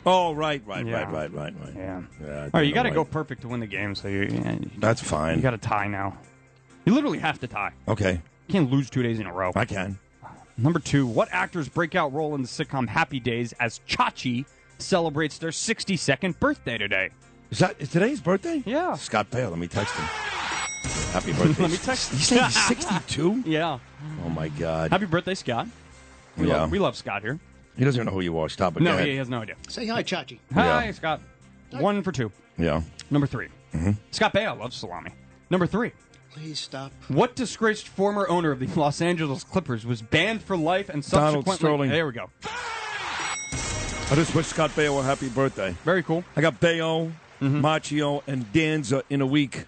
Oh, 0.04 0.32
right, 0.32 0.62
right, 0.66 0.86
Yeah. 0.86 0.92
right, 1.02 1.10
right, 1.12 1.32
right, 1.32 1.54
right. 1.60 1.74
Yeah. 1.76 2.00
yeah 2.22 2.40
All 2.44 2.50
right, 2.54 2.66
you 2.66 2.72
got 2.74 2.84
to 2.84 2.90
go 2.90 3.04
perfect 3.04 3.42
to 3.42 3.48
win 3.48 3.60
the 3.60 3.66
game, 3.66 3.94
so 3.94 4.08
you, 4.08 4.28
yeah, 4.30 4.52
you- 4.52 4.70
That's 4.78 5.02
fine. 5.02 5.36
you 5.36 5.42
got 5.42 5.50
to 5.50 5.58
tie 5.58 5.86
now. 5.88 6.16
You 6.84 6.94
literally 6.94 7.18
have 7.18 7.38
to 7.40 7.46
tie. 7.46 7.72
Okay. 7.86 8.12
You 8.46 8.52
can't 8.52 8.70
lose 8.70 8.88
two 8.90 9.02
days 9.02 9.18
in 9.20 9.26
a 9.26 9.32
row. 9.32 9.52
I 9.54 9.64
can. 9.64 9.98
Number 10.56 10.80
two, 10.80 11.06
what 11.06 11.28
actor's 11.30 11.68
breakout 11.68 12.12
role 12.12 12.34
in 12.34 12.42
the 12.42 12.48
sitcom 12.48 12.88
Happy 12.88 13.20
Days 13.20 13.52
as 13.60 13.80
Chachi 13.88 14.44
celebrates 14.78 15.38
their 15.38 15.50
62nd 15.50 16.38
birthday 16.38 16.78
today? 16.78 17.10
Is 17.50 17.58
that 17.60 17.76
is 17.78 17.88
today's 17.90 18.20
birthday? 18.20 18.62
Yeah. 18.66 18.94
Scott 18.94 19.30
Baio. 19.30 19.50
Let 19.50 19.58
me 19.58 19.68
text 19.68 19.94
him. 19.94 20.06
Happy 21.12 21.32
birthday. 21.32 21.62
Let 21.62 21.70
me 21.70 21.76
text 21.78 22.12
You 22.12 22.18
say 22.18 22.42
he's 22.42 22.66
62? 22.66 23.42
Yeah. 23.46 23.78
Oh, 24.24 24.28
my 24.28 24.48
God. 24.48 24.90
Happy 24.90 25.06
birthday, 25.06 25.34
Scott. 25.34 25.66
We, 26.36 26.48
Yeah. 26.48 26.62
love, 26.62 26.70
we 26.70 26.78
love 26.78 26.96
Scott 26.96 27.22
here. 27.22 27.38
He 27.76 27.84
doesn't 27.84 27.98
even 28.00 28.06
know 28.06 28.12
who 28.12 28.20
you 28.22 28.38
are. 28.38 28.48
Stop 28.48 28.76
it. 28.76 28.82
No, 28.82 28.96
he 28.98 29.16
has 29.16 29.28
no 29.28 29.40
idea. 29.42 29.54
Say 29.68 29.86
hi, 29.86 30.02
Chachi. 30.02 30.38
Hi, 30.54 30.84
Yeah. 30.86 30.92
Scott. 30.92 31.20
One 31.70 32.02
for 32.02 32.12
two. 32.12 32.30
Yeah. 32.56 32.82
Number 33.10 33.26
3 33.26 33.48
Mhm. 33.74 33.96
Scott 34.10 34.32
Baio 34.34 34.58
loves 34.58 34.76
salami. 34.76 35.10
Number 35.50 35.66
three. 35.66 35.92
Please 36.32 36.58
stop. 36.58 36.92
What 37.08 37.36
disgraced 37.36 37.86
former 37.88 38.28
owner 38.28 38.50
of 38.50 38.58
the 38.60 38.66
Los 38.78 39.00
Angeles 39.00 39.44
Clippers 39.44 39.84
was 39.86 40.02
banned 40.02 40.42
for 40.42 40.56
life 40.56 40.88
and 40.88 41.02
Donald 41.08 41.44
subsequently? 41.46 41.56
Sterling. 41.56 41.90
There 41.90 42.06
we 42.06 42.12
go. 42.12 42.30
I 44.10 44.14
just 44.14 44.34
wish 44.34 44.46
Scott 44.46 44.70
Baio 44.70 44.98
a 45.00 45.02
happy 45.02 45.28
birthday. 45.28 45.74
Very 45.84 46.02
cool. 46.02 46.24
I 46.36 46.40
got 46.40 46.60
Baio, 46.60 47.12
Mm-hmm. 47.40 47.64
Macchio, 47.64 48.22
and 48.26 48.50
Danza 48.52 49.02
in 49.10 49.20
a 49.20 49.26
week. 49.26 49.64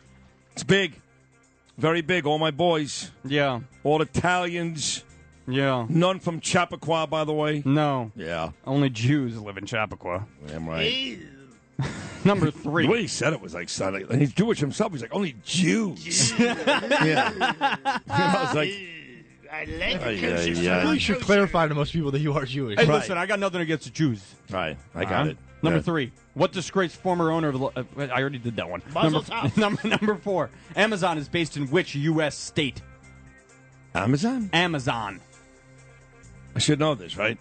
It's 0.61 0.67
big. 0.67 1.01
Very 1.79 2.03
big. 2.03 2.27
All 2.27 2.39
my 2.39 2.51
boys. 2.51 3.11
Yeah. 3.25 3.61
All 3.83 4.03
Italians. 4.03 5.03
Yeah. 5.49 5.87
None 5.89 6.21
from 6.21 6.39
Chappaqua, 6.39 7.07
by 7.07 7.25
the 7.25 7.33
way. 7.33 7.63
No. 7.65 8.13
Yeah. 8.15 8.51
Only 8.67 8.91
Jews 8.91 9.41
live 9.41 9.57
in 9.57 9.65
Chappaqua. 9.65 10.27
Damn 10.49 10.69
right. 10.69 11.19
Number 12.27 12.51
three. 12.51 12.85
The 12.85 12.93
way 12.93 13.01
he 13.01 13.07
said 13.07 13.33
it 13.33 13.41
was 13.41 13.55
like, 13.55 13.71
son, 13.71 13.95
and 13.95 14.21
he's 14.21 14.35
Jewish 14.35 14.59
himself. 14.61 14.93
He's 14.93 15.01
like, 15.01 15.15
only 15.15 15.35
Jews. 15.47 16.31
yeah. 16.39 17.33
I 18.11 18.43
was 18.45 18.55
like, 18.55 18.75
I 19.51 19.65
like 19.65 20.03
Ay, 20.03 20.11
it. 20.11 20.39
ay, 20.41 20.43
You 20.61 20.71
ay. 20.71 20.83
really 20.83 20.99
should 20.99 21.21
clarify 21.23 21.69
to 21.69 21.75
most 21.75 21.95
people 21.95 22.11
that 22.11 22.21
you 22.21 22.35
are 22.35 22.45
Jewish. 22.45 22.79
Hey, 22.79 22.85
listen, 22.85 23.17
I 23.17 23.25
got 23.25 23.39
nothing 23.41 23.63
against 23.63 23.85
the 23.85 23.91
Jews. 23.93 24.23
Right. 24.51 24.77
I 24.95 25.05
got 25.07 25.13
Uh-huh. 25.23 25.31
it. 25.31 25.37
Number 25.63 25.79
Yeah. 25.79 25.83
three. 25.83 26.13
What 26.35 26.53
disgraced 26.53 26.97
former 26.97 27.31
owner 27.31 27.49
of 27.49 27.59
the. 27.59 27.67
Uh, 27.67 27.85
I 27.99 28.21
already 28.21 28.39
did 28.39 28.57
that 28.57 28.69
one. 28.69 28.83
Number, 28.95 29.21
number, 29.57 29.89
number 29.89 30.15
four. 30.17 30.51
Amazon 30.77 31.19
is 31.19 31.29
based 31.29 31.57
in 31.57 31.67
which 31.69 31.95
U.S. 31.95 32.37
state? 32.37 32.81
Amazon? 33.95 34.49
Amazon. 34.53 35.21
I 36.55 36.59
should 36.61 36.79
know 36.79 36.95
this, 36.95 37.17
right? 37.17 37.39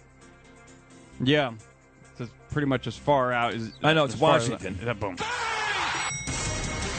Yeah. 1.22 1.52
It's 2.18 2.30
pretty 2.50 2.66
much 2.66 2.86
as 2.86 2.96
far 2.96 3.32
out 3.32 3.54
as. 3.54 3.72
I 3.82 3.94
know, 3.94 4.04
it's 4.04 4.14
as 4.14 4.20
far 4.20 4.36
as- 4.36 4.50
Washington. 4.50 4.96
boom. 4.98 5.16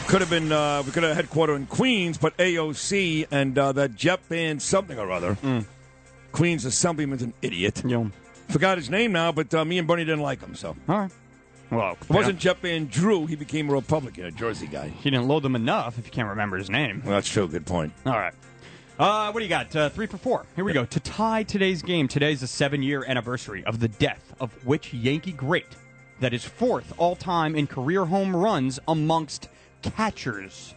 Could 0.08 0.20
have 0.20 0.30
been, 0.30 0.52
uh, 0.52 0.82
we 0.84 0.92
could 0.92 1.04
have 1.04 1.16
headquartered 1.16 1.56
in 1.56 1.66
Queens, 1.66 2.18
but 2.18 2.36
AOC 2.36 3.28
and 3.30 3.56
uh, 3.56 3.72
that 3.72 3.94
jet 3.94 4.28
band 4.28 4.60
something 4.60 4.98
or 4.98 5.10
other. 5.10 5.38
Queens 6.32 6.64
Assemblyman's 6.66 7.22
an 7.22 7.32
idiot. 7.40 7.76
Mm. 7.76 7.90
Yeah. 7.90 8.21
Forgot 8.52 8.76
his 8.78 8.90
name 8.90 9.12
now, 9.12 9.32
but 9.32 9.52
uh, 9.54 9.64
me 9.64 9.78
and 9.78 9.88
Bernie 9.88 10.04
didn't 10.04 10.20
like 10.20 10.40
him, 10.40 10.54
so. 10.54 10.76
All 10.88 10.98
right. 10.98 11.10
Well, 11.70 11.96
It 12.02 12.10
wasn't 12.10 12.38
Jeff 12.38 12.58
Van 12.58 12.86
Drew. 12.86 13.24
He 13.24 13.34
became 13.34 13.70
a 13.70 13.72
Republican, 13.72 14.26
a 14.26 14.30
Jersey 14.30 14.66
guy. 14.66 14.88
He 14.88 15.08
didn't 15.10 15.26
load 15.26 15.42
them 15.42 15.56
enough 15.56 15.98
if 15.98 16.04
you 16.04 16.12
can't 16.12 16.28
remember 16.28 16.58
his 16.58 16.68
name. 16.68 17.00
Well, 17.02 17.14
that's 17.14 17.28
true. 17.28 17.48
Good 17.48 17.64
point. 17.64 17.94
All 18.04 18.12
right. 18.12 18.34
Uh, 18.98 19.32
what 19.32 19.40
do 19.40 19.44
you 19.44 19.48
got? 19.48 19.74
Uh, 19.74 19.88
three 19.88 20.06
for 20.06 20.18
four. 20.18 20.44
Here 20.54 20.64
we 20.66 20.74
go. 20.74 20.84
To 20.84 21.00
tie 21.00 21.44
today's 21.44 21.80
game, 21.80 22.08
today's 22.08 22.42
the 22.42 22.46
seven 22.46 22.82
year 22.82 23.04
anniversary 23.08 23.64
of 23.64 23.80
the 23.80 23.88
death 23.88 24.34
of 24.38 24.52
which 24.66 24.92
Yankee 24.92 25.32
great 25.32 25.66
that 26.20 26.34
is 26.34 26.44
fourth 26.44 26.92
all 26.98 27.16
time 27.16 27.56
in 27.56 27.66
career 27.66 28.04
home 28.04 28.36
runs 28.36 28.78
amongst 28.86 29.48
catchers? 29.80 30.74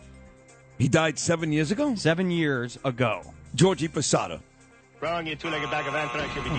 He 0.78 0.88
died 0.88 1.20
seven 1.20 1.52
years 1.52 1.72
ago? 1.72 1.94
Seven 1.96 2.32
years 2.32 2.80
ago. 2.86 3.22
Georgie 3.54 3.90
Posada. 3.90 4.40
Wrong, 5.02 5.28
you 5.28 5.36
two-legged 5.36 5.70
bag 5.70 5.88
of 5.88 5.94
anthrax. 5.96 6.34
You'll 6.36 6.46
be 6.46 6.50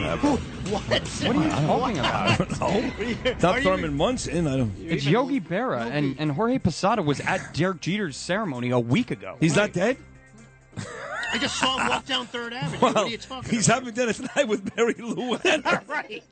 What? 0.70 0.82
What 0.82 1.36
are 1.36 1.42
you 1.42 1.50
talking 1.50 1.98
about? 1.98 2.60
No. 2.60 2.92
Not 3.42 3.60
Thurman 3.62 3.96
Munson. 3.96 4.46
I 4.46 4.56
don't. 4.58 4.72
It's 4.78 5.06
Yogi 5.06 5.40
Berra, 5.40 5.90
and, 5.90 6.14
and 6.18 6.30
Jorge 6.32 6.58
Posada 6.58 7.02
was 7.02 7.20
at 7.20 7.54
Derek 7.54 7.80
Jeter's 7.80 8.16
ceremony 8.16 8.70
a 8.70 8.78
week 8.78 9.10
ago. 9.10 9.36
He's 9.40 9.56
not 9.56 9.72
dead? 9.72 9.96
I 11.32 11.38
just 11.38 11.56
saw 11.56 11.78
him 11.78 11.88
walk 11.88 12.06
down 12.06 12.26
Third 12.26 12.52
Avenue. 12.52 12.78
what 12.80 12.94
Well, 12.94 13.04
are 13.06 13.08
you 13.08 13.18
talking 13.18 13.50
he's 13.50 13.66
about? 13.66 13.80
having 13.80 13.94
dinner 13.94 14.12
tonight 14.12 14.46
with 14.48 14.64
Marilu. 14.76 15.88
right. 15.88 16.22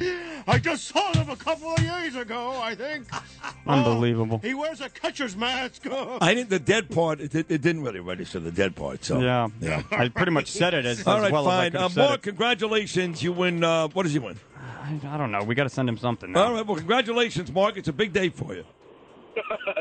I 0.48 0.58
just 0.58 0.84
saw 0.84 1.12
him 1.12 1.28
a 1.30 1.36
couple 1.36 1.72
of 1.72 1.78
years 1.80 2.14
ago, 2.16 2.58
I 2.60 2.74
think. 2.74 3.06
Unbelievable. 3.66 4.38
He 4.42 4.54
wears 4.54 4.80
a 4.80 4.88
catcher's 4.88 5.36
mask. 5.36 5.82
I 6.20 6.34
think 6.34 6.48
the 6.48 6.58
dead 6.58 6.90
part, 6.90 7.20
it, 7.20 7.34
it 7.34 7.48
didn't 7.48 7.82
really 7.82 8.00
register 8.00 8.38
the 8.40 8.52
dead 8.52 8.76
part. 8.76 9.04
So 9.04 9.20
Yeah. 9.20 9.48
yeah. 9.60 9.82
I 9.90 10.08
pretty 10.08 10.32
much 10.32 10.48
said 10.50 10.74
it 10.74 10.84
as, 10.86 11.06
All 11.06 11.16
as 11.16 11.22
right, 11.22 11.32
well 11.32 11.48
as 11.50 11.52
I 11.52 11.56
fine. 11.62 11.70
could 11.72 11.78
Uh, 11.78 11.82
have 11.88 11.96
Mark, 11.96 12.18
it. 12.20 12.22
congratulations. 12.22 13.22
You 13.22 13.32
win. 13.32 13.64
Uh, 13.64 13.88
what 13.88 14.04
does 14.04 14.12
he 14.12 14.18
win? 14.18 14.38
I, 14.82 15.00
I 15.04 15.16
don't 15.16 15.32
know. 15.32 15.42
We 15.42 15.54
got 15.54 15.64
to 15.64 15.68
send 15.70 15.88
him 15.88 15.98
something. 15.98 16.30
Now. 16.32 16.44
All 16.44 16.52
right. 16.54 16.66
Well, 16.66 16.76
congratulations, 16.76 17.50
Mark. 17.52 17.76
It's 17.76 17.88
a 17.88 17.92
big 17.92 18.12
day 18.12 18.28
for 18.28 18.54
you. 18.54 18.64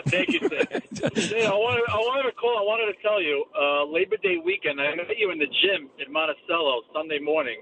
Thank 0.07 0.29
you, 0.33 0.39
Sid. 0.39 0.83
Sid, 1.15 1.45
I 1.45 1.51
wanted, 1.53 1.83
I 1.89 1.95
wanted 1.97 2.23
to 2.29 2.35
call. 2.35 2.57
I 2.57 2.63
wanted 2.63 2.91
to 2.93 3.01
tell 3.01 3.21
you, 3.21 3.45
uh, 3.57 3.85
Labor 3.85 4.17
Day 4.17 4.35
weekend, 4.43 4.81
I 4.81 4.93
met 4.95 5.07
you 5.17 5.31
in 5.31 5.39
the 5.39 5.45
gym 5.47 5.89
in 6.05 6.11
Monticello 6.11 6.81
Sunday 6.93 7.19
morning, 7.19 7.59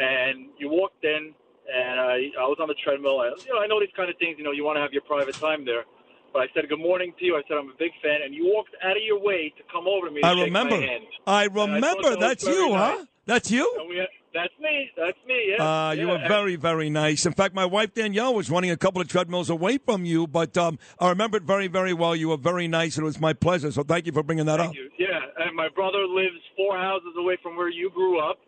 and 0.00 0.48
you 0.58 0.68
walked 0.68 1.04
in, 1.04 1.32
and 1.66 2.00
I, 2.00 2.30
I 2.38 2.46
was 2.46 2.58
on 2.60 2.68
the 2.68 2.78
treadmill. 2.82 3.20
I, 3.20 3.32
you 3.44 3.52
know, 3.52 3.60
I 3.60 3.66
know 3.66 3.80
these 3.80 3.94
kind 3.96 4.10
of 4.10 4.16
things. 4.18 4.36
You 4.38 4.44
know, 4.44 4.52
you 4.52 4.64
want 4.64 4.76
to 4.76 4.80
have 4.80 4.92
your 4.92 5.02
private 5.02 5.34
time 5.34 5.64
there. 5.64 5.84
But 6.32 6.42
I 6.42 6.46
said 6.54 6.68
good 6.68 6.80
morning 6.80 7.12
to 7.18 7.24
you. 7.24 7.36
I 7.36 7.42
said 7.46 7.58
I'm 7.58 7.68
a 7.68 7.78
big 7.78 7.92
fan, 8.02 8.20
and 8.24 8.34
you 8.34 8.46
walked 8.46 8.74
out 8.82 8.96
of 8.96 9.02
your 9.02 9.20
way 9.20 9.52
to 9.56 9.62
come 9.70 9.86
over 9.86 10.06
to 10.08 10.12
me. 10.12 10.22
I 10.22 10.32
remember. 10.32 10.76
I 10.76 10.98
I 11.26 11.44
remember. 11.44 12.10
that 12.10 12.20
That's 12.20 12.46
you, 12.46 12.70
nice. 12.70 12.98
huh? 12.98 13.04
That's 13.26 13.50
you. 13.50 13.68
That's 14.34 14.52
me. 14.58 14.90
That's 14.96 15.18
me. 15.26 15.54
Yeah. 15.56 15.88
Uh, 15.88 15.92
you 15.92 16.06
yeah. 16.06 16.12
were 16.12 16.28
very, 16.28 16.56
very 16.56 16.88
nice. 16.88 17.26
In 17.26 17.34
fact, 17.34 17.54
my 17.54 17.66
wife 17.66 17.92
Danielle 17.92 18.34
was 18.34 18.50
running 18.50 18.70
a 18.70 18.76
couple 18.78 19.02
of 19.02 19.08
treadmills 19.08 19.50
away 19.50 19.76
from 19.76 20.06
you, 20.06 20.26
but 20.26 20.56
um, 20.56 20.78
I 20.98 21.10
remember 21.10 21.36
it 21.36 21.42
very, 21.42 21.68
very 21.68 21.92
well. 21.92 22.16
You 22.16 22.30
were 22.30 22.38
very 22.38 22.66
nice, 22.66 22.96
and 22.96 23.04
it 23.04 23.06
was 23.06 23.20
my 23.20 23.34
pleasure. 23.34 23.70
So 23.70 23.82
thank 23.82 24.06
you 24.06 24.12
for 24.12 24.22
bringing 24.22 24.46
that 24.46 24.58
up. 24.58 24.74
You. 24.74 24.90
Yeah, 24.98 25.20
and 25.38 25.54
my 25.54 25.68
brother 25.68 26.06
lives 26.06 26.40
four 26.56 26.78
houses 26.78 27.12
away 27.18 27.36
from 27.42 27.56
where 27.56 27.68
you 27.68 27.90
grew 27.90 28.20
up, 28.20 28.38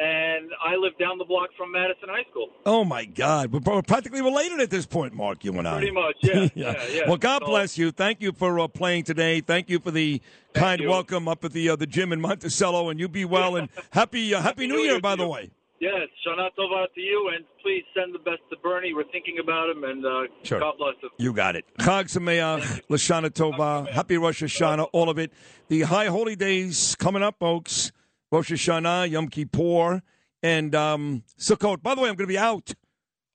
and 0.00 0.50
I 0.64 0.76
live 0.76 0.96
down 0.98 1.18
the 1.18 1.24
block 1.24 1.50
from 1.56 1.72
Madison 1.72 2.08
High 2.08 2.24
School. 2.30 2.48
Oh 2.64 2.84
my 2.84 3.04
God, 3.04 3.52
we're 3.52 3.60
we're 3.60 3.82
practically 3.82 4.22
related 4.22 4.60
at 4.60 4.70
this 4.70 4.86
point, 4.86 5.14
Mark. 5.14 5.44
You 5.44 5.52
and 5.58 5.66
I. 5.66 5.78
Pretty 5.78 5.92
much, 5.92 6.16
yeah, 6.22 6.48
yeah, 6.54 6.86
yeah. 6.90 7.02
Well, 7.08 7.16
God 7.16 7.42
So- 7.42 7.46
bless 7.48 7.78
you. 7.78 7.90
Thank 7.90 8.20
you 8.20 8.32
for 8.32 8.58
uh, 8.60 8.68
playing 8.68 9.04
today. 9.04 9.40
Thank 9.40 9.70
you 9.70 9.78
for 9.78 9.90
the 9.90 10.20
kind 10.54 10.80
you. 10.80 10.88
welcome 10.88 11.28
up 11.28 11.44
at 11.44 11.52
the 11.52 11.70
uh, 11.70 11.76
the 11.76 11.86
gym 11.86 12.12
in 12.12 12.20
Monticello, 12.20 12.88
and 12.90 12.98
you 13.00 13.08
be 13.08 13.24
well 13.24 13.56
and 13.56 13.68
happy 13.90 14.34
uh, 14.34 14.40
Happy 14.40 14.66
New 14.66 14.78
Year, 14.78 15.00
by 15.00 15.16
the 15.16 15.26
way. 15.26 15.50
Yes, 15.78 16.08
Shana 16.26 16.48
Tova 16.58 16.86
to 16.94 17.00
you, 17.02 17.30
and 17.36 17.44
please 17.62 17.84
send 17.94 18.14
the 18.14 18.18
best 18.18 18.40
to 18.48 18.56
Bernie. 18.62 18.94
We're 18.94 19.04
thinking 19.12 19.36
about 19.38 19.68
him, 19.68 19.84
and 19.84 20.06
uh, 20.06 20.22
Sure. 20.42 20.58
God 20.58 20.74
bless 20.78 20.94
him. 21.02 21.10
You 21.18 21.34
got 21.34 21.54
it. 21.54 21.66
Chag 21.78 22.04
Sameach, 22.06 22.80
Lashana 22.88 23.28
Tova, 23.28 23.86
Happy 23.90 24.16
Rosh 24.16 24.42
Hashanah, 24.42 24.88
all 24.92 25.10
of 25.10 25.18
it. 25.18 25.32
The 25.68 25.82
high 25.82 26.06
holy 26.06 26.34
days 26.34 26.96
coming 26.98 27.22
up, 27.22 27.36
folks. 27.38 27.92
Rosh 28.32 28.52
Hashanah, 28.52 29.10
Yom 29.10 29.28
Kippur, 29.28 30.02
and 30.42 30.74
um, 30.74 31.22
Sukkot. 31.38 31.82
By 31.82 31.94
the 31.94 32.00
way, 32.00 32.08
I'm 32.08 32.16
going 32.16 32.26
to 32.26 32.32
be 32.32 32.38
out 32.38 32.74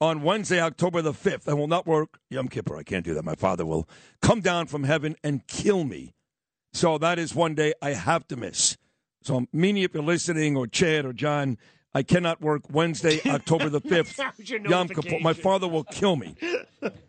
on 0.01 0.21
Wednesday, 0.23 0.59
October 0.59 1.01
the 1.01 1.13
5th. 1.13 1.47
I 1.47 1.53
will 1.53 1.67
not 1.67 1.85
work 1.85 2.19
Yom 2.29 2.47
Kippur. 2.47 2.77
I 2.77 2.83
can't 2.83 3.05
do 3.05 3.13
that. 3.13 3.23
My 3.23 3.35
father 3.35 3.65
will 3.65 3.87
come 4.21 4.41
down 4.41 4.67
from 4.67 4.83
heaven 4.83 5.15
and 5.23 5.45
kill 5.47 5.83
me. 5.83 6.13
So 6.73 6.97
that 6.97 7.19
is 7.19 7.35
one 7.35 7.55
day 7.55 7.73
I 7.81 7.91
have 7.91 8.27
to 8.29 8.35
miss. 8.35 8.77
So, 9.23 9.41
Meanie, 9.53 9.85
if 9.85 9.93
you're 9.93 10.03
listening, 10.03 10.57
or 10.57 10.65
Chad 10.65 11.05
or 11.05 11.13
John, 11.13 11.57
I 11.93 12.01
cannot 12.01 12.41
work 12.41 12.63
Wednesday, 12.71 13.19
October 13.29 13.69
the 13.69 13.81
5th. 13.81 14.15
That 14.15 14.37
was 14.37 14.49
your 14.49 14.59
Yom 14.61 14.87
Kippur. 14.87 15.19
My 15.21 15.33
father 15.33 15.67
will 15.67 15.83
kill 15.83 16.15
me. 16.15 16.35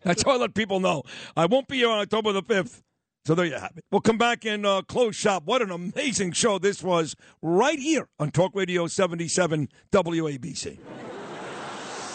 That's 0.03 0.23
how 0.23 0.33
I 0.33 0.37
let 0.37 0.55
people 0.55 0.79
know. 0.81 1.05
I 1.37 1.47
won't 1.47 1.69
be 1.69 1.79
here 1.79 1.89
on 1.89 2.01
October 2.01 2.33
the 2.33 2.43
5th. 2.43 2.83
So 3.25 3.37
there 3.37 3.47
you 3.47 3.55
have 3.55 3.73
it. 3.77 3.85
We'll 3.93 4.01
come 4.01 4.19
back 4.19 4.45
and 4.45 4.67
uh, 4.67 4.83
close 4.83 5.15
shop. 5.15 5.45
What 5.45 5.63
an 5.63 5.71
amazing 5.71 6.33
show 6.33 6.59
this 6.59 6.83
was 6.83 7.15
right 7.41 7.79
here 7.79 8.09
on 8.19 8.33
Talk 8.33 8.53
Radio 8.55 8.89
77 8.89 9.69
WABC. 9.93 10.79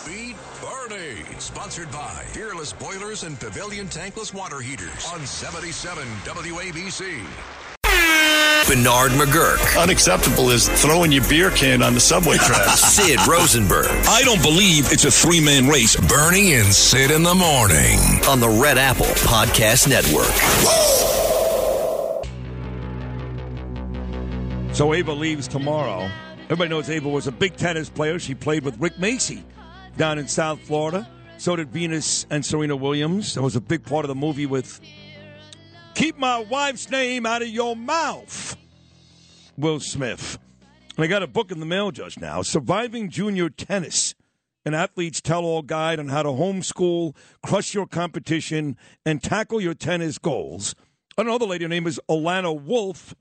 Beat 0.05 0.35
Bernie. 0.61 1.23
Sponsored 1.39 1.91
by 1.91 2.25
Peerless 2.33 2.73
Boilers 2.73 3.23
and 3.23 3.39
Pavilion 3.39 3.87
Tankless 3.87 4.33
Water 4.33 4.59
Heaters 4.59 5.05
on 5.13 5.25
77 5.25 6.03
WABC. 6.25 7.66
Bernard 8.65 9.11
McGurk. 9.11 9.81
Unacceptable 9.81 10.49
is 10.49 10.67
throwing 10.81 11.11
your 11.11 11.27
beer 11.29 11.51
can 11.51 11.83
on 11.83 11.93
the 11.93 11.99
subway 11.99 12.37
tracks. 12.37 12.79
Sid 12.95 13.19
Rosenberg. 13.27 13.85
I 14.07 14.23
don't 14.23 14.41
believe 14.41 14.91
it's 14.91 15.05
a 15.05 15.11
three 15.11 15.39
man 15.43 15.67
race. 15.67 15.95
Bernie 16.07 16.53
and 16.53 16.67
Sid 16.73 17.11
in 17.11 17.23
the 17.23 17.35
morning 17.35 17.99
on 18.27 18.39
the 18.39 18.49
Red 18.61 18.77
Apple 18.77 19.05
Podcast 19.05 19.87
Network. 19.87 20.25
So 24.73 24.93
Ava 24.93 25.11
leaves 25.11 25.47
tomorrow. 25.47 26.09
Everybody 26.45 26.69
knows 26.69 26.89
Ava 26.89 27.09
was 27.09 27.27
a 27.27 27.31
big 27.31 27.57
tennis 27.57 27.89
player. 27.89 28.19
She 28.19 28.35
played 28.35 28.63
with 28.63 28.79
Rick 28.79 28.95
Macci 28.95 29.43
down 29.97 30.19
in 30.19 30.27
South 30.27 30.59
Florida. 30.61 31.07
So 31.37 31.55
did 31.55 31.69
Venus 31.69 32.25
and 32.29 32.45
Serena 32.45 32.75
Williams. 32.75 33.35
That 33.35 33.41
was 33.41 33.55
a 33.55 33.61
big 33.61 33.83
part 33.83 34.05
of 34.05 34.09
the 34.09 34.15
movie 34.15 34.45
with 34.45 34.79
Keep 35.97 36.19
My 36.19 36.37
Wife's 36.37 36.91
Name 36.91 37.25
Out 37.25 37.41
of 37.41 37.47
Your 37.47 37.75
Mouth, 37.75 38.55
Will 39.57 39.79
Smith. 39.79 40.37
And 40.95 41.03
I 41.03 41.07
got 41.07 41.23
a 41.23 41.27
book 41.27 41.51
in 41.51 41.59
the 41.59 41.65
mail 41.65 41.89
just 41.89 42.21
now 42.21 42.43
Surviving 42.43 43.09
Junior 43.09 43.49
Tennis, 43.49 44.13
an 44.63 44.75
athlete's 44.75 45.21
tell 45.21 45.43
all 45.43 45.63
guide 45.63 45.97
on 45.97 46.09
how 46.09 46.21
to 46.21 46.29
homeschool, 46.29 47.15
crush 47.41 47.73
your 47.73 47.87
competition, 47.87 48.77
and 49.07 49.23
tackle 49.23 49.59
your 49.59 49.73
tennis 49.73 50.19
goals. 50.19 50.75
Another 51.17 51.47
lady, 51.47 51.65
her 51.65 51.69
name 51.69 51.87
is 51.87 51.99
Alana 52.07 52.55
Wolf. 52.55 53.15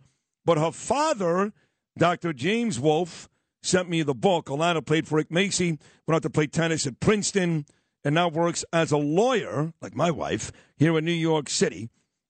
But 0.45 0.59
her 0.59 0.71
father, 0.71 1.55
Dr. 1.97 2.35
James 2.35 2.79
Wolf, 2.79 3.31
sent 3.63 3.89
me 3.89 4.03
the 4.03 4.15
book. 4.15 4.49
Alana 4.49 4.85
played 4.85 5.09
for 5.09 5.17
Rick 5.17 5.31
Macci, 5.31 5.81
went 6.07 6.17
out 6.17 6.23
to 6.25 6.29
play 6.29 6.47
tennis 6.47 6.87
at 6.87 7.01
Princeton, 7.01 7.65
and 8.05 8.15
now 8.15 8.29
works 8.29 8.67
as 8.71 8.93
a 8.93 8.99
lawyer, 8.99 9.73
like 9.81 9.97
my 9.97 10.11
wife, 10.11 10.53
here 10.77 10.99
in 10.99 11.07
New 11.07 11.13
York 11.13 11.49
City. 11.49 11.89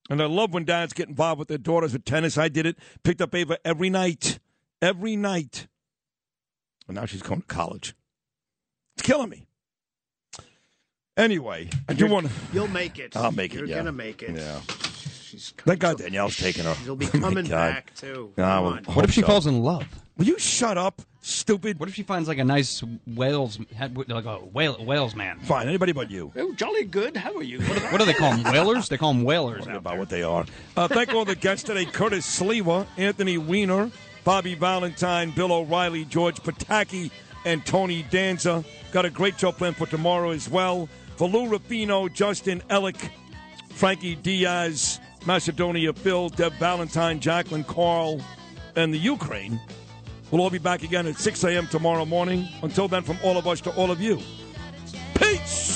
And 0.09 0.23
I 0.23 0.27
love 0.27 0.55
when 0.55 0.65
dads 0.65 0.93
get 0.93 1.09
involved 1.09 1.39
with 1.41 1.49
their 1.49 1.59
daughters 1.59 1.93
with 1.93 2.05
tennis. 2.05 2.39
I 2.39 2.49
did 2.49 2.65
it, 2.67 2.77
picked 3.03 3.21
up 3.21 3.35
Ava 3.35 3.59
every 3.65 3.91
night, 3.91 4.39
every 4.81 5.17
night. 5.17 5.67
And 6.87 6.95
now 6.97 7.07
she's 7.07 7.23
going 7.23 7.41
to 7.41 7.47
college. 7.47 7.95
It's 8.97 9.03
killing 9.07 9.29
me. 9.31 9.47
Anyway, 11.17 11.71
I 11.89 11.95
do 11.95 12.07
want 12.07 12.27
to. 12.27 12.33
You'll 12.53 12.69
make 12.69 12.99
it. 12.99 13.17
I'll 13.17 13.33
make 13.33 13.55
it. 13.55 13.59
You're 13.59 13.67
yeah. 13.69 13.77
gonna 13.79 13.93
make 13.93 14.23
it. 14.23 14.37
Yeah. 14.37 14.61
She's 15.23 15.53
Thank 15.57 15.81
God 15.81 15.99
Danielle's 15.99 16.37
taking 16.37 16.65
her. 16.65 16.75
She'll 16.85 16.95
be 16.95 17.07
Oh, 17.15 17.19
coming 17.21 17.47
God. 17.47 17.73
back 17.75 17.95
too. 17.95 18.33
Ah, 18.39 18.57
Come 18.61 18.65
well, 18.65 18.95
What 18.95 19.05
if 19.07 19.13
she 19.13 19.23
so. 19.23 19.27
falls 19.27 19.47
in 19.47 19.63
love? 19.63 19.87
Will 20.19 20.27
you 20.27 20.39
shut 20.39 20.77
up, 20.79 21.01
stupid? 21.27 21.79
What 21.79 21.89
if 21.89 21.95
she 21.95 22.03
finds 22.03 22.29
like 22.29 22.39
a 22.39 22.45
nice 22.45 22.83
Wales, 23.07 23.59
like 24.09 24.25
a 24.25 24.39
whale, 24.39 24.83
Wales 24.85 25.15
man? 25.15 25.41
Fine, 25.41 25.69
anybody 25.69 25.93
but 25.93 26.11
you. 26.11 26.33
Oh, 26.37 26.53
jolly 26.55 26.85
good. 26.85 27.17
How 27.17 27.35
are 27.35 27.43
you? 27.43 27.61
What 27.61 27.99
do 27.99 28.05
they 28.05 28.15
call 28.15 28.37
them? 28.37 28.53
Whalers? 28.53 28.89
They 28.89 28.97
call 28.97 29.13
them 29.13 29.25
whalers. 29.25 29.65
Forget 29.65 29.77
about 29.77 29.99
what 29.99 30.09
they 30.09 30.23
are. 30.23 30.47
Uh, 30.77 30.89
thank 30.89 31.13
all 31.13 31.25
the 31.25 31.35
guests 31.35 31.65
today: 31.65 31.85
Curtis 31.85 32.27
Sliwa, 32.27 32.87
Anthony 32.97 33.39
Weiner, 33.39 33.91
Bobby 34.25 34.55
Valentine, 34.55 35.31
Bill 35.33 35.53
O'Reilly, 35.53 36.05
George 36.05 36.37
Pataki, 36.37 37.11
and 37.45 37.65
Tony 37.67 38.05
Danza. 38.11 38.65
Got 38.93 39.05
a 39.05 39.11
great 39.11 39.39
show 39.39 39.53
planned 39.53 39.77
for 39.77 39.87
tomorrow 39.87 40.31
as 40.31 40.49
well. 40.49 40.89
For 41.17 41.29
Lou 41.29 41.49
Rufino, 41.49 42.09
Justin 42.09 42.63
Ellick, 42.69 43.11
Frankie 43.71 44.17
Diaz, 44.17 45.01
Macedonia 45.25 45.93
Phil, 45.93 46.29
Deb 46.29 46.53
Valentine, 46.55 47.21
Jacqueline 47.21 47.65
Carl, 47.65 48.21
and 48.77 48.93
the 48.93 48.99
Ukraine. 48.99 49.61
We'll 50.31 50.43
all 50.43 50.51
be 50.51 50.59
back 50.59 50.83
again 50.83 51.07
at 51.07 51.17
6 51.17 51.45
a.m. 51.45 51.69
tomorrow 51.69 52.05
morning. 52.05 52.49
Until 52.63 52.89
then, 52.89 53.03
from 53.03 53.19
all 53.23 53.39
of 53.39 53.47
us 53.47 53.61
to 53.63 53.71
all 53.71 53.91
of 53.91 54.01
you, 54.01 54.21
peace. 55.15 55.76